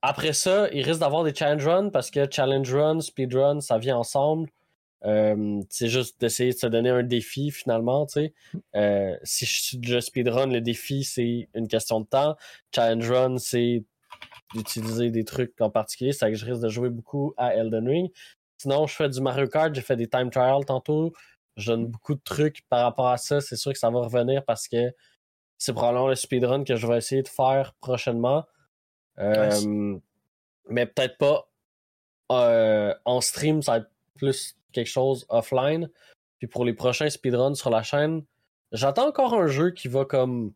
Après 0.00 0.32
ça, 0.32 0.68
il 0.72 0.82
risque 0.82 1.00
d'avoir 1.00 1.24
des 1.24 1.34
challenge 1.34 1.66
runs 1.66 1.90
parce 1.90 2.10
que 2.10 2.30
challenge 2.30 2.72
run, 2.72 3.00
speed 3.00 3.34
run, 3.34 3.60
ça 3.60 3.76
vient 3.76 3.96
ensemble. 3.98 4.48
C'est 5.68 5.88
juste 5.88 6.20
d'essayer 6.20 6.52
de 6.52 6.58
se 6.58 6.66
donner 6.66 6.90
un 6.90 7.02
défi 7.04 7.50
finalement. 7.50 8.06
tu 8.06 8.32
sais. 8.74 9.18
Si 9.22 9.46
je 9.46 9.76
déjà 9.78 10.00
speedrun, 10.00 10.46
le 10.46 10.60
défi 10.60 11.04
c'est 11.04 11.48
une 11.54 11.68
question 11.68 12.00
de 12.00 12.06
temps. 12.06 12.36
Challenge 12.74 13.10
run, 13.10 13.38
c'est 13.38 13.84
d'utiliser 14.54 15.10
des 15.10 15.24
trucs 15.24 15.60
en 15.60 15.70
particulier. 15.70 16.12
C'est 16.12 16.30
que 16.30 16.36
je 16.36 16.46
risque 16.46 16.62
de 16.62 16.68
jouer 16.68 16.90
beaucoup 16.90 17.34
à 17.36 17.54
Elden 17.54 17.88
Ring. 17.88 18.10
Sinon, 18.58 18.86
je 18.86 18.94
fais 18.94 19.08
du 19.08 19.20
Mario 19.20 19.46
Kart, 19.48 19.74
j'ai 19.74 19.82
fait 19.82 19.96
des 19.96 20.08
time 20.08 20.30
trials 20.30 20.64
tantôt. 20.64 21.12
Je 21.56 21.72
donne 21.72 21.86
beaucoup 21.86 22.14
de 22.14 22.20
trucs 22.22 22.66
par 22.68 22.82
rapport 22.82 23.08
à 23.08 23.16
ça. 23.16 23.40
C'est 23.40 23.56
sûr 23.56 23.72
que 23.72 23.78
ça 23.78 23.90
va 23.90 24.00
revenir 24.00 24.44
parce 24.44 24.68
que 24.68 24.92
c'est 25.58 25.72
probablement 25.72 26.08
le 26.08 26.14
speedrun 26.14 26.64
que 26.64 26.76
je 26.76 26.86
vais 26.86 26.98
essayer 26.98 27.22
de 27.22 27.28
faire 27.28 27.74
prochainement. 27.80 28.44
Euh, 29.18 29.98
Mais 30.68 30.86
peut-être 30.86 31.16
pas 31.18 31.48
euh, 32.32 32.94
en 33.04 33.20
stream, 33.20 33.62
ça 33.62 33.72
va 33.72 33.78
être 33.78 33.90
plus 34.14 34.56
quelque 34.72 34.88
chose 34.88 35.26
offline. 35.28 35.90
Puis 36.38 36.48
pour 36.48 36.64
les 36.64 36.74
prochains 36.74 37.08
speedruns 37.08 37.54
sur 37.54 37.70
la 37.70 37.82
chaîne, 37.82 38.24
j'attends 38.72 39.08
encore 39.08 39.34
un 39.34 39.46
jeu 39.46 39.70
qui 39.70 39.88
va 39.88 40.04
comme 40.04 40.52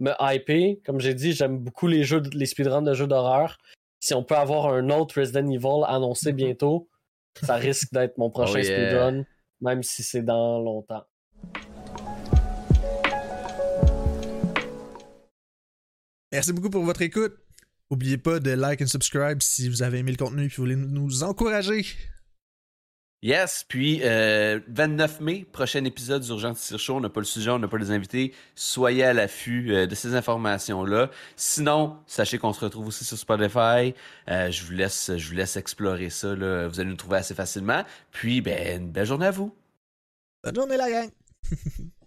me 0.00 0.12
hyper. 0.20 0.76
Comme 0.84 1.00
j'ai 1.00 1.14
dit, 1.14 1.32
j'aime 1.32 1.58
beaucoup 1.58 1.86
les 1.86 2.02
jeux, 2.02 2.22
les 2.32 2.46
speedruns 2.46 2.82
de 2.82 2.94
jeux 2.94 3.06
d'horreur. 3.06 3.58
Si 4.00 4.14
on 4.14 4.24
peut 4.24 4.36
avoir 4.36 4.72
un 4.72 4.88
autre 4.90 5.20
Resident 5.20 5.48
Evil 5.50 5.84
annoncé 5.86 6.32
bientôt, 6.32 6.88
ça 7.42 7.54
risque 7.56 7.92
d'être 7.92 8.16
mon 8.18 8.30
prochain 8.30 8.60
Oh 8.60 8.62
yeah. 8.62 8.88
speedrun, 8.88 9.24
même 9.60 9.82
si 9.82 10.02
c'est 10.02 10.22
dans 10.22 10.60
longtemps. 10.60 11.04
merci 16.32 16.52
beaucoup 16.54 16.70
pour 16.70 16.84
votre 16.84 17.02
écoute. 17.02 17.34
N'oubliez 17.90 18.16
pas 18.16 18.38
de 18.38 18.52
like 18.52 18.80
et 18.80 18.86
subscribe 18.86 19.42
si 19.42 19.68
vous 19.68 19.82
avez 19.82 19.98
aimé 19.98 20.12
le 20.12 20.16
contenu 20.16 20.44
et 20.44 20.48
que 20.48 20.54
vous 20.56 20.62
voulez 20.62 20.76
nous 20.76 21.22
encourager. 21.22 21.84
Yes, 23.22 23.66
puis 23.68 24.00
euh, 24.02 24.60
29 24.68 25.20
mai, 25.20 25.46
prochain 25.52 25.84
épisode 25.84 26.22
d'Urgence 26.22 26.74
Show. 26.78 26.96
On 26.96 27.00
n'a 27.00 27.10
pas 27.10 27.20
le 27.20 27.26
sujet, 27.26 27.50
on 27.50 27.58
n'a 27.58 27.68
pas 27.68 27.76
les 27.76 27.90
invités. 27.90 28.32
Soyez 28.54 29.04
à 29.04 29.12
l'affût 29.12 29.74
euh, 29.74 29.86
de 29.86 29.94
ces 29.94 30.14
informations-là. 30.14 31.10
Sinon, 31.36 31.98
sachez 32.06 32.38
qu'on 32.38 32.54
se 32.54 32.64
retrouve 32.64 32.86
aussi 32.86 33.04
sur 33.04 33.18
Spotify. 33.18 33.94
Euh, 34.30 34.50
je 34.50 34.64
vous 34.64 34.72
laisse, 34.72 35.14
je 35.14 35.28
vous 35.28 35.34
laisse 35.34 35.56
explorer 35.56 36.08
ça. 36.08 36.34
Là. 36.34 36.66
Vous 36.68 36.80
allez 36.80 36.88
nous 36.88 36.96
trouver 36.96 37.18
assez 37.18 37.34
facilement. 37.34 37.84
Puis, 38.10 38.40
ben, 38.40 38.80
une 38.80 38.90
belle 38.90 39.06
journée 39.06 39.26
à 39.26 39.32
vous. 39.32 39.54
Bonne 40.42 40.54
journée 40.54 40.78
la 40.78 40.90
gang! 40.90 41.10